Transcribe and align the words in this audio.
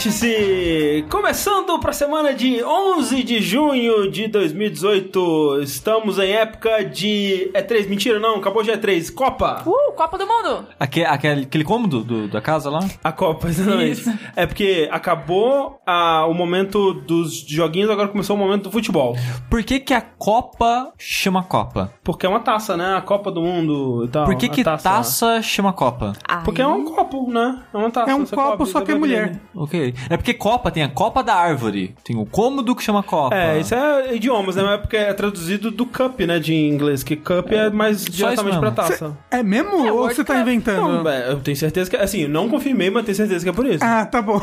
Vértice! 0.00 1.04
Começando 1.10 1.78
para 1.78 1.90
a 1.90 1.92
semana 1.92 2.32
de 2.32 2.64
11 2.64 3.22
de 3.22 3.42
junho 3.42 4.10
de 4.10 4.28
2018. 4.28 5.60
Estamos 5.62 6.18
em 6.18 6.32
época 6.32 6.82
de. 6.86 7.50
É 7.52 7.60
3, 7.60 7.86
mentira, 7.86 8.18
não, 8.18 8.36
acabou 8.36 8.62
de 8.62 8.70
E3. 8.70 9.12
Copa! 9.12 9.62
Uh, 9.66 9.89
Copa 10.00 10.16
do 10.16 10.26
Mundo! 10.26 10.64
Aque- 10.78 11.04
aquele, 11.04 11.42
aquele 11.42 11.62
cômodo 11.62 12.02
do- 12.02 12.26
da 12.26 12.40
casa 12.40 12.70
lá? 12.70 12.80
A 13.04 13.12
Copa, 13.12 13.48
exatamente. 13.48 14.00
Isso. 14.00 14.18
É 14.34 14.46
porque 14.46 14.88
acabou 14.90 15.78
a- 15.86 16.24
o 16.26 16.32
momento 16.32 16.94
dos 16.94 17.40
joguinhos, 17.46 17.90
agora 17.90 18.08
começou 18.08 18.34
o 18.34 18.38
momento 18.38 18.62
do 18.64 18.70
futebol. 18.70 19.14
Por 19.50 19.62
que 19.62 19.78
que 19.78 19.92
a 19.92 20.00
Copa 20.00 20.90
chama 20.98 21.42
Copa? 21.42 21.92
Porque 22.02 22.24
é 22.24 22.28
uma 22.30 22.40
taça, 22.40 22.78
né? 22.78 22.94
A 22.96 23.02
Copa 23.02 23.30
do 23.30 23.42
Mundo 23.42 24.06
e 24.06 24.08
tal. 24.08 24.24
Por 24.24 24.34
que 24.36 24.48
que 24.48 24.64
taça, 24.64 25.42
chama 25.42 25.70
Copa? 25.74 26.14
Porque 26.46 26.62
é 26.62 26.66
um 26.66 26.82
copo, 26.84 27.30
né? 27.30 27.60
É 27.72 27.76
uma 27.76 27.90
taça. 27.90 28.10
É 28.10 28.14
um 28.14 28.24
copo, 28.24 28.36
cobre, 28.36 28.66
só 28.66 28.80
que 28.80 28.92
é 28.92 28.94
mulher. 28.94 29.38
Ok. 29.54 29.94
É 30.08 30.16
porque 30.16 30.32
Copa 30.32 30.70
tem 30.70 30.82
a 30.82 30.88
Copa 30.88 31.22
da 31.22 31.34
Árvore. 31.34 31.94
Tem 32.02 32.16
o 32.16 32.24
cômodo 32.24 32.74
que 32.74 32.82
chama 32.82 33.02
Copa. 33.02 33.34
É, 33.36 33.60
isso 33.60 33.74
é 33.74 34.14
idiomas, 34.16 34.56
né? 34.56 34.62
Mas 34.62 34.72
é 34.72 34.78
porque 34.78 34.96
é 34.96 35.12
traduzido 35.12 35.70
do 35.70 35.84
cup, 35.84 36.20
né? 36.20 36.38
De 36.38 36.54
inglês. 36.54 37.02
Que 37.02 37.16
cup 37.16 37.52
é 37.52 37.68
mais 37.68 38.02
diretamente 38.06 38.58
pra 38.58 38.70
taça. 38.70 39.14
É 39.30 39.42
mesmo? 39.42 39.89
Ou 39.90 39.98
World 39.98 40.14
você 40.16 40.24
tá 40.24 40.34
Cup. 40.34 40.42
inventando? 40.42 41.02
Não, 41.02 41.10
é, 41.10 41.30
eu 41.32 41.40
tenho 41.40 41.56
certeza 41.56 41.90
que. 41.90 41.96
Assim, 41.96 42.26
não 42.26 42.48
confirmei, 42.48 42.90
mas 42.90 43.04
tenho 43.04 43.16
certeza 43.16 43.44
que 43.44 43.48
é 43.50 43.52
por 43.52 43.66
isso. 43.66 43.84
Ah, 43.84 44.04
tá 44.06 44.20
bom. 44.22 44.40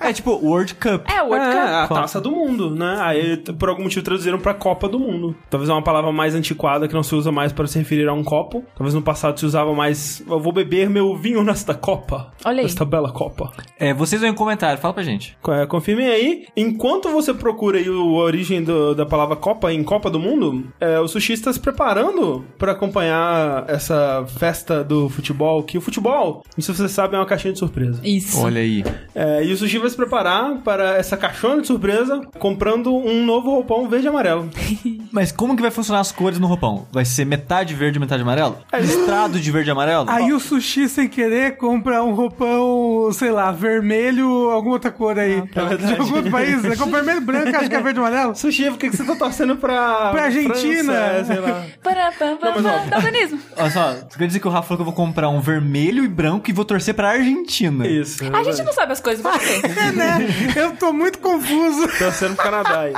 É 0.00 0.12
tipo 0.12 0.30
World 0.32 0.74
Cup. 0.74 1.08
É, 1.10 1.22
World 1.22 1.44
é, 1.46 1.50
Cup. 1.52 1.68
a 1.68 1.88
Copa. 1.88 2.00
taça 2.02 2.20
do 2.20 2.30
mundo, 2.30 2.70
né? 2.74 2.96
Aí, 3.00 3.36
por 3.58 3.68
algum 3.68 3.82
motivo, 3.82 4.04
traduziram 4.04 4.38
pra 4.38 4.54
Copa 4.54 4.88
do 4.88 4.98
Mundo. 4.98 5.34
Talvez 5.50 5.68
é 5.68 5.72
uma 5.72 5.82
palavra 5.82 6.12
mais 6.12 6.34
antiquada 6.34 6.86
que 6.88 6.94
não 6.94 7.02
se 7.02 7.14
usa 7.14 7.32
mais 7.32 7.52
para 7.52 7.66
se 7.66 7.78
referir 7.78 8.08
a 8.08 8.12
um 8.12 8.22
copo. 8.24 8.64
Talvez 8.76 8.94
no 8.94 9.02
passado 9.02 9.38
se 9.38 9.46
usava 9.46 9.72
mais. 9.74 10.22
Eu 10.28 10.40
vou 10.40 10.52
beber 10.52 10.88
meu 10.88 11.16
vinho 11.16 11.42
nesta 11.42 11.74
Copa. 11.74 12.32
Olha 12.44 12.58
aí. 12.58 12.62
Nesta 12.64 12.84
bela 12.84 13.10
Copa. 13.12 13.52
É, 13.78 13.92
vocês 13.94 14.22
aí 14.22 14.30
em 14.30 14.34
comentário, 14.34 14.78
fala 14.80 14.94
pra 14.94 15.02
gente. 15.02 15.36
É, 15.48 15.66
confirmem 15.66 16.06
aí. 16.08 16.46
Enquanto 16.56 17.08
você 17.10 17.32
procura 17.34 17.78
aí 17.78 17.88
o- 17.88 18.20
a 18.20 18.24
origem 18.24 18.62
do- 18.62 18.94
da 18.94 19.04
palavra 19.06 19.36
Copa 19.36 19.72
em 19.72 19.82
Copa 19.82 20.10
do 20.10 20.18
Mundo, 20.18 20.66
é, 20.80 20.98
o 21.00 21.08
Sushi 21.08 21.32
está 21.32 21.52
se 21.52 21.60
preparando 21.60 22.44
para 22.58 22.72
acompanhar 22.72 23.64
essa 23.68 24.24
festa 24.38 24.55
do 24.86 25.08
futebol. 25.08 25.62
Que 25.62 25.78
o 25.78 25.80
futebol, 25.80 26.42
não 26.56 26.64
sei 26.64 26.74
se 26.74 26.82
você 26.82 26.88
sabe, 26.88 27.14
é 27.14 27.18
uma 27.18 27.26
caixinha 27.26 27.52
de 27.52 27.58
surpresa. 27.58 28.00
Isso. 28.04 28.40
Olha 28.40 28.60
aí. 28.60 28.84
É, 29.14 29.44
e 29.44 29.52
o 29.52 29.56
Sushi 29.56 29.78
vai 29.78 29.90
se 29.90 29.96
preparar 29.96 30.58
para 30.58 30.96
essa 30.96 31.16
caixona 31.16 31.60
de 31.60 31.66
surpresa 31.66 32.20
comprando 32.38 32.94
um 32.94 33.24
novo 33.24 33.50
roupão 33.50 33.88
verde 33.88 34.06
e 34.06 34.08
amarelo. 34.08 34.48
Mas 35.12 35.32
como 35.32 35.56
que 35.56 35.62
vai 35.62 35.70
funcionar 35.70 36.00
as 36.00 36.12
cores 36.12 36.38
no 36.38 36.46
roupão? 36.46 36.86
Vai 36.92 37.04
ser 37.04 37.24
metade 37.24 37.74
verde 37.74 37.98
e 37.98 38.00
metade 38.00 38.22
amarelo? 38.22 38.58
Listrado 38.80 39.40
de 39.40 39.50
verde 39.50 39.70
e 39.70 39.72
amarelo? 39.72 40.08
Aí 40.10 40.32
o 40.32 40.40
sushi, 40.40 40.88
sem 40.88 41.08
querer, 41.08 41.56
compra 41.56 42.02
um 42.02 42.14
roupão, 42.14 43.10
sei 43.12 43.30
lá, 43.30 43.50
vermelho, 43.52 44.50
alguma 44.50 44.74
outra 44.74 44.90
cor 44.90 45.18
aí. 45.18 45.42
de 45.42 45.58
algum 45.98 46.16
outro 46.16 46.30
país. 46.30 46.64
Ele 46.64 46.76
compra 46.76 47.02
vermelho 47.02 47.22
e 47.22 47.24
branco, 47.24 47.56
acho 47.56 47.68
que 47.68 47.74
é 47.74 47.80
verde 47.80 47.98
e 47.98 48.02
amarelo. 48.02 48.34
Sushi, 48.34 48.70
por 48.70 48.78
que 48.78 48.90
que 48.90 48.96
você 48.96 49.04
tá 49.04 49.16
torcendo 49.16 49.56
pra. 49.56 50.10
Pra 50.10 50.24
Argentina. 50.24 50.92
França, 50.92 50.92
é, 50.92 51.24
sei 51.24 51.40
lá. 51.40 51.64
Para, 51.82 52.12
para, 52.12 52.36
para, 52.36 52.60
Não, 52.60 52.62
mas, 52.62 53.32
ó. 53.32 53.36
Olha 53.56 53.70
só, 53.70 53.92
você 53.94 54.18
quer 54.18 54.26
dizer 54.26 54.35
que 54.40 54.48
o 54.48 54.50
Rafa 54.50 54.68
falou 54.68 54.78
que 54.78 54.82
eu 54.82 54.94
vou 54.94 54.94
comprar 55.06 55.28
um 55.28 55.40
vermelho 55.40 56.04
e 56.04 56.08
branco 56.08 56.48
e 56.50 56.52
vou 56.52 56.64
torcer 56.64 56.94
pra 56.94 57.10
Argentina. 57.10 57.86
Isso. 57.86 58.22
A 58.34 58.42
gente 58.42 58.62
não 58.62 58.72
sabe 58.72 58.92
as 58.92 59.00
coisas, 59.00 59.22
por 59.22 59.38
quê? 59.38 59.60
É, 59.76 59.92
né? 59.92 60.18
Eu 60.56 60.76
tô 60.76 60.92
muito 60.92 61.18
confuso. 61.18 61.86
Torcendo 61.98 62.34
pro 62.34 62.44
Canadá 62.44 62.80
aí. 62.80 62.92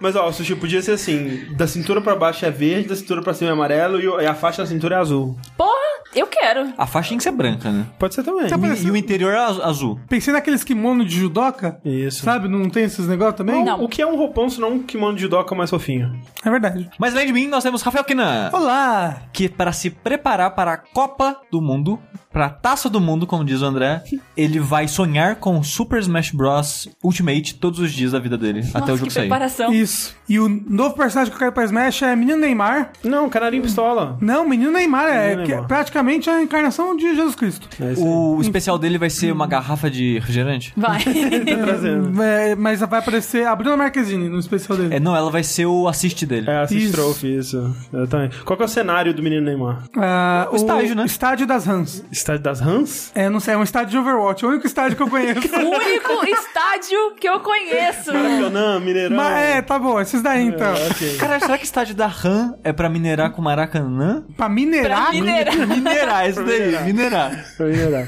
Mas 0.00 0.16
ó, 0.16 0.28
o 0.28 0.32
sushi 0.32 0.54
podia 0.56 0.82
ser 0.82 0.92
assim: 0.92 1.46
da 1.56 1.66
cintura 1.66 2.00
pra 2.00 2.14
baixo 2.16 2.44
é 2.44 2.50
verde, 2.50 2.88
da 2.88 2.96
cintura 2.96 3.22
pra 3.22 3.34
cima 3.34 3.50
é 3.50 3.52
amarelo 3.52 4.00
e 4.00 4.24
e 4.24 4.26
a 4.26 4.34
faixa 4.34 4.62
da 4.62 4.68
cintura 4.68 4.96
é 4.96 4.98
azul. 4.98 5.36
Porra, 5.56 5.93
eu 6.14 6.26
quero. 6.26 6.72
A 6.78 6.86
faixa 6.86 7.10
tem 7.10 7.18
que 7.18 7.24
ser 7.24 7.32
branca, 7.32 7.70
né? 7.70 7.86
Pode 7.98 8.14
ser 8.14 8.22
também. 8.22 8.46
Tá 8.48 8.56
E, 8.56 8.86
e 8.86 8.90
o 8.90 8.96
interior 8.96 9.32
é 9.32 9.38
az- 9.38 9.60
azul. 9.60 9.98
Pensei 10.08 10.32
naqueles 10.32 10.62
kimono 10.64 11.04
de 11.04 11.14
judoca. 11.16 11.78
Isso. 11.84 12.22
Sabe? 12.24 12.48
Não 12.48 12.68
tem 12.70 12.84
esses 12.84 13.06
negócios 13.06 13.36
também? 13.36 13.64
Não. 13.64 13.82
O 13.82 13.88
que 13.88 14.00
é 14.02 14.06
um 14.06 14.16
roupão 14.16 14.48
se 14.48 14.60
não 14.60 14.72
um 14.74 14.82
kimono 14.82 15.14
de 15.16 15.22
judoca 15.22 15.54
mais 15.54 15.70
fofinho? 15.70 16.14
É 16.44 16.50
verdade. 16.50 16.88
Mas 16.98 17.14
além 17.14 17.26
de 17.26 17.32
mim, 17.32 17.46
nós 17.48 17.62
temos 17.62 17.82
Rafael 17.82 18.04
Kinan. 18.04 18.50
Olá! 18.52 19.22
que 19.32 19.48
para 19.48 19.72
se 19.72 19.90
preparar 19.90 20.50
para 20.54 20.72
a 20.72 20.76
Copa 20.76 21.40
do 21.50 21.60
Mundo, 21.60 21.98
para 22.34 22.46
a 22.46 22.50
Taça 22.50 22.90
do 22.90 23.00
Mundo, 23.00 23.26
como 23.26 23.44
diz 23.44 23.62
o 23.62 23.64
André, 23.64 24.02
ele 24.36 24.58
vai 24.58 24.88
sonhar 24.88 25.36
com 25.36 25.62
Super 25.62 26.00
Smash 26.00 26.32
Bros 26.32 26.88
Ultimate 27.02 27.54
todos 27.54 27.78
os 27.78 27.92
dias 27.92 28.10
da 28.12 28.18
vida 28.18 28.36
dele, 28.36 28.60
até 28.74 28.78
o 28.78 28.80
Nossa, 28.80 28.92
jogo 28.96 29.06
que 29.06 29.12
sair. 29.12 29.22
preparação. 29.28 29.72
Isso. 29.72 30.14
E 30.28 30.38
o 30.40 30.48
novo 30.48 30.96
personagem 30.96 31.30
que 31.30 31.36
eu 31.36 31.38
quero 31.38 31.52
pra 31.52 31.64
Smash 31.64 32.02
é 32.02 32.16
Menino 32.16 32.38
Neymar. 32.38 32.90
Não, 33.04 33.28
canarinho 33.30 33.62
pistola. 33.62 34.18
Não, 34.20 34.46
Menino 34.48 34.72
Neymar 34.72 35.08
é 35.08 35.28
Menino 35.28 35.42
que 35.44 35.52
é 35.52 35.54
Neymar. 35.54 35.68
praticamente 35.68 36.28
a 36.28 36.42
encarnação 36.42 36.96
de 36.96 37.14
Jesus 37.14 37.34
Cristo. 37.36 37.68
É 37.80 37.92
isso 37.92 38.02
aí. 38.02 38.08
O 38.08 38.40
especial 38.40 38.76
dele 38.78 38.98
vai 38.98 39.08
ser 39.10 39.30
uma 39.32 39.46
garrafa 39.46 39.88
de 39.90 40.14
refrigerante? 40.14 40.72
Vai. 40.76 41.00
Tá 41.44 41.56
trazendo. 41.64 42.12
É, 42.24 42.54
mas 42.56 42.80
vai 42.80 42.98
aparecer 42.98 43.46
a 43.46 43.54
Bruna 43.54 43.76
Marquezine 43.76 44.28
no 44.28 44.38
especial 44.38 44.76
dele. 44.78 44.94
É, 44.94 44.98
não, 45.00 45.14
ela 45.14 45.30
vai 45.30 45.42
ser 45.44 45.66
o 45.66 45.86
assist 45.86 46.24
dele. 46.26 46.48
É, 46.50 46.62
assist 46.62 46.84
Isso. 46.84 46.92
trophy, 46.92 47.36
isso. 47.38 47.76
Eu 47.92 48.08
também. 48.08 48.30
Qual 48.44 48.56
que 48.56 48.62
é 48.62 48.66
o 48.66 48.68
cenário 48.68 49.12
do 49.14 49.22
menino 49.22 49.42
Neymar? 49.42 49.84
Ah, 49.96 50.48
O 50.50 50.56
estádio, 50.56 50.94
né? 50.96 51.04
Estádio 51.04 51.46
das 51.46 51.64
Rams. 51.66 52.04
Estádio 52.24 52.42
das 52.42 52.58
Rams? 52.60 53.12
É, 53.14 53.28
não 53.28 53.38
sei, 53.38 53.52
é 53.52 53.56
um 53.58 53.62
estádio 53.62 53.90
de 53.90 53.98
Overwatch, 53.98 54.42
é 54.44 54.48
o 54.48 54.50
único 54.52 54.66
estádio 54.66 54.96
que 54.96 55.02
eu 55.02 55.10
conheço. 55.10 55.40
o 55.54 55.68
único 55.68 56.24
estádio 56.26 57.14
que 57.20 57.28
eu 57.28 57.40
conheço. 57.40 58.14
Maracanã, 58.14 58.80
Mineirão. 58.80 59.14
Mas 59.16 59.36
é, 59.36 59.60
tá 59.60 59.78
bom, 59.78 60.00
esses 60.00 60.22
daí 60.22 60.46
então. 60.46 60.74
É, 60.74 60.86
ok. 60.90 61.16
Cara, 61.18 61.38
será 61.38 61.58
que 61.58 61.66
estádio 61.66 61.94
da 61.94 62.06
RAM 62.06 62.54
é 62.64 62.72
pra 62.72 62.88
minerar 62.88 63.30
com 63.32 63.42
Maracanã? 63.42 64.24
Pra 64.38 64.48
minerar? 64.48 65.02
Pra 65.02 65.12
minerar. 65.12 65.66
Minerar, 65.66 66.30
isso 66.30 66.42
daí, 66.44 66.82
minerar. 66.84 67.44
Pra 67.58 67.66
minerar. 67.66 68.06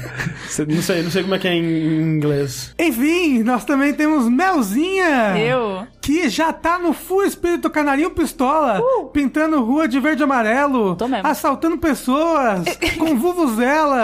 Não 0.67 0.81
sei, 0.81 1.03
não 1.03 1.11
sei 1.11 1.21
como 1.21 1.35
é 1.35 1.39
que 1.39 1.47
é 1.47 1.53
em 1.53 2.01
inglês. 2.01 2.73
Enfim, 2.79 3.43
nós 3.43 3.65
também 3.65 3.93
temos 3.93 4.27
Melzinha. 4.27 5.37
Eu. 5.37 5.85
Que 6.01 6.29
já 6.29 6.53
tá 6.53 6.79
no 6.79 6.93
full 6.93 7.23
espírito 7.23 7.69
canarinho 7.69 8.09
pistola, 8.11 8.81
pintando 9.13 9.61
rua 9.61 9.87
de 9.89 9.99
verde 9.99 10.21
e 10.21 10.23
amarelo, 10.23 10.95
Tô 10.95 11.05
mesmo. 11.05 11.27
assaltando 11.27 11.77
pessoas, 11.77 12.63
com 12.97 13.13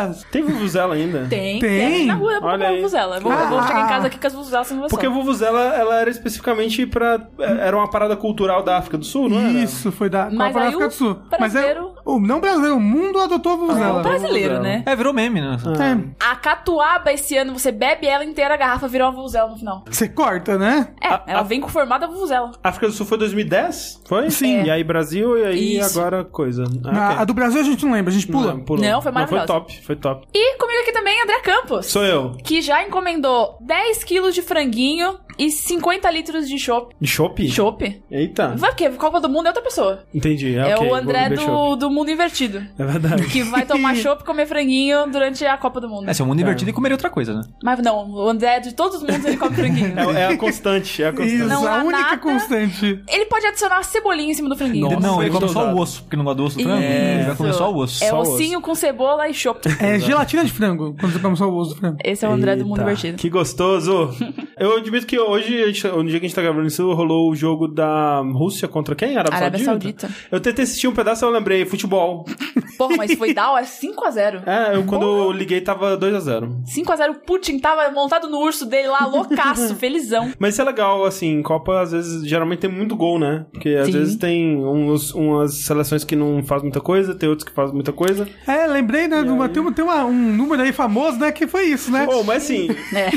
vuvuzelas. 0.08 0.32
Tem 0.32 0.44
Vuvuzela 0.44 0.96
ainda? 0.96 1.26
Tem. 1.30 1.60
Tem? 1.60 2.06
Na 2.06 2.14
rua 2.16 2.34
eu 2.34 2.42
vou 2.42 2.50
Olha 2.50 2.58
comprar 2.58 2.70
aí. 2.70 2.76
vuvuzela. 2.78 3.16
Eu 3.18 3.22
vou, 3.22 3.32
eu 3.34 3.48
vou 3.48 3.60
Ah. 3.60 3.68
chegar 3.68 3.86
em 3.86 3.88
casa 3.90 4.08
aqui 4.08 4.20
com 4.20 4.28
as 4.28 4.34
vuvuzelas 4.34 4.68
sem 4.68 4.80
Porque 4.90 5.06
a 5.06 5.10
Vuvuzela, 5.10 5.62
ela 5.76 6.00
era 6.00 6.10
especificamente 6.10 6.86
pra... 6.86 7.22
Era 7.40 7.76
uma 7.78 7.90
parada 7.90 8.16
cultural 8.16 8.64
da 8.64 8.78
África 8.78 8.98
do 8.98 9.06
Sul, 9.06 9.30
não 9.30 9.40
era? 9.40 9.50
Isso, 9.52 9.92
foi 9.92 10.10
da 10.10 10.30
Mas 10.32 10.54
Copa 10.54 10.54
da 10.54 10.60
aí 10.62 10.68
África 10.68 10.86
o 10.86 10.88
do 10.90 10.94
Sul. 10.94 11.20
Mas 11.40 11.56
é, 11.56 11.78
o, 12.06 12.20
não 12.20 12.40
brasileiro, 12.40 12.76
o 12.78 12.80
mundo 12.80 13.20
adotou 13.20 13.52
a 13.52 13.56
É 13.56 13.58
vuvuzela. 13.58 14.00
o 14.00 14.04
brasileiro, 14.04 14.60
né? 14.62 14.84
É, 14.86 14.96
virou 14.96 15.14
meme, 15.14 15.42
né? 15.42 15.58
É, 15.80 16.26
A 16.32 16.36
catuaba 16.36 17.12
esse 17.12 17.36
ano, 17.38 17.54
você 17.58 17.72
bebe 17.72 18.08
ela 18.08 18.24
inteira, 18.26 18.54
a 18.54 18.58
garrafa 18.58 18.88
virou 18.88 19.08
uma 19.08 19.16
vuvuzela 19.16 19.50
no 19.50 19.58
final. 19.58 19.84
Você 19.90 20.08
corta, 20.08 20.58
né? 20.58 20.90
É, 21.02 21.08
A- 21.08 21.24
ela 21.28 21.40
a- 21.40 21.44
vem 21.44 21.60
com 21.62 21.68
formato 21.68 22.02
da 22.02 22.08
vuvuzela. 22.14 22.52
África 22.64 22.88
do 22.88 22.94
Sul 22.94 23.06
foi 23.06 23.18
2010? 23.18 24.02
Foi? 24.06 24.30
Sim. 24.30 24.64
E 24.64 24.72
aí 24.72 24.84
Brasil, 24.84 25.38
e 25.38 25.44
aí 25.46 25.78
Isso. 25.78 26.00
agora 26.00 26.24
coisa. 26.24 26.64
Ah, 26.86 26.90
A, 26.90 27.10
ok. 27.12 27.18
a 27.22 27.26
do 27.26 27.34
Brasil 27.34 27.60
a 27.62 27.64
gente 27.64 27.86
não 27.86 27.94
lembra, 27.94 28.12
a 28.12 28.14
gente 28.14 28.28
pula. 28.28 28.54
Não. 28.54 28.58
Não, 28.78 29.02
foi 29.02 29.12
Não, 29.12 29.28
foi 29.28 29.46
top, 29.46 29.82
foi 29.86 29.96
top. 29.96 30.28
E 30.34 30.58
comigo 30.58 30.82
aqui 30.82 30.92
também, 30.92 31.22
André 31.22 31.40
Campos. 31.40 31.86
Sou 31.88 32.04
eu. 32.04 32.32
Que 32.44 32.62
já 32.62 32.84
encomendou 32.86 33.58
10 33.62 34.04
quilos 34.04 34.34
de 34.36 34.42
franguinho 34.42 35.18
e 35.38 35.50
50 35.52 36.10
litros 36.12 36.48
de 36.48 36.58
chopp. 36.60 36.96
De 37.00 37.08
chopp? 37.08 37.48
Chopp? 37.50 38.02
Eita. 38.12 38.56
Vai 38.58 38.70
porque 38.72 38.90
Copa 38.92 39.20
do 39.20 39.30
Mundo 39.30 39.46
é 39.46 39.50
outra 39.50 39.64
pessoa. 39.64 40.04
Entendi. 40.14 40.56
É, 40.56 40.72
É 40.72 40.76
ok, 40.76 40.90
o 40.90 40.96
André 40.96 41.30
do, 41.30 41.76
do 41.76 41.90
mundo 41.90 42.10
invertido. 42.12 42.64
É 42.78 42.84
verdade. 42.86 43.26
Que 43.28 43.44
vai 43.44 43.66
tomar 43.66 43.96
chopp 43.98 44.22
e 44.24 44.26
comer 44.26 44.46
franguinho 44.46 45.08
durante 45.12 45.46
a 45.46 45.58
Copa 45.58 45.80
do 45.82 45.90
Mundo. 45.90 46.10
É, 46.10 46.14
se 46.14 46.22
é 46.22 46.26
um 46.26 46.28
mundo 46.28 46.42
invertido 46.42 46.70
e 46.70 46.74
comeria 46.74 46.96
outra 46.96 47.10
coisa, 47.10 47.34
né? 47.34 47.42
Mas 47.64 47.80
não, 47.80 48.10
o 48.12 48.28
André 48.30 48.60
de 48.60 48.74
todos 48.74 48.98
os 48.98 49.04
mundos 49.04 49.26
ele 49.26 49.38
come 49.38 49.56
franguinho. 49.56 49.94
É, 50.14 50.22
é 50.22 50.28
a 50.28 50.38
constante, 50.38 51.02
é 51.04 51.08
a 51.08 51.12
constante. 51.12 51.36
Isso, 51.36 51.48
Não 51.48 51.66
a 51.66 51.80
há 51.80 51.84
única 51.84 52.02
nada. 52.02 52.18
constante. 52.18 53.02
Ele 53.08 53.26
pode 53.26 53.46
adicionar 53.46 53.84
cebolinha 53.84 54.32
em 54.32 54.34
cima 54.34 54.50
do 54.50 54.56
franguinho. 54.56 54.90
Nossa, 54.90 55.00
não, 55.00 55.22
ele 55.22 55.32
come 55.32 55.48
só 55.50 55.72
o 55.74 55.78
osso, 55.80 56.04
porque 56.04 56.16
não 56.16 56.24
gosta 56.24 56.38
do 56.38 56.44
osso 56.46 56.58
do 56.58 56.64
frango. 56.64 56.82
É. 56.82 57.16
Ele 57.16 57.24
vai 57.24 57.36
comer 57.36 57.54
só 57.54 57.72
o 57.72 57.78
osso. 57.78 58.04
É 58.04 58.10
Só 58.10 58.18
o 58.18 58.22
ossinho 58.22 58.62
com 58.62 58.76
cebola 58.76 59.28
e 59.28 59.34
chopp. 59.34 59.64
É 59.80 60.00
gelatina 60.00 60.44
de 60.46 60.52
frango, 60.52 60.96
quando 61.00 61.14
você 61.14 61.20
come 61.20 61.36
só 61.36 61.50
o 61.50 61.56
osso 61.58 61.74
do 61.74 61.80
frango. 61.80 61.98
Esse 62.04 62.26
é 62.26 62.30
o 62.30 62.32
André 62.32 62.56
do 62.56 62.64
mundo 62.66 62.80
Eita, 62.80 62.84
invertido. 62.92 63.18
Que 63.18 63.30
gostoso. 63.30 64.10
Eu 64.58 64.78
admito 64.78 65.06
que 65.06 65.18
hoje, 65.30 65.72
gente- 65.74 65.88
no 65.88 66.04
dia 66.06 66.20
que 66.20 66.26
a 66.26 66.30
gente 66.30 66.36
tá 66.36 66.42
gravando 66.42 66.68
isso, 66.68 66.92
rolou 66.94 67.30
o 67.32 67.36
jogo 67.36 67.68
da 67.68 68.20
Rússia 68.20 68.68
contra 68.68 68.96
quem? 68.96 69.18
Arábia, 69.18 69.38
Arábia 69.38 69.64
Saudita? 69.64 70.08
Saudita. 70.08 70.28
Eu 70.32 70.40
tentei 70.40 70.64
assistir 70.64 70.88
um 70.88 70.94
pedaço 70.94 71.24
e 71.24 71.28
eu 71.28 71.32
lembrei, 71.32 71.66
futebol. 71.66 72.26
Porra, 72.78 72.96
mas 72.98 73.14
foi 73.14 73.34
da 73.34 73.52
hora, 73.52 73.66
5x0. 73.66 74.44
É, 74.48 74.76
eu 74.76 74.84
quando 74.86 75.04
eu 75.06 75.32
liguei 75.32 75.62
tava 75.62 75.96
2x0. 75.98 76.64
5x0, 76.66 77.12
o 77.12 77.16
Putin 77.20 77.60
tava 77.60 77.90
montado 77.92 78.28
no 78.28 78.40
urso 78.40 78.66
dele 78.66 78.88
lá, 78.88 79.06
loucaço, 79.06 79.76
felizão. 79.78 80.32
Mas 80.40 80.54
isso 80.54 80.62
é 80.62 80.66
legal, 80.66 81.06
assim, 81.06 81.42
Copa 81.44 81.82
às 81.82 81.92
vezes, 81.92 82.28
geralmente 82.28 82.60
tem 82.60 82.70
muito 82.72 82.96
gol, 82.96 83.20
né? 83.20 83.46
Porque 83.52 83.70
às 83.70 83.86
Sim. 83.88 83.92
vezes 83.94 84.16
tem 84.16 84.58
uns, 84.66 85.14
umas 85.14 85.54
seleções 85.56 86.04
que 86.04 86.16
não 86.16 86.42
fazem 86.44 86.64
muita 86.66 86.82
coisa, 86.82 87.14
tem 87.14 87.30
outros 87.30 87.48
que 87.48 87.54
fazem 87.54 87.76
muita 87.76 87.92
coisa. 87.92 88.28
É, 88.48 88.66
lembrei, 88.68 89.08
né? 89.08 89.22
uma- 89.22 89.48
tem 89.50 89.64
tem 89.74 89.86
uma- 89.86 90.06
um 90.06 90.14
número 90.36 90.62
aí 90.64 90.72
famoso, 90.74 91.18
né? 91.20 91.32
Que 91.32 91.46
foi 91.48 91.66
isso, 91.66 91.92
né? 91.92 92.08
Oh, 92.10 92.24
mas 92.24 92.44
assim, 92.44 92.68
É. 92.94 93.10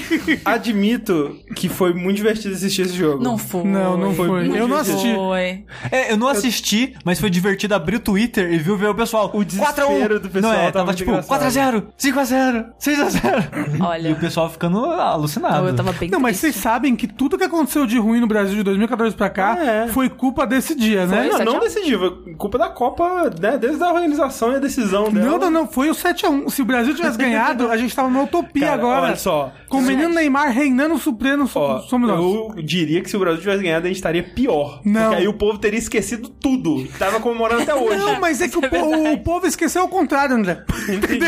admito 0.44 1.36
que 1.54 1.68
foi 1.68 1.92
muito 1.96 2.16
divertido 2.16 2.54
assistir 2.54 2.82
esse 2.82 2.94
jogo. 2.94 3.22
Não 3.22 3.36
foi. 3.38 3.64
Não, 3.64 3.96
não 3.96 4.14
foi. 4.14 4.28
muito 4.28 4.56
Eu 4.56 4.68
não 4.68 4.76
assisti. 4.76 5.14
Foi. 5.14 5.64
É, 5.90 6.12
eu 6.12 6.16
não 6.16 6.28
assisti, 6.28 6.94
mas 7.04 7.18
foi 7.18 7.30
divertido 7.30 7.74
abrir 7.74 7.96
o 7.96 8.00
Twitter 8.00 8.52
e 8.52 8.58
viu 8.58 8.76
ver 8.76 8.88
o 8.88 8.94
pessoal. 8.94 9.30
O 9.32 9.44
desespero 9.44 9.74
4 9.74 9.84
a 9.84 10.16
1. 10.16 10.20
do 10.20 10.28
pessoal 10.28 10.52
Não 10.52 10.60
é, 10.60 10.70
tava 10.70 10.94
tipo 10.94 11.10
engraçado. 11.10 11.42
4x0, 11.42 11.84
5x0, 11.98 12.66
6x0. 12.80 13.80
Olha. 13.80 14.08
E 14.08 14.12
o 14.12 14.16
pessoal 14.16 14.50
ficando 14.50 14.84
alucinado. 14.84 15.66
Eu 15.66 15.74
tava 15.74 15.92
bem 15.92 16.10
Não, 16.10 16.20
mas 16.20 16.36
vocês 16.36 16.54
sabem 16.54 16.94
que 16.94 17.06
tudo 17.06 17.38
que 17.38 17.44
aconteceu 17.44 17.86
de 17.86 17.98
ruim 17.98 18.20
no 18.20 18.26
Brasil 18.26 18.56
de 18.56 18.62
2014 18.62 19.16
pra 19.16 19.30
cá 19.30 19.56
é. 19.58 19.88
foi 19.88 20.08
culpa 20.08 20.46
desse 20.46 20.74
dia, 20.74 21.06
né? 21.06 21.28
Foi? 21.28 21.38
Não, 21.38 21.52
não 21.52 21.56
um? 21.56 21.60
decisiva. 21.60 22.10
Culpa 22.36 22.58
da 22.58 22.68
Copa, 22.68 23.30
né? 23.40 23.58
Desde 23.58 23.82
a 23.82 23.88
organização 23.92 24.52
e 24.52 24.56
a 24.56 24.58
decisão 24.58 25.10
dela. 25.10 25.26
Não, 25.26 25.38
não, 25.38 25.50
não, 25.50 25.66
foi 25.66 25.90
o 25.90 25.94
7x1. 25.94 26.50
Se 26.50 26.62
o 26.62 26.64
Brasil 26.64 26.94
tivesse 26.94 27.16
ganhado, 27.18 27.70
a 27.70 27.76
gente 27.76 27.94
tava 27.94 28.08
numa 28.08 28.24
utopia 28.24 28.66
Cara, 28.66 28.74
agora. 28.74 29.02
olha 29.02 29.16
só. 29.16 29.52
Com 29.68 29.78
o 29.78 29.82
menino 29.82 30.10
Neymar 30.10 30.50
reinando 30.50 30.98
supremo, 30.98 31.48
Ó, 31.54 31.80
somos 31.86 32.08
nós. 32.08 32.20
eu 32.20 32.54
diria 32.62 33.00
que 33.00 33.08
se 33.10 33.16
o 33.16 33.20
Brasil 33.20 33.40
tivesse 33.40 33.62
ganhado, 33.62 33.84
a 33.86 33.88
gente 33.88 33.96
estaria 33.96 34.22
pior. 34.22 34.80
Não. 34.84 35.00
Porque 35.02 35.16
aí 35.16 35.28
o 35.28 35.34
povo 35.34 35.58
teria 35.58 35.78
esquecido 35.78 36.28
tudo. 36.28 36.86
Tava 36.98 37.20
comemorando 37.20 37.62
até 37.62 37.74
hoje. 37.74 37.96
Não, 37.98 38.20
mas 38.20 38.40
é 38.40 38.48
que 38.48 38.58
o, 38.58 38.60
po- 38.60 38.68
verdade. 38.68 39.08
o 39.14 39.18
povo 39.18 39.46
esqueceu 39.46 39.84
o 39.84 39.88
contrário, 39.88 40.36
André. 40.36 40.62
Entendi. 40.88 41.26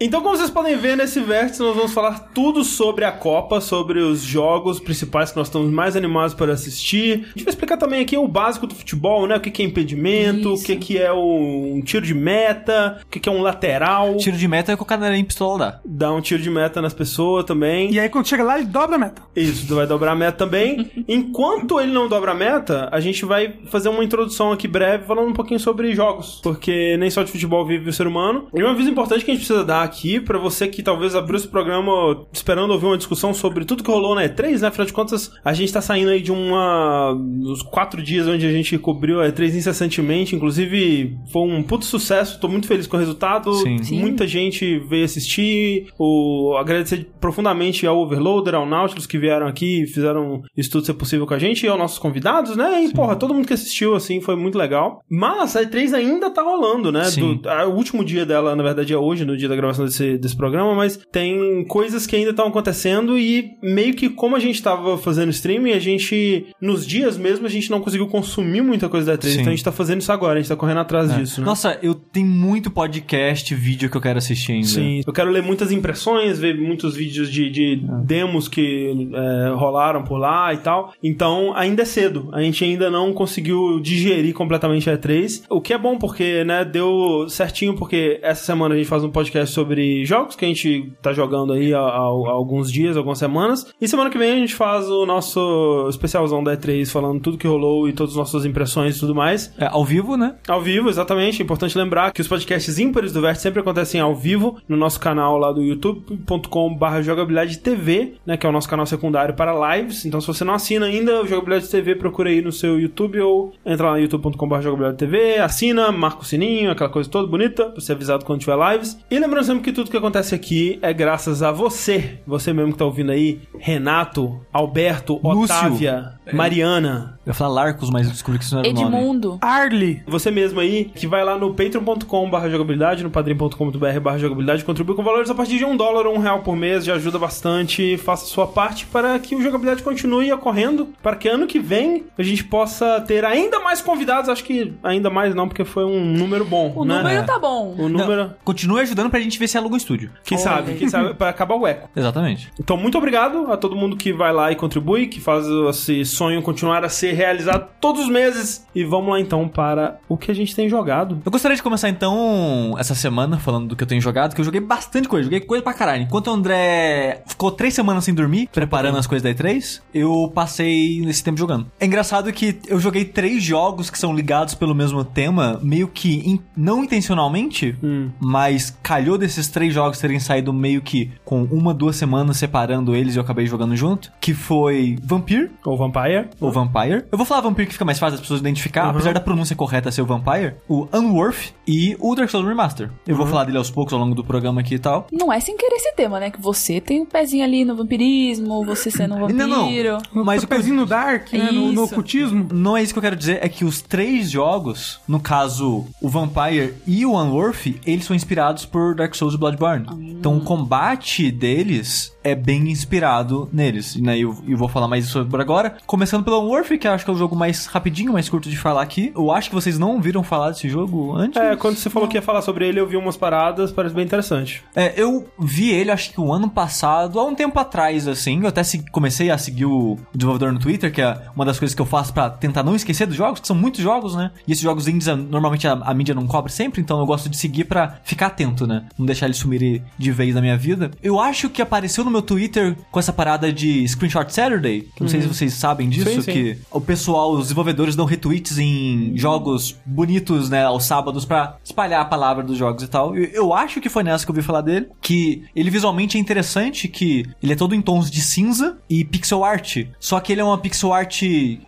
Então, 0.00 0.20
como 0.20 0.36
vocês 0.36 0.50
podem 0.50 0.76
ver 0.76 0.96
nesse 0.96 1.20
vértice, 1.20 1.60
nós 1.62 1.76
vamos 1.76 1.92
falar 1.92 2.30
tudo 2.34 2.64
sobre 2.64 3.04
a 3.04 3.12
Copa, 3.12 3.60
sobre 3.60 4.00
os 4.00 4.20
jogos 4.20 4.80
principais 4.80 5.30
que 5.30 5.36
nós 5.36 5.46
estamos 5.46 5.70
mais 5.70 5.94
animados 5.94 6.34
para 6.34 6.52
assistir. 6.52 7.12
A 7.12 7.38
gente 7.38 7.44
vai 7.44 7.50
explicar 7.52 7.76
também 7.76 8.00
aqui 8.00 8.16
o 8.16 8.26
básico 8.26 8.66
do 8.66 8.74
futebol, 8.74 9.26
né? 9.26 9.36
O 9.36 9.40
que 9.40 9.62
é 9.62 9.64
impedimento, 9.64 10.54
Isso. 10.54 10.62
o 10.62 10.66
que 10.66 10.76
que 10.76 10.98
é 10.98 11.12
um 11.12 11.80
tiro 11.84 12.04
de 12.04 12.14
meta, 12.14 13.00
o 13.04 13.06
que 13.08 13.20
que 13.20 13.28
é 13.28 13.32
um 13.32 13.42
lateral. 13.42 14.16
Tiro 14.16 14.36
de 14.36 14.48
meta 14.48 14.72
é 14.72 14.76
que 14.76 14.82
o 14.82 14.86
cara 14.86 15.16
em 15.16 15.24
pistola 15.24 15.58
dá. 15.58 15.80
Dá 15.84 16.12
um 16.12 16.20
tiro 16.20 16.42
de 16.42 16.50
meta 16.50 16.82
nas 16.82 16.94
pessoas 16.94 17.44
também. 17.44 17.92
E 17.92 18.00
aí, 18.00 18.08
quando 18.08 18.26
chega 18.26 18.42
lá, 18.42 18.58
ele 18.58 18.66
dobra 18.66 18.96
a 18.96 18.98
meta. 18.98 19.22
Isso, 19.36 19.72
vai 19.74 19.86
dobrar 19.86 20.12
a 20.12 20.16
meta 20.16 20.38
também. 20.38 20.90
Enquanto 21.06 21.80
ele 21.80 21.92
não 21.92 22.08
dobra 22.08 22.32
a 22.32 22.34
meta, 22.34 22.88
a 22.90 22.98
gente 22.98 23.24
vai 23.24 23.54
fazer 23.66 23.88
uma 23.88 24.02
introdução 24.02 24.50
aqui 24.50 24.66
breve 24.66 25.04
falando 25.04 25.28
um 25.28 25.32
pouquinho 25.32 25.60
sobre 25.60 25.94
jogos. 25.94 26.40
Porque 26.42 26.96
nem 26.96 27.10
só 27.10 27.22
de 27.22 27.30
futebol 27.30 27.64
vive 27.64 27.88
o 27.88 27.92
ser 27.92 28.06
humano. 28.06 28.48
E 28.54 28.61
uma 28.64 28.72
aviso 28.74 28.90
importante 28.90 29.24
que 29.24 29.30
a 29.30 29.34
gente 29.34 29.44
precisa 29.44 29.64
dar 29.64 29.82
aqui, 29.82 30.20
pra 30.20 30.38
você 30.38 30.66
que 30.68 30.82
talvez 30.82 31.14
abriu 31.14 31.36
esse 31.36 31.48
programa 31.48 32.24
esperando 32.32 32.70
ouvir 32.72 32.86
uma 32.86 32.96
discussão 32.96 33.32
sobre 33.34 33.64
tudo 33.64 33.82
que 33.82 33.90
rolou 33.90 34.14
na 34.14 34.22
E3, 34.28 34.60
né? 34.60 34.68
Afinal 34.68 34.86
de 34.86 34.92
contas, 34.92 35.30
a 35.44 35.52
gente 35.52 35.72
tá 35.72 35.80
saindo 35.80 36.10
aí 36.10 36.20
de 36.20 36.32
uma. 36.32 37.14
dos 37.40 37.62
quatro 37.62 38.02
dias 38.02 38.26
onde 38.26 38.46
a 38.46 38.50
gente 38.52 38.76
cobriu 38.78 39.20
a 39.20 39.26
E3 39.28 39.54
incessantemente. 39.56 40.34
Inclusive, 40.36 41.16
foi 41.32 41.42
um 41.42 41.62
puto 41.62 41.84
sucesso. 41.84 42.40
Tô 42.40 42.48
muito 42.48 42.66
feliz 42.66 42.86
com 42.86 42.96
o 42.96 43.00
resultado. 43.00 43.52
Sim. 43.54 43.82
Sim. 43.82 44.00
Muita 44.00 44.26
gente 44.26 44.78
veio 44.88 45.04
assistir. 45.04 45.86
O, 45.98 46.56
agradecer 46.58 47.08
profundamente 47.20 47.86
ao 47.86 47.98
Overloader, 47.98 48.54
ao 48.54 48.66
Nautilus 48.66 49.06
que 49.06 49.18
vieram 49.18 49.46
aqui 49.46 49.82
e 49.82 49.86
fizeram 49.86 50.42
isso 50.56 50.70
tudo 50.70 50.84
ser 50.86 50.94
possível 50.94 51.26
com 51.26 51.34
a 51.34 51.38
gente 51.38 51.64
e 51.64 51.68
aos 51.68 51.78
nossos 51.78 51.98
convidados, 51.98 52.56
né? 52.56 52.84
E, 52.84 52.92
porra, 52.92 53.16
todo 53.16 53.34
mundo 53.34 53.46
que 53.46 53.52
assistiu, 53.54 53.94
assim, 53.94 54.20
foi 54.20 54.36
muito 54.36 54.56
legal. 54.58 55.02
Mas 55.10 55.56
a 55.56 55.62
E3 55.62 55.94
ainda 55.94 56.30
tá 56.30 56.42
rolando, 56.42 56.90
né? 56.92 57.04
Sim. 57.04 57.34
Do- 57.36 57.48
o 57.48 57.74
último 57.76 58.04
dia 58.04 58.24
dela, 58.26 58.51
na 58.56 58.62
verdade, 58.62 58.92
é 58.92 58.96
hoje, 58.96 59.24
no 59.24 59.36
dia 59.36 59.48
da 59.48 59.56
gravação 59.56 59.84
desse, 59.84 60.18
desse 60.18 60.36
programa, 60.36 60.74
mas 60.74 60.98
tem 61.10 61.64
coisas 61.66 62.06
que 62.06 62.16
ainda 62.16 62.30
estão 62.30 62.46
acontecendo 62.46 63.18
e 63.18 63.56
meio 63.62 63.94
que 63.94 64.08
como 64.08 64.36
a 64.36 64.40
gente 64.40 64.62
tava 64.62 64.96
fazendo 64.98 65.30
streaming, 65.30 65.72
a 65.72 65.78
gente, 65.78 66.46
nos 66.60 66.86
dias 66.86 67.16
mesmo, 67.16 67.46
a 67.46 67.50
gente 67.50 67.70
não 67.70 67.80
conseguiu 67.80 68.06
consumir 68.06 68.62
muita 68.62 68.88
coisa 68.88 69.12
da 69.12 69.18
E3. 69.18 69.28
Sim. 69.28 69.40
Então 69.40 69.52
a 69.52 69.56
gente 69.56 69.64
tá 69.64 69.72
fazendo 69.72 70.00
isso 70.00 70.12
agora, 70.12 70.34
a 70.38 70.42
gente 70.42 70.48
tá 70.48 70.56
correndo 70.56 70.80
atrás 70.80 71.14
disso, 71.14 71.40
né? 71.40 71.46
Nossa, 71.46 71.78
eu 71.82 71.94
tenho 71.94 72.26
muito 72.26 72.70
podcast, 72.70 73.54
vídeo 73.54 73.90
que 73.90 73.96
eu 73.96 74.00
quero 74.00 74.18
assistir 74.18 74.52
ainda. 74.52 74.66
Sim, 74.66 75.02
eu 75.06 75.12
quero 75.12 75.30
ler 75.30 75.42
muitas 75.42 75.70
impressões, 75.72 76.38
ver 76.38 76.58
muitos 76.58 76.96
vídeos 76.96 77.30
de, 77.30 77.50
de 77.50 77.82
demos 78.04 78.48
que 78.48 79.10
é, 79.12 79.54
rolaram 79.54 80.04
por 80.04 80.18
lá 80.18 80.52
e 80.52 80.58
tal. 80.58 80.92
Então, 81.02 81.52
ainda 81.54 81.82
é 81.82 81.84
cedo. 81.84 82.28
A 82.32 82.42
gente 82.42 82.64
ainda 82.64 82.90
não 82.90 83.12
conseguiu 83.12 83.80
digerir 83.80 84.34
completamente 84.34 84.88
a 84.88 84.96
E3. 84.96 85.42
O 85.48 85.60
que 85.60 85.72
é 85.72 85.78
bom 85.78 85.98
porque, 85.98 86.44
né, 86.44 86.64
deu 86.64 87.26
certinho, 87.28 87.74
porque 87.74 88.18
essa 88.22 88.41
semana 88.44 88.74
a 88.74 88.78
gente 88.78 88.88
faz 88.88 89.04
um 89.04 89.10
podcast 89.10 89.54
sobre 89.54 90.04
jogos 90.04 90.36
que 90.36 90.44
a 90.44 90.48
gente 90.48 90.92
tá 91.02 91.12
jogando 91.12 91.52
aí 91.52 91.72
há, 91.74 91.78
há- 91.80 91.96
há 92.28 92.30
alguns 92.32 92.70
dias, 92.70 92.96
algumas 92.96 93.18
semanas. 93.18 93.72
E 93.80 93.88
semana 93.88 94.10
que 94.10 94.18
vem 94.18 94.32
a 94.32 94.36
gente 94.36 94.54
faz 94.54 94.88
o 94.88 95.04
nosso 95.06 95.86
especialzão 95.88 96.42
da 96.42 96.56
E3 96.56 96.90
falando 96.90 97.20
tudo 97.20 97.38
que 97.38 97.46
rolou 97.46 97.88
e 97.88 97.92
todas 97.92 98.12
as 98.12 98.18
nossas 98.18 98.44
impressões 98.44 98.96
e 98.96 99.00
tudo 99.00 99.14
mais. 99.14 99.52
É, 99.58 99.66
ao 99.66 99.84
vivo, 99.84 100.16
né? 100.16 100.34
Ao 100.48 100.60
vivo, 100.60 100.88
exatamente. 100.88 101.40
É 101.40 101.44
importante 101.44 101.76
lembrar 101.76 102.12
que 102.12 102.20
os 102.20 102.28
podcasts 102.28 102.78
ímpares 102.78 103.12
do 103.12 103.20
Vértice 103.20 103.42
sempre 103.42 103.60
acontecem 103.60 104.00
ao 104.00 104.14
vivo 104.14 104.56
no 104.68 104.76
nosso 104.76 104.98
canal 105.00 105.38
lá 105.38 105.52
do 105.52 105.62
youtube.com.br 105.62 107.02
jogabilidade 107.02 107.58
TV, 107.58 108.14
né, 108.26 108.36
que 108.36 108.46
é 108.46 108.48
o 108.48 108.52
nosso 108.52 108.68
canal 108.68 108.86
secundário 108.86 109.34
para 109.34 109.76
lives. 109.76 110.04
Então, 110.04 110.20
se 110.20 110.26
você 110.26 110.44
não 110.44 110.54
assina 110.54 110.86
ainda 110.86 111.22
o 111.22 111.26
Jogabilidade 111.26 111.70
TV, 111.70 111.94
procura 111.94 112.30
aí 112.30 112.40
no 112.40 112.52
seu 112.52 112.78
YouTube 112.80 113.20
ou 113.20 113.52
entra 113.64 113.88
lá 113.88 113.92
no 113.94 114.00
youtube.com.br 114.00 114.60
jogabilidade 114.60 114.98
TV, 114.98 115.38
assina, 115.38 115.90
marca 115.92 116.20
o 116.22 116.24
sininho, 116.24 116.70
aquela 116.70 116.90
coisa 116.90 117.08
toda 117.10 117.26
bonita, 117.28 117.66
pra 117.66 117.80
ser 117.80 117.92
avisado 117.92 118.24
quando 118.24 118.31
tiver 118.38 118.56
lives. 118.72 118.98
E 119.10 119.18
lembrando 119.18 119.44
sempre 119.44 119.62
que 119.62 119.72
tudo 119.72 119.90
que 119.90 119.96
acontece 119.96 120.34
aqui 120.34 120.78
é 120.82 120.92
graças 120.92 121.42
a 121.42 121.52
você, 121.52 122.20
você 122.26 122.52
mesmo 122.52 122.72
que 122.72 122.78
tá 122.78 122.84
ouvindo 122.84 123.12
aí, 123.12 123.40
Renato, 123.58 124.40
Alberto, 124.52 125.20
Lúcio. 125.22 125.54
Otávia, 125.54 126.14
Mariana, 126.32 127.18
Eu 127.24 127.30
ia 127.30 127.34
falar 127.34 127.52
Larcos, 127.54 127.88
mas 127.90 128.06
eu 128.06 128.12
descobri 128.12 128.38
que 128.38 128.44
isso 128.44 128.54
não 128.54 128.62
era 128.62 128.70
o 128.70 128.74
nome. 128.74 128.96
Edmundo. 128.96 129.38
Arlie. 129.40 130.02
você 130.06 130.30
mesmo 130.30 130.58
aí, 130.60 130.86
que 130.94 131.06
vai 131.06 131.24
lá 131.24 131.38
no 131.38 131.54
patreon.com.br 131.54 132.48
jogabilidade, 132.50 133.02
no 133.04 133.10
padrim.com.br 133.10 134.18
jogabilidade, 134.18 134.64
contribui 134.64 134.96
com 134.96 135.02
valores 135.02 135.30
a 135.30 135.34
partir 135.34 135.58
de 135.58 135.64
um 135.64 135.76
dólar 135.76 136.06
ou 136.06 136.14
um 136.16 136.18
real 136.18 136.40
por 136.40 136.56
mês, 136.56 136.84
já 136.84 136.94
ajuda 136.94 137.18
bastante, 137.18 137.96
faça 137.98 138.24
a 138.24 138.28
sua 138.28 138.46
parte 138.46 138.86
para 138.86 139.18
que 139.18 139.34
o 139.34 139.42
jogabilidade 139.42 139.82
continue 139.82 140.32
ocorrendo, 140.32 140.88
para 141.02 141.16
que 141.16 141.28
ano 141.28 141.46
que 141.46 141.58
vem 141.58 142.04
a 142.18 142.22
gente 142.22 142.44
possa 142.44 143.00
ter 143.00 143.24
ainda 143.24 143.60
mais 143.60 143.80
convidados, 143.80 144.28
acho 144.28 144.42
que 144.44 144.74
ainda 144.82 145.08
mais 145.10 145.34
não, 145.34 145.46
porque 145.48 145.64
foi 145.64 145.84
um 145.84 146.04
número 146.04 146.44
bom, 146.44 146.72
O 146.74 146.84
né? 146.84 146.96
número 146.98 147.24
tá 147.26 147.38
bom. 147.38 147.74
O 147.78 147.88
número, 147.88 148.32
Continue 148.44 148.80
ajudando 148.80 149.10
pra 149.10 149.20
gente 149.20 149.38
ver 149.38 149.48
se 149.48 149.56
aluga 149.56 149.74
um 149.74 149.78
estúdio. 149.78 150.10
quem 150.24 150.36
Olha. 150.38 150.44
sabe, 150.44 150.74
quem 150.74 150.88
sabe, 150.88 151.14
para 151.14 151.28
acabar 151.28 151.54
o 151.54 151.66
eco. 151.66 151.88
Exatamente. 151.94 152.50
Então, 152.58 152.76
muito 152.76 152.98
obrigado 152.98 153.52
a 153.52 153.56
todo 153.56 153.76
mundo 153.76 153.96
que 153.96 154.12
vai 154.12 154.32
lá 154.32 154.50
e 154.50 154.56
contribui, 154.56 155.06
que 155.06 155.20
faz 155.20 155.46
esse 155.46 156.04
sonho 156.04 156.42
continuar 156.42 156.84
a 156.84 156.88
ser 156.88 157.11
realizado 157.12 157.68
todos 157.80 158.02
os 158.02 158.08
meses. 158.08 158.66
E 158.74 158.84
vamos 158.84 159.10
lá 159.10 159.20
então 159.20 159.48
para 159.48 159.98
o 160.08 160.16
que 160.16 160.30
a 160.30 160.34
gente 160.34 160.54
tem 160.54 160.68
jogado. 160.68 161.20
Eu 161.24 161.30
gostaria 161.32 161.56
de 161.56 161.62
começar 161.62 161.88
então 161.88 162.74
essa 162.78 162.94
semana 162.94 163.38
falando 163.38 163.68
do 163.68 163.76
que 163.76 163.82
eu 163.82 163.86
tenho 163.88 164.00
jogado, 164.00 164.34
que 164.34 164.40
eu 164.40 164.44
joguei 164.44 164.60
bastante 164.60 165.08
coisa, 165.08 165.24
joguei 165.24 165.40
coisa 165.40 165.62
pra 165.62 165.74
caralho. 165.74 166.02
Enquanto 166.02 166.28
o 166.28 166.30
André 166.32 167.22
ficou 167.26 167.50
três 167.50 167.74
semanas 167.74 168.04
sem 168.04 168.14
dormir, 168.14 168.48
preparando 168.52 168.98
as 168.98 169.06
coisas 169.06 169.22
da 169.22 169.30
E3, 169.34 169.80
eu 169.94 170.30
passei 170.34 171.04
esse 171.06 171.22
tempo 171.22 171.38
jogando. 171.38 171.66
É 171.78 171.86
engraçado 171.86 172.32
que 172.32 172.58
eu 172.66 172.78
joguei 172.80 173.04
três 173.04 173.42
jogos 173.42 173.90
que 173.90 173.98
são 173.98 174.14
ligados 174.14 174.54
pelo 174.54 174.74
mesmo 174.74 175.04
tema, 175.04 175.58
meio 175.62 175.88
que 175.88 176.18
in- 176.28 176.40
não 176.56 176.82
intencionalmente, 176.84 177.76
mas 178.20 178.76
calhou 178.82 179.18
desses 179.18 179.48
três 179.48 179.72
jogos 179.74 179.98
terem 179.98 180.18
saído 180.18 180.52
meio 180.52 180.80
que 180.82 181.10
com 181.24 181.42
uma, 181.44 181.74
duas 181.74 181.96
semanas 181.96 182.36
separando 182.36 182.94
eles 182.94 183.14
e 183.14 183.18
eu 183.18 183.22
acabei 183.22 183.46
jogando 183.46 183.76
junto, 183.76 184.12
que 184.20 184.34
foi 184.34 184.96
Vampire, 185.02 185.50
Ou 185.64 185.76
Vampire. 185.76 186.28
ou 186.40 186.50
Vampire. 186.50 187.01
Eu 187.10 187.18
vou 187.18 187.26
falar 187.26 187.40
Vampire 187.40 187.66
que 187.66 187.72
fica 187.72 187.84
mais 187.84 187.98
fácil 187.98 188.12
das 188.12 188.20
pessoas 188.20 188.40
identificar, 188.40 188.88
apesar 188.88 189.12
da 189.12 189.20
pronúncia 189.20 189.56
correta 189.56 189.90
ser 189.90 190.02
o 190.02 190.06
Vampire. 190.06 190.54
O 190.68 190.88
Unworth 190.92 191.52
e 191.66 191.96
o 191.98 192.14
Dark 192.14 192.30
Souls 192.30 192.46
Remaster. 192.46 192.90
Eu 193.06 193.16
vou 193.16 193.26
falar 193.26 193.44
dele 193.44 193.58
aos 193.58 193.70
poucos 193.70 193.92
ao 193.92 193.98
longo 193.98 194.14
do 194.14 194.24
programa 194.24 194.60
aqui 194.60 194.74
e 194.76 194.78
tal. 194.78 195.06
Não 195.12 195.32
é 195.32 195.40
sem 195.40 195.56
querer 195.56 195.76
esse 195.76 195.92
tema, 195.94 196.20
né? 196.20 196.30
Que 196.30 196.40
você 196.40 196.80
tem 196.80 197.02
um 197.02 197.06
pezinho 197.06 197.44
ali 197.44 197.64
no 197.64 197.76
vampirismo, 197.76 198.64
você 198.64 198.90
sendo 198.90 199.14
um 199.14 199.20
vampiro. 199.20 199.38
Não, 199.38 200.02
não. 200.14 200.24
Mas 200.24 200.42
o 200.42 200.48
pezinho 200.48 200.76
no 200.76 200.86
Dark, 200.86 201.32
né? 201.32 201.50
No, 201.50 201.72
no 201.72 201.84
ocultismo. 201.84 202.48
Não 202.52 202.76
é 202.76 202.82
isso 202.82 202.92
que 202.92 202.98
eu 202.98 203.02
quero 203.02 203.16
dizer, 203.16 203.38
é 203.42 203.48
que 203.48 203.64
os 203.64 203.80
três 203.80 204.30
jogos, 204.30 205.00
no 205.06 205.20
caso 205.20 205.86
o 206.00 206.08
Vampire 206.08 206.74
e 206.86 207.04
o 207.04 207.16
Unworthy, 207.16 207.80
eles 207.86 208.04
são 208.04 208.14
inspirados 208.14 208.64
por 208.64 208.94
Dark 208.94 209.14
Souls 209.14 209.34
e 209.34 209.38
Bloodborne. 209.38 209.86
Então 210.10 210.36
o 210.36 210.40
combate 210.40 211.30
deles 211.30 212.12
é 212.24 212.34
bem 212.34 212.70
inspirado 212.70 213.48
neles. 213.52 213.96
Né? 213.96 214.18
Eu, 214.18 214.36
eu 214.46 214.56
vou 214.56 214.68
falar 214.68 214.88
mais 214.88 215.06
sobre 215.06 215.40
agora. 215.40 215.76
Começando 215.86 216.24
pelo 216.24 216.40
Unworthy, 216.42 216.78
que 216.78 216.86
eu 216.86 216.92
acho 216.92 217.04
que 217.04 217.10
é 217.10 217.14
o 217.14 217.16
jogo 217.16 217.34
mais 217.36 217.66
rapidinho, 217.66 218.12
mais 218.12 218.28
curto 218.28 218.48
de 218.48 218.56
falar 218.56 218.82
aqui. 218.82 219.12
Eu 219.14 219.30
acho 219.30 219.48
que 219.48 219.54
vocês 219.54 219.78
não 219.78 219.92
ouviram 219.92 220.22
falar 220.22 220.50
desse 220.50 220.68
jogo 220.68 221.14
antes. 221.16 221.40
É, 221.40 221.56
quando 221.56 221.76
você 221.76 221.88
falou 221.90 222.08
que 222.08 222.16
ia 222.16 222.22
falar 222.22 222.42
sobre 222.42 222.66
ele, 222.68 222.80
eu 222.80 222.86
vi 222.86 222.96
umas 222.96 223.16
paradas, 223.16 223.72
parece 223.72 223.94
bem 223.94 224.04
interessante. 224.04 224.62
É, 224.74 224.92
eu 225.00 225.26
vi 225.38 225.70
ele, 225.70 225.90
acho 225.90 226.12
que 226.12 226.20
o 226.20 226.32
ano 226.32 226.48
passado, 226.48 227.18
há 227.18 227.24
um 227.24 227.34
tempo 227.34 227.58
atrás, 227.58 228.06
assim. 228.06 228.40
Eu 228.42 228.48
até 228.48 228.62
se- 228.62 228.84
comecei 228.90 229.30
a 229.30 229.38
seguir 229.38 229.66
o 229.66 229.96
desenvolvedor 230.14 230.52
no 230.52 230.58
Twitter, 230.58 230.92
que 230.92 231.00
é 231.02 231.20
uma 231.34 231.44
das 231.44 231.58
coisas 231.58 231.74
que 231.74 231.82
eu 231.82 231.86
faço 231.86 232.12
pra 232.12 232.30
tentar 232.30 232.62
não 232.62 232.74
esquecer 232.74 233.06
dos 233.06 233.16
jogos, 233.16 233.40
que 233.40 233.46
são 233.46 233.56
muitos 233.56 233.80
jogos, 233.80 234.14
né? 234.14 234.30
E 234.46 234.52
esses 234.52 234.62
jogos 234.62 234.86
indies, 234.88 235.06
normalmente 235.06 235.66
a, 235.66 235.72
a 235.72 235.94
mídia 235.94 236.14
não 236.14 236.26
cobre 236.26 236.52
sempre, 236.52 236.80
então 236.80 236.98
eu 237.00 237.06
gosto 237.06 237.28
de 237.28 237.36
seguir 237.36 237.64
pra 237.64 237.98
ficar 238.04 238.26
atento, 238.26 238.66
né? 238.66 238.84
Não 238.98 239.06
deixar 239.06 239.26
eles 239.26 239.38
sumirem 239.38 239.82
de 239.98 240.10
vez 240.12 240.34
da 240.34 240.40
minha 240.40 240.56
vida. 240.56 240.90
Eu 241.02 241.18
acho 241.20 241.48
que 241.50 241.60
apareceu 241.62 242.04
no 242.04 242.10
meu 242.12 242.22
Twitter 242.22 242.76
com 242.90 242.98
essa 242.98 243.12
parada 243.12 243.52
de 243.52 243.86
Screenshot 243.88 244.32
Saturday, 244.32 244.88
que 244.94 245.02
não 245.02 245.08
sei 245.08 245.22
se 245.22 245.28
vocês 245.28 245.54
sabem 245.54 245.88
disso, 245.88 246.10
Sim, 246.10 246.22
sim. 246.22 246.32
que 246.32 246.58
o 246.70 246.80
pessoal, 246.80 247.32
os 247.32 247.42
desenvolvedores 247.44 247.96
dão 247.96 248.04
retweets 248.04 248.58
em 248.58 249.12
jogos 249.16 249.76
bonitos, 249.84 250.48
né, 250.50 250.64
aos 250.64 250.84
sábados 250.84 251.24
pra 251.24 251.56
espalhar 251.64 252.00
a 252.00 252.04
palavra 252.04 252.42
dos 252.42 252.56
jogos 252.56 252.82
e 252.82 252.88
tal. 252.88 253.16
Eu, 253.16 253.24
eu 253.32 253.54
acho 253.54 253.80
que 253.80 253.88
foi 253.88 254.02
nessa 254.02 254.24
que 254.24 254.30
eu 254.30 254.34
ouvi 254.34 254.46
falar 254.46 254.60
dele, 254.60 254.88
que 255.00 255.44
ele 255.54 255.70
visualmente 255.70 256.16
é 256.16 256.20
interessante, 256.20 256.88
que 256.88 257.26
ele 257.42 257.52
é 257.52 257.56
todo 257.56 257.74
em 257.74 257.80
tons 257.80 258.10
de 258.10 258.20
cinza 258.20 258.78
e 258.88 259.04
pixel 259.04 259.44
art. 259.44 259.84
Só 259.98 260.20
que 260.20 260.32
ele 260.32 260.40
é 260.40 260.44
uma 260.44 260.58
pixel 260.58 260.92
art 260.92 261.22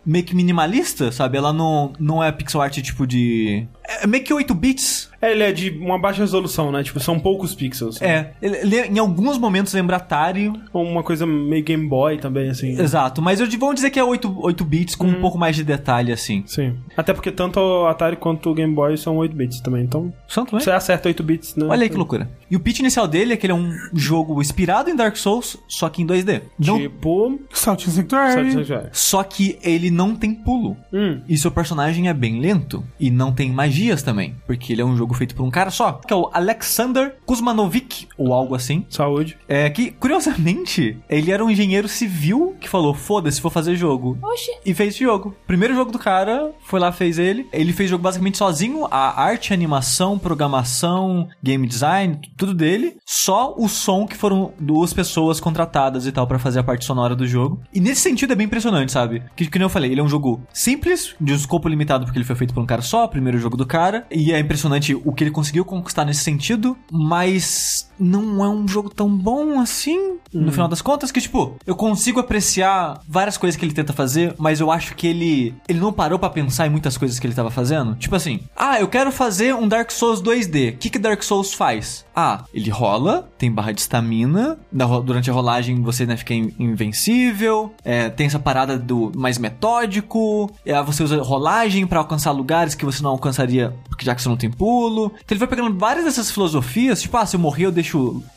meio 0.05 0.25
que 0.25 0.35
minimalista, 0.35 1.11
sabe? 1.11 1.39
Ela 1.39 1.53
não, 1.53 1.93
não 1.99 2.23
é 2.23 2.31
pixel 2.31 2.61
art 2.61 2.81
tipo 2.81 3.07
de... 3.07 3.67
É 3.87 4.07
meio 4.07 4.25
que 4.25 4.33
8 4.33 4.55
bits, 4.55 5.11
É, 5.21 5.33
ele 5.33 5.43
é 5.43 5.53
de 5.53 5.71
uma 5.71 5.99
baixa 5.99 6.21
resolução, 6.21 6.71
né? 6.73 6.83
Tipo, 6.83 7.01
são 7.01 7.19
poucos 7.19 7.55
pixels. 7.55 8.01
É, 8.03 8.33
ele, 8.43 8.57
ele 8.57 8.77
em 8.89 8.99
alguns 8.99 9.39
momentos 9.39 9.73
lembra 9.73 9.97
Atari. 9.97 10.53
Ou 10.73 10.85
uma 10.85 11.03
coisa 11.03 11.27
meio 11.27 11.63
Game 11.65 11.87
Boy 11.89 12.19
também, 12.19 12.51
assim. 12.51 12.79
Exato, 12.79 13.23
mas 13.23 13.41
eu 13.41 13.47
vamos 13.59 13.77
dizer 13.77 13.91
que 13.91 13.99
é 13.99 14.05
8, 14.05 14.39
8 14.43 14.65
bits 14.65 14.95
com 14.95 15.07
um 15.07 15.21
pouco 15.21 15.39
mais 15.39 15.57
de 15.57 15.65
detalhe, 15.65 16.13
assim. 16.13 16.43
Sim. 16.47 16.77
Até 16.97 17.13
porque 17.15 17.31
tanto 17.31 17.59
o 17.61 17.87
Atari 17.87 18.17
quanto 18.17 18.51
o 18.51 18.55
Game 18.55 18.75
Boy 18.75 18.97
são 18.97 19.17
8 19.17 19.35
bits 19.35 19.61
também. 19.61 19.83
Então, 19.85 20.13
Santo, 20.29 20.55
né? 20.55 20.61
você 20.61 20.71
acerta 20.71 21.09
8 21.09 21.23
bits, 21.23 21.57
né? 21.57 21.67
Olha 21.69 21.83
aí 21.85 21.89
que 21.89 21.97
loucura. 21.97 22.29
E 22.51 22.57
o 22.57 22.61
pitch 22.61 22.81
inicial 22.81 23.09
dele 23.09 23.33
é 23.33 23.37
que 23.37 23.47
ele 23.47 23.53
é 23.53 23.57
um 23.57 23.73
jogo 23.95 24.41
inspirado 24.41 24.91
em 24.91 24.97
Dark 24.97 25.17
Souls, 25.17 25.57
só 25.69 25.89
que 25.89 26.03
em 26.03 26.07
2D. 26.07 26.43
Não- 26.59 26.79
Tipo. 26.79 27.39
Saltinho 27.53 27.93
Sanctuary. 27.93 28.53
Satisfactory. 28.53 28.89
Só 28.93 29.23
que 29.23 29.59
ele 29.63 29.91
não 29.91 30.15
tem 30.15 30.35
pulo. 30.35 30.77
Hum. 30.93 31.21
E 31.29 31.37
seu 31.39 31.51
personagem 31.51 32.09
é 32.09 32.15
bem 32.15 32.41
lento. 32.41 32.85
E 33.01 33.11
não 33.11 33.33
tem 33.33 33.51
magias 33.75 34.03
também. 34.03 34.37
Porque 34.47 34.73
ele 34.73 34.83
é 34.83 34.85
um 34.85 34.97
jogo 34.97 35.15
feito 35.15 35.35
por 35.35 35.43
um 35.43 35.51
cara 35.51 35.71
só. 35.71 35.95
Que 35.95 36.13
é 36.13 36.17
o 36.17 36.31
Alexander 36.33 37.17
Kuzmanovic, 37.27 38.07
ou 38.17 38.33
algo 38.33 38.55
assim. 38.55 38.87
Saúde. 38.89 39.37
É 39.49 39.69
que, 39.69 39.91
curiosamente, 39.91 40.99
ele 41.09 41.33
era 41.33 41.45
um 41.45 41.51
engenheiro 41.51 41.89
civil 41.89 42.55
que 42.61 42.69
falou: 42.69 42.95
foda-se, 42.95 43.43
vou 43.43 43.51
fazer 43.51 43.75
jogo. 43.75 44.17
Oxi. 44.23 44.51
E 44.65 44.73
fez 44.73 44.95
esse 44.95 45.03
jogo. 45.03 45.35
Primeiro 45.47 45.75
jogo 45.75 45.91
do 45.91 45.99
cara, 45.99 46.53
foi 46.65 46.79
lá, 46.79 46.93
fez 46.93 47.19
ele. 47.19 47.47
Ele 47.53 47.73
fez 47.73 47.89
o 47.89 47.93
jogo 47.93 48.05
basicamente 48.05 48.39
sozinho. 48.39 48.87
A 48.91 49.21
arte, 49.21 49.53
animação, 49.53 50.19
programação, 50.19 51.29
game 51.43 51.67
design, 51.67 52.21
tudo 52.37 52.55
dele. 52.55 52.97
Só 53.05 53.55
o 53.57 53.69
som 53.69 54.07
que 54.07 54.17
foram 54.17 54.53
duas 54.61 54.93
pessoas 54.93 55.41
contratadas 55.41 56.07
e 56.07 56.13
tal 56.13 56.27
pra 56.27 56.39
fazer 56.39 56.61
a 56.61 56.65
parte 56.65 56.85
sonora 56.85 57.17
do 57.17 57.27
jogo. 57.27 57.61
E 57.73 57.81
nesse 57.81 58.03
sentido 58.03 58.33
é 58.33 58.37
bem 58.37 58.47
impressionante, 58.47 58.93
sabe? 58.93 59.23
Que, 59.35 59.47
que 59.47 59.59
nem 59.59 59.65
eu 59.65 59.71
falei, 59.71 59.91
ele 59.91 60.01
é 60.01 60.05
um 60.05 60.09
jogo 60.09 60.41
simples, 60.53 61.15
de 61.21 61.33
um 61.33 61.37
escopo 61.37 61.69
limitado 61.69 62.05
porque 62.05 62.19
ele 62.19 62.25
foi 62.25 62.37
feito 62.37 62.55
por 62.55 62.63
um 62.63 62.67
cara 62.67 62.83
só, 62.83 63.07
primeiro 63.09 63.39
jogo 63.39 63.57
do 63.57 63.64
cara. 63.67 64.07
E 64.11 64.33
é 64.33 64.39
impressionante 64.39 64.95
o 64.95 65.13
que 65.13 65.25
ele 65.25 65.31
conseguiu 65.31 65.65
conquistar 65.65 66.05
nesse 66.05 66.23
sentido, 66.23 66.77
mas 66.91 67.91
não 67.99 68.45
é 68.45 68.49
um 68.49 68.67
jogo 68.67 68.91
tão 68.91 69.09
bom 69.09 69.61
assim, 69.61 70.17
no 70.33 70.51
final 70.53 70.69
das 70.69 70.83
contas, 70.83 71.13
que 71.13 71.21
tipo, 71.21 71.57
eu 71.67 71.75
consigo 71.77 72.21
apreciar 72.21 73.01
várias 73.09 73.37
coisas 73.37 73.59
que 73.59 73.65
ele 73.65 73.73
tenta 73.75 73.93
fazer, 73.93 74.35
mas 74.39 74.61
eu 74.61 74.71
acho 74.71 74.95
que 74.95 75.07
ele 75.07 75.55
ele 75.69 75.81
não 75.81 75.93
parou 75.93 76.19
pra 76.19 76.29
pensar 76.31 76.67
em 76.67 76.71
muitas 76.71 76.97
coisas 76.97 77.19
que 77.19 77.27
ele 77.27 77.35
tava 77.35 77.51
fazendo. 77.51 77.95
Tipo 77.97 78.17
assim, 78.17 78.41
ah, 78.57 78.81
eu 78.81 78.89
quero 78.89 79.11
fazer 79.13 79.55
um 79.55 79.67
Dark 79.69 79.91
Souls 79.91 80.21
2D. 80.23 80.75
O 80.75 80.77
que 80.79 80.91
que 80.91 80.99
Dark 80.99 81.23
Souls 81.23 81.53
faz? 81.55 82.05
Ah, 82.17 82.45
ele 82.53 82.71
rola, 82.71 83.29
tem 83.39 83.51
barra 83.51 83.73
de 83.73 83.81
estamina, 83.81 84.59
durante 85.05 85.31
a 85.31 85.33
rolagem 85.33 85.83
você 85.83 86.07
né, 86.07 86.17
fica 86.17 86.35
in- 86.35 86.53
invencível, 86.59 87.73
é, 87.85 88.09
tem 88.09 88.27
essa 88.27 88.39
parada 88.39 88.79
do 88.79 89.13
mais 89.17 89.39
metódico, 89.39 90.51
é, 90.65 90.81
você 90.83 91.03
usa 91.03 91.21
rolagem 91.23 91.87
pra 91.87 91.99
alcançar 91.99 92.31
lugares 92.33 92.75
que 92.75 92.85
você 92.85 93.03
não 93.03 93.11
alcançaria 93.11 93.75
porque 93.89 94.05
já 94.05 94.15
que 94.15 94.23
você 94.23 94.29
não 94.29 94.37
tem 94.37 94.51
pulo. 94.51 95.07
Então 95.17 95.27
ele 95.37 95.39
vai 95.41 95.49
pegando 95.49 95.77
várias 95.79 96.05
dessas 96.05 96.31
filosofias, 96.31 97.03
tipo, 97.03 97.17
ah, 97.17 97.27
se 97.27 97.37
eu 97.37 97.41
morrer 97.41 97.67
eu 97.67 97.73
deixo 97.73 97.84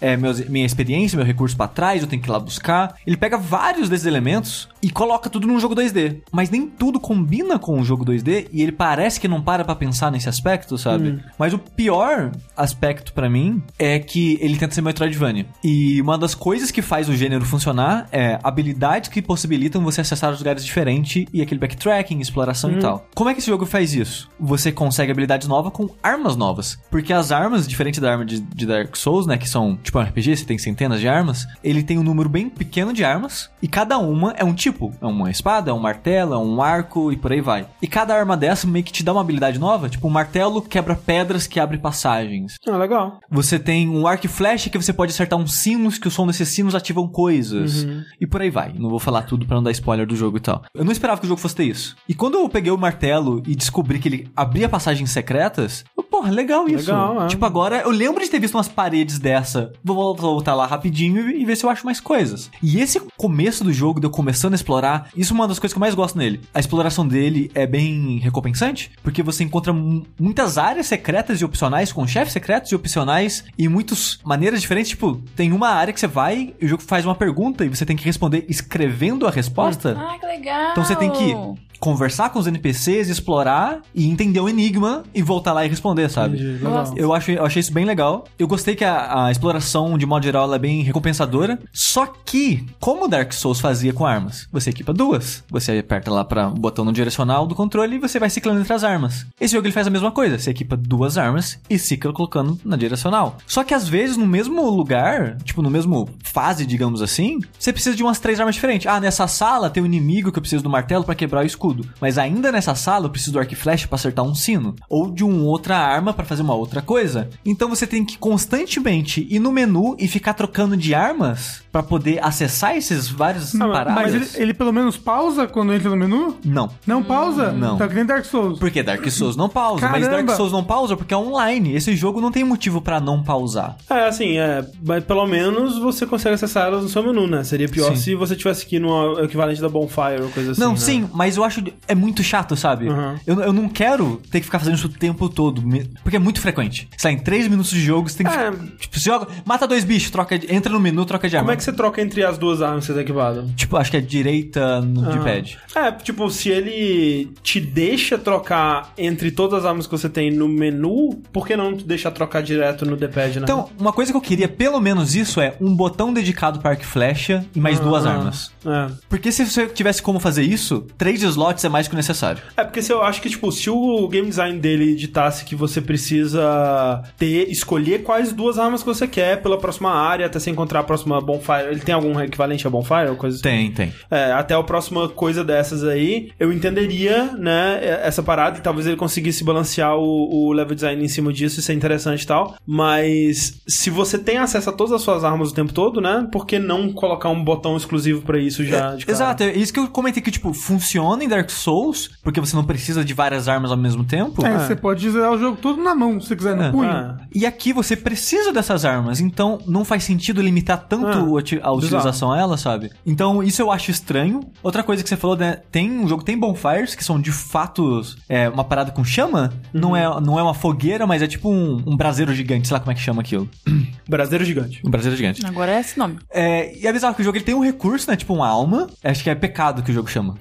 é, 0.02 0.16
meus- 0.18 0.48
minha 0.48 0.66
experiência, 0.66 1.16
meu 1.16 1.26
recurso 1.26 1.56
pra 1.56 1.68
trás, 1.68 2.02
eu 2.02 2.08
tenho 2.08 2.22
que 2.22 2.28
ir 2.30 2.32
lá 2.32 2.40
buscar. 2.40 2.96
Ele 3.06 3.18
pega 3.18 3.38
vários 3.38 3.90
desses 3.90 4.06
elementos 4.06 4.68
e 4.82 4.90
coloca 4.90 5.30
tudo 5.30 5.48
num 5.48 5.60
jogo 5.60 5.76
2D. 5.76 6.22
Mas 6.32 6.50
nem 6.50 6.68
tudo 6.68 7.00
combina 7.00 7.58
com 7.60 7.80
o 7.80 7.84
jogo 7.84 8.06
2D 8.06 8.48
e 8.52 8.62
ele 8.62 8.72
parece 8.72 9.20
que 9.20 9.28
não 9.28 9.42
para 9.42 9.64
pra 9.64 9.76
pensar 9.76 10.12
nesse 10.12 10.30
aspecto, 10.30 10.78
sabe? 10.78 11.20
Mas 11.38 11.54
o 11.54 11.60
pior 11.60 12.32
aspecto 12.56 13.14
pra 13.14 13.30
mim 13.30 13.62
é 13.78 14.00
que 14.00 14.38
ele 14.42 14.58
tenta 14.58 14.74
ser 14.76 14.82
Metroidvania. 14.82 15.46
E 15.64 16.02
uma 16.02 16.18
das 16.18 16.34
coisas 16.36 16.72
que 16.72 16.82
faz 16.82 17.08
o 17.10 17.16
gênero 17.16 17.46
funcionar 17.46 18.08
é 18.12 18.40
habilidades 18.44 19.10
que 19.10 19.22
possibilitam 19.22 19.84
você 19.84 20.02
acessar 20.02 20.32
os 20.32 20.40
lugares 20.40 20.64
diferentes 20.66 21.26
e 21.34 21.42
aquele 21.42 21.60
backtracking, 21.60 22.20
exploração 22.20 22.72
e 22.72 22.80
tal. 22.80 23.08
Como 23.16 23.30
é 23.30 23.34
que 23.34 23.40
esse 23.40 23.50
jogo 23.50 23.66
faz 23.66 23.94
isso? 23.94 24.30
Você 24.40 24.72
consegue 24.72 25.12
habilidades 25.12 25.48
novas 25.48 25.72
com 25.74 25.90
armas 26.02 26.36
novas. 26.36 26.78
Porque 26.90 27.14
as 27.14 27.32
armas, 27.32 27.68
diferente 27.68 28.00
da 28.00 28.12
arma 28.12 28.26
de, 28.26 28.40
de 28.40 28.66
Dark 28.66 28.96
Souls, 28.96 29.26
né, 29.28 29.37
que 29.38 29.50
são 29.50 29.78
tipo 29.78 29.98
um 30.00 30.02
RPG, 30.02 30.38
você 30.38 30.46
tem 30.46 30.58
centenas 30.58 31.00
de 31.00 31.08
armas, 31.08 31.48
ele 31.64 31.84
tem 31.84 31.98
um 31.98 32.04
número 32.04 32.30
bem 32.30 32.50
pequeno 32.50 32.94
de 32.94 33.04
armas 33.04 33.50
e 33.62 33.68
cada 33.68 33.98
uma 33.98 34.34
é 34.38 34.44
um 34.44 34.54
tipo. 34.54 34.94
É 35.02 35.06
uma 35.06 35.30
espada, 35.30 35.72
é 35.72 35.74
um 35.74 35.80
martelo, 35.80 36.34
é 36.34 36.38
um 36.38 36.62
arco 36.62 37.12
e 37.12 37.18
por 37.18 37.32
aí 37.32 37.42
vai. 37.42 37.68
E 37.82 37.88
cada 37.88 38.16
arma 38.16 38.36
dessa 38.38 38.68
meio 38.68 38.84
que 38.84 38.92
te 38.92 39.04
dá 39.04 39.12
uma 39.12 39.22
habilidade 39.22 39.60
nova, 39.60 39.90
tipo 39.90 40.08
um 40.08 40.12
martelo 40.12 40.62
quebra 40.62 40.96
pedras 40.96 41.48
que 41.48 41.60
abre 41.60 41.78
passagens. 41.78 42.56
Ah, 42.68 42.78
legal. 42.78 43.20
Você 43.30 43.60
tem 43.60 43.90
um 43.90 44.08
arco 44.08 44.26
e 44.26 44.30
flecha 44.30 44.70
que 44.70 44.78
você 44.78 44.94
pode 44.94 45.12
acertar 45.12 45.38
uns 45.38 45.54
sinos, 45.54 45.98
que 45.98 46.08
o 46.08 46.12
som 46.12 46.28
desses 46.28 46.50
sinos 46.50 46.76
ativam 46.76 47.08
coisas. 47.08 47.88
E 48.20 48.26
por 48.28 48.42
aí 48.42 48.50
vai. 48.50 48.74
Não 48.74 48.90
vou 48.90 49.00
falar 49.00 49.24
tudo 49.24 49.46
pra 49.46 49.56
não 49.56 49.64
dar 49.64 49.72
spoiler 49.72 50.06
do 50.06 50.16
jogo 50.16 50.38
e 50.38 50.42
tal. 50.42 50.64
Eu 50.74 50.84
não 50.84 50.92
esperava 50.92 51.20
que 51.20 51.26
o 51.26 51.30
jogo 51.30 51.42
fosse 51.42 51.56
ter 51.56 51.66
isso. 51.66 51.96
E 52.08 52.14
quando 52.14 52.36
eu 52.38 52.50
peguei 52.50 52.72
o 52.72 52.78
martelo 52.78 53.42
e 53.48 53.56
descobri 53.56 54.00
que 54.00 54.08
ele 54.08 54.32
abria 54.36 54.70
passagens 54.70 55.10
secretas, 55.12 55.84
eu, 55.98 56.04
porra, 56.04 56.32
legal 56.32 56.68
isso. 56.68 56.92
Legal, 56.92 57.24
é. 57.24 57.28
Tipo, 57.28 57.46
agora 57.46 57.82
eu 57.82 57.92
lembro 57.92 58.24
de 58.24 58.30
ter 58.30 58.40
visto 58.40 58.56
umas 58.56 58.68
paredes 58.68 59.20
dessa. 59.28 59.74
Vou 59.84 60.16
voltar 60.16 60.56
lá 60.56 60.66
rapidinho 60.66 61.30
e 61.30 61.44
ver 61.44 61.58
se 61.58 61.66
eu 61.66 61.70
acho 61.70 61.86
mais 61.86 62.00
coisas. 62.00 62.50
E 62.64 62.80
esse 62.80 63.00
começo 63.18 63.62
do 63.64 63.74
jogo, 63.74 64.00
de 64.00 64.06
eu 64.08 64.10
começando 64.10 64.54
a 64.54 64.56
explorar, 64.56 65.10
isso 65.16 65.34
é 65.34 65.36
uma 65.36 65.48
das 65.48 65.60
coisas 65.60 65.74
que 65.74 65.78
eu 65.78 65.82
mais 65.82 65.94
gosto 65.94 66.18
nele. 66.18 66.40
A 66.54 66.60
exploração 66.62 67.06
dele 67.06 67.52
é 67.54 67.68
bem 67.68 68.20
recompensante, 68.20 68.90
porque 69.04 69.22
você 69.22 69.44
encontra 69.44 69.74
mu- 69.74 70.06
muitas 70.18 70.58
áreas 70.58 70.88
secretas 70.88 71.42
e 71.42 71.46
opcionais, 71.46 71.92
com 71.92 72.08
chefes 72.08 72.32
secretos 72.32 72.72
e 72.72 72.76
opcionais, 72.76 73.44
e 73.58 73.68
muitas 73.68 74.18
maneiras 74.24 74.62
diferentes. 74.62 74.92
Tipo, 74.92 75.22
tem 75.36 75.52
uma 75.52 75.70
área 75.70 75.94
que 75.94 76.00
você 76.00 76.08
vai 76.08 76.54
e 76.62 76.66
o 76.66 76.68
jogo 76.70 76.84
faz 76.84 77.04
uma 77.06 77.16
pergunta 77.16 77.66
e 77.66 77.70
você 77.70 77.86
tem 77.86 77.98
que 77.98 78.06
responder 78.06 78.46
escrevendo 78.48 79.28
a 79.28 79.32
resposta. 79.32 79.98
Ah, 80.00 80.18
que 80.18 80.26
legal. 80.26 80.72
Então 80.72 80.86
você 80.86 80.96
tem 80.96 81.12
que 81.12 81.36
conversar 81.80 82.30
com 82.30 82.40
os 82.40 82.48
NPCs, 82.48 83.10
explorar 83.10 83.82
e 83.94 84.08
entender 84.08 84.40
o 84.40 84.50
enigma 84.50 85.04
e 85.14 85.22
voltar 85.22 85.54
lá 85.54 85.66
e 85.66 85.70
responder, 85.70 86.10
sabe? 86.10 86.38
Entendi, 86.38 86.64
legal. 86.64 86.94
Eu, 86.96 87.14
acho, 87.14 87.32
eu 87.32 87.46
achei 87.46 87.60
isso 87.60 87.74
bem 87.74 87.86
legal. 87.86 88.26
Eu 88.38 88.48
gostei 88.48 88.76
que 88.76 88.84
a, 88.84 89.26
a 89.26 89.32
exploração, 89.32 89.98
de 89.98 90.06
modo 90.06 90.24
geral, 90.24 90.44
ela 90.46 90.56
é 90.56 90.60
bem 90.60 90.82
recompensadora. 90.82 91.60
Só 91.72 92.06
que, 92.06 92.66
como 92.80 93.08
Dark 93.08 93.34
Souls 93.34 93.60
fazia 93.60 93.94
com 93.94 94.06
armas, 94.06 94.48
você 94.52 94.70
equipa 94.70 94.94
duas. 94.94 95.44
Você 95.50 95.78
aperta 95.78 96.12
lá 96.12 96.24
para 96.24 96.50
o 96.50 96.54
botão 96.54 96.86
no 96.86 96.92
direcional 96.92 97.46
do 97.48 97.56
controle 97.56 97.96
e 97.96 98.00
você 98.00 98.20
vai 98.20 98.30
ciclando 98.30 98.60
entre 98.60 98.74
as 98.74 98.84
armas. 98.84 99.26
Esse 99.40 99.54
jogo 99.54 99.68
ele 99.68 99.74
faz 99.74 99.88
a 99.88 99.92
mesma 99.92 100.12
coisa. 100.12 100.38
Você 100.38 100.52
equipa 100.52 100.76
duas 100.76 101.18
armas 101.18 101.60
e 101.70 101.78
cicla 101.78 102.14
colocando 102.14 102.60
na 102.64 102.76
direcional. 102.76 103.38
Só 103.46 103.64
que 103.64 103.74
às 103.74 103.88
vezes, 103.88 104.18
no 104.18 104.26
mesmo 104.26 104.70
lugar, 104.70 105.38
tipo, 105.44 105.62
no 105.62 105.70
mesmo 105.70 106.10
fase, 106.24 106.66
digamos 106.66 107.02
assim, 107.02 107.40
você 107.58 107.72
precisa 107.72 107.96
de 107.96 108.04
umas 108.04 108.20
três 108.20 108.40
armas 108.40 108.56
diferentes. 108.56 108.88
Ah, 108.88 109.00
nessa 109.00 109.28
sala 109.28 109.70
tem 109.70 109.84
um 109.84 109.86
inimigo 109.86 110.32
que 110.32 110.38
eu 110.38 110.42
preciso 110.42 110.64
do 110.64 110.70
martelo 110.70 111.04
para 111.04 111.16
quebrar 111.16 111.44
o 111.44 111.48
escudo. 111.48 111.67
Mas 112.00 112.18
ainda 112.18 112.52
nessa 112.52 112.76
sala 112.76 113.06
eu 113.06 113.10
preciso 113.10 113.34
do 113.34 113.40
arco 113.40 113.54
e 113.54 113.56
flecha 113.56 113.88
pra 113.88 113.96
acertar 113.96 114.26
um 114.26 114.36
sino. 114.36 114.76
Ou 114.90 115.12
de 115.12 115.24
uma 115.24 115.44
outra 115.44 115.78
arma 115.78 116.14
pra 116.14 116.26
fazer 116.26 116.42
uma 116.42 116.56
outra 116.56 116.82
coisa. 116.82 117.30
Então 117.46 117.70
você 117.70 117.86
tem 117.88 118.06
que 118.06 118.18
constantemente 118.18 119.28
ir 119.30 119.40
no 119.40 119.52
menu 119.52 119.96
e 120.00 120.08
ficar 120.08 120.34
trocando 120.34 120.78
de 120.78 120.94
armas 120.94 121.64
pra 121.78 121.84
poder 121.84 122.20
acessar 122.24 122.76
esses 122.76 123.08
vários 123.08 123.54
Ah, 123.54 123.68
paradas. 123.68 123.94
mas 123.94 124.14
ele, 124.16 124.28
ele 124.44 124.54
pelo 124.54 124.74
menos 124.74 124.98
pausa 124.98 125.46
quando 125.46 125.72
entra 125.74 125.90
no 125.92 125.96
menu? 125.96 126.36
Não. 126.44 126.70
Não 126.88 127.04
pausa? 127.04 127.52
Não. 127.52 127.78
Tá 127.78 127.88
que 127.88 127.94
nem 127.94 128.04
Dark 128.06 128.26
Souls. 128.26 128.58
Porque 128.58 128.82
Dark 128.82 129.08
Souls 129.12 129.36
não 129.36 129.48
pausa, 129.48 129.88
mas 129.88 130.04
Caramba. 130.04 130.24
Dark 130.24 130.36
Souls 130.38 130.52
não 130.52 130.64
pausa 130.64 130.98
porque 130.98 131.14
é 131.14 131.18
online. 131.18 131.76
Esse 131.76 131.96
jogo 131.96 132.20
não 132.20 132.32
tem 132.32 132.44
motivo 132.44 132.82
pra 132.82 133.00
não 133.00 133.22
pausar. 133.24 133.78
É, 133.90 134.08
assim, 134.08 134.38
é. 134.40 134.66
Mas 134.84 135.04
pelo 135.04 135.28
menos 135.28 135.78
você 135.78 136.06
consegue 136.08 136.34
acessar 136.34 136.66
elas 136.68 136.82
no 136.82 136.90
seu 136.90 137.04
menu, 137.04 137.28
né? 137.28 137.44
Seria 137.44 137.70
pior 137.70 137.90
Sim. 137.96 138.02
se 138.02 138.16
você 138.16 138.36
tivesse 138.36 138.66
que 138.66 138.78
ir 138.78 138.80
no 138.80 139.20
equivalente 139.24 139.62
da 139.62 139.70
Bonfire 139.70 140.22
ou 140.24 140.30
coisa 140.30 140.54
assim. 140.54 140.62
não, 140.62 140.72
né? 140.72 140.78
sim, 140.78 141.08
mas 141.14 141.38
eu 141.38 141.44
acho 141.44 141.64
é 141.88 141.94
muito 141.94 142.24
chato, 142.24 142.56
sabe? 142.56 142.90
Uhum. 142.90 143.16
Eu, 143.28 143.42
eu 143.42 143.54
não 143.54 143.70
quero 143.70 144.20
ter 144.32 144.40
que 144.40 144.46
ficar 144.46 144.58
fazendo 144.60 144.76
isso 144.76 144.88
o 144.88 144.92
tempo 144.92 145.30
todo, 145.30 145.62
porque 146.02 146.16
é 146.16 146.20
muito 146.20 146.42
frequente. 146.42 146.90
Lá, 147.04 147.12
em 147.12 147.20
3 147.20 147.48
minutos 147.48 147.72
de 147.72 147.82
jogo 147.82 148.10
você 148.10 148.18
tem 148.18 148.26
que 148.28 148.34
É. 148.34 148.52
ficar, 148.52 148.66
tipo, 148.78 149.00
você 149.00 149.06
joga, 149.10 149.28
mata 149.46 149.68
dois 149.68 149.84
bichos, 149.84 150.10
troca, 150.10 150.38
de- 150.40 150.52
entra 150.54 150.72
no 150.72 150.80
menu, 150.80 151.06
troca 151.06 151.28
de 151.30 151.36
arma. 151.38 151.46
Como 151.46 151.54
é 151.54 151.56
que 151.58 151.64
você 151.72 151.74
troca 151.74 152.02
entre 152.02 152.24
as 152.24 152.38
duas 152.38 152.62
armas 152.62 152.82
que 152.82 152.88
você 152.88 152.94
tá 152.96 153.02
equipado? 153.02 153.48
Tipo, 153.56 153.78
acho 153.78 153.92
que 153.92 153.98
é 153.98 154.02
direita 154.02 154.82
no 154.82 155.08
Ah. 155.08 155.12
D-pad. 155.14 155.58
É, 155.76 155.92
tipo, 155.92 156.30
se 156.30 156.50
ele 156.50 157.32
te 157.44 157.60
deixa 157.60 158.18
trocar 158.18 158.94
entre 158.98 159.32
todas 159.32 159.60
as 159.60 159.66
armas 159.66 159.86
que 159.86 159.92
você 159.92 160.10
tem 160.10 160.32
no 160.32 160.48
menu, 160.48 161.22
por 161.32 161.46
que 161.48 161.56
não 161.56 161.76
te 161.76 161.84
deixa 161.86 162.10
trocar 162.12 162.42
direto 162.42 162.86
no 162.86 162.96
D-pad, 162.98 163.40
né? 163.40 163.44
Então, 163.44 163.70
uma 163.80 163.94
coisa 163.94 164.12
que 164.12 164.18
eu 164.18 164.22
queria, 164.22 164.48
pelo 164.48 164.80
menos 164.80 165.16
isso, 165.16 165.40
é 165.42 165.56
um 165.62 165.76
botão 165.76 166.14
dedicado 166.14 166.60
para 166.60 166.72
arco 166.72 166.84
e 166.84 166.86
flecha 166.86 167.46
e 167.56 167.60
mais 167.60 167.80
duas 167.80 168.06
Ah, 168.06 168.12
armas. 168.12 168.52
É. 168.66 168.92
Porque 169.10 169.32
se 169.32 169.46
você 169.46 169.66
tivesse 169.68 170.02
como 170.02 170.20
fazer 170.20 170.44
isso, 170.44 170.86
três 170.98 171.22
slots 171.22 171.38
slots 171.38 171.64
é 171.66 171.70
mais 171.70 171.88
que 171.88 171.94
o 171.94 171.96
necessário. 171.98 172.42
É, 172.58 172.64
porque 172.64 172.82
se 172.82 172.92
eu 172.92 173.04
acho 173.04 173.22
que, 173.22 173.30
tipo, 173.30 173.52
se 173.52 173.70
o 173.70 174.08
game 174.08 174.28
design 174.28 174.58
dele 174.60 174.96
ditasse 174.96 175.46
que 175.46 175.56
você 175.56 175.80
precisa 175.80 177.04
ter, 177.18 177.50
escolher 177.52 178.04
quais 178.04 178.32
duas 178.34 178.58
armas 178.58 178.82
que 178.82 178.88
você 178.88 179.08
quer 179.08 179.42
pela 179.42 179.58
próxima 179.58 179.92
área, 179.92 180.26
até 180.26 180.40
você 180.40 180.50
encontrar 180.50 180.80
a 180.80 180.84
próxima 180.84 181.20
bonfire. 181.22 181.57
Ele 181.64 181.80
tem 181.80 181.94
algum 181.96 182.20
equivalente 182.20 182.66
a 182.66 182.70
bonfire 182.70 183.10
ou 183.10 183.16
coisa 183.16 183.36
assim? 183.36 183.44
Tem, 183.44 183.72
tem. 183.72 183.94
É, 184.10 184.32
até 184.34 184.54
a 184.54 184.64
próxima 184.64 185.08
coisa 185.10 185.44
dessas 185.44 185.84
aí, 185.84 186.32
eu 186.40 186.52
entenderia, 186.52 187.32
né, 187.38 187.80
essa 188.04 188.22
parada 188.24 188.58
e 188.58 188.62
talvez 188.62 188.86
ele 188.88 188.96
conseguisse 188.96 189.44
balancear 189.44 189.96
o, 189.96 190.48
o 190.48 190.52
level 190.54 190.76
design 190.76 191.04
em 191.04 191.08
cima 191.08 191.32
disso, 191.34 191.60
isso 191.60 191.72
é 191.72 191.76
interessante 191.76 192.22
e 192.24 192.28
tal. 192.28 192.56
Mas 192.66 193.62
se 193.68 193.90
você 193.90 194.18
tem 194.18 194.38
acesso 194.38 194.70
a 194.70 194.74
todas 194.74 194.94
as 194.94 195.02
suas 195.02 195.24
armas 195.24 195.52
o 195.52 195.54
tempo 195.54 195.74
todo, 195.74 196.00
né, 196.02 196.28
por 196.32 196.46
que 196.46 196.60
não 196.60 196.92
colocar 196.94 197.30
um 197.30 197.44
botão 197.44 197.76
exclusivo 197.76 198.22
pra 198.22 198.38
isso 198.40 198.64
já 198.64 198.96
de 198.96 199.06
cara? 199.06 199.16
Exato, 199.18 199.44
é 199.44 199.54
isso 199.54 199.74
que 199.74 199.80
eu 199.80 199.88
comentei 199.88 200.22
que, 200.22 200.32
tipo, 200.32 200.54
funciona 200.54 201.24
em 201.24 201.28
Dark 201.28 201.50
Souls, 201.50 202.10
porque 202.24 202.40
você 202.40 202.56
não 202.56 202.64
precisa 202.64 203.04
de 203.04 203.14
várias 203.14 203.48
armas 203.48 203.72
ao 203.72 203.78
mesmo 203.78 204.04
tempo. 204.04 204.46
É, 204.46 204.58
você 204.60 204.76
pode 204.76 205.10
zerar 205.10 205.32
o 205.32 205.38
jogo 205.40 205.58
todo 205.62 205.82
na 205.82 205.96
mão, 205.96 206.20
se 206.20 206.28
você 206.28 206.36
quiser, 206.36 206.56
no 206.56 206.64
É. 206.64 206.72
punho. 206.72 206.90
Ah, 206.90 207.18
E 207.34 207.46
aqui 207.46 207.74
você 207.74 207.96
precisa 207.96 208.52
dessas 208.54 208.86
armas, 208.86 209.20
então 209.20 209.60
não 209.68 209.84
faz 209.84 210.04
sentido 210.04 210.42
limitar 210.42 210.86
tanto 210.88 211.37
a 211.38 211.42
uti- 211.42 211.60
a 211.62 211.72
utilização 211.72 212.32
a 212.32 212.40
ela, 212.40 212.58
sabe? 212.58 212.90
Então 213.06 213.42
isso 213.44 213.62
eu 213.62 213.72
acho 213.72 213.92
estranho. 213.92 214.42
Outra 214.64 214.84
coisa 214.84 215.02
que 215.04 215.10
você 215.10 215.18
falou, 215.18 215.36
né? 215.38 215.60
Tem 215.72 215.90
um 215.92 216.08
jogo, 216.08 216.24
tem 216.24 216.38
bonfires, 216.38 216.96
que 216.96 217.04
são 217.04 217.20
de 217.20 217.32
fato 217.32 218.02
é, 218.28 218.50
uma 218.50 218.64
parada 218.64 218.92
com 218.92 219.04
chama. 219.04 219.54
Não, 219.74 219.96
é, 219.96 220.04
não 220.22 220.38
é 220.40 220.44
uma 220.44 220.54
fogueira, 220.54 221.06
mas 221.08 221.22
é 221.22 221.28
tipo 221.28 221.50
um, 221.50 221.82
um 221.86 221.96
braseiro 221.96 222.34
gigante, 222.34 222.68
sei 222.68 222.74
lá 222.76 222.80
como 222.80 222.92
é 222.92 222.96
que 222.96 223.02
chama 223.02 223.22
aquilo. 223.22 223.50
Braseiro 224.08 224.46
gigante. 224.46 224.82
Um 224.86 224.90
braseiro 224.90 225.18
gigante. 225.18 225.46
Agora 225.46 225.72
é 225.74 225.80
esse 225.82 225.98
nome. 226.00 226.18
É, 226.32 226.78
e 226.78 226.88
é 226.88 226.94
bizarro 226.94 227.14
que 227.14 227.22
o 227.22 227.26
jogo 227.26 227.38
ele 227.38 227.44
tem 227.44 227.54
um 227.56 227.60
recurso, 227.64 228.10
né? 228.10 228.16
Tipo 228.16 228.34
uma 228.34 228.48
alma. 228.48 228.88
Acho 229.04 229.22
que 229.24 229.30
é 229.30 229.36
pecado 229.36 229.84
que 229.84 229.92
o 229.92 229.94
jogo 229.94 230.10
chama. 230.10 230.36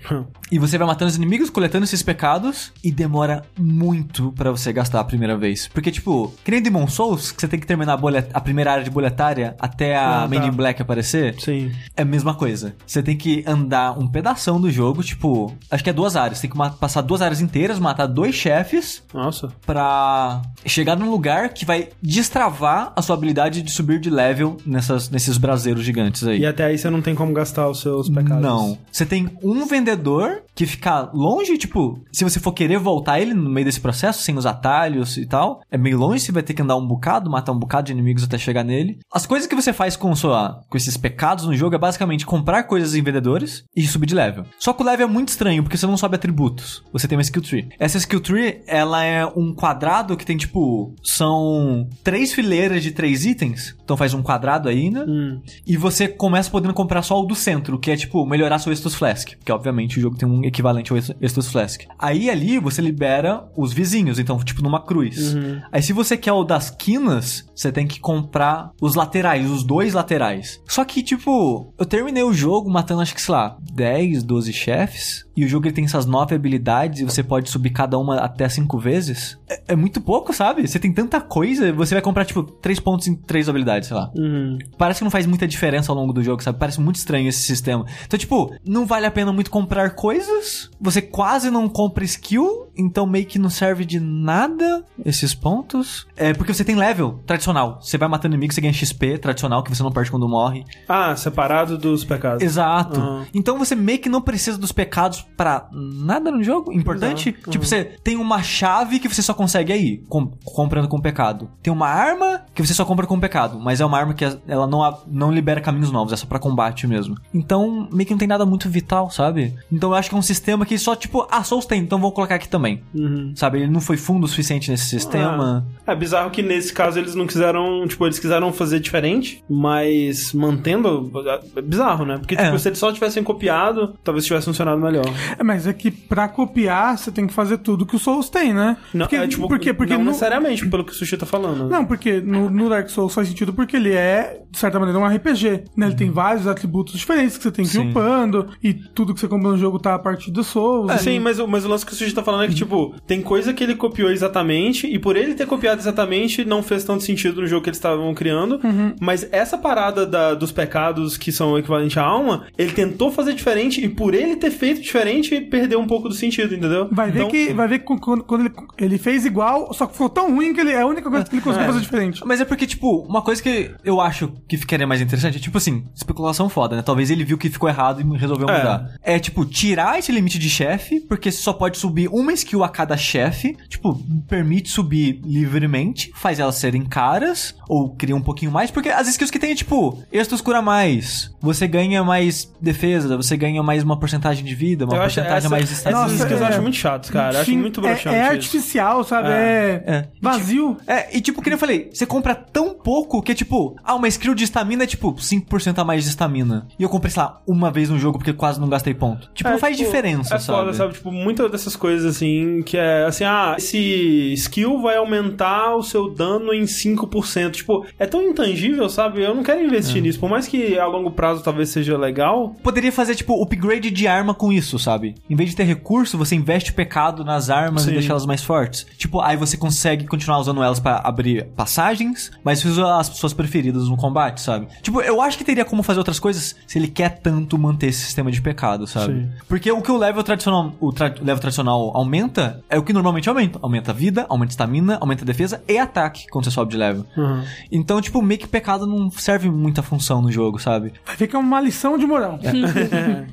e 0.52 0.58
você 0.58 0.78
vai 0.78 0.86
matando 0.86 1.10
os 1.10 1.16
inimigos, 1.16 1.50
coletando 1.50 1.84
esses 1.84 2.02
pecados. 2.02 2.72
E 2.84 2.92
demora 2.92 3.42
muito 3.58 4.32
pra 4.32 4.50
você 4.52 4.72
gastar 4.72 5.00
a 5.00 5.04
primeira 5.04 5.36
vez. 5.36 5.66
Porque, 5.68 5.90
tipo, 5.90 6.32
que 6.44 6.50
nem 6.52 6.62
Demon 6.62 6.86
Souls, 6.86 7.32
que 7.32 7.40
você 7.40 7.48
tem 7.48 7.58
que 7.58 7.66
terminar 7.66 7.94
a, 7.94 7.96
bolet- 7.96 8.30
a 8.32 8.40
primeira 8.40 8.70
área 8.72 8.84
de 8.84 8.90
boletária 8.90 9.56
até 9.58 9.96
a 9.96 10.24
Ah, 10.24 10.28
tá. 10.28 10.28
Man 10.28 10.46
in 10.46 10.50
Black 10.52 10.80
aparecer. 10.86 11.34
Sim. 11.38 11.72
É 11.96 12.02
a 12.02 12.04
mesma 12.04 12.34
coisa. 12.34 12.74
Você 12.86 13.02
tem 13.02 13.16
que 13.16 13.44
andar 13.46 13.98
um 13.98 14.06
pedação 14.06 14.60
do 14.60 14.70
jogo, 14.70 15.02
tipo, 15.02 15.54
acho 15.70 15.84
que 15.84 15.90
é 15.90 15.92
duas 15.92 16.16
áreas. 16.16 16.40
Tem 16.40 16.48
que 16.48 16.56
passar 16.78 17.02
duas 17.02 17.20
áreas 17.20 17.40
inteiras, 17.40 17.78
matar 17.78 18.06
dois 18.06 18.34
chefes 18.34 19.02
Nossa. 19.12 19.48
pra 19.66 20.40
chegar 20.64 20.96
num 20.96 21.10
lugar 21.10 21.50
que 21.50 21.64
vai 21.64 21.88
destravar 22.00 22.92
a 22.96 23.02
sua 23.02 23.16
habilidade 23.16 23.62
de 23.62 23.70
subir 23.70 24.00
de 24.00 24.10
level 24.10 24.56
nessas, 24.64 25.10
nesses 25.10 25.36
braseiros 25.36 25.84
gigantes 25.84 26.24
aí. 26.24 26.40
E 26.40 26.46
até 26.46 26.64
aí 26.64 26.78
você 26.78 26.88
não 26.88 27.02
tem 27.02 27.14
como 27.14 27.32
gastar 27.32 27.68
os 27.68 27.80
seus 27.80 28.08
pecados. 28.08 28.42
Não. 28.42 28.78
Você 28.90 29.04
tem 29.04 29.28
um 29.42 29.66
vendedor 29.66 30.42
que 30.56 30.64
fica 30.64 31.10
longe, 31.12 31.58
tipo, 31.58 32.02
se 32.10 32.24
você 32.24 32.40
for 32.40 32.52
querer 32.52 32.78
voltar 32.78 33.20
ele 33.20 33.34
no 33.34 33.50
meio 33.50 33.66
desse 33.66 33.78
processo, 33.78 34.22
sem 34.22 34.36
os 34.38 34.46
atalhos 34.46 35.18
e 35.18 35.26
tal, 35.26 35.60
é 35.70 35.76
meio 35.76 35.98
longe, 35.98 36.20
você 36.20 36.32
vai 36.32 36.42
ter 36.42 36.54
que 36.54 36.62
andar 36.62 36.76
um 36.76 36.86
bocado, 36.86 37.30
matar 37.30 37.52
um 37.52 37.58
bocado 37.58 37.86
de 37.86 37.92
inimigos 37.92 38.24
até 38.24 38.38
chegar 38.38 38.64
nele. 38.64 38.98
As 39.12 39.26
coisas 39.26 39.46
que 39.46 39.54
você 39.54 39.70
faz 39.70 39.96
com, 39.96 40.16
sua, 40.16 40.62
com 40.70 40.76
esses 40.78 40.96
pecados 40.96 41.44
no 41.44 41.54
jogo 41.54 41.76
é 41.76 41.78
basicamente 41.78 42.24
comprar 42.24 42.62
coisas 42.64 42.94
em 42.94 43.02
vendedores 43.02 43.64
e 43.76 43.86
subir 43.86 44.06
de 44.06 44.14
level. 44.14 44.46
Só 44.58 44.72
que 44.72 44.82
o 44.82 44.86
level 44.86 45.06
é 45.06 45.10
muito 45.10 45.28
estranho, 45.28 45.62
porque 45.62 45.76
você 45.76 45.86
não 45.86 45.96
sobe 45.98 46.16
atributos. 46.16 46.82
Você 46.90 47.06
tem 47.06 47.18
uma 47.18 47.22
skill 47.22 47.42
tree. 47.42 47.68
Essa 47.78 47.98
skill 47.98 48.20
tree, 48.20 48.62
ela 48.66 49.04
é 49.04 49.26
um 49.26 49.54
quadrado 49.54 50.16
que 50.16 50.24
tem, 50.24 50.38
tipo, 50.38 50.94
são 51.04 51.86
três 52.02 52.32
fileiras 52.32 52.82
de 52.82 52.92
três 52.92 53.26
itens. 53.26 53.76
Então 53.84 53.96
faz 53.96 54.14
um 54.14 54.22
quadrado 54.22 54.70
aí, 54.70 54.90
né? 54.90 55.04
Hum. 55.06 55.42
E 55.66 55.76
você 55.76 56.08
começa 56.08 56.50
podendo 56.50 56.72
comprar 56.72 57.02
só 57.02 57.20
o 57.20 57.26
do 57.26 57.34
centro, 57.34 57.78
que 57.78 57.90
é 57.90 57.96
tipo 57.96 58.24
melhorar 58.24 58.58
seu 58.58 58.72
Estus 58.72 58.94
Flask. 58.94 59.34
Porque 59.36 59.52
obviamente 59.52 59.98
o 59.98 60.00
jogo 60.00 60.16
tem 60.16 60.26
um 60.26 60.45
equivalente 60.46 60.92
ao 60.92 60.98
Estus 61.20 61.50
Flask. 61.50 61.82
Aí 61.98 62.30
ali 62.30 62.58
você 62.58 62.80
libera 62.80 63.44
os 63.56 63.72
vizinhos, 63.72 64.18
então 64.18 64.38
tipo 64.38 64.62
numa 64.62 64.82
cruz. 64.82 65.34
Aí 65.72 65.82
se 65.82 65.92
você 65.92 66.16
quer 66.16 66.32
o 66.32 66.44
das 66.44 66.70
quinas, 66.70 67.44
você 67.54 67.72
tem 67.72 67.86
que 67.86 68.00
comprar 68.00 68.70
os 68.80 68.94
laterais, 68.94 69.50
os 69.50 69.64
dois 69.64 69.94
laterais. 69.94 70.60
Só 70.68 70.84
que 70.84 71.02
tipo, 71.02 71.72
eu 71.78 71.84
terminei 71.86 72.22
o 72.22 72.32
jogo 72.32 72.70
matando 72.70 73.02
acho 73.02 73.14
que 73.14 73.22
sei 73.22 73.34
lá, 73.34 73.56
10, 73.72 74.22
12 74.22 74.52
chefes. 74.52 75.25
E 75.36 75.44
o 75.44 75.48
jogo 75.48 75.66
ele 75.66 75.74
tem 75.74 75.84
essas 75.84 76.06
nove 76.06 76.34
habilidades 76.34 77.00
e 77.00 77.04
você 77.04 77.22
pode 77.22 77.50
subir 77.50 77.70
cada 77.70 77.98
uma 77.98 78.16
até 78.16 78.48
cinco 78.48 78.78
vezes. 78.78 79.38
É, 79.48 79.62
é 79.68 79.76
muito 79.76 80.00
pouco, 80.00 80.32
sabe? 80.32 80.66
Você 80.66 80.78
tem 80.78 80.92
tanta 80.92 81.20
coisa, 81.20 81.72
você 81.72 81.94
vai 81.94 82.02
comprar 82.02 82.24
tipo 82.24 82.42
três 82.42 82.80
pontos 82.80 83.06
em 83.06 83.14
três 83.14 83.48
habilidades, 83.48 83.88
sei 83.88 83.96
lá. 83.96 84.10
Uhum. 84.14 84.58
Parece 84.78 85.00
que 85.00 85.04
não 85.04 85.10
faz 85.10 85.26
muita 85.26 85.46
diferença 85.46 85.92
ao 85.92 85.96
longo 85.96 86.12
do 86.12 86.22
jogo, 86.22 86.42
sabe? 86.42 86.58
Parece 86.58 86.80
muito 86.80 86.96
estranho 86.96 87.28
esse 87.28 87.42
sistema. 87.42 87.84
Então, 88.06 88.18
tipo, 88.18 88.54
não 88.64 88.86
vale 88.86 89.06
a 89.06 89.10
pena 89.10 89.32
muito 89.32 89.50
comprar 89.50 89.90
coisas. 89.90 90.70
Você 90.80 91.02
quase 91.02 91.50
não 91.50 91.68
compra 91.68 92.04
skill, 92.04 92.65
então 92.76 93.06
meio 93.06 93.26
que 93.26 93.38
não 93.38 93.50
serve 93.50 93.84
de 93.84 93.98
nada 94.00 94.84
esses 95.04 95.34
pontos. 95.34 96.06
É 96.16 96.32
porque 96.34 96.52
você 96.52 96.64
tem 96.64 96.74
level 96.76 97.20
tradicional. 97.26 97.78
Você 97.80 97.96
vai 97.98 98.08
matando 98.08 98.34
inimigos, 98.34 98.54
você 98.54 98.60
ganha 98.60 98.72
XP 98.72 99.18
tradicional, 99.18 99.62
que 99.62 99.74
você 99.74 99.82
não 99.82 99.92
perde 99.92 100.10
quando 100.10 100.28
morre. 100.28 100.64
Ah, 100.88 101.14
separado 101.16 101.76
dos 101.78 102.04
pecados. 102.04 102.42
Exato. 102.42 103.00
Aham. 103.00 103.26
Então 103.34 103.58
você 103.58 103.74
meio 103.74 103.98
que 103.98 104.08
não 104.08 104.20
precisa 104.20 104.58
dos 104.58 104.72
pecados 104.72 105.22
pra 105.36 105.68
nada 105.72 106.30
no 106.30 106.42
jogo. 106.42 106.72
Importante. 106.72 107.30
Exato. 107.30 107.50
Tipo, 107.50 107.64
você 107.64 107.84
tem 107.84 108.16
uma 108.16 108.42
chave 108.42 108.98
que 108.98 109.08
você 109.08 109.22
só 109.22 109.34
consegue 109.34 109.72
aí, 109.72 109.98
com- 110.08 110.30
comprando 110.44 110.88
com 110.88 111.00
pecado. 111.00 111.50
Tem 111.62 111.72
uma 111.72 111.88
arma 111.88 112.42
que 112.54 112.64
você 112.64 112.74
só 112.74 112.84
compra 112.84 113.06
com 113.06 113.18
pecado, 113.20 113.58
mas 113.60 113.80
é 113.80 113.84
uma 113.86 113.98
arma 113.98 114.14
que 114.14 114.24
ela 114.46 114.66
não, 114.66 114.98
não 115.06 115.32
libera 115.32 115.60
caminhos 115.60 115.90
novos, 115.92 116.12
é 116.12 116.16
só 116.16 116.26
pra 116.26 116.38
combate 116.38 116.86
mesmo. 116.86 117.16
Então, 117.32 117.88
meio 117.92 118.06
que 118.06 118.12
não 118.12 118.18
tem 118.18 118.28
nada 118.28 118.44
muito 118.46 118.68
vital, 118.68 119.10
sabe? 119.10 119.54
Então 119.70 119.90
eu 119.90 119.94
acho 119.96 120.08
que 120.08 120.14
é 120.14 120.18
um 120.18 120.22
sistema 120.22 120.64
que 120.66 120.76
só, 120.78 120.94
tipo, 120.96 121.26
ah, 121.30 121.42
Souls 121.44 121.66
tem, 121.66 121.80
então 121.82 121.98
vamos 121.98 122.14
colocar 122.14 122.34
aqui 122.36 122.48
também. 122.48 122.65
Uhum. 122.94 123.32
Sabe? 123.34 123.58
Ele 123.62 123.70
não 123.70 123.80
foi 123.80 123.96
fundo 123.96 124.24
o 124.24 124.28
suficiente 124.28 124.70
nesse 124.70 124.84
sistema. 124.86 125.66
É 125.86 125.94
bizarro 125.94 126.30
que 126.30 126.42
nesse 126.42 126.72
caso 126.72 126.98
eles 126.98 127.14
não 127.14 127.26
quiseram, 127.26 127.86
tipo, 127.86 128.04
eles 128.06 128.18
quiseram 128.18 128.52
fazer 128.52 128.80
diferente, 128.80 129.42
mas 129.48 130.32
mantendo. 130.32 131.10
É 131.56 131.62
bizarro, 131.62 132.04
né? 132.04 132.18
Porque, 132.18 132.36
tipo, 132.36 132.48
É. 132.54 132.58
se 132.58 132.68
eles 132.68 132.78
só 132.78 132.92
tivessem 132.92 133.22
copiado, 133.22 133.94
talvez 134.02 134.24
tivesse 134.24 134.46
funcionado 134.46 134.80
melhor. 134.80 135.04
É, 135.38 135.42
mas 135.42 135.66
é 135.66 135.72
que 135.72 135.90
pra 135.90 136.28
copiar, 136.28 136.96
você 136.98 137.10
tem 137.10 137.26
que 137.26 137.32
fazer 137.32 137.58
tudo 137.58 137.86
que 137.86 137.96
o 137.96 137.98
Souls 137.98 138.28
tem, 138.28 138.52
né? 138.52 138.76
Não, 138.92 139.06
porque, 139.06 139.16
é, 139.16 139.26
tipo, 139.28 139.48
por 139.48 139.58
quê? 139.58 139.72
Porque 139.72 139.92
não 139.94 140.00
no- 140.00 140.06
necessariamente, 140.06 140.66
pelo 140.68 140.84
que 140.84 140.92
o 140.92 140.94
Sushi 140.94 141.16
tá 141.16 141.26
falando. 141.26 141.68
Não, 141.68 141.84
porque 141.84 142.20
no, 142.20 142.48
no 142.50 142.68
Dark 142.68 142.88
Souls 142.88 143.14
faz 143.14 143.28
sentido 143.28 143.52
porque 143.52 143.76
ele 143.76 143.92
é, 143.92 144.40
de 144.50 144.58
certa 144.58 144.78
maneira, 144.78 144.98
um 144.98 145.06
RPG. 145.06 145.64
Né? 145.76 145.86
Ele 145.86 145.94
tem 145.96 146.10
vários 146.10 146.46
atributos 146.46 146.94
diferentes 146.98 147.36
que 147.36 147.42
você 147.42 147.50
tem 147.50 147.64
que 147.64 147.76
ir 147.76 147.90
upando, 147.90 148.48
e 148.62 148.74
tudo 148.74 149.14
que 149.14 149.20
você 149.20 149.28
compra 149.28 149.50
no 149.50 149.56
jogo 149.58 149.78
tá 149.78 149.94
a 149.94 149.98
partir 149.98 150.30
do 150.30 150.42
Souls. 150.42 150.90
É, 150.90 150.96
e- 150.96 150.98
sim, 150.98 151.18
mas, 151.18 151.38
o- 151.38 151.46
mas 151.46 151.64
o 151.64 151.68
lance 151.68 151.84
que 151.84 151.92
o 151.92 151.94
Sushi 151.94 152.14
tá 152.14 152.22
falando 152.22 152.44
é 152.44 152.48
que, 152.48 152.54
tipo, 152.56 152.94
tem 153.06 153.22
coisa 153.22 153.52
que 153.54 153.62
ele 153.62 153.74
copiou 153.74 154.10
exatamente, 154.10 154.86
e 154.86 154.98
por 154.98 155.16
ele 155.16 155.34
ter 155.34 155.46
copiado 155.46 155.80
exatamente, 155.80 156.44
não 156.44 156.62
fez 156.62 156.84
tanto 156.84 157.02
sentido 157.02 157.40
no 157.40 157.46
jogo 157.46 157.62
que 157.62 157.68
eles 157.70 157.78
estavam 157.78 158.12
criando. 158.14 158.60
Mas 159.00 159.26
essa 159.32 159.56
parada 159.58 160.04
da- 160.06 160.34
dos 160.34 160.50
pecados 160.52 161.16
que 161.16 161.30
são 161.32 161.52
o 161.52 161.58
equivalente 161.58 161.98
à 161.98 162.02
alma, 162.04 162.46
ele 162.58 162.72
tentou 162.72 163.10
fazer 163.10 163.34
diferente, 163.34 163.84
e 163.84 163.88
por 163.88 164.14
ele 164.14 164.36
ter 164.36 164.50
feito 164.50 164.80
diferente, 164.80 165.40
perdeu 165.40 165.78
um 165.80 165.86
pouco 165.86 166.08
do 166.08 166.14
sentido, 166.14 166.54
entendeu? 166.54 166.88
Vai 166.90 167.10
ver 167.10 167.18
Então- 167.20 167.30
que, 167.30 167.52
vai 167.52 167.68
ver 167.68 167.78
que 167.80 167.84
quando, 167.84 168.24
quando 168.24 168.40
ele, 168.46 168.54
ele 168.78 168.98
fez 168.98 169.24
igual, 169.24 169.72
só 169.72 169.86
que 169.86 169.92
ficou 169.92 170.08
tão 170.08 170.34
ruim 170.34 170.52
que 170.52 170.60
ele, 170.60 170.70
é 170.72 170.80
a 170.80 170.86
única 170.86 171.08
coisa 171.10 171.24
que 171.24 171.34
ele 171.34 171.42
conseguiu 171.42 171.66
fazer 171.66 171.80
diferente. 171.80 172.22
Mas 172.24 172.40
é 172.40 172.44
porque, 172.44 172.66
tipo, 172.66 172.98
uma 173.08 173.22
coisa 173.22 173.42
que 173.42 173.70
eu 173.84 174.00
acho 174.00 174.32
que 174.48 174.56
ficaria 174.56 174.86
mais 174.86 175.00
interessante 175.00 175.36
é, 175.36 175.40
tipo 175.40 175.58
assim, 175.58 175.84
especulação 175.94 176.48
foda, 176.48 176.76
né? 176.76 176.82
Talvez 176.82 177.10
ele 177.10 177.24
viu 177.24 177.36
que 177.38 177.48
ficou 177.50 177.68
errado 177.68 178.00
e 178.00 178.16
resolveu 178.18 178.48
É. 178.48 178.58
mudar. 178.58 178.90
É, 179.02 179.18
tipo, 179.18 179.44
tirar 179.44 179.98
esse 179.98 180.10
limite 180.12 180.38
de 180.38 180.48
chefe, 180.48 181.00
porque 181.00 181.30
você 181.30 181.38
só 181.42 181.52
pode 181.52 181.76
subir 181.78 182.08
uma 182.08 182.32
skill 182.46 182.62
a 182.64 182.68
cada 182.68 182.96
chefe. 182.96 183.56
Tipo, 183.68 183.94
permite 184.28 184.68
subir 184.68 185.20
livremente, 185.24 186.10
faz 186.14 186.38
elas 186.38 186.54
serem 186.56 186.82
caras, 186.84 187.54
ou 187.68 187.90
cria 187.90 188.14
um 188.14 188.20
pouquinho 188.20 188.50
mais, 188.52 188.70
porque 188.70 188.88
as 188.88 189.08
skills 189.08 189.30
que 189.30 189.38
tem 189.38 189.50
é, 189.50 189.54
tipo, 189.54 189.98
Estus 190.12 190.40
cura 190.40 190.62
mais, 190.62 191.34
você 191.40 191.66
ganha 191.66 192.02
mais 192.04 192.50
defesa, 192.60 193.16
você 193.16 193.36
ganha 193.36 193.62
mais 193.62 193.82
uma 193.82 193.98
porcentagem 193.98 194.44
de 194.44 194.54
vida, 194.54 194.84
uma 194.84 194.94
Eu 194.96 195.02
acho 195.02 195.14
porcentagem 195.16 195.38
essa, 195.38 195.48
mais 195.48 195.68
de 195.68 195.74
essas 195.74 195.92
Nossa, 195.92 196.14
skills 196.14 196.40
eu 196.40 196.46
é- 196.46 196.50
acho 196.50 196.62
muito 196.62 196.76
chatos, 196.76 197.10
cara. 197.10 197.34
Eu 197.36 197.40
acho 197.42 197.52
muito 197.56 197.80
é, 197.80 197.82
broxante 197.82 198.16
é 198.16 198.22
isso. 198.22 198.32
artificial, 198.32 199.04
sabe? 199.04 199.28
É, 199.28 199.82
É. 199.86 200.08
vazio. 200.20 200.76
É, 200.86 201.16
e 201.16 201.20
tipo, 201.20 201.42
que 201.42 201.48
nem 201.50 201.54
eu 201.54 201.58
falei, 201.60 201.90
você 201.92 202.06
compra 202.06 202.34
tão 202.34 202.74
pouco 202.74 203.20
que 203.22 203.32
é 203.32 203.34
tipo, 203.34 203.76
ah, 203.84 203.94
uma 203.94 204.08
skill 204.08 204.34
de 204.34 204.44
estamina 204.44 204.84
é 204.84 204.86
tipo 204.86 205.14
5% 205.18 205.78
a 205.80 205.84
mais 205.84 206.04
de 206.04 206.10
estamina. 206.10 206.66
E 206.78 206.82
eu 206.82 206.88
comprei, 206.88 207.10
sei 207.10 207.22
lá, 207.22 207.40
uma 207.46 207.70
vez 207.70 207.88
no 207.90 207.98
jogo 207.98 208.18
porque 208.18 208.32
quase 208.32 208.60
não 208.60 208.68
gastei 208.68 208.94
ponto. 208.94 209.30
Tipo, 209.34 209.48
É, 209.48 209.52
não 209.52 209.58
faz 209.58 209.76
tipo, 209.76 209.86
diferença, 209.88 210.34
é 210.34 210.38
sabe? 210.38 210.58
foda, 210.58 210.72
sabe? 210.74 210.92
Tipo, 210.94 211.10
muitas 211.12 211.50
dessas 211.50 211.74
coisas, 211.76 212.16
assim, 212.16 212.35
Steam, 212.36 212.62
que 212.62 212.76
é 212.76 213.04
assim, 213.04 213.24
ah, 213.24 213.54
esse 213.58 214.32
skill 214.34 214.80
vai 214.80 214.96
aumentar 214.96 215.74
o 215.76 215.82
seu 215.82 216.10
dano 216.10 216.52
em 216.52 216.64
5%. 216.64 217.50
Tipo, 217.52 217.86
é 217.98 218.06
tão 218.06 218.22
intangível, 218.22 218.88
sabe? 218.88 219.22
Eu 219.22 219.34
não 219.34 219.42
quero 219.42 219.62
investir 219.62 220.02
nisso. 220.02 220.18
Por 220.18 220.28
mais 220.30 220.46
que 220.46 220.78
a 220.78 220.86
longo 220.86 221.10
prazo 221.10 221.42
talvez 221.42 221.70
seja 221.70 221.96
legal, 221.96 222.54
Poderia 222.62 222.92
fazer, 222.92 223.14
tipo, 223.14 223.40
upgrade 223.42 223.90
de 223.90 224.06
arma 224.06 224.34
com 224.34 224.52
isso, 224.52 224.78
sabe? 224.78 225.14
Em 225.28 225.36
vez 225.36 225.50
de 225.50 225.56
ter 225.56 225.64
recurso, 225.64 226.18
você 226.18 226.34
investe 226.34 226.72
pecado 226.72 227.24
nas 227.24 227.48
armas 227.50 227.82
Sim. 227.82 227.90
e 227.90 227.92
deixa 227.94 228.12
elas 228.12 228.26
mais 228.26 228.42
fortes. 228.42 228.86
Tipo, 228.96 229.20
aí 229.20 229.36
você 229.36 229.56
consegue 229.56 230.06
continuar 230.06 230.38
usando 230.38 230.62
elas 230.62 230.80
pra 230.80 231.00
abrir 231.04 231.46
passagens, 231.56 232.30
mas 232.42 232.64
usa 232.64 232.96
as 232.98 233.06
suas 233.08 233.32
preferidas 233.32 233.88
no 233.88 233.96
combate, 233.96 234.40
sabe? 234.40 234.66
Tipo, 234.82 235.00
eu 235.00 235.20
acho 235.20 235.38
que 235.38 235.44
teria 235.44 235.64
como 235.64 235.82
fazer 235.82 235.98
outras 235.98 236.18
coisas 236.18 236.56
se 236.66 236.78
ele 236.78 236.88
quer 236.88 237.20
tanto 237.20 237.58
manter 237.58 237.88
esse 237.88 238.00
sistema 238.00 238.30
de 238.30 238.40
pecado, 238.40 238.86
sabe? 238.86 239.12
Sim. 239.14 239.28
Porque 239.48 239.70
o 239.70 239.80
que 239.80 239.90
o 239.90 239.96
level 239.96 240.22
tradicional, 240.22 240.72
o 240.80 240.92
tra- 240.92 241.14
level 241.20 241.38
tradicional 241.38 241.92
aumenta 241.94 242.25
é 242.68 242.78
o 242.78 242.82
que 242.82 242.92
normalmente 242.92 243.28
aumenta. 243.28 243.58
Aumenta 243.62 243.90
a 243.90 243.94
vida, 243.94 244.26
aumenta 244.28 244.50
a 244.50 244.54
estamina, 244.54 244.98
aumenta 245.00 245.22
a 245.22 245.26
defesa 245.26 245.62
e 245.68 245.78
ataque 245.78 246.26
quando 246.30 246.44
você 246.44 246.50
sobe 246.50 246.70
de 246.72 246.76
level. 246.76 247.04
Uhum. 247.16 247.42
Então, 247.70 248.00
tipo, 248.00 248.20
meio 248.22 248.40
que 248.40 248.46
pecado 248.48 248.86
não 248.86 249.10
serve 249.10 249.50
muita 249.50 249.82
função 249.82 250.20
no 250.22 250.30
jogo, 250.30 250.58
sabe? 250.58 250.92
Vai 251.04 251.16
ver 251.16 251.26
que 251.26 251.36
é 251.36 251.38
uma 251.38 251.60
lição 251.60 251.96
de 251.98 252.06
moral. 252.06 252.38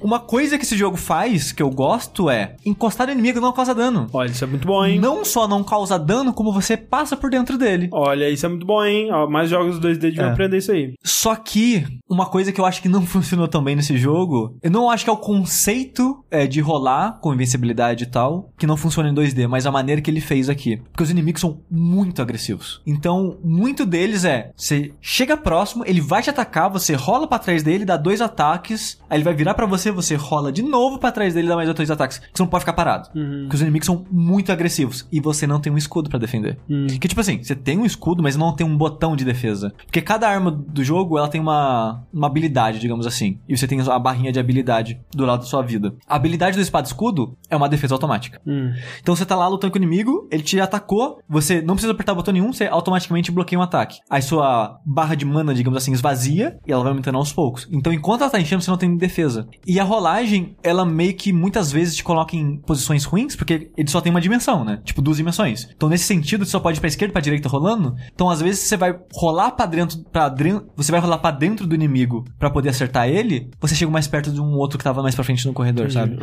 Uma 0.01 0.19
coisa 0.19 0.57
que 0.57 0.63
esse 0.65 0.77
jogo 0.77 0.97
faz, 0.97 1.51
que 1.51 1.61
eu 1.61 1.69
gosto, 1.69 2.29
é 2.29 2.55
encostar 2.65 3.07
no 3.07 3.13
inimigo 3.13 3.39
não 3.39 3.51
causa 3.53 3.73
dano. 3.73 4.07
olha, 4.13 4.29
isso 4.29 4.43
é 4.43 4.47
muito 4.47 4.67
bom, 4.67 4.85
hein? 4.85 4.99
Não 4.99 5.23
só 5.23 5.47
não 5.47 5.63
causa 5.63 5.97
dano, 5.97 6.33
como 6.33 6.51
você 6.51 6.75
passa 6.75 7.15
por 7.15 7.29
dentro 7.29 7.57
dele. 7.57 7.89
Olha, 7.91 8.29
isso 8.29 8.45
é 8.45 8.49
muito 8.49 8.65
bom, 8.65 8.83
hein? 8.83 9.09
Ó, 9.11 9.29
mais 9.29 9.49
jogos 9.49 9.79
2D 9.79 9.97
deviam 9.97 10.25
É. 10.27 10.31
aprender 10.31 10.57
isso 10.57 10.71
aí. 10.71 10.93
Só 11.03 11.35
que, 11.35 11.85
uma 12.09 12.25
coisa 12.25 12.51
que 12.51 12.59
eu 12.59 12.65
acho 12.65 12.81
que 12.81 12.89
não 12.89 13.01
funcionou 13.05 13.47
tão 13.47 13.63
bem 13.63 13.75
nesse 13.75 13.97
jogo, 13.97 14.55
eu 14.61 14.71
não 14.71 14.89
acho 14.89 15.03
que 15.03 15.09
é 15.09 15.13
o 15.13 15.17
conceito 15.17 16.23
é, 16.31 16.45
de 16.47 16.59
rolar 16.61 17.19
com 17.21 17.33
invencibilidade 17.33 18.03
e 18.03 18.07
tal, 18.07 18.51
que 18.57 18.67
não 18.67 18.72
funciona 18.77 19.09
em 19.09 19.13
2D, 19.13 19.47
mas 19.47 19.65
a 19.65 19.71
maneira 19.71 20.01
que 20.01 20.09
ele 20.09 20.21
fez 20.21 20.49
aqui. 20.49 20.77
Porque 20.77 21.03
os 21.03 21.11
inimigos 21.11 21.41
são 21.41 21.59
muito 21.69 22.21
agressivos. 22.21 22.81
Então, 22.85 23.37
muito 23.43 23.85
deles 23.85 24.25
é, 24.25 24.51
você 24.55 24.93
chega 25.01 25.35
próximo, 25.37 25.83
ele 25.85 26.01
vai 26.01 26.21
te 26.21 26.29
atacar, 26.29 26.69
você 26.69 26.93
rola 26.93 27.27
pra 27.27 27.39
trás 27.39 27.63
dele, 27.63 27.85
dá 27.85 27.97
dois 27.97 28.21
ataques, 28.21 28.99
aí 29.09 29.17
ele 29.17 29.23
vai 29.23 29.33
virar 29.33 29.53
pra 29.53 29.65
você, 29.65 29.91
você 29.91 30.15
rola 30.15 30.51
de 30.51 30.61
novo 30.61 30.97
pra 30.97 31.11
trás 31.11 31.33
dele, 31.33 31.47
dá 31.47 31.55
mais 31.55 31.73
dois 31.73 31.91
ataques. 31.91 32.21
Você 32.33 32.41
não 32.43 32.47
pode 32.47 32.61
ficar 32.61 32.73
parado. 32.73 33.09
Porque 33.43 33.55
os 33.55 33.61
inimigos 33.61 33.85
são 33.85 34.05
muito 34.11 34.51
agressivos 34.51 35.07
e 35.11 35.19
você 35.19 35.45
não 35.47 35.59
tem 35.59 35.71
um 35.71 35.77
escudo 35.77 36.09
pra 36.09 36.19
defender. 36.19 36.57
Que 36.99 37.07
tipo 37.07 37.21
assim, 37.21 37.41
você 37.41 37.55
tem 37.55 37.77
um 37.77 37.85
escudo, 37.85 38.21
mas 38.23 38.35
não 38.35 38.53
tem 38.55 38.65
um 38.65 38.77
botão 38.77 39.15
de 39.15 39.25
defesa. 39.25 39.73
Porque 39.85 40.01
cada 40.01 40.27
arma 40.27 40.51
do 40.51 40.83
jogo, 40.83 41.17
ela 41.17 41.27
tem 41.27 41.41
uma, 41.41 42.03
uma 42.13 42.27
habilidade, 42.27 42.79
digamos 42.79 43.05
assim. 43.07 43.37
E 43.47 43.57
você 43.57 43.67
tem 43.67 43.79
a 43.81 43.99
barrinha 43.99 44.31
de 44.31 44.39
habilidade 44.39 44.99
do 45.11 45.25
lado 45.25 45.41
da 45.41 45.45
sua 45.45 45.61
vida. 45.61 45.93
A 46.07 46.15
habilidade 46.15 46.55
do 46.55 46.61
espada 46.61 46.87
escudo 46.87 47.35
é 47.49 47.55
uma 47.55 47.69
defesa 47.69 47.93
automática. 47.95 48.41
Hum. 48.63 48.73
Então 49.01 49.15
você 49.15 49.25
tá 49.25 49.35
lá 49.35 49.47
lutando 49.47 49.71
com 49.71 49.79
o 49.79 49.81
inimigo, 49.81 50.27
ele 50.31 50.43
te 50.43 50.59
atacou, 50.59 51.19
você 51.27 51.61
não 51.61 51.75
precisa 51.75 51.93
apertar 51.93 52.13
botão 52.13 52.33
nenhum, 52.33 52.51
você 52.51 52.65
automaticamente 52.65 53.31
bloqueia 53.31 53.59
um 53.59 53.63
ataque. 53.63 53.99
Aí 54.09 54.21
sua 54.21 54.79
barra 54.85 55.15
de 55.15 55.25
mana, 55.25 55.53
digamos 55.53 55.77
assim, 55.77 55.91
esvazia 55.91 56.57
e 56.65 56.71
ela 56.71 56.83
vai 56.83 56.91
aumentando 56.91 57.17
aos 57.17 57.33
poucos. 57.33 57.67
Então 57.71 57.91
enquanto 57.91 58.21
ela 58.21 58.29
tá 58.29 58.39
enchendo, 58.39 58.61
você 58.61 58.71
não 58.71 58.77
tem 58.77 58.95
defesa. 58.95 59.47
E 59.65 59.79
a 59.79 59.83
rolagem, 59.83 60.55
ela 60.63 60.85
meio 60.85 61.13
que 61.13 61.33
muitas 61.33 61.71
vezes 61.71 61.95
te 61.95 62.03
coloca 62.03 62.35
em 62.35 62.57
posições 62.57 63.05
ruins, 63.05 63.35
porque 63.35 63.71
ele 63.77 63.89
só 63.89 64.01
tem 64.01 64.11
uma 64.11 64.21
dimensão, 64.21 64.63
né? 64.63 64.79
Tipo, 64.83 65.01
duas 65.01 65.17
dimensões. 65.17 65.67
Então 65.75 65.89
nesse 65.89 66.05
sentido, 66.05 66.45
você 66.45 66.51
só 66.51 66.59
pode 66.59 66.77
ir 66.77 66.81
pra 66.81 66.87
esquerda 66.87 67.11
e 67.11 67.13
pra 67.13 67.21
direita 67.21 67.49
rolando. 67.49 67.95
Então 68.13 68.29
às 68.29 68.41
vezes 68.41 68.61
você 68.61 68.77
vai 68.77 68.97
rolar 69.13 69.51
pra 69.51 69.65
dentro, 69.65 70.03
pra 70.11 70.29
dentro, 70.29 70.67
você 70.75 70.91
vai 70.91 71.01
rolar 71.01 71.17
pra 71.17 71.31
dentro 71.31 71.67
do 71.67 71.75
inimigo 71.75 72.23
pra 72.37 72.49
poder 72.49 72.69
acertar 72.69 73.07
ele, 73.07 73.49
você 73.59 73.75
chega 73.75 73.91
mais 73.91 74.07
perto 74.07 74.31
de 74.31 74.41
um 74.41 74.53
outro 74.53 74.77
que 74.77 74.83
tava 74.83 75.01
mais 75.01 75.15
pra 75.15 75.23
frente 75.23 75.45
no 75.45 75.53
corredor, 75.53 75.91
sabe? 75.91 76.17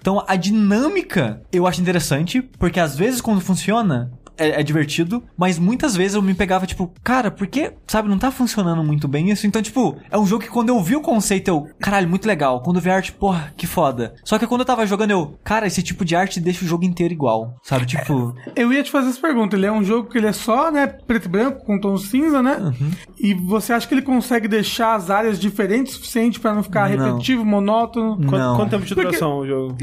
Então 0.00 0.22
a 0.26 0.36
dinâmica 0.36 1.42
eu 1.52 1.66
acho 1.66 1.80
interessante, 1.86 2.42
porque 2.42 2.80
às 2.80 2.96
vezes 2.96 3.20
quando 3.20 3.40
funciona. 3.40 4.10
É, 4.38 4.60
é 4.60 4.62
divertido, 4.62 5.22
mas 5.36 5.58
muitas 5.58 5.96
vezes 5.96 6.14
eu 6.14 6.20
me 6.22 6.34
pegava, 6.34 6.66
tipo, 6.66 6.92
cara, 7.02 7.30
por 7.30 7.46
que, 7.46 7.72
sabe, 7.86 8.08
não 8.08 8.18
tá 8.18 8.30
funcionando 8.30 8.82
muito 8.84 9.08
bem 9.08 9.30
isso? 9.30 9.46
Então, 9.46 9.62
tipo, 9.62 9.96
é 10.10 10.18
um 10.18 10.26
jogo 10.26 10.44
que 10.44 10.50
quando 10.50 10.68
eu 10.68 10.82
vi 10.82 10.94
o 10.94 11.00
conceito, 11.00 11.48
eu, 11.48 11.66
caralho, 11.80 12.08
muito 12.08 12.26
legal. 12.26 12.60
Quando 12.62 12.76
eu 12.76 12.82
vi 12.82 12.90
a 12.90 12.96
arte, 12.96 13.12
porra, 13.12 13.52
que 13.56 13.66
foda. 13.66 14.14
Só 14.24 14.38
que 14.38 14.46
quando 14.46 14.60
eu 14.60 14.66
tava 14.66 14.86
jogando, 14.86 15.10
eu, 15.10 15.38
cara, 15.42 15.66
esse 15.66 15.82
tipo 15.82 16.04
de 16.04 16.14
arte 16.14 16.38
deixa 16.40 16.64
o 16.64 16.68
jogo 16.68 16.84
inteiro 16.84 17.14
igual, 17.14 17.56
sabe? 17.62 17.86
Tipo, 17.86 18.34
Eu 18.54 18.72
ia 18.72 18.82
te 18.82 18.90
fazer 18.90 19.08
essa 19.08 19.20
pergunta. 19.20 19.56
Ele 19.56 19.66
é 19.66 19.72
um 19.72 19.82
jogo 19.82 20.08
que 20.10 20.18
ele 20.18 20.26
é 20.26 20.32
só, 20.32 20.70
né, 20.70 20.86
preto 20.86 21.26
e 21.26 21.28
branco, 21.28 21.64
com 21.64 21.80
tom 21.80 21.96
cinza, 21.96 22.42
né? 22.42 22.56
Uhum. 22.58 22.90
E 23.18 23.32
você 23.32 23.72
acha 23.72 23.86
que 23.88 23.94
ele 23.94 24.02
consegue 24.02 24.46
deixar 24.48 24.94
as 24.94 25.08
áreas 25.08 25.38
diferentes 25.40 25.94
o 25.94 25.96
suficiente 25.96 26.38
pra 26.38 26.52
não 26.54 26.62
ficar 26.62 26.90
Não. 26.90 27.04
repetitivo, 27.06 27.44
monótono? 27.44 28.16
Quanto, 28.18 28.36
Não. 28.38 28.56
quanto 28.56 28.70
tempo 28.70 28.84
de 28.84 28.94
Porque- 28.94 29.06
duração 29.08 29.38
o 29.38 29.46
jogo? 29.46 29.76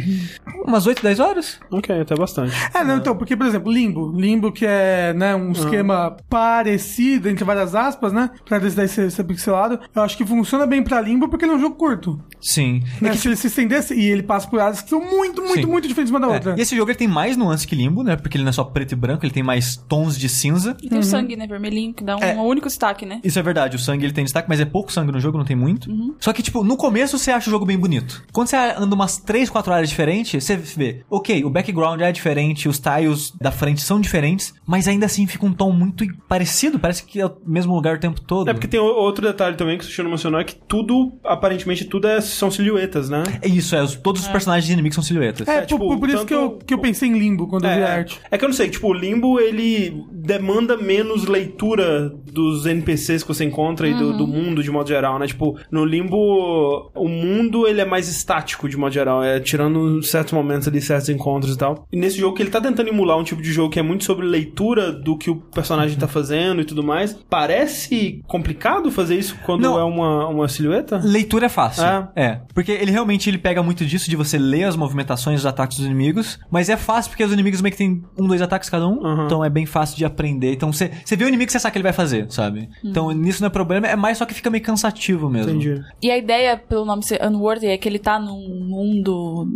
umas 0.67 0.85
8, 0.85 1.01
10 1.01 1.19
horas? 1.19 1.59
Ok, 1.71 1.99
até 2.01 2.15
bastante. 2.15 2.53
É, 2.73 2.83
não, 2.83 2.97
então, 2.97 3.15
porque, 3.15 3.35
por 3.35 3.45
exemplo, 3.47 3.71
Limbo. 3.71 4.11
Limbo 4.11 4.42
que 4.51 4.65
é, 4.65 5.13
né, 5.13 5.36
um 5.36 5.51
esquema 5.51 6.15
parecido, 6.29 7.29
entre 7.29 7.43
várias 7.43 7.73
aspas, 7.75 8.12
né? 8.13 8.29
Pra 8.45 8.60
desse 8.60 8.75
daí 8.75 8.88
ser, 8.88 9.12
ser 9.12 9.23
pixelado. 9.23 9.79
Eu 9.95 10.01
acho 10.01 10.15
que 10.17 10.25
funciona 10.25 10.65
bem 10.65 10.84
pra 10.84 11.01
Limbo 11.01 11.27
porque 11.29 11.45
ele 11.45 11.53
é 11.53 11.56
um 11.56 11.60
jogo 11.60 11.75
curto. 11.75 12.19
Sim. 12.41 12.84
Né? 13.01 13.13
Se 13.13 13.27
ele 13.27 13.36
se 13.36 13.47
estendesse 13.47 13.93
e 13.93 14.03
ele 14.10 14.23
passa 14.23 14.47
por 14.47 14.60
áreas 14.60 14.82
que 14.82 14.89
são 14.89 14.99
muito, 14.99 15.41
muito, 15.41 15.53
Sim. 15.62 15.65
muito 15.65 15.88
diferentes 15.88 16.12
uma 16.12 16.19
da 16.19 16.27
É, 16.27 16.29
outra. 16.32 16.56
E 16.58 16.62
esse 16.62 16.75
jogo 16.75 16.91
ele 16.91 16.97
tem 16.97 17.08
mais 17.08 17.38
nuance 17.38 17.65
que 17.67 17.75
Limbo, 17.75 18.03
né? 18.03 18.15
Porque 18.15 18.38
ele 18.38 18.43
não 18.43 18.49
é 18.49 18.53
só 18.53 18.63
preto 18.63 18.91
e 18.91 18.95
branco, 18.95 19.25
ele 19.25 19.34
tem 19.34 19.43
mais 19.43 19.75
tons 19.77 20.17
de 20.17 20.27
cinza. 20.27 20.75
E 20.82 20.89
tem 20.89 20.99
o 20.99 21.03
sangue, 21.03 21.36
né? 21.36 21.47
Vermelhinho, 21.47 21.93
que 21.93 22.03
dá 22.03 22.15
um 22.17 22.23
É. 22.23 22.36
único 22.36 22.67
destaque, 22.67 23.06
né? 23.06 23.19
Isso 23.23 23.39
é 23.39 23.41
verdade, 23.41 23.75
o 23.75 23.79
sangue 23.79 24.06
ele 24.06 24.13
tem 24.13 24.23
destaque, 24.23 24.49
mas 24.49 24.60
é 24.60 24.65
pouco 24.65 24.91
sangue 24.91 25.12
no 25.12 25.19
jogo, 25.19 25.38
não 25.38 25.45
tem 25.45 25.56
muito. 25.56 25.89
Só 26.19 26.34
que, 26.34 26.41
tipo, 26.43 26.63
no 26.63 26.75
começo 26.75 27.17
você 27.17 27.32
acha 27.32 27.49
o 27.49 27.51
jogo 27.51 27.65
bem 27.65 27.77
bonito. 27.77 28.23
Quando 28.32 28.47
você 28.47 28.56
anda 28.56 28.93
umas 28.95 29.17
3, 29.17 29.49
4 29.49 29.73
áreas 29.73 29.89
diferentes, 29.89 30.43
você 30.43 30.56
vê, 30.56 31.01
ok, 31.10 31.43
o 31.45 31.49
background 31.49 32.01
é 32.01 32.12
diferente, 32.12 32.67
os 32.67 32.79
tiles 32.79 33.32
da 33.39 33.51
frente 33.51 33.82
são 33.82 33.99
diferentes, 33.99 34.23
mas 34.65 34.87
ainda 34.87 35.05
assim 35.05 35.25
fica 35.27 35.45
um 35.45 35.53
tom 35.53 35.71
muito 35.71 36.05
parecido, 36.27 36.79
parece 36.79 37.03
que 37.05 37.19
é 37.19 37.25
o 37.25 37.31
mesmo 37.45 37.73
lugar 37.73 37.97
o 37.97 37.99
tempo 37.99 38.21
todo. 38.21 38.49
É 38.49 38.53
porque 38.53 38.67
tem 38.67 38.79
outro 38.79 39.25
detalhe 39.25 39.55
também 39.55 39.77
que 39.77 39.83
o 39.83 39.87
Sushi 39.87 40.03
não 40.03 40.09
mencionou, 40.11 40.39
é 40.39 40.43
que 40.43 40.55
tudo, 40.55 41.13
aparentemente, 41.23 41.85
tudo 41.85 42.07
é, 42.07 42.21
são 42.21 42.49
silhuetas, 42.51 43.09
né? 43.09 43.23
É 43.41 43.47
isso, 43.47 43.75
é, 43.75 43.83
os- 43.83 43.95
todos 43.95 44.21
os 44.21 44.27
personagens 44.27 44.69
inimigos 44.71 44.95
são 44.95 45.03
silhuetas. 45.03 45.47
É, 45.47 45.53
É, 45.57 45.59
por- 45.61 45.67
tipo, 45.67 45.87
por, 45.87 45.99
por 45.99 46.09
isso 46.09 46.25
que, 46.25 46.33
eu, 46.33 46.57
que 46.65 46.73
eu 46.73 46.79
pensei 46.79 47.09
em 47.09 47.17
Limbo 47.17 47.47
quando 47.47 47.65
eu 47.65 47.69
vi 47.71 47.83
a 47.83 47.87
É, 47.87 47.91
arte. 47.97 48.19
é 48.31 48.37
que 48.37 48.43
eu 48.43 48.49
não 48.49 48.55
sei, 48.55 48.69
tipo, 48.69 48.87
o 48.87 48.93
Limbo, 48.93 49.39
ele 49.39 50.03
demanda 50.11 50.75
menos 50.77 51.25
leitura 51.25 52.09
dos 52.31 52.65
NPCs 52.65 53.21
que 53.23 53.27
você 53.27 53.43
encontra 53.45 53.87
e 53.87 53.93
do, 53.93 54.17
do 54.17 54.27
mundo 54.27 54.63
de 54.63 54.71
modo 54.71 54.87
geral, 54.87 55.19
né? 55.19 55.27
Tipo, 55.27 55.57
no 55.71 55.85
Limbo, 55.85 56.91
o 56.95 57.07
mundo, 57.07 57.67
ele 57.67 57.81
é 57.81 57.85
mais 57.85 58.07
estático 58.07 58.67
de 58.69 58.77
modo 58.77 58.93
geral, 58.93 59.23
é 59.23 59.39
tirando 59.39 60.01
certos 60.03 60.33
momentos 60.33 60.67
ali, 60.67 60.81
certos 60.81 61.09
encontros 61.09 61.53
e 61.53 61.57
tal. 61.57 61.87
E 61.91 61.97
nesse 61.97 62.17
jogo 62.17 62.35
que 62.35 62.41
ele 62.43 62.49
tá 62.49 62.61
tentando 62.61 62.89
emular 62.89 63.17
um 63.17 63.23
tipo 63.23 63.41
de 63.41 63.51
jogo 63.51 63.69
que 63.69 63.79
é 63.79 63.83
muito 63.83 64.03
sobre 64.03 64.22
leitura 64.23 64.91
do 64.91 65.17
que 65.17 65.29
o 65.29 65.36
personagem 65.36 65.97
tá 65.97 66.07
fazendo 66.07 66.62
e 66.62 66.65
tudo 66.65 66.83
mais, 66.83 67.17
parece 67.29 68.21
complicado 68.27 68.91
fazer 68.91 69.17
isso 69.17 69.38
quando 69.45 69.62
Não. 69.62 69.79
é 69.79 69.83
uma, 69.83 70.27
uma 70.27 70.47
silhueta? 70.47 70.99
Leitura 71.03 71.45
é 71.47 71.49
fácil. 71.49 71.83
É. 71.83 72.09
É. 72.15 72.41
Porque 72.53 72.71
ele 72.71 72.91
realmente 72.91 73.29
ele 73.29 73.38
pega 73.38 73.62
muito 73.62 73.86
disso 73.86 74.09
de 74.09 74.15
você 74.15 74.38
ler 74.38 74.63
as 74.63 74.75
movimentações 74.75 75.38
dos 75.38 75.45
ataques 75.45 75.77
dos 75.77 75.86
inimigos. 75.86 76.39
Mas 76.49 76.69
é 76.69 76.77
fácil 76.77 77.12
porque 77.12 77.23
os 77.23 77.31
inimigos 77.31 77.62
meio 77.62 77.71
que 77.71 77.77
tem 77.77 78.03
um, 78.17 78.27
dois 78.27 78.41
ataques 78.41 78.69
cada 78.69 78.88
um. 78.88 78.99
Uhum. 79.03 79.25
Então 79.25 79.43
é 79.43 79.49
bem 79.49 79.65
fácil 79.65 79.97
de 79.97 80.05
aprender. 80.05 80.53
Então 80.53 80.71
você 80.71 80.91
você 81.03 81.15
vê 81.15 81.25
o 81.25 81.27
inimigo, 81.27 81.51
você 81.51 81.59
sabe 81.59 81.69
o 81.69 81.73
que 81.73 81.77
ele 81.77 81.83
vai 81.83 81.93
fazer, 81.93 82.31
sabe? 82.31 82.69
Então 82.83 83.12
nisso 83.12 83.41
não 83.41 83.47
é 83.47 83.49
problema. 83.49 83.88
É 83.88 83.95
mais 83.95 84.17
só 84.17 84.25
que 84.25 84.33
fica 84.33 84.49
meio 84.49 84.63
cansativo 84.63 85.29
mesmo. 85.29 85.51
Entendi. 85.51 85.81
E 86.01 86.12
a 86.12 86.17
ideia, 86.17 86.57
pelo 86.57 86.86
nome 86.86 87.03
ser 87.03 87.23
Unworthy, 87.25 87.67
é 87.67 87.77
que 87.77 87.88
ele 87.88 87.99
tá 87.99 88.19
num 88.19 88.49
mundo 88.49 89.51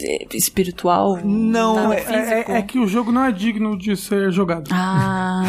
eh, 0.00 0.26
espiritual. 0.34 1.18
Não, 1.24 1.92
é-. 1.92 2.44
É, 2.48 2.58
é 2.58 2.62
que 2.62 2.78
o 2.78 2.86
jogo 2.86 3.12
não 3.12 3.24
é 3.24 3.32
digno 3.32 3.76
de 3.76 3.87
ser 3.96 4.32
jogado. 4.32 4.68
Ah. 4.72 5.44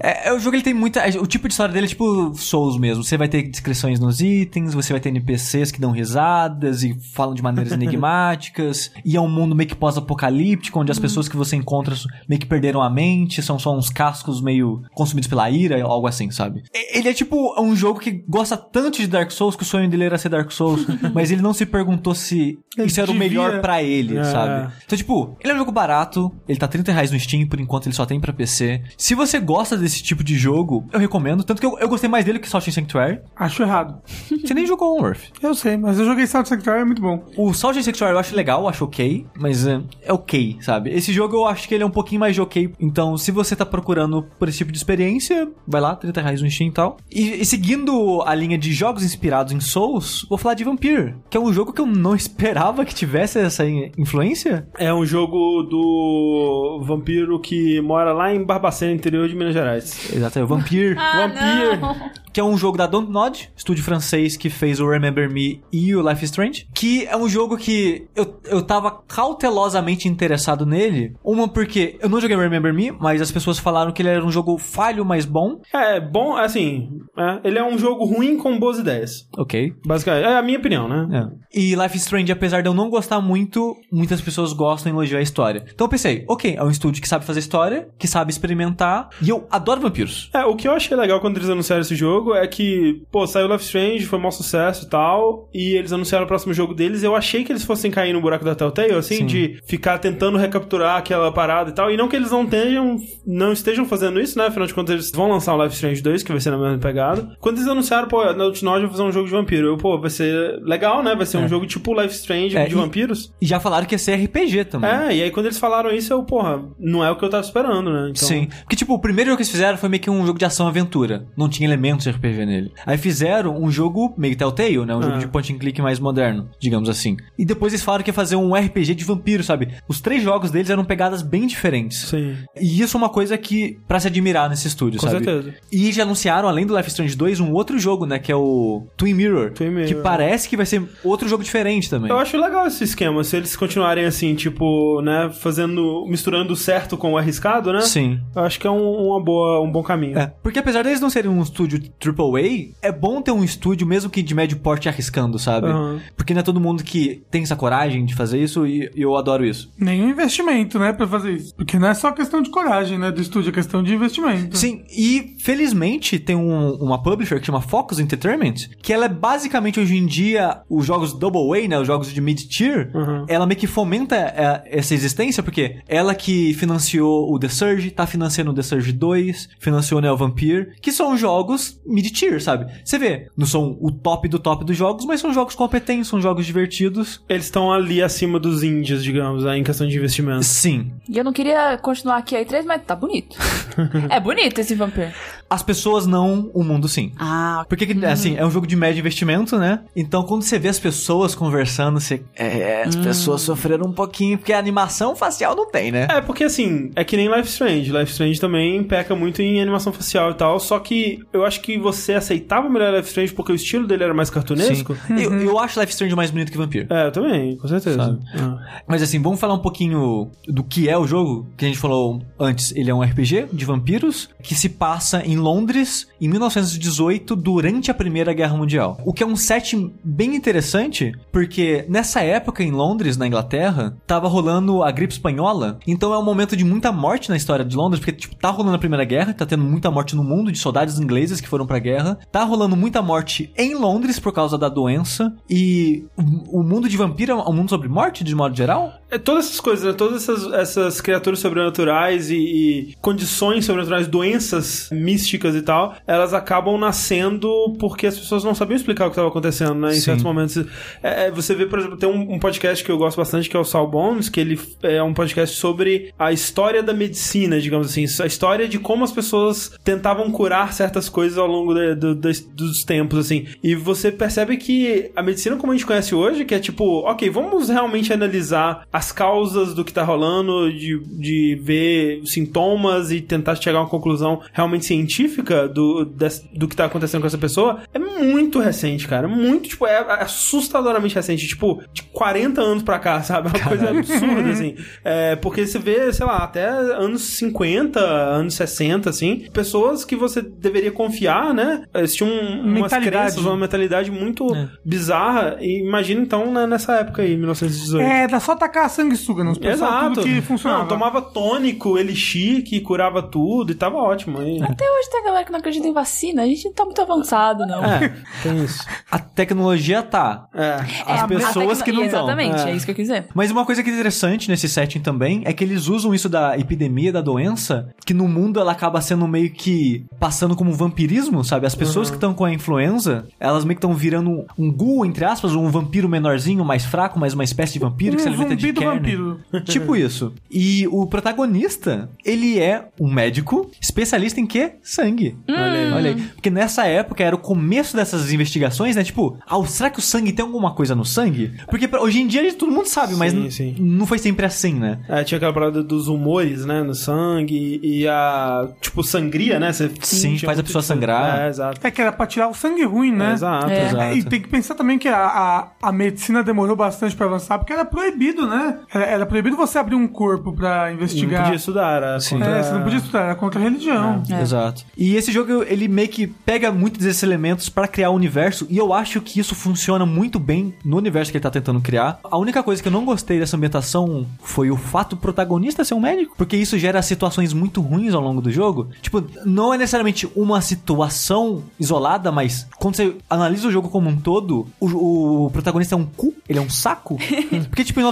É, 0.00 0.28
é, 0.28 0.32
o 0.32 0.38
jogo 0.38 0.56
ele 0.56 0.62
tem 0.62 0.74
muita. 0.74 1.02
O 1.20 1.26
tipo 1.26 1.48
de 1.48 1.52
história 1.54 1.72
dele 1.72 1.86
é 1.86 1.88
tipo 1.88 2.34
Souls 2.34 2.78
mesmo. 2.78 3.02
Você 3.02 3.16
vai 3.16 3.28
ter 3.28 3.42
descrições 3.42 3.98
nos 4.00 4.20
itens, 4.20 4.74
você 4.74 4.92
vai 4.92 5.00
ter 5.00 5.08
NPCs 5.10 5.70
que 5.70 5.80
dão 5.80 5.90
risadas 5.90 6.82
e 6.82 6.96
falam 7.14 7.34
de 7.34 7.42
maneiras 7.42 7.72
enigmáticas. 8.18 8.90
E 9.04 9.16
é 9.16 9.20
um 9.20 9.28
mundo 9.28 9.54
meio 9.54 9.68
que 9.68 9.74
pós-apocalíptico, 9.76 10.80
onde 10.80 10.90
as 10.92 10.98
pessoas 10.98 11.28
que 11.28 11.36
você 11.36 11.56
encontra 11.56 11.94
meio 12.28 12.40
que 12.40 12.46
perderam 12.46 12.82
a 12.82 12.90
mente, 12.90 13.42
são 13.42 13.58
só 13.58 13.76
uns 13.76 13.88
cascos 13.90 14.40
meio 14.40 14.82
consumidos 14.94 15.28
pela 15.28 15.50
ira, 15.50 15.82
algo 15.82 16.06
assim, 16.06 16.30
sabe? 16.30 16.62
Ele 16.92 17.08
é 17.08 17.14
tipo 17.14 17.60
um 17.60 17.74
jogo 17.74 17.98
que 18.00 18.24
gosta 18.28 18.56
tanto 18.56 18.98
de 18.98 19.06
Dark 19.06 19.30
Souls 19.30 19.56
que 19.56 19.62
o 19.62 19.66
sonho 19.66 19.88
dele 19.88 20.04
era 20.04 20.18
ser 20.18 20.28
Dark 20.28 20.50
Souls, 20.50 20.86
mas 21.14 21.30
ele 21.30 21.42
não 21.42 21.52
se 21.52 21.66
perguntou 21.66 22.14
se 22.14 22.58
Ele 22.76 22.86
isso 22.86 23.00
era 23.00 23.10
o 23.10 23.12
devia. 23.12 23.28
melhor 23.28 23.60
pra 23.60 23.82
ele, 23.82 24.16
É. 24.18 24.24
sabe? 24.24 24.72
Então, 24.84 24.96
tipo, 24.96 25.36
ele 25.42 25.52
é 25.52 25.54
um 25.54 25.58
jogo 25.58 25.72
barato, 25.72 26.32
ele 26.48 26.58
tá 26.58 26.66
30 26.68 26.92
reais 26.92 27.10
no 27.10 27.18
Steam, 27.18 27.46
por 27.46 27.60
enquanto 27.60 27.77
ele 27.86 27.94
só 27.94 28.04
tem 28.06 28.18
pra 28.18 28.32
PC. 28.32 28.82
Se 28.96 29.14
você 29.14 29.38
gosta 29.38 29.76
desse 29.76 30.02
tipo 30.02 30.24
de 30.24 30.36
jogo, 30.36 30.86
eu 30.92 30.98
recomendo. 30.98 31.44
Tanto 31.44 31.60
que 31.60 31.66
eu, 31.66 31.78
eu 31.78 31.88
gostei 31.88 32.08
mais 32.08 32.24
dele 32.24 32.38
que 32.38 32.48
Salt 32.48 32.68
Sanctuary. 32.68 33.20
Acho 33.36 33.62
errado. 33.62 34.00
Você 34.48 34.54
nem 34.54 34.66
jogou 34.66 34.94
Homeworth. 34.96 35.20
Eu 35.42 35.54
sei, 35.54 35.76
mas 35.76 35.98
eu 35.98 36.04
joguei 36.06 36.26
Sound 36.26 36.48
Sanctuary, 36.48 36.80
é 36.80 36.84
muito 36.84 37.02
bom. 37.02 37.22
O 37.36 37.52
Salt 37.52 37.76
Sanctuary 37.82 38.14
eu 38.14 38.18
acho 38.18 38.34
legal, 38.34 38.62
eu 38.62 38.68
acho 38.68 38.84
ok, 38.84 39.26
mas 39.38 39.66
é, 39.66 39.80
é 40.02 40.12
ok, 40.12 40.56
sabe? 40.60 40.90
Esse 40.90 41.12
jogo 41.12 41.36
eu 41.36 41.46
acho 41.46 41.68
que 41.68 41.74
ele 41.74 41.82
é 41.82 41.86
um 41.86 41.90
pouquinho 41.90 42.20
mais 42.20 42.34
de 42.34 42.40
ok. 42.40 42.70
Então, 42.80 43.16
se 43.18 43.30
você 43.30 43.54
tá 43.54 43.66
procurando 43.66 44.24
por 44.38 44.48
esse 44.48 44.58
tipo 44.58 44.72
de 44.72 44.78
experiência, 44.78 45.48
vai 45.66 45.80
lá, 45.80 45.94
30 45.96 46.20
reais 46.22 46.42
no 46.42 46.50
Steam 46.50 46.68
e 46.68 46.72
tal. 46.72 46.96
E, 47.10 47.40
e 47.40 47.44
seguindo 47.44 48.22
a 48.26 48.34
linha 48.34 48.56
de 48.58 48.72
jogos 48.72 49.02
inspirados 49.04 49.52
em 49.52 49.60
Souls, 49.60 50.26
vou 50.28 50.38
falar 50.38 50.54
de 50.54 50.64
Vampire, 50.64 51.14
que 51.28 51.36
é 51.36 51.40
um 51.40 51.52
jogo 51.52 51.72
que 51.72 51.80
eu 51.80 51.86
não 51.86 52.14
esperava 52.16 52.84
que 52.84 52.94
tivesse 52.94 53.38
essa 53.38 53.66
in- 53.68 53.90
influência. 53.98 54.66
É 54.78 54.92
um 54.92 55.04
jogo 55.04 55.62
do 55.64 56.80
vampiro 56.84 57.38
que 57.40 57.57
mora 57.82 58.12
lá 58.12 58.32
em 58.34 58.42
Barbacena, 58.42 58.92
interior 58.92 59.28
de 59.28 59.34
Minas 59.34 59.54
Gerais. 59.54 60.12
Exato, 60.14 60.38
é 60.38 60.42
o 60.42 60.46
Vampire. 60.46 60.96
Ah, 60.98 61.26
Vampire. 61.26 61.80
não. 61.80 62.10
Que 62.38 62.40
é 62.40 62.44
um 62.44 62.56
jogo 62.56 62.78
da 62.78 62.86
Dontnod, 62.86 63.50
estúdio 63.56 63.82
francês 63.82 64.36
que 64.36 64.48
fez 64.48 64.78
o 64.78 64.88
Remember 64.88 65.28
Me 65.28 65.60
e 65.72 65.96
o 65.96 66.08
Life 66.08 66.24
is 66.24 66.30
Strange, 66.30 66.68
que 66.72 67.04
é 67.04 67.16
um 67.16 67.28
jogo 67.28 67.56
que 67.56 68.06
eu, 68.14 68.40
eu 68.44 68.62
tava 68.62 68.92
cautelosamente 68.92 70.06
interessado 70.06 70.64
nele, 70.64 71.16
uma 71.24 71.48
porque 71.48 71.98
eu 72.00 72.08
não 72.08 72.20
joguei 72.20 72.36
Remember 72.36 72.72
Me, 72.72 72.92
mas 72.92 73.20
as 73.20 73.32
pessoas 73.32 73.58
falaram 73.58 73.90
que 73.90 74.02
ele 74.02 74.10
era 74.10 74.24
um 74.24 74.30
jogo 74.30 74.56
falho, 74.56 75.04
mas 75.04 75.24
bom. 75.24 75.60
É, 75.74 75.98
bom, 75.98 76.36
assim, 76.36 77.00
é, 77.18 77.40
ele 77.42 77.58
é 77.58 77.64
um 77.64 77.76
jogo 77.76 78.04
ruim 78.04 78.36
com 78.36 78.56
boas 78.56 78.78
ideias. 78.78 79.28
Ok. 79.36 79.74
Basicamente, 79.84 80.24
é 80.24 80.36
a 80.36 80.42
minha 80.42 80.58
opinião, 80.58 80.88
né? 80.88 81.08
É. 81.52 81.58
E 81.60 81.74
Life 81.74 81.96
is 81.96 82.04
Strange, 82.04 82.30
apesar 82.30 82.62
de 82.62 82.68
eu 82.68 82.74
não 82.74 82.88
gostar 82.88 83.20
muito, 83.20 83.74
muitas 83.90 84.20
pessoas 84.20 84.52
gostam 84.52 84.92
e 84.92 84.94
elogiam 84.94 85.18
a 85.18 85.22
história. 85.22 85.64
Então 85.74 85.86
eu 85.86 85.90
pensei, 85.90 86.24
ok, 86.28 86.54
é 86.56 86.62
um 86.62 86.70
estúdio 86.70 87.02
que 87.02 87.08
sabe 87.08 87.24
fazer 87.24 87.40
história, 87.40 87.88
que 87.98 88.06
sabe 88.06 88.30
experimentar, 88.30 89.08
e 89.20 89.28
eu 89.28 89.44
adoro 89.50 89.80
vampiros. 89.80 90.30
É, 90.32 90.44
o 90.44 90.54
que 90.54 90.68
eu 90.68 90.72
achei 90.72 90.96
legal 90.96 91.20
quando 91.20 91.36
eles 91.36 91.50
anunciaram 91.50 91.80
esse 91.80 91.96
jogo 91.96 92.27
é 92.34 92.46
que, 92.46 93.02
pô, 93.10 93.26
saiu 93.26 93.46
Life 93.48 93.64
Strange, 93.64 94.06
foi 94.06 94.18
um 94.18 94.22
maior 94.22 94.30
sucesso 94.32 94.84
e 94.86 94.88
tal, 94.88 95.48
e 95.52 95.74
eles 95.76 95.92
anunciaram 95.92 96.24
o 96.24 96.28
próximo 96.28 96.52
jogo 96.54 96.74
deles. 96.74 97.02
Eu 97.02 97.14
achei 97.16 97.44
que 97.44 97.52
eles 97.52 97.64
fossem 97.64 97.90
cair 97.90 98.12
no 98.12 98.20
buraco 98.20 98.44
da 98.44 98.54
Telltale, 98.54 98.92
assim, 98.94 99.16
Sim. 99.18 99.26
de 99.26 99.60
ficar 99.66 99.98
tentando 99.98 100.38
recapturar 100.38 100.96
aquela 100.96 101.30
parada 101.32 101.70
e 101.70 101.72
tal. 101.74 101.90
E 101.90 101.96
não 101.96 102.08
que 102.08 102.16
eles 102.16 102.30
não 102.30 102.46
tenham, 102.46 102.96
não 103.26 103.52
estejam 103.52 103.84
fazendo 103.84 104.20
isso, 104.20 104.38
né? 104.38 104.46
Afinal 104.46 104.66
de 104.66 104.74
contas, 104.74 104.94
eles 104.94 105.10
vão 105.12 105.30
lançar 105.30 105.54
o 105.54 105.62
Life 105.62 105.74
Strange 105.74 106.02
2, 106.02 106.22
que 106.22 106.32
vai 106.32 106.40
ser 106.40 106.50
na 106.50 106.58
mesma 106.58 106.78
pegada. 106.78 107.36
Quando 107.40 107.56
eles 107.58 107.68
anunciaram, 107.68 108.08
pô, 108.08 108.20
a 108.20 108.32
Naughty 108.34 108.64
vai 108.64 108.88
fazer 108.88 109.02
um 109.02 109.12
jogo 109.12 109.26
de 109.26 109.32
vampiro, 109.32 109.68
eu, 109.68 109.76
pô, 109.76 109.98
vai 110.00 110.10
ser 110.10 110.58
legal, 110.62 111.02
né? 111.02 111.14
Vai 111.14 111.26
ser 111.26 111.38
um 111.38 111.48
jogo 111.48 111.66
tipo 111.66 111.92
Life 112.00 112.14
Strange 112.14 112.56
É, 112.56 112.64
de 112.66 112.72
e- 112.72 112.74
vampiros. 112.76 113.32
E 113.40 113.46
já 113.46 113.60
falaram 113.60 113.86
que 113.86 113.94
ia 113.94 113.98
ser 113.98 114.14
RPG 114.16 114.64
também. 114.66 114.90
É, 114.90 115.14
e 115.16 115.22
aí 115.22 115.30
quando 115.30 115.46
eles 115.46 115.58
falaram 115.58 115.90
isso, 115.90 116.12
eu, 116.12 116.22
porra, 116.22 116.62
não 116.78 117.04
é 117.04 117.10
o 117.10 117.16
que 117.16 117.24
eu 117.24 117.30
tava 117.30 117.44
esperando, 117.44 117.90
né? 117.92 118.10
Então, 118.10 118.28
Sim. 118.28 118.48
Porque, 118.60 118.76
tipo, 118.76 118.94
o 118.94 118.98
primeiro 118.98 119.30
jogo 119.30 119.36
que 119.38 119.42
eles 119.42 119.50
fizeram 119.50 119.76
foi 119.78 119.88
meio 119.88 120.02
que 120.02 120.10
um 120.10 120.24
jogo 120.26 120.38
de 120.38 120.44
ação-aventura. 120.44 121.26
Não 121.36 121.48
tinha 121.48 121.68
elementos 121.68 122.04
de 122.04 122.10
RPG 122.18 122.46
nele. 122.46 122.72
Aí 122.86 122.98
fizeram 122.98 123.56
um 123.62 123.70
jogo 123.70 124.14
meio 124.16 124.36
Telltale, 124.36 124.84
né? 124.84 124.94
Um 124.94 125.02
jogo 125.02 125.14
Ah. 125.16 125.18
de 125.18 125.28
point 125.28 125.52
and 125.52 125.58
click 125.58 125.80
mais 125.80 125.98
moderno, 125.98 126.48
digamos 126.60 126.88
assim. 126.88 127.16
E 127.38 127.44
depois 127.44 127.72
eles 127.72 127.82
falaram 127.84 128.04
que 128.04 128.10
ia 128.10 128.14
fazer 128.14 128.36
um 128.36 128.54
RPG 128.54 128.94
de 128.94 129.04
vampiro, 129.04 129.42
sabe? 129.42 129.68
Os 129.88 130.00
três 130.00 130.22
jogos 130.22 130.50
deles 130.50 130.70
eram 130.70 130.84
pegadas 130.84 131.22
bem 131.22 131.46
diferentes. 131.46 131.98
Sim. 132.08 132.36
E 132.60 132.80
isso 132.80 132.96
é 132.96 132.98
uma 132.98 133.08
coisa 133.08 133.36
que, 133.38 133.78
pra 133.86 134.00
se 134.00 134.06
admirar 134.08 134.48
nesse 134.50 134.66
estúdio, 134.68 135.00
Com 135.00 135.06
sabe? 135.08 135.24
certeza. 135.24 135.54
E 135.72 135.92
já 135.92 136.02
anunciaram, 136.02 136.48
além 136.48 136.66
do 136.66 136.76
Life 136.76 136.88
Strange 136.88 137.16
2, 137.16 137.40
um 137.40 137.52
outro 137.52 137.78
jogo, 137.78 138.06
né? 138.06 138.18
Que 138.18 138.32
é 138.32 138.36
o 138.36 138.86
Twin 138.96 139.14
Mirror. 139.14 139.52
Twin 139.52 139.70
Mirror. 139.70 139.88
Que 139.88 139.94
parece 139.96 140.48
que 140.48 140.56
vai 140.56 140.66
ser 140.66 140.82
outro 141.04 141.28
jogo 141.28 141.42
diferente 141.42 141.88
também. 141.90 142.10
Eu 142.10 142.18
acho 142.18 142.36
legal 142.36 142.66
esse 142.66 142.84
esquema, 142.84 143.22
se 143.24 143.36
eles 143.36 143.56
continuarem 143.56 144.04
assim, 144.04 144.34
tipo, 144.34 145.00
né, 145.02 145.30
fazendo, 145.32 146.04
misturando 146.08 146.52
o 146.52 146.56
certo 146.56 146.96
com 146.96 147.12
o 147.12 147.18
arriscado, 147.18 147.72
né? 147.72 147.80
Sim. 147.82 148.20
Eu 148.34 148.42
acho 148.42 148.58
que 148.58 148.66
é 148.66 148.70
um, 148.70 149.08
uma 149.08 149.22
boa, 149.22 149.60
um 149.60 149.70
bom 149.70 149.82
caminho. 149.82 150.18
É, 150.18 150.32
porque 150.42 150.58
apesar 150.58 150.82
deles 150.82 151.00
não 151.00 151.10
serem 151.10 151.30
um 151.30 151.42
estúdio 151.42 151.80
AAA, 152.02 152.72
é 152.82 152.92
bom 152.92 153.20
ter 153.20 153.32
um 153.32 153.42
estúdio, 153.44 153.86
mesmo 153.86 154.10
que 154.10 154.22
de 154.22 154.34
médio 154.34 154.58
porte, 154.58 154.88
arriscando, 154.88 155.38
sabe? 155.38 155.66
Aham. 155.68 156.00
Porque 156.16 156.32
não 156.34 156.40
é 156.40 156.42
todo 156.44 156.60
mundo 156.60 156.82
que 156.84 157.22
tem 157.30 157.42
essa 157.42 157.56
coragem 157.56 158.04
de 158.04 158.14
fazer 158.14 158.42
isso 158.42 158.66
e 158.66 158.78
e 158.94 159.02
eu 159.02 159.16
adoro 159.16 159.44
isso. 159.44 159.70
Nenhum 159.78 160.08
investimento, 160.08 160.78
né, 160.78 160.92
pra 160.92 161.06
fazer 161.06 161.32
isso. 161.32 161.54
Porque 161.54 161.78
não 161.78 161.88
é 161.88 161.94
só 161.94 162.12
questão 162.12 162.40
de 162.40 162.50
coragem, 162.50 162.98
né, 162.98 163.10
do 163.10 163.20
estúdio, 163.20 163.50
é 163.50 163.52
questão 163.52 163.82
de 163.82 163.92
investimento. 163.94 164.56
Sim, 164.56 164.84
e 164.90 165.34
felizmente 165.40 166.18
tem 166.18 166.36
um- 166.36 166.74
uma 166.74 167.02
publisher 167.02 167.40
que 167.40 167.46
chama 167.46 167.60
Focus 167.60 167.98
Entertainment, 167.98 168.54
que 168.80 168.92
ela 168.92 169.06
é 169.06 169.08
basicamente 169.08 169.80
hoje 169.80 169.96
em 169.96 170.06
dia 170.06 170.60
os 170.70 170.86
jogos 170.86 171.12
Double 171.12 171.64
A, 171.64 171.68
né, 171.68 171.78
os 171.78 171.86
jogos 171.86 172.12
de 172.12 172.20
mid-tier, 172.20 172.90
Uhum. 172.94 173.24
ela 173.28 173.46
meio 173.46 173.58
que 173.58 173.66
fomenta 173.66 174.14
é, 174.16 174.62
essa 174.78 174.94
existência, 174.94 175.42
porque 175.42 175.76
ela 175.88 176.14
que 176.14 176.54
financiou 176.54 177.32
o 177.32 177.38
The 177.38 177.48
Surge, 177.48 177.90
tá 177.90 178.06
financiando 178.06 178.50
o 178.50 178.54
The 178.54 178.62
Surge 178.62 178.92
2, 178.92 179.48
financiou 179.58 179.98
o 179.98 180.02
Neo 180.02 180.16
Vampire, 180.16 180.72
que 180.80 180.92
são 180.92 181.16
jogos 181.16 181.80
mid-tier, 181.88 182.40
sabe? 182.42 182.70
Você 182.84 182.98
vê, 182.98 183.28
não 183.36 183.46
são 183.46 183.76
o 183.80 183.90
top 183.90 184.28
do 184.28 184.38
top 184.38 184.64
dos 184.64 184.76
jogos, 184.76 185.04
mas 185.04 185.20
são 185.20 185.32
jogos 185.32 185.54
competentes, 185.54 186.08
são 186.08 186.20
jogos 186.20 186.46
divertidos. 186.46 187.22
Eles 187.28 187.44
estão 187.44 187.72
ali 187.72 188.02
acima 188.02 188.38
dos 188.38 188.62
índios, 188.62 189.02
digamos, 189.02 189.44
né, 189.44 189.56
em 189.58 189.64
questão 189.64 189.86
de 189.86 189.96
investimento. 189.96 190.44
Sim, 190.44 190.92
E 191.08 191.16
eu 191.16 191.24
não 191.24 191.32
queria 191.32 191.78
continuar 191.78 192.18
aqui 192.18 192.36
a 192.36 192.44
E3, 192.44 192.64
mas 192.64 192.82
tá 192.84 192.94
bonito. 192.94 193.36
é 194.10 194.20
bonito 194.20 194.60
esse 194.60 194.74
vampiro. 194.74 195.12
as 195.48 195.62
pessoas 195.62 196.06
não, 196.06 196.50
o 196.52 196.62
mundo 196.62 196.88
sim. 196.88 197.12
Ah, 197.18 197.64
Porque, 197.68 197.86
que, 197.86 198.04
assim, 198.06 198.36
é 198.36 198.44
um 198.44 198.50
jogo 198.50 198.66
de 198.66 198.76
médio 198.76 199.00
investimento, 199.00 199.56
né? 199.58 199.80
Então, 199.96 200.22
quando 200.22 200.42
você 200.42 200.58
vê 200.58 200.68
as 200.68 200.78
pessoas 200.78 201.34
conversando, 201.34 202.00
você... 202.00 202.22
É, 202.36 202.82
as 202.82 202.96
pessoas 202.96 203.42
sofreram 203.42 203.86
um 203.86 203.92
pouquinho, 203.92 204.36
porque 204.38 204.52
a 204.52 204.58
animação 204.58 205.16
facial 205.16 205.56
não 205.56 205.70
tem, 205.70 205.90
né? 205.90 206.06
É, 206.10 206.20
porque 206.20 206.44
assim, 206.44 206.90
é 206.94 207.04
que 207.04 207.16
nem 207.16 207.28
Life 207.28 207.48
Strange. 207.48 207.90
Life 207.90 208.12
Strange 208.12 208.40
também 208.40 208.82
peca 208.84 209.14
muito 209.14 209.40
em 209.40 209.60
animação 209.60 209.92
facial 209.92 210.30
e 210.30 210.34
tal, 210.34 210.58
só 210.60 210.78
que 210.78 211.20
eu 211.32 211.44
acho 211.44 211.60
que 211.60 211.77
você 211.78 212.14
aceitava 212.14 212.68
melhor 212.68 212.94
Life 212.94 213.08
Strange 213.08 213.32
porque 213.32 213.52
o 213.52 213.54
estilo 213.54 213.86
dele 213.86 214.04
era 214.04 214.14
mais 214.14 214.30
cartunesco. 214.30 214.96
Eu, 215.10 215.32
eu 215.40 215.58
acho 215.58 215.78
Life 215.80 215.92
Strange 215.92 216.14
mais 216.14 216.30
bonito 216.30 216.50
que 216.50 216.58
Vampire. 216.58 216.86
É, 216.90 217.06
eu 217.06 217.12
também, 217.12 217.56
com 217.56 217.68
certeza. 217.68 218.18
Ah. 218.34 218.82
Mas 218.86 219.02
assim, 219.02 219.20
vamos 219.20 219.40
falar 219.40 219.54
um 219.54 219.58
pouquinho 219.60 220.30
do 220.46 220.62
que 220.62 220.88
é 220.88 220.96
o 220.96 221.06
jogo, 221.06 221.46
que 221.56 221.64
a 221.64 221.68
gente 221.68 221.78
falou 221.78 222.22
antes. 222.38 222.74
Ele 222.74 222.90
é 222.90 222.94
um 222.94 223.02
RPG 223.02 223.48
de 223.52 223.64
vampiros 223.64 224.28
que 224.42 224.54
se 224.54 224.68
passa 224.68 225.24
em 225.24 225.36
Londres 225.36 226.08
em 226.20 226.28
1918, 226.28 227.36
durante 227.36 227.90
a 227.90 227.94
Primeira 227.94 228.32
Guerra 228.32 228.56
Mundial. 228.56 228.98
O 229.04 229.12
que 229.12 229.22
é 229.22 229.26
um 229.26 229.36
setting 229.36 229.92
bem 230.02 230.34
interessante, 230.34 231.12
porque 231.32 231.84
nessa 231.88 232.20
época 232.20 232.62
em 232.62 232.70
Londres, 232.70 233.16
na 233.16 233.26
Inglaterra, 233.26 233.96
tava 234.06 234.28
rolando 234.28 234.82
a 234.82 234.90
gripe 234.90 235.12
espanhola. 235.12 235.78
Então 235.86 236.12
é 236.12 236.18
um 236.18 236.24
momento 236.24 236.56
de 236.56 236.64
muita 236.64 236.92
morte 236.92 237.30
na 237.30 237.36
história 237.36 237.64
de 237.64 237.76
Londres, 237.76 238.00
porque 238.00 238.12
tipo, 238.12 238.34
tá 238.36 238.50
rolando 238.50 238.76
a 238.76 238.78
Primeira 238.78 239.04
Guerra, 239.04 239.32
tá 239.32 239.46
tendo 239.46 239.64
muita 239.64 239.90
morte 239.90 240.16
no 240.16 240.24
mundo 240.24 240.50
de 240.50 240.58
soldados 240.58 240.98
ingleses 240.98 241.40
que 241.40 241.48
foram 241.48 241.66
pra 241.68 241.78
guerra. 241.78 242.18
Tá 242.32 242.42
rolando 242.42 242.74
muita 242.74 243.00
morte 243.00 243.52
em 243.56 243.74
Londres 243.74 244.18
por 244.18 244.32
causa 244.32 244.58
da 244.58 244.68
doença. 244.68 245.32
E 245.48 246.04
o 246.16 246.62
mundo 246.64 246.88
de 246.88 246.96
vampiro 246.96 247.32
é 247.32 247.34
um 247.36 247.52
mundo 247.52 247.68
sobre 247.68 247.88
morte, 247.88 248.24
de 248.24 248.34
modo 248.34 248.56
geral? 248.56 248.97
É, 249.10 249.18
todas 249.18 249.46
essas 249.46 249.60
coisas, 249.60 249.84
né? 249.84 249.92
Todas 249.92 250.22
essas, 250.28 250.52
essas 250.52 251.00
criaturas 251.00 251.38
sobrenaturais 251.38 252.30
e, 252.30 252.36
e 252.36 252.94
condições 253.00 253.64
sobrenaturais, 253.64 254.06
doenças 254.06 254.88
místicas 254.92 255.54
e 255.54 255.62
tal, 255.62 255.94
elas 256.06 256.34
acabam 256.34 256.76
nascendo 256.78 257.48
porque 257.78 258.06
as 258.06 258.18
pessoas 258.18 258.44
não 258.44 258.54
sabiam 258.54 258.76
explicar 258.76 259.04
o 259.06 259.08
que 259.08 259.12
estava 259.12 259.28
acontecendo, 259.28 259.74
né? 259.74 259.90
Em 259.90 259.94
Sim. 259.94 260.00
certos 260.02 260.24
momentos. 260.24 260.56
É, 261.02 261.26
é, 261.26 261.30
você 261.30 261.54
vê, 261.54 261.64
por 261.66 261.78
exemplo, 261.78 261.96
tem 261.96 262.08
um, 262.08 262.34
um 262.34 262.38
podcast 262.38 262.84
que 262.84 262.90
eu 262.90 262.98
gosto 262.98 263.16
bastante, 263.16 263.48
que 263.48 263.56
é 263.56 263.60
o 263.60 263.64
Sal 263.64 263.88
Bones, 263.90 264.28
que 264.28 264.40
ele 264.40 264.60
é 264.82 265.02
um 265.02 265.14
podcast 265.14 265.56
sobre 265.56 266.12
a 266.18 266.32
história 266.32 266.82
da 266.82 266.92
medicina, 266.92 267.60
digamos 267.60 267.88
assim. 267.88 268.04
A 268.22 268.26
história 268.26 268.68
de 268.68 268.78
como 268.78 269.04
as 269.04 269.12
pessoas 269.12 269.72
tentavam 269.82 270.30
curar 270.30 270.72
certas 270.72 271.08
coisas 271.08 271.38
ao 271.38 271.46
longo 271.46 271.72
de- 271.74 271.94
do- 271.94 272.14
das- 272.14 272.40
dos 272.40 272.84
tempos, 272.84 273.18
assim. 273.18 273.46
E 273.62 273.74
você 273.74 274.12
percebe 274.12 274.56
que 274.56 275.10
a 275.16 275.22
medicina 275.22 275.56
como 275.56 275.72
a 275.72 275.76
gente 275.76 275.86
conhece 275.86 276.14
hoje, 276.14 276.44
que 276.44 276.54
é 276.54 276.58
tipo, 276.58 277.00
ok, 277.08 277.30
vamos 277.30 277.68
realmente 277.68 278.12
analisar 278.12 278.86
as 278.98 279.12
causas 279.12 279.74
do 279.74 279.84
que 279.84 279.92
tá 279.92 280.02
rolando, 280.02 280.72
de, 280.72 280.98
de 280.98 281.58
ver 281.62 282.20
sintomas 282.26 283.10
e 283.12 283.20
tentar 283.20 283.54
chegar 283.54 283.78
a 283.78 283.82
uma 283.82 283.88
conclusão 283.88 284.40
realmente 284.52 284.84
científica 284.86 285.68
do, 285.68 286.04
do 286.52 286.66
que 286.66 286.74
tá 286.74 286.86
acontecendo 286.86 287.20
com 287.20 287.26
essa 287.28 287.38
pessoa, 287.38 287.80
é 287.94 287.98
muito 287.98 288.58
recente, 288.58 289.06
cara. 289.06 289.28
Muito, 289.28 289.68
tipo, 289.68 289.86
é 289.86 289.98
assustadoramente 290.20 291.14
recente. 291.14 291.46
Tipo, 291.46 291.80
de 291.92 292.02
40 292.02 292.60
anos 292.60 292.82
pra 292.82 292.98
cá, 292.98 293.22
sabe? 293.22 293.48
É 293.48 293.52
uma 293.60 293.68
coisa 293.68 293.90
absurda, 293.90 294.50
assim. 294.50 294.74
É, 295.04 295.36
porque 295.36 295.66
você 295.66 295.78
vê, 295.78 296.12
sei 296.12 296.26
lá, 296.26 296.38
até 296.38 296.66
anos 296.68 297.22
50, 297.22 298.00
anos 298.00 298.54
60, 298.54 299.08
assim, 299.10 299.46
pessoas 299.52 300.04
que 300.04 300.16
você 300.16 300.42
deveria 300.42 300.90
confiar, 300.90 301.54
né? 301.54 301.84
Eles 301.94 302.14
tinham 302.14 302.30
umas 302.30 302.92
crenças, 302.92 303.38
uma 303.44 303.56
mentalidade 303.56 304.10
muito 304.10 304.54
É. 304.54 304.68
bizarra. 304.84 305.56
E 305.60 305.82
imagina, 305.86 306.20
então, 306.20 306.52
né, 306.52 306.66
nessa 306.66 306.94
época 306.96 307.22
aí, 307.22 307.36
1918. 307.36 308.02
É, 308.04 308.26
dá 308.26 308.40
só 308.40 308.54
tacar 308.56 308.87
a 308.88 308.90
sanguessuga 308.90 309.44
nos 309.44 309.58
pessoal, 309.58 309.90
Exato. 310.00 310.14
tudo 310.16 310.24
que 310.24 310.40
funcionava. 310.42 310.82
Não, 310.82 310.88
tomava 310.88 311.22
tônico, 311.22 311.96
elixir, 311.98 312.62
que 312.64 312.80
curava 312.80 313.22
tudo 313.22 313.72
e 313.72 313.74
tava 313.74 313.96
ótimo. 313.96 314.42
E... 314.42 314.62
até 314.62 314.84
hoje 314.84 315.10
tem 315.10 315.24
galera 315.24 315.44
que 315.44 315.52
não 315.52 315.58
acredita 315.58 315.86
em 315.86 315.92
vacina. 315.92 316.42
A 316.42 316.46
gente 316.46 316.64
não 316.66 316.72
tá 316.72 316.84
muito 316.84 317.00
avançado, 317.00 317.66
não. 317.66 317.84
É, 317.84 318.12
tem 318.42 318.64
isso. 318.64 318.84
A 319.10 319.18
tecnologia 319.18 320.02
tá. 320.02 320.46
É. 320.54 320.74
As 321.06 321.22
É, 321.22 321.26
pessoas 321.26 321.78
tecno- 321.78 321.84
que 321.84 321.92
não 321.92 322.04
estão. 322.04 322.24
Exatamente, 322.24 322.60
É. 322.60 322.70
é 322.70 322.74
isso 322.76 322.84
que 322.84 322.90
eu 322.92 322.94
quis 322.96 323.06
dizer. 323.08 323.26
Mas 323.34 323.50
uma 323.50 323.64
coisa 323.64 323.82
que 323.82 323.90
é 323.90 323.92
interessante 323.92 324.48
nesse 324.48 324.68
setting 324.68 325.00
também 325.00 325.42
é 325.44 325.52
que 325.52 325.62
eles 325.62 325.88
usam 325.88 326.14
isso 326.14 326.28
da 326.28 326.58
epidemia, 326.58 327.12
da 327.12 327.20
doença, 327.20 327.88
que 328.04 328.14
no 328.14 328.26
mundo 328.28 328.58
ela 328.60 328.72
acaba 328.72 329.00
sendo 329.00 329.26
meio 329.28 329.52
que 329.52 330.04
passando 330.18 330.56
como 330.56 330.72
vampirismo, 330.72 331.44
sabe? 331.44 331.66
As 331.66 331.74
pessoas 331.74 332.08
que 332.10 332.16
estão 332.16 332.32
com 332.34 332.44
a 332.44 332.52
influenza, 332.52 333.26
elas 333.38 333.64
meio 333.64 333.76
que 333.78 333.84
estão 333.84 333.94
virando 333.96 334.30
um, 334.30 334.46
um 334.58 334.72
ghoul, 334.72 335.04
entre 335.06 335.24
aspas, 335.24 335.54
um 335.54 335.68
vampiro 335.68 336.08
menorzinho, 336.08 336.64
mais 336.64 336.84
fraco, 336.84 337.18
mas 337.18 337.34
uma 337.34 337.44
espécie 337.44 337.74
de 337.74 337.78
vampiro 337.78 338.16
que 338.16 338.22
se 338.22 338.28
um 338.28 338.32
alimenta 338.32 338.56
de 338.56 338.72
do 338.80 338.84
vampiro. 338.86 339.40
Tipo 339.64 339.96
isso. 339.96 340.32
E 340.50 340.86
o 340.88 341.06
protagonista, 341.06 342.10
ele 342.24 342.58
é 342.58 342.88
um 343.00 343.12
médico 343.12 343.70
especialista 343.80 344.40
em 344.40 344.46
quê? 344.46 344.72
Sangue. 344.82 345.36
Olha 345.48 345.60
aí. 345.72 345.92
Olha 345.92 346.10
aí. 346.10 346.16
Porque 346.34 346.50
nessa 346.50 346.86
época 346.86 347.22
era 347.22 347.34
o 347.34 347.38
começo 347.38 347.96
dessas 347.96 348.32
investigações, 348.32 348.96
né? 348.96 349.04
Tipo, 349.04 349.38
ah, 349.46 349.62
será 349.66 349.90
que 349.90 349.98
o 349.98 350.02
sangue 350.02 350.32
tem 350.32 350.44
alguma 350.44 350.74
coisa 350.74 350.94
no 350.94 351.04
sangue? 351.04 351.52
Porque 351.68 351.86
pra- 351.88 352.00
hoje 352.02 352.20
em 352.20 352.26
dia 352.26 352.52
todo 352.54 352.72
mundo 352.72 352.86
sabe, 352.86 353.14
mas 353.14 353.32
Sim, 353.54 353.74
não 353.78 354.06
foi 354.06 354.18
sempre 354.18 354.44
assim, 354.46 354.74
né? 354.74 354.98
É, 355.08 355.22
tinha 355.24 355.36
aquela 355.36 355.52
parada 355.52 355.82
dos 355.82 356.08
humores, 356.08 356.64
né, 356.64 356.82
no 356.82 356.94
sangue 356.94 357.80
e 357.82 358.06
a, 358.08 358.68
tipo, 358.80 359.02
sangria, 359.02 359.58
né? 359.60 359.72
Você 359.72 359.90
Sim, 360.00 360.38
faz 360.38 360.58
a 360.58 360.62
pessoa 360.62 360.82
sangrar. 360.82 361.42
É, 361.42 361.48
exato. 361.48 361.80
É 361.86 361.90
que 361.90 362.00
era 362.00 362.12
pra 362.12 362.26
tirar 362.26 362.48
o 362.48 362.54
sangue 362.54 362.84
ruim, 362.84 363.12
né? 363.12 363.30
É, 363.30 363.32
exato, 363.34 363.70
É. 363.70 363.86
exato. 363.86 364.16
E 364.18 364.22
tem 364.24 364.40
que 364.40 364.48
pensar 364.48 364.74
também 364.74 364.98
que 364.98 365.08
a, 365.08 365.16
a, 365.26 365.68
a 365.82 365.92
medicina 365.92 366.42
demorou 366.42 366.76
bastante 366.76 367.14
pra 367.16 367.26
avançar, 367.26 367.58
porque 367.58 367.72
era 367.72 367.84
proibido, 367.84 368.46
né? 368.48 368.67
Era, 368.92 369.04
era 369.04 369.26
proibido 369.26 369.56
você 369.56 369.78
abrir 369.78 369.94
um 369.94 370.06
corpo 370.08 370.52
pra 370.52 370.86
Não 370.86 370.94
investigar. 370.94 371.42
podia 371.44 371.56
estudar, 371.56 371.96
era 371.96 372.20
Sim. 372.20 372.36
contra- 372.36 372.56
É, 372.58 372.62
você 372.62 372.72
não 372.72 372.82
podia 372.82 372.98
estudar, 372.98 373.20
era 373.24 373.34
contra 373.34 373.60
a 373.60 373.62
religião. 373.62 374.22
É. 374.30 374.40
Exato. 374.40 374.84
E 374.96 375.14
esse 375.16 375.30
jogo, 375.32 375.62
ele 375.64 375.88
meio 375.88 376.08
que 376.08 376.26
pega 376.26 376.70
muitos 376.72 377.04
desses 377.04 377.22
elementos 377.22 377.68
pra 377.68 377.86
criar 377.88 378.10
o 378.10 378.14
universo, 378.14 378.66
e 378.70 378.76
eu 378.78 378.92
acho 378.92 379.20
que 379.20 379.38
isso 379.40 379.54
funciona 379.54 380.04
muito 380.06 380.38
bem 380.38 380.74
no 380.84 380.96
universo 380.96 381.30
que 381.30 381.36
ele 381.38 381.42
tá 381.42 381.50
tentando 381.50 381.80
criar. 381.80 382.18
A 382.24 382.36
única 382.38 382.62
coisa 382.62 382.82
que 382.82 382.88
eu 382.88 382.92
não 382.92 383.04
gostei 383.04 383.38
dessa 383.38 383.56
ambientação 383.56 384.26
foi 384.42 384.70
o 384.70 384.76
fato 384.76 385.08
do 385.10 385.16
protagonista 385.16 385.84
ser 385.84 385.94
um 385.94 386.00
médico, 386.00 386.34
porque 386.36 386.56
isso 386.56 386.78
gera 386.78 387.00
situações 387.02 387.52
muito 387.52 387.80
ruins 387.80 388.12
ao 388.14 388.20
longo 388.20 388.40
do 388.40 388.50
jogo. 388.50 388.88
Tipo, 389.00 389.24
não 389.44 389.72
é 389.72 389.78
necessariamente 389.78 390.28
uma 390.36 390.60
situação 390.60 391.62
isolada, 391.78 392.30
mas 392.30 392.66
quando 392.78 392.96
você 392.96 393.16
analisa 393.28 393.68
o 393.68 393.70
jogo 393.70 393.88
como 393.88 394.08
um 394.08 394.16
todo, 394.16 394.66
o, 394.80 395.46
o 395.46 395.50
protagonista 395.50 395.94
é 395.94 395.98
um 395.98 396.04
cu, 396.04 396.34
ele 396.48 396.58
é 396.58 396.62
um 396.62 396.68
saco. 396.70 397.16
porque, 397.68 397.84
tipo, 397.84 398.00
em 398.00 398.04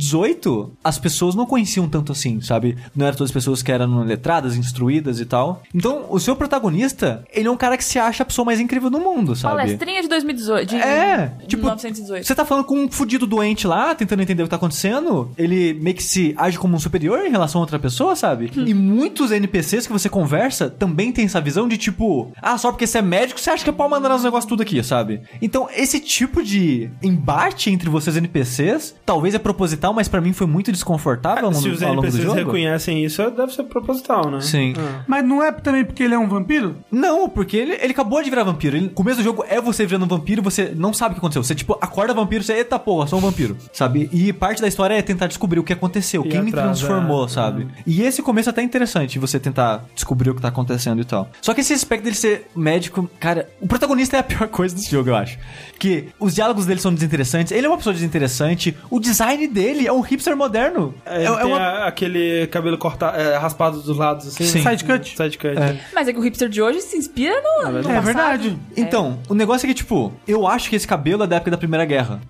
1918, 0.00 0.72
as 0.82 0.98
pessoas 0.98 1.34
não 1.34 1.46
conheciam 1.46 1.88
tanto 1.88 2.12
assim, 2.12 2.40
sabe? 2.40 2.76
Não 2.96 3.06
eram 3.06 3.16
todas 3.16 3.30
as 3.30 3.34
pessoas 3.34 3.62
que 3.62 3.70
eram 3.70 4.02
letradas, 4.02 4.56
instruídas 4.56 5.20
e 5.20 5.26
tal. 5.26 5.62
Então, 5.74 6.06
o 6.08 6.18
seu 6.18 6.34
protagonista, 6.34 7.24
ele 7.32 7.46
é 7.46 7.50
um 7.50 7.56
cara 7.56 7.76
que 7.76 7.84
se 7.84 7.98
acha 7.98 8.22
a 8.22 8.26
pessoa 8.26 8.44
mais 8.44 8.58
incrível 8.58 8.90
do 8.90 8.98
mundo, 8.98 9.36
sabe? 9.36 9.56
Palestrinha 9.56 10.02
de 10.02 10.08
2018. 10.08 10.68
De 10.70 10.76
É, 10.76 11.28
tipo, 11.46 11.62
1918. 11.62 12.26
você 12.26 12.34
tá 12.34 12.44
falando 12.44 12.64
com 12.64 12.84
um 12.84 12.90
fudido 12.90 13.26
doente 13.26 13.66
lá, 13.66 13.94
tentando 13.94 14.22
entender 14.22 14.42
o 14.42 14.46
que 14.46 14.50
tá 14.50 14.56
acontecendo, 14.56 15.30
ele 15.36 15.74
meio 15.74 15.96
que 15.96 16.02
se 16.02 16.34
age 16.36 16.58
como 16.58 16.74
um 16.74 16.80
superior 16.80 17.26
em 17.26 17.30
relação 17.30 17.60
a 17.60 17.62
outra 17.62 17.78
pessoa, 17.78 18.16
sabe? 18.16 18.50
Hum. 18.56 18.64
E 18.66 18.74
muitos 18.74 19.30
NPCs 19.30 19.86
que 19.86 19.92
você 19.92 20.08
conversa 20.08 20.70
também 20.70 21.12
tem 21.12 21.26
essa 21.26 21.40
visão 21.40 21.68
de 21.68 21.76
tipo, 21.76 22.32
ah, 22.40 22.56
só 22.56 22.70
porque 22.70 22.86
você 22.86 22.98
é 22.98 23.02
médico, 23.02 23.38
você 23.38 23.50
acha 23.50 23.64
que 23.64 23.72
pode 23.72 23.90
mandar 23.90 24.14
os 24.14 24.24
negócios 24.24 24.48
tudo 24.48 24.62
aqui, 24.62 24.82
sabe? 24.82 25.20
Então, 25.42 25.68
esse 25.74 26.00
tipo 26.00 26.42
de 26.42 26.90
embate 27.02 27.70
entre 27.70 27.88
vocês 27.88 28.16
NPCs, 28.16 28.94
talvez 29.04 29.34
é 29.34 29.38
proposital, 29.38 29.89
mas 29.92 30.08
pra 30.08 30.20
mim 30.20 30.32
foi 30.32 30.46
muito 30.46 30.70
desconfortável 30.72 31.46
ao 31.46 31.50
longo, 31.50 31.62
Se 31.62 31.68
os 31.68 31.82
ao 31.82 31.90
longo 31.90 32.02
do 32.02 32.06
NPCs 32.06 32.24
jogo. 32.24 32.38
reconhecem 32.38 33.04
isso, 33.04 33.30
deve 33.30 33.52
ser 33.54 33.64
proposital, 33.64 34.30
né? 34.30 34.40
Sim. 34.40 34.74
Ah. 34.78 35.04
Mas 35.06 35.24
não 35.24 35.42
é 35.42 35.50
também 35.52 35.84
porque 35.84 36.02
ele 36.02 36.14
é 36.14 36.18
um 36.18 36.28
vampiro? 36.28 36.76
Não, 36.90 37.28
porque 37.28 37.56
ele, 37.56 37.72
ele 37.74 37.92
acabou 37.92 38.22
de 38.22 38.30
virar 38.30 38.44
vampiro. 38.44 38.76
Ele, 38.76 38.86
o 38.86 38.90
começo 38.90 39.18
do 39.18 39.24
jogo 39.24 39.44
é 39.48 39.60
você 39.60 39.84
virando 39.86 40.04
um 40.04 40.08
vampiro, 40.08 40.42
você 40.42 40.72
não 40.74 40.92
sabe 40.92 41.12
o 41.12 41.14
que 41.14 41.18
aconteceu. 41.20 41.42
Você, 41.42 41.54
tipo, 41.54 41.76
acorda 41.80 42.12
vampiro, 42.14 42.42
você, 42.42 42.54
eita 42.54 42.78
porra, 42.78 43.06
sou 43.06 43.18
um 43.18 43.22
vampiro, 43.22 43.56
sabe? 43.72 44.08
E 44.12 44.32
parte 44.32 44.60
da 44.60 44.68
história 44.68 44.94
é 44.94 45.02
tentar 45.02 45.26
descobrir 45.26 45.58
o 45.60 45.64
que 45.64 45.72
aconteceu, 45.72 46.24
E 46.24 46.28
quem 46.28 46.42
me 46.42 46.48
atrás, 46.50 46.78
transformou, 46.78 47.26
é. 47.26 47.28
sabe? 47.28 47.68
E 47.86 48.02
esse 48.02 48.22
começo 48.22 48.48
é 48.48 48.52
até 48.52 48.62
interessante, 48.62 49.18
você 49.18 49.38
tentar 49.38 49.84
descobrir 49.94 50.30
o 50.30 50.34
que 50.34 50.40
tá 50.42 50.48
acontecendo 50.48 51.00
e 51.00 51.04
tal. 51.04 51.28
Só 51.40 51.54
que 51.54 51.60
esse 51.60 51.72
aspecto 51.72 52.04
dele 52.04 52.16
ser 52.16 52.48
médico, 52.56 53.08
cara, 53.20 53.48
o 53.60 53.66
protagonista 53.66 54.16
é 54.16 54.20
a 54.20 54.22
pior 54.24 54.48
coisa 54.48 54.74
desse 54.74 54.90
jogo, 54.90 55.10
eu 55.10 55.16
acho. 55.16 55.38
Que 55.78 56.08
os 56.18 56.34
diálogos 56.34 56.66
dele 56.66 56.80
são 56.80 56.92
desinteressantes, 56.92 57.52
ele 57.52 57.66
é 57.66 57.68
uma 57.70 57.76
pessoa 57.76 57.94
desinteressante, 57.94 58.76
o 58.90 58.98
design 58.98 59.46
dele 59.46 59.69
é 59.86 59.92
um 59.92 60.00
hipster 60.00 60.36
moderno. 60.36 60.94
É, 61.04 61.16
É, 61.16 61.16
ele 61.24 61.26
é 61.34 61.36
tem 61.36 61.46
uma- 61.46 61.58
a- 61.58 61.86
aquele 61.88 62.46
cabelo 62.48 62.76
cortado, 62.78 63.16
é, 63.18 63.36
raspado 63.36 63.80
dos 63.80 63.96
lados, 63.96 64.26
assim. 64.28 64.44
Sim. 64.44 64.62
Side 64.62 64.84
cut? 64.84 65.08
Side 65.16 65.38
cut. 65.38 65.54
Mas 65.94 66.08
é 66.08 66.12
que 66.12 66.18
o 66.18 66.22
hipster 66.22 66.48
de 66.48 66.60
hoje 66.62 66.80
se 66.80 66.96
inspira 66.96 67.34
no. 67.40 67.70
no 67.82 67.90
É 67.90 68.00
verdade. 68.00 68.58
Então, 68.76 69.18
o 69.28 69.34
negócio 69.34 69.66
é 69.66 69.68
que, 69.68 69.74
tipo, 69.74 70.12
eu 70.26 70.46
acho 70.46 70.68
que 70.70 70.76
esse 70.76 70.86
cabelo 70.86 71.24
é 71.24 71.26
da 71.26 71.36
época 71.36 71.50
da 71.52 71.58
Primeira 71.58 71.84
Guerra. 71.84 72.20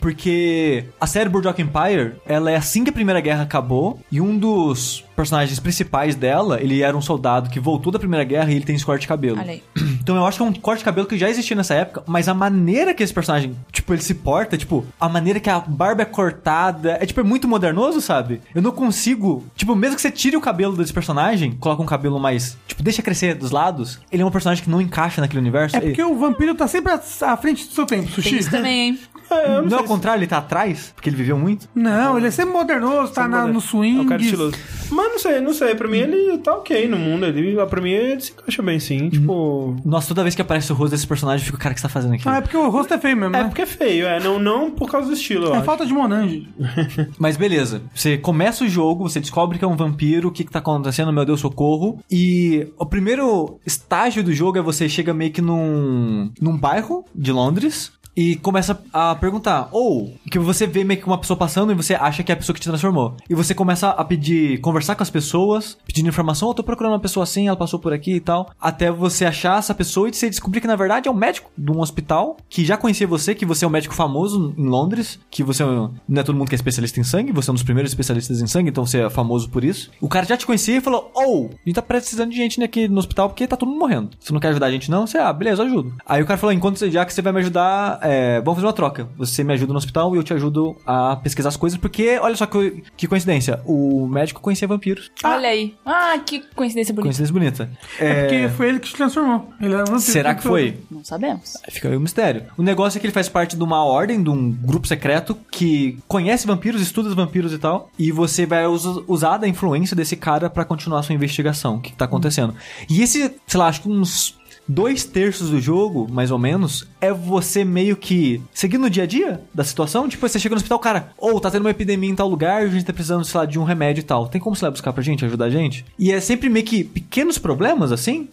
Porque 0.00 0.84
a 1.00 1.06
série 1.06 1.28
Boardwalk 1.28 1.60
Empire, 1.62 2.14
ela 2.26 2.50
é 2.50 2.56
assim 2.56 2.84
que 2.84 2.90
a 2.90 2.92
Primeira 2.92 3.20
Guerra 3.20 3.42
acabou, 3.42 4.00
e 4.10 4.20
um 4.20 4.36
dos 4.36 5.04
personagens 5.16 5.58
principais 5.60 6.14
dela, 6.14 6.60
ele 6.60 6.82
era 6.82 6.96
um 6.96 7.02
soldado 7.02 7.50
que 7.50 7.60
voltou 7.60 7.92
da 7.92 7.98
Primeira 7.98 8.24
Guerra 8.24 8.50
e 8.50 8.56
ele 8.56 8.64
tem 8.64 8.74
esse 8.76 8.84
corte 8.84 9.02
de 9.02 9.08
cabelo. 9.08 9.38
Olha 9.38 9.52
aí. 9.52 9.62
Então 10.02 10.16
eu 10.16 10.26
acho 10.26 10.36
que 10.38 10.42
é 10.42 10.46
um 10.46 10.52
corte 10.52 10.78
de 10.80 10.84
cabelo 10.84 11.06
que 11.06 11.16
já 11.16 11.30
existia 11.30 11.56
nessa 11.56 11.74
época, 11.74 12.02
mas 12.08 12.26
a 12.26 12.34
maneira 12.34 12.92
que 12.92 13.04
esse 13.04 13.14
personagem, 13.14 13.54
tipo, 13.70 13.92
ele 13.94 14.02
se 14.02 14.14
porta, 14.14 14.58
tipo, 14.58 14.84
a 14.98 15.08
maneira 15.08 15.38
que 15.38 15.48
a 15.48 15.60
barba 15.60 16.02
é 16.02 16.04
cortada, 16.04 16.98
é 17.00 17.06
tipo, 17.06 17.20
é 17.20 17.22
muito 17.22 17.46
modernoso, 17.46 18.00
sabe? 18.00 18.40
Eu 18.52 18.60
não 18.60 18.72
consigo, 18.72 19.46
tipo, 19.54 19.76
mesmo 19.76 19.94
que 19.94 20.02
você 20.02 20.10
tire 20.10 20.36
o 20.36 20.40
cabelo 20.40 20.76
desse 20.76 20.92
personagem, 20.92 21.52
coloca 21.52 21.80
um 21.80 21.86
cabelo 21.86 22.18
mais, 22.18 22.56
tipo, 22.66 22.82
deixa 22.82 23.00
crescer 23.00 23.36
dos 23.36 23.52
lados, 23.52 24.00
ele 24.10 24.22
é 24.22 24.26
um 24.26 24.30
personagem 24.30 24.64
que 24.64 24.70
não 24.70 24.80
encaixa 24.80 25.20
naquele 25.20 25.38
universo. 25.38 25.76
É 25.76 25.80
porque 25.80 26.02
o 26.02 26.16
vampiro 26.18 26.52
tá 26.56 26.66
sempre 26.66 26.92
à 26.92 27.36
frente 27.36 27.68
do 27.68 27.72
seu 27.72 27.86
tempo, 27.86 28.06
Tem 28.06 28.14
Sushi. 28.14 28.38
isso 28.38 28.50
também, 28.50 28.88
hein? 28.88 28.98
É, 29.32 29.48
não, 29.56 29.62
Não 29.62 29.68
sei 29.70 29.78
é 29.78 29.80
o 29.80 29.84
contrário, 29.84 30.18
ele 30.20 30.26
tá 30.26 30.38
atrás, 30.38 30.92
porque 30.94 31.08
ele 31.08 31.16
viveu 31.16 31.38
muito. 31.38 31.68
Não, 31.74 32.16
ele 32.16 32.26
é 32.26 32.30
sempre 32.30 32.52
modernoso, 32.52 33.12
tá 33.12 33.26
na- 33.26 33.46
no 33.46 33.60
swing. 33.60 33.98
É 33.98 34.02
um 34.02 34.06
cara 34.06 34.20
estiloso. 34.22 34.54
Mas 34.90 35.08
não 35.12 35.18
sei, 35.18 35.40
não 35.40 35.54
sei. 35.54 35.74
Pra 35.74 35.88
mim 35.88 35.98
ele 35.98 36.38
tá 36.38 36.54
ok 36.54 36.86
no 36.88 36.98
mundo. 36.98 37.24
Ele, 37.26 37.56
pra 37.66 37.80
mim 37.80 37.90
ele 37.90 38.20
se 38.20 38.32
encaixa 38.32 38.62
bem, 38.62 38.78
sim. 38.78 39.08
Tipo. 39.08 39.76
Nossa, 39.84 40.08
toda 40.08 40.22
vez 40.22 40.34
que 40.34 40.42
aparece 40.42 40.70
o 40.70 40.74
rosto 40.74 40.90
desse 40.92 41.06
personagem, 41.06 41.42
eu 41.42 41.46
fico, 41.46 41.58
cara, 41.58 41.72
o 41.72 41.74
que 41.74 41.80
você 41.80 41.86
tá 41.86 41.92
fazendo 41.92 42.14
aqui? 42.14 42.28
Ah, 42.28 42.36
é 42.36 42.40
porque 42.40 42.56
o 42.56 42.68
rosto 42.68 42.92
é 42.94 42.98
feio 42.98 43.16
mesmo, 43.16 43.34
É 43.34 43.42
né? 43.42 43.44
porque 43.48 43.62
é 43.62 43.66
feio, 43.66 44.06
é. 44.06 44.20
Não, 44.20 44.38
não 44.38 44.70
por 44.70 44.90
causa 44.90 45.08
do 45.08 45.14
estilo, 45.14 45.46
eu 45.46 45.54
É 45.54 45.56
acho. 45.58 45.64
falta 45.66 45.86
de 45.86 45.92
Monange. 45.92 46.46
Mas 47.18 47.36
beleza, 47.36 47.82
você 47.94 48.18
começa 48.18 48.64
o 48.64 48.68
jogo, 48.68 49.08
você 49.08 49.18
descobre 49.20 49.58
que 49.58 49.64
é 49.64 49.68
um 49.68 49.76
vampiro, 49.76 50.28
o 50.28 50.32
que, 50.32 50.44
que 50.44 50.50
tá 50.50 50.58
acontecendo, 50.58 51.12
meu 51.12 51.24
Deus, 51.24 51.40
socorro. 51.40 51.98
E 52.10 52.66
o 52.78 52.84
primeiro 52.86 53.58
estágio 53.66 54.22
do 54.22 54.32
jogo 54.32 54.58
é 54.58 54.62
você 54.62 54.88
chega 54.88 55.14
meio 55.14 55.32
que 55.32 55.40
num, 55.40 56.30
num 56.40 56.56
bairro 56.56 57.04
de 57.14 57.32
Londres. 57.32 57.92
E 58.16 58.36
começa 58.36 58.82
a 58.92 59.14
perguntar, 59.14 59.68
ou 59.72 60.14
que 60.30 60.38
você 60.38 60.66
vê 60.66 60.84
meio 60.84 61.00
que 61.00 61.06
uma 61.06 61.18
pessoa 61.18 61.36
passando 61.36 61.72
e 61.72 61.74
você 61.74 61.94
acha 61.94 62.22
que 62.22 62.30
é 62.30 62.34
a 62.34 62.36
pessoa 62.36 62.54
que 62.54 62.60
te 62.60 62.68
transformou. 62.68 63.16
E 63.28 63.34
você 63.34 63.54
começa 63.54 63.90
a 63.90 64.04
pedir, 64.04 64.60
conversar 64.60 64.94
com 64.94 65.02
as 65.02 65.10
pessoas, 65.10 65.78
pedindo 65.86 66.08
informação, 66.08 66.48
eu 66.48 66.54
tô 66.54 66.62
procurando 66.62 66.92
uma 66.92 67.00
pessoa 67.00 67.24
assim, 67.24 67.48
ela 67.48 67.56
passou 67.56 67.78
por 67.78 67.92
aqui 67.92 68.14
e 68.14 68.20
tal. 68.20 68.50
Até 68.60 68.90
você 68.90 69.24
achar 69.24 69.58
essa 69.58 69.74
pessoa 69.74 70.08
e 70.08 70.14
você 70.14 70.28
descobrir 70.28 70.60
que 70.60 70.66
na 70.66 70.76
verdade 70.76 71.08
é 71.08 71.10
um 71.10 71.14
médico 71.14 71.50
de 71.56 71.70
um 71.70 71.80
hospital 71.80 72.36
que 72.48 72.64
já 72.64 72.76
conhecia 72.76 73.06
você, 73.06 73.34
que 73.34 73.46
você 73.46 73.64
é 73.64 73.68
um 73.68 73.70
médico 73.70 73.94
famoso 73.94 74.54
em 74.56 74.66
Londres, 74.66 75.18
que 75.30 75.42
você 75.42 75.64
não 75.64 75.92
é 76.16 76.22
todo 76.22 76.36
mundo 76.36 76.48
que 76.48 76.54
é 76.54 76.56
especialista 76.56 77.00
em 77.00 77.04
sangue, 77.04 77.32
você 77.32 77.50
é 77.50 77.52
um 77.52 77.54
dos 77.54 77.62
primeiros 77.62 77.90
especialistas 77.90 78.40
em 78.40 78.46
sangue, 78.46 78.70
então 78.70 78.84
você 78.84 79.02
é 79.02 79.10
famoso 79.10 79.48
por 79.48 79.64
isso. 79.64 79.90
O 80.00 80.08
cara 80.08 80.26
já 80.26 80.36
te 80.36 80.46
conhecia 80.46 80.76
e 80.76 80.80
falou: 80.80 81.10
Ou, 81.14 81.50
a 81.52 81.68
gente 81.68 81.74
tá 81.74 81.82
precisando 81.82 82.30
de 82.30 82.36
gente 82.36 82.62
aqui 82.62 82.88
no 82.88 82.98
hospital 82.98 83.28
porque 83.28 83.46
tá 83.46 83.56
todo 83.56 83.68
mundo 83.68 83.78
morrendo. 83.78 84.10
Você 84.18 84.32
não 84.32 84.40
quer 84.40 84.48
ajudar 84.48 84.66
a 84.66 84.70
gente, 84.70 84.90
não? 84.90 85.06
Você, 85.06 85.18
ah, 85.18 85.32
beleza, 85.32 85.62
ajudo. 85.62 85.94
Aí 86.06 86.22
o 86.22 86.26
cara 86.26 86.38
falou: 86.38 86.52
enquanto 86.52 86.78
você, 86.78 86.90
já 86.90 87.04
que 87.04 87.12
você 87.12 87.22
vai 87.22 87.32
me 87.32 87.40
ajudar, 87.40 87.98
é, 88.02 88.40
vamos 88.40 88.56
fazer 88.56 88.66
uma 88.66 88.72
troca. 88.72 89.08
Você 89.16 89.42
me 89.44 89.52
ajuda 89.52 89.72
no 89.72 89.78
hospital 89.78 90.14
e 90.14 90.18
eu 90.18 90.22
te 90.22 90.32
ajudo 90.34 90.76
a 90.86 91.16
pesquisar 91.16 91.48
as 91.50 91.56
coisas, 91.56 91.78
porque 91.78 92.18
olha 92.20 92.34
só 92.36 92.46
que, 92.46 92.82
que 92.96 93.06
coincidência. 93.06 93.60
O 93.64 94.06
médico 94.06 94.40
conhecia 94.40 94.66
vampiros. 94.68 95.10
Olha 95.24 95.48
aí. 95.48 95.74
Ah, 95.84 96.18
que 96.24 96.40
coincidência 96.54 96.92
bonita. 96.94 97.06
Coincidência 97.08 97.32
bonita. 97.32 97.70
É 97.98 98.20
porque 98.22 98.48
foi 98.56 98.68
ele 98.68 98.80
que 98.80 98.88
te 98.88 98.94
transformou. 98.96 99.48
Ele 99.60 99.72
era 99.74 99.82
um 99.82 99.86
vampiro. 99.86 100.00
Será 100.00 100.34
que 100.34 100.42
foi? 100.42 100.78
Não 100.90 101.04
sabemos. 101.04 101.54
Fica 101.70 101.88
aí 101.88 101.96
o 101.96 102.00
mistério. 102.00 102.44
O 102.56 102.62
negócio 102.62 102.98
é 102.98 103.00
que 103.00 103.06
ele 103.06 103.12
faz 103.12 103.28
parte 103.28 103.56
de 103.56 103.62
uma 103.62 103.84
ordem, 103.84 104.22
de 104.22 104.30
um 104.30 104.50
grupo 104.50 104.86
secreto 104.86 105.36
que 105.50 105.98
conhece 106.08 106.46
vampiros, 106.46 106.80
estuda 106.82 107.08
os 107.08 107.14
vampiros 107.14 107.52
e 107.52 107.58
tal. 107.58 107.90
E 107.98 108.10
você 108.12 108.44
vai 108.46 108.66
us- 108.66 109.02
usar 109.06 109.36
da 109.38 109.48
influência 109.48 109.94
desse 109.96 110.16
cara 110.16 110.50
pra 110.50 110.64
continuar 110.64 111.00
a 111.00 111.02
sua 111.02 111.14
investigação. 111.14 111.76
O 111.76 111.80
que, 111.80 111.90
que 111.90 111.96
tá 111.96 112.04
acontecendo. 112.04 112.54
E 112.88 113.02
esse, 113.02 113.34
sei 113.46 113.58
lá, 113.60 113.68
acho 113.68 113.82
que 113.82 113.88
uns 113.88 114.38
dois 114.66 115.04
terços 115.04 115.50
do 115.50 115.60
jogo, 115.60 116.06
mais 116.10 116.30
ou 116.30 116.38
menos, 116.38 116.86
é 117.00 117.12
você 117.12 117.64
meio 117.64 117.96
que 117.96 118.40
seguindo 118.54 118.86
o 118.86 118.90
dia 118.90 119.02
a 119.02 119.06
dia 119.06 119.40
da 119.52 119.64
situação. 119.64 120.08
Tipo, 120.08 120.28
você 120.28 120.38
chega 120.38 120.54
no 120.54 120.58
hospital, 120.58 120.78
cara, 120.78 121.12
ou 121.18 121.40
tá 121.40 121.50
tendo 121.50 121.62
uma 121.62 121.70
epidemia 121.70 122.10
em 122.10 122.14
tal 122.14 122.28
lugar, 122.28 122.62
a 122.62 122.68
gente 122.68 122.84
tá 122.84 122.92
precisando, 122.92 123.24
sei 123.24 123.40
lá, 123.40 123.46
de 123.46 123.58
um 123.58 123.64
remédio 123.64 124.00
e 124.00 124.04
tal. 124.04 124.28
Tem 124.28 124.40
como 124.40 124.54
você 124.54 124.64
lá 124.64 124.70
buscar 124.70 124.92
pra 124.92 125.02
gente, 125.02 125.24
ajudar 125.24 125.46
a 125.46 125.50
gente? 125.50 125.84
E 125.98 126.12
é 126.12 126.20
sempre 126.20 126.48
meio 126.48 126.64
que 126.64 126.84
pequenos 126.84 127.38
problemas, 127.38 127.92
assim, 127.92 128.28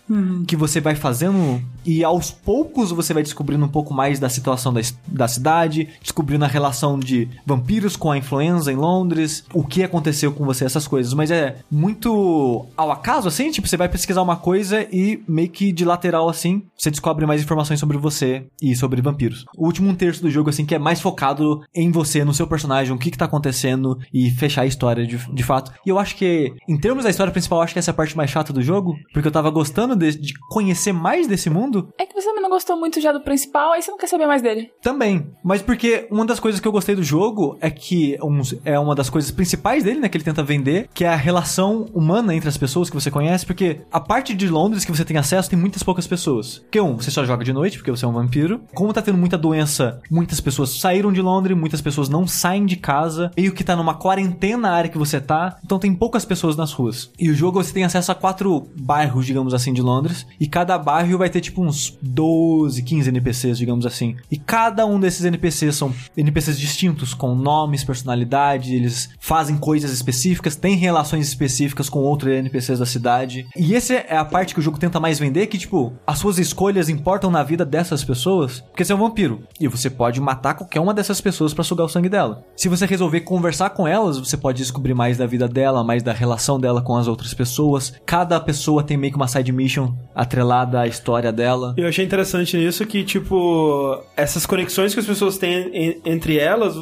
que 0.47 0.55
você 0.55 0.79
vai 0.79 0.95
fazendo 0.95 1.61
e 1.85 2.03
aos 2.03 2.29
poucos 2.29 2.91
você 2.91 3.13
vai 3.13 3.23
descobrindo 3.23 3.65
um 3.65 3.69
pouco 3.69 3.93
mais 3.93 4.19
da 4.19 4.29
situação 4.29 4.71
da, 4.73 4.81
da 5.07 5.27
cidade, 5.27 5.89
descobrindo 6.01 6.45
a 6.45 6.47
relação 6.47 6.99
de 6.99 7.27
vampiros 7.45 7.95
com 7.95 8.11
a 8.11 8.17
influenza 8.17 8.71
em 8.71 8.75
Londres, 8.75 9.43
o 9.53 9.63
que 9.63 9.83
aconteceu 9.83 10.31
com 10.31 10.45
você, 10.45 10.65
essas 10.65 10.87
coisas. 10.87 11.13
Mas 11.13 11.31
é 11.31 11.57
muito 11.71 12.67
ao 12.77 12.91
acaso, 12.91 13.27
assim, 13.27 13.49
tipo, 13.49 13.67
você 13.67 13.77
vai 13.77 13.89
pesquisar 13.89 14.21
uma 14.21 14.35
coisa 14.35 14.87
e 14.91 15.23
meio 15.27 15.49
que 15.49 15.71
de 15.71 15.85
lateral, 15.85 16.18
assim, 16.27 16.63
você 16.75 16.89
descobre 16.89 17.25
mais 17.25 17.41
informações 17.43 17.79
sobre 17.79 17.97
você 17.97 18.47
e 18.61 18.75
sobre 18.75 19.01
vampiros. 19.01 19.45
O 19.55 19.65
último 19.67 19.89
um 19.89 19.95
terço 19.95 20.21
do 20.21 20.29
jogo, 20.31 20.49
assim, 20.49 20.65
que 20.65 20.75
é 20.75 20.79
mais 20.79 20.99
focado 20.99 21.61
em 21.73 21.91
você, 21.91 22.25
no 22.25 22.33
seu 22.33 22.47
personagem, 22.47 22.93
o 22.93 22.97
que 22.97 23.11
que 23.11 23.17
tá 23.17 23.25
acontecendo 23.25 23.97
e 24.13 24.29
fechar 24.31 24.63
a 24.63 24.65
história 24.65 25.05
de, 25.05 25.17
de 25.33 25.43
fato. 25.43 25.71
E 25.85 25.89
eu 25.89 25.99
acho 25.99 26.15
que, 26.15 26.53
em 26.67 26.77
termos 26.77 27.03
da 27.03 27.09
história 27.09 27.31
principal, 27.31 27.59
eu 27.59 27.63
acho 27.63 27.73
que 27.73 27.79
essa 27.79 27.91
é 27.91 27.93
a 27.93 27.95
parte 27.95 28.17
mais 28.17 28.29
chata 28.31 28.51
do 28.51 28.61
jogo, 28.61 28.95
porque 29.13 29.27
eu 29.27 29.31
tava 29.31 29.49
gostando 29.51 29.95
de, 29.95 30.17
de 30.19 30.33
conhecer 30.49 30.91
mais 30.91 31.27
desse 31.27 31.49
mundo. 31.49 31.89
É 31.99 32.05
que 32.05 32.13
você 32.13 32.31
não 32.33 32.49
gostou 32.49 32.77
muito 32.79 32.99
já 32.99 33.11
do 33.11 33.21
principal, 33.21 33.73
aí 33.73 33.81
você 33.81 33.91
não 33.91 33.97
quer 33.97 34.07
saber 34.07 34.25
mais 34.25 34.41
dele. 34.41 34.71
Também. 34.81 35.27
Mas 35.43 35.61
porque 35.61 36.07
uma 36.09 36.25
das 36.25 36.39
coisas 36.39 36.59
que 36.59 36.67
eu 36.67 36.71
gostei 36.71 36.95
do 36.95 37.03
jogo 37.03 37.57
é 37.61 37.69
que 37.69 38.17
uns- 38.23 38.55
é 38.65 38.79
uma 38.79 38.95
das 38.95 39.09
coisas 39.09 39.29
principais 39.29 39.83
dele, 39.83 39.99
né? 39.99 40.09
Que 40.09 40.17
ele 40.17 40.23
tenta 40.23 40.41
vender, 40.43 40.89
que 40.93 41.03
é 41.05 41.09
a 41.09 41.15
relação 41.15 41.85
humana 41.93 42.33
entre 42.33 42.49
as 42.49 42.57
pessoas 42.57 42.89
que 42.89 42.95
você 42.95 43.11
conhece. 43.11 43.45
Porque 43.45 43.81
a 43.91 43.99
parte 43.99 44.33
de 44.33 44.47
Londres 44.47 44.83
que 44.83 44.91
você 44.91 45.05
tem 45.05 45.17
acesso 45.17 45.49
tem 45.49 45.59
muitas 45.59 45.83
poucas 45.83 46.07
pessoas. 46.09 46.59
Porque, 46.59 46.81
um, 46.81 46.97
você 46.97 47.11
só 47.11 47.23
joga 47.25 47.45
de 47.45 47.53
noite, 47.53 47.77
porque 47.77 47.91
você 47.91 48.03
é 48.03 48.07
um 48.07 48.13
vampiro. 48.13 48.61
Como 48.73 48.91
tá 48.91 49.01
tendo 49.01 49.17
muita 49.17 49.37
doença, 49.37 50.01
muitas 50.09 50.41
pessoas 50.41 50.79
saíram 50.79 51.13
de 51.13 51.21
Londres, 51.21 51.57
muitas 51.57 51.81
pessoas 51.81 52.09
não 52.09 52.27
saem 52.27 52.65
de 52.65 52.75
casa. 52.75 53.31
Meio 53.37 53.53
que 53.53 53.63
tá 53.63 53.75
numa 53.75 53.93
quarentena 53.93 54.59
na 54.59 54.71
área 54.71 54.89
que 54.89 54.97
você 54.97 55.21
tá. 55.21 55.57
Então 55.63 55.79
tem 55.79 55.93
poucas 55.93 56.25
pessoas 56.25 56.55
nas 56.55 56.71
ruas. 56.71 57.11
E 57.17 57.29
o 57.29 57.35
jogo 57.35 57.63
você 57.63 57.73
tem 57.73 57.83
acesso 57.83 58.11
a 58.11 58.15
quatro 58.15 58.67
bairros, 58.79 59.25
digamos 59.25 59.53
assim, 59.53 59.73
de 59.73 59.81
Londres. 59.81 60.25
E 60.39 60.47
cada 60.47 60.77
bairro 60.77 61.17
vai 61.17 61.29
ter 61.29 61.41
tipo 61.41 61.63
uns 61.63 61.97
12, 62.01 62.81
15 62.83 63.09
NPCs, 63.09 63.57
digamos 63.57 63.85
assim. 63.85 64.15
E 64.31 64.37
cada 64.37 64.85
um 64.85 64.99
desses 64.99 65.25
NPCs 65.25 65.75
são 65.75 65.93
NPCs 66.17 66.59
distintos, 66.59 67.13
com 67.13 67.35
nomes, 67.35 67.83
personalidade, 67.83 68.75
eles 68.75 69.09
fazem 69.19 69.57
coisas 69.57 69.91
específicas, 69.91 70.55
têm 70.55 70.75
relações 70.75 71.27
específicas 71.27 71.89
com 71.89 71.99
outros 71.99 72.31
NPCs 72.31 72.79
da 72.79 72.85
cidade. 72.85 73.47
E 73.55 73.75
essa 73.75 73.93
é 73.93 74.17
a 74.17 74.25
parte 74.25 74.53
que 74.53 74.59
o 74.59 74.63
jogo 74.63 74.79
tenta 74.79 74.99
mais 74.99 75.19
vender, 75.19 75.47
que 75.47 75.57
tipo, 75.57 75.93
as 76.05 76.17
suas 76.19 76.37
escolhas 76.39 76.89
importam 76.89 77.29
na 77.31 77.43
vida 77.43 77.63
dessas 77.65 78.03
pessoas, 78.03 78.61
porque 78.61 78.83
você 78.83 78.91
é 78.91 78.95
um 78.95 78.99
vampiro. 78.99 79.43
E 79.59 79.67
você 79.67 79.89
pode 79.89 80.19
matar 80.19 80.55
qualquer 80.55 80.79
uma 80.79 80.93
dessas 80.93 81.21
pessoas 81.21 81.53
pra 81.53 81.63
sugar 81.63 81.83
o 81.85 81.89
sangue 81.89 82.09
dela. 82.09 82.43
Se 82.55 82.67
você 82.67 82.85
resolver 82.85 83.21
conversar 83.21 83.69
com 83.71 83.87
elas, 83.87 84.17
você 84.17 84.35
pode 84.37 84.57
descobrir 84.57 84.93
mais 84.93 85.17
da 85.17 85.25
vida 85.25 85.47
dela, 85.47 85.83
mais 85.83 86.01
da 86.03 86.11
relação 86.13 86.59
dela 86.59 86.81
com 86.81 86.95
as 86.95 87.07
outras 87.07 87.33
pessoas. 87.33 87.93
Cada 88.05 88.39
pessoa 88.39 88.83
tem 88.83 88.97
meio 88.97 89.13
que 89.13 89.17
uma 89.17 89.27
side 89.27 89.51
mission 89.51 89.93
atrelada 90.15 90.81
à 90.81 90.87
história 90.87 91.31
dela. 91.31 91.73
Eu 91.77 91.87
achei 91.87 92.03
interessante 92.05 92.57
nisso 92.57 92.85
que, 92.85 93.03
tipo, 93.03 93.97
essas 94.17 94.45
conexões 94.45 94.93
que 94.93 94.99
as 94.99 95.05
pessoas 95.05 95.37
têm 95.37 95.69
en- 95.73 96.01
entre 96.05 96.37
elas, 96.37 96.73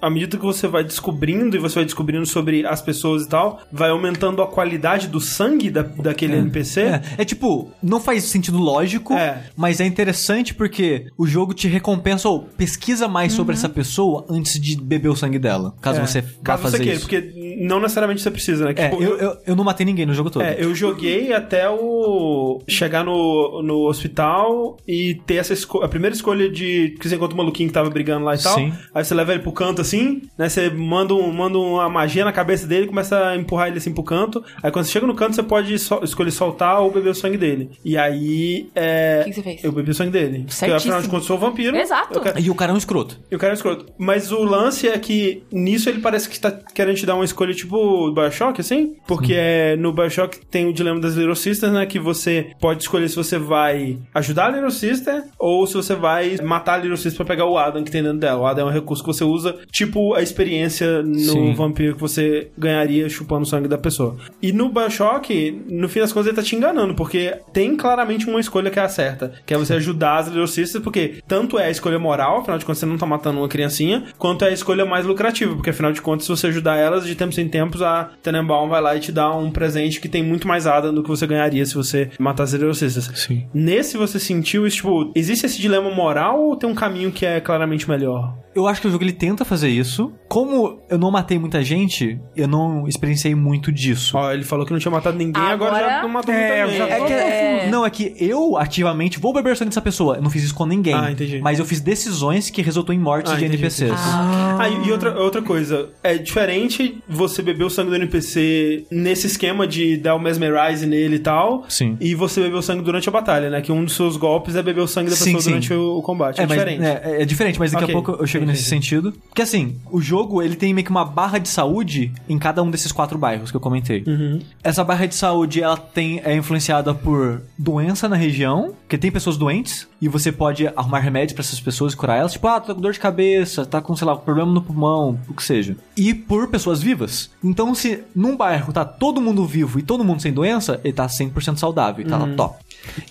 à 0.00 0.10
medida 0.10 0.36
que 0.36 0.44
você 0.44 0.66
vai 0.66 0.84
descobrindo 0.84 1.56
e 1.56 1.58
você 1.60 1.76
vai 1.76 1.84
descobrindo 1.84 2.26
sobre 2.26 2.66
as 2.66 2.82
pessoas 2.82 3.22
e 3.24 3.28
tal, 3.28 3.60
vai 3.72 3.90
aumentando 3.90 4.42
a 4.42 4.46
qualidade 4.46 5.08
do 5.08 5.20
sangue 5.20 5.70
da, 5.70 5.82
daquele 5.82 6.36
NPC. 6.36 6.80
É, 6.82 7.02
é 7.18 7.24
tipo, 7.24 7.70
não 7.82 8.00
faz 8.00 8.24
sentido 8.24 8.58
lógico, 8.62 9.12
É. 9.14 9.42
mas 9.56 9.80
é 9.80 9.86
interessante 9.86 10.54
porque 10.54 11.06
o 11.18 11.26
jogo 11.26 11.52
te 11.54 11.68
recompensa 11.68 12.28
ou 12.28 12.40
pesquisa 12.56 13.08
mais 13.08 13.32
sobre 13.32 13.54
essa 13.54 13.68
pessoa 13.68 14.24
antes 14.30 14.60
de 14.60 14.76
beber 14.80 15.08
o 15.08 15.16
sangue 15.16 15.38
dela. 15.38 15.74
Caso 15.80 16.00
É, 16.00 16.06
você 16.06 16.20
vá 16.22 16.28
caso 16.44 16.62
fazer 16.62 16.76
você 16.78 16.82
queira, 16.82 16.96
isso. 16.98 17.08
porque 17.08 17.56
não 17.60 17.80
necessariamente 17.80 18.22
você 18.22 18.30
precisa, 18.30 18.64
né? 18.64 18.72
É, 18.76 18.88
Tipo, 18.88 19.02
eu, 19.02 19.16
eu, 19.18 19.36
eu 19.48 19.56
não 19.56 19.64
matei 19.64 19.84
ninguém 19.86 20.06
no 20.06 20.14
jogo 20.14 20.30
todo. 20.30 20.42
É, 20.42 20.56
eu 20.58 20.74
joguei 20.74 21.32
até 21.32 21.68
o. 21.68 22.60
chegar 22.68 23.04
no, 23.04 23.62
no 23.62 23.86
hospital 23.88 24.76
e 24.86 25.14
ter 25.26 25.36
essa 25.36 25.54
a 25.82 25.88
primeira 25.88 26.14
escolha 26.14 26.48
de. 26.50 26.94
que 27.00 27.08
você 27.08 27.16
encontra 27.16 27.34
o 27.34 27.36
maluquinho 27.38 27.68
que 27.68 27.74
tava 27.74 27.90
brigando 27.90 28.24
lá 28.24 28.34
e 28.34 28.38
tal. 28.38 28.54
Sim. 28.54 28.72
Aí 28.94 29.04
você 29.04 29.14
leva 29.14 29.32
ele 29.32 29.42
pro 29.42 29.52
canto 29.52 29.80
assim, 29.80 30.22
né? 30.38 30.48
Você 30.48 30.70
manda, 30.70 31.14
um, 31.14 31.32
manda 31.32 31.58
uma 31.58 31.88
magia 31.88 32.24
na 32.24 32.32
cabeça 32.32 32.66
dele 32.66 32.84
e 32.84 32.88
começa 32.88 33.16
a 33.28 33.36
empurrar 33.36 33.68
ele 33.68 33.78
assim 33.78 33.92
pro 33.92 34.02
canto. 34.02 34.42
Aí 34.62 34.70
quando 34.70 34.84
você 34.84 34.92
chega 34.92 35.06
no 35.06 35.14
canto, 35.14 35.34
você 35.34 35.42
pode 35.42 35.78
sol- 35.78 36.02
escolher 36.04 36.30
soltar 36.30 36.80
ou 36.80 36.90
beber 36.90 37.10
o 37.10 37.14
sangue 37.14 37.36
dele. 37.36 37.70
E 37.84 37.96
aí. 37.96 38.51
É, 38.74 39.20
O 39.20 39.24
que 39.24 39.30
que 39.30 39.36
você 39.36 39.42
fez? 39.42 39.64
Eu 39.64 39.72
bebi 39.72 39.90
o 39.90 39.94
sangue 39.94 40.10
dele. 40.12 40.38
Porque 40.40 40.52
Certíssimo. 40.52 40.76
afinal 40.94 41.02
de 41.02 41.08
contas, 41.08 41.24
eu 41.24 41.28
sou 41.28 41.36
um 41.36 41.40
vampiro. 41.40 41.76
Exato. 41.76 42.20
Quero, 42.20 42.40
E 42.40 42.50
o 42.50 42.54
cara 42.54 42.72
é 42.72 42.74
um 42.74 42.78
escroto. 42.78 43.18
e 43.30 43.36
o 43.36 43.38
cara 43.38 43.52
é 43.52 43.54
escroto. 43.56 43.86
Mas 43.98 44.30
o 44.32 44.42
lance 44.42 44.88
é 44.88 44.98
que 44.98 45.42
nisso 45.52 45.88
ele 45.88 46.00
parece 46.00 46.28
que 46.28 46.38
tá 46.38 46.50
querendo 46.50 46.96
te 46.96 47.06
dar 47.06 47.14
uma 47.14 47.24
escolha 47.24 47.52
tipo 47.54 48.10
Bioshock, 48.12 48.60
assim. 48.60 48.94
Porque 49.06 49.34
é, 49.36 49.76
no 49.76 49.92
Bioshock 49.92 50.38
tem 50.46 50.66
o 50.66 50.72
dilema 50.72 51.00
das 51.00 51.14
Little 51.14 51.34
Sisters, 51.36 51.72
né? 51.72 51.86
Que 51.86 51.98
você 51.98 52.48
pode 52.60 52.82
escolher 52.82 53.08
se 53.08 53.16
você 53.16 53.38
vai 53.38 53.98
ajudar 54.14 54.46
a 54.46 54.50
Little 54.50 54.70
Sister 54.70 55.24
ou 55.38 55.66
se 55.66 55.74
você 55.74 55.94
vai 55.94 56.36
matar 56.42 56.74
a 56.74 56.78
Little 56.78 56.96
Sister 56.96 57.16
pra 57.24 57.34
pegar 57.34 57.46
o 57.46 57.56
Adam 57.58 57.82
que 57.84 57.90
tem 57.90 58.02
dentro 58.02 58.18
dela. 58.18 58.40
O 58.40 58.46
Adam 58.46 58.66
é 58.68 58.70
um 58.70 58.74
recurso 58.74 59.02
que 59.02 59.08
você 59.08 59.24
usa, 59.24 59.56
tipo 59.70 60.14
a 60.14 60.22
experiência 60.22 61.02
no 61.02 61.14
Sim. 61.18 61.54
vampiro 61.54 61.94
que 61.94 62.00
você 62.00 62.50
ganharia 62.56 63.08
chupando 63.08 63.42
o 63.42 63.46
sangue 63.46 63.68
da 63.68 63.78
pessoa. 63.78 64.16
E 64.40 64.52
no 64.52 64.68
Bioshock, 64.68 65.62
no 65.68 65.88
fim 65.88 66.00
das 66.00 66.12
contas, 66.12 66.28
ele 66.28 66.36
tá 66.36 66.42
te 66.42 66.54
enganando, 66.56 66.94
porque 66.94 67.34
tem 67.52 67.76
claramente 67.76 68.28
uma 68.28 68.40
escolha 68.42 68.70
que 68.70 68.78
é 68.78 68.82
a 68.82 68.88
certa, 68.88 69.32
que 69.46 69.54
é 69.54 69.56
você 69.56 69.74
ajudar 69.74 70.18
as 70.18 70.50
Sisters, 70.50 70.82
porque 70.82 71.22
tanto 71.26 71.58
é 71.58 71.66
a 71.66 71.70
escolha 71.70 71.98
moral, 71.98 72.40
afinal 72.40 72.58
de 72.58 72.64
contas 72.64 72.78
você 72.78 72.86
não 72.86 72.98
tá 72.98 73.06
matando 73.06 73.38
uma 73.38 73.48
criancinha, 73.48 74.04
quanto 74.18 74.44
é 74.44 74.48
a 74.48 74.52
escolha 74.52 74.84
mais 74.84 75.06
lucrativa, 75.06 75.54
porque 75.54 75.70
afinal 75.70 75.92
de 75.92 76.02
contas, 76.02 76.26
se 76.26 76.30
você 76.30 76.48
ajudar 76.48 76.76
elas, 76.76 77.06
de 77.06 77.14
tempos 77.14 77.38
em 77.38 77.48
tempos, 77.48 77.80
a 77.80 78.10
Tenenbaum 78.22 78.68
vai 78.68 78.80
lá 78.80 78.96
e 78.96 79.00
te 79.00 79.12
dá 79.12 79.34
um 79.34 79.50
presente 79.50 80.00
que 80.00 80.08
tem 80.08 80.22
muito 80.22 80.46
mais 80.46 80.66
Adam 80.66 80.92
do 80.92 81.02
que 81.02 81.08
você 81.08 81.26
ganharia 81.26 81.64
se 81.64 81.74
você 81.74 82.10
matar 82.18 82.44
as 82.44 82.50
Sisters. 82.50 83.10
Sim. 83.14 83.46
Nesse 83.54 83.96
você 83.96 84.18
sentiu 84.18 84.66
isso, 84.66 84.76
tipo, 84.76 85.12
existe 85.14 85.46
esse 85.46 85.60
dilema 85.60 85.90
moral 85.90 86.40
ou 86.40 86.56
tem 86.56 86.68
um 86.68 86.74
caminho 86.74 87.12
que 87.12 87.24
é 87.24 87.40
claramente 87.40 87.88
melhor? 87.88 88.34
Eu 88.54 88.66
acho 88.66 88.80
que 88.80 88.86
o 88.88 88.90
jogo 88.90 89.02
ele 89.04 89.12
tenta 89.12 89.44
fazer 89.44 89.68
isso. 89.68 90.12
Como 90.28 90.80
eu 90.88 90.98
não 90.98 91.10
matei 91.10 91.38
muita 91.38 91.62
gente, 91.62 92.18
eu 92.36 92.46
não 92.48 92.86
experienciei 92.86 93.34
muito 93.34 93.70
disso. 93.72 94.16
Ó, 94.16 94.32
ele 94.32 94.44
falou 94.44 94.64
que 94.66 94.72
não 94.72 94.78
tinha 94.78 94.90
matado 94.92 95.16
ninguém, 95.16 95.42
agora, 95.42 95.76
Agora- 95.76 95.88
já 95.96 96.02
não 96.02 96.08
matou 96.08 96.34
É, 96.34 96.66
muita 96.66 96.78
gente. 96.78 96.92
É 96.92 97.00
que, 97.06 97.12
É. 97.12 97.68
Não, 97.70 97.86
é 97.86 97.90
que 97.90 98.14
eu 98.18 98.56
ativamente 98.56 99.18
vou 99.18 99.32
beber 99.32 99.52
o 99.52 99.56
sangue 99.56 99.70
dessa 99.70 99.80
pessoa. 99.80 100.16
Eu 100.16 100.22
não 100.22 100.30
fiz 100.30 100.42
isso 100.44 100.54
com 100.54 100.66
ninguém. 100.66 100.94
Ah, 100.94 101.10
entendi. 101.10 101.40
Mas 101.40 101.58
eu 101.58 101.64
fiz 101.64 101.80
decisões 101.80 102.50
que 102.50 102.60
resultou 102.62 102.94
em 102.94 102.98
mortes 102.98 103.32
Ah, 103.32 103.36
de 103.36 103.44
entendi, 103.44 103.56
NPCs. 103.62 103.92
Ah, 103.98 104.68
e 104.68 104.88
e 104.88 104.92
outra, 104.92 105.18
outra 105.20 105.42
coisa, 105.42 105.90
é 106.02 106.16
diferente 106.18 106.98
você 107.08 107.40
beber 107.42 107.64
o 107.64 107.70
sangue 107.70 107.90
do 107.90 107.96
NPC 107.96 108.84
nesse 108.90 109.26
esquema 109.26 109.66
de 109.66 109.96
dar 109.96 110.14
o 110.14 110.18
mesmerize 110.18 110.86
nele 110.86 111.16
e 111.16 111.18
tal, 111.20 111.64
Sim. 111.68 111.96
e 112.00 112.14
você 112.14 112.40
beber 112.40 112.56
o 112.56 112.62
sangue 112.62 112.82
durante 112.82 113.08
a 113.08 113.12
batalha, 113.12 113.48
né? 113.50 113.60
Que 113.60 113.70
um 113.72 113.84
dos 113.84 113.94
seus 113.94 114.16
golpes 114.16 114.56
é 114.56 114.62
beber 114.62 114.80
o 114.80 114.86
sangue 114.88 115.10
da 115.10 115.16
Sim, 115.16 115.24
pessoa 115.24 115.42
sim. 115.42 115.50
durante 115.50 115.72
o, 115.74 115.98
o 115.98 116.02
combate. 116.02 116.40
É, 116.40 116.46
mas- 116.46 116.58
diferente. 116.58 116.84
é, 116.84 117.22
é 117.22 117.24
diferente, 117.24 117.58
mas 117.58 117.70
daqui 117.72 117.84
Ok, 117.84 117.94
a 117.94 118.02
pouco 118.02 118.22
eu 118.22 118.26
chego 118.26 118.41
entendi, 118.42 118.58
nesse 118.58 118.68
sentido. 118.68 119.12
Porque 119.28 119.42
assim, 119.42 119.76
o 119.90 120.00
jogo 120.00 120.42
ele 120.42 120.56
tem 120.56 120.72
meio 120.74 120.84
que 120.84 120.90
uma 120.90 121.04
barra 121.04 121.38
de 121.38 121.48
saúde 121.48 122.12
em 122.28 122.38
cada 122.38 122.62
um 122.62 122.70
desses 122.70 122.92
quatro 122.92 123.18
bairros 123.18 123.50
que 123.50 123.56
eu 123.56 123.60
comentei. 123.60 124.04
Uhum. 124.06 124.40
Essa 124.62 124.84
barra 124.84 125.06
de 125.06 125.14
saúde 125.14 125.62
ela 125.62 125.76
tem 125.76 126.20
é 126.24 126.34
influenciada 126.36 126.94
por 126.94 127.42
doença 127.58 128.08
na 128.08 128.16
região, 128.16 128.74
porque 128.82 128.98
tem 128.98 129.10
pessoas 129.10 129.36
doentes 129.36 129.88
e 130.00 130.08
você 130.08 130.30
pode 130.32 130.66
arrumar 130.68 130.98
remédios 130.98 131.32
pra 131.32 131.42
essas 131.42 131.60
pessoas 131.60 131.92
e 131.92 131.96
curar 131.96 132.18
elas, 132.18 132.32
tipo, 132.32 132.46
ah, 132.48 132.60
tá 132.60 132.74
com 132.74 132.80
dor 132.80 132.92
de 132.92 133.00
cabeça, 133.00 133.64
tá 133.64 133.80
com, 133.80 133.94
sei 133.94 134.06
lá, 134.06 134.16
problema 134.16 134.50
no 134.52 134.60
pulmão, 134.62 135.18
o 135.28 135.34
que 135.34 135.42
seja. 135.42 135.76
E 135.96 136.12
por 136.12 136.48
pessoas 136.48 136.82
vivas. 136.82 137.30
Então, 137.42 137.74
se 137.74 138.02
num 138.14 138.36
bairro 138.36 138.72
tá 138.72 138.84
todo 138.84 139.20
mundo 139.20 139.46
vivo 139.46 139.78
e 139.78 139.82
todo 139.82 140.04
mundo 140.04 140.20
sem 140.20 140.32
doença, 140.32 140.80
ele 140.82 140.92
tá 140.92 141.06
100% 141.06 141.56
saudável, 141.56 142.06
tá 142.06 142.18
Uhum. 142.18 142.36
top. 142.36 142.56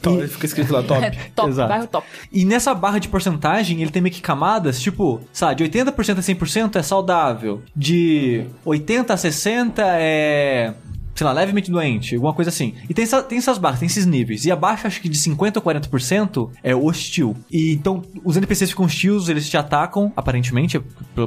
Top, 0.02 0.18
Então, 0.18 0.28
fica 0.28 0.46
escrito 0.46 0.74
lá, 0.74 0.84
top. 0.84 1.02
É 1.06 1.12
top, 1.36 1.50
Exato. 1.50 1.70
bairro 1.70 1.88
top. 1.88 2.08
E 2.32 2.46
nessa 2.46 2.74
barra 2.74 3.00
de 3.00 3.08
porcentagem, 3.08 3.82
ele 3.82 3.92
tem 3.92 4.02
meio 4.02 4.14
que 4.14 4.22
camadas, 4.22 4.80
tipo, 4.80 5.22
sabe, 5.32 5.56
de 5.56 5.80
80% 5.80 6.18
a 6.18 6.22
100% 6.22 6.76
é 6.76 6.84
saudável, 6.84 7.62
de 7.76 8.46
80 8.66 9.14
a 9.14 9.18
60 9.18 9.82
é 9.86 10.74
sei 11.16 11.26
lá, 11.26 11.32
levemente 11.34 11.70
doente, 11.72 12.16
alguma 12.16 12.34
coisa 12.34 12.50
assim. 12.50 12.74
E 12.90 12.94
tem, 12.94 13.04
essa- 13.04 13.22
tem 13.24 13.38
essas 13.38 13.58
barras, 13.58 13.80
tem 13.80 13.88
esses 13.88 14.06
níveis. 14.06 14.46
E 14.46 14.52
abaixo, 14.52 14.88
acho 14.88 15.02
que 15.02 15.10
de 15.10 15.18
50% 15.18 15.58
a 15.58 15.62
40% 15.62 16.50
é 16.64 16.76
hostil. 16.76 17.36
E 17.52 17.74
então, 17.74 18.02
os 18.24 18.38
NPCs 18.38 18.70
ficam 18.72 18.86
hostios, 18.86 19.30
eles 19.30 19.50
te 19.50 19.58
atacam, 19.58 20.12
aparentemente, 20.16 20.82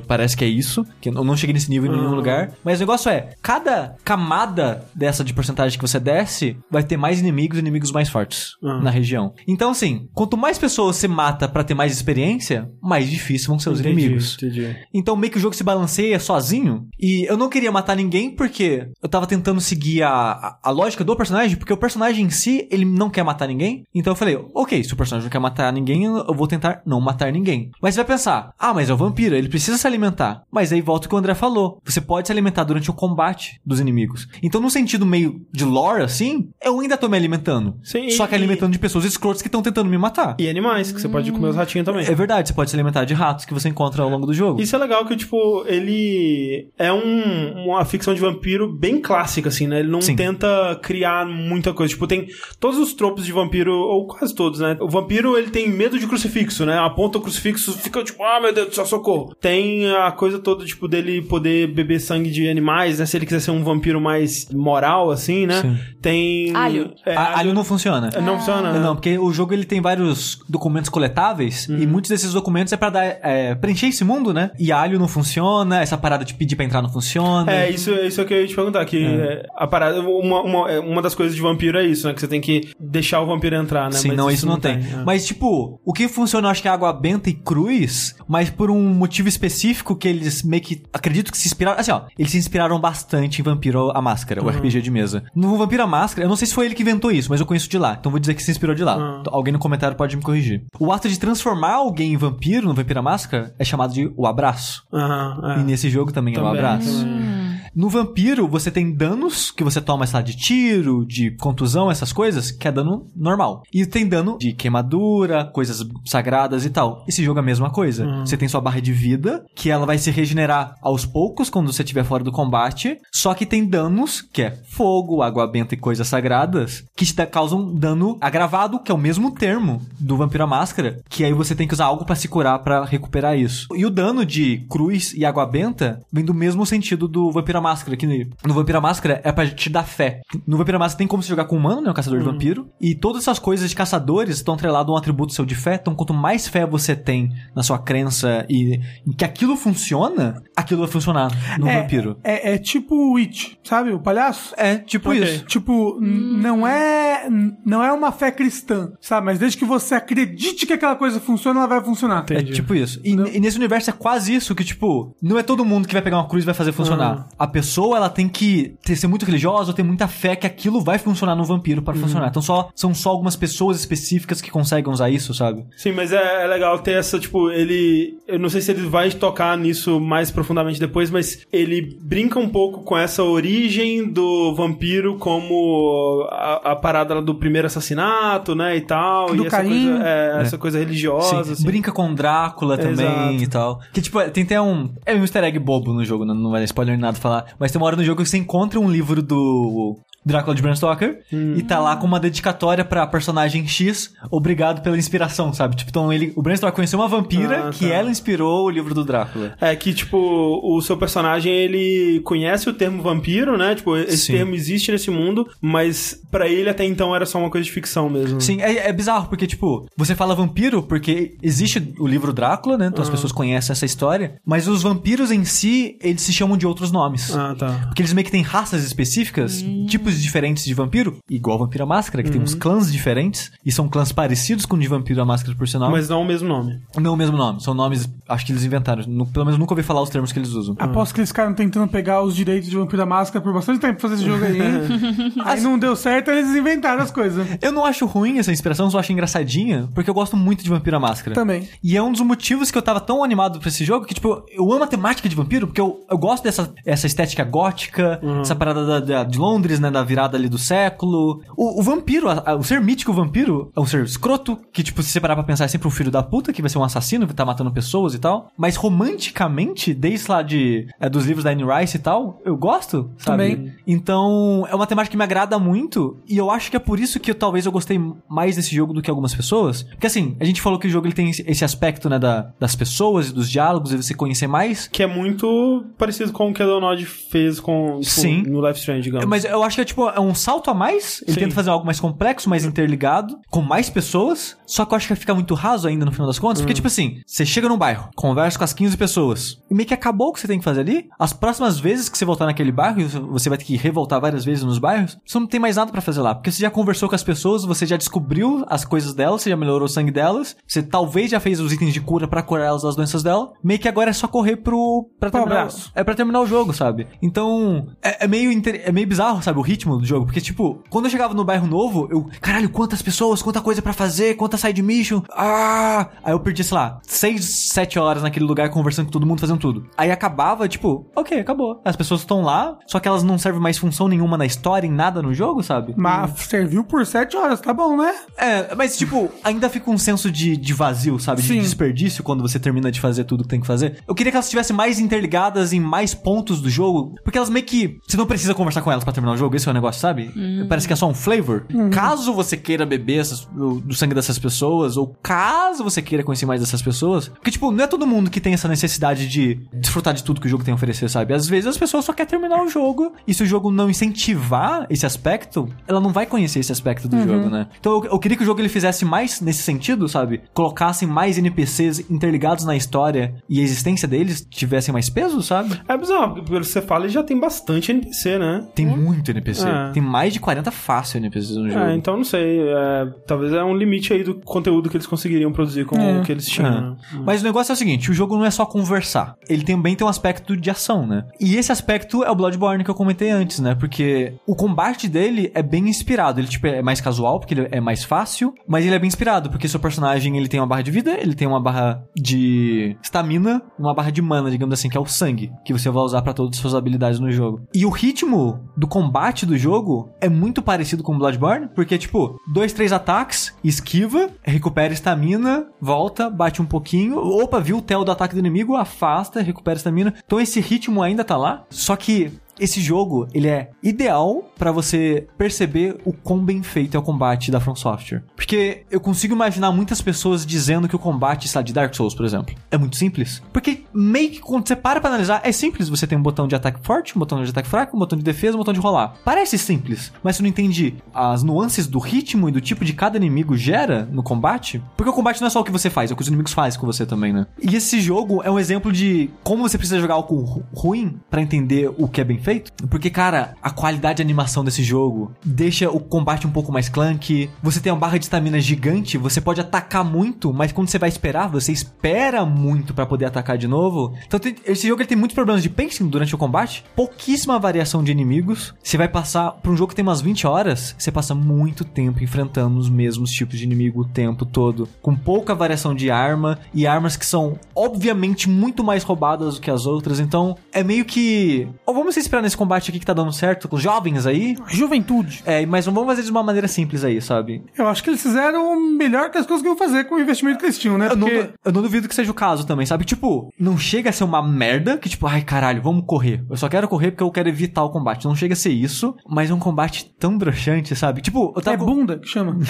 parece 0.06 0.36
que 0.36 0.44
é 0.44 0.48
isso. 0.48 0.84
Que 1.00 1.08
eu 1.10 1.24
não 1.24 1.36
cheguei 1.36 1.52
nesse 1.54 1.70
nível 1.70 1.90
em 1.92 1.96
nenhum 1.96 2.12
Ah. 2.12 2.16
lugar. 2.16 2.52
Mas 2.64 2.78
o 2.78 2.82
negócio 2.82 3.10
é, 3.10 3.30
cada 3.42 3.96
camada 4.04 4.84
dessa 4.94 5.22
de 5.24 5.32
porcentagem 5.34 5.78
que 5.78 5.86
você 5.86 6.00
desce, 6.00 6.56
vai 6.70 6.82
ter 6.82 6.96
mais 6.96 7.20
inimigos 7.20 7.58
e 7.58 7.60
inimigos 7.60 7.92
mais 7.92 8.08
fortes 8.08 8.52
Ah. 8.62 8.80
na 8.80 8.90
região. 8.90 9.32
Então, 9.46 9.70
assim, 9.70 10.08
quanto 10.12 10.36
mais 10.36 10.58
pessoas 10.58 10.96
você 10.96 11.08
mata 11.08 11.48
pra 11.48 11.62
ter 11.64 11.74
mais 11.74 11.92
experiência, 11.92 12.68
mais 12.82 13.08
difícil 13.10 13.48
vão 13.48 13.58
ser 13.58 13.70
os 13.70 13.80
Entendi, 13.80 14.00
inimigos. 14.02 14.34
Entendi. 14.36 14.76
Então, 14.92 15.16
meio 15.16 15.30
que 15.30 15.38
o 15.38 15.40
jogo 15.40 15.54
se 15.54 15.62
balanceia 15.64 16.18
sozinho. 16.18 16.86
E 16.98 17.24
eu 17.28 17.36
não 17.36 17.48
queria 17.48 17.70
matar 17.70 17.96
ninguém 17.96 18.30
porque 18.34 18.88
eu 19.02 19.08
tava 19.08 19.26
tentando 19.26 19.60
seguir 19.74 20.02
a, 20.02 20.56
a, 20.62 20.70
lógica 20.70 21.04
do 21.04 21.16
personagem, 21.16 21.56
porque 21.56 21.72
o 21.72 21.76
personagem 21.76 22.24
em 22.24 22.30
si, 22.30 22.68
ele 22.70 22.84
não 22.84 23.10
quer 23.10 23.24
matar 23.24 23.48
ninguém. 23.48 23.84
Então 23.92 24.12
eu 24.12 24.16
falei, 24.16 24.38
ok, 24.54 24.82
se 24.84 24.92
o 24.92 24.96
personagem 24.96 25.24
não 25.24 25.30
quer 25.30 25.40
matar 25.40 25.72
ninguém, 25.72 26.04
eu 26.04 26.34
vou 26.34 26.46
tentar 26.46 26.80
não 26.86 27.00
matar 27.00 27.32
ninguém. 27.32 27.70
Mas 27.82 27.94
você 27.94 28.00
vai 28.00 28.16
pensar, 28.16 28.54
ah, 28.58 28.72
mas 28.72 28.88
é 28.88 28.94
o 28.94 28.96
vampiro, 28.96 29.34
ele 29.34 29.48
precisa 29.48 29.76
se 29.76 29.86
alimentar. 29.86 30.42
Mas 30.50 30.72
aí 30.72 30.80
volta 30.80 31.06
o 31.06 31.08
que 31.08 31.14
o 31.14 31.18
André 31.18 31.34
falou. 31.34 31.80
Você 31.84 32.00
pode 32.00 32.28
se 32.28 32.32
alimentar 32.32 32.64
durante 32.64 32.90
o 32.90 32.94
combate 32.94 33.60
dos 33.66 33.80
inimigos. 33.80 34.28
Então, 34.42 34.60
num 34.60 34.70
sentido 34.70 35.04
meio 35.04 35.44
de 35.52 35.64
lore, 35.64 36.02
assim, 36.02 36.48
eu 36.62 36.78
ainda 36.80 36.96
tô 36.96 37.08
me 37.08 37.16
alimentando. 37.16 37.76
Sim, 37.82 38.10
Só 38.10 38.26
que 38.26 38.34
e- 38.34 38.36
alimentando 38.36 38.72
de 38.72 38.78
pessoas 38.78 39.04
escrotas 39.04 39.42
que 39.42 39.48
estão 39.48 39.62
tentando 39.62 39.90
me 39.90 39.98
matar. 39.98 40.36
E 40.38 40.48
animais, 40.48 40.92
que 40.92 41.00
você 41.00 41.08
pode 41.08 41.32
comer 41.32 41.48
os 41.48 41.56
ratinhos 41.56 41.84
também. 41.84 42.06
É 42.06 42.14
verdade, 42.14 42.48
você 42.48 42.54
pode 42.54 42.70
se 42.70 42.76
alimentar 42.76 43.04
de 43.04 43.14
ratos 43.14 43.44
que 43.44 43.52
você 43.52 43.68
encontra 43.68 44.02
ao 44.02 44.08
longo 44.08 44.26
do 44.26 44.34
jogo. 44.34 44.60
Isso 44.60 44.76
é 44.76 44.78
legal 44.78 45.04
que, 45.04 45.16
tipo, 45.16 45.64
ele 45.66 46.68
é 46.78 46.92
um, 46.92 47.64
uma 47.66 47.84
ficção 47.84 48.14
de 48.14 48.20
vampiro 48.20 48.72
bem 48.72 49.00
clássica, 49.00 49.48
assim, 49.48 49.63
assim, 49.64 49.66
né? 49.66 49.80
Ele 49.80 49.88
não 49.90 50.00
Sim. 50.00 50.14
tenta 50.16 50.78
criar 50.82 51.26
muita 51.26 51.72
coisa. 51.72 51.92
Tipo, 51.92 52.06
tem 52.06 52.28
todos 52.60 52.78
os 52.78 52.92
tropos 52.92 53.24
de 53.24 53.32
vampiro, 53.32 53.72
ou 53.72 54.06
quase 54.06 54.34
todos, 54.34 54.60
né? 54.60 54.76
O 54.80 54.88
vampiro, 54.88 55.36
ele 55.36 55.50
tem 55.50 55.68
medo 55.68 55.98
de 55.98 56.06
crucifixo, 56.06 56.64
né? 56.64 56.78
Aponta 56.78 57.18
o 57.18 57.20
crucifixo, 57.20 57.72
fica 57.72 58.02
tipo, 58.02 58.22
ah, 58.22 58.40
meu 58.40 58.52
Deus 58.52 58.68
do 58.68 58.74
céu, 58.74 58.86
socorro. 58.86 59.34
Tem 59.40 59.90
a 59.94 60.12
coisa 60.12 60.38
toda, 60.38 60.64
tipo, 60.64 60.86
dele 60.86 61.22
poder 61.22 61.68
beber 61.68 62.00
sangue 62.00 62.30
de 62.30 62.48
animais, 62.48 62.98
né? 62.98 63.06
Se 63.06 63.16
ele 63.16 63.26
quiser 63.26 63.40
ser 63.40 63.50
um 63.50 63.64
vampiro 63.64 64.00
mais 64.00 64.48
moral, 64.52 65.10
assim, 65.10 65.46
né? 65.46 65.60
Sim. 65.62 65.78
Tem... 66.00 66.54
Alho. 66.54 66.92
É, 67.06 67.14
A- 67.16 67.38
alho 67.38 67.54
não 67.54 67.64
funciona. 67.64 68.10
Não 68.22 68.36
funciona, 68.38 68.72
né? 68.72 68.78
Não, 68.78 68.94
porque 68.94 69.18
o 69.18 69.32
jogo 69.32 69.52
ele 69.54 69.64
tem 69.64 69.80
vários 69.80 70.40
documentos 70.48 70.90
coletáveis 70.90 71.66
e 71.68 71.86
muitos 71.86 72.10
desses 72.10 72.32
documentos 72.32 72.72
é 72.72 72.76
pra 72.76 72.90
dar, 72.90 73.04
é, 73.22 73.54
preencher 73.54 73.86
esse 73.86 74.04
mundo, 74.04 74.32
né? 74.32 74.50
E 74.58 74.70
alho 74.72 74.98
não 74.98 75.08
funciona, 75.08 75.80
essa 75.80 75.96
parada 75.96 76.24
de 76.24 76.34
pedir 76.34 76.56
pra 76.56 76.64
entrar 76.64 76.82
não 76.82 76.90
funciona. 76.90 77.50
É, 77.52 77.70
isso, 77.70 77.90
isso 77.92 78.20
é 78.20 78.24
o 78.24 78.26
que 78.26 78.34
eu 78.34 78.40
ia 78.42 78.46
te 78.46 78.54
perguntar, 78.54 78.84
que 78.84 79.02
é, 79.04 79.46
a 79.56 79.66
parada, 79.66 80.00
uma, 80.00 80.40
uma, 80.42 80.70
é, 80.70 80.80
uma 80.80 81.00
das 81.02 81.14
coisas 81.14 81.34
de 81.34 81.40
vampiro 81.42 81.78
é 81.78 81.84
isso, 81.84 82.06
né? 82.06 82.14
Que 82.14 82.20
você 82.20 82.28
tem 82.28 82.40
que 82.40 82.70
deixar 82.78 83.20
o 83.20 83.26
vampiro 83.26 83.56
entrar, 83.56 83.84
né? 83.90 83.96
Sim, 83.98 84.08
Mas 84.08 84.16
não, 84.16 84.30
isso 84.30 84.46
não 84.46 84.58
tem. 84.58 84.74
é. 84.76 85.02
Mas, 85.04 85.24
tipo, 85.26 85.80
o 85.84 85.92
que 85.92 86.08
funciona, 86.08 86.48
acho 86.48 86.60
que 86.62 86.68
é 86.68 86.70
água 86.70 86.92
benta 86.92 87.30
e 87.30 87.34
cruz, 87.34 88.14
mas 88.28 88.50
por 88.50 88.70
um 88.70 88.80
motivo 88.94 89.28
específico 89.28 89.94
que 89.96 90.08
eles 90.08 90.42
meio 90.42 90.62
que. 90.62 90.82
Acredito 90.92 91.30
que 91.30 91.38
se 91.38 91.46
inspiraram. 91.48 91.78
Assim, 91.80 91.90
ó, 91.92 92.02
eles 92.18 92.32
se 92.32 92.38
inspiraram 92.38 92.78
bastante 92.80 93.40
em 93.40 93.44
Vampiro 93.44 93.90
a 93.94 94.00
Máscara, 94.02 94.40
Uhum. 94.40 94.46
o 94.48 94.50
RPG 94.50 94.80
de 94.82 94.90
mesa. 94.90 95.22
No 95.34 95.56
Vampiro 95.56 95.82
a 95.82 95.86
Máscara, 95.86 96.24
eu 96.24 96.28
não 96.28 96.36
sei 96.36 96.46
se 96.46 96.54
foi 96.54 96.66
ele 96.66 96.74
que 96.74 96.82
inventou 96.82 97.10
isso, 97.10 97.30
mas 97.30 97.40
eu 97.40 97.46
conheço 97.46 97.68
de 97.68 97.78
lá. 97.78 97.96
Então 97.98 98.10
vou 98.10 98.18
dizer 98.20 98.34
que 98.34 98.42
se 98.42 98.50
inspirou 98.50 98.74
de 98.74 98.82
lá. 98.84 98.96
Uhum. 98.96 99.20
Então, 99.20 99.34
Alguém 99.34 99.52
no 99.52 99.58
comentário 99.58 99.96
pode 99.96 100.16
me 100.16 100.22
corrigir. 100.22 100.64
O 100.78 100.92
ato 100.92 101.08
de 101.08 101.18
transformar 101.18 101.74
alguém 101.74 102.12
em 102.12 102.16
vampiro 102.16 102.66
no 102.68 102.74
Vampiro 102.74 102.98
a 102.98 103.02
Máscara 103.02 103.54
é 103.58 103.64
chamado 103.64 103.92
de 103.92 104.10
o 104.16 104.26
abraço. 104.26 104.82
Aham, 104.92 105.54
é. 105.56 105.60
E 105.60 105.64
nesse 105.64 105.88
jogo 105.90 106.12
também, 106.12 106.34
é 106.34 106.38
o 106.38 106.42
Também, 106.42 106.58
abraço. 106.58 107.00
também. 107.04 107.43
No 107.74 107.88
vampiro, 107.88 108.46
você 108.46 108.70
tem 108.70 108.92
danos 108.92 109.50
que 109.50 109.64
você 109.64 109.80
toma, 109.80 110.06
sei 110.06 110.16
lá, 110.16 110.22
de 110.22 110.36
tiro, 110.36 111.04
de 111.04 111.32
contusão, 111.32 111.90
essas 111.90 112.12
coisas, 112.12 112.50
que 112.50 112.68
é 112.68 112.72
dano 112.72 113.06
normal. 113.16 113.62
E 113.72 113.84
tem 113.84 114.06
dano 114.06 114.38
de 114.38 114.52
queimadura, 114.52 115.44
coisas 115.46 115.84
sagradas 116.04 116.64
e 116.64 116.70
tal. 116.70 117.04
Esse 117.08 117.24
jogo 117.24 117.40
é 117.40 117.42
a 117.42 117.44
mesma 117.44 117.70
coisa. 117.70 118.06
Você 118.20 118.36
tem 118.36 118.48
sua 118.48 118.60
barra 118.60 118.80
de 118.80 118.92
vida, 118.92 119.44
que 119.54 119.70
ela 119.70 119.86
vai 119.86 119.98
se 119.98 120.10
regenerar 120.10 120.76
aos 120.80 121.04
poucos 121.04 121.50
quando 121.50 121.72
você 121.72 121.82
estiver 121.82 122.04
fora 122.04 122.22
do 122.22 122.30
combate. 122.30 122.98
Só 123.12 123.34
que 123.34 123.46
tem 123.46 123.66
danos, 123.66 124.22
que 124.22 124.42
é 124.42 124.56
fogo, 124.70 125.22
água 125.22 125.46
benta 125.46 125.74
e 125.74 125.78
coisas 125.78 126.06
sagradas, 126.06 126.84
que 126.96 127.04
te 127.04 127.26
causam 127.26 127.74
dano 127.74 128.16
agravado, 128.20 128.78
que 128.78 128.92
é 128.92 128.94
o 128.94 128.98
mesmo 128.98 129.32
termo 129.32 129.80
do 129.98 130.16
Vampiro 130.16 130.44
à 130.44 130.46
Máscara, 130.46 131.00
que 131.08 131.24
aí 131.24 131.32
você 131.32 131.54
tem 131.54 131.66
que 131.66 131.74
usar 131.74 131.86
algo 131.86 132.04
pra 132.04 132.14
se 132.14 132.28
curar 132.28 132.58
pra 132.60 132.84
recuperar 132.84 133.36
isso. 133.36 133.66
E 133.74 133.84
o 133.84 133.90
dano 133.90 134.24
de 134.24 134.64
cruz 134.68 135.12
e 135.14 135.24
água 135.24 135.46
benta 135.46 136.00
vem 136.12 136.24
do 136.24 136.34
mesmo 136.34 136.64
sentido 136.64 137.08
do 137.08 137.30
Vampiro 137.32 137.58
à 137.58 137.63
Máscara, 137.64 137.96
que 137.96 138.06
no 138.44 138.54
Vampiro 138.54 138.78
à 138.78 138.80
Máscara 138.80 139.20
é 139.24 139.32
pra 139.32 139.46
te 139.48 139.68
dar 139.70 139.84
fé. 139.84 140.20
No 140.46 140.56
Vampiro 140.56 140.76
à 140.76 140.80
Máscara 140.80 140.98
tem 140.98 141.06
como 141.06 141.22
se 141.22 141.28
jogar 141.28 141.46
com 141.46 141.56
humano, 141.56 141.80
né, 141.80 141.90
o 141.90 141.94
caçador 141.94 142.18
de 142.18 142.24
vampiro, 142.24 142.68
e 142.80 142.94
todas 142.94 143.22
essas 143.22 143.38
coisas 143.38 143.68
de 143.70 143.76
caçadores 143.76 144.36
estão 144.36 144.54
atreladas 144.54 144.88
a 144.88 144.92
um 144.92 144.96
atributo 144.96 145.32
seu 145.32 145.44
de 145.44 145.54
fé, 145.54 145.74
então 145.80 145.94
quanto 145.94 146.12
mais 146.14 146.46
fé 146.46 146.66
você 146.66 146.94
tem 146.94 147.32
na 147.54 147.62
sua 147.62 147.78
crença 147.78 148.44
e 148.48 148.80
em 149.06 149.12
que 149.12 149.24
aquilo 149.24 149.56
funciona, 149.56 150.42
aquilo 150.56 150.80
vai 150.82 150.90
funcionar 150.90 151.30
no 151.58 151.68
é, 151.68 151.80
vampiro. 151.80 152.18
É, 152.22 152.54
é 152.54 152.58
tipo 152.58 152.94
o 152.94 153.12
Witch, 153.14 153.54
sabe? 153.64 153.90
O 153.92 153.98
palhaço. 154.00 154.54
É, 154.56 154.76
tipo 154.76 155.10
Ok. 155.10 155.22
isso. 155.22 155.44
Tipo, 155.46 155.98
n- 156.00 156.40
não 156.42 156.66
é 156.66 157.28
não 157.64 157.82
é 157.82 157.92
uma 157.92 158.12
fé 158.12 158.30
cristã, 158.30 158.92
sabe? 159.00 159.26
Mas 159.26 159.38
desde 159.38 159.56
que 159.58 159.64
você 159.64 159.94
acredite 159.94 160.66
que 160.66 160.72
aquela 160.72 160.96
coisa 160.96 161.18
funciona, 161.20 161.60
ela 161.60 161.68
vai 161.68 161.82
funcionar. 161.84 162.24
É 162.30 162.42
tipo 162.42 162.74
isso. 162.74 163.00
E, 163.04 163.12
e 163.12 163.40
nesse 163.40 163.56
universo 163.56 163.90
é 163.90 163.92
quase 163.92 164.34
isso, 164.34 164.54
que 164.54 164.64
tipo, 164.64 165.14
não 165.22 165.38
é 165.38 165.42
todo 165.42 165.64
mundo 165.64 165.86
que 165.88 165.92
vai 165.94 166.02
pegar 166.02 166.18
uma 166.18 166.28
cruz 166.28 166.42
e 166.44 166.46
vai 166.46 166.54
fazer 166.54 166.72
funcionar. 166.72 167.26
A 167.38 167.46
pessoa, 167.54 167.96
ela 167.96 168.10
tem 168.10 168.28
que 168.28 168.74
ter, 168.84 168.96
ser 168.96 169.06
muito 169.06 169.24
religiosa 169.24 169.70
ou 169.70 169.74
ter 169.74 169.84
muita 169.84 170.08
fé 170.08 170.34
que 170.34 170.44
aquilo 170.44 170.80
vai 170.80 170.98
funcionar 170.98 171.36
no 171.36 171.44
vampiro 171.44 171.80
para 171.82 171.94
funcionar. 171.94 172.26
Então 172.28 172.42
só, 172.42 172.68
são 172.74 172.92
só 172.92 173.10
algumas 173.10 173.36
pessoas 173.36 173.78
específicas 173.78 174.40
que 174.40 174.50
conseguem 174.50 174.92
usar 174.92 175.08
isso, 175.08 175.32
sabe? 175.32 175.64
Sim, 175.76 175.92
mas 175.92 176.12
é, 176.12 176.42
é 176.42 176.46
legal 176.48 176.80
ter 176.80 176.98
essa, 176.98 177.16
tipo, 177.18 177.50
ele. 177.52 178.18
Eu 178.26 178.40
não 178.40 178.48
sei 178.48 178.60
se 178.60 178.72
ele 178.72 178.88
vai 178.88 179.08
tocar 179.10 179.56
nisso 179.56 180.00
mais 180.00 180.32
profundamente 180.32 180.80
depois, 180.80 181.10
mas 181.10 181.46
ele 181.52 181.96
brinca 182.02 182.40
um 182.40 182.48
pouco 182.48 182.82
com 182.82 182.98
essa 182.98 183.22
origem 183.22 184.10
do 184.10 184.52
vampiro 184.54 185.16
como 185.18 186.26
a, 186.30 186.72
a 186.72 186.76
parada 186.76 187.22
do 187.22 187.36
primeiro 187.36 187.66
assassinato, 187.68 188.54
né? 188.56 188.76
E 188.76 188.80
tal. 188.80 189.26
Do 189.34 189.44
e 189.44 189.46
essa 189.46 189.56
Caim. 189.58 189.68
coisa, 189.68 190.04
é, 190.08 190.42
essa 190.42 190.58
coisa 190.58 190.78
religiosa. 190.80 191.44
Sim, 191.44 191.52
assim. 191.52 191.64
brinca 191.64 191.92
com 191.92 192.12
Drácula 192.12 192.76
também 192.76 193.06
Exato. 193.06 193.42
e 193.42 193.46
tal. 193.46 193.80
Que 193.92 194.00
tipo, 194.00 194.18
é- 194.18 194.28
tem 194.28 194.42
até 194.42 194.60
um. 194.60 194.90
É 195.06 195.14
um 195.14 195.20
easter 195.20 195.44
egg 195.44 195.58
bobo 195.60 195.92
no 195.92 196.04
jogo, 196.04 196.24
não, 196.24 196.34
não 196.34 196.50
vai 196.50 196.60
dar 196.60 196.64
spoiler 196.64 196.98
nada 196.98 197.16
falar. 197.16 197.43
Mas 197.58 197.70
tem 197.70 197.80
uma 197.80 197.86
hora 197.86 197.96
no 197.96 198.04
jogo 198.04 198.22
que 198.22 198.28
você 198.28 198.38
encontra 198.38 198.78
um 198.80 198.90
livro 198.90 199.22
do. 199.22 199.96
Drácula 200.24 200.54
de 200.54 200.62
Bram 200.62 200.74
Stoker 200.74 201.20
e 201.56 201.62
tá 201.62 201.78
lá 201.78 201.96
com 201.96 202.06
uma 202.06 202.18
dedicatória 202.20 202.84
pra 202.84 203.06
personagem 203.06 203.66
X, 203.66 204.12
obrigado 204.30 204.82
pela 204.82 204.96
inspiração, 204.96 205.52
sabe? 205.52 205.76
Tipo, 205.76 205.90
então 205.90 206.12
ele, 206.12 206.32
o 206.36 206.42
Bram 206.42 206.56
Stoker 206.56 206.74
conheceu 206.74 206.98
uma 206.98 207.08
vampira 207.08 207.68
Ah, 207.68 207.70
que 207.70 207.86
tá. 207.88 207.94
ela 207.94 208.10
inspirou 208.10 208.66
o 208.66 208.70
livro 208.70 208.94
do 208.94 209.04
Drácula. 209.04 209.54
É 209.60 209.74
que, 209.76 209.92
tipo, 209.92 210.16
o 210.62 210.80
seu 210.80 210.96
personagem, 210.96 211.52
ele 211.52 212.20
conhece 212.24 212.68
o 212.68 212.72
termo 212.72 213.02
vampiro, 213.02 213.56
né? 213.58 213.74
Tipo, 213.74 213.96
esse 213.96 214.18
Sim. 214.26 214.32
termo 214.34 214.54
existe 214.54 214.90
nesse 214.92 215.10
mundo, 215.10 215.48
mas 215.60 216.20
pra 216.30 216.48
ele 216.48 216.68
até 216.68 216.84
então 216.84 217.14
era 217.14 217.26
só 217.26 217.38
uma 217.38 217.50
coisa 217.50 217.64
de 217.64 217.72
ficção 217.72 218.08
mesmo. 218.08 218.40
Sim, 218.40 218.60
é, 218.60 218.88
é 218.88 218.92
bizarro, 218.92 219.28
porque, 219.28 219.46
tipo, 219.46 219.86
você 219.96 220.14
fala 220.14 220.34
vampiro 220.34 220.82
porque 220.82 221.36
existe 221.42 221.92
o 221.98 222.06
livro 222.06 222.32
Drácula, 222.32 222.76
né? 222.78 222.86
Então 222.86 223.02
as 223.02 223.10
pessoas 223.10 223.32
conhecem 223.32 223.72
essa 223.72 223.84
história, 223.86 224.36
mas 224.44 224.66
os 224.68 224.82
vampiros 224.82 225.30
em 225.30 225.44
si, 225.44 225.96
eles 226.02 226.22
se 226.22 226.32
chamam 226.32 226.56
de 226.56 226.66
outros 226.66 226.90
nomes. 226.90 227.34
Ah, 227.34 227.54
tá. 227.58 227.68
Porque 227.86 228.02
eles 228.02 228.12
meio 228.12 228.24
que 228.24 228.30
têm 228.30 228.42
raças 228.42 228.84
específicas, 228.84 229.64
tipos 229.86 230.13
diferentes 230.22 230.64
de 230.64 230.74
vampiro, 230.74 231.18
igual 231.28 231.58
Vampiro 231.58 231.84
à 231.84 231.86
Máscara, 231.86 232.22
que 232.22 232.30
tem 232.30 232.38
Uhum. 232.38 232.44
uns 232.44 232.54
clãs 232.54 232.92
diferentes, 232.92 233.50
e 233.64 233.70
são 233.72 233.88
clãs 233.88 234.12
parecidos 234.12 234.66
com 234.66 234.76
o 234.76 234.78
de 234.78 234.88
Vampiro 234.88 235.20
à 235.22 235.24
Máscara, 235.24 235.56
por 235.56 235.66
sinal. 235.68 235.90
Mas 235.90 236.08
não 236.08 236.22
o 236.22 236.24
mesmo 236.24 236.48
nome. 236.48 236.80
Não 236.98 237.14
o 237.14 237.16
mesmo 237.16 237.36
nome, 237.36 237.60
são 237.62 237.74
nomes, 237.74 238.08
acho 238.28 238.46
que 238.46 238.52
eles 238.52 238.64
inventaram. 238.64 239.04
Nu- 239.06 239.26
pelo 239.26 239.44
menos 239.44 239.58
nunca 239.58 239.72
ouvi 239.72 239.82
falar 239.82 240.02
os 240.02 240.10
termos 240.10 240.32
que 240.32 240.38
eles 240.38 240.50
usam. 240.50 240.74
Aposto 240.78 241.14
que 241.14 241.20
eles 241.20 241.30
ficaram 241.30 241.54
tentando 241.54 241.88
pegar 241.88 242.22
os 242.22 242.34
direitos 242.34 242.68
de 242.68 242.76
Vampiro 242.76 242.98
da 242.98 243.06
Máscara 243.06 243.42
por 243.42 243.52
bastante 243.52 243.80
tempo 243.80 244.00
pra 244.00 244.08
fazer 244.08 244.14
esse 244.22 244.24
jogo 244.30 244.44
aí. 244.44 244.58
aí 245.44 245.60
não 245.60 245.78
deu 245.78 245.94
certo, 245.96 246.30
eles 246.30 246.54
inventaram 246.54 247.02
as 247.02 247.10
coisas. 247.10 247.46
Eu 247.60 247.72
não 247.72 247.84
acho 247.84 248.06
ruim 248.06 248.38
essa 248.38 248.52
inspiração, 248.52 248.90
só 248.90 248.98
acho 248.98 249.12
engraçadinha, 249.12 249.88
porque 249.94 250.08
eu 250.10 250.14
gosto 250.14 250.36
muito 250.36 250.62
de 250.62 250.68
Vampiro 250.70 250.96
à 250.96 251.00
Máscara. 251.00 251.34
Também. 251.34 251.68
E 251.82 251.96
é 251.96 252.02
um 252.02 252.12
dos 252.12 252.20
motivos 252.20 252.70
que 252.70 252.78
eu 252.78 252.82
tava 252.82 253.00
tão 253.00 253.22
animado 253.24 253.58
pra 253.58 253.68
esse 253.68 253.84
jogo, 253.84 254.06
que, 254.06 254.14
tipo, 254.14 254.44
eu 254.50 254.72
amo 254.72 254.84
a 254.84 254.86
temática 254.86 255.28
de 255.28 255.34
vampiro, 255.36 255.66
porque 255.66 255.80
eu, 255.80 256.00
eu 256.10 256.18
gosto 256.18 256.44
dessa 256.44 256.72
essa 256.84 257.06
estética 257.06 257.44
gótica, 257.44 258.20
essa 258.40 258.54
parada 258.54 258.84
da, 258.86 259.00
da- 259.00 259.24
de 259.24 259.38
Londres, 259.38 259.80
né, 259.80 259.90
da 259.90 260.02
virada 260.04 260.36
ali 260.36 260.48
do 260.48 260.58
século. 260.58 261.42
O, 261.56 261.80
o 261.80 261.82
vampiro, 261.82 262.28
a- 262.28 262.42
a- 262.46 262.54
o 262.54 262.62
ser 262.62 262.80
mítico 262.80 263.12
vampiro, 263.12 263.70
é 263.76 263.80
um 263.80 263.86
ser 263.86 264.04
escroto, 264.04 264.58
que, 264.72 264.82
tipo, 264.82 265.02
se 265.02 265.10
você 265.10 265.20
parar 265.20 265.34
pra 265.34 265.44
pensar, 265.44 265.64
é 265.64 265.68
sempre 265.68 265.88
um 265.88 265.90
filho 265.90 266.10
da 266.10 266.22
puta, 266.22 266.52
que 266.52 266.62
vai 266.62 266.68
ser 266.70 266.78
um 266.78 266.84
assassino, 266.84 267.26
que 267.26 267.34
tá 267.34 267.44
matando 267.44 267.70
pessoas 267.72 268.14
e 268.14 268.18
tal. 268.18 268.50
Mas 268.56 268.76
romanticamente, 268.76 269.94
desde 269.94 270.30
lá 270.30 270.42
de, 270.42 270.86
é, 271.00 271.08
dos 271.08 271.24
livros 271.26 271.44
da 271.44 271.50
Anne 271.50 271.64
Rice 271.64 271.96
e 271.96 272.00
tal, 272.00 272.40
eu 272.44 272.56
gosto, 272.56 273.10
sabe? 273.18 273.50
Também. 273.54 273.72
Então, 273.86 274.66
é 274.70 274.74
uma 274.74 274.86
temática 274.86 275.12
que 275.12 275.16
me 275.16 275.24
agrada 275.24 275.58
muito, 275.58 276.16
e 276.28 276.36
eu 276.36 276.50
acho 276.50 276.70
que 276.70 276.76
é 276.76 276.80
por 276.80 276.98
isso 276.98 277.18
que 277.20 277.30
eu, 277.30 277.34
talvez 277.34 277.64
eu 277.66 277.72
gostei 277.72 278.00
mais 278.28 278.56
desse 278.56 278.74
jogo 278.74 278.92
do 278.92 279.00
que 279.02 279.10
algumas 279.10 279.34
pessoas. 279.34 279.82
Porque 279.84 280.06
assim, 280.06 280.36
a 280.40 280.44
gente 280.44 280.60
falou 280.60 280.78
que 280.78 280.86
o 280.86 280.90
jogo 280.90 281.06
ele 281.06 281.14
tem 281.14 281.30
esse- 281.30 281.64
aspecto, 281.64 282.10
né, 282.10 282.18
da, 282.18 282.52
das 282.60 282.76
pessoas 282.76 283.30
e 283.30 283.32
dos 283.32 283.48
diálogos, 283.50 283.92
e 283.92 283.96
você 283.96 284.12
conhecer 284.14 284.46
mais. 284.46 284.86
Que 284.86 285.02
é 285.02 285.06
muito 285.06 285.84
parecido 285.96 286.30
com 286.32 286.50
o 286.50 286.52
que 286.54 286.62
a 286.62 286.66
Donald 286.66 287.02
fez 287.06 287.58
com, 287.58 288.02
Sim. 288.02 288.42
no 288.42 288.60
Life 288.66 288.80
Strange, 288.80 289.02
digamos. 289.02 289.24
Mas 289.26 289.44
eu 289.46 289.62
acho 289.62 289.76
que 289.76 289.80
é 289.80 289.84
tipo, 289.84 289.93
é 290.14 290.20
um 290.20 290.34
salto 290.34 290.70
a 290.70 290.74
mais. 290.74 291.22
Ele 291.22 291.34
Sim. 291.34 291.40
tenta 291.40 291.54
fazer 291.54 291.70
algo 291.70 291.84
mais 291.84 292.00
complexo, 292.00 292.48
mais 292.48 292.64
interligado, 292.64 293.38
com 293.50 293.60
mais 293.62 293.88
pessoas. 293.90 294.56
Só 294.66 294.84
que 294.84 294.92
eu 294.92 294.96
acho 294.96 295.08
que 295.08 295.14
fica 295.14 295.34
muito 295.34 295.54
raso 295.54 295.86
ainda 295.88 296.04
no 296.04 296.12
final 296.12 296.26
das 296.26 296.38
contas. 296.38 296.60
Hum. 296.60 296.62
Porque, 296.64 296.74
tipo 296.74 296.86
assim, 296.86 297.20
você 297.26 297.44
chega 297.46 297.68
num 297.68 297.76
bairro, 297.78 298.08
conversa 298.16 298.58
com 298.58 298.64
as 298.64 298.72
15 298.72 298.96
pessoas. 298.96 299.62
E 299.70 299.74
meio 299.74 299.86
que 299.86 299.94
acabou 299.94 300.28
o 300.28 300.32
que 300.32 300.40
você 300.40 300.46
tem 300.48 300.58
que 300.58 300.64
fazer 300.64 300.80
ali. 300.80 301.08
As 301.18 301.32
próximas 301.32 301.78
vezes 301.78 302.08
que 302.08 302.16
você 302.18 302.24
voltar 302.24 302.46
naquele 302.46 302.72
bairro, 302.72 303.00
e 303.00 303.04
você 303.04 303.48
vai 303.48 303.58
ter 303.58 303.64
que 303.64 303.76
revoltar 303.76 304.20
várias 304.20 304.44
vezes 304.44 304.64
nos 304.64 304.78
bairros, 304.78 305.18
você 305.24 305.38
não 305.38 305.46
tem 305.46 305.60
mais 305.60 305.76
nada 305.76 305.92
pra 305.92 306.00
fazer 306.00 306.20
lá. 306.22 306.34
Porque 306.34 306.50
você 306.50 306.60
já 306.62 306.70
conversou 306.70 307.08
com 307.08 307.14
as 307.14 307.22
pessoas, 307.22 307.64
você 307.64 307.86
já 307.86 307.96
descobriu 307.96 308.64
as 308.68 308.84
coisas 308.84 309.14
delas, 309.14 309.42
você 309.42 309.50
já 309.50 309.56
melhorou 309.56 309.86
o 309.86 309.88
sangue 309.88 310.10
delas, 310.10 310.56
você 310.66 310.82
talvez 310.82 311.30
já 311.30 311.40
fez 311.40 311.60
os 311.60 311.72
itens 311.72 311.92
de 311.92 312.00
cura 312.00 312.26
pra 312.26 312.42
curar 312.42 312.66
elas 312.66 312.82
das 312.82 312.96
doenças 312.96 313.22
dela. 313.22 313.52
Meio 313.62 313.78
que 313.80 313.88
agora 313.88 314.10
é 314.10 314.12
só 314.12 314.26
correr 314.28 314.56
pro. 314.56 315.08
pra 315.20 315.30
terminar, 315.30 315.52
abraço. 315.60 315.90
é 315.94 316.02
pra 316.04 316.14
terminar 316.14 316.40
o 316.40 316.46
jogo, 316.46 316.72
sabe? 316.72 317.06
Então, 317.22 317.86
é, 318.02 318.24
é 318.24 318.28
meio 318.28 318.50
inter- 318.52 318.82
é 318.84 318.92
meio 318.92 319.06
bizarro, 319.06 319.42
sabe, 319.42 319.58
o 319.58 319.62
ritmo 319.62 319.83
do 319.98 320.04
jogo. 320.04 320.26
Porque, 320.26 320.40
tipo, 320.40 320.82
quando 320.90 321.06
eu 321.06 321.10
chegava 321.10 321.32
no 321.32 321.44
bairro 321.44 321.66
novo, 321.66 322.08
eu, 322.10 322.28
caralho, 322.40 322.68
quantas 322.68 323.00
pessoas, 323.00 323.40
quanta 323.40 323.60
coisa 323.60 323.80
pra 323.80 323.92
fazer, 323.92 324.34
quanta 324.34 324.56
side 324.56 324.82
mission. 324.82 325.22
Ah! 325.30 326.08
Aí 326.22 326.32
eu 326.32 326.40
perdi, 326.40 326.64
sei 326.64 326.76
lá, 326.76 327.00
6, 327.02 327.44
7 327.44 327.94
sete 327.94 327.98
horas 327.98 328.22
naquele 328.22 328.44
lugar 328.44 328.68
conversando 328.70 329.06
com 329.06 329.12
todo 329.12 329.26
mundo, 329.26 329.40
fazendo 329.40 329.58
tudo. 329.58 329.86
Aí 329.96 330.10
acabava, 330.10 330.68
tipo, 330.68 331.06
ok, 331.14 331.38
acabou. 331.38 331.80
As 331.84 331.94
pessoas 331.94 332.20
estão 332.20 332.42
lá, 332.42 332.76
só 332.86 332.98
que 332.98 333.06
elas 333.06 333.22
não 333.22 333.38
servem 333.38 333.60
mais 333.60 333.78
função 333.78 334.08
nenhuma 334.08 334.36
na 334.36 334.44
história, 334.44 334.86
em 334.86 334.90
nada 334.90 335.22
no 335.22 335.32
jogo, 335.32 335.62
sabe? 335.62 335.94
Mas 335.96 336.30
serviu 336.40 336.82
por 336.84 337.06
sete 337.06 337.36
horas, 337.36 337.60
tá 337.60 337.72
bom, 337.72 337.96
né? 337.96 338.12
É, 338.36 338.74
mas 338.74 338.96
tipo, 338.96 339.30
ainda 339.42 339.68
fica 339.68 339.90
um 339.90 339.98
senso 339.98 340.30
de, 340.30 340.56
de 340.56 340.72
vazio, 340.72 341.18
sabe? 341.18 341.42
De 341.42 341.48
Sim. 341.48 341.60
desperdício 341.60 342.24
quando 342.24 342.42
você 342.42 342.58
termina 342.58 342.90
de 342.90 343.00
fazer 343.00 343.24
tudo 343.24 343.44
que 343.44 343.48
tem 343.48 343.60
que 343.60 343.66
fazer. 343.66 343.98
Eu 344.06 344.14
queria 344.14 344.32
que 344.32 344.36
elas 344.36 344.46
estivessem 344.46 344.74
mais 344.74 344.98
interligadas 344.98 345.72
em 345.72 345.80
mais 345.80 346.14
pontos 346.14 346.60
do 346.60 346.70
jogo, 346.70 347.14
porque 347.22 347.38
elas 347.38 347.50
meio 347.50 347.64
que. 347.64 347.98
Você 348.06 348.16
não 348.16 348.26
precisa 348.26 348.54
conversar 348.54 348.82
com 348.82 348.90
elas 348.90 349.04
pra 349.04 349.12
terminar 349.12 349.34
o 349.34 349.36
jogo, 349.36 349.54
esse 349.54 349.63
é 349.68 349.72
o 349.72 349.74
negócio, 349.74 350.00
sabe? 350.00 350.30
Parece 350.68 350.86
que 350.86 350.92
é 350.92 350.96
só 350.96 351.08
um 351.08 351.14
flavor. 351.14 351.64
Caso 351.90 352.32
você 352.32 352.56
queira 352.56 352.84
beber 352.86 353.20
essas- 353.20 353.44
do, 353.46 353.80
do 353.80 353.94
sangue 353.94 354.14
dessas 354.14 354.38
pessoas, 354.38 354.96
ou 354.96 355.14
caso 355.22 355.82
você 355.84 356.00
queira 356.02 356.22
conhecer 356.24 356.46
mais 356.46 356.60
dessas 356.60 356.82
pessoas. 356.82 357.28
Porque, 357.28 357.50
tipo, 357.50 357.70
não 357.70 357.84
é 357.84 357.86
todo 357.86 358.06
mundo 358.06 358.30
que 358.30 358.40
tem 358.40 358.52
essa 358.54 358.68
necessidade 358.68 359.28
de 359.28 359.60
desfrutar 359.72 360.14
de 360.14 360.22
tudo 360.24 360.40
que 360.40 360.46
o 360.46 360.50
jogo 360.50 360.64
tem 360.64 360.72
a 360.72 360.74
oferecer, 360.74 361.08
sabe? 361.08 361.34
Às 361.34 361.46
vezes 361.48 361.66
as 361.66 361.76
pessoas 361.78 362.04
só 362.04 362.12
querem 362.12 362.30
terminar 362.30 362.62
o 362.62 362.68
jogo, 362.68 363.12
e 363.26 363.34
se 363.34 363.42
o 363.42 363.46
jogo 363.46 363.70
não 363.70 363.88
incentivar 363.90 364.86
esse 364.90 365.04
aspecto, 365.06 365.68
ela 365.86 366.00
não 366.00 366.10
vai 366.10 366.26
conhecer 366.26 366.58
esse 366.60 366.72
aspecto 366.72 367.08
do 367.08 367.16
jogo, 367.26 367.50
né? 367.50 367.66
Então 367.78 367.92
eu, 367.92 368.04
eu 368.12 368.18
queria 368.18 368.36
que 368.36 368.42
o 368.42 368.46
jogo 368.46 368.60
ele 368.60 368.68
fizesse 368.68 369.04
mais 369.04 369.40
nesse 369.40 369.62
sentido, 369.62 370.08
sabe? 370.08 370.40
Colocassem 370.52 371.06
mais 371.08 371.38
NPCs 371.38 372.10
interligados 372.10 372.64
na 372.64 372.76
história 372.76 373.34
e 373.48 373.60
a 373.60 373.62
existência 373.62 374.06
deles 374.08 374.46
tivessem 374.50 374.92
mais 374.92 375.08
peso, 375.10 375.42
sabe? 375.42 375.80
É 375.88 375.96
bizarro, 375.96 376.34
porque 376.34 376.50
pelo 376.50 376.60
que 376.60 376.66
você 376.66 376.80
fala, 376.82 377.04
ele 377.04 377.12
já 377.12 377.22
tem 377.22 377.38
bastante 377.38 377.90
NPC, 377.92 378.38
né? 378.38 378.66
Tem 378.74 378.86
muito 378.86 379.30
NPC. 379.30 379.53
É. 379.62 379.90
Tem 379.92 380.02
mais 380.02 380.32
de 380.32 380.40
40 380.40 380.70
fácil 380.70 381.18
NPCs 381.18 381.56
no 381.56 381.68
jogo. 381.70 381.84
É, 381.84 381.94
então 381.94 382.16
não 382.16 382.24
sei. 382.24 382.60
é, 382.68 383.06
talvez 383.26 383.52
é 383.52 383.62
um 383.62 383.76
limite 383.76 384.12
aí 384.12 384.24
do 384.24 384.34
conteúdo 384.36 384.88
que 384.88 384.96
eles 384.96 385.06
conseguiriam 385.06 385.52
produzir 385.52 385.84
com 385.84 385.96
É. 385.96 386.18
o 386.18 386.22
que 386.22 386.32
eles 386.32 386.46
tinham. 386.46 386.68
É. 386.74 386.80
né? 386.80 386.96
Mas 387.24 387.40
o 387.42 387.44
negócio 387.44 387.72
é 387.72 387.74
o 387.74 387.76
seguinte, 387.76 388.10
o 388.10 388.14
jogo 388.14 388.36
não 388.36 388.44
é 388.44 388.50
só 388.50 388.64
conversar. 388.66 389.36
Ele 389.48 389.62
também 389.64 389.94
tem 389.94 390.06
um 390.06 390.10
aspecto 390.10 390.56
de 390.56 390.70
ação, 390.70 391.06
né? 391.06 391.24
E 391.40 391.56
esse 391.56 391.70
aspecto 391.72 392.22
é 392.24 392.30
o 392.30 392.34
Bloodborne 392.34 392.82
que 392.84 392.90
eu 392.90 392.94
comentei 392.94 393.30
antes, 393.30 393.60
né? 393.60 393.74
Porque 393.74 394.34
o 394.46 394.54
combate 394.54 395.08
dele 395.08 395.50
é 395.54 395.62
bem 395.62 395.88
inspirado. 395.88 396.40
Ele, 396.40 396.48
tipo, 396.48 396.66
é 396.66 396.82
mais 396.82 397.00
casual, 397.00 397.38
porque 397.38 397.54
ele 397.54 397.68
é 397.70 397.80
mais 397.80 398.04
fácil. 398.04 398.54
Mas 398.66 398.84
ele 398.86 398.94
é 398.94 398.98
bem 398.98 399.08
inspirado, 399.08 399.50
porque 399.50 399.68
seu 399.68 399.80
personagem, 399.80 400.36
ele 400.36 400.48
tem 400.48 400.60
uma 400.60 400.66
barra 400.66 400.82
de 400.82 400.90
vida, 400.90 401.16
ele 401.20 401.34
tem 401.34 401.46
uma 401.46 401.60
barra 401.60 402.02
de 402.16 402.96
estamina, 403.02 403.62
uma 403.78 403.94
barra 403.94 404.10
de 404.10 404.22
mana, 404.22 404.50
digamos 404.50 404.72
assim, 404.72 404.88
que 404.88 404.96
é 404.96 405.00
o 405.00 405.06
sangue. 405.06 405.50
Que 405.64 405.72
você 405.72 405.90
vai 405.90 406.02
usar 406.02 406.22
pra 406.22 406.32
todas 406.32 406.56
as 406.56 406.60
suas 406.60 406.74
habilidades 406.74 407.20
no 407.20 407.30
jogo. 407.30 407.60
E 407.74 407.84
o 407.84 407.90
ritmo 407.90 408.60
do 408.76 408.86
combate 408.86 409.43
do 409.46 409.56
jogo 409.56 410.10
é 410.20 410.28
muito 410.28 410.62
parecido 410.62 411.02
com 411.02 411.18
Bloodborne, 411.18 411.68
porque, 411.74 411.98
tipo, 411.98 412.40
dois, 412.52 412.72
três 412.72 412.92
ataques, 412.92 413.54
esquiva, 413.62 414.30
recupera 414.42 414.92
estamina, 414.92 415.66
volta, 415.80 416.30
bate 416.30 416.60
um 416.60 416.66
pouquinho, 416.66 417.18
opa, 417.18 417.60
viu 417.60 417.78
o 417.78 417.82
tel 417.82 418.04
do 418.04 418.10
ataque 418.10 418.34
do 418.34 418.40
inimigo, 418.40 418.76
afasta, 418.76 419.40
recupera 419.40 419.76
estamina. 419.76 420.14
Então 420.24 420.40
esse 420.40 420.60
ritmo 420.60 421.02
ainda 421.02 421.24
tá 421.24 421.36
lá, 421.36 421.64
só 421.70 421.96
que 421.96 422.32
esse 422.58 422.80
jogo, 422.80 423.26
ele 423.34 423.48
é 423.48 423.70
ideal 423.82 424.44
pra 424.58 424.70
você 424.72 425.26
perceber 425.36 425.96
o 426.04 426.12
quão 426.12 426.38
bem 426.44 426.62
feito 426.62 426.96
é 426.96 427.00
o 427.00 427.02
combate 427.02 427.50
da 427.50 427.60
From 427.60 427.74
Software. 427.76 428.22
Porque 428.36 428.84
eu 428.90 429.00
consigo 429.00 429.34
imaginar 429.34 429.72
muitas 429.72 430.00
pessoas 430.00 430.44
dizendo 430.46 430.88
que 430.88 430.96
o 430.96 430.98
combate, 430.98 431.50
lá, 431.54 431.62
de 431.62 431.72
Dark 431.72 431.94
Souls, 431.94 432.14
por 432.14 432.24
exemplo, 432.24 432.54
é 432.70 432.76
muito 432.78 432.96
simples. 432.96 433.42
Porque 433.52 433.84
meio 433.92 434.30
que 434.30 434.40
quando 434.40 434.66
você 434.68 434.76
para 434.76 435.00
pra 435.00 435.10
analisar, 435.10 435.40
é 435.44 435.52
simples. 435.52 435.88
Você 435.88 436.06
tem 436.06 436.16
um 436.18 436.22
botão 436.22 436.46
de 436.46 436.54
ataque 436.54 436.80
forte, 436.82 437.16
um 437.16 437.18
botão 437.18 437.42
de 437.42 437.50
ataque 437.50 437.68
fraco, 437.68 437.96
um 437.96 438.00
botão 438.00 438.18
de 438.18 438.24
defesa, 438.24 438.56
um 438.56 438.58
botão 438.58 438.74
de 438.74 438.80
rolar. 438.80 439.14
Parece 439.24 439.58
simples, 439.58 440.12
mas 440.22 440.36
você 440.36 440.42
não 440.42 440.48
entende 440.48 440.96
as 441.12 441.42
nuances 441.42 441.86
do 441.86 441.98
ritmo 441.98 442.48
e 442.48 442.52
do 442.52 442.60
tipo 442.60 442.84
de 442.84 442.92
cada 442.92 443.16
inimigo 443.16 443.56
gera 443.56 444.08
no 444.10 444.22
combate. 444.22 444.82
Porque 444.96 445.10
o 445.10 445.14
combate 445.14 445.40
não 445.40 445.48
é 445.48 445.50
só 445.50 445.60
o 445.60 445.64
que 445.64 445.70
você 445.72 445.90
faz, 445.90 446.10
é 446.10 446.14
o 446.14 446.16
que 446.16 446.22
os 446.22 446.28
inimigos 446.28 446.52
fazem 446.52 446.78
com 446.78 446.86
você 446.86 447.04
também, 447.06 447.32
né? 447.32 447.46
E 447.62 447.74
esse 447.76 448.00
jogo 448.00 448.42
é 448.42 448.50
um 448.50 448.58
exemplo 448.58 448.92
de 448.92 449.30
como 449.42 449.62
você 449.68 449.76
precisa 449.78 450.00
jogar 450.00 450.14
algo 450.14 450.36
ru- 450.42 450.62
ruim 450.74 451.18
pra 451.30 451.40
entender 451.42 451.90
o 451.98 452.08
que 452.08 452.20
é 452.20 452.24
bem 452.24 452.38
feito. 452.44 452.72
Porque, 452.88 453.10
cara, 453.10 453.54
a 453.62 453.70
qualidade 453.70 454.16
de 454.18 454.22
animação 454.22 454.64
desse 454.64 454.82
jogo 454.82 455.32
deixa 455.44 455.90
o 455.90 455.98
combate 456.00 456.46
um 456.46 456.50
pouco 456.50 456.70
mais 456.72 456.88
clunky. 456.88 457.50
Você 457.62 457.80
tem 457.80 457.92
uma 457.92 457.98
barra 457.98 458.18
de 458.18 458.24
estamina 458.24 458.60
gigante, 458.60 459.16
você 459.18 459.40
pode 459.40 459.60
atacar 459.60 460.04
muito, 460.04 460.52
mas 460.52 460.72
quando 460.72 460.88
você 460.88 460.98
vai 460.98 461.08
esperar, 461.08 461.48
você 461.48 461.72
espera 461.72 462.44
muito 462.44 462.92
pra 462.94 463.06
poder 463.06 463.24
atacar 463.26 463.56
de 463.58 463.66
novo. 463.66 464.14
Então, 464.26 464.38
tem- 464.38 464.56
esse 464.66 464.86
jogo 464.86 465.00
ele 465.00 465.08
tem 465.08 465.16
muitos 465.18 465.34
problemas 465.34 465.62
de 465.62 465.70
pacing 465.70 466.08
durante 466.08 466.34
o 466.34 466.38
combate, 466.38 466.84
pouquíssima 466.94 467.58
variação 467.58 468.02
de 468.04 468.12
inimigos. 468.12 468.74
Você 468.82 468.96
vai 468.96 469.08
passar 469.08 469.52
por 469.52 469.72
um 469.72 469.76
jogo 469.76 469.90
que 469.90 469.96
tem 469.96 470.02
umas 470.02 470.20
20 470.20 470.46
horas, 470.46 470.94
você 470.98 471.10
passa 471.10 471.34
muito 471.34 471.84
tempo 471.84 472.22
enfrentando 472.22 472.78
os 472.78 472.88
mesmos 472.88 473.30
tipos 473.30 473.58
de 473.58 473.64
inimigo 473.64 474.02
o 474.02 474.04
tempo 474.04 474.44
todo, 474.44 474.88
com 475.00 475.14
pouca 475.14 475.54
variação 475.54 475.94
de 475.94 476.10
arma 476.10 476.58
e 476.72 476.86
armas 476.86 477.16
que 477.16 477.24
são 477.26 477.58
obviamente 477.74 478.48
muito 478.48 478.82
mais 478.82 479.02
roubadas 479.02 479.54
do 479.54 479.60
que 479.60 479.70
as 479.70 479.86
outras. 479.86 480.20
Então, 480.20 480.56
é 480.72 480.82
meio 480.82 481.04
que, 481.04 481.68
ou 481.86 481.94
vamos 481.94 482.14
esperar 482.34 482.42
nesse 482.42 482.56
combate 482.56 482.90
aqui 482.90 482.98
que 482.98 483.06
tá 483.06 483.12
dando 483.12 483.32
certo 483.32 483.68
com 483.68 483.76
os 483.76 483.82
jovens 483.82 484.26
aí, 484.26 484.56
Juventude. 484.66 485.42
é, 485.46 485.64
mas 485.66 485.86
não 485.86 485.92
vamos 485.92 486.08
fazer 486.10 486.22
de 486.22 486.30
uma 486.30 486.42
maneira 486.42 486.66
simples 486.66 487.04
aí, 487.04 487.20
sabe? 487.20 487.62
Eu 487.76 487.86
acho 487.86 488.02
que 488.02 488.10
eles 488.10 488.22
fizeram 488.22 488.72
o 488.72 488.80
melhor 488.96 489.30
que 489.30 489.38
eles 489.38 489.46
conseguiram 489.46 489.76
fazer 489.76 490.04
com 490.04 490.16
o 490.16 490.20
investimento 490.20 490.58
que 490.58 490.64
eles 490.64 490.78
tinham, 490.78 490.98
né? 490.98 491.08
Eu 491.10 491.16
não, 491.16 491.28
Porque 491.28 491.50
eu 491.64 491.72
não 491.72 491.82
duvido 491.82 492.08
que 492.08 492.14
seja 492.14 492.30
o 492.30 492.34
caso 492.34 492.66
também, 492.66 492.86
sabe? 492.86 493.04
Tipo, 493.04 493.52
não 493.58 493.78
chega 493.78 494.10
a 494.10 494.12
ser 494.12 494.24
uma 494.24 494.42
merda 494.46 494.98
que, 494.98 495.08
tipo, 495.08 495.26
ai 495.26 495.42
caralho, 495.42 495.82
vamos 495.82 496.04
correr. 496.06 496.44
Eu 496.50 496.56
só 496.56 496.68
quero 496.68 496.88
correr 496.88 497.12
porque 497.12 497.22
eu 497.22 497.30
quero 497.30 497.48
evitar 497.48 497.84
o 497.84 497.90
combate. 497.90 498.24
Não 498.24 498.34
chega 498.34 498.54
a 498.54 498.56
ser 498.56 498.70
isso, 498.72 499.14
mas 499.28 499.50
é 499.50 499.54
um 499.54 499.58
combate 499.58 500.12
tão 500.18 500.36
broxante, 500.36 500.94
sabe? 500.96 501.20
Tipo, 501.20 501.52
eu 501.56 501.62
tava. 501.62 501.82
é 501.82 501.86
bunda 501.86 502.18
que 502.18 502.28
chama. 502.28 502.58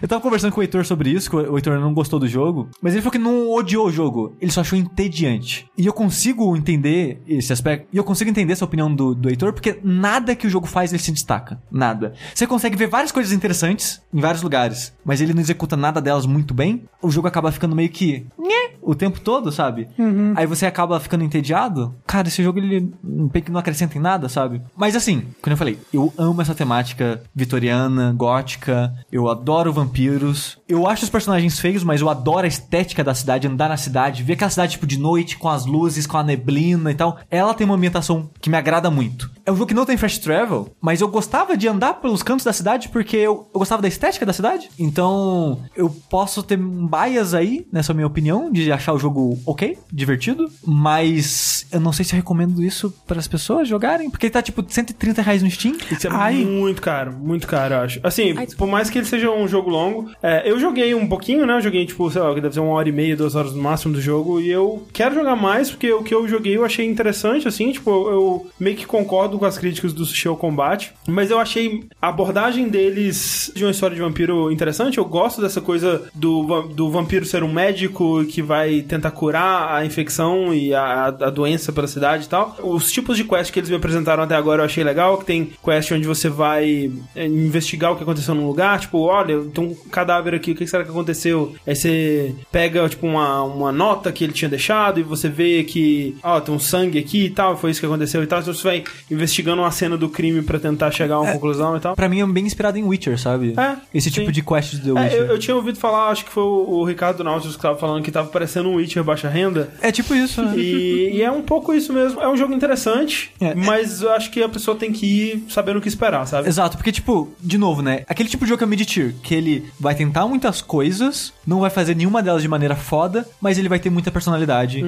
Eu 0.00 0.08
tava 0.08 0.22
conversando 0.22 0.52
com 0.52 0.60
o 0.60 0.62
Heitor 0.62 0.86
sobre 0.86 1.10
isso, 1.10 1.28
que 1.28 1.36
o 1.36 1.56
Heitor 1.56 1.78
não 1.80 1.92
gostou 1.92 2.18
do 2.18 2.28
jogo, 2.28 2.68
mas 2.80 2.94
ele 2.94 3.02
falou 3.02 3.12
que 3.12 3.18
não 3.18 3.50
odiou 3.50 3.86
o 3.86 3.92
jogo, 3.92 4.36
ele 4.40 4.50
só 4.50 4.60
achou 4.60 4.78
entediante. 4.78 5.66
E 5.76 5.84
eu 5.84 5.92
consigo 5.92 6.56
entender 6.56 7.20
esse 7.26 7.52
aspecto, 7.52 7.88
e 7.92 7.96
eu 7.96 8.04
consigo 8.04 8.27
entender 8.28 8.52
essa 8.52 8.64
opinião 8.64 8.94
do, 8.94 9.14
do 9.14 9.28
Heitor, 9.28 9.52
porque 9.52 9.78
nada 9.82 10.34
que 10.34 10.46
o 10.46 10.50
jogo 10.50 10.66
faz 10.66 10.92
ele 10.92 11.02
se 11.02 11.12
destaca. 11.12 11.60
Nada. 11.70 12.12
Você 12.34 12.46
consegue 12.46 12.76
ver 12.76 12.86
várias 12.88 13.12
coisas 13.12 13.32
interessantes 13.32 14.00
em 14.12 14.20
vários 14.20 14.42
lugares, 14.42 14.92
mas 15.04 15.20
ele 15.20 15.32
não 15.34 15.40
executa 15.40 15.76
nada 15.76 16.00
delas 16.00 16.26
muito 16.26 16.52
bem, 16.54 16.84
o 17.00 17.10
jogo 17.10 17.28
acaba 17.28 17.52
ficando 17.52 17.76
meio 17.76 17.88
que. 17.88 18.26
nhé, 18.38 18.72
O 18.80 18.94
tempo 18.94 19.20
todo, 19.20 19.52
sabe? 19.52 19.88
Aí 20.36 20.46
você 20.46 20.66
acaba 20.66 20.98
ficando 21.00 21.24
entediado. 21.24 21.94
Cara, 22.06 22.28
esse 22.28 22.42
jogo 22.42 22.58
ele 22.58 22.92
não 23.02 23.58
acrescenta 23.60 23.96
em 23.96 24.00
nada, 24.00 24.28
sabe? 24.28 24.62
Mas 24.76 24.96
assim, 24.96 25.24
como 25.42 25.52
eu 25.52 25.56
falei, 25.56 25.78
eu 25.92 26.12
amo 26.16 26.40
essa 26.42 26.54
temática 26.54 27.22
vitoriana, 27.34 28.12
gótica, 28.16 28.92
eu 29.10 29.28
adoro 29.28 29.72
vampiros. 29.72 30.58
Eu 30.68 30.86
acho 30.86 31.04
os 31.04 31.10
personagens 31.10 31.58
feios, 31.58 31.84
mas 31.84 32.00
eu 32.00 32.08
adoro 32.08 32.44
a 32.44 32.48
estética 32.48 33.04
da 33.04 33.14
cidade, 33.14 33.46
andar 33.46 33.68
na 33.68 33.76
cidade, 33.76 34.22
ver 34.22 34.34
aquela 34.34 34.50
cidade 34.50 34.72
tipo 34.72 34.86
de 34.86 34.98
noite, 34.98 35.36
com 35.36 35.48
as 35.48 35.66
luzes, 35.66 36.06
com 36.06 36.16
a 36.16 36.22
neblina 36.22 36.90
e 36.90 36.94
tal. 36.94 37.18
Ela 37.30 37.54
tem 37.54 37.64
uma 37.64 37.74
ambientação 37.74 38.17
que 38.40 38.50
me 38.50 38.56
agrada 38.56 38.90
muito. 38.90 39.30
É 39.44 39.52
um 39.52 39.54
jogo 39.56 39.68
que 39.68 39.74
não 39.74 39.86
tem 39.86 39.96
fast 39.96 40.20
travel, 40.20 40.70
mas 40.80 41.00
eu 41.00 41.08
gostava 41.08 41.56
de 41.56 41.66
andar 41.66 41.94
pelos 41.94 42.22
cantos 42.22 42.44
da 42.44 42.52
cidade 42.52 42.88
porque 42.90 43.16
eu, 43.16 43.48
eu 43.54 43.58
gostava 43.58 43.80
da 43.80 43.88
estética 43.88 44.26
da 44.26 44.32
cidade. 44.32 44.68
Então, 44.78 45.62
eu 45.74 45.88
posso 46.10 46.42
ter 46.42 46.58
um 46.58 46.86
bias 46.86 47.32
aí, 47.32 47.66
nessa 47.72 47.94
minha 47.94 48.06
opinião, 48.06 48.52
de 48.52 48.70
achar 48.70 48.92
o 48.92 48.98
jogo 48.98 49.38
ok, 49.46 49.78
divertido, 49.90 50.50
mas 50.66 51.66
eu 51.72 51.80
não 51.80 51.92
sei 51.92 52.04
se 52.04 52.14
eu 52.14 52.16
recomendo 52.16 52.62
isso 52.62 52.92
para 53.06 53.18
as 53.18 53.26
pessoas 53.26 53.66
jogarem, 53.68 54.10
porque 54.10 54.26
ele 54.26 54.32
tá 54.32 54.42
tipo 54.42 54.64
130 54.66 55.22
reais 55.22 55.42
no 55.42 55.50
Steam. 55.50 55.76
Isso 55.90 56.06
é 56.06 56.10
Ai. 56.12 56.44
muito 56.44 56.82
caro, 56.82 57.12
muito 57.12 57.46
caro, 57.46 57.74
eu 57.74 57.80
acho. 57.80 58.00
Assim, 58.02 58.34
Ai, 58.36 58.46
por 58.46 58.68
mais 58.68 58.90
que 58.90 58.98
ele 58.98 59.06
seja 59.06 59.30
um 59.30 59.48
jogo 59.48 59.70
longo, 59.70 60.10
é, 60.22 60.50
eu 60.50 60.58
joguei 60.60 60.94
um 60.94 61.06
pouquinho, 61.06 61.46
né? 61.46 61.56
Eu 61.56 61.60
joguei, 61.62 61.86
tipo, 61.86 62.10
sei 62.10 62.20
lá, 62.20 62.34
que 62.34 62.40
deve 62.40 62.54
ser 62.54 62.60
uma 62.60 62.72
hora 62.72 62.88
e 62.88 62.92
meia, 62.92 63.16
duas 63.16 63.34
horas 63.34 63.54
no 63.54 63.62
máximo 63.62 63.94
do 63.94 64.00
jogo, 64.00 64.40
e 64.40 64.50
eu 64.50 64.86
quero 64.92 65.14
jogar 65.14 65.36
mais, 65.36 65.70
porque 65.70 65.92
o 65.92 66.02
que 66.02 66.14
eu 66.14 66.28
joguei 66.28 66.56
eu 66.56 66.64
achei 66.64 66.86
interessante, 66.86 67.48
assim, 67.48 67.72
tipo, 67.72 68.07
eu, 68.10 68.46
meio 68.58 68.76
que 68.76 68.86
concordo 68.86 69.38
com 69.38 69.44
as 69.44 69.58
críticas 69.58 69.92
do 69.92 70.04
Sushi 70.04 70.28
ao 70.28 70.36
Combate, 70.36 70.92
mas 71.06 71.30
eu 71.30 71.38
achei 71.38 71.84
a 72.00 72.08
abordagem 72.08 72.68
deles 72.68 73.52
de 73.54 73.64
uma 73.64 73.70
história 73.70 73.94
de 73.94 74.02
vampiro 74.02 74.50
interessante, 74.50 74.98
eu 74.98 75.04
gosto 75.04 75.40
dessa 75.40 75.60
coisa 75.60 76.08
do, 76.14 76.62
do 76.62 76.90
vampiro 76.90 77.24
ser 77.24 77.42
um 77.42 77.52
médico 77.52 78.24
que 78.24 78.42
vai 78.42 78.82
tentar 78.82 79.10
curar 79.10 79.74
a 79.74 79.84
infecção 79.84 80.54
e 80.54 80.74
a, 80.74 81.06
a 81.06 81.30
doença 81.30 81.72
pela 81.72 81.86
cidade 81.86 82.24
e 82.24 82.28
tal. 82.28 82.56
Os 82.62 82.90
tipos 82.90 83.16
de 83.16 83.24
quest 83.24 83.52
que 83.52 83.58
eles 83.58 83.70
me 83.70 83.76
apresentaram 83.76 84.22
até 84.22 84.34
agora 84.34 84.62
eu 84.62 84.66
achei 84.66 84.84
legal, 84.84 85.18
que 85.18 85.24
tem 85.24 85.52
quest 85.62 85.90
onde 85.92 86.06
você 86.06 86.28
vai 86.28 86.90
é, 87.14 87.26
investigar 87.26 87.92
o 87.92 87.96
que 87.96 88.02
aconteceu 88.02 88.34
num 88.34 88.46
lugar, 88.46 88.80
tipo, 88.80 88.98
olha, 89.00 89.40
tem 89.52 89.64
um 89.64 89.74
cadáver 89.74 90.34
aqui, 90.34 90.52
o 90.52 90.54
que 90.54 90.66
será 90.66 90.84
que 90.84 90.90
aconteceu? 90.90 91.54
Aí 91.66 91.74
você 91.74 92.34
pega, 92.50 92.88
tipo, 92.88 93.06
uma, 93.06 93.42
uma 93.42 93.72
nota 93.72 94.12
que 94.12 94.24
ele 94.24 94.32
tinha 94.32 94.48
deixado 94.48 95.00
e 95.00 95.02
você 95.02 95.28
vê 95.28 95.64
que, 95.64 96.16
ó, 96.22 96.40
tem 96.40 96.54
um 96.54 96.58
sangue 96.58 96.98
aqui 96.98 97.26
e 97.26 97.30
tal, 97.30 97.56
foi 97.56 97.70
isso 97.70 97.80
que 97.80 97.86
aconteceu 97.86 97.97
e 98.04 98.26
tal. 98.26 98.40
Então 98.40 98.52
você 98.54 98.62
vai 98.62 98.84
investigando 99.10 99.62
uma 99.62 99.70
cena 99.70 99.96
do 99.96 100.08
crime 100.08 100.42
pra 100.42 100.58
tentar 100.58 100.90
chegar 100.90 101.16
a 101.16 101.20
uma 101.20 101.32
conclusão 101.32 101.76
e 101.76 101.80
tal. 101.80 101.94
Pra 101.96 102.08
mim 102.08 102.20
é 102.20 102.26
bem 102.26 102.44
inspirado 102.46 102.78
em 102.78 102.84
Witcher, 102.84 103.18
sabe? 103.18 103.54
É, 103.56 103.76
Esse 103.94 104.10
sim. 104.10 104.20
tipo 104.20 104.32
de 104.32 104.42
quest 104.42 104.74
do 104.76 104.96
É, 104.98 105.02
Witcher. 105.04 105.18
eu, 105.20 105.26
eu 105.26 105.38
tinha 105.38 105.56
ouvido 105.56 105.78
falar, 105.78 106.08
acho 106.10 106.24
que 106.24 106.30
foi 106.30 106.42
o, 106.42 106.66
o 106.80 106.84
Ricardo 106.84 107.24
Nautilus 107.24 107.56
que 107.56 107.62
tava 107.62 107.78
falando 107.78 108.02
que 108.02 108.10
tava 108.10 108.28
parecendo 108.28 108.68
um 108.68 108.74
Witcher 108.76 109.02
baixa 109.04 109.28
renda. 109.28 109.70
É 109.80 109.90
tipo 109.92 110.14
isso, 110.14 110.42
né? 110.42 110.54
E, 110.56 111.10
e 111.16 111.22
é 111.22 111.30
um 111.30 111.42
pouco 111.42 111.72
isso 111.74 111.92
mesmo. 111.92 112.20
É 112.20 112.28
um 112.28 112.36
jogo 112.36 112.52
interessante, 112.54 113.30
É. 113.40 113.54
mas 113.54 114.02
eu 114.02 114.12
acho 114.12 114.30
que 114.30 114.42
a 114.42 114.48
pessoa 114.48 114.76
tem 114.76 114.92
que 114.92 115.06
ir 115.06 115.44
sabendo 115.48 115.78
o 115.78 115.80
que 115.80 115.88
esperar, 115.88 116.26
sabe? 116.26 116.48
Exato, 116.48 116.76
porque, 116.76 116.92
tipo, 116.92 117.32
de 117.40 117.58
novo, 117.58 117.82
né? 117.82 118.04
Aquele 118.08 118.28
tipo 118.28 118.44
de 118.44 118.48
jogo 118.50 118.58
que 118.58 118.64
é 118.64 118.66
mid-tier, 118.66 119.14
que 119.22 119.34
ele 119.34 119.70
vai 119.78 119.94
tentar 119.94 120.26
muitas 120.26 120.60
coisas, 120.60 121.32
não 121.46 121.60
vai 121.60 121.70
fazer 121.70 121.94
nenhuma 121.96 122.22
delas 122.22 122.42
de 122.42 122.48
maneira 122.48 122.76
foda, 122.76 123.26
mas 123.40 123.58
ele 123.58 123.68
vai 123.68 123.78
ter 123.78 123.90
muita 123.90 124.10
personalidade. 124.10 124.82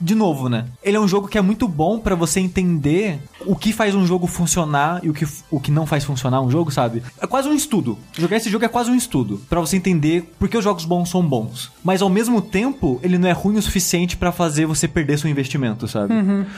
De 0.00 0.14
novo, 0.14 0.48
né? 0.48 0.66
Ele 0.82 0.96
é 0.96 1.00
um 1.00 1.08
jogo 1.08 1.28
que 1.28 1.38
é 1.38 1.40
muito 1.42 1.66
bom 1.68 1.98
pra 1.98 2.14
você 2.14 2.40
entender 2.50 3.20
o 3.46 3.56
que 3.56 3.72
faz 3.72 3.94
um 3.94 4.06
jogo 4.06 4.26
funcionar 4.26 5.00
e 5.02 5.08
o 5.08 5.14
que, 5.14 5.26
o 5.50 5.58
que 5.58 5.70
não 5.70 5.86
faz 5.86 6.04
funcionar 6.04 6.40
um 6.42 6.50
jogo, 6.50 6.70
sabe? 6.70 7.02
É 7.20 7.26
quase 7.26 7.48
um 7.48 7.54
estudo. 7.54 7.98
Jogar 8.18 8.36
esse 8.36 8.50
jogo 8.50 8.64
é 8.64 8.68
quase 8.68 8.90
um 8.90 8.94
estudo, 8.94 9.40
pra 9.48 9.60
você 9.60 9.76
entender 9.76 10.30
por 10.38 10.48
que 10.48 10.56
os 10.58 10.64
jogos 10.64 10.84
bons 10.84 11.08
são 11.08 11.22
bons. 11.22 11.72
Mas 11.82 12.02
ao 12.02 12.08
mesmo 12.08 12.42
tempo, 12.42 13.00
ele 13.02 13.16
não 13.16 13.28
é 13.28 13.32
ruim 13.32 13.56
o 13.56 13.62
suficiente 13.62 14.16
pra 14.16 14.32
fazer 14.32 14.66
você 14.66 14.86
perder 14.86 15.18
seu 15.18 15.30
investimento, 15.30 15.88
sabe? 15.88 16.12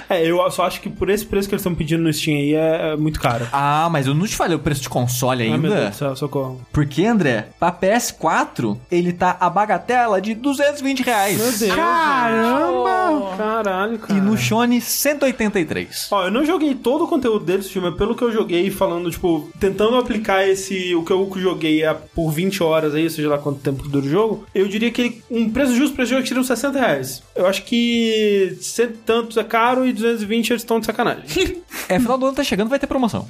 É, 0.08 0.26
eu 0.26 0.38
só 0.50 0.66
acho 0.66 0.80
que 0.80 0.88
por 0.88 1.08
esse 1.10 1.24
preço 1.24 1.48
que 1.48 1.54
eles 1.54 1.60
estão 1.60 1.74
pedindo 1.74 2.02
no 2.02 2.12
Steam 2.12 2.36
aí 2.36 2.54
é, 2.54 2.92
é 2.92 2.96
muito 2.96 3.20
caro. 3.20 3.46
Ah, 3.52 3.88
mas 3.90 4.06
eu 4.06 4.14
não 4.14 4.26
te 4.26 4.34
falei 4.34 4.56
o 4.56 4.60
preço 4.60 4.82
de 4.82 4.88
console 4.88 5.42
Ai, 5.42 5.48
meu 5.58 5.70
ainda. 5.70 5.82
Deus 5.82 5.90
do 5.90 5.98
céu, 5.98 6.16
socorro. 6.16 6.60
Porque, 6.72 7.04
André, 7.04 7.48
pra 7.58 7.70
PS4, 7.72 8.76
ele 8.90 9.12
tá 9.12 9.36
a 9.38 9.48
bagatela 9.50 10.20
de 10.20 10.34
220 10.34 11.02
reais. 11.02 11.38
Meu 11.38 11.52
Deus. 11.52 11.74
Caramba! 11.74 13.36
Caralho, 13.36 13.98
cara. 13.98 14.18
E 14.18 14.22
no 14.22 14.36
Shone, 14.36 14.80
183. 14.80 15.71
Ó, 16.10 16.24
eu 16.26 16.30
não 16.30 16.44
joguei 16.44 16.74
todo 16.74 17.04
o 17.04 17.08
conteúdo 17.08 17.44
desse 17.44 17.68
filme, 17.70 17.88
mas 17.90 17.98
pelo 17.98 18.14
que 18.14 18.22
eu 18.22 18.32
joguei 18.32 18.70
falando, 18.70 19.10
tipo, 19.10 19.48
tentando 19.58 19.96
aplicar 19.96 20.46
esse, 20.46 20.94
o 20.94 21.04
que 21.04 21.12
eu 21.12 21.30
joguei 21.36 21.82
é 21.84 21.92
por 21.94 22.30
20 22.30 22.62
horas 22.62 22.94
aí, 22.94 23.08
seja 23.08 23.28
lá 23.28 23.38
quanto 23.38 23.60
tempo 23.60 23.88
dura 23.88 24.04
o 24.06 24.08
jogo, 24.08 24.44
eu 24.54 24.66
diria 24.68 24.90
que 24.90 25.00
ele- 25.02 25.22
um 25.30 25.50
preço 25.50 25.74
justo 25.74 25.94
pra 25.94 26.04
esse 26.04 26.12
jogo 26.14 26.26
seria 26.26 26.40
uns 26.40 26.46
60 26.46 26.78
reais. 26.78 27.22
Eu 27.34 27.46
acho 27.46 27.64
que 27.64 28.56
cento 28.60 28.94
e 28.94 28.98
tantos 28.98 29.36
é 29.36 29.44
caro 29.44 29.86
e 29.86 29.92
220 29.92 30.50
eles 30.50 30.62
estão 30.62 30.80
de 30.80 30.86
sacanagem. 30.86 31.24
É, 31.88 31.98
final 31.98 32.16
do 32.16 32.26
ano 32.26 32.34
tá 32.36 32.44
chegando, 32.44 32.68
vai 32.68 32.78
ter 32.78 32.86
promoção. 32.86 33.28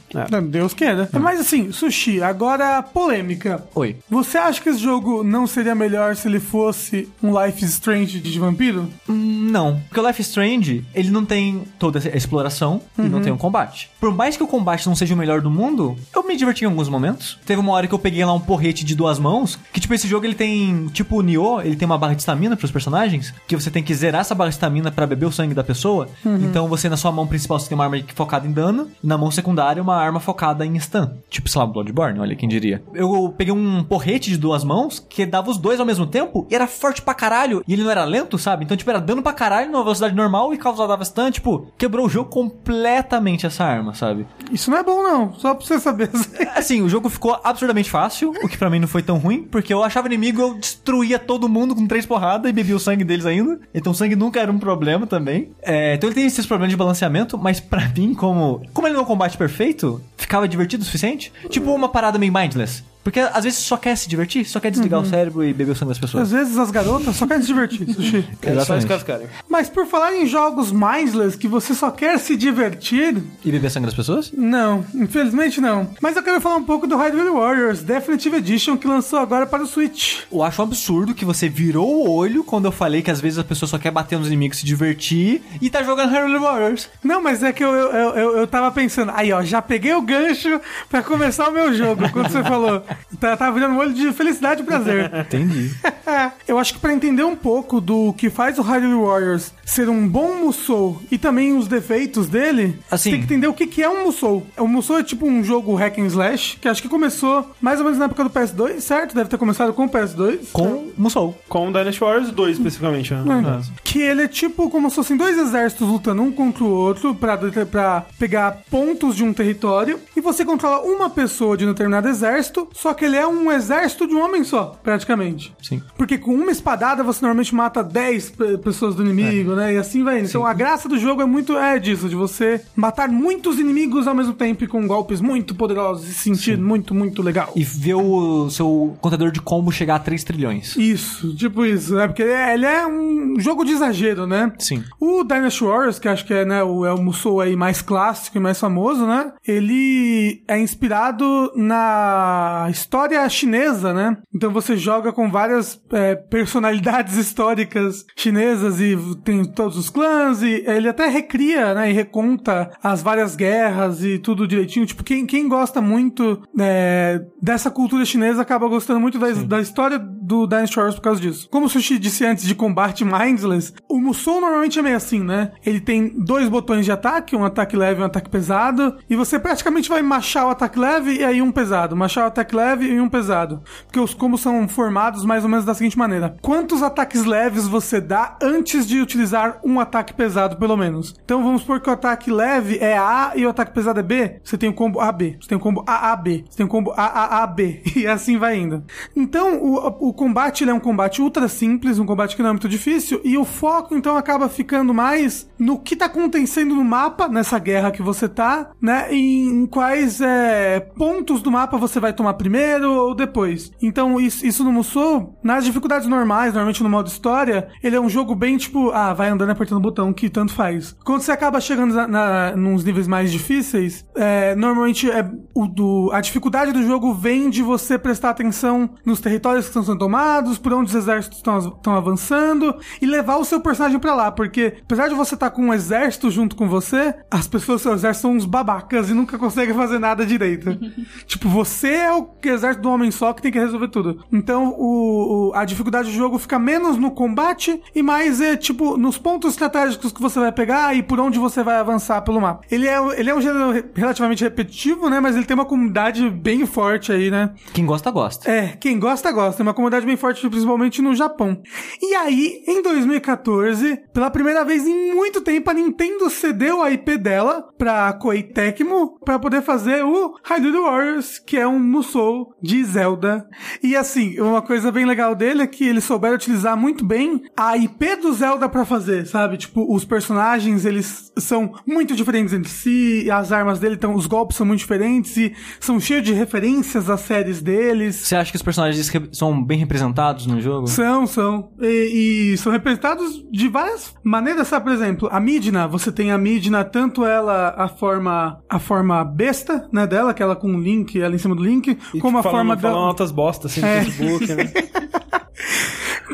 Deus 0.48 0.74
queira. 0.74 1.08
Mas 1.12 1.40
assim, 1.40 1.72
Sushi, 1.72 2.20
agora 2.22 2.82
polêmica. 2.82 3.64
Oi. 3.74 3.96
Você 4.10 4.36
acha 4.38 4.60
que 4.60 4.68
esse 4.68 4.78
jogo 4.78 5.24
não 5.24 5.46
seria 5.46 5.74
melhor 5.74 6.14
se 6.16 6.28
ele 6.28 6.38
fosse 6.38 7.08
um 7.22 7.30
Life 7.40 7.64
Strange 7.64 8.20
de 8.20 8.38
vampiro? 8.38 8.88
Hum, 9.08 9.48
Não, 9.50 9.80
porque 9.88 10.00
o 10.00 10.06
Life 10.06 10.20
Strange, 10.22 10.84
ele 10.94 11.10
não 11.10 11.24
tem 11.24 11.62
toda 11.78 11.98
essa 11.98 12.08
exploração 12.32 12.80
e 12.98 13.02
não 13.02 13.20
tem 13.20 13.32
um 13.32 13.36
combate. 13.36 13.90
Por 14.00 14.12
mais 14.12 14.36
que 14.36 14.42
o 14.42 14.46
combate 14.46 14.86
não 14.86 14.96
seja 14.96 15.14
o 15.14 15.18
melhor 15.18 15.42
do 15.42 15.50
mundo, 15.50 15.94
eu 16.14 16.26
me 16.26 16.36
diverti 16.36 16.64
em 16.64 16.66
alguns 16.66 16.88
momentos. 16.88 17.38
Teve 17.44 17.60
uma 17.60 17.72
hora 17.72 17.86
que 17.86 17.94
eu 17.94 17.98
peguei 17.98 18.24
lá 18.24 18.32
um 18.32 18.40
porrete 18.40 18.84
de 18.84 18.94
duas 18.94 19.18
mãos, 19.18 19.58
que 19.72 19.80
tipo, 19.80 19.92
esse 19.92 20.08
jogo 20.08 20.24
ele 20.24 20.34
tem, 20.34 20.86
tipo 20.88 21.18
o 21.18 21.22
Nioh, 21.22 21.60
ele 21.62 21.76
tem 21.76 21.84
uma 21.84 21.98
barra 21.98 22.14
de 22.14 22.22
estamina 22.22 22.56
pros 22.56 22.70
personagens, 22.70 23.34
que 23.46 23.54
você 23.54 23.70
tem 23.70 23.82
que 23.82 23.94
zerar 23.94 24.22
essa 24.22 24.34
barra 24.34 24.48
de 24.48 24.56
estamina 24.56 24.90
pra 24.90 25.06
beber 25.06 25.26
o 25.26 25.32
sangue 25.32 25.54
da 25.54 25.62
pessoa. 25.62 26.08
Então 26.24 26.66
você 26.68 26.88
na 26.88 26.96
sua 26.96 27.12
mão 27.12 27.26
principal 27.26 27.58
você 27.58 27.68
tem 27.68 27.76
uma 27.76 27.84
arma 27.84 27.98
focada 28.14 28.46
em 28.46 28.52
dano, 28.52 28.88
e 29.02 29.06
na 29.06 29.18
mão 29.18 29.30
secundária 29.30 29.82
uma 29.82 29.96
arma 29.96 30.20
focada 30.20 30.64
em 30.64 30.78
stun. 30.78 31.10
Tipo, 31.28 31.48
sei 31.48 31.60
lá, 31.60 31.66
Bloodborne, 31.66 32.18
olha 32.18 32.36
quem 32.36 32.48
diria. 32.48 32.82
Eu 32.94 33.34
peguei 33.36 33.52
um 33.52 33.84
porrete 33.84 34.30
de 34.30 34.38
duas 34.38 34.64
mãos, 34.64 34.98
que 34.98 35.26
dava 35.26 35.50
os 35.50 35.58
dois 35.58 35.78
ao 35.80 35.86
mesmo 35.86 36.06
tempo, 36.06 36.46
e 36.50 36.54
era 36.54 36.66
forte 36.66 37.02
pra 37.02 37.14
caralho, 37.14 37.62
e 37.66 37.72
ele 37.74 37.82
não 37.82 37.90
era 37.90 38.04
lento, 38.04 38.38
sabe? 38.38 38.64
Então, 38.64 38.76
tipo, 38.76 38.90
era 38.90 39.00
dano 39.00 39.22
pra 39.22 39.32
caralho 39.32 39.70
numa 39.70 39.82
velocidade 39.82 40.14
normal 40.14 40.54
e 40.54 40.58
causava 40.58 41.04
stun, 41.04 41.30
tipo, 41.30 41.66
quebrou 41.76 42.06
o 42.06 42.08
jogo 42.08 42.21
completamente 42.24 43.46
essa 43.46 43.64
arma, 43.64 43.94
sabe? 43.94 44.26
Isso 44.50 44.70
não 44.70 44.78
é 44.78 44.82
bom, 44.82 45.02
não. 45.02 45.34
Só 45.34 45.54
pra 45.54 45.64
você 45.64 45.78
saber. 45.80 46.10
Assim, 46.54 46.82
o 46.82 46.88
jogo 46.88 47.08
ficou 47.08 47.38
absurdamente 47.42 47.90
fácil, 47.90 48.30
o 48.42 48.48
que 48.48 48.58
pra 48.58 48.70
mim 48.70 48.78
não 48.78 48.88
foi 48.88 49.02
tão 49.02 49.18
ruim, 49.18 49.42
porque 49.42 49.72
eu 49.72 49.82
achava 49.82 50.06
inimigo, 50.06 50.40
eu 50.40 50.54
destruía 50.54 51.18
todo 51.18 51.48
mundo 51.48 51.74
com 51.74 51.86
três 51.86 52.06
porradas 52.06 52.50
e 52.50 52.52
bebia 52.52 52.76
o 52.76 52.80
sangue 52.80 53.04
deles 53.04 53.26
ainda. 53.26 53.60
Então 53.74 53.92
o 53.92 53.94
sangue 53.94 54.16
nunca 54.16 54.40
era 54.40 54.50
um 54.50 54.58
problema 54.58 55.06
também. 55.06 55.50
É, 55.62 55.94
então 55.94 56.08
ele 56.08 56.14
tem 56.14 56.26
esses 56.26 56.46
problemas 56.46 56.70
de 56.70 56.76
balanceamento, 56.76 57.38
mas 57.38 57.60
pra 57.60 57.88
mim, 57.88 58.14
como, 58.14 58.62
como 58.72 58.86
ele 58.86 58.94
não 58.94 59.00
é 59.00 59.04
um 59.04 59.06
combate 59.06 59.36
perfeito, 59.36 60.00
ficava 60.16 60.48
divertido 60.48 60.82
o 60.82 60.86
suficiente. 60.86 61.32
Tipo 61.48 61.72
uma 61.72 61.88
parada 61.88 62.18
meio 62.18 62.32
mindless. 62.32 62.82
Porque 63.04 63.20
às 63.20 63.44
vezes 63.44 63.58
só 63.60 63.76
quer 63.76 63.96
se 63.96 64.08
divertir, 64.08 64.44
só 64.44 64.60
quer 64.60 64.70
desligar 64.70 65.00
o 65.00 65.04
cérebro 65.06 65.44
e 65.44 65.52
beber 65.52 65.72
o 65.72 65.74
sangue 65.76 65.90
das 65.90 65.98
pessoas. 65.98 66.24
Às 66.24 66.30
vezes 66.32 66.56
as 66.58 66.70
garotas 66.70 67.16
só 67.16 67.26
querem 67.26 67.42
se 67.42 67.48
divertir, 67.48 67.92
Sushi. 67.92 68.28
É 68.42 68.64
só 68.64 68.76
isso 68.76 68.86
que 68.86 68.92
eles 68.92 69.02
querem. 69.02 69.26
Mas 69.48 69.68
por 69.68 69.86
falar 69.86 70.14
em 70.14 70.26
jogos 70.26 70.70
mindless 70.70 71.36
que 71.36 71.48
você 71.48 71.74
só 71.74 71.90
quer 71.90 72.18
se 72.18 72.36
divertir, 72.36 73.22
E 73.44 73.50
beber 73.50 73.70
sangue 73.70 73.86
das 73.86 73.94
pessoas? 73.94 74.30
não, 74.32 74.84
infelizmente 74.94 75.60
não. 75.60 75.90
Mas 76.00 76.16
eu 76.16 76.22
quero 76.22 76.40
falar 76.40 76.56
um 76.56 76.64
pouco 76.64 76.86
do 76.86 76.96
Hyrule 76.96 77.30
Warriors 77.30 77.82
Definitive 77.82 78.36
Edition 78.36 78.76
que 78.76 78.86
lançou 78.86 79.18
agora 79.18 79.46
para 79.46 79.62
o 79.62 79.66
Switch. 79.66 80.20
Eu 80.30 80.42
acho 80.42 80.60
um 80.62 80.64
absurdo 80.64 81.14
que 81.14 81.24
você 81.24 81.48
virou 81.48 82.06
o 82.06 82.10
olho 82.10 82.44
quando 82.44 82.66
eu 82.66 82.72
falei 82.72 83.02
que 83.02 83.10
às 83.10 83.20
vezes 83.20 83.38
a 83.38 83.44
pessoa 83.44 83.68
só 83.68 83.78
quer 83.78 83.90
bater 83.90 84.18
nos 84.18 84.28
inimigos, 84.28 84.58
se 84.58 84.66
divertir 84.66 85.42
e 85.60 85.68
tá 85.68 85.82
jogando 85.82 86.10
Hyrule 86.10 86.38
Warriors. 86.38 86.88
Não, 87.02 87.22
mas 87.22 87.42
é 87.42 87.52
que 87.52 87.64
eu, 87.64 87.70
eu, 87.72 87.88
eu, 87.90 88.10
eu, 88.14 88.36
eu 88.38 88.46
tava 88.46 88.70
pensando, 88.70 89.12
aí 89.14 89.32
ó, 89.32 89.42
já 89.42 89.60
peguei 89.60 89.92
o 89.94 90.02
gancho 90.02 90.60
pra 90.88 91.02
começar 91.02 91.48
o 91.48 91.52
meu 91.52 91.74
jogo, 91.74 92.08
quando 92.10 92.28
você 92.30 92.42
falou. 92.44 92.84
Tá, 93.20 93.36
tava 93.36 93.52
virando 93.52 93.74
um 93.74 93.78
olho 93.78 93.92
de 93.92 94.12
felicidade 94.12 94.62
e 94.62 94.64
prazer. 94.64 95.10
Entendi. 95.14 95.70
eu 96.46 96.58
acho 96.58 96.74
que 96.74 96.80
pra 96.80 96.92
entender 96.92 97.24
um 97.24 97.36
pouco 97.36 97.80
do 97.80 98.12
que 98.14 98.30
faz 98.30 98.58
o 98.58 98.62
Hyrule 98.62 99.04
Warriors 99.06 99.52
ser 99.64 99.88
um 99.88 100.06
bom 100.08 100.32
Musou 100.42 101.00
e 101.10 101.18
também 101.18 101.56
os 101.56 101.68
defeitos 101.68 102.26
dele, 102.28 102.78
Assim- 102.90 103.10
você 103.10 103.16
tem 103.16 103.18
que 103.20 103.24
entender 103.26 103.46
o 103.46 103.54
que, 103.54 103.66
que 103.66 103.82
é 103.82 103.88
um 103.88 104.04
Musou. 104.04 104.46
O 104.58 104.66
Musou 104.66 104.98
é 104.98 105.02
tipo 105.02 105.26
um 105.26 105.42
jogo 105.44 105.74
hack 105.74 105.98
and 105.98 106.06
slash, 106.06 106.58
que 106.60 106.68
acho 106.68 106.82
que 106.82 106.88
começou 106.88 107.50
mais 107.60 107.78
ou 107.78 107.84
menos 107.84 107.98
na 107.98 108.06
época 108.06 108.24
do 108.24 108.30
PS2, 108.30 108.80
certo? 108.80 109.14
Deve 109.14 109.28
ter 109.30 109.38
começado 109.38 109.72
com 109.72 109.84
o 109.84 109.88
PS2. 109.88 110.48
Com 110.52 110.90
Musou. 110.96 111.38
Com 111.48 111.70
Dynasty 111.72 112.00
Warriors 112.00 112.30
2, 112.30 112.56
especificamente, 112.56 113.12
né? 113.14 113.22
no 113.24 113.42
caso. 113.42 113.72
Que 113.84 114.00
ele 114.00 114.22
é 114.22 114.28
tipo 114.28 114.68
como 114.70 114.90
se 114.90 114.96
fossem 114.96 115.16
dois 115.16 115.38
exércitos 115.38 115.88
lutando 115.88 116.22
um 116.22 116.32
contra 116.32 116.64
o 116.64 116.70
outro 116.70 117.14
pra, 117.14 117.36
pra 117.70 118.06
pegar 118.18 118.62
pontos 118.70 119.16
de 119.16 119.24
um 119.24 119.32
território. 119.32 119.98
E 120.16 120.20
você 120.20 120.44
controla 120.44 120.82
uma 120.82 121.08
pessoa 121.10 121.56
de 121.56 121.64
um 121.64 121.68
determinado 121.68 122.08
exército, 122.08 122.68
só 122.82 122.92
que 122.94 123.04
ele 123.04 123.16
é 123.16 123.26
um 123.26 123.50
exército 123.52 124.06
de 124.08 124.14
um 124.14 124.20
homem 124.24 124.42
só, 124.42 124.76
praticamente. 124.82 125.54
Sim. 125.62 125.80
Porque 125.96 126.18
com 126.18 126.34
uma 126.34 126.50
espadada 126.50 127.02
você 127.04 127.20
normalmente 127.22 127.54
mata 127.54 127.82
10 127.82 128.30
pe- 128.30 128.58
pessoas 128.58 128.94
do 128.96 129.02
inimigo, 129.04 129.54
né? 129.54 129.74
E 129.74 129.76
assim 129.76 130.02
vai 130.02 130.18
indo. 130.18 130.26
Então 130.28 130.44
a 130.44 130.52
graça 130.52 130.88
do 130.88 130.98
jogo 130.98 131.22
é 131.22 131.24
muito 131.24 131.56
é 131.56 131.78
disso, 131.78 132.08
de 132.08 132.16
você 132.16 132.60
matar 132.74 133.08
muitos 133.08 133.58
inimigos 133.60 134.08
ao 134.08 134.14
mesmo 134.14 134.32
tempo 134.34 134.64
e 134.64 134.66
com 134.66 134.84
golpes 134.86 135.20
muito 135.20 135.54
poderosos 135.54 136.08
e 136.08 136.12
sentir 136.12 136.58
muito, 136.58 136.92
muito 136.94 137.22
legal. 137.22 137.52
E 137.54 137.62
ver 137.62 137.94
o 137.94 138.50
seu 138.50 138.96
contador 139.00 139.30
de 139.30 139.40
combo 139.40 139.70
chegar 139.70 139.94
a 139.96 139.98
3 140.00 140.24
trilhões. 140.24 140.76
Isso, 140.76 141.34
tipo 141.36 141.64
isso, 141.64 141.94
né? 141.94 142.08
Porque 142.08 142.22
ele 142.22 142.32
é, 142.32 142.54
ele 142.54 142.66
é 142.66 142.86
um 142.86 143.36
jogo 143.38 143.64
de 143.64 143.72
exagero, 143.72 144.26
né? 144.26 144.52
Sim. 144.58 144.82
O 144.98 145.22
Dynasty 145.22 145.62
Warriors, 145.64 145.98
que 146.00 146.08
acho 146.08 146.24
que 146.26 146.34
é, 146.34 146.44
né, 146.44 146.62
o, 146.64 146.84
é 146.84 146.92
o 146.92 147.00
Musou 147.00 147.40
aí 147.40 147.54
mais 147.54 147.80
clássico 147.80 148.38
e 148.38 148.40
mais 148.40 148.58
famoso, 148.58 149.06
né? 149.06 149.32
Ele 149.46 150.42
é 150.48 150.58
inspirado 150.58 151.52
na 151.54 152.68
história 152.72 153.28
chinesa, 153.28 153.92
né? 153.92 154.16
Então 154.34 154.52
você 154.52 154.76
joga 154.76 155.12
com 155.12 155.30
várias 155.30 155.80
é, 155.92 156.14
personalidades 156.14 157.16
históricas 157.18 158.04
chinesas 158.16 158.80
e 158.80 158.96
tem 159.24 159.44
todos 159.44 159.76
os 159.76 159.88
clãs 159.88 160.42
e 160.42 160.64
ele 160.66 160.88
até 160.88 161.08
recria, 161.08 161.74
né? 161.74 161.90
E 161.90 161.92
reconta 161.92 162.70
as 162.82 163.02
várias 163.02 163.36
guerras 163.36 164.02
e 164.02 164.18
tudo 164.18 164.48
direitinho. 164.48 164.86
Tipo, 164.86 165.04
quem, 165.04 165.26
quem 165.26 165.48
gosta 165.48 165.80
muito 165.80 166.42
é, 166.58 167.20
dessa 167.40 167.70
cultura 167.70 168.04
chinesa 168.04 168.42
acaba 168.42 168.68
gostando 168.68 169.00
muito 169.00 169.18
da, 169.18 169.30
da 169.30 169.60
história 169.60 169.98
do 169.98 170.46
Dynasty 170.46 170.76
Warriors 170.76 170.96
por 170.96 171.02
causa 171.02 171.20
disso. 171.20 171.48
Como 171.50 171.66
o 171.66 171.68
Sushi 171.68 171.98
disse 171.98 172.24
antes 172.24 172.44
de 172.44 172.54
combate 172.54 173.04
mindless, 173.04 173.72
o 173.88 174.00
Musou 174.00 174.40
normalmente 174.40 174.78
é 174.78 174.82
meio 174.82 174.96
assim, 174.96 175.20
né? 175.20 175.52
Ele 175.64 175.80
tem 175.80 176.08
dois 176.24 176.48
botões 176.48 176.84
de 176.84 176.92
ataque, 176.92 177.36
um 177.36 177.44
ataque 177.44 177.76
leve 177.76 178.00
e 178.00 178.02
um 178.02 178.06
ataque 178.06 178.30
pesado, 178.30 178.96
e 179.08 179.16
você 179.16 179.38
praticamente 179.38 179.88
vai 179.88 180.02
machar 180.02 180.46
o 180.46 180.50
ataque 180.50 180.78
leve 180.78 181.18
e 181.18 181.24
aí 181.24 181.42
um 181.42 181.52
pesado, 181.52 181.96
machar 181.96 182.24
o 182.24 182.28
ataque 182.28 182.54
leve 182.54 182.61
e 182.62 183.00
um 183.00 183.08
pesado. 183.08 183.62
Porque 183.84 184.00
os 184.00 184.14
combos 184.14 184.40
são 184.40 184.66
formados 184.68 185.24
mais 185.24 185.44
ou 185.44 185.50
menos 185.50 185.64
da 185.64 185.74
seguinte 185.74 185.98
maneira: 185.98 186.36
quantos 186.40 186.82
ataques 186.82 187.24
leves 187.24 187.66
você 187.66 188.00
dá 188.00 188.36
antes 188.42 188.86
de 188.86 189.00
utilizar 189.00 189.60
um 189.64 189.80
ataque 189.80 190.14
pesado, 190.14 190.56
pelo 190.56 190.76
menos? 190.76 191.14
Então 191.24 191.42
vamos 191.42 191.62
supor 191.62 191.80
que 191.80 191.90
o 191.90 191.92
ataque 191.92 192.30
leve 192.30 192.78
é 192.78 192.96
A 192.96 193.32
e 193.34 193.44
o 193.46 193.50
ataque 193.50 193.72
pesado 193.72 194.00
é 194.00 194.02
B, 194.02 194.40
você 194.42 194.56
tem 194.56 194.68
o 194.68 194.74
combo 194.74 195.00
AB, 195.00 195.36
você 195.40 195.48
tem 195.48 195.58
o 195.58 195.60
combo 195.60 195.84
AAB, 195.86 196.44
você 196.48 196.56
tem 196.56 196.66
o 196.66 196.68
combo 196.68 196.92
AAAB, 196.96 197.82
e 197.96 198.06
assim 198.06 198.38
vai 198.38 198.56
indo. 198.58 198.84
Então 199.14 199.62
o, 199.62 200.08
o 200.08 200.12
combate 200.12 200.68
é 200.68 200.74
um 200.74 200.80
combate 200.80 201.20
ultra 201.20 201.48
simples, 201.48 201.98
um 201.98 202.06
combate 202.06 202.36
que 202.36 202.42
não 202.42 202.50
é 202.50 202.52
muito 202.52 202.68
difícil, 202.68 203.20
e 203.24 203.36
o 203.36 203.44
foco 203.44 203.94
então 203.94 204.16
acaba 204.16 204.48
ficando 204.48 204.94
mais 204.94 205.48
no 205.58 205.78
que 205.78 205.96
tá 205.96 206.06
acontecendo 206.06 206.74
no 206.74 206.84
mapa, 206.84 207.28
nessa 207.28 207.58
guerra 207.58 207.90
que 207.90 208.02
você 208.02 208.28
tá, 208.28 208.70
né? 208.80 209.12
E 209.12 209.48
em 209.48 209.66
quais 209.66 210.20
é, 210.20 210.80
pontos 210.80 211.42
do 211.42 211.50
mapa 211.50 211.76
você 211.78 211.98
vai 211.98 212.12
tomar 212.12 212.34
primeiro 212.34 212.51
ou 212.90 213.14
depois. 213.14 213.72
Então 213.80 214.20
isso, 214.20 214.46
isso 214.46 214.64
no 214.64 214.72
Musou, 214.72 215.38
nas 215.42 215.64
dificuldades 215.64 216.08
normais, 216.08 216.52
normalmente 216.52 216.82
no 216.82 216.88
modo 216.88 217.08
história, 217.08 217.68
ele 217.82 217.96
é 217.96 218.00
um 218.00 218.08
jogo 218.08 218.34
bem 218.34 218.56
tipo, 218.56 218.90
ah, 218.90 219.12
vai 219.12 219.28
andando 219.28 219.50
apertando 219.50 219.78
o 219.78 219.82
botão 219.82 220.12
que 220.12 220.28
tanto 220.28 220.52
faz. 220.52 220.96
Quando 221.04 221.20
você 221.20 221.32
acaba 221.32 221.60
chegando 221.60 221.94
na, 221.94 222.06
na, 222.06 222.56
nos 222.56 222.84
níveis 222.84 223.06
mais 223.06 223.30
difíceis, 223.30 224.04
é, 224.16 224.54
normalmente 224.54 225.10
é 225.10 225.28
o 225.54 225.66
do, 225.66 226.10
a 226.12 226.20
dificuldade 226.20 226.72
do 226.72 226.82
jogo 226.82 227.14
vem 227.14 227.50
de 227.50 227.62
você 227.62 227.98
prestar 227.98 228.30
atenção 228.30 228.90
nos 229.04 229.20
territórios 229.20 229.64
que 229.66 229.70
estão 229.70 229.82
sendo 229.82 229.98
tomados, 229.98 230.58
por 230.58 230.72
onde 230.72 230.90
os 230.90 230.94
exércitos 230.94 231.38
estão 231.38 231.94
avançando 231.94 232.76
e 233.00 233.06
levar 233.06 233.36
o 233.36 233.44
seu 233.44 233.60
personagem 233.60 233.98
pra 233.98 234.14
lá, 234.14 234.30
porque 234.30 234.78
apesar 234.82 235.08
de 235.08 235.14
você 235.14 235.34
estar 235.34 235.50
com 235.50 235.66
um 235.66 235.74
exército 235.74 236.30
junto 236.30 236.56
com 236.56 236.68
você, 236.68 237.14
as 237.30 237.46
pessoas 237.46 237.80
do 237.80 237.82
seu 237.84 237.94
exército 237.94 238.22
são 238.22 238.32
uns 238.32 238.44
babacas 238.44 239.10
e 239.10 239.14
nunca 239.14 239.38
conseguem 239.38 239.74
fazer 239.74 239.98
nada 239.98 240.26
direito. 240.26 240.78
tipo, 241.26 241.48
você 241.48 241.88
é 241.88 242.12
o 242.12 242.24
exército 242.48 242.82
do 242.82 242.90
homem 242.90 243.10
só 243.10 243.32
que 243.32 243.42
tem 243.42 243.52
que 243.52 243.58
resolver 243.58 243.88
tudo. 243.88 244.24
Então, 244.32 244.74
o, 244.78 245.48
o- 245.50 245.52
a 245.54 245.64
dificuldade 245.64 246.10
do 246.10 246.14
jogo 246.16 246.38
fica 246.38 246.58
menos 246.58 246.96
no 246.96 247.10
combate 247.10 247.80
e 247.94 248.02
mais 248.02 248.40
é, 248.40 248.56
tipo, 248.56 248.96
nos 248.96 249.18
pontos 249.18 249.50
estratégicos 249.52 250.12
que 250.12 250.20
você 250.22 250.38
vai 250.40 250.52
pegar 250.52 250.94
e 250.96 251.02
por 251.02 251.18
onde 251.20 251.38
você 251.38 251.62
vai 251.62 251.76
avançar 251.76 252.20
pelo 252.22 252.40
mapa. 252.40 252.64
Ele 252.70 252.86
é, 252.88 252.96
ele 253.18 253.30
é 253.30 253.34
um 253.34 253.40
gênero 253.40 253.70
re- 253.72 253.84
relativamente 253.94 254.42
repetitivo, 254.44 255.08
né? 255.08 255.20
Mas 255.20 255.36
ele 255.36 255.44
tem 255.44 255.54
uma 255.54 255.64
comunidade 255.64 256.28
bem 256.30 256.64
forte 256.66 257.12
aí, 257.12 257.30
né? 257.30 257.52
Quem 257.72 257.84
gosta, 257.86 258.10
gosta. 258.10 258.50
É, 258.50 258.68
quem 258.80 258.98
gosta, 258.98 259.30
gosta. 259.32 259.56
Tem 259.58 259.66
uma 259.66 259.74
comunidade 259.74 260.06
bem 260.06 260.16
forte, 260.16 260.48
principalmente 260.48 261.02
no 261.02 261.14
Japão. 261.14 261.60
E 262.00 262.14
aí, 262.14 262.62
em 262.66 262.82
2014, 262.82 263.98
pela 264.12 264.30
primeira 264.30 264.64
vez 264.64 264.86
em 264.86 265.14
muito 265.14 265.40
tempo, 265.40 265.70
a 265.70 265.74
Nintendo 265.74 266.28
cedeu 266.30 266.82
a 266.82 266.90
IP 266.90 267.16
dela 267.18 267.68
pra 267.78 268.12
Koei 268.14 268.42
Tecmo 268.42 269.18
pra 269.24 269.38
poder 269.38 269.62
fazer 269.62 270.04
o 270.04 270.34
Hyrule 270.44 270.78
Warriors, 270.80 271.38
que 271.38 271.56
é 271.56 271.66
um 271.66 271.78
Musou 271.78 272.31
de 272.62 272.84
Zelda. 272.84 273.46
E 273.82 273.96
assim, 273.96 274.38
uma 274.40 274.62
coisa 274.62 274.90
bem 274.90 275.04
legal 275.04 275.34
dele 275.34 275.62
é 275.62 275.66
que 275.66 275.84
eles 275.84 276.04
souberam 276.04 276.34
utilizar 276.34 276.76
muito 276.76 277.04
bem 277.04 277.42
a 277.56 277.76
IP 277.76 278.16
do 278.16 278.32
Zelda 278.32 278.68
pra 278.68 278.84
fazer, 278.84 279.26
sabe? 279.26 279.56
Tipo, 279.56 279.94
os 279.94 280.04
personagens, 280.04 280.84
eles 280.84 281.32
são 281.36 281.72
muito 281.86 282.14
diferentes 282.14 282.52
entre 282.52 282.70
si, 282.70 283.30
as 283.30 283.52
armas 283.52 283.78
dele, 283.78 283.94
então, 283.94 284.14
os 284.14 284.26
golpes 284.26 284.56
são 284.56 284.66
muito 284.66 284.80
diferentes 284.80 285.36
e 285.36 285.54
são 285.80 285.98
cheios 285.98 286.24
de 286.24 286.32
referências 286.32 287.08
às 287.08 287.20
séries 287.20 287.60
deles. 287.60 288.16
Você 288.16 288.36
acha 288.36 288.50
que 288.50 288.56
os 288.56 288.62
personagens 288.62 289.10
são 289.32 289.62
bem 289.62 289.78
representados 289.78 290.46
no 290.46 290.60
jogo? 290.60 290.86
São, 290.86 291.26
são. 291.26 291.70
E, 291.80 292.52
e 292.52 292.58
são 292.58 292.72
representados 292.72 293.44
de 293.50 293.68
várias 293.68 294.14
maneiras, 294.22 294.68
sabe? 294.68 294.84
Por 294.84 294.92
exemplo, 294.92 295.28
a 295.30 295.40
Midna, 295.40 295.86
você 295.86 296.10
tem 296.10 296.30
a 296.30 296.38
Midna, 296.38 296.84
tanto 296.84 297.24
ela, 297.24 297.74
a 297.76 297.88
forma 297.88 298.62
a 298.68 298.78
forma 298.78 299.24
besta, 299.24 299.88
né, 299.92 300.06
dela, 300.06 300.30
aquela 300.30 300.56
com 300.56 300.74
o 300.74 300.80
Link, 300.80 301.20
ela 301.20 301.34
em 301.34 301.38
cima 301.38 301.54
do 301.54 301.62
Link, 301.62 301.98
como 302.22 302.38
a 302.38 302.40
tipo, 302.40 302.50
forma 302.50 302.76
falando, 302.76 302.80
falando 302.80 303.08
altas 303.08 303.30
bostas, 303.30 303.72
assim, 303.72 303.80
no 303.80 303.86
É. 303.86 304.04
Facebook, 304.04 304.54
né? 304.54 304.72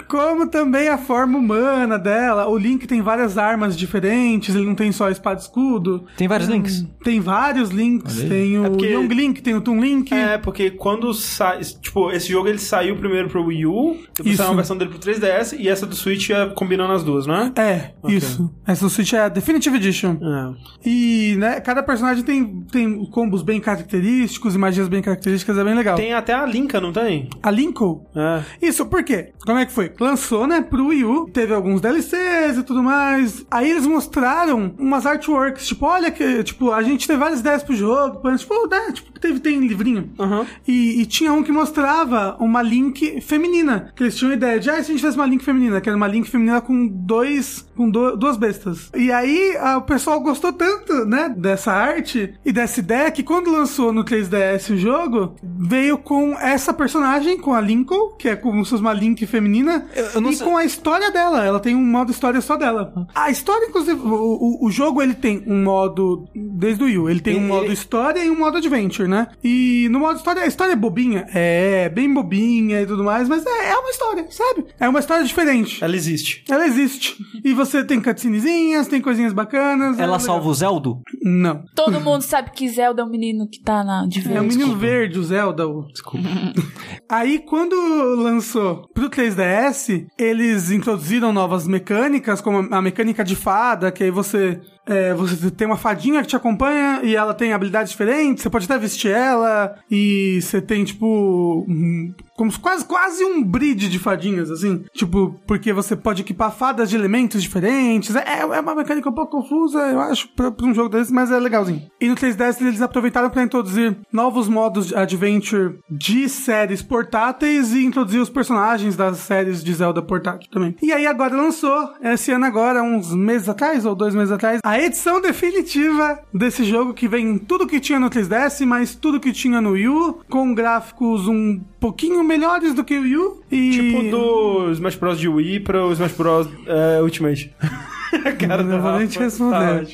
Como 0.08 0.48
também 0.48 0.88
a 0.88 0.98
forma 0.98 1.38
humana 1.38 1.98
dela. 1.98 2.48
O 2.48 2.56
Link 2.56 2.86
tem 2.86 3.00
várias 3.02 3.36
armas 3.38 3.76
diferentes, 3.76 4.54
ele 4.54 4.64
não 4.66 4.74
tem 4.74 4.90
só 4.92 5.10
espada 5.10 5.40
e 5.40 5.42
escudo. 5.42 6.04
Tem 6.16 6.26
vários 6.28 6.48
links. 6.48 6.86
Tem 7.04 7.20
vários 7.20 7.70
links. 7.70 8.22
Tem 8.22 8.58
o 8.58 8.66
É 8.66 8.70
porque- 8.70 8.86
Young 8.86 9.08
Link, 9.08 9.42
tem 9.42 9.54
o 9.54 9.60
Toon 9.60 9.80
Link. 9.80 10.12
É, 10.12 10.38
porque 10.38 10.70
quando 10.70 11.12
sai. 11.14 11.60
Tipo, 11.60 12.10
esse 12.10 12.28
jogo 12.30 12.48
ele 12.48 12.58
saiu 12.58 12.96
primeiro 12.96 13.28
pro 13.28 13.44
Wii 13.44 13.66
U, 13.66 13.96
depois 14.16 14.26
Isso. 14.26 14.36
saiu 14.36 14.50
uma 14.50 14.56
versão 14.56 14.76
dele 14.76 14.90
pro 14.90 14.98
3DS 14.98 15.52
e 15.58 15.68
essa 15.68 15.86
do 15.86 15.94
Switch 15.94 16.30
é 16.30 16.46
combinando 16.54 16.92
as 16.92 17.02
duas, 17.04 17.26
né? 17.26 17.52
É, 17.56 17.90
isso. 18.08 18.52
Essa 18.66 18.84
do 18.84 18.90
Switch 18.90 19.12
é 19.12 19.20
a 19.20 19.28
Definitive 19.28 19.76
Edition. 19.76 20.16
É. 20.22 20.54
E, 20.88 21.36
né, 21.38 21.60
cada 21.60 21.82
personagem 21.82 22.22
tem, 22.24 22.60
tem 22.70 23.04
combos 23.10 23.42
bem 23.42 23.60
característicos 23.60 24.54
e 24.54 24.58
magias 24.58 24.88
bem 24.88 25.02
características, 25.02 25.56
é 25.58 25.64
bem 25.64 25.74
legal. 25.74 25.96
Tem 25.96 26.12
até 26.12 26.32
a 26.34 26.44
Linka, 26.46 26.80
não 26.80 26.92
tem? 26.92 27.28
A 27.42 27.50
Linko. 27.50 28.06
É. 28.14 28.42
Isso, 28.66 28.86
por 28.86 29.02
quê? 29.02 29.32
Como 29.44 29.58
é 29.58 29.66
que 29.66 29.72
foi? 29.78 29.92
Lançou, 30.00 30.46
né, 30.46 30.60
pro 30.60 30.86
Wii 30.88 31.04
U, 31.04 31.30
teve 31.32 31.54
alguns 31.54 31.80
DLCs 31.80 32.58
e 32.58 32.62
tudo 32.64 32.82
mais. 32.82 33.46
Aí 33.50 33.70
eles 33.70 33.86
mostraram 33.86 34.74
umas 34.78 35.06
artworks, 35.06 35.68
tipo, 35.68 35.86
olha 35.86 36.10
que, 36.10 36.42
tipo, 36.42 36.72
a 36.72 36.82
gente 36.82 37.06
teve 37.06 37.18
várias 37.18 37.40
ideias 37.40 37.62
pro 37.62 37.76
jogo, 37.76 38.20
tipo, 38.36 38.66
né, 38.68 38.90
tipo, 38.92 39.18
teve, 39.20 39.38
tem 39.40 39.60
livrinho. 39.66 40.10
Aham. 40.18 40.46
E, 40.66 41.00
e 41.00 41.06
tinha 41.06 41.32
um 41.32 41.42
que 41.42 41.52
mostrava 41.52 42.36
uma 42.40 42.60
Link 42.62 43.20
feminina. 43.20 43.92
Que 43.94 44.04
eles 44.04 44.16
tinham 44.16 44.32
a 44.32 44.34
ideia 44.34 44.58
de, 44.58 44.68
ah, 44.68 44.74
se 44.74 44.80
a 44.80 44.84
gente 44.84 44.96
tivesse 44.98 45.16
uma 45.16 45.26
Link 45.26 45.44
feminina, 45.44 45.80
que 45.80 45.88
era 45.88 45.96
uma 45.96 46.08
Link 46.08 46.28
feminina 46.28 46.60
com 46.60 46.86
dois, 46.88 47.64
com 47.76 47.88
do- 47.88 48.16
duas 48.16 48.36
bestas. 48.36 48.90
E 48.96 49.12
aí 49.12 49.56
ah, 49.60 49.76
o 49.78 49.82
pessoal 49.82 50.20
gostou 50.20 50.52
tanto, 50.52 51.04
né, 51.04 51.32
dessa 51.36 51.72
arte 51.72 52.34
e 52.44 52.52
dessa 52.52 52.80
ideia 52.80 53.10
que 53.10 53.22
quando 53.22 53.50
lançou 53.50 53.92
no 53.92 54.04
3DS 54.04 54.74
o 54.74 54.76
jogo, 54.76 55.36
veio 55.42 55.98
com 55.98 56.32
essa 56.38 56.72
personagem, 56.72 57.38
com 57.38 57.54
a 57.54 57.60
Lincoln, 57.60 58.16
que 58.18 58.28
é 58.28 58.34
como 58.36 58.64
se 58.64 58.70
fosse 58.70 58.82
uma 58.82 58.92
Link 58.92 59.24
feminina, 59.26 59.67
eu 60.14 60.20
não 60.20 60.30
e 60.30 60.36
sei- 60.36 60.46
com 60.46 60.56
a 60.56 60.64
história 60.64 61.10
dela. 61.10 61.44
Ela 61.44 61.60
tem 61.60 61.74
um 61.74 61.84
modo 61.84 62.10
história 62.10 62.40
só 62.40 62.56
dela. 62.56 62.92
A 63.14 63.30
história, 63.30 63.66
inclusive, 63.66 64.00
o, 64.00 64.06
o, 64.06 64.66
o 64.66 64.70
jogo 64.70 65.02
ele 65.02 65.14
tem 65.14 65.42
um 65.46 65.62
modo, 65.64 66.26
desde 66.34 66.82
o 66.82 66.86
Wii 66.86 66.98
U, 66.98 67.10
ele 67.10 67.20
tem 67.20 67.34
um 67.36 67.38
Ele- 67.40 67.46
modo 67.48 67.72
história 67.72 68.24
e 68.24 68.30
um 68.30 68.38
modo 68.38 68.56
adventure, 68.58 69.08
né? 69.08 69.28
E 69.42 69.88
no 69.90 70.00
modo 70.00 70.16
história, 70.16 70.42
a 70.42 70.46
história 70.46 70.72
é 70.72 70.76
bobinha. 70.76 71.26
É, 71.34 71.88
bem 71.88 72.12
bobinha 72.12 72.80
e 72.82 72.86
tudo 72.86 73.04
mais, 73.04 73.28
mas 73.28 73.44
é, 73.46 73.70
é 73.70 73.76
uma 73.76 73.90
história, 73.90 74.26
sabe? 74.30 74.66
É 74.78 74.88
uma 74.88 74.98
história 75.00 75.24
diferente. 75.24 75.82
Ela 75.82 75.96
existe. 75.96 76.44
Ela 76.50 76.66
existe. 76.66 77.16
E 77.44 77.52
você 77.54 77.84
tem 77.84 78.00
cutscenezinhas, 78.00 78.88
tem 78.88 79.00
coisinhas 79.00 79.32
bacanas. 79.32 79.98
é 79.98 80.02
Ela 80.02 80.12
legal. 80.16 80.20
salva 80.20 80.48
o 80.48 80.54
Zeldo? 80.54 81.00
Não. 81.22 81.64
Todo 81.74 82.00
mundo 82.00 82.22
sabe 82.22 82.50
que 82.50 82.68
Zelda 82.68 83.02
é 83.02 83.04
o 83.04 83.08
menino 83.08 83.48
que 83.48 83.60
tá 83.60 83.82
na 83.84 84.06
de 84.06 84.18
É 84.20 84.22
o 84.22 84.24
verde. 84.42 84.48
menino 84.56 84.76
verde, 84.76 85.18
o 85.18 85.22
Zelda. 85.24 85.66
O... 85.68 85.82
Desculpa. 85.88 86.26
Aí, 87.10 87.38
quando 87.38 87.74
lançou 88.16 88.86
pro 88.92 89.08
3DS, 89.08 90.06
eles 90.18 90.70
introduziram 90.70 91.32
novas 91.32 91.66
mecânicas, 91.66 92.42
como 92.42 92.68
a 92.70 92.82
mecânica 92.82 93.24
de 93.24 93.34
fada, 93.34 93.90
que 93.90 94.04
aí 94.04 94.10
você, 94.10 94.60
é, 94.88 95.14
você 95.14 95.50
tem 95.50 95.66
uma 95.66 95.76
fadinha 95.76 96.22
que 96.22 96.28
te 96.28 96.36
acompanha 96.36 97.00
e 97.02 97.14
ela 97.14 97.34
tem 97.34 97.52
habilidades 97.52 97.92
diferentes, 97.92 98.42
você 98.42 98.50
pode 98.50 98.64
até 98.64 98.78
vestir 98.78 99.10
ela, 99.10 99.74
e 99.90 100.40
você 100.42 100.60
tem, 100.60 100.84
tipo, 100.84 101.64
um- 101.68 102.12
como 102.36 102.50
se- 102.52 102.58
quase, 102.58 102.84
quase 102.84 103.24
um 103.24 103.42
bridge 103.42 103.88
de 103.88 103.98
fadinhas, 103.98 104.50
assim. 104.50 104.84
Tipo, 104.94 105.38
porque 105.46 105.72
você 105.72 105.96
pode 105.96 106.22
equipar 106.22 106.52
fadas 106.52 106.88
de 106.88 106.96
elementos 106.96 107.42
diferentes. 107.42 108.14
É, 108.14 108.40
é 108.40 108.60
uma 108.60 108.74
mecânica 108.74 109.08
um 109.08 109.12
pouco 109.12 109.38
confusa, 109.42 109.78
eu 109.80 110.00
acho, 110.00 110.28
pra, 110.28 110.50
pra 110.50 110.66
um 110.66 110.74
jogo 110.74 110.88
desse, 110.88 111.12
mas 111.12 111.30
é 111.30 111.38
legalzinho. 111.38 111.82
E 112.00 112.08
no 112.08 112.14
3DS 112.14 112.60
eles 112.64 112.80
aproveitaram 112.80 113.28
pra 113.30 113.42
introduzir 113.42 113.96
novos 114.12 114.48
modos 114.48 114.86
de 114.88 114.94
adventure 114.96 115.78
de 115.90 116.28
séries 116.28 116.80
portáteis 116.82 117.72
e 117.74 117.84
introduzir 117.84 118.20
os 118.20 118.30
personagens 118.30 118.96
das 118.96 119.18
séries 119.18 119.62
de 119.64 119.74
Zelda 119.74 120.00
portátil 120.00 120.48
também. 120.50 120.76
E 120.80 120.92
aí 120.92 121.06
agora 121.06 121.34
lançou, 121.36 121.90
esse 122.02 122.30
ano 122.30 122.44
agora, 122.46 122.82
uns 122.82 123.12
meses 123.12 123.48
atrás, 123.48 123.84
ou 123.84 123.94
dois 123.94 124.14
meses 124.14 124.30
atrás, 124.32 124.60
a 124.64 124.77
edição 124.84 125.20
definitiva 125.20 126.20
desse 126.32 126.64
jogo 126.64 126.94
que 126.94 127.08
vem 127.08 127.38
tudo 127.38 127.66
que 127.66 127.80
tinha 127.80 127.98
no 127.98 128.08
3DS, 128.10 128.64
mas 128.66 128.94
tudo 128.94 129.20
que 129.20 129.32
tinha 129.32 129.60
no 129.60 129.70
Wii 129.70 129.88
U, 129.88 130.20
com 130.28 130.54
gráficos 130.54 131.26
um 131.26 131.60
pouquinho 131.80 132.22
melhores 132.22 132.74
do 132.74 132.84
que 132.84 132.96
o 132.96 133.02
Wii 133.02 133.16
U. 133.16 133.42
E... 133.50 133.70
Tipo 133.70 134.10
do 134.10 134.72
Smash 134.72 134.96
Bros. 134.96 135.18
de 135.18 135.28
Wii 135.28 135.60
pro 135.60 135.92
Smash 135.92 136.12
Bros. 136.12 136.48
é, 136.66 137.02
Ultimate. 137.02 137.54
Cara, 138.38 138.62
Não 138.62 138.80
vou 138.80 138.98
nem 138.98 139.06
te 139.06 139.18
responder. 139.18 139.86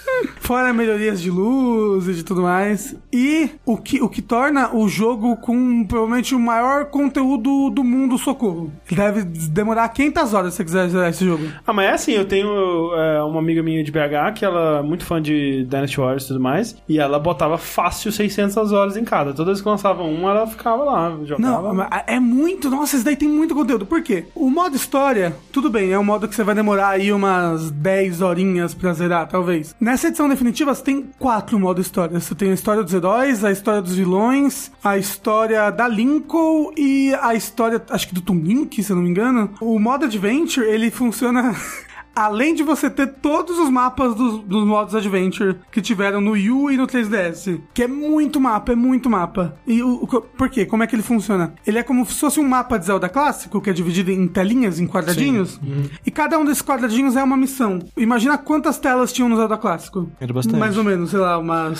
Fora 0.40 0.72
melhorias 0.72 1.20
de 1.20 1.30
luz 1.30 2.08
e 2.08 2.14
de 2.14 2.24
tudo 2.24 2.42
mais. 2.42 2.96
E 3.12 3.50
o 3.64 3.76
que, 3.76 4.02
o 4.02 4.08
que 4.08 4.20
torna 4.20 4.74
o 4.74 4.88
jogo 4.88 5.36
com 5.36 5.84
provavelmente 5.84 6.34
o 6.34 6.40
maior 6.40 6.86
conteúdo 6.86 7.70
do 7.70 7.84
mundo 7.84 8.18
socorro. 8.18 8.72
Deve 8.90 9.22
demorar 9.22 9.88
500 9.88 10.34
horas 10.34 10.54
se 10.54 10.56
você 10.58 10.64
quiser 10.64 10.88
zerar 10.88 11.10
esse 11.10 11.24
jogo. 11.24 11.46
Ah, 11.66 11.72
mas 11.72 11.86
é 11.86 11.92
assim, 11.92 12.12
eu 12.12 12.24
tenho 12.24 12.48
é, 12.94 13.22
uma 13.22 13.38
amiga 13.38 13.62
minha 13.62 13.82
de 13.82 13.90
BH 13.90 14.34
que 14.34 14.44
ela 14.44 14.78
é 14.78 14.82
muito 14.82 15.04
fã 15.04 15.20
de 15.20 15.64
Dynasty 15.64 15.98
Warriors 15.98 16.24
e 16.24 16.28
tudo 16.28 16.40
mais, 16.40 16.76
e 16.88 16.98
ela 16.98 17.18
botava 17.18 17.56
fácil 17.56 18.10
600 18.10 18.72
horas 18.72 18.96
em 18.96 19.04
cada. 19.04 19.32
Toda 19.32 19.50
vez 19.50 19.60
que 19.60 19.68
lançava 19.68 20.02
um, 20.02 20.28
ela 20.28 20.46
ficava 20.46 20.82
lá, 20.84 21.16
jogava. 21.24 21.68
Não, 21.68 21.74
mas 21.74 21.88
é 22.06 22.18
muito. 22.18 22.70
Nossa, 22.70 22.96
esse 22.96 23.04
daí 23.04 23.16
tem 23.16 23.28
muito 23.28 23.54
conteúdo. 23.54 23.86
Por 23.86 24.02
quê? 24.02 24.24
O 24.34 24.50
modo 24.50 24.76
história, 24.76 25.36
tudo 25.52 25.70
bem, 25.70 25.92
é 25.92 25.98
um 25.98 26.04
modo 26.04 26.26
que 26.28 26.34
você 26.34 26.42
vai 26.42 26.54
demorar 26.54 26.88
aí 26.90 27.12
umas 27.12 27.59
10 27.68 28.22
horinhas 28.22 28.74
pra 28.74 28.92
zerar, 28.92 29.26
talvez. 29.26 29.74
Nessa 29.80 30.06
edição 30.06 30.28
definitiva, 30.28 30.72
você 30.72 30.84
tem 30.84 31.10
quatro 31.18 31.58
modos 31.58 31.90
história. 31.90 32.20
Você 32.20 32.34
tem 32.34 32.50
a 32.50 32.54
história 32.54 32.84
dos 32.84 32.94
heróis, 32.94 33.44
a 33.44 33.50
história 33.50 33.82
dos 33.82 33.96
vilões, 33.96 34.70
a 34.82 34.96
história 34.96 35.70
da 35.70 35.88
Lincoln 35.88 36.72
e 36.76 37.12
a 37.20 37.34
história, 37.34 37.82
acho 37.90 38.08
que 38.08 38.14
do 38.14 38.20
Toon 38.20 38.38
Link, 38.38 38.82
se 38.82 38.92
eu 38.92 38.96
não 38.96 39.02
me 39.02 39.10
engano. 39.10 39.50
O 39.60 39.78
modo 39.78 40.04
Adventure, 40.04 40.66
ele 40.66 40.90
funciona. 40.90 41.54
Além 42.14 42.54
de 42.54 42.62
você 42.62 42.90
ter 42.90 43.06
todos 43.22 43.58
os 43.58 43.70
mapas 43.70 44.14
dos, 44.14 44.40
dos 44.42 44.64
modos 44.66 44.94
Adventure 44.94 45.56
que 45.70 45.80
tiveram 45.80 46.20
no 46.20 46.32
Wii 46.32 46.50
U 46.50 46.70
e 46.70 46.76
no 46.76 46.86
3DS. 46.86 47.60
Que 47.72 47.84
é 47.84 47.88
muito 47.88 48.40
mapa, 48.40 48.72
é 48.72 48.74
muito 48.76 49.08
mapa. 49.08 49.56
E 49.66 49.82
o, 49.82 50.02
o- 50.02 50.06
por 50.20 50.48
quê? 50.50 50.66
Como 50.66 50.82
é 50.82 50.86
que 50.86 50.94
ele 50.94 51.02
funciona? 51.02 51.54
Ele 51.66 51.78
é 51.78 51.82
como 51.82 52.04
se 52.06 52.18
fosse 52.18 52.40
um 52.40 52.46
mapa 52.48 52.78
de 52.78 52.86
Zelda 52.86 53.08
clássico, 53.08 53.60
que 53.60 53.70
é 53.70 53.72
dividido 53.72 54.10
em 54.10 54.26
telinhas, 54.28 54.78
em 54.80 54.86
quadradinhos. 54.86 55.60
E 56.04 56.10
cada 56.10 56.38
um 56.38 56.44
desses 56.44 56.62
quadradinhos 56.62 57.16
é 57.16 57.22
uma 57.22 57.36
missão. 57.36 57.78
Imagina 57.96 58.36
quantas 58.38 58.78
telas 58.78 59.12
tinham 59.12 59.28
no 59.28 59.36
Zelda 59.36 59.56
clássico. 59.56 60.10
Era 60.20 60.32
bastante. 60.32 60.58
Mais 60.58 60.76
ou 60.76 60.84
menos, 60.84 61.10
sei 61.10 61.18
lá, 61.20 61.38
umas 61.38 61.78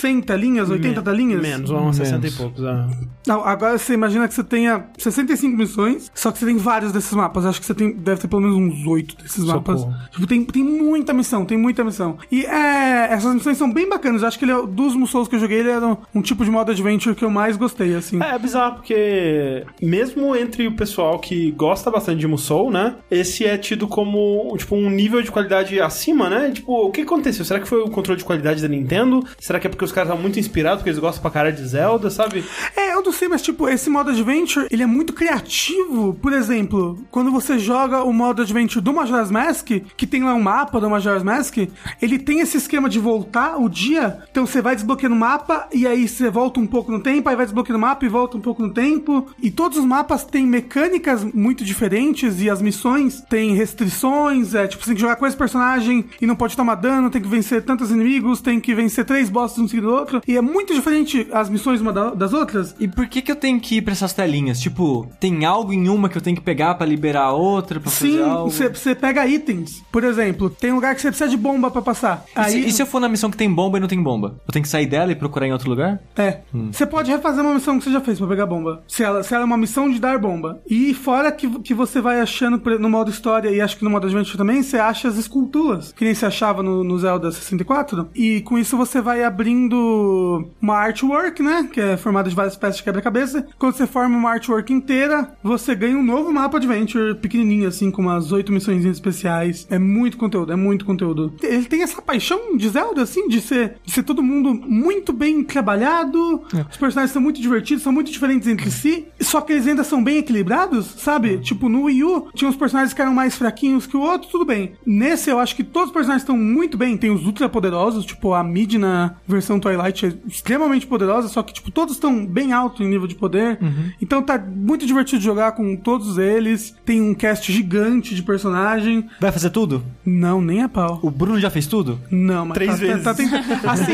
100 0.00 0.20
telinhas, 0.22 0.68
80 0.70 1.02
telinhas? 1.02 1.40
Menos, 1.42 1.70
uns 1.70 1.96
60 1.96 2.26
e 2.26 2.30
poucos. 2.32 2.64
ah. 2.64 2.88
Não, 3.26 3.44
agora 3.44 3.76
você 3.78 3.94
imagina 3.94 4.26
que 4.28 4.34
você 4.34 4.44
tenha 4.44 4.86
65 4.98 5.56
missões, 5.56 6.10
só 6.14 6.30
que 6.32 6.38
você 6.38 6.46
tem 6.46 6.56
vários 6.56 6.92
desses 6.92 7.12
mapas. 7.12 7.44
Acho 7.44 7.60
que 7.60 7.66
você 7.66 7.74
tem, 7.74 7.92
deve 7.94 8.20
ter 8.20 8.28
pelo 8.28 8.42
menos 8.42 8.56
uns 8.56 8.86
8 8.86 9.16
desses 9.22 9.44
Só 9.44 9.54
mapas. 9.56 9.69
Mapas. 9.70 10.10
Tipo, 10.10 10.26
tem, 10.26 10.44
tem 10.44 10.64
muita 10.64 11.12
missão, 11.12 11.44
tem 11.44 11.58
muita 11.58 11.84
missão. 11.84 12.18
E 12.30 12.44
é, 12.44 13.08
essas 13.10 13.34
missões 13.34 13.56
são 13.56 13.72
bem 13.72 13.88
bacanas. 13.88 14.22
Eu 14.22 14.28
acho 14.28 14.38
que 14.38 14.44
ele 14.44 14.52
é, 14.52 14.66
dos 14.66 14.94
Musous 14.94 15.28
que 15.28 15.36
eu 15.36 15.40
joguei, 15.40 15.60
ele 15.60 15.70
era 15.70 15.86
um, 15.86 15.96
um 16.14 16.22
tipo 16.22 16.44
de 16.44 16.50
modo 16.50 16.70
adventure 16.70 17.14
que 17.14 17.24
eu 17.24 17.30
mais 17.30 17.56
gostei, 17.56 17.94
assim. 17.94 18.22
É, 18.22 18.34
é 18.34 18.38
bizarro, 18.38 18.76
porque 18.76 19.64
mesmo 19.80 20.34
entre 20.36 20.66
o 20.66 20.72
pessoal 20.72 21.18
que 21.18 21.50
gosta 21.52 21.90
bastante 21.90 22.20
de 22.20 22.26
Musou, 22.26 22.70
né? 22.70 22.96
Esse 23.10 23.44
é 23.44 23.56
tido 23.56 23.86
como, 23.86 24.54
tipo, 24.56 24.74
um 24.74 24.90
nível 24.90 25.22
de 25.22 25.30
qualidade 25.30 25.80
acima, 25.80 26.28
né? 26.28 26.50
Tipo, 26.50 26.86
o 26.86 26.90
que 26.90 27.02
aconteceu? 27.02 27.44
Será 27.44 27.60
que 27.60 27.68
foi 27.68 27.82
o 27.82 27.90
controle 27.90 28.18
de 28.18 28.24
qualidade 28.24 28.62
da 28.62 28.68
Nintendo? 28.68 29.24
Será 29.38 29.58
que 29.58 29.66
é 29.66 29.70
porque 29.70 29.84
os 29.84 29.92
caras 29.92 30.08
estavam 30.08 30.22
muito 30.22 30.38
inspirados, 30.38 30.78
porque 30.78 30.90
eles 30.90 30.98
gostam 30.98 31.22
pra 31.22 31.30
cara 31.30 31.52
de 31.52 31.64
Zelda, 31.66 32.10
sabe? 32.10 32.44
É, 32.76 32.94
eu 32.94 33.02
não 33.02 33.12
sei, 33.12 33.28
mas 33.28 33.42
tipo, 33.42 33.68
esse 33.68 33.90
modo 33.90 34.10
adventure, 34.10 34.66
ele 34.70 34.82
é 34.82 34.86
muito 34.86 35.12
criativo. 35.12 36.14
Por 36.14 36.32
exemplo, 36.32 36.98
quando 37.10 37.30
você 37.30 37.58
joga 37.58 38.02
o 38.02 38.12
modo 38.12 38.42
adventure 38.42 38.82
do 38.82 38.92
Majora's 38.92 39.30
Mask, 39.30 39.59
que 39.68 40.06
tem 40.06 40.22
lá 40.22 40.34
um 40.34 40.42
mapa 40.42 40.80
do 40.80 40.88
Majora's 40.90 41.22
Mask, 41.22 41.56
ele 42.00 42.18
tem 42.18 42.40
esse 42.40 42.56
esquema 42.56 42.88
de 42.88 42.98
voltar 42.98 43.56
o 43.58 43.68
dia. 43.68 44.18
Então 44.30 44.46
você 44.46 44.60
vai 44.62 44.74
desbloqueando 44.74 45.14
o 45.14 45.18
mapa 45.18 45.68
e 45.72 45.86
aí 45.86 46.06
você 46.08 46.30
volta 46.30 46.60
um 46.60 46.66
pouco 46.66 46.90
no 46.92 47.00
tempo, 47.00 47.28
aí 47.28 47.36
vai 47.36 47.44
desbloqueando 47.46 47.78
o 47.78 47.80
mapa 47.80 48.04
e 48.04 48.08
volta 48.08 48.36
um 48.36 48.40
pouco 48.40 48.62
no 48.62 48.70
tempo. 48.72 49.26
E 49.42 49.50
todos 49.50 49.78
os 49.78 49.84
mapas 49.84 50.24
têm 50.24 50.46
mecânicas 50.46 51.24
muito 51.24 51.64
diferentes 51.64 52.40
e 52.40 52.48
as 52.50 52.60
missões 52.62 53.20
têm 53.28 53.54
restrições. 53.54 54.54
É 54.54 54.66
tipo, 54.66 54.82
você 54.82 54.90
tem 54.90 54.94
que 54.96 55.00
jogar 55.00 55.16
com 55.16 55.26
esse 55.26 55.36
personagem 55.36 56.04
e 56.20 56.26
não 56.26 56.36
pode 56.36 56.56
tomar 56.56 56.74
dano, 56.76 57.10
tem 57.10 57.20
que 57.22 57.28
vencer 57.28 57.62
tantos 57.64 57.90
inimigos, 57.90 58.40
tem 58.40 58.60
que 58.60 58.74
vencer 58.74 59.04
três 59.04 59.28
bosses 59.28 59.58
um 59.58 59.66
seguido 59.68 59.88
do 59.88 59.94
outro. 59.94 60.20
E 60.26 60.36
é 60.36 60.40
muito 60.40 60.74
diferente 60.74 61.26
as 61.32 61.48
missões 61.48 61.80
uma 61.80 61.92
da- 61.92 62.10
das 62.14 62.32
outras. 62.32 62.74
E 62.78 62.86
por 62.88 63.06
que 63.06 63.22
que 63.22 63.30
eu 63.32 63.36
tenho 63.36 63.60
que 63.60 63.76
ir 63.76 63.82
pra 63.82 63.92
essas 63.92 64.12
telinhas? 64.12 64.60
Tipo, 64.60 65.08
tem 65.18 65.44
algo 65.44 65.72
em 65.72 65.88
uma 65.88 66.08
que 66.08 66.16
eu 66.16 66.22
tenho 66.22 66.36
que 66.36 66.42
pegar 66.42 66.74
pra 66.74 66.86
liberar 66.86 67.24
a 67.24 67.32
outra, 67.32 67.80
pra 67.80 67.90
Sim, 67.90 68.12
fazer 68.18 68.22
algo? 68.24 68.50
você 68.50 68.68
você 68.68 68.94
pega 68.94 69.26
itens. 69.50 69.82
Por 69.90 70.04
exemplo, 70.04 70.50
tem 70.50 70.72
lugar 70.72 70.94
que 70.94 71.00
você 71.00 71.08
precisa 71.08 71.30
de 71.30 71.36
bomba 71.36 71.70
pra 71.70 71.82
passar. 71.82 72.24
E, 72.26 72.30
se, 72.30 72.56
Aí, 72.56 72.68
e 72.68 72.72
se 72.72 72.82
eu 72.82 72.86
for 72.86 73.00
na 73.00 73.08
missão 73.08 73.30
que 73.30 73.36
tem 73.36 73.52
bomba 73.52 73.78
e 73.78 73.80
não 73.80 73.88
tem 73.88 74.02
bomba? 74.02 74.40
Eu 74.46 74.52
tenho 74.52 74.62
que 74.62 74.68
sair 74.68 74.86
dela 74.86 75.12
e 75.12 75.14
procurar 75.14 75.46
em 75.46 75.52
outro 75.52 75.68
lugar? 75.68 76.00
É. 76.16 76.40
Você 76.70 76.86
pode 76.86 77.10
refazer 77.10 77.44
uma 77.44 77.54
missão 77.54 77.78
que 77.78 77.84
você 77.84 77.92
já 77.92 78.00
fez 78.00 78.18
pra 78.18 78.28
pegar 78.28 78.46
bomba. 78.46 78.82
Se 78.86 79.02
ela, 79.02 79.22
se 79.22 79.34
ela 79.34 79.42
é 79.42 79.46
uma 79.46 79.56
missão 79.56 79.90
de 79.90 80.00
dar 80.00 80.18
bomba. 80.18 80.60
E 80.68 80.94
fora 80.94 81.32
que, 81.32 81.48
que 81.60 81.74
você 81.74 82.00
vai 82.00 82.20
achando 82.20 82.60
no 82.78 82.90
modo 82.90 83.10
história 83.10 83.50
e 83.50 83.60
acho 83.60 83.76
que 83.76 83.84
no 83.84 83.90
modo 83.90 84.06
adventure 84.06 84.36
também, 84.36 84.62
você 84.62 84.78
acha 84.78 85.08
as 85.08 85.16
esculturas. 85.16 85.92
Que 85.92 86.04
nem 86.04 86.14
você 86.14 86.26
achava 86.26 86.62
no, 86.62 86.84
no 86.84 86.98
Zelda 86.98 87.30
64. 87.30 88.08
E 88.14 88.40
com 88.42 88.58
isso 88.58 88.76
você 88.76 89.00
vai 89.00 89.24
abrindo 89.24 90.50
uma 90.60 90.76
artwork, 90.76 91.42
né? 91.42 91.68
Que 91.72 91.80
é 91.80 91.96
formada 91.96 92.28
de 92.28 92.34
várias 92.34 92.56
peças 92.56 92.76
de 92.76 92.82
quebra-cabeça. 92.82 93.46
Quando 93.58 93.74
você 93.74 93.86
forma 93.86 94.16
uma 94.16 94.30
artwork 94.30 94.72
inteira, 94.72 95.32
você 95.42 95.74
ganha 95.74 95.96
um 95.96 96.02
novo 96.02 96.32
mapa 96.32 96.56
adventure 96.56 97.14
pequenininho, 97.16 97.68
assim, 97.68 97.90
com 97.90 98.02
umas 98.02 98.32
oito 98.32 98.52
missões 98.52 98.84
especiais. 98.84 99.39
É 99.70 99.78
muito 99.78 100.16
conteúdo, 100.16 100.52
é 100.52 100.56
muito 100.56 100.84
conteúdo. 100.84 101.32
Ele 101.42 101.64
tem 101.64 101.82
essa 101.82 102.00
paixão 102.00 102.56
de 102.56 102.68
Zelda, 102.68 103.02
assim, 103.02 103.28
de 103.28 103.40
ser, 103.40 103.76
de 103.84 103.92
ser 103.92 104.02
todo 104.02 104.22
mundo 104.22 104.54
muito 104.54 105.12
bem 105.12 105.42
trabalhado. 105.42 106.42
Os 106.70 106.76
personagens 106.76 107.12
são 107.12 107.22
muito 107.22 107.40
divertidos, 107.40 107.82
são 107.82 107.92
muito 107.92 108.10
diferentes 108.10 108.48
entre 108.48 108.70
si. 108.70 109.06
Só 109.20 109.40
que 109.40 109.52
eles 109.52 109.66
ainda 109.66 109.84
são 109.84 110.02
bem 110.02 110.18
equilibrados, 110.18 110.86
sabe? 110.98 111.38
Tipo, 111.38 111.68
no 111.68 111.84
Wii 111.84 112.04
U, 112.04 112.28
tinha 112.34 112.48
uns 112.48 112.56
personagens 112.56 112.92
que 112.92 113.00
eram 113.00 113.14
mais 113.14 113.36
fraquinhos 113.36 113.86
que 113.86 113.96
o 113.96 114.00
outro, 114.00 114.28
tudo 114.30 114.44
bem. 114.44 114.72
Nesse, 114.84 115.30
eu 115.30 115.38
acho 115.38 115.54
que 115.56 115.64
todos 115.64 115.88
os 115.88 115.94
personagens 115.94 116.22
estão 116.22 116.36
muito 116.36 116.76
bem. 116.76 116.96
Tem 116.96 117.10
os 117.10 117.24
ultra 117.26 117.48
poderosos, 117.48 118.04
tipo, 118.04 118.34
a 118.34 118.42
Mid 118.42 118.74
na 118.74 119.16
versão 119.26 119.58
Twilight 119.58 120.06
é 120.06 120.12
extremamente 120.26 120.86
poderosa, 120.86 121.28
só 121.28 121.42
que, 121.42 121.52
tipo, 121.52 121.70
todos 121.70 121.94
estão 121.94 122.26
bem 122.26 122.52
alto 122.52 122.82
em 122.82 122.88
nível 122.88 123.06
de 123.06 123.14
poder. 123.14 123.58
Então 124.00 124.22
tá 124.22 124.38
muito 124.38 124.86
divertido 124.86 125.22
jogar 125.22 125.52
com 125.52 125.76
todos 125.76 126.18
eles. 126.18 126.74
Tem 126.84 127.00
um 127.00 127.14
cast 127.14 127.52
gigante 127.52 128.14
de 128.14 128.22
personagem. 128.22 129.08
Vai 129.30 129.34
fazer 129.34 129.50
tudo? 129.50 129.84
Não, 130.04 130.40
nem 130.40 130.62
a 130.62 130.68
pau. 130.68 130.98
O 131.02 131.10
Bruno 131.10 131.38
já 131.38 131.50
fez 131.50 131.66
tudo? 131.66 132.00
Não, 132.10 132.44
mas 132.46 132.54
Três 132.54 132.70
tá, 132.70 132.76
vezes. 132.76 133.04
Tá, 133.04 133.14
tá 133.14 133.16
tentando- 133.16 133.68
assim, 133.68 133.92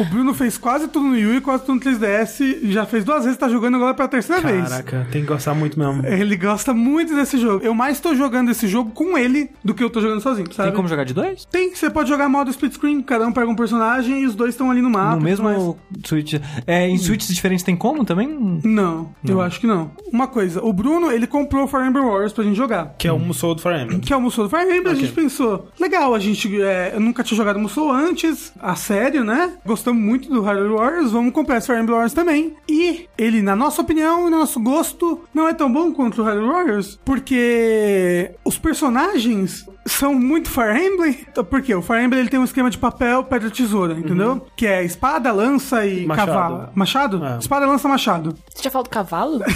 o 0.00 0.04
Bruno 0.06 0.34
fez 0.34 0.58
quase 0.58 0.88
tudo 0.88 1.06
no 1.06 1.12
Wii 1.12 1.26
U 1.26 1.34
e 1.36 1.40
quase 1.40 1.64
tudo 1.64 1.74
no 1.76 1.80
3DS. 1.80 2.58
Já 2.70 2.84
fez 2.86 3.04
duas 3.04 3.24
vezes, 3.24 3.38
tá 3.38 3.48
jogando 3.48 3.76
agora 3.76 3.94
pela 3.94 4.08
terceira 4.08 4.40
vez. 4.42 4.68
Caraca, 4.68 5.06
tem 5.10 5.22
que 5.22 5.28
gostar 5.28 5.54
muito 5.54 5.78
mesmo. 5.78 6.04
Ele 6.06 6.36
gosta 6.36 6.74
muito 6.74 7.14
desse 7.14 7.38
jogo. 7.38 7.64
Eu 7.64 7.74
mais 7.74 8.00
tô 8.00 8.14
jogando 8.14 8.50
esse 8.50 8.66
jogo 8.66 8.90
com 8.90 9.16
ele 9.16 9.50
do 9.64 9.74
que 9.74 9.82
eu 9.82 9.90
tô 9.90 10.00
jogando 10.00 10.20
sozinho, 10.20 10.52
sabe? 10.52 10.68
Tem 10.70 10.76
como 10.76 10.88
jogar 10.88 11.04
de 11.04 11.14
dois? 11.14 11.44
Tem, 11.44 11.74
você 11.74 11.88
pode 11.90 12.08
jogar 12.08 12.28
modo 12.28 12.50
split 12.50 12.72
screen, 12.74 13.00
cada 13.02 13.26
um 13.26 13.32
pega 13.32 13.48
um 13.48 13.54
personagem 13.56 14.22
e 14.22 14.26
os 14.26 14.34
dois 14.34 14.50
estão 14.54 14.70
ali 14.70 14.80
no 14.82 14.90
mapa. 14.90 15.16
no 15.16 15.22
mais. 15.22 15.38
mesmo 15.40 15.78
Switch. 16.04 16.34
É, 16.66 16.88
em 16.88 16.98
Switches 16.98 17.34
diferentes 17.34 17.64
tem 17.64 17.76
como 17.76 18.04
também? 18.04 18.28
Não, 18.64 19.10
eu 19.26 19.40
acho 19.40 19.60
que 19.60 19.66
não. 19.66 19.90
Uma 20.12 20.26
coisa, 20.26 20.62
o 20.64 20.72
Bruno, 20.72 21.10
ele 21.12 21.26
comprou 21.26 21.64
o 21.64 21.68
Fire 21.68 21.86
Emblem 21.86 22.04
Warriors 22.04 22.32
pra 22.32 22.44
gente 22.44 22.56
jogar. 22.56 22.94
Que 22.98 23.06
é 23.08 23.12
o 23.12 23.18
Musou 23.18 23.54
do 23.54 23.62
Fire 23.62 23.80
Emblem. 23.80 24.00
Que 24.00 24.12
é 24.12 24.16
o 24.16 24.20
Musou 24.20 24.48
do 24.48 24.50
Fire 24.56 24.64
Emblem, 24.76 24.92
a 24.92 24.96
gente 24.96 25.12
pensou, 25.28 25.68
legal, 25.78 26.14
a 26.14 26.18
gente, 26.18 26.60
é, 26.62 26.92
eu 26.94 27.00
nunca 27.00 27.22
tinha 27.22 27.36
jogado 27.36 27.58
Musou 27.58 27.90
antes, 27.92 28.52
a 28.60 28.74
sério, 28.74 29.22
né? 29.24 29.52
Gostamos 29.64 30.02
muito 30.02 30.28
do 30.30 30.40
Hyrule 30.40 30.74
Warriors, 30.74 31.12
vamos 31.12 31.32
comprar 31.34 31.58
esse 31.58 31.66
Fire 31.66 31.78
Emblem 31.78 31.94
Warriors 31.94 32.14
também. 32.14 32.56
E 32.68 33.06
ele, 33.16 33.42
na 33.42 33.54
nossa 33.54 33.82
opinião 33.82 34.26
e 34.26 34.30
no 34.30 34.38
nosso 34.38 34.58
gosto, 34.58 35.20
não 35.34 35.46
é 35.46 35.52
tão 35.52 35.70
bom 35.70 35.92
quanto 35.92 36.22
o 36.22 36.24
Hyrule 36.24 36.48
Warriors, 36.48 36.98
porque 37.04 38.32
os 38.44 38.56
personagens 38.58 39.66
são 39.86 40.14
muito 40.14 40.50
Fire 40.50 40.78
Emblem. 40.78 41.18
Então, 41.30 41.44
Por 41.44 41.62
quê? 41.62 41.74
O 41.74 41.82
Fire 41.82 42.02
Emblem 42.02 42.20
ele 42.20 42.28
tem 42.28 42.38
um 42.38 42.44
esquema 42.44 42.70
de 42.70 42.78
papel, 42.78 43.24
pedra, 43.24 43.50
tesoura, 43.50 43.94
entendeu? 43.94 44.46
Que 44.56 44.66
é 44.66 44.84
espada, 44.84 45.32
lança 45.32 45.84
e 45.86 46.06
Machado. 46.06 46.26
cavalo. 46.26 46.68
Machado? 46.74 47.24
É. 47.24 47.38
Espada, 47.38 47.66
lança, 47.66 47.88
machado. 47.88 48.34
Você 48.54 48.62
já 48.64 48.70
falou 48.70 48.84
do 48.84 48.90
cavalo? 48.90 49.40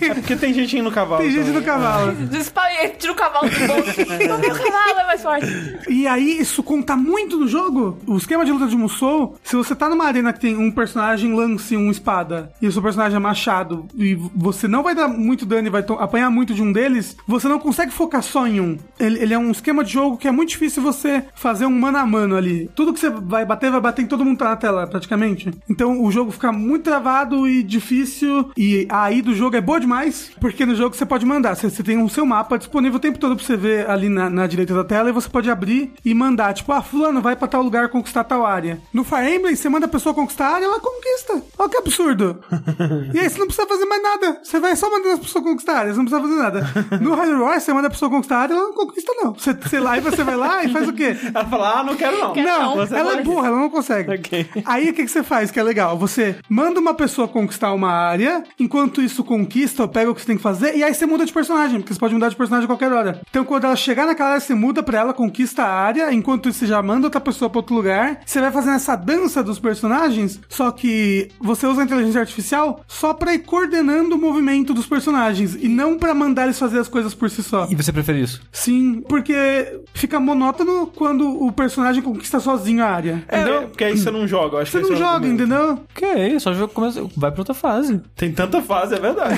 É 0.00 0.14
porque 0.14 0.34
tem 0.34 0.52
gente 0.54 0.76
indo 0.76 0.84
no 0.84 0.90
cavalo. 0.92 1.22
Tem 1.22 1.30
gente 1.30 1.46
também. 1.46 1.60
no 1.60 1.66
cavalo. 1.66 2.12
Disparei, 2.14 2.88
tira 2.90 3.12
o 3.12 3.16
cavalo 3.16 3.48
do 3.48 3.66
bolso. 3.66 4.00
Não, 4.28 4.38
meu 4.38 4.54
cavalo 4.54 4.98
é 4.98 5.04
mais 5.10 5.22
forte. 5.22 5.46
E 5.88 6.06
aí, 6.06 6.38
isso 6.38 6.62
conta 6.62 6.96
muito 6.96 7.36
no 7.36 7.48
jogo. 7.48 7.98
O 8.06 8.16
esquema 8.16 8.44
de 8.44 8.52
luta 8.52 8.66
de 8.66 8.76
Musou, 8.76 9.36
se 9.42 9.56
você 9.56 9.74
tá 9.74 9.88
numa 9.88 10.04
arena 10.04 10.32
que 10.32 10.40
tem 10.40 10.56
um 10.56 10.70
personagem 10.70 11.34
lance 11.34 11.76
um 11.76 11.90
espada 11.90 12.52
e 12.62 12.66
o 12.66 12.72
seu 12.72 12.80
personagem 12.80 13.16
é 13.16 13.18
machado 13.18 13.86
e 13.96 14.14
você 14.14 14.68
não 14.68 14.82
vai 14.82 14.94
dar 14.94 15.08
muito 15.08 15.44
dano 15.44 15.66
e 15.66 15.70
vai 15.70 15.84
apanhar 15.98 16.30
muito 16.30 16.54
de 16.54 16.62
um 16.62 16.72
deles, 16.72 17.16
você 17.26 17.48
não 17.48 17.58
consegue 17.58 17.92
focar 17.92 18.22
só 18.22 18.46
em 18.46 18.60
um. 18.60 18.78
Ele, 18.98 19.18
ele 19.18 19.34
é 19.34 19.38
um 19.38 19.50
esquema 19.50 19.82
de 19.82 19.92
jogo 19.92 20.16
que 20.16 20.28
é 20.28 20.30
muito 20.30 20.50
difícil 20.50 20.82
você 20.82 21.24
fazer 21.34 21.66
um 21.66 21.70
mano 21.70 21.98
a 21.98 22.06
mano 22.06 22.36
ali. 22.36 22.70
Tudo 22.74 22.92
que 22.92 23.00
você 23.00 23.10
vai 23.10 23.44
bater, 23.44 23.70
vai 23.70 23.80
bater 23.80 24.02
em 24.02 24.06
todo 24.06 24.24
mundo 24.24 24.38
tá 24.38 24.50
na 24.50 24.56
tela, 24.56 24.86
praticamente. 24.86 25.50
Então 25.68 26.02
o 26.02 26.10
jogo 26.10 26.30
fica 26.30 26.52
muito 26.52 26.84
travado 26.84 27.48
e 27.48 27.62
difícil. 27.62 28.50
E 28.56 28.86
a 28.88 29.04
AI 29.04 29.22
do 29.22 29.34
jogo 29.34 29.56
é 29.56 29.60
boa 29.60 29.80
demais, 29.80 30.30
porque 30.40 30.64
no 30.64 30.74
jogo 30.74 30.94
você 30.94 31.04
pode 31.04 31.26
mandar. 31.26 31.56
Você, 31.56 31.68
você 31.68 31.82
tem 31.82 32.00
o 32.00 32.08
seu 32.08 32.24
mapa 32.24 32.56
disponível 32.58 32.98
o 32.98 33.00
tempo 33.00 33.18
todo 33.18 33.34
pra 33.34 33.44
você 33.44 33.56
ver 33.56 33.90
ali 33.90 34.08
na, 34.08 34.30
na 34.30 34.46
direita 34.46 34.74
da 34.74 34.84
tela 34.84 34.99
e 35.08 35.12
você 35.12 35.28
pode 35.28 35.50
abrir 35.50 35.92
e 36.04 36.12
mandar. 36.14 36.52
Tipo, 36.52 36.72
ah, 36.72 36.82
fulano 36.82 37.22
vai 37.22 37.34
pra 37.34 37.48
tal 37.48 37.62
lugar 37.62 37.88
conquistar 37.88 38.24
tal 38.24 38.44
área. 38.44 38.80
No 38.92 39.04
Fire 39.04 39.34
Emblem, 39.34 39.56
você 39.56 39.68
manda 39.68 39.86
a 39.86 39.88
pessoa 39.88 40.14
conquistar 40.14 40.48
a 40.48 40.54
área 40.56 40.64
ela 40.66 40.80
conquista. 40.80 41.42
Olha 41.58 41.68
que 41.68 41.76
absurdo. 41.76 42.40
e 43.14 43.18
aí 43.18 43.28
você 43.28 43.38
não 43.38 43.46
precisa 43.46 43.66
fazer 43.66 43.84
mais 43.86 44.02
nada. 44.02 44.40
Você 44.42 44.60
vai 44.60 44.76
só 44.76 44.90
mandando 44.90 45.14
a 45.14 45.18
pessoa 45.18 45.42
conquistar 45.42 45.72
a 45.72 45.78
área, 45.78 45.92
você 45.94 45.98
não 45.98 46.04
precisa 46.04 46.28
fazer 46.28 46.42
nada. 46.42 47.00
No 47.00 47.14
Hyrule 47.14 47.40
Warriors, 47.40 47.62
você 47.62 47.72
manda 47.72 47.86
a 47.86 47.90
pessoa 47.90 48.10
conquistar 48.10 48.36
a 48.36 48.40
área, 48.40 48.54
ela 48.54 48.62
não 48.64 48.74
conquista 48.74 49.12
não. 49.16 49.34
Você, 49.34 49.52
você 49.54 49.80
lá 49.80 49.96
e 49.96 50.00
você 50.00 50.22
vai 50.22 50.36
lá 50.36 50.64
e 50.64 50.68
faz 50.72 50.88
o 50.88 50.92
quê? 50.92 51.16
Ela 51.34 51.44
fala, 51.46 51.80
ah, 51.80 51.84
não 51.84 51.96
quero 51.96 52.18
não. 52.18 52.32
Quero 52.32 52.48
Não, 52.48 52.76
não. 52.76 52.96
Ela 52.96 53.18
é 53.18 53.22
burra, 53.22 53.48
ela 53.48 53.58
não 53.58 53.70
consegue. 53.70 54.12
Ok. 54.14 54.46
Aí 54.64 54.90
o 54.90 54.94
que, 54.94 55.04
que 55.04 55.10
você 55.10 55.22
faz 55.22 55.50
que 55.50 55.58
é 55.58 55.62
legal? 55.62 55.98
Você 55.98 56.36
manda 56.48 56.80
uma 56.80 56.94
pessoa 56.94 57.28
conquistar 57.28 57.72
uma 57.72 57.90
área, 57.90 58.44
enquanto 58.58 59.00
isso 59.00 59.24
conquista, 59.24 59.86
pega 59.88 60.10
o 60.10 60.14
que 60.14 60.20
você 60.20 60.26
tem 60.26 60.36
que 60.36 60.42
fazer, 60.42 60.76
e 60.76 60.82
aí 60.82 60.92
você 60.92 61.06
muda 61.06 61.24
de 61.24 61.32
personagem, 61.32 61.80
porque 61.80 61.94
você 61.94 62.00
pode 62.00 62.14
mudar 62.14 62.28
de 62.28 62.36
personagem 62.36 62.64
a 62.64 62.68
qualquer 62.68 62.92
hora. 62.92 63.20
Então 63.30 63.44
quando 63.44 63.64
ela 63.64 63.76
chegar 63.76 64.06
naquela 64.06 64.30
área, 64.30 64.40
você 64.40 64.54
muda 64.54 64.82
pra 64.90 64.98
ela, 64.98 65.14
conquista 65.14 65.62
a 65.62 65.72
área, 65.72 66.12
enquanto 66.12 66.48
isso 66.48 66.58
você 66.58 66.66
já 66.66 66.82
manda 66.82 67.06
outra 67.06 67.20
pessoa 67.20 67.48
pra 67.48 67.60
outro 67.60 67.76
lugar. 67.76 68.20
Você 68.26 68.40
vai 68.40 68.50
fazendo 68.50 68.74
essa 68.74 68.96
dança 68.96 69.40
dos 69.40 69.60
personagens, 69.60 70.40
só 70.48 70.72
que 70.72 71.28
você 71.40 71.64
usa 71.64 71.82
a 71.82 71.84
inteligência 71.84 72.20
artificial 72.20 72.80
só 72.88 73.14
pra 73.14 73.32
ir 73.32 73.40
coordenando 73.40 74.16
o 74.16 74.18
movimento 74.18 74.74
dos 74.74 74.86
personagens, 74.86 75.54
e 75.54 75.68
não 75.68 75.96
pra 75.96 76.12
mandar 76.12 76.44
eles 76.44 76.58
fazer 76.58 76.80
as 76.80 76.88
coisas 76.88 77.14
por 77.14 77.30
si 77.30 77.40
só. 77.40 77.68
E 77.70 77.76
você 77.76 77.92
prefere 77.92 78.20
isso? 78.20 78.42
Sim, 78.50 79.00
porque 79.08 79.80
fica 79.94 80.18
monótono 80.18 80.88
quando 80.88 81.40
o 81.40 81.52
personagem 81.52 82.02
conquista 82.02 82.40
sozinho 82.40 82.82
a 82.82 82.88
área. 82.88 83.24
É, 83.28 83.42
entendeu? 83.42 83.62
porque 83.68 83.84
aí 83.84 83.96
você 83.96 84.10
não 84.10 84.26
joga, 84.26 84.56
eu 84.56 84.60
acho 84.62 84.72
Você 84.72 84.82
que 84.82 84.88
não 84.88 84.96
é 84.96 84.98
joga, 84.98 85.28
entendeu? 85.28 85.78
Que 85.94 86.04
é 86.04 86.28
isso, 86.30 86.40
só 86.40 86.52
jogo 86.52 86.72
começa, 86.74 87.00
vai 87.16 87.30
pra 87.30 87.42
outra 87.42 87.54
fase. 87.54 88.00
Tem 88.16 88.32
tanta 88.32 88.60
fase, 88.60 88.96
é 88.96 88.98
verdade. 88.98 89.36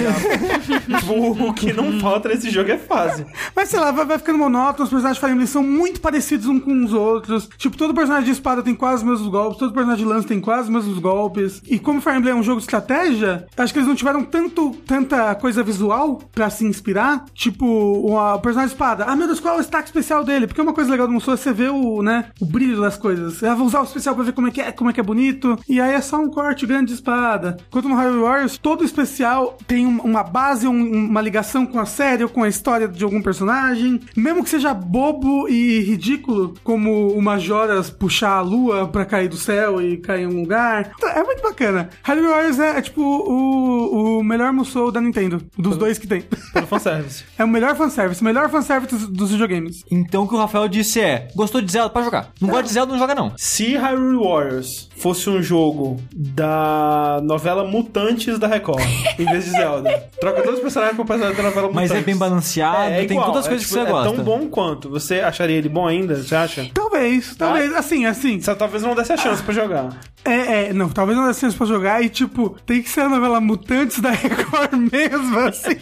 tipo, 0.98 1.44
o 1.44 1.52
que 1.52 1.74
não 1.74 2.00
falta 2.00 2.30
nesse 2.30 2.48
jogo 2.48 2.70
é 2.70 2.78
fase. 2.78 3.26
Mas 3.54 3.68
sei 3.68 3.80
lá, 3.80 3.90
vai, 3.90 4.06
vai 4.06 4.18
ficando 4.18 4.38
monótono, 4.38 4.84
os 4.84 4.90
personagens 4.90 5.16
de 5.16 5.20
Emblem 5.42 5.46
são 5.46 5.62
muito 5.62 6.00
parecidos 6.00 6.46
uns 6.46 6.62
com 6.62 6.84
os 6.84 6.92
outros. 6.92 7.48
Tipo, 7.58 7.76
todo 7.76 7.94
personagem 7.94 8.24
de 8.26 8.30
espada 8.32 8.62
tem 8.62 8.74
quase 8.74 9.02
os 9.04 9.08
mesmos 9.10 9.28
golpes, 9.28 9.58
todo 9.58 9.72
personagem 9.72 10.04
de 10.04 10.10
lance 10.10 10.26
tem 10.26 10.40
quase 10.40 10.64
os 10.68 10.74
mesmos 10.74 10.98
golpes. 10.98 11.60
E 11.68 11.78
como 11.78 12.00
Fire 12.00 12.16
Emblem 12.16 12.32
é 12.34 12.36
um 12.36 12.42
jogo 12.42 12.58
de 12.58 12.64
estratégia, 12.64 13.46
acho 13.56 13.72
que 13.72 13.78
eles 13.78 13.88
não 13.88 13.94
tiveram 13.94 14.22
tanto, 14.24 14.70
tanta 14.86 15.34
coisa 15.34 15.62
visual 15.62 16.20
pra 16.32 16.50
se 16.50 16.64
inspirar. 16.64 17.24
Tipo, 17.34 17.66
o, 17.66 18.38
personagem 18.38 18.68
de 18.68 18.74
espada, 18.74 19.04
ah 19.06 19.16
meu 19.16 19.26
Deus, 19.26 19.40
qual 19.40 19.54
é 19.54 19.58
o 19.58 19.60
destaque 19.60 19.88
especial 19.88 20.24
dele? 20.24 20.46
Porque 20.46 20.60
uma 20.60 20.72
coisa 20.72 20.90
legal 20.90 21.06
do 21.06 21.12
Musou 21.12 21.34
é 21.34 21.36
você 21.36 21.52
ver 21.52 21.70
o, 21.70 22.02
né, 22.02 22.26
o 22.40 22.46
brilho 22.46 22.80
das 22.80 22.96
coisas. 22.96 23.42
Ah, 23.42 23.54
vou 23.54 23.66
usar 23.66 23.80
o 23.80 23.84
especial 23.84 24.14
pra 24.14 24.24
ver 24.24 24.32
como 24.32 24.48
é 24.48 24.50
que 24.50 24.60
é, 24.60 24.72
como 24.72 24.90
é 24.90 24.92
que 24.92 25.00
é 25.00 25.02
bonito. 25.02 25.58
E 25.68 25.80
aí 25.80 25.92
é 25.94 26.00
só 26.00 26.18
um 26.20 26.28
corte 26.28 26.66
grande 26.66 26.86
de 26.88 26.94
espada. 26.94 27.56
Enquanto 27.68 27.88
no 27.88 27.94
Hyrule 27.96 28.22
Warriors, 28.22 28.58
todo 28.58 28.84
especial 28.84 29.56
tem 29.66 29.86
um- 29.86 30.00
uma 30.02 30.22
base, 30.22 30.66
um- 30.68 31.06
uma 31.08 31.20
ligação 31.20 31.64
com 31.66 31.78
a 31.80 31.86
série 31.86 32.22
ou 32.24 32.28
com 32.28 32.42
a 32.42 32.48
história 32.48 32.86
de 32.88 33.02
algum 33.04 33.22
personagem. 33.22 34.00
Mesmo 34.16 34.42
que 34.44 34.50
seja 34.50 34.72
bobo 34.74 35.31
e 35.48 35.80
ridículo, 35.82 36.54
como 36.64 37.08
o 37.08 37.20
Majoras 37.22 37.90
puxar 37.90 38.36
a 38.36 38.40
lua 38.40 38.86
pra 38.88 39.04
cair 39.04 39.28
do 39.28 39.36
céu 39.36 39.80
e 39.80 39.96
cair 39.96 40.22
em 40.22 40.26
um 40.26 40.40
lugar. 40.40 40.92
Então, 40.96 41.08
É 41.10 41.22
muito 41.22 41.42
bacana. 41.42 41.90
Hyrule 42.02 42.28
Warriors 42.28 42.58
é, 42.58 42.78
é 42.78 42.82
tipo 42.82 43.00
o, 43.02 44.18
o 44.18 44.24
melhor 44.24 44.52
Musou 44.52 44.90
da 44.90 45.00
Nintendo, 45.00 45.42
dos 45.56 45.76
dois 45.76 45.98
que 45.98 46.06
tem. 46.06 46.22
Pelo 46.52 46.66
fanservice. 46.66 47.24
É 47.38 47.44
o 47.44 47.48
melhor 47.48 47.74
fanservice, 47.76 48.20
o 48.20 48.24
melhor 48.24 48.48
fanservice 48.50 48.94
dos, 48.94 49.08
dos 49.08 49.30
videogames. 49.32 49.82
Então 49.90 50.24
o 50.24 50.28
que 50.28 50.34
o 50.34 50.38
Rafael 50.38 50.68
disse 50.68 51.00
é: 51.00 51.28
gostou 51.34 51.60
de 51.60 51.70
Zelda? 51.72 51.90
Pode 51.90 52.04
jogar. 52.04 52.30
Não 52.40 52.48
gosta 52.48 52.64
de 52.64 52.72
Zelda, 52.72 52.92
não 52.92 52.98
joga 52.98 53.14
não. 53.14 53.32
Se 53.36 53.74
Hyrule 53.76 54.16
Warriors 54.18 54.88
fosse 54.96 55.28
um 55.28 55.42
jogo 55.42 56.00
da 56.14 57.20
novela 57.22 57.64
Mutantes 57.64 58.38
da 58.38 58.46
Record, 58.46 58.82
em 59.18 59.24
vez 59.24 59.44
de 59.44 59.50
Zelda, 59.50 60.08
troca 60.20 60.42
todos 60.42 60.56
os 60.56 60.60
personagens 60.62 60.96
com 60.96 61.02
o 61.02 61.06
personagem 61.06 61.36
da 61.36 61.42
novela 61.42 61.68
Mutantes. 61.68 61.90
Mas 61.90 62.00
é 62.00 62.04
bem 62.04 62.16
balanceado, 62.16 62.90
tem 62.94 63.04
igual, 63.04 63.26
todas 63.26 63.40
as 63.40 63.46
é 63.46 63.48
coisas 63.50 63.66
tipo- 63.68 63.78
que 63.80 63.84
você 63.84 63.88
é 63.88 63.92
gosta. 63.92 64.14
tão 64.14 64.24
bom 64.24 64.46
quanto. 64.48 64.90
Você 64.90 65.20
acharia 65.22 65.56
ele 65.56 65.68
bom 65.68 65.86
ainda? 65.86 66.16
Você 66.16 66.34
acha? 66.34 66.70
Talvez, 66.72 67.34
talvez, 67.36 67.74
assim, 67.74 68.06
assim. 68.06 68.40
Só 68.40 68.54
talvez 68.54 68.82
não 68.82 68.94
desse 68.94 69.12
a 69.12 69.16
chance 69.16 69.42
pra 69.42 69.54
jogar. 69.54 69.90
É, 70.24 70.66
é, 70.68 70.72
não, 70.72 70.88
talvez 70.88 71.18
não 71.18 71.26
dê 71.26 71.34
chance 71.34 71.56
pra 71.56 71.66
jogar 71.66 72.02
e, 72.02 72.08
tipo, 72.08 72.50
tem 72.64 72.82
que 72.82 72.88
ser 72.88 73.02
a 73.02 73.08
novela 73.08 73.40
Mutantes 73.40 73.98
da 74.00 74.10
Record 74.10 74.72
mesmo, 74.92 75.38
assim. 75.38 75.78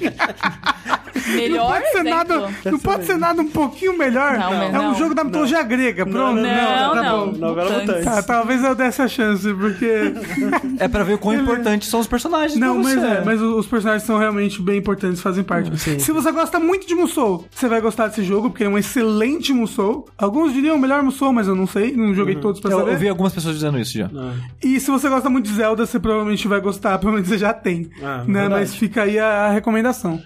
Melhor 1.34 1.64
não 1.64 1.80
pode 1.80 1.92
ser 1.92 2.02
nada, 2.04 2.48
não 2.64 2.78
pode 2.78 3.04
ser 3.06 3.16
nada 3.18 3.42
um 3.42 3.48
pouquinho 3.48 3.96
melhor. 3.96 4.38
Não, 4.38 4.52
é 4.62 4.72
não. 4.72 4.90
um 4.90 4.94
jogo 4.94 5.14
da 5.14 5.24
mitologia 5.24 5.62
grega, 5.62 6.04
pronto. 6.06 6.40
não, 6.40 6.42
Não, 6.42 6.94
tá 6.94 7.02
não. 7.02 7.32
bom. 7.32 7.38
Novela 7.38 7.70
Mutantes. 7.80 8.04
Tá, 8.04 8.22
talvez 8.22 8.62
eu 8.64 8.74
desse 8.74 9.02
a 9.02 9.08
chance, 9.08 9.52
porque. 9.54 10.12
É 10.78 10.88
pra 10.88 11.02
ver 11.04 11.14
o 11.14 11.18
quão 11.18 11.34
importantes 11.34 11.88
são 11.88 12.00
os 12.00 12.06
personagens. 12.06 12.58
Não, 12.58 12.78
mas 12.78 13.02
é, 13.02 13.22
mas 13.24 13.40
os 13.40 13.66
personagens 13.66 14.04
são 14.04 14.18
realmente 14.18 14.60
bem 14.62 14.78
importantes, 14.78 15.20
fazem 15.20 15.42
parte. 15.44 15.70
Se 16.00 16.12
você 16.12 16.30
gosta 16.32 16.58
muito 16.58 16.86
de 16.86 16.94
Musou, 16.94 17.46
você 17.50 17.68
vai 17.68 17.80
gostar 17.80 18.08
desse 18.08 18.22
jogo, 18.22 18.50
porque 18.50 18.64
é 18.64 18.68
um 18.68 18.78
excelente 18.78 19.52
Musou. 19.52 20.08
Alguns 20.18 20.52
diriam 20.52 20.76
o 20.76 20.78
melhor 20.78 21.02
Musou, 21.02 21.32
mas 21.32 21.46
eu 21.48 21.54
não 21.54 21.66
sei, 21.66 21.92
não 21.96 22.14
joguei 22.14 22.36
todos 22.36 22.60
pra 22.60 22.70
Eu 22.70 22.78
saber. 22.78 22.90
ouvi 22.92 23.08
algumas 23.08 23.32
pessoas 23.32 23.54
dizendo 23.54 23.78
isso 23.78 23.96
já. 23.96 24.10
E 24.62 24.78
se 24.80 24.90
você 24.90 25.08
gosta 25.08 25.28
muito 25.28 25.46
de 25.46 25.54
Zelda, 25.54 25.86
você 25.86 25.98
provavelmente 25.98 26.46
vai 26.48 26.60
gostar, 26.60 26.98
pelo 27.00 27.12
menos 27.12 27.28
você 27.28 27.38
já 27.38 27.52
tem. 27.52 27.90
Ah, 28.02 28.24
né? 28.26 28.40
verdade. 28.40 28.48
Mas 28.60 28.74
fica 28.74 29.02
aí 29.02 29.18
a, 29.18 29.46
a 29.46 29.50
recomendação. 29.50 30.14
Em 30.14 30.22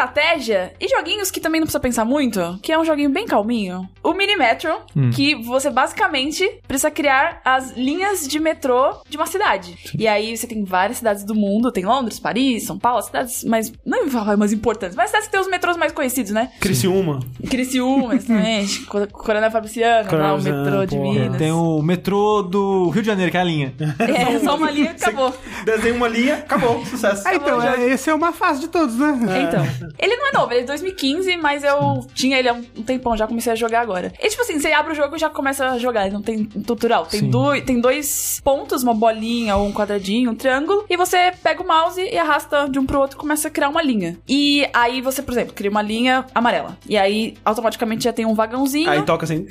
estratégia 0.00 0.72
e 0.78 0.88
joguinhos 0.88 1.30
que 1.30 1.40
também 1.40 1.60
não 1.60 1.66
precisa 1.66 1.80
pensar 1.80 2.04
muito, 2.04 2.58
que 2.62 2.70
é 2.70 2.78
um 2.78 2.84
joguinho 2.84 3.08
bem 3.10 3.26
calminho, 3.26 3.88
o 4.02 4.12
Mini 4.12 4.36
Metro, 4.36 4.70
que 5.14 5.34
você 5.34 5.70
basicamente 5.70 6.46
precisa 6.68 6.90
criar 6.90 7.40
as 7.44 7.72
linhas 7.76 8.26
de 8.28 8.38
metrô 8.38 8.94
de 9.08 9.16
uma 9.16 9.26
cidade. 9.26 9.76
E 9.98 10.06
aí 10.06 10.36
você 10.36 10.46
tem 10.46 10.62
várias 10.64 10.98
cidades 10.98 11.24
do 11.24 11.34
mundo, 11.34 11.72
tem 11.72 11.84
Londres, 11.84 12.20
Paris, 12.20 12.64
São 12.64 12.78
Paulo, 12.78 13.02
cidades 13.02 13.42
mais, 13.44 13.72
não 13.84 14.08
falar 14.10 14.36
mais 14.36 14.52
importantes, 14.52 14.94
mas 14.96 15.06
cidades 15.08 15.26
que 15.28 15.32
tem 15.32 15.40
os 15.40 15.48
metrôs 15.48 15.76
mais 15.76 15.92
conhecidos, 15.92 16.30
né? 16.32 16.50
Criciúma. 16.60 17.20
Criciúma, 17.48 18.14
exatamente, 18.14 18.80
Co- 18.86 19.06
Coronel 19.08 19.50
Fabriciano, 19.50 20.08
lá 20.16 20.34
o 20.34 20.42
metrô 20.42 20.84
de 20.86 20.96
porra. 20.96 21.12
Minas. 21.20 21.38
Tem 21.38 21.52
o 21.52 21.80
metrô 21.82 22.42
do 22.42 22.90
Rio 22.90 23.02
de 23.02 23.06
Janeiro, 23.08 23.30
que 23.30 23.36
é 23.36 23.40
a 23.40 23.44
linha. 23.44 23.74
É, 24.16 24.38
só 24.40 24.56
uma 24.56 24.70
linha 24.70 24.86
e 24.92 25.02
acabou. 25.02 25.34
Desenha 25.64 25.94
uma 25.94 26.08
linha, 26.08 26.34
acabou, 26.36 26.84
sucesso. 26.86 27.22
Ah, 27.26 27.34
então, 27.34 27.60
já- 27.60 27.76
é, 27.76 27.90
esse 27.90 28.08
é 28.10 28.14
uma 28.14 28.32
fase 28.32 28.60
de 28.60 28.68
todos, 28.68 28.96
né? 28.96 29.42
Então, 29.48 29.85
ele 29.98 30.16
não 30.16 30.28
é 30.28 30.32
novo, 30.32 30.52
ele 30.52 30.60
é 30.60 30.62
de 30.62 30.66
2015, 30.68 31.36
mas 31.36 31.64
eu 31.64 32.06
tinha 32.14 32.38
ele 32.38 32.48
há 32.48 32.52
um 32.52 32.82
tempão, 32.82 33.16
já 33.16 33.26
comecei 33.26 33.52
a 33.52 33.56
jogar 33.56 33.80
agora. 33.80 34.12
E 34.20 34.28
tipo 34.28 34.42
assim, 34.42 34.58
você 34.58 34.72
abre 34.72 34.92
o 34.92 34.96
jogo 34.96 35.16
e 35.16 35.18
já 35.18 35.30
começa 35.30 35.66
a 35.66 35.78
jogar, 35.78 36.06
ele 36.06 36.14
não 36.14 36.22
tem 36.22 36.44
tutorial. 36.44 37.06
Tem, 37.06 37.28
dois, 37.28 37.64
tem 37.64 37.80
dois 37.80 38.40
pontos, 38.42 38.82
uma 38.82 38.94
bolinha 38.94 39.56
ou 39.56 39.66
um 39.66 39.72
quadradinho, 39.72 40.30
um 40.30 40.34
triângulo, 40.34 40.84
e 40.88 40.96
você 40.96 41.32
pega 41.42 41.62
o 41.62 41.66
mouse 41.66 42.00
e 42.00 42.18
arrasta 42.18 42.68
de 42.68 42.78
um 42.78 42.86
pro 42.86 43.00
outro 43.00 43.16
e 43.16 43.20
começa 43.20 43.48
a 43.48 43.50
criar 43.50 43.68
uma 43.68 43.82
linha. 43.82 44.18
E 44.28 44.68
aí 44.72 45.00
você, 45.00 45.22
por 45.22 45.32
exemplo, 45.32 45.54
cria 45.54 45.70
uma 45.70 45.82
linha 45.82 46.24
amarela. 46.34 46.76
E 46.88 46.96
aí 46.96 47.34
automaticamente 47.44 48.04
já 48.04 48.12
tem 48.12 48.26
um 48.26 48.34
vagãozinho. 48.34 48.90
Aí 48.90 49.02
toca 49.02 49.24
assim. 49.24 49.46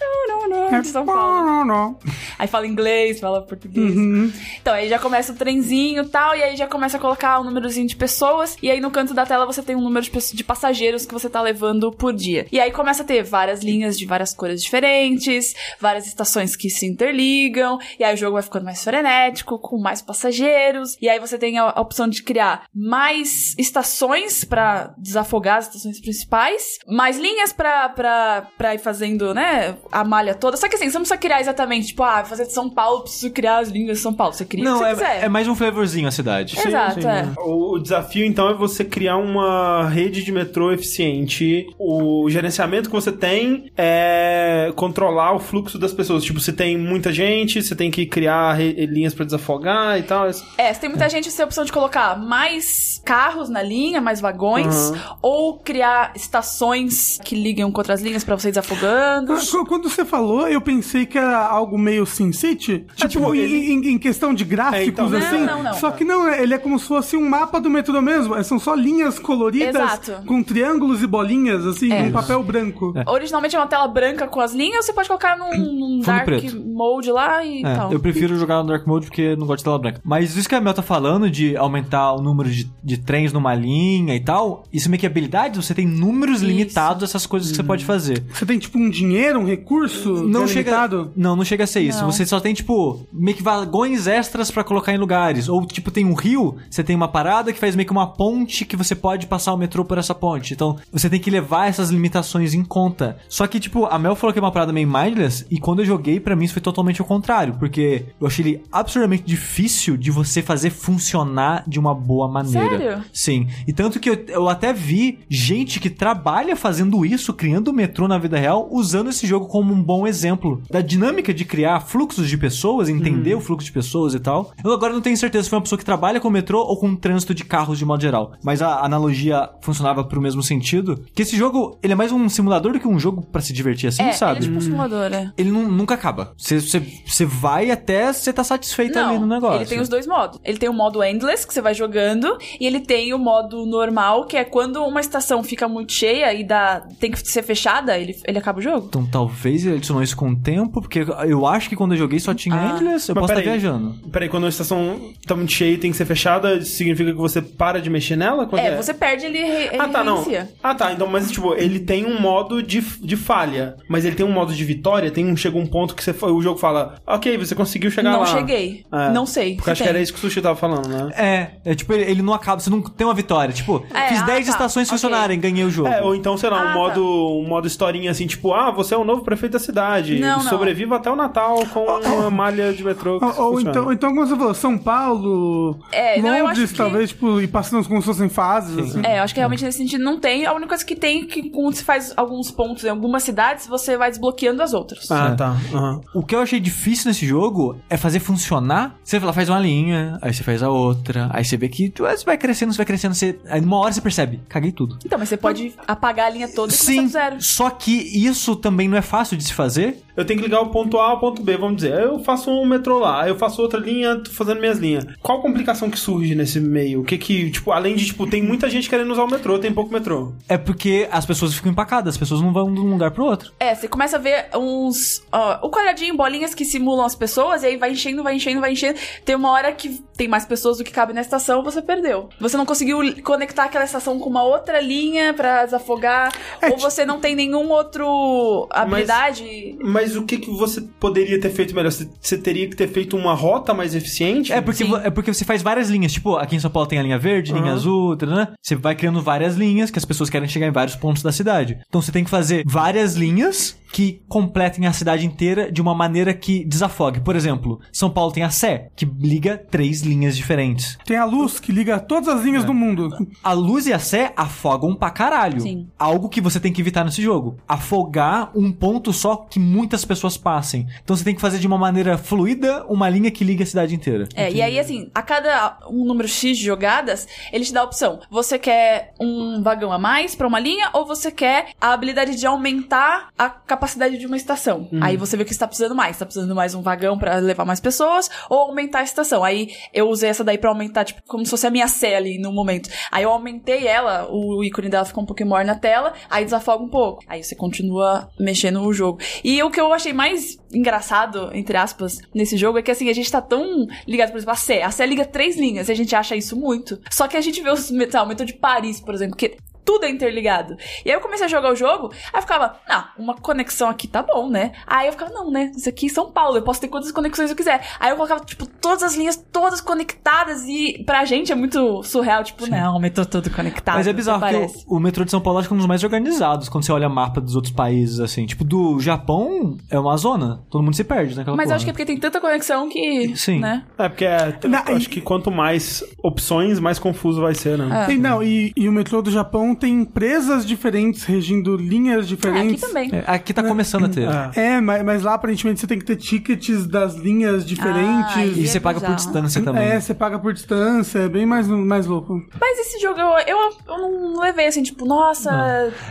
Não, 0.00 0.48
não, 0.48 0.70
não, 0.70 0.80
de 0.80 0.88
São 0.88 1.04
Paulo. 1.04 1.46
Não, 1.46 1.64
não. 1.64 1.98
Aí 2.38 2.46
fala 2.46 2.66
inglês, 2.66 3.20
fala 3.20 3.42
português. 3.42 3.94
Uhum. 3.94 4.32
Então, 4.60 4.74
aí 4.74 4.88
já 4.88 4.98
começa 4.98 5.32
o 5.32 5.36
trenzinho 5.36 6.02
e 6.02 6.08
tal, 6.08 6.36
e 6.36 6.42
aí 6.42 6.56
já 6.56 6.66
começa 6.66 6.96
a 6.96 7.00
colocar 7.00 7.40
um 7.40 7.44
númerozinho 7.44 7.86
de 7.86 7.96
pessoas, 7.96 8.56
e 8.66 8.70
aí 8.72 8.80
no 8.80 8.90
canto 8.90 9.14
da 9.14 9.24
tela 9.24 9.46
você 9.46 9.62
tem 9.62 9.76
um 9.76 9.80
número 9.80 10.04
de, 10.04 10.42
passageiros 10.42 11.06
que 11.06 11.14
você 11.14 11.30
tá 11.30 11.40
levando 11.40 11.92
por 11.92 12.12
dia. 12.12 12.48
E 12.50 12.58
aí 12.58 12.72
começa 12.72 13.04
a 13.04 13.06
ter 13.06 13.22
várias 13.22 13.62
linhas 13.62 13.96
de 13.96 14.04
várias 14.04 14.34
cores 14.34 14.60
diferentes, 14.60 15.54
várias 15.80 16.04
estações 16.04 16.56
que 16.56 16.68
se 16.68 16.84
interligam, 16.84 17.78
e 17.96 18.02
aí 18.02 18.12
o 18.12 18.16
jogo 18.16 18.32
vai 18.32 18.42
ficando 18.42 18.64
mais 18.64 18.82
frenético, 18.82 19.56
com 19.60 19.78
mais 19.78 20.02
passageiros, 20.02 20.96
e 21.00 21.08
aí 21.08 21.20
você 21.20 21.38
tem 21.38 21.60
a, 21.60 21.70
a 21.76 21.80
opção 21.80 22.08
de 22.08 22.24
criar 22.24 22.64
mais 22.74 23.54
estações 23.56 24.42
pra 24.42 24.92
desafogar 24.98 25.58
as 25.58 25.68
estações 25.68 26.00
principais, 26.00 26.78
mais 26.88 27.18
linhas 27.18 27.52
pra, 27.52 27.88
pra, 27.90 28.48
pra 28.58 28.74
ir 28.74 28.78
fazendo, 28.78 29.32
né, 29.32 29.76
a 29.92 30.02
malha 30.02 30.34
toda. 30.34 30.56
Só 30.56 30.68
que 30.68 30.74
assim, 30.74 30.90
você 30.90 30.94
não 30.98 31.02
precisa 31.02 31.18
criar 31.18 31.40
exatamente, 31.40 31.86
tipo, 31.86 32.02
ah, 32.02 32.24
fazer 32.24 32.46
de 32.46 32.52
São 32.52 32.68
Paulo, 32.68 33.02
preciso 33.02 33.30
criar 33.32 33.58
as 33.58 33.68
linhas 33.68 33.98
de 33.98 34.02
São 34.02 34.12
Paulo. 34.12 34.32
Você 34.32 34.44
cria 34.44 34.64
o 34.64 34.66
Não, 34.66 34.78
que 34.80 34.84
você 34.86 34.90
é, 34.90 34.94
quiser. 34.94 35.24
é 35.24 35.28
mais 35.28 35.46
um 35.46 35.54
flavorzinho 35.54 36.08
a 36.08 36.10
cidade. 36.10 36.58
Exato, 36.58 37.06
é. 37.06 37.32
O, 37.38 37.74
o 37.74 37.78
desafio, 37.78 38.26
então, 38.26 38.48
é 38.48 38.55
você 38.56 38.84
criar 38.84 39.16
uma 39.18 39.88
rede 39.88 40.24
de 40.24 40.32
metrô 40.32 40.72
eficiente. 40.72 41.66
O 41.78 42.28
gerenciamento 42.28 42.88
que 42.88 42.94
você 42.94 43.12
tem 43.12 43.70
é 43.76 44.72
controlar 44.76 45.34
o 45.34 45.38
fluxo 45.38 45.78
das 45.78 45.92
pessoas. 45.92 46.24
Tipo, 46.24 46.40
se 46.40 46.52
tem 46.52 46.76
muita 46.76 47.12
gente, 47.12 47.62
você 47.62 47.74
tem 47.76 47.90
que 47.90 48.06
criar 48.06 48.58
linhas 48.60 49.14
pra 49.14 49.24
desafogar 49.24 49.98
e 49.98 50.02
tal. 50.02 50.26
É, 50.58 50.72
se 50.72 50.80
tem 50.80 50.88
muita 50.90 51.08
gente, 51.08 51.30
você 51.30 51.36
tem 51.36 51.44
a 51.44 51.46
opção 51.46 51.64
de 51.64 51.72
colocar 51.72 52.18
mais 52.18 53.00
carros 53.04 53.48
na 53.48 53.62
linha, 53.62 54.00
mais 54.00 54.20
vagões, 54.20 54.92
ou 55.22 55.58
criar 55.58 56.12
estações 56.16 57.18
que 57.24 57.34
ligam 57.34 57.70
com 57.70 57.78
outras 57.80 58.00
linhas 58.00 58.24
pra 58.24 58.36
você 58.38 58.48
ir 58.48 58.52
desafogando. 58.52 59.34
Qu- 59.36 59.66
Quando 59.66 59.88
você 59.88 60.04
falou, 60.04 60.48
eu 60.48 60.60
pensei 60.60 61.06
que 61.06 61.18
era 61.18 61.38
algo 61.46 61.76
meio 61.78 62.06
Sin 62.06 62.32
City. 62.32 62.84
Tipo, 62.96 63.08
tipo, 63.08 63.34
em, 63.34 63.38
ele- 63.38 63.72
em- 63.72 63.88
em 63.94 63.98
questão 63.98 64.32
de 64.34 64.44
gráficos, 64.44 64.80
É, 64.80 64.84
então. 64.86 65.08
Não, 65.08 65.18
assim. 65.18 65.38
não, 65.38 65.62
não. 65.62 65.74
Só 65.74 65.90
que 65.90 66.04
não, 66.04 66.28
é, 66.28 66.42
ele 66.42 66.54
é 66.54 66.58
como 66.58 66.78
se 66.78 66.86
fosse 66.86 67.16
um 67.16 67.28
mapa 67.28 67.60
do 67.60 67.68
metrô 67.70 68.00
mesmo. 68.00 68.34
É, 68.46 68.48
São 68.48 68.58
só 68.58 68.74
linhas 68.74 69.18
coloridas 69.18 69.74
Exato. 69.74 70.26
com 70.26 70.42
triângulos 70.42 71.02
e 71.02 71.06
bolinhas, 71.06 71.66
assim, 71.66 71.90
É. 71.92 72.02
num 72.04 72.12
papel 72.12 72.42
branco. 72.42 72.94
Originalmente 73.06 73.56
é 73.56 73.58
uma 73.58 73.66
tela 73.66 73.88
branca 73.88 74.26
com 74.26 74.40
as 74.40 74.52
linhas, 74.54 74.84
você 74.86 74.92
pode 74.92 75.08
colocar 75.08 75.36
num, 75.36 75.50
num 75.56 76.00
dark 76.00 76.24
preto. 76.24 76.56
mode 76.64 77.10
lá 77.10 77.44
e 77.44 77.62
É, 77.64 77.74
tal. 77.74 77.92
eu 77.92 78.00
prefiro 78.00 78.36
jogar 78.38 78.62
no 78.62 78.68
Dark 78.68 78.86
Mode 78.86 79.06
porque 79.06 79.34
não 79.36 79.46
gosto 79.46 79.58
de 79.58 79.64
tela 79.64 79.78
branca. 79.78 80.00
Mas 80.04 80.36
isso 80.36 80.48
que 80.48 80.54
a 80.54 80.60
Mel 80.60 80.74
tá 80.74 80.82
falando 80.82 81.28
de 81.30 81.56
aumentar 81.56 82.12
o 82.12 82.22
número 82.22 82.48
de, 82.50 82.70
de 82.82 82.96
trens 82.98 83.32
numa 83.32 83.54
linha 83.54 84.14
e 84.14 84.20
tal, 84.20 84.64
isso 84.72 84.88
meio 84.88 85.00
que 85.00 85.06
é 85.06 85.08
habilidade, 85.08 85.56
você 85.62 85.74
tem 85.74 85.86
números 85.86 86.36
Isso. 86.36 86.46
limitados 86.46 87.00
dessas 87.00 87.26
coisas 87.26 87.50
que 87.50 87.56
você 87.56 87.62
pode 87.62 87.84
fazer. 87.84 88.22
Você 88.32 88.44
tem, 88.46 88.58
tipo, 88.58 88.78
um 88.78 88.88
dinheiro, 88.90 89.40
um 89.40 89.44
recurso 89.46 90.12
Não 90.26 90.44
é 90.44 90.46
chega, 90.46 90.70
limitado? 90.70 91.12
não, 91.16 91.34
não 91.36 91.44
chega 91.44 91.64
a 91.64 91.66
ser 91.66 91.80
isso. 91.80 92.00
Não. 92.02 92.10
Você 92.12 92.24
só 92.26 92.38
tem, 92.40 92.54
tipo, 92.54 93.06
meio 93.12 93.36
que 93.36 93.42
vagões 93.42 94.06
extras 94.06 94.50
pra 94.50 94.62
colocar 94.64 94.92
em 94.92 94.98
lugares. 94.98 95.48
Ou, 95.48 95.64
tipo, 95.66 95.90
tem 95.90 96.04
um 96.04 96.14
rio, 96.14 96.56
você 96.70 96.82
tem 96.84 96.94
uma 96.94 97.08
parada 97.08 97.52
que 97.52 97.58
faz 97.58 97.74
meio 97.74 97.86
que 97.86 97.92
uma 97.92 98.06
ponte 98.06 98.35
que 98.44 98.76
você 98.76 98.94
pode 98.94 99.26
passar 99.26 99.54
o 99.54 99.56
metrô 99.56 99.84
por 99.84 99.98
essa 99.98 100.14
ponte. 100.14 100.54
Então, 100.54 100.76
você 100.92 101.08
tem 101.08 101.20
que 101.20 101.30
levar 101.30 101.68
essas 101.68 101.90
limitações 101.90 102.54
em 102.54 102.64
conta. 102.64 103.16
Só 103.28 103.46
que, 103.46 103.60
tipo, 103.60 103.86
a 103.86 103.98
Mel 103.98 104.16
falou 104.16 104.32
que 104.32 104.38
é 104.38 104.42
uma 104.42 104.52
parada 104.52 104.72
meio 104.72 104.88
mindless, 104.88 105.46
e 105.50 105.58
quando 105.58 105.80
eu 105.80 105.86
joguei, 105.86 106.20
pra 106.20 106.36
mim 106.36 106.44
isso 106.44 106.54
foi 106.54 106.62
totalmente 106.62 107.00
o 107.00 107.04
contrário. 107.04 107.54
Porque 107.58 108.06
eu 108.20 108.26
achei 108.26 108.44
ele 108.44 108.62
absurdamente 108.70 109.24
difícil 109.24 109.96
de 109.96 110.10
você 110.10 110.42
fazer 110.42 110.70
funcionar 110.70 111.64
de 111.66 111.78
uma 111.78 111.94
boa 111.94 112.28
maneira. 112.28 112.78
Sério? 112.78 113.04
Sim. 113.12 113.48
E 113.66 113.72
tanto 113.72 114.00
que 114.00 114.10
eu, 114.10 114.24
eu 114.28 114.48
até 114.48 114.72
vi 114.72 115.20
gente 115.28 115.80
que 115.80 115.90
trabalha 115.90 116.56
fazendo 116.56 117.04
isso, 117.04 117.32
criando 117.32 117.68
o 117.68 117.72
metrô 117.72 118.08
na 118.08 118.18
vida 118.18 118.38
real, 118.38 118.68
usando 118.70 119.10
esse 119.10 119.26
jogo 119.26 119.46
como 119.46 119.72
um 119.72 119.82
bom 119.82 120.06
exemplo 120.06 120.62
da 120.70 120.80
dinâmica 120.80 121.32
de 121.32 121.44
criar 121.44 121.80
fluxos 121.80 122.28
de 122.28 122.36
pessoas, 122.36 122.88
entender 122.88 123.34
o 123.34 123.40
fluxo 123.40 123.66
de 123.66 123.72
pessoas 123.72 124.14
e 124.14 124.20
tal. 124.20 124.52
Eu 124.64 124.72
agora 124.72 124.92
não 124.92 125.00
tenho 125.00 125.16
certeza 125.16 125.44
se 125.44 125.50
foi 125.50 125.58
uma 125.58 125.62
pessoa 125.62 125.78
que 125.78 125.84
trabalha 125.84 126.20
com 126.20 126.28
o 126.28 126.30
metrô 126.30 126.60
ou 126.60 126.76
com 126.76 126.88
o 126.88 126.96
trânsito 126.96 127.34
de 127.34 127.44
carros 127.44 127.78
de 127.78 127.84
modo 127.84 128.02
geral. 128.02 128.25
Mas 128.42 128.62
a 128.62 128.80
analogia 128.84 129.48
funcionava 129.60 130.04
pro 130.04 130.20
mesmo 130.20 130.42
sentido. 130.42 131.04
Que 131.14 131.22
esse 131.22 131.36
jogo, 131.36 131.78
ele 131.82 131.92
é 131.92 131.96
mais 131.96 132.12
um 132.12 132.28
simulador 132.28 132.72
do 132.72 132.80
que 132.80 132.88
um 132.88 132.98
jogo 132.98 133.22
pra 133.22 133.40
se 133.40 133.52
divertir 133.52 133.88
assim, 133.88 134.02
é, 134.02 134.12
sabe? 134.12 134.38
ele 134.38 134.44
é 134.46 134.48
tipo 134.48 134.58
um 134.58 134.60
simulador, 134.60 135.12
é. 135.12 135.30
Ele 135.36 135.50
nu- 135.50 135.68
nunca 135.70 135.94
acaba. 135.94 136.32
Você- 136.36 137.26
vai 137.26 137.70
até 137.70 138.12
você 138.12 138.32
tá 138.32 138.44
satisfeito 138.44 138.98
ali 138.98 139.18
no 139.18 139.26
negócio. 139.26 139.56
ele 139.58 139.66
tem 139.66 139.80
os 139.80 139.88
dois 139.88 140.06
modos. 140.06 140.38
Ele 140.44 140.58
tem 140.58 140.68
o 140.68 140.72
modo 140.72 141.02
endless, 141.02 141.46
que 141.46 141.52
você 141.52 141.60
vai 141.60 141.74
jogando, 141.74 142.36
e 142.60 142.66
ele 142.66 142.80
tem 142.80 143.12
o 143.14 143.18
modo 143.18 143.66
normal, 143.66 144.26
que 144.26 144.36
é 144.36 144.44
quando 144.44 144.82
uma 144.84 145.00
estação 145.00 145.42
fica 145.42 145.68
muito 145.68 145.92
cheia 145.92 146.32
e 146.34 146.44
dá, 146.44 146.80
tem 147.00 147.10
que 147.10 147.18
ser 147.28 147.42
fechada, 147.42 147.98
ele, 147.98 148.16
ele 148.26 148.38
acaba 148.38 148.58
o 148.58 148.62
jogo. 148.62 148.86
Então 148.88 149.04
talvez 149.06 149.64
ele 149.66 149.76
adicionou 149.76 150.02
isso 150.02 150.16
com 150.16 150.30
o 150.30 150.36
tempo, 150.36 150.80
porque 150.80 151.04
eu 151.26 151.46
acho 151.46 151.68
que 151.68 151.76
quando 151.76 151.92
eu 151.92 151.98
joguei 151.98 152.18
só 152.18 152.34
tinha 152.34 152.54
Ah. 152.54 152.76
Endless, 152.76 153.08
eu 153.08 153.14
Mas 153.14 153.22
posso 153.22 153.32
estar 153.32 153.42
peraí. 153.42 153.44
viajando. 153.58 153.94
Peraí, 154.10 154.28
quando 154.28 154.46
a 154.46 154.48
estação 154.48 155.00
tá 155.26 155.34
muito 155.34 155.52
cheia 155.52 155.74
e 155.74 155.78
tem 155.78 155.90
que 155.90 155.96
ser 155.96 156.04
fechada, 156.04 156.60
significa 156.62 157.10
que 157.12 157.18
você 157.18 157.40
para 157.42 157.80
de 157.80 157.90
mexer 157.90 158.15
nela? 158.16 158.46
Quando 158.46 158.62
É, 158.62 158.76
você 158.76 158.92
perde, 158.94 159.26
ele, 159.26 159.38
re- 159.42 159.68
ele 159.72 159.78
Ah, 159.78 159.88
tá, 159.88 160.02
não. 160.04 160.24
Ah, 160.62 160.74
tá. 160.74 160.92
Então, 160.92 161.06
mas, 161.06 161.30
tipo, 161.30 161.54
ele 161.54 161.78
tem 161.80 162.04
um 162.06 162.20
modo 162.20 162.62
de, 162.62 162.80
de 162.80 163.16
falha. 163.16 163.76
Mas 163.88 164.04
ele 164.04 164.16
tem 164.16 164.24
um 164.26 164.32
modo 164.32 164.52
de 164.54 164.64
vitória. 164.64 165.10
Tem 165.10 165.26
um, 165.26 165.36
chega 165.36 165.56
um 165.58 165.66
ponto 165.66 165.94
que 165.94 166.02
você, 166.02 166.14
o 166.22 166.40
jogo 166.42 166.58
fala, 166.58 166.96
ok, 167.06 167.36
você 167.38 167.54
conseguiu 167.54 167.90
chegar 167.90 168.12
Não 168.12 168.20
lá. 168.20 168.26
cheguei. 168.26 168.84
É. 168.92 169.10
Não 169.10 169.26
sei. 169.26 169.54
Porque 169.56 169.64
se 169.64 169.70
acho 169.72 169.78
que 169.82 169.88
tem. 169.88 169.94
era 169.94 170.02
isso 170.02 170.12
que 170.12 170.18
o 170.18 170.20
Sushi 170.22 170.40
tava 170.40 170.56
falando, 170.56 170.88
né? 170.88 171.10
É, 171.16 171.70
é 171.70 171.74
tipo, 171.74 171.92
ele, 171.92 172.10
ele 172.10 172.22
não 172.22 172.32
acaba, 172.34 172.60
você 172.60 172.70
não 172.70 172.80
tem 172.82 173.06
uma 173.06 173.14
vitória. 173.14 173.52
Tipo, 173.52 173.84
É, 173.92 174.08
fiz 174.08 174.22
ah, 174.22 174.26
10 174.26 174.46
tá, 174.46 174.52
estações 174.52 174.88
funcionarem, 174.90 175.38
ganhei 175.38 175.64
o 175.64 175.70
jogo. 175.70 175.88
É, 175.88 176.02
ou 176.02 176.14
então, 176.14 176.36
sei 176.36 176.50
lá, 176.50 176.62
um 176.62 176.68
Ah, 176.68 176.74
modo 176.74 176.94
tá. 176.94 177.00
um 177.00 177.46
modo 177.48 177.66
historinha 177.66 178.10
assim, 178.10 178.26
tipo, 178.26 178.52
ah, 178.52 178.70
você 178.70 178.94
é 178.94 178.96
o 178.96 179.04
novo 179.04 179.22
prefeito 179.22 179.52
da 179.52 179.58
cidade. 179.58 180.18
Não, 180.18 180.38
não. 180.38 180.40
Sobreviva 180.48 180.96
até 180.96 181.10
o 181.10 181.16
Natal 181.16 181.64
com 181.72 181.80
uma 181.84 182.30
malha 182.30 182.72
de 182.72 182.82
metrô. 182.84 183.18
que 183.18 183.24
Ou, 183.24 183.52
ou 183.52 183.60
então, 183.60 183.92
então, 183.92 184.14
como 184.14 184.26
você 184.26 184.36
falou, 184.36 184.54
São 184.54 184.76
Paulo, 184.78 185.78
É, 185.92 186.20
não, 186.20 186.34
eu 186.34 186.44
Londres, 186.44 186.64
acho 186.64 186.72
que- 186.72 186.78
talvez, 186.78 187.10
tipo, 187.10 187.40
e 187.40 187.46
passando 187.46 187.80
como 187.96 188.02
se 188.02 188.06
fossem 188.06 188.28
fases, 188.28 188.76
assim. 188.78 189.00
É, 189.04 189.18
eu 189.18 189.22
acho 189.22 189.32
que 189.34 189.40
realmente 189.40 189.64
nesse 189.64 189.78
sentido 189.78 190.04
não 190.04 190.18
tem. 190.20 190.44
A 190.46 190.52
única 190.52 190.68
coisa 190.68 190.84
que 190.84 190.94
tem 190.94 191.22
é 191.22 191.26
que 191.26 191.50
quando 191.50 191.74
você 191.74 191.82
faz 191.84 192.12
alguns 192.16 192.50
pontos 192.50 192.84
em 192.84 192.88
algumas 192.88 193.22
cidades, 193.22 193.66
você 193.66 193.96
vai 193.96 194.10
desbloqueando 194.10 194.62
as 194.62 194.72
outras. 194.74 195.10
Ah, 195.10 195.30
É. 195.32 195.34
tá. 195.36 195.56
aham. 195.72 196.00
O 196.14 196.22
que 196.22 196.34
eu 196.34 196.40
achei 196.40 196.60
difícil 196.60 197.08
nesse 197.08 197.26
jogo 197.26 197.76
é 197.88 197.96
fazer 197.96 198.20
funcionar. 198.20 198.96
Você 199.02 199.18
fala, 199.18 199.32
faz 199.32 199.48
uma 199.48 199.58
linha, 199.58 200.18
aí 200.20 200.32
você 200.34 200.42
faz 200.42 200.62
a 200.62 200.68
outra, 200.68 201.28
aí 201.32 201.44
você 201.44 201.56
vê 201.56 201.68
que 201.68 201.88
tu- 201.90 202.02
você 202.04 202.24
vai 202.24 202.36
crescendo, 202.36 202.72
você 202.72 202.76
vai 202.78 202.86
crescendo, 202.86 203.14
você, 203.14 203.38
aí 203.48 203.60
numa 203.60 203.78
hora 203.78 203.92
você 203.92 204.00
percebe, 204.00 204.40
caguei 204.48 204.72
tudo. 204.72 204.98
Então, 205.04 205.18
mas 205.18 205.28
você 205.28 205.36
pode 205.36 205.72
apagar 205.86 206.26
a 206.26 206.30
linha 206.30 206.48
toda 206.48 206.72
e 206.72 206.76
começar 206.76 206.92
Sim, 206.92 207.02
do 207.04 207.08
zero. 207.08 207.36
só 207.40 207.70
que 207.70 207.92
isso 207.92 208.56
também 208.56 208.88
não 208.88 208.96
é 208.98 209.02
fácil 209.02 209.36
de 209.36 209.44
se 209.44 209.52
fazer. 209.54 210.02
Eu 210.16 210.24
tenho 210.24 210.38
que 210.40 210.46
ligar 210.46 210.60
o 210.62 210.68
ponto 210.70 210.98
A 210.98 211.10
ao 211.10 211.20
ponto 211.20 211.42
B, 211.42 211.56
vamos 211.58 211.76
dizer. 211.76 211.92
Eu 212.00 212.18
faço 212.20 212.50
um 212.50 212.64
metrô 212.66 212.98
lá, 212.98 213.28
eu 213.28 213.36
faço 213.36 213.60
outra 213.60 213.78
linha, 213.78 214.16
tô 214.16 214.30
fazendo 214.30 214.58
minhas 214.60 214.78
linhas. 214.78 215.04
Qual 215.20 215.42
complicação 215.42 215.90
que 215.90 215.98
surge 215.98 216.34
nesse 216.34 216.58
meio? 216.58 217.00
O 217.00 217.04
que 217.04 217.18
que, 217.18 217.50
tipo, 217.50 217.70
além 217.70 217.85
de, 217.94 218.06
tipo, 218.06 218.26
tem 218.26 218.42
muita 218.42 218.68
gente 218.68 218.88
querendo 218.88 219.10
usar 219.10 219.24
o 219.24 219.30
metrô, 219.30 219.58
tem 219.58 219.72
pouco 219.72 219.92
metrô. 219.92 220.32
É 220.48 220.56
porque 220.58 221.08
as 221.10 221.24
pessoas 221.24 221.54
ficam 221.54 221.70
empacadas, 221.72 222.14
as 222.14 222.18
pessoas 222.18 222.40
não 222.40 222.52
vão 222.52 222.72
de 222.72 222.80
um 222.80 222.90
lugar 222.90 223.10
pro 223.10 223.24
outro. 223.24 223.52
É, 223.60 223.74
você 223.74 223.88
começa 223.88 224.16
a 224.16 224.20
ver 224.20 224.48
uns. 224.54 225.22
Ó, 225.30 225.66
o 225.66 225.70
quadradinho, 225.70 226.16
bolinhas 226.16 226.54
que 226.54 226.64
simulam 226.64 227.04
as 227.04 227.14
pessoas, 227.14 227.62
e 227.62 227.66
aí 227.66 227.76
vai 227.76 227.92
enchendo, 227.92 228.22
vai 228.22 228.34
enchendo, 228.34 228.60
vai 228.60 228.72
enchendo. 228.72 228.98
Tem 229.24 229.36
uma 229.36 229.50
hora 229.50 229.72
que 229.72 230.00
tem 230.16 230.28
mais 230.28 230.46
pessoas 230.46 230.78
do 230.78 230.84
que 230.84 230.90
cabe 230.90 231.12
na 231.12 231.20
estação, 231.20 231.62
você 231.62 231.82
perdeu. 231.82 232.28
Você 232.40 232.56
não 232.56 232.66
conseguiu 232.66 232.98
conectar 233.22 233.64
aquela 233.64 233.84
estação 233.84 234.18
com 234.18 234.28
uma 234.28 234.42
outra 234.42 234.80
linha 234.80 235.34
pra 235.34 235.64
desafogar, 235.64 236.32
ou 236.70 236.78
você 236.78 237.04
não 237.04 237.20
tem 237.20 237.34
nenhum 237.34 237.68
outro 237.70 238.66
habilidade. 238.70 239.76
Mas 239.80 240.16
o 240.16 240.24
que 240.24 240.38
que 240.38 240.50
você 240.50 240.80
poderia 240.98 241.40
ter 241.40 241.50
feito 241.50 241.74
melhor? 241.74 241.92
Você, 241.92 242.08
você 242.20 242.38
teria 242.38 242.68
que 242.68 242.76
ter 242.76 242.88
feito 242.88 243.16
uma 243.16 243.34
rota 243.34 243.74
mais 243.74 243.94
eficiente? 243.94 244.52
É 244.52 244.60
porque, 244.60 244.84
Sim. 244.84 244.94
é 245.02 245.10
porque 245.10 245.32
você 245.32 245.44
faz 245.44 245.62
várias 245.62 245.90
linhas. 245.90 246.12
Tipo, 246.12 246.36
aqui 246.36 246.56
em 246.56 246.60
São 246.60 246.70
Paulo 246.70 246.88
tem 246.88 246.98
a 246.98 247.02
linha 247.02 247.18
verde, 247.18 247.52
linha 247.52 247.75
azul, 247.76 248.16
né? 248.26 248.48
Você 248.62 248.74
vai 248.74 248.94
criando 248.94 249.22
várias 249.22 249.56
linhas 249.56 249.90
que 249.90 249.98
as 249.98 250.04
pessoas 250.04 250.30
querem 250.30 250.48
chegar 250.48 250.66
em 250.66 250.72
vários 250.72 250.96
pontos 250.96 251.22
da 251.22 251.32
cidade. 251.32 251.78
Então 251.88 252.02
você 252.02 252.12
tem 252.12 252.24
que 252.24 252.30
fazer 252.30 252.64
várias 252.66 253.14
linhas 253.14 253.76
que 253.96 254.20
completem 254.28 254.86
a 254.86 254.92
cidade 254.92 255.24
inteira 255.24 255.72
de 255.72 255.80
uma 255.80 255.94
maneira 255.94 256.34
que 256.34 256.62
desafogue. 256.66 257.20
Por 257.20 257.34
exemplo, 257.34 257.80
São 257.90 258.10
Paulo 258.10 258.30
tem 258.30 258.42
a 258.42 258.50
Sé, 258.50 258.90
que 258.94 259.06
liga 259.06 259.56
três 259.56 260.02
linhas 260.02 260.36
diferentes. 260.36 260.98
Tem 261.06 261.16
a 261.16 261.24
luz 261.24 261.58
que 261.58 261.72
liga 261.72 261.98
todas 261.98 262.28
as 262.28 262.44
linhas 262.44 262.62
do 262.62 262.74
mundo. 262.74 263.08
A 263.42 263.54
luz 263.54 263.86
e 263.86 263.94
a 263.94 263.98
Sé 263.98 264.34
afogam 264.36 264.94
pra 264.94 265.08
caralho. 265.08 265.62
Sim. 265.62 265.88
Algo 265.98 266.28
que 266.28 266.42
você 266.42 266.60
tem 266.60 266.74
que 266.74 266.82
evitar 266.82 267.06
nesse 267.06 267.22
jogo. 267.22 267.56
Afogar 267.66 268.50
um 268.54 268.70
ponto 268.70 269.14
só 269.14 269.34
que 269.48 269.58
muitas 269.58 270.04
pessoas 270.04 270.36
passem. 270.36 270.86
Então 271.02 271.16
você 271.16 271.24
tem 271.24 271.34
que 271.34 271.40
fazer 271.40 271.58
de 271.58 271.66
uma 271.66 271.78
maneira 271.78 272.18
fluida 272.18 272.84
uma 272.90 273.08
linha 273.08 273.30
que 273.30 273.44
liga 273.44 273.64
a 273.64 273.66
cidade 273.66 273.94
inteira. 273.94 274.28
É, 274.34 274.52
e 274.52 274.60
aí, 274.60 274.78
assim, 274.78 275.10
a 275.14 275.22
cada 275.22 275.78
um 275.88 276.04
número 276.04 276.28
X 276.28 276.58
de 276.58 276.64
jogadas, 276.66 277.26
ele 277.50 277.64
te 277.64 277.72
dá 277.72 277.80
a 277.80 277.84
opção. 277.84 278.20
Você 278.30 278.58
quer 278.58 279.14
um 279.18 279.62
vagão 279.62 279.90
a 279.90 279.98
mais 279.98 280.34
pra 280.34 280.46
uma 280.46 280.60
linha, 280.60 280.90
ou 280.92 281.06
você 281.06 281.32
quer 281.32 281.70
a 281.80 281.94
habilidade 281.94 282.36
de 282.36 282.46
aumentar 282.46 283.30
a 283.38 283.48
capacidade 283.48 283.85
de 283.94 284.26
uma 284.26 284.36
estação. 284.36 284.88
Aí 285.00 285.16
você 285.16 285.36
vê 285.36 285.44
que 285.44 285.52
está 285.52 285.66
precisando 285.66 285.94
mais. 285.94 286.18
Tá 286.18 286.24
precisando 286.24 286.54
mais 286.54 286.74
um 286.74 286.82
vagão 286.82 287.18
pra 287.18 287.36
levar 287.36 287.64
mais 287.64 287.80
pessoas, 287.80 288.30
ou 288.50 288.58
aumentar 288.58 289.00
a 289.00 289.04
estação. 289.04 289.44
Aí 289.44 289.68
eu 289.92 290.08
usei 290.08 290.30
essa 290.30 290.44
daí 290.44 290.58
pra 290.58 290.70
aumentar, 290.70 291.04
tipo, 291.04 291.22
como 291.26 291.44
se 291.44 291.50
fosse 291.50 291.66
a 291.66 291.70
minha 291.70 291.88
C 291.88 292.14
ali 292.14 292.38
no 292.38 292.52
momento. 292.52 292.90
Aí 293.10 293.22
eu 293.22 293.30
aumentei 293.30 293.86
ela, 293.86 294.28
o 294.30 294.62
ícone 294.64 294.88
dela 294.88 295.04
ficou 295.04 295.22
um 295.22 295.26
pouquinho 295.26 295.50
maior 295.50 295.64
na 295.64 295.74
tela, 295.74 296.12
aí 296.28 296.44
desafoga 296.44 296.82
um 296.82 296.88
pouco. 296.88 297.22
Aí 297.26 297.42
você 297.42 297.54
continua 297.54 298.28
mexendo 298.38 298.80
o 298.82 298.92
jogo. 298.92 299.18
E 299.42 299.62
o 299.62 299.70
que 299.70 299.80
eu 299.80 299.92
achei 299.92 300.12
mais 300.12 300.58
engraçado, 300.72 301.50
entre 301.54 301.76
aspas, 301.76 302.18
nesse 302.34 302.56
jogo 302.56 302.78
é 302.78 302.82
que 302.82 302.90
assim, 302.90 303.08
a 303.08 303.14
gente 303.14 303.30
tá 303.30 303.40
tão 303.40 303.86
ligado, 304.06 304.30
por 304.30 304.38
exemplo, 304.38 304.52
a 304.52 304.56
Sé. 304.56 304.82
A 304.82 304.90
Sé 304.90 305.06
liga 305.06 305.24
três 305.24 305.56
linhas 305.56 305.88
e 305.88 305.92
a 305.92 305.96
gente 305.96 306.14
acha 306.14 306.36
isso 306.36 306.56
muito. 306.56 306.98
Só 307.10 307.28
que 307.28 307.36
a 307.36 307.40
gente 307.40 307.62
vê 307.62 307.70
os 307.70 307.90
metal, 307.90 308.24
o 308.24 308.28
metrô 308.28 308.44
de 308.44 308.54
Paris, 308.54 309.00
por 309.00 309.14
exemplo, 309.14 309.36
que 309.36 309.56
tudo 309.86 310.04
é 310.04 310.10
interligado. 310.10 310.76
E 311.04 311.10
aí 311.10 311.16
eu 311.16 311.20
comecei 311.20 311.46
a 311.46 311.48
jogar 311.48 311.72
o 311.72 311.76
jogo, 311.76 312.10
aí 312.32 312.38
eu 312.38 312.42
ficava, 312.42 312.76
não, 312.88 313.04
uma 313.16 313.34
conexão 313.36 313.88
aqui 313.88 314.06
tá 314.08 314.22
bom, 314.22 314.50
né? 314.50 314.72
Aí 314.86 315.06
eu 315.06 315.12
ficava, 315.12 315.32
não, 315.32 315.50
né? 315.50 315.70
Isso 315.74 315.88
aqui 315.88 316.06
é 316.06 316.08
São 316.10 316.30
Paulo, 316.30 316.58
eu 316.58 316.62
posso 316.62 316.80
ter 316.80 316.88
quantas 316.88 317.12
conexões 317.12 317.48
eu 317.50 317.56
quiser. 317.56 317.80
Aí 318.00 318.10
eu 318.10 318.16
colocava, 318.16 318.44
tipo, 318.44 318.66
todas 318.66 319.02
as 319.04 319.14
linhas 319.16 319.36
todas 319.52 319.80
conectadas 319.80 320.64
e 320.66 321.02
pra 321.06 321.24
gente 321.24 321.52
é 321.52 321.54
muito 321.54 322.02
surreal, 322.02 322.42
tipo, 322.44 322.66
não, 322.66 322.96
o 322.96 323.00
metrô 323.00 323.24
todo 323.24 323.48
conectado. 323.50 323.94
Mas 323.96 324.06
é 324.06 324.12
bizarro 324.12 324.44
que 324.46 324.84
o, 324.88 324.96
o 324.96 325.00
metrô 325.00 325.24
de 325.24 325.30
São 325.30 325.40
Paulo 325.40 325.58
acho 325.60 325.68
que 325.68 325.74
é 325.74 325.76
um 325.76 325.78
dos 325.78 325.86
mais 325.86 326.02
organizados 326.02 326.68
quando 326.68 326.84
você 326.84 326.92
olha 326.92 327.08
mapa 327.08 327.40
dos 327.40 327.54
outros 327.54 327.72
países, 327.72 328.18
assim. 328.18 328.44
Tipo, 328.44 328.64
do 328.64 328.98
Japão 328.98 329.76
é 329.90 329.98
uma 329.98 330.16
zona. 330.16 330.64
Todo 330.68 330.82
mundo 330.82 330.96
se 330.96 331.04
perde 331.04 331.36
naquela 331.36 331.56
Mas 331.56 331.64
eu 331.64 331.68
porra. 331.68 331.76
acho 331.76 331.84
que 331.84 331.90
é 331.90 331.92
porque 331.92 332.06
tem 332.06 332.18
tanta 332.18 332.40
conexão 332.40 332.88
que. 332.88 333.36
Sim. 333.36 333.60
Né? 333.60 333.84
É, 333.96 334.08
porque 334.08 334.24
é, 334.24 334.58
Na- 334.64 334.82
acho 334.82 335.08
que 335.08 335.20
quanto 335.20 335.50
mais 335.50 336.02
opções, 336.22 336.80
mais 336.80 336.98
confuso 336.98 337.40
vai 337.40 337.54
ser, 337.54 337.78
né? 337.78 338.06
É. 338.08 338.12
E, 338.12 338.18
não, 338.18 338.42
e, 338.42 338.72
e 338.76 338.88
o 338.88 338.92
metrô 338.92 339.22
do 339.22 339.30
Japão 339.30 339.74
tem 339.76 339.94
empresas 340.00 340.66
diferentes 340.66 341.24
regindo 341.24 341.76
linhas 341.76 342.16
É, 342.16 342.20
aqui 342.22 342.34
diferentes. 342.36 342.80
também. 342.80 343.10
É, 343.12 343.24
aqui 343.26 343.52
tá 343.54 343.62
começando 343.62 344.06
a 344.06 344.08
ter. 344.08 344.28
É. 344.54 344.74
É, 344.76 344.80
mas, 344.80 345.04
mas 345.04 345.22
lá 345.22 345.34
aparentemente 345.34 345.80
você 345.80 345.86
tem 345.86 345.98
que 345.98 346.04
ter 346.04 346.16
tickets 346.16 346.86
das 346.86 347.14
linhas 347.14 347.64
diferentes. 347.66 348.34
Ah, 348.36 348.44
E 348.44 348.66
você 348.66 348.78
é 348.78 348.80
paga 348.80 349.00
por 349.00 349.14
distância 349.14 349.62
também. 349.62 349.84
É, 349.88 350.00
você 350.00 350.14
paga 350.14 350.38
por 350.38 350.52
distância, 350.52 351.20
é 351.20 351.28
bem 351.28 351.46
mais, 351.46 351.68
mais 351.68 352.06
louco. 352.06 352.42
Mas 352.60 352.78
esse 352.78 353.00
jogo 353.00 353.20
eu, 353.20 353.38
eu, 353.46 353.58
eu 353.88 353.98
não 353.98 354.40
levei 354.40 354.66
assim, 354.66 354.82
tipo, 354.82 355.04
nossa, 355.04 355.50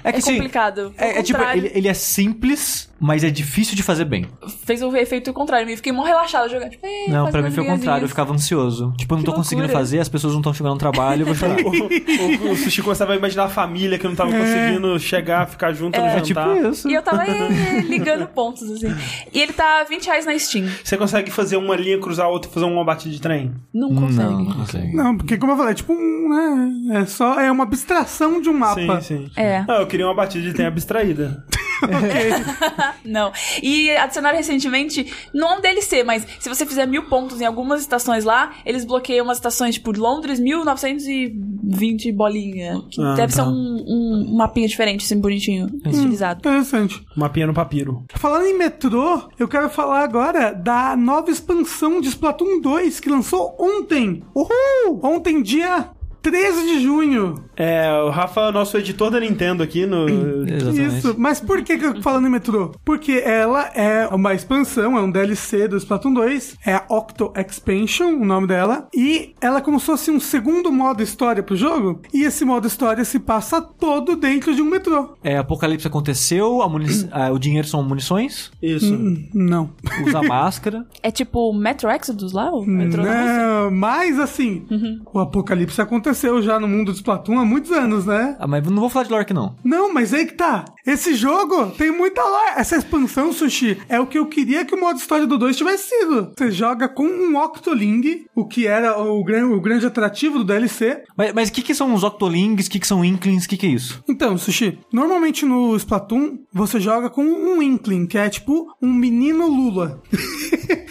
É 0.04 0.10
é, 0.10 0.12
que, 0.12 0.20
assim, 0.20 0.34
complicado. 0.36 0.94
É, 0.98 1.20
é 1.20 1.24
tipo, 1.24 1.42
ele, 1.42 1.72
ele 1.74 1.88
é 1.88 1.94
simples, 1.94 2.90
mas 3.00 3.24
é 3.24 3.30
difícil 3.30 3.76
de 3.76 3.84
fazer 3.84 4.06
bem. 4.06 4.26
fez 4.66 4.82
o 4.82 4.96
efeito 4.96 5.32
contrário. 5.34 5.70
Eu 5.70 5.76
fiquei 5.78 5.92
mó 5.92 6.04
relaxado 6.04 6.50
jogando. 6.50 6.70
Tipo, 6.72 6.86
"Ih, 6.88 7.10
Não, 7.12 7.30
pra 7.30 7.42
mim 7.42 7.50
foi 7.52 7.60
o 7.60 7.62
linhazinhas." 7.64 7.80
contrário, 7.80 8.06
eu 8.06 8.10
ficava 8.10 8.34
ansioso. 8.34 8.94
Tipo, 8.98 9.14
eu 9.14 9.18
não 9.18 9.24
Que 9.24 9.30
tô 9.32 9.36
conseguindo 9.36 9.64
loucura. 9.64 9.80
fazer, 9.80 10.00
as 10.00 10.10
pessoas 10.10 10.34
não 10.34 10.40
estão 10.40 10.54
chegando 10.54 10.74
no 10.74 10.78
trabalho, 10.80 11.22
eu 11.22 11.26
vou 11.26 11.36
chorar. 11.36 11.58
o, 11.62 12.48
o, 12.48 12.52
o 12.52 12.56
Sushi 12.56 12.82
começava 12.82 13.14
a 13.14 13.16
imaginar 13.16 13.46
a 13.46 13.50
família 13.50 13.98
que 14.00 14.08
não 14.08 14.16
tava 14.16 14.32
conseguindo 14.32 14.98
chegar, 15.00 15.48
ficar 15.48 15.74
junto 15.74 16.00
no 16.00 16.06
é 16.06 16.22
tipo 16.22 16.40
jantar. 16.40 16.72
isso. 16.72 16.90
E 16.90 16.94
eu 16.94 17.02
tava 17.02 17.26
"Ih", 17.28 17.82
ligando 17.90 18.28
pontos, 18.28 18.70
assim. 18.72 18.94
E 19.34 19.42
ele 19.42 19.54
tá 19.54 19.84
20 19.84 20.06
reais 20.06 20.26
na 20.26 20.38
Steam. 20.40 20.68
Você 20.84 20.98
consegue 20.98 21.32
fazer 21.32 21.58
uma 21.58 21.76
linha, 21.76 22.00
cruzar 22.00 22.26
a 22.26 22.30
outra 22.30 22.50
e 22.50 22.54
fazer 22.54 22.66
uma 22.66 22.84
batida 22.84 23.14
de 23.14 23.22
trem? 23.22 23.54
Não 23.74 23.94
consegue. 23.94 24.30
Não, 24.30 24.42
não 24.44 24.54
consegue. 24.54 24.96
Não, 24.96 25.18
porque 25.18 25.38
como 25.38 25.52
eu 25.54 25.58
falei, 25.58 25.72
é 25.72 25.76
tipo 25.76 25.94
um, 25.94 26.30
né, 26.30 27.02
é 27.02 27.06
só, 27.06 27.40
é 27.40 27.52
uma 27.52 27.64
abstração 27.64 28.42
de 28.42 28.50
um 28.50 28.54
mapa. 28.54 29.02
Sim, 29.02 29.28
sim. 29.28 29.32
É. 29.36 29.66
Ah, 29.68 29.80
eu 29.82 29.88
queria 29.88 30.06
uma 30.08 30.14
batida 30.16 30.44
de 30.44 30.54
trem 30.54 30.68
abstraída. 30.68 31.44
Não. 33.04 33.32
E 33.62 33.92
adicionaram 33.92 34.38
recentemente, 34.38 35.12
não 35.34 35.54
é 35.54 35.58
um 35.58 35.62
DLC, 35.62 36.04
mas 36.04 36.26
se 36.40 36.50
você 36.50 36.66
fizer 36.66 36.86
mil 36.86 37.04
pontos 37.04 37.40
em 37.42 37.46
algumas 37.46 37.82
estações 37.82 38.24
lá, 38.24 38.54
eles 38.66 38.84
bloqueiam 38.86 39.26
umas 39.26 39.38
estações, 39.38 39.76
tipo, 39.76 39.92
Londres 39.92 40.40
1920 40.40 42.12
bolinha. 42.12 42.82
Que 42.90 43.02
Ah, 43.02 43.14
deve 43.16 43.34
tá. 43.34 43.44
ser 43.44 43.50
um, 43.50 43.84
um 43.88 44.36
mapinha 44.36 44.68
diferente, 44.68 45.06
assim, 45.06 45.20
bonitinho, 45.20 45.68
estilizado. 45.86 46.40
Interessante. 46.40 47.04
Mapinha 47.16 47.48
no 47.48 47.54
papiro. 47.54 48.04
Falando 48.16 48.46
em 48.46 48.58
metrô, 48.58 49.30
eu 49.38 49.48
quero 49.48 49.70
falar 49.70 50.04
agora 50.04 50.52
da 50.54 50.96
nova 50.96 51.30
expansão 51.32 52.02
de 52.02 52.10
Splatoon 52.10 52.60
2 52.62 53.00
que 53.00 53.10
lançou 53.10 53.56
ontem. 53.60 54.24
Uhul! 54.34 55.00
Ontem, 55.04 55.42
dia 55.42 55.90
13 56.26 56.66
de 56.66 56.80
junho. 56.82 57.36
É, 57.56 57.88
o 58.02 58.10
Rafa 58.10 58.42
é 58.42 58.50
o 58.50 58.52
nosso 58.52 58.76
editor 58.76 59.12
da 59.12 59.20
Nintendo 59.20 59.62
aqui 59.62 59.86
no. 59.86 60.10
Exatamente. 60.10 60.98
Isso, 60.98 61.16
mas 61.20 61.40
por 61.40 61.62
que, 61.62 61.78
que 61.78 61.86
eu 61.86 61.94
tô 61.94 62.02
falando 62.02 62.26
em 62.26 62.32
metrô? 62.32 62.72
Porque 62.84 63.22
ela 63.24 63.68
é 63.76 64.08
uma 64.08 64.34
expansão, 64.34 64.98
é 64.98 65.02
um 65.02 65.12
DLC 65.12 65.68
do 65.68 65.78
Splatoon 65.78 66.16
2, 66.16 66.58
é 66.66 66.74
a 66.74 66.86
Octo 66.90 67.32
Expansion, 67.38 68.08
o 68.08 68.26
nome 68.26 68.48
dela, 68.48 68.88
e 68.92 69.36
ela 69.40 69.60
é 69.60 69.62
como 69.62 69.80
se 69.80 69.86
fosse 69.86 70.10
um 70.10 70.20
segundo 70.20 70.72
modo 70.72 71.04
história 71.04 71.44
pro 71.44 71.56
jogo, 71.56 72.02
e 72.12 72.24
esse 72.24 72.44
modo 72.44 72.66
história 72.66 73.06
se 73.06 73.20
passa 73.20 73.62
todo 73.62 74.16
dentro 74.16 74.56
de 74.56 74.64
um 74.64 74.66
metrô. 74.66 75.16
É, 75.24 75.38
apocalipse 75.38 75.86
aconteceu, 75.86 76.64
a 76.64 76.66
ah, 77.12 77.32
o 77.32 77.38
dinheiro 77.38 77.68
são 77.68 77.84
munições, 77.84 78.50
Isso. 78.64 78.92
Hum, 78.92 79.30
Não. 79.32 79.70
usa 80.04 80.24
máscara. 80.24 80.88
É 81.04 81.12
tipo 81.12 81.54
Metro 81.54 81.88
Exodus 81.92 82.34
lá? 82.34 82.50
O 82.50 82.66
metrô? 82.66 83.04
Não, 83.04 83.70
mas 83.70 84.20
assim, 84.20 84.66
o 85.14 85.20
apocalipse 85.20 85.80
aconteceu 85.80 86.15
aconteceu 86.16 86.42
já 86.42 86.60
no 86.60 86.68
mundo 86.68 86.92
do 86.92 86.96
Splatoon 86.96 87.40
há 87.40 87.46
muitos 87.46 87.72
anos, 87.72 88.06
né? 88.06 88.36
Ah, 88.40 88.48
mas 88.48 88.64
não 88.66 88.80
vou 88.80 88.90
falar 88.90 89.04
de 89.06 89.12
lore 89.12 89.24
aqui 89.24 89.34
não. 89.34 89.56
Não, 89.64 89.94
mas 89.94 90.14
aí 90.14 90.26
que 90.26 90.34
tá. 90.34 90.64
Esse 90.86 91.14
jogo 91.14 91.68
tem 91.72 91.92
muita 91.92 92.24
lore. 92.24 92.54
Essa 92.56 92.78
expansão, 92.78 93.34
Sushi, 93.34 93.78
é 93.90 94.00
o 94.00 94.08
que 94.08 94.18
eu 94.18 94.26
queria 94.28 94.64
que 94.64 94.74
o 94.74 94.80
modo 94.80 94.98
história 94.98 95.28
do 95.28 95.38
2 95.38 95.58
tivesse 95.58 95.90
sido. 95.90 96.32
Você 96.38 96.52
joga 96.52 96.88
com 96.88 97.06
um 97.06 97.38
Octoling, 97.38 98.26
o 98.34 98.46
que 98.46 98.66
era 98.66 98.98
o, 98.98 99.24
gran- 99.24 99.48
o 99.48 99.60
grande 99.60 99.86
atrativo 99.86 100.38
do 100.38 100.44
DLC. 100.46 101.04
Mas 101.18 101.34
mas 101.34 101.50
o 101.50 101.52
que, 101.52 101.62
que 101.62 101.76
são 101.76 101.94
os 101.94 102.04
Octolings? 102.04 102.68
O 102.68 102.70
que, 102.70 102.80
que 102.80 102.88
são 102.88 103.04
Inklings? 103.04 103.46
O 103.46 103.50
que, 103.50 103.58
que 103.58 103.66
é 103.66 103.70
isso? 103.70 104.02
Então, 104.08 104.38
Sushi, 104.38 104.80
normalmente 104.94 105.46
no 105.46 105.76
Splatoon, 105.76 106.38
você 106.54 106.80
joga 106.80 107.10
com 107.10 107.24
um 107.26 107.62
Inkling, 107.62 108.06
que 108.08 108.18
é 108.18 108.30
tipo 108.30 108.68
um 108.82 108.94
menino 108.94 109.48
Lula. 109.48 110.02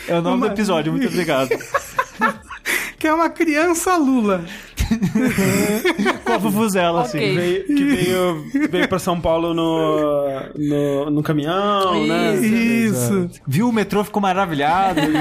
É 0.07 0.19
o 0.19 0.23
nome 0.23 0.37
Uma- 0.37 0.49
do 0.49 0.53
episódio, 0.55 0.93
muito 0.93 1.07
obrigado. 1.09 1.49
que 2.99 3.07
é 3.07 3.15
uma 3.15 3.29
criança 3.31 3.97
Lula. 3.97 4.45
Com 6.24 6.32
a 6.32 6.39
Vuvuzela, 6.39 7.02
assim. 7.02 7.19
Veio, 7.19 7.66
que 7.66 7.85
veio, 7.85 8.44
veio 8.70 8.89
pra 8.89 8.98
São 8.98 9.20
Paulo 9.20 9.55
no, 9.55 10.24
no, 10.56 11.11
no 11.11 11.23
caminhão, 11.23 12.06
né? 12.06 12.36
Isso. 12.36 13.28
Viu 13.47 13.69
o 13.69 13.73
metrô, 13.73 14.05
ficou 14.05 14.23
maravilhado. 14.23 15.01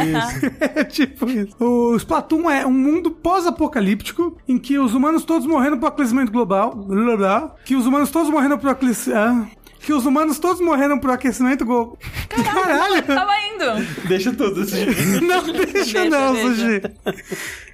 É 0.76 0.84
tipo 0.84 1.30
isso. 1.30 1.56
O 1.60 1.95
Splatoon 1.95 2.49
é 2.49 2.65
um 2.65 2.72
mundo 2.72 3.11
pós-apocalíptico 3.11 4.38
em 4.48 4.57
que 4.57 4.80
os 4.80 4.94
humanos 4.94 5.23
todos 5.23 5.45
morrendo 5.48 5.77
por 5.77 5.88
aquecimento 5.88 6.31
global. 6.31 6.73
Blá, 6.76 7.18
blá, 7.18 7.56
que 7.65 7.76
os 7.76 7.85
humanos 7.85 8.10
todos 8.10 8.30
morreram 8.30 8.57
por 8.57 8.69
aquecimento. 8.69 9.18
Ah, 9.18 9.45
que 9.84 9.92
os 9.92 10.06
humanos 10.06 10.40
todos 10.40 10.62
morreram 10.62 10.98
por 10.98 11.12
aquecimento 11.12 11.66
global. 11.66 11.98
Caralho! 12.30 13.04
Tava 13.04 13.34
indo. 13.54 14.08
Deixa 14.08 14.32
tudo 14.34 14.62
assim. 14.62 14.86
Não 15.22 15.44
deixa, 15.44 15.74
Deixa, 15.74 16.10
não, 16.10 16.34
deixa. 16.34 16.94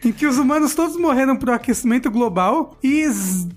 Em 0.03 0.11
que 0.11 0.26
os 0.26 0.38
humanos 0.38 0.73
todos 0.73 0.98
morreram 0.98 1.36
por 1.36 1.49
aquecimento 1.52 2.10
global 2.10 2.77
e 2.84 3.06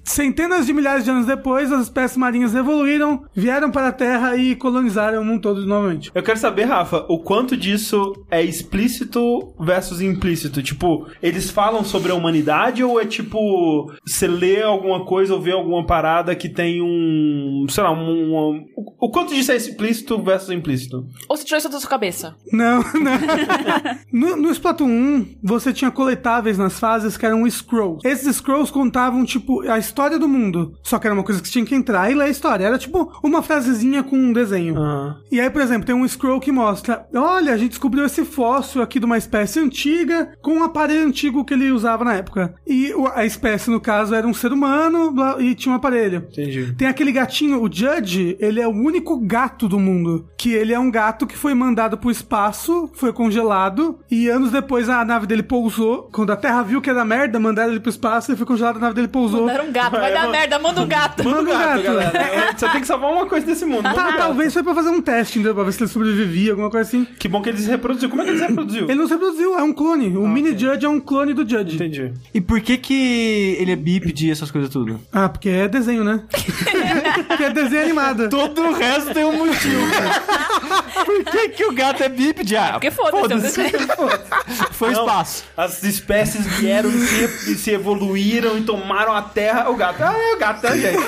centenas 0.04 0.66
de 0.66 0.72
milhares 0.72 1.04
de 1.04 1.10
anos 1.10 1.26
depois 1.26 1.72
as 1.72 1.84
espécies 1.84 2.16
marinhas 2.16 2.54
evoluíram, 2.54 3.24
vieram 3.34 3.70
para 3.70 3.88
a 3.88 3.92
Terra 3.92 4.36
e 4.36 4.54
colonizaram 4.54 5.22
o 5.22 5.24
mundo 5.24 5.40
todo 5.40 5.64
novamente. 5.66 6.10
Eu 6.14 6.22
quero 6.22 6.38
saber, 6.38 6.64
Rafa, 6.64 7.06
o 7.08 7.18
quanto 7.20 7.56
disso 7.56 8.12
é 8.30 8.42
explícito 8.42 9.54
versus 9.58 10.00
implícito? 10.00 10.62
Tipo, 10.62 11.06
eles 11.22 11.50
falam 11.50 11.84
sobre 11.84 12.12
a 12.12 12.14
humanidade 12.14 12.84
ou 12.84 13.00
é 13.00 13.06
tipo, 13.06 13.92
você 14.04 14.26
lê 14.26 14.62
alguma 14.62 15.04
coisa 15.04 15.34
ou 15.34 15.40
vê 15.40 15.52
alguma 15.52 15.86
parada 15.86 16.34
que 16.34 16.48
tem 16.48 16.82
um, 16.82 17.66
sei 17.68 17.82
lá, 17.82 17.92
um, 17.92 18.34
um- 18.50 18.64
o, 18.76 19.06
o 19.06 19.10
quanto 19.10 19.34
disso 19.34 19.52
é 19.52 19.56
explícito 19.56 20.20
versus 20.22 20.50
implícito? 20.50 21.06
Ou 21.28 21.36
você 21.36 21.44
tirou 21.44 21.58
isso 21.58 21.68
da 21.68 21.78
sua 21.80 21.88
cabeça? 21.90 22.34
Não, 22.52 22.78
não. 22.94 23.92
no, 24.12 24.36
no 24.36 24.50
Splatoon 24.50 24.86
1, 24.88 25.26
você 25.42 25.72
tinha 25.72 25.90
coletáveis 25.90 26.58
nas 26.58 26.78
fases 26.78 27.16
que 27.16 27.26
eram 27.26 27.48
scrolls. 27.50 28.00
Esses 28.06 28.36
scrolls 28.36 28.72
contavam, 28.72 29.24
tipo, 29.24 29.62
a 29.68 29.78
história 29.78 30.18
do 30.18 30.28
mundo. 30.28 30.74
Só 30.82 30.98
que 30.98 31.06
era 31.06 31.14
uma 31.14 31.24
coisa 31.24 31.40
que 31.40 31.46
você 31.48 31.52
tinha 31.52 31.64
que 31.64 31.74
entrar 31.74 32.10
e 32.10 32.14
ler 32.14 32.24
a 32.24 32.30
história. 32.30 32.64
Era, 32.66 32.78
tipo, 32.78 33.12
uma 33.22 33.42
frasezinha 33.42 34.02
com 34.02 34.16
um 34.16 34.32
desenho. 34.32 34.76
Ah. 34.80 35.16
E 35.30 35.40
aí, 35.40 35.50
por 35.50 35.62
exemplo, 35.62 35.86
tem 35.86 35.94
um 35.94 36.06
scroll 36.06 36.40
que 36.40 36.52
mostra: 36.52 37.06
olha, 37.14 37.52
a 37.52 37.56
gente 37.56 37.70
descobriu 37.70 38.04
esse 38.04 38.24
fóssil 38.24 38.82
aqui 38.82 38.98
de 38.98 39.06
uma 39.06 39.18
espécie 39.18 39.60
antiga 39.60 40.32
com 40.42 40.54
um 40.58 40.62
aparelho 40.62 41.06
antigo 41.06 41.44
que 41.44 41.54
ele 41.54 41.70
usava 41.70 42.04
na 42.04 42.14
época. 42.14 42.54
E 42.66 42.92
a 43.14 43.24
espécie, 43.24 43.70
no 43.70 43.80
caso, 43.80 44.14
era 44.14 44.26
um 44.26 44.34
ser 44.34 44.52
humano 44.52 45.14
e 45.40 45.54
tinha 45.54 45.72
um 45.72 45.76
aparelho. 45.76 46.26
Entendi. 46.30 46.74
Tem 46.76 46.88
aquele 46.88 47.12
gatinho, 47.12 47.62
o 47.62 47.70
Judge, 47.72 48.31
ele 48.40 48.60
é 48.60 48.66
o 48.66 48.70
único 48.70 49.18
gato 49.20 49.68
do 49.68 49.78
mundo. 49.78 50.26
Que 50.36 50.52
ele 50.52 50.72
é 50.72 50.78
um 50.78 50.90
gato 50.90 51.26
que 51.26 51.36
foi 51.36 51.54
mandado 51.54 51.96
pro 51.98 52.10
espaço, 52.10 52.90
foi 52.94 53.12
congelado, 53.12 53.98
e 54.10 54.28
anos 54.28 54.50
depois 54.50 54.88
a 54.88 55.04
nave 55.04 55.26
dele 55.26 55.42
pousou. 55.42 56.08
Quando 56.12 56.30
a 56.32 56.36
Terra 56.36 56.62
viu 56.62 56.80
que 56.80 56.90
era 56.90 57.04
merda, 57.04 57.38
mandaram 57.38 57.70
ele 57.70 57.80
pro 57.80 57.90
espaço, 57.90 58.30
ele 58.30 58.36
foi 58.38 58.46
congelado, 58.46 58.76
a 58.76 58.80
nave 58.80 58.94
dele 58.94 59.08
pousou. 59.08 59.48
Era 59.48 59.62
um 59.62 59.72
gato, 59.72 59.92
vai 59.92 60.12
dar 60.12 60.20
mano. 60.20 60.32
merda, 60.32 60.58
manda 60.58 60.80
um 60.82 60.86
gato. 60.88 61.24
Manda 61.24 61.40
o 61.40 61.44
Manda 61.44 61.54
o 61.54 61.58
gato, 61.58 61.82
gato. 61.82 61.84
galera. 61.84 62.52
Você 62.56 62.68
tem 62.68 62.80
que 62.80 62.86
salvar 62.86 63.12
uma 63.12 63.26
coisa 63.26 63.46
desse 63.46 63.64
mundo. 63.64 63.82
Tá, 63.82 63.92
gato. 63.94 64.16
talvez 64.16 64.52
foi 64.52 64.62
pra 64.62 64.74
fazer 64.74 64.90
um 64.90 65.00
teste, 65.00 65.38
entendeu? 65.38 65.54
Pra 65.54 65.64
ver 65.64 65.72
se 65.72 65.82
ele 65.82 65.90
sobrevivia, 65.90 66.52
alguma 66.52 66.70
coisa 66.70 66.88
assim. 66.88 67.06
Que 67.18 67.28
bom 67.28 67.40
que 67.42 67.48
ele 67.48 67.58
se 67.58 67.68
reproduziu. 67.68 68.08
Como 68.08 68.22
é 68.22 68.24
que 68.24 68.30
ele 68.30 68.38
se 68.38 68.46
reproduziu? 68.46 68.84
Ele 68.84 68.94
não 68.94 69.06
se 69.06 69.12
reproduziu, 69.14 69.58
é 69.58 69.62
um 69.62 69.72
clone. 69.72 70.16
O 70.16 70.26
mini 70.28 70.50
Judge 70.58 70.84
é 70.84 70.88
um 70.88 71.00
clone 71.00 71.32
do 71.34 71.48
Judge. 71.48 71.76
Entendi. 71.76 72.12
E 72.34 72.40
por 72.40 72.60
que 72.60 72.76
que 72.78 73.56
ele 73.58 73.72
é 73.72 73.76
bípede 73.76 74.26
e 74.28 74.30
essas 74.30 74.50
coisas 74.50 74.70
tudo? 74.70 75.00
Ah, 75.12 75.28
porque 75.28 75.48
é 75.48 75.68
desenho, 75.68 76.04
né? 76.04 76.22
porque 77.28 77.44
é 77.44 77.50
desenho 77.50 77.82
animado. 77.82 78.21
Todo 78.28 78.62
o 78.62 78.72
resto 78.72 79.14
tem 79.14 79.24
um 79.24 79.36
motivo. 79.46 79.82
por 81.04 81.24
que 81.24 81.48
que 81.50 81.64
o 81.64 81.72
gato 81.72 82.02
é 82.02 82.08
bípede? 82.08 82.56
Ah, 82.56 82.72
Porque 82.72 82.90
foda-se, 82.90 83.62
desenho. 83.62 83.88
foi 84.72 84.92
Não, 84.92 85.00
espaço. 85.00 85.44
As 85.56 85.82
espécies 85.82 86.46
vieram 86.58 86.90
e 86.90 87.06
se, 87.06 87.52
e 87.52 87.54
se 87.54 87.70
evoluíram 87.70 88.58
e 88.58 88.62
tomaram 88.62 89.14
a 89.14 89.22
terra. 89.22 89.70
O 89.70 89.76
gato. 89.76 90.02
Ah, 90.02 90.14
é 90.16 90.34
o 90.34 90.38
gato, 90.38 90.62
tá, 90.62 90.76
gente? 90.76 91.02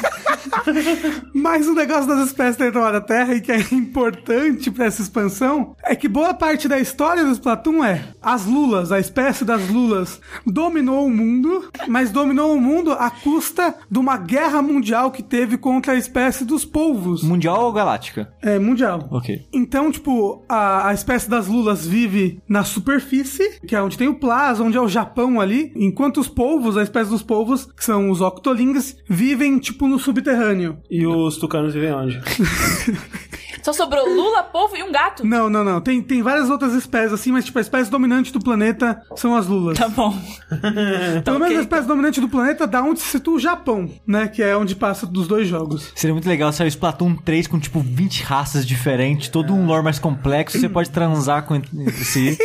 Mas 1.32 1.66
o 1.66 1.74
negócio 1.74 2.06
das 2.06 2.26
espécies 2.26 2.56
terem 2.56 2.72
tomado 2.72 2.96
a 2.96 3.00
Terra 3.00 3.34
e 3.34 3.40
que 3.40 3.52
é 3.52 3.58
importante 3.72 4.70
pra 4.70 4.86
essa 4.86 5.02
expansão 5.02 5.74
é 5.82 5.94
que 5.94 6.08
boa 6.08 6.34
parte 6.34 6.68
da 6.68 6.78
história 6.78 7.24
do 7.24 7.32
Splatoon 7.32 7.84
é 7.84 8.04
as 8.22 8.44
lulas, 8.44 8.92
a 8.92 8.98
espécie 8.98 9.44
das 9.44 9.68
lulas 9.68 10.20
dominou 10.46 11.06
o 11.06 11.10
mundo, 11.10 11.70
mas 11.88 12.10
dominou 12.10 12.54
o 12.54 12.60
mundo 12.60 12.92
à 12.92 13.10
custa 13.10 13.74
de 13.90 13.98
uma 13.98 14.16
guerra 14.16 14.62
mundial 14.62 15.10
que 15.10 15.22
teve 15.22 15.56
contra 15.56 15.92
a 15.92 15.96
espécie 15.96 16.44
dos 16.44 16.64
polvos. 16.64 17.03
Mundial 17.22 17.64
ou 17.64 17.72
galáctica? 17.72 18.32
É, 18.42 18.58
mundial. 18.58 19.08
Ok. 19.10 19.46
Então, 19.52 19.90
tipo, 19.90 20.44
a, 20.48 20.88
a 20.88 20.94
espécie 20.94 21.28
das 21.28 21.46
lulas 21.46 21.86
vive 21.86 22.40
na 22.48 22.64
superfície, 22.64 23.60
que 23.66 23.74
é 23.74 23.82
onde 23.82 23.98
tem 23.98 24.08
o 24.08 24.14
Plaza, 24.14 24.62
onde 24.62 24.76
é 24.76 24.80
o 24.80 24.88
Japão 24.88 25.40
ali, 25.40 25.72
enquanto 25.76 26.20
os 26.20 26.28
polvos, 26.28 26.76
a 26.76 26.82
espécie 26.82 27.10
dos 27.10 27.22
polvos, 27.22 27.66
que 27.76 27.84
são 27.84 28.10
os 28.10 28.20
Octolings, 28.20 28.96
vivem, 29.08 29.58
tipo, 29.58 29.86
no 29.86 29.98
subterrâneo. 29.98 30.78
E 30.90 31.06
os 31.06 31.36
tucanos 31.36 31.74
vivem 31.74 31.92
onde? 31.92 32.20
Só 33.64 33.72
sobrou 33.72 34.06
Lula, 34.06 34.42
polvo 34.42 34.76
e 34.76 34.82
um 34.82 34.92
gato. 34.92 35.26
Não, 35.26 35.48
não, 35.48 35.64
não. 35.64 35.80
Tem, 35.80 36.02
tem 36.02 36.20
várias 36.20 36.50
outras 36.50 36.74
espécies 36.74 37.14
assim, 37.14 37.32
mas 37.32 37.46
tipo, 37.46 37.56
a 37.56 37.62
espécie 37.62 37.90
dominante 37.90 38.30
do 38.30 38.38
planeta 38.38 39.00
são 39.16 39.34
as 39.34 39.46
lulas. 39.46 39.78
Tá 39.78 39.88
bom. 39.88 40.10
Pelo 41.24 41.38
menos 41.38 41.52
ok. 41.52 41.56
a 41.56 41.60
espécie 41.62 41.88
dominante 41.88 42.20
do 42.20 42.28
planeta 42.28 42.66
da 42.66 42.82
onde 42.82 43.00
se 43.00 43.06
situa 43.06 43.36
o 43.36 43.38
Japão, 43.38 43.90
né? 44.06 44.28
Que 44.28 44.42
é 44.42 44.54
onde 44.54 44.76
passa 44.76 45.06
dos 45.06 45.26
dois 45.26 45.48
jogos. 45.48 45.90
Seria 45.94 46.12
muito 46.12 46.28
legal 46.28 46.52
sair 46.52 46.66
o 46.66 46.68
Splatoon 46.94 47.16
3 47.16 47.46
com, 47.46 47.58
tipo, 47.58 47.80
20 47.80 48.22
raças 48.22 48.64
diferentes, 48.66 49.28
todo 49.28 49.52
um 49.52 49.66
lore 49.66 49.82
mais 49.82 49.98
complexo, 49.98 50.58
você 50.58 50.68
pode 50.68 50.90
transar 50.90 51.42
com 51.44 51.54
entre 51.56 51.92
si. 52.04 52.38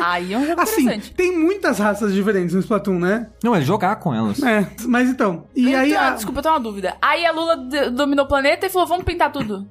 Aí 0.00 0.32
é 0.34 0.38
um 0.38 0.46
jogo 0.46 0.60
Assim, 0.60 0.82
interessante. 0.82 1.14
tem 1.14 1.36
muitas 1.36 1.78
raças 1.78 2.12
diferentes 2.12 2.54
no 2.54 2.60
Splatoon, 2.60 2.98
né? 2.98 3.28
Não, 3.42 3.54
é 3.54 3.60
jogar 3.62 3.96
com 3.96 4.14
elas. 4.14 4.40
É, 4.42 4.68
mas 4.86 5.08
então. 5.08 5.46
E 5.56 5.72
Eu 5.72 5.78
aí. 5.80 5.88
tenho- 5.90 6.00
a- 6.00 6.10
Desculpa, 6.10 6.38
eu 6.38 6.42
tenho 6.42 6.54
uma 6.54 6.60
dúvida. 6.60 6.96
Aí 7.02 7.24
a 7.26 7.32
Lula 7.32 7.56
dominou 7.90 8.24
o 8.24 8.28
planeta 8.28 8.66
e 8.66 8.70
falou: 8.70 8.86
vamos 8.86 9.04
pintar 9.04 9.32
tudo. 9.32 9.66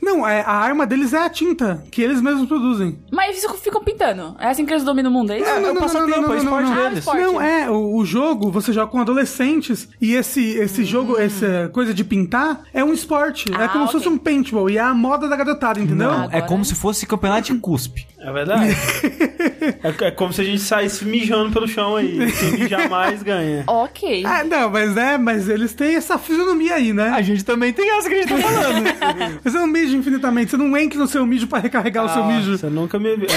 Não, 0.00 0.26
é, 0.26 0.40
a 0.42 0.52
arma 0.52 0.86
deles 0.86 1.12
é 1.12 1.18
a 1.24 1.30
tinta, 1.30 1.84
que 1.90 2.02
eles 2.02 2.20
mesmos 2.20 2.46
produzem. 2.48 2.98
Mas 3.12 3.30
eles 3.30 3.40
ficam- 3.42 3.56
ficam 3.56 3.84
pintando. 3.84 4.34
É 4.38 4.48
assim 4.48 4.64
que 4.66 4.72
eles 4.72 4.84
dominam 4.84 5.10
o 5.10 5.14
mundo, 5.14 5.32
é 5.32 5.38
isso? 5.40 5.48
É 5.48 5.70
o 5.70 5.76
passatempo, 5.76 6.26
é 6.32 6.34
o 6.34 6.36
esporte 6.36 6.44
não. 6.44 6.72
Ah, 6.74 6.80
o 6.80 6.82
deles. 6.84 6.98
esporte. 6.98 7.20
Não, 7.22 7.40
é, 7.40 7.70
o, 7.70 7.96
o 7.96 8.04
jogo, 8.04 8.50
você 8.50 8.72
joga 8.72 8.90
com 8.90 9.00
adolescentes 9.00 9.88
e 10.00 10.14
esse, 10.14 10.40
esse 10.58 10.84
jogo, 10.84 11.18
essa 11.18 11.70
coisa 11.72 11.94
de 11.94 12.04
pintar, 12.04 12.62
é 12.72 12.82
um 12.84 12.92
esporte. 12.92 13.50
é 13.52 13.64
Ah, 13.64 13.68
como 13.68 13.84
se 13.86 13.90
ok. 13.96 14.00
fosse 14.00 14.08
um 14.08 14.18
paintball 14.18 14.68
e 14.68 14.76
é 14.76 14.80
a 14.80 14.94
moda 14.94 15.28
da 15.28 15.36
garotada, 15.36 15.80
entendeu? 15.80 16.10
Não, 16.10 16.28
é 16.30 16.40
como 16.42 16.64
se 16.64 16.74
fosse 16.74 17.06
campeonato 17.06 17.52
de 17.52 17.58
cuspe. 17.58 18.06
É 18.24 18.32
verdade. 18.32 18.70
é, 19.82 20.06
é 20.06 20.10
como 20.12 20.32
se 20.32 20.40
a 20.40 20.44
gente 20.44 20.60
saísse 20.60 21.04
mijando 21.04 21.50
pelo 21.52 21.66
chão 21.66 21.96
aí. 21.96 22.18
Quem 22.32 22.52
mijar 22.60 22.88
mais 22.88 23.20
ganha. 23.22 23.64
Ok. 23.66 24.22
Ah, 24.24 24.44
não, 24.44 24.70
mas 24.70 24.96
é, 24.96 25.18
mas 25.18 25.48
eles 25.48 25.74
têm 25.74 25.96
essa 25.96 26.16
fisionomia 26.18 26.74
aí, 26.74 26.92
né? 26.92 27.08
A 27.08 27.20
gente 27.20 27.44
também 27.44 27.72
tem 27.72 27.90
essa 27.98 28.08
que 28.08 28.14
a 28.14 28.18
gente 28.22 28.28
tá 28.28 28.38
falando. 28.38 29.40
Você 29.42 29.58
não 29.58 29.66
mija 29.66 29.96
infinitamente, 29.96 30.50
você 30.52 30.56
não 30.56 30.76
entra 30.76 30.98
no 30.98 31.08
seu 31.08 31.26
mijo 31.26 31.46
pra 31.48 31.58
recarregar 31.58 32.04
o 32.04 32.08
seu 32.08 32.22
Ah, 32.22 32.26
mijo. 32.28 32.56
Você 32.56 32.68
nunca 32.68 32.96
me 32.98 33.16
viu. 33.16 33.28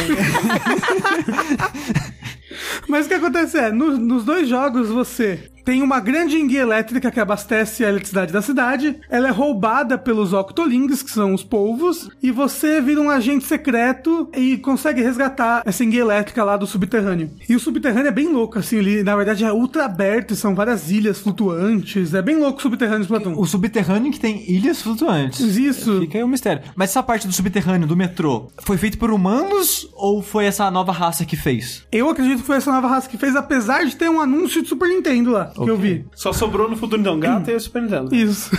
Mas 2.87 3.05
o 3.05 3.09
que 3.09 3.15
acontece 3.15 3.57
é, 3.57 3.71
no- 3.71 3.97
nos 3.97 4.23
dois 4.23 4.47
jogos 4.47 4.89
você 4.89 5.39
tem 5.65 5.81
uma 5.81 5.99
grande 5.99 6.37
enguia 6.37 6.61
elétrica 6.61 7.09
que 7.09 7.19
abastece 7.19 7.83
a 7.83 7.89
eletricidade 7.89 8.31
da 8.31 8.41
cidade. 8.41 8.97
Ela 9.09 9.29
é 9.29 9.31
roubada 9.31 9.97
pelos 9.97 10.31
Octolings, 10.31 11.01
que 11.01 11.09
são 11.09 11.33
os 11.33 11.43
polvos, 11.43 12.07
e 12.21 12.31
você 12.31 12.79
vira 12.79 13.01
um 13.01 13.09
agente 13.09 13.45
secreto 13.45 14.29
e 14.35 14.57
consegue 14.57 15.01
resgatar 15.01 15.63
essa 15.65 15.83
enguia 15.83 16.01
elétrica 16.01 16.43
lá 16.43 16.55
do 16.55 16.67
subterrâneo. 16.67 17.31
E 17.49 17.55
o 17.55 17.59
subterrâneo 17.59 18.07
é 18.07 18.11
bem 18.11 18.31
louco, 18.31 18.59
assim, 18.59 18.77
ele 18.77 19.03
na 19.03 19.15
verdade 19.15 19.43
é 19.43 19.51
ultra 19.51 19.85
aberto, 19.85 20.31
e 20.31 20.35
são 20.35 20.53
várias 20.53 20.91
ilhas 20.91 21.19
flutuantes. 21.19 22.13
É 22.13 22.21
bem 22.21 22.35
louco 22.35 22.59
o 22.59 22.61
subterrâneo 22.61 23.01
de 23.01 23.07
Platão. 23.07 23.33
O 23.37 23.45
subterrâneo 23.45 24.11
que 24.11 24.19
tem 24.19 24.49
ilhas 24.49 24.81
flutuantes. 24.81 25.39
Isso. 25.55 25.99
Fica 26.01 26.19
aí 26.19 26.23
o 26.23 26.27
mistério. 26.27 26.61
Mas 26.75 26.91
essa 26.91 27.01
parte 27.01 27.25
do 27.25 27.33
subterrâneo, 27.33 27.87
do 27.87 27.97
metrô, 27.97 28.49
foi 28.59 28.77
feito 28.77 28.99
por 28.99 29.09
humanos 29.09 29.89
ou 29.93 30.21
foi 30.21 30.45
essa 30.45 30.69
nova 30.69 30.91
raça 30.91 31.25
que 31.25 31.35
fez? 31.35 31.83
Eu 31.91 32.09
acredito 32.09 32.41
que 32.41 32.45
foi 32.45 32.57
essa 32.57 32.71
nova 32.71 32.87
raça 32.87 33.09
que 33.09 33.17
fez, 33.17 33.35
apesar 33.35 33.83
de 33.85 33.95
ter 33.95 34.09
um 34.09 34.21
anúncio 34.21 34.61
de 34.61 34.69
Super 34.69 34.89
Nintendo 34.89 35.31
lá. 35.31 35.54
Que 35.63 35.69
eu 35.69 35.77
vi. 35.77 36.05
Só 36.15 36.33
sobrou 36.33 36.69
no 36.69 36.75
futuro 36.75 37.01
então, 37.01 37.19
gato 37.19 37.49
e 37.49 37.55
o 37.55 37.59
Super 37.59 37.81
Nintendo. 37.83 38.13
Isso. 38.13 38.51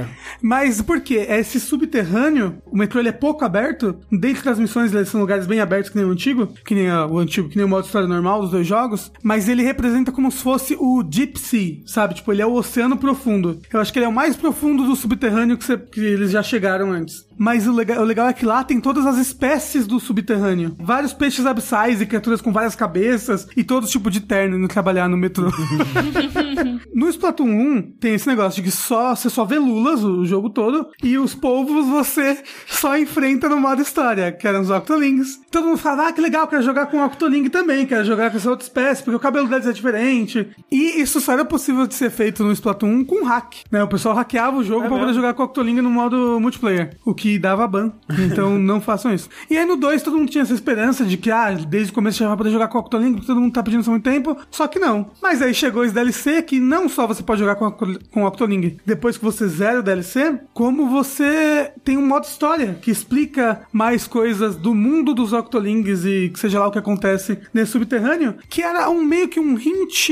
Mas 0.42 0.80
por 0.82 1.00
quê? 1.00 1.26
Esse 1.28 1.60
subterrâneo, 1.60 2.58
o 2.66 2.76
metrô 2.76 3.00
ele 3.00 3.08
é 3.08 3.12
pouco 3.12 3.44
aberto. 3.44 3.96
Dentro 4.10 4.44
das 4.44 4.58
missões, 4.58 4.92
eles 4.94 5.08
são 5.08 5.20
lugares 5.20 5.46
bem 5.46 5.60
abertos, 5.60 5.90
que 5.90 5.96
nem 5.96 6.04
o 6.06 6.10
antigo, 6.10 6.48
que 6.64 6.74
nem 6.74 6.90
o 6.90 7.18
antigo, 7.18 7.48
que 7.48 7.56
nem 7.56 7.64
o 7.64 7.68
modo 7.68 7.84
história 7.86 8.08
normal 8.08 8.40
dos 8.42 8.50
dois 8.50 8.66
jogos. 8.66 9.12
Mas 9.22 9.48
ele 9.48 9.62
representa 9.62 10.10
como 10.12 10.30
se 10.30 10.42
fosse 10.42 10.76
o 10.78 11.02
Deep 11.02 11.38
Sea, 11.38 11.76
sabe? 11.86 12.14
Tipo, 12.14 12.32
ele 12.32 12.42
é 12.42 12.46
o 12.46 12.54
oceano 12.54 12.96
profundo. 12.96 13.60
Eu 13.72 13.80
acho 13.80 13.92
que 13.92 13.98
ele 13.98 14.06
é 14.06 14.08
o 14.08 14.12
mais 14.12 14.36
profundo 14.36 14.84
do 14.84 14.96
subterrâneo 14.96 15.56
que, 15.56 15.64
você- 15.64 15.78
que 15.78 16.00
eles 16.00 16.30
já 16.30 16.42
chegaram 16.42 16.90
antes. 16.92 17.28
Mas 17.38 17.66
o 17.66 17.72
legal, 17.72 18.02
o 18.02 18.04
legal 18.04 18.28
é 18.28 18.32
que 18.34 18.44
lá 18.44 18.62
tem 18.62 18.78
todas 18.80 19.06
as 19.06 19.16
espécies 19.16 19.86
do 19.86 19.98
subterrâneo. 19.98 20.76
Vários 20.78 21.12
peixes 21.14 21.46
abissais 21.46 22.00
e 22.00 22.06
criaturas 22.06 22.40
com 22.42 22.52
várias 22.52 22.74
cabeças 22.74 23.46
e 23.56 23.64
todo 23.64 23.86
tipo 23.86 24.10
de 24.10 24.20
terno 24.20 24.58
indo 24.58 24.68
trabalhar 24.68 25.08
no 25.08 25.16
metrô. 25.16 25.50
No 26.94 27.08
Splatoon 27.08 27.48
1 27.48 27.82
tem 28.00 28.14
esse 28.14 28.26
negócio 28.26 28.62
de 28.62 28.70
que 28.70 28.76
só, 28.76 29.14
você 29.14 29.30
só 29.30 29.44
vê 29.44 29.58
lulas 29.58 30.02
o 30.02 30.24
jogo 30.24 30.50
todo 30.50 30.88
e 31.02 31.16
os 31.18 31.34
povos 31.34 31.86
você 31.86 32.42
só 32.66 32.96
enfrenta 32.98 33.48
no 33.48 33.58
modo 33.58 33.80
história, 33.80 34.32
que 34.32 34.46
eram 34.46 34.60
os 34.60 34.70
Octolings. 34.70 35.40
Todo 35.50 35.66
mundo 35.66 35.78
fala, 35.78 36.08
ah, 36.08 36.12
que 36.12 36.20
legal, 36.20 36.46
quero 36.46 36.62
jogar 36.62 36.86
com 36.86 36.98
o 36.98 37.04
Octoling 37.04 37.48
também, 37.48 37.86
quero 37.86 38.04
jogar 38.04 38.30
com 38.30 38.36
essa 38.36 38.50
outra 38.50 38.66
espécie, 38.66 39.02
porque 39.02 39.16
o 39.16 39.20
cabelo 39.20 39.48
deles 39.48 39.66
é 39.66 39.72
diferente. 39.72 40.48
E 40.70 41.00
isso 41.00 41.20
só 41.20 41.32
era 41.32 41.44
possível 41.44 41.86
de 41.86 41.94
ser 41.94 42.10
feito 42.10 42.44
no 42.44 42.52
Splatoon 42.52 43.00
1 43.00 43.04
com 43.04 43.24
hack, 43.24 43.54
né? 43.70 43.82
O 43.82 43.88
pessoal 43.88 44.14
hackeava 44.14 44.58
o 44.58 44.64
jogo 44.64 44.88
pra 44.88 44.98
poder 44.98 45.14
jogar 45.14 45.34
com 45.34 45.42
o 45.42 45.46
Octoling 45.46 45.80
no 45.80 45.90
modo 45.90 46.38
multiplayer, 46.40 46.96
o 47.04 47.14
que 47.14 47.38
dava 47.38 47.66
ban. 47.66 47.92
Então 48.18 48.58
não 48.58 48.80
façam 48.80 49.14
isso. 49.14 49.28
E 49.48 49.56
aí 49.56 49.64
no 49.64 49.76
2 49.76 50.02
todo 50.02 50.18
mundo 50.18 50.30
tinha 50.30 50.42
essa 50.42 50.54
esperança 50.54 51.04
de 51.04 51.16
que, 51.16 51.30
ah, 51.30 51.52
desde 51.52 51.92
o 51.92 51.94
começo 51.94 52.18
já 52.18 52.28
vai 52.28 52.36
poder 52.36 52.50
jogar 52.50 52.68
com 52.68 52.78
o 52.78 52.80
Octoling, 52.80 53.12
porque 53.12 53.26
todo 53.26 53.40
mundo 53.40 53.52
tá 53.52 53.62
pedindo 53.62 53.80
isso 53.80 53.90
há 53.90 53.92
muito 53.92 54.04
tempo, 54.04 54.36
só 54.50 54.66
que 54.66 54.78
não. 54.78 55.10
Mas 55.22 55.40
aí 55.40 55.54
chegou 55.54 55.84
esse 55.84 55.94
DLC 55.94 56.29
que 56.42 56.60
não 56.60 56.88
só 56.88 57.06
você 57.06 57.22
pode 57.22 57.40
jogar 57.40 57.56
com, 57.56 57.66
a, 57.66 57.72
com 57.72 58.22
o 58.22 58.26
Octoling 58.26 58.78
depois 58.84 59.16
que 59.16 59.24
você 59.24 59.46
zera 59.48 59.80
o 59.80 59.82
DLC, 59.82 60.38
como 60.52 60.88
você 60.88 61.72
tem 61.84 61.96
um 61.96 62.06
modo 62.06 62.24
história 62.24 62.78
que 62.80 62.90
explica 62.90 63.62
mais 63.72 64.06
coisas 64.06 64.56
do 64.56 64.74
mundo 64.74 65.14
dos 65.14 65.32
Octolings 65.32 66.04
e 66.04 66.30
que 66.30 66.38
seja 66.38 66.60
lá 66.60 66.68
o 66.68 66.70
que 66.70 66.78
acontece 66.78 67.38
nesse 67.52 67.72
subterrâneo, 67.72 68.36
que 68.48 68.62
era 68.62 68.88
um 68.90 69.04
meio 69.04 69.28
que 69.28 69.40
um 69.40 69.58
hint 69.58 70.10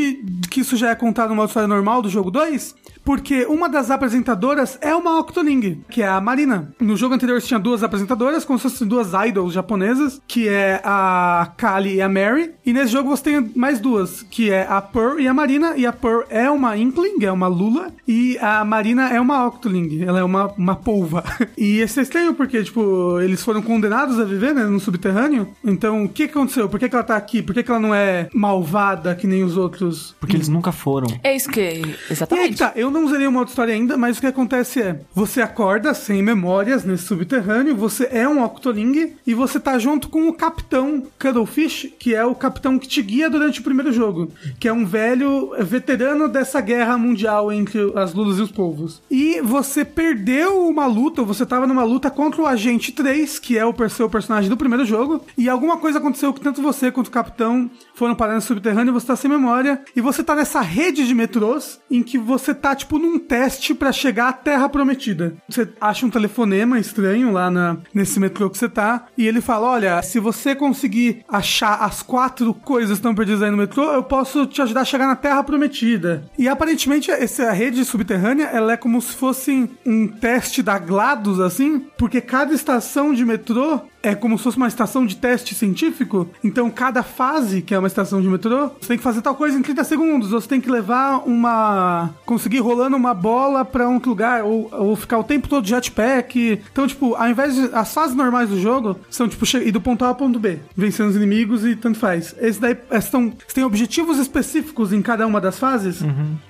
que 0.50 0.60
isso 0.60 0.76
já 0.76 0.90
é 0.90 0.94
contado 0.94 1.30
no 1.30 1.36
modo 1.36 1.48
história 1.48 1.68
normal 1.68 2.02
do 2.02 2.08
jogo 2.08 2.30
2, 2.30 2.74
porque 3.08 3.46
uma 3.46 3.70
das 3.70 3.90
apresentadoras 3.90 4.76
é 4.82 4.94
uma 4.94 5.18
Octoling, 5.18 5.82
que 5.88 6.02
é 6.02 6.06
a 6.06 6.20
Marina. 6.20 6.74
No 6.78 6.94
jogo 6.94 7.14
anterior 7.14 7.40
você 7.40 7.46
tinha 7.46 7.58
duas 7.58 7.82
apresentadoras, 7.82 8.44
como 8.44 8.58
se 8.58 8.64
fossem 8.64 8.86
duas 8.86 9.12
idols 9.26 9.54
japonesas, 9.54 10.20
que 10.28 10.46
é 10.46 10.78
a 10.84 11.50
Kali 11.56 11.94
e 11.94 12.02
a 12.02 12.08
Mary. 12.10 12.52
E 12.66 12.72
nesse 12.74 12.92
jogo 12.92 13.08
você 13.08 13.22
tem 13.22 13.50
mais 13.56 13.80
duas, 13.80 14.20
que 14.24 14.50
é 14.50 14.66
a 14.68 14.82
Pearl 14.82 15.18
e 15.18 15.26
a 15.26 15.32
Marina. 15.32 15.74
E 15.74 15.86
a 15.86 15.92
Pearl 15.92 16.24
é 16.28 16.50
uma 16.50 16.76
Inkling, 16.76 17.24
é 17.24 17.32
uma 17.32 17.46
Lula. 17.46 17.94
E 18.06 18.36
a 18.42 18.62
Marina 18.62 19.08
é 19.08 19.18
uma 19.18 19.46
Octoling, 19.46 20.04
ela 20.04 20.18
é 20.18 20.22
uma, 20.22 20.48
uma 20.48 20.76
polva. 20.76 21.24
E 21.56 21.80
esse 21.80 21.98
é 21.98 22.02
estranho 22.02 22.34
porque, 22.34 22.62
tipo, 22.62 23.18
eles 23.20 23.42
foram 23.42 23.62
condenados 23.62 24.20
a 24.20 24.24
viver 24.24 24.54
né, 24.54 24.64
no 24.64 24.78
subterrâneo. 24.78 25.48
Então, 25.64 26.04
o 26.04 26.08
que 26.08 26.24
aconteceu? 26.24 26.68
Por 26.68 26.78
que, 26.78 26.88
que 26.88 26.94
ela 26.94 27.02
tá 27.02 27.16
aqui? 27.16 27.42
Por 27.42 27.54
que, 27.54 27.62
que 27.62 27.70
ela 27.70 27.80
não 27.80 27.94
é 27.94 28.28
malvada 28.34 29.14
que 29.14 29.26
nem 29.26 29.42
os 29.42 29.56
outros? 29.56 30.14
Porque 30.20 30.36
eles 30.36 30.48
nunca 30.48 30.70
foram. 30.70 31.08
É 31.24 31.34
isso 31.34 31.48
que. 31.48 31.60
E 31.60 31.64
aí 31.64 31.82
que 31.82 32.12
Exatamente. 32.12 32.58
tá, 32.58 32.72
eu 32.76 32.90
não 32.90 32.97
zerei 33.06 33.26
o 33.26 33.32
modo 33.32 33.48
história 33.48 33.74
ainda, 33.74 33.96
mas 33.96 34.16
o 34.16 34.20
que 34.20 34.26
acontece 34.26 34.80
é, 34.80 35.00
você 35.14 35.42
acorda 35.42 35.92
sem 35.92 36.22
memórias 36.22 36.84
nesse 36.84 37.04
subterrâneo, 37.04 37.76
você 37.76 38.08
é 38.10 38.26
um 38.26 38.42
Octoling 38.42 39.12
e 39.26 39.34
você 39.34 39.60
tá 39.60 39.78
junto 39.78 40.08
com 40.08 40.28
o 40.28 40.32
capitão 40.32 41.02
Cuddlefish, 41.20 41.92
que 41.98 42.14
é 42.14 42.24
o 42.24 42.34
capitão 42.34 42.78
que 42.78 42.88
te 42.88 43.02
guia 43.02 43.28
durante 43.28 43.60
o 43.60 43.62
primeiro 43.62 43.92
jogo, 43.92 44.32
que 44.58 44.66
é 44.66 44.72
um 44.72 44.86
velho 44.86 45.52
veterano 45.60 46.28
dessa 46.28 46.60
guerra 46.60 46.96
mundial 46.96 47.52
entre 47.52 47.92
as 47.94 48.14
Lulas 48.14 48.38
e 48.38 48.42
os 48.42 48.50
povos. 48.50 49.02
E 49.10 49.40
você 49.42 49.84
perdeu 49.84 50.66
uma 50.66 50.86
luta, 50.86 51.22
você 51.22 51.44
tava 51.44 51.66
numa 51.66 51.84
luta 51.84 52.10
contra 52.10 52.40
o 52.40 52.46
Agente 52.46 52.92
3, 52.92 53.38
que 53.38 53.58
é 53.58 53.64
o 53.64 53.74
seu 53.88 54.08
personagem 54.08 54.48
do 54.48 54.56
primeiro 54.56 54.84
jogo, 54.84 55.22
e 55.36 55.48
alguma 55.48 55.76
coisa 55.76 55.98
aconteceu 55.98 56.32
que 56.32 56.40
tanto 56.40 56.62
você 56.62 56.90
quanto 56.90 57.08
o 57.08 57.12
capitão 57.12 57.70
foram 57.98 58.14
parar 58.14 58.34
no 58.34 58.40
subterrâneo, 58.40 58.92
você 58.92 59.06
tá 59.06 59.16
sem 59.16 59.30
memória, 59.30 59.80
e 59.94 60.00
você 60.00 60.22
tá 60.22 60.34
nessa 60.34 60.60
rede 60.60 61.06
de 61.06 61.14
metrôs 61.14 61.80
em 61.90 62.02
que 62.02 62.16
você 62.16 62.54
tá, 62.54 62.74
tipo, 62.74 62.98
num 62.98 63.18
teste 63.18 63.74
pra 63.74 63.92
chegar 63.92 64.28
à 64.28 64.32
Terra 64.32 64.68
Prometida. 64.68 65.34
Você 65.48 65.68
acha 65.80 66.06
um 66.06 66.10
telefonema 66.10 66.78
estranho 66.78 67.32
lá 67.32 67.50
na, 67.50 67.76
nesse 67.92 68.20
metrô 68.20 68.48
que 68.48 68.56
você 68.56 68.68
tá, 68.68 69.06
e 69.16 69.26
ele 69.26 69.40
fala: 69.40 69.68
Olha, 69.68 70.02
se 70.02 70.20
você 70.20 70.54
conseguir 70.54 71.24
achar 71.28 71.82
as 71.82 72.02
quatro 72.02 72.54
coisas 72.54 72.90
que 72.90 72.94
estão 72.98 73.14
perdidas 73.14 73.42
aí 73.42 73.50
no 73.50 73.56
metrô, 73.56 73.92
eu 73.92 74.02
posso 74.02 74.46
te 74.46 74.62
ajudar 74.62 74.82
a 74.82 74.84
chegar 74.84 75.06
na 75.06 75.16
Terra 75.16 75.42
Prometida. 75.42 76.24
E 76.38 76.48
aparentemente, 76.48 77.10
essa 77.10 77.50
rede 77.50 77.84
subterrânea, 77.84 78.44
ela 78.44 78.74
é 78.74 78.76
como 78.76 79.02
se 79.02 79.14
fosse 79.14 79.68
um 79.84 80.06
teste 80.06 80.62
da 80.62 80.78
GLaDOS, 80.78 81.40
assim, 81.40 81.80
porque 81.96 82.20
cada 82.20 82.54
estação 82.54 83.12
de 83.12 83.24
metrô 83.24 83.80
é 84.02 84.14
como 84.14 84.38
se 84.38 84.44
fosse 84.44 84.56
uma 84.56 84.68
estação 84.68 85.04
de 85.04 85.16
teste 85.16 85.54
científico. 85.54 86.28
Então, 86.42 86.70
cada 86.70 87.02
fase, 87.02 87.62
que 87.62 87.74
é 87.74 87.78
uma 87.78 87.88
estação 87.88 88.20
de 88.20 88.28
metrô, 88.28 88.70
você 88.80 88.88
tem 88.88 88.96
que 88.96 89.02
fazer 89.02 89.20
tal 89.22 89.34
coisa 89.34 89.58
em 89.58 89.62
30 89.62 89.84
segundos. 89.84 90.32
Ou 90.32 90.40
você 90.40 90.48
tem 90.48 90.60
que 90.60 90.70
levar 90.70 91.22
uma. 91.26 92.10
conseguir 92.24 92.60
rolando 92.60 92.96
uma 92.96 93.14
bola 93.14 93.64
pra 93.64 93.88
um 93.88 93.94
outro 93.94 94.10
lugar. 94.10 94.44
Ou, 94.44 94.68
ou 94.72 94.96
ficar 94.96 95.18
o 95.18 95.24
tempo 95.24 95.48
todo 95.48 95.64
de 95.64 95.70
jetpack. 95.70 96.60
Então, 96.72 96.86
tipo, 96.86 97.14
ao 97.14 97.28
invés 97.28 97.54
de. 97.54 97.68
As 97.72 97.92
fases 97.92 98.16
normais 98.16 98.48
do 98.48 98.60
jogo 98.60 98.98
são, 99.10 99.28
tipo, 99.28 99.44
ir 99.58 99.72
do 99.72 99.80
ponto 99.80 100.04
A 100.04 100.08
ao 100.08 100.14
ponto 100.14 100.38
B, 100.38 100.58
vencendo 100.76 101.10
os 101.10 101.16
inimigos 101.16 101.64
e 101.64 101.76
tanto 101.76 101.98
faz. 101.98 102.34
Esse 102.40 102.60
daí 102.60 102.76
é, 102.90 103.00
são, 103.00 103.32
você 103.46 103.54
tem 103.54 103.64
objetivos 103.64 104.18
específicos 104.18 104.92
em 104.92 105.02
cada 105.02 105.26
uma 105.26 105.40
das 105.40 105.58
fases. 105.58 106.02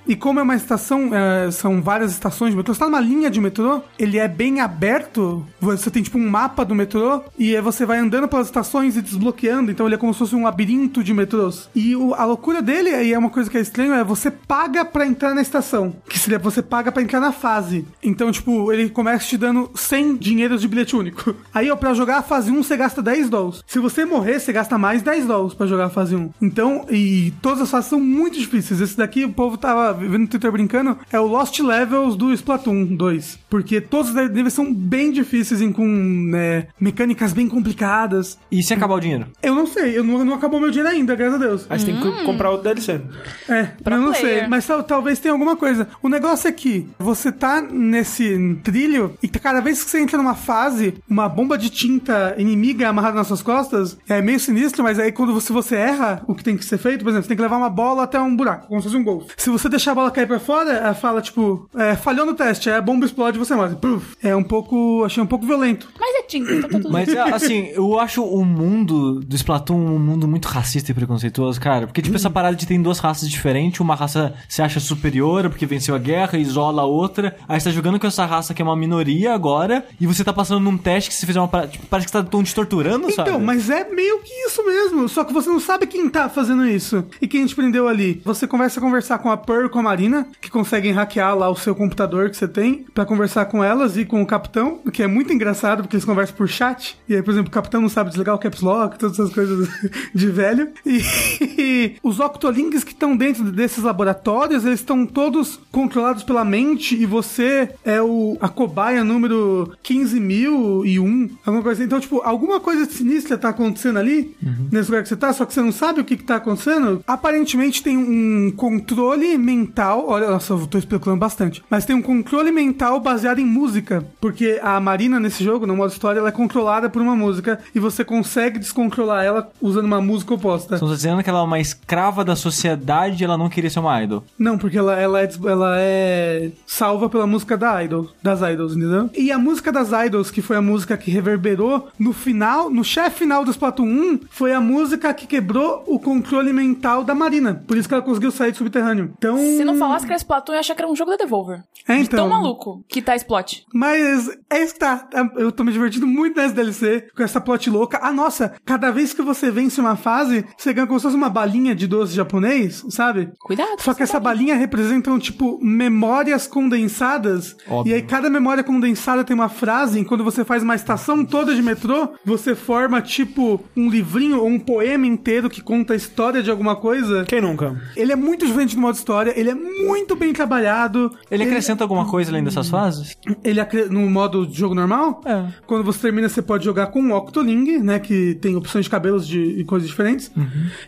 E 0.07 0.15
como 0.15 0.39
é 0.39 0.43
uma 0.43 0.55
estação, 0.55 1.13
é, 1.13 1.51
são 1.51 1.81
várias 1.81 2.11
estações 2.11 2.51
de 2.51 2.57
metrô, 2.57 2.73
você 2.73 2.79
tá 2.79 2.85
numa 2.85 2.99
linha 2.99 3.29
de 3.29 3.39
metrô, 3.39 3.81
ele 3.97 4.17
é 4.17 4.27
bem 4.27 4.59
aberto. 4.59 5.45
Você 5.59 5.89
tem, 5.89 6.03
tipo, 6.03 6.17
um 6.17 6.29
mapa 6.29 6.63
do 6.63 6.75
metrô 6.75 7.23
e 7.37 7.48
aí 7.55 7.61
você 7.61 7.85
vai 7.85 7.99
andando 7.99 8.27
pelas 8.27 8.47
estações 8.47 8.95
e 8.97 9.01
desbloqueando. 9.01 9.71
Então 9.71 9.85
ele 9.85 9.95
é 9.95 9.97
como 9.97 10.13
se 10.13 10.19
fosse 10.19 10.35
um 10.35 10.43
labirinto 10.43 11.03
de 11.03 11.13
metrôs. 11.13 11.69
E 11.75 11.95
o- 11.95 12.13
a 12.13 12.25
loucura 12.25 12.61
dele, 12.61 12.89
e 12.89 13.13
é 13.13 13.17
uma 13.17 13.29
coisa 13.29 13.49
que 13.49 13.57
é 13.57 13.61
estranha, 13.61 13.95
é 13.95 14.03
você 14.03 14.31
paga 14.31 14.83
pra 14.85 15.05
entrar 15.05 15.33
na 15.33 15.41
estação. 15.41 15.95
Que 16.07 16.17
seria 16.19 16.39
você 16.39 16.61
paga 16.61 16.91
pra 16.91 17.01
entrar 17.01 17.19
na 17.19 17.31
fase. 17.31 17.85
Então, 18.03 18.31
tipo, 18.31 18.71
ele 18.71 18.89
começa 18.89 19.25
te 19.25 19.37
dando 19.37 19.69
100 19.75 20.15
dinheiros 20.17 20.61
de 20.61 20.67
bilhete 20.67 20.95
único. 20.95 21.35
Aí, 21.53 21.69
ó, 21.69 21.75
pra 21.75 21.93
jogar 21.93 22.17
a 22.17 22.21
fase 22.23 22.51
1, 22.51 22.63
você 22.63 22.75
gasta 22.77 23.01
10 23.01 23.29
dólares. 23.29 23.63
Se 23.67 23.79
você 23.79 24.05
morrer, 24.05 24.39
você 24.39 24.51
gasta 24.53 24.77
mais 24.77 25.01
10 25.01 25.25
dólares 25.25 25.53
pra 25.53 25.67
jogar 25.67 25.85
a 25.85 25.89
fase 25.89 26.15
1. 26.15 26.29
Então, 26.41 26.85
e 26.89 27.33
todas 27.41 27.61
as 27.61 27.71
fases 27.71 27.89
são 27.89 27.99
muito 27.99 28.37
difíceis. 28.37 28.81
Esse 28.81 28.97
daqui, 28.97 29.25
o 29.25 29.31
povo 29.33 29.57
tava 29.57 29.93
vendo 29.93 30.19
no 30.19 30.27
Twitter 30.27 30.51
brincando, 30.51 30.97
é 31.11 31.19
o 31.19 31.27
Lost 31.27 31.59
Levels 31.59 32.15
do 32.15 32.31
Splatoon 32.33 32.85
2. 32.95 33.39
Porque 33.49 33.79
todos 33.81 34.09
os 34.09 34.15
níveis 34.31 34.53
são 34.53 34.73
bem 34.73 35.11
difíceis 35.11 35.61
e 35.61 35.69
com 35.71 35.85
né, 35.85 36.67
mecânicas 36.79 37.28
bem 37.33 37.47
complicadas. 37.47 38.37
E 38.51 38.61
se 38.63 38.73
acabar 38.73 38.95
o 38.95 38.99
dinheiro? 38.99 39.27
Eu 39.41 39.55
não 39.55 39.65
sei, 39.67 39.97
eu 39.97 40.03
não, 40.03 40.23
não 40.25 40.33
acabou 40.33 40.59
meu 40.59 40.69
dinheiro 40.71 40.93
ainda, 40.93 41.15
graças 41.15 41.35
a 41.35 41.37
Deus. 41.45 41.65
Aí 41.69 41.79
você 41.79 41.85
tem 41.87 41.99
que 41.99 42.23
comprar 42.23 42.51
o 42.51 42.57
DLC. 42.57 43.01
É, 43.47 43.63
Pra 43.83 43.95
eu 43.95 44.01
não 44.01 44.11
player. 44.11 44.39
sei, 44.39 44.47
mas 44.47 44.65
tal- 44.65 44.83
talvez 44.83 45.19
tenha 45.19 45.31
alguma 45.33 45.55
coisa. 45.55 45.87
O 46.01 46.09
negócio 46.09 46.47
é 46.47 46.51
que 46.51 46.87
você 46.97 47.31
tá 47.31 47.61
nesse 47.61 48.57
trilho 48.63 49.13
e 49.21 49.27
cada 49.27 49.59
vez 49.61 49.83
que 49.83 49.89
você 49.89 49.99
entra 49.99 50.17
numa 50.17 50.35
fase, 50.35 50.95
uma 51.09 51.27
bomba 51.29 51.57
de 51.57 51.69
tinta 51.69 52.35
inimiga 52.37 52.85
é 52.85 52.87
amarrada 52.87 53.15
nas 53.17 53.27
suas 53.27 53.41
costas, 53.41 53.97
é 54.07 54.21
meio 54.21 54.39
sinistro, 54.39 54.83
mas 54.83 54.99
aí 54.99 55.11
quando 55.11 55.33
você, 55.33 55.51
você 55.53 55.75
erra 55.75 56.21
o 56.27 56.35
que 56.35 56.43
tem 56.43 56.57
que 56.57 56.65
ser 56.65 56.77
feito, 56.77 57.03
por 57.03 57.09
exemplo, 57.09 57.23
você 57.23 57.29
tem 57.29 57.37
que 57.37 57.43
levar 57.43 57.57
uma 57.57 57.69
bola 57.69 58.03
até 58.03 58.19
um 58.19 58.35
buraco, 58.35 58.67
como 58.67 58.81
se 58.81 58.87
fosse 58.87 58.97
um 58.99 59.03
gol. 59.03 59.25
Se 59.37 59.49
você 59.49 59.69
deixar 59.69 59.91
a 59.91 59.95
bola 59.95 60.11
cair 60.11 60.27
pra 60.27 60.39
fora, 60.39 60.71
ela 60.71 60.93
fala, 60.93 61.21
tipo, 61.21 61.69
é, 61.75 61.95
falhou 61.95 62.25
no 62.25 62.33
teste, 62.33 62.69
aí 62.69 62.75
a 62.77 62.81
bomba 62.81 63.05
explode 63.05 63.37
e 63.37 63.39
você 63.39 63.55
morre. 63.55 63.75
Puf. 63.75 64.15
É 64.23 64.35
um 64.35 64.43
pouco, 64.43 65.03
achei 65.05 65.21
um 65.21 65.25
pouco 65.27 65.45
violento. 65.45 65.89
Mas 65.99 66.15
é 66.15 66.21
tinta, 66.23 66.51
então 66.53 66.69
tá 66.69 66.77
tudo 66.79 66.91
Mas, 66.91 67.07
assim, 67.19 67.69
eu 67.73 67.99
acho 67.99 68.23
o 68.23 68.45
mundo 68.45 69.19
do 69.19 69.35
Splatoon 69.35 69.75
um 69.75 69.99
mundo 69.99 70.27
muito 70.27 70.47
racista 70.47 70.91
e 70.91 70.93
preconceituoso, 70.93 71.59
cara. 71.59 71.87
Porque, 71.87 72.01
tipo, 72.01 72.15
essa 72.15 72.29
parada 72.29 72.55
de 72.55 72.65
tem 72.65 72.81
duas 72.81 72.99
raças 72.99 73.29
diferentes, 73.29 73.79
uma 73.79 73.95
raça 73.95 74.33
se 74.47 74.61
acha 74.61 74.79
superior 74.79 75.49
porque 75.49 75.65
venceu 75.65 75.95
a 75.95 75.97
guerra, 75.97 76.37
isola 76.37 76.83
a 76.83 76.85
outra. 76.85 77.35
Aí 77.47 77.59
você 77.59 77.69
tá 77.69 77.75
jogando 77.75 77.99
com 77.99 78.07
essa 78.07 78.25
raça 78.25 78.53
que 78.53 78.61
é 78.61 78.65
uma 78.65 78.75
minoria 78.75 79.33
agora, 79.33 79.85
e 79.99 80.05
você 80.05 80.23
tá 80.23 80.31
passando 80.31 80.59
num 80.59 80.77
teste 80.77 81.09
que 81.09 81.15
se 81.15 81.25
fizer 81.25 81.39
uma 81.39 81.47
parada. 81.47 81.71
Tipo, 81.71 81.87
parece 81.87 82.07
que 82.07 82.13
tá 82.13 82.23
tão 82.23 82.43
te 82.43 82.53
torturando, 82.53 83.11
sabe? 83.11 83.29
Então, 83.29 83.39
mas 83.39 83.69
é 83.69 83.89
meio 83.89 84.19
que 84.19 84.33
isso 84.45 84.65
mesmo. 84.65 85.09
Só 85.09 85.23
que 85.23 85.33
você 85.33 85.49
não 85.49 85.59
sabe 85.59 85.87
quem 85.87 86.07
tá 86.09 86.29
fazendo 86.29 86.67
isso 86.67 87.05
e 87.21 87.27
quem 87.27 87.45
te 87.45 87.55
prendeu 87.55 87.87
ali. 87.87 88.21
Você 88.23 88.47
começa 88.47 88.79
a 88.79 88.83
conversar 88.83 89.19
com 89.19 89.31
a 89.31 89.37
Pearl 89.37 89.65
e 89.65 89.69
com 89.69 89.79
a 89.79 89.83
Marina, 89.83 90.27
que 90.39 90.49
conseguem 90.49 90.91
hackear 90.91 91.35
lá 91.35 91.49
o 91.49 91.55
seu 91.55 91.75
computador 91.75 92.29
que 92.29 92.37
você 92.37 92.47
tem, 92.47 92.85
pra 92.93 93.05
conversar 93.05 93.45
com 93.45 93.63
elas 93.63 93.97
e 93.97 94.05
com 94.05 94.21
o 94.21 94.25
capitão, 94.25 94.79
que 94.91 95.03
é 95.03 95.07
muito 95.07 95.33
engraçado, 95.33 95.81
porque 95.81 95.95
eles 95.95 96.05
conversam 96.05 96.19
conversa 96.19 96.33
por 96.33 96.47
chat. 96.47 96.97
E 97.09 97.15
aí, 97.15 97.23
por 97.23 97.31
exemplo, 97.31 97.49
o 97.49 97.51
capitão 97.51 97.81
não 97.81 97.89
sabe 97.89 98.11
desligar 98.11 98.35
o 98.35 98.39
caps 98.39 98.61
lock, 98.61 98.99
todas 98.99 99.19
essas 99.19 99.33
coisas 99.33 99.67
de 100.13 100.27
velho. 100.27 100.69
E 100.85 101.95
os 102.03 102.19
octolinks 102.19 102.83
que 102.83 102.91
estão 102.91 103.17
dentro 103.17 103.43
desses 103.45 103.83
laboratórios, 103.83 104.63
eles 104.63 104.79
estão 104.79 105.05
todos 105.05 105.59
controlados 105.71 106.23
pela 106.23 106.45
mente 106.45 106.95
e 106.95 107.05
você 107.05 107.69
é 107.83 108.01
o 108.01 108.37
a 108.39 108.47
cobaia 108.47 109.03
número 109.03 109.71
15.001, 109.83 111.31
alguma 111.45 111.63
coisa 111.63 111.79
assim. 111.79 111.87
Então, 111.87 111.99
tipo, 111.99 112.21
alguma 112.21 112.59
coisa 112.59 112.85
sinistra 112.85 113.37
tá 113.37 113.49
acontecendo 113.49 113.97
ali, 113.97 114.35
nesse 114.71 114.89
lugar 114.89 115.03
que 115.03 115.09
você 115.09 115.15
tá, 115.15 115.33
só 115.33 115.45
que 115.45 115.53
você 115.53 115.61
não 115.61 115.71
sabe 115.71 116.01
o 116.01 116.05
que, 116.05 116.17
que 116.17 116.23
tá 116.23 116.35
acontecendo. 116.35 117.03
Aparentemente 117.07 117.81
tem 117.81 117.97
um 117.97 118.51
controle 118.55 119.37
mental. 119.37 120.05
Olha, 120.07 120.29
nossa, 120.29 120.53
eu 120.53 120.67
tô 120.67 120.77
especulando 120.77 121.19
bastante. 121.19 121.63
Mas 121.69 121.85
tem 121.85 121.95
um 121.95 122.01
controle 122.01 122.51
mental 122.51 122.99
baseado 122.99 123.39
em 123.39 123.45
música. 123.45 124.05
Porque 124.21 124.59
a 124.61 124.79
Marina 124.79 125.19
nesse 125.19 125.43
jogo, 125.43 125.65
no 125.65 125.75
modo 125.75 125.91
história, 125.91 126.19
ela 126.19 126.29
é 126.29 126.33
controlada 126.33 126.89
por 126.89 126.98
uma 127.01 127.15
música 127.15 127.59
e 127.73 127.79
você 127.79 128.03
consegue 128.03 128.59
descontrolar 128.59 129.23
ela 129.23 129.51
usando 129.61 129.85
uma 129.85 130.01
música 130.01 130.33
oposta. 130.33 130.75
Estão 130.75 130.89
dizendo 130.89 131.23
que 131.23 131.29
ela 131.29 131.39
é 131.39 131.43
uma 131.43 131.59
escrava 131.59 132.25
da 132.25 132.35
sociedade 132.35 133.23
e 133.23 133.25
ela 133.25 133.37
não 133.37 133.49
queria 133.49 133.69
ser 133.69 133.79
uma 133.79 134.01
idol. 134.01 134.23
Não, 134.37 134.57
porque 134.57 134.77
ela, 134.77 134.99
ela, 134.99 135.21
é, 135.21 135.29
ela 135.45 135.75
é 135.77 136.51
salva 136.65 137.09
pela 137.09 137.27
música 137.27 137.57
da 137.57 137.83
Idol, 137.83 138.09
das 138.21 138.41
Idols, 138.41 138.75
entendeu? 138.75 139.09
E 139.15 139.31
a 139.31 139.37
música 139.37 139.71
das 139.71 139.91
Idols, 139.91 140.31
que 140.31 140.41
foi 140.41 140.57
a 140.57 140.61
música 140.61 140.97
que 140.97 141.11
reverberou 141.11 141.89
no 141.99 142.13
final, 142.13 142.69
no 142.69 142.83
chefe 142.83 143.19
final 143.19 143.43
do 143.43 143.51
Splatoon 143.51 143.85
1, 143.85 144.19
foi 144.29 144.53
a 144.53 144.61
música 144.61 145.13
que 145.13 145.27
quebrou 145.27 145.83
o 145.85 145.99
controle 145.99 146.53
mental 146.53 147.03
da 147.03 147.13
Marina. 147.13 147.63
Por 147.67 147.77
isso 147.77 147.87
que 147.87 147.93
ela 147.93 148.03
conseguiu 148.03 148.31
sair 148.31 148.51
do 148.51 148.57
subterrâneo. 148.57 149.13
Então. 149.17 149.37
Se 149.37 149.63
não 149.65 149.75
falasse 149.77 150.05
que 150.05 150.11
era 150.11 150.17
Splatoon, 150.17 150.53
eu 150.53 150.55
ia 150.55 150.59
achar 150.61 150.75
que 150.75 150.81
era 150.81 150.89
um 150.89 150.95
jogo 150.95 151.11
da 151.11 151.17
Devolver. 151.17 151.63
É, 151.87 151.95
De 151.95 152.03
então. 152.03 152.19
tão 152.19 152.29
maluco 152.29 152.83
que 152.87 153.01
tá 153.01 153.15
Splot. 153.15 153.65
Mas 153.73 154.29
é 154.49 154.63
isso 154.63 154.73
que 154.73 154.79
tá. 154.79 155.07
Eu 155.35 155.51
tô 155.51 155.63
me 155.63 155.71
divertindo 155.71 156.07
muito 156.07 156.37
nessa 156.37 156.53
DLC, 156.53 156.88
com 157.15 157.23
essa 157.23 157.39
plot 157.41 157.69
louca. 157.69 157.99
Ah, 158.01 158.11
nossa, 158.11 158.53
cada 158.65 158.91
vez 158.91 159.13
que 159.13 159.21
você 159.21 159.49
vence 159.51 159.79
uma 159.79 159.95
fase, 159.95 160.45
você 160.57 160.73
ganha 160.73 160.87
como 160.87 160.99
se 160.99 161.03
fosse 161.03 161.15
uma 161.15 161.29
balinha 161.29 161.75
de 161.75 161.87
doce 161.87 162.13
japonês, 162.15 162.83
sabe? 162.89 163.29
Cuidado. 163.39 163.79
Só 163.81 163.93
que 163.93 164.03
essa 164.03 164.19
balinha 164.19 164.55
representam, 164.55 165.17
tipo, 165.19 165.59
memórias 165.61 166.47
condensadas. 166.47 167.55
Óbvio. 167.67 167.91
E 167.91 167.93
aí 167.95 168.01
cada 168.01 168.29
memória 168.29 168.63
condensada 168.63 169.23
tem 169.23 169.33
uma 169.35 169.49
frase. 169.49 169.99
E 169.99 170.05
quando 170.05 170.23
você 170.23 170.43
faz 170.45 170.63
uma 170.63 170.75
estação 170.75 171.25
toda 171.25 171.53
de 171.53 171.61
metrô, 171.61 172.09
você 172.25 172.55
forma, 172.55 173.01
tipo, 173.01 173.61
um 173.75 173.89
livrinho 173.89 174.39
ou 174.39 174.47
um 174.47 174.59
poema 174.59 175.05
inteiro 175.05 175.49
que 175.49 175.61
conta 175.61 175.93
a 175.93 175.95
história 175.95 176.41
de 176.41 176.49
alguma 176.49 176.75
coisa. 176.75 177.25
Quem 177.25 177.41
nunca? 177.41 177.79
Ele 177.95 178.11
é 178.11 178.15
muito 178.15 178.45
diferente 178.45 178.75
do 178.75 178.81
modo 178.81 178.95
história, 178.95 179.33
ele 179.39 179.49
é 179.49 179.55
muito 179.55 180.15
bem 180.15 180.33
trabalhado. 180.33 181.11
Ele 181.29 181.43
acrescenta 181.43 181.83
alguma 181.83 182.05
coisa 182.07 182.31
além 182.31 182.43
dessas 182.43 182.69
fases? 182.69 183.15
Ele 183.43 183.59
acre- 183.59 183.85
no 183.89 184.09
modo 184.09 184.45
de 184.45 184.57
jogo 184.57 184.73
normal, 184.75 185.21
É. 185.25 185.45
quando 185.65 185.83
você 185.83 185.99
termina, 185.99 186.29
você 186.29 186.41
pode 186.41 186.63
jogar 186.65 186.78
com 186.87 187.01
o 187.01 187.15
Octoling, 187.15 187.79
né? 187.79 187.99
Que 187.99 188.35
tem 188.35 188.55
opções 188.55 188.85
de 188.85 188.91
cabelos 188.91 189.27
de, 189.27 189.39
e 189.39 189.63
coisas 189.63 189.87
diferentes. 189.87 190.31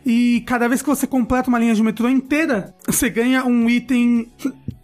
E 0.05 0.43
cada 0.45 0.67
vez 0.67 0.81
que 0.81 0.87
você 0.87 1.07
completa 1.07 1.49
uma 1.49 1.59
linha 1.59 1.73
de 1.73 1.83
metrô 1.83 2.09
inteira, 2.09 2.73
você 2.85 3.09
ganha 3.09 3.45
um 3.45 3.69
item, 3.69 4.27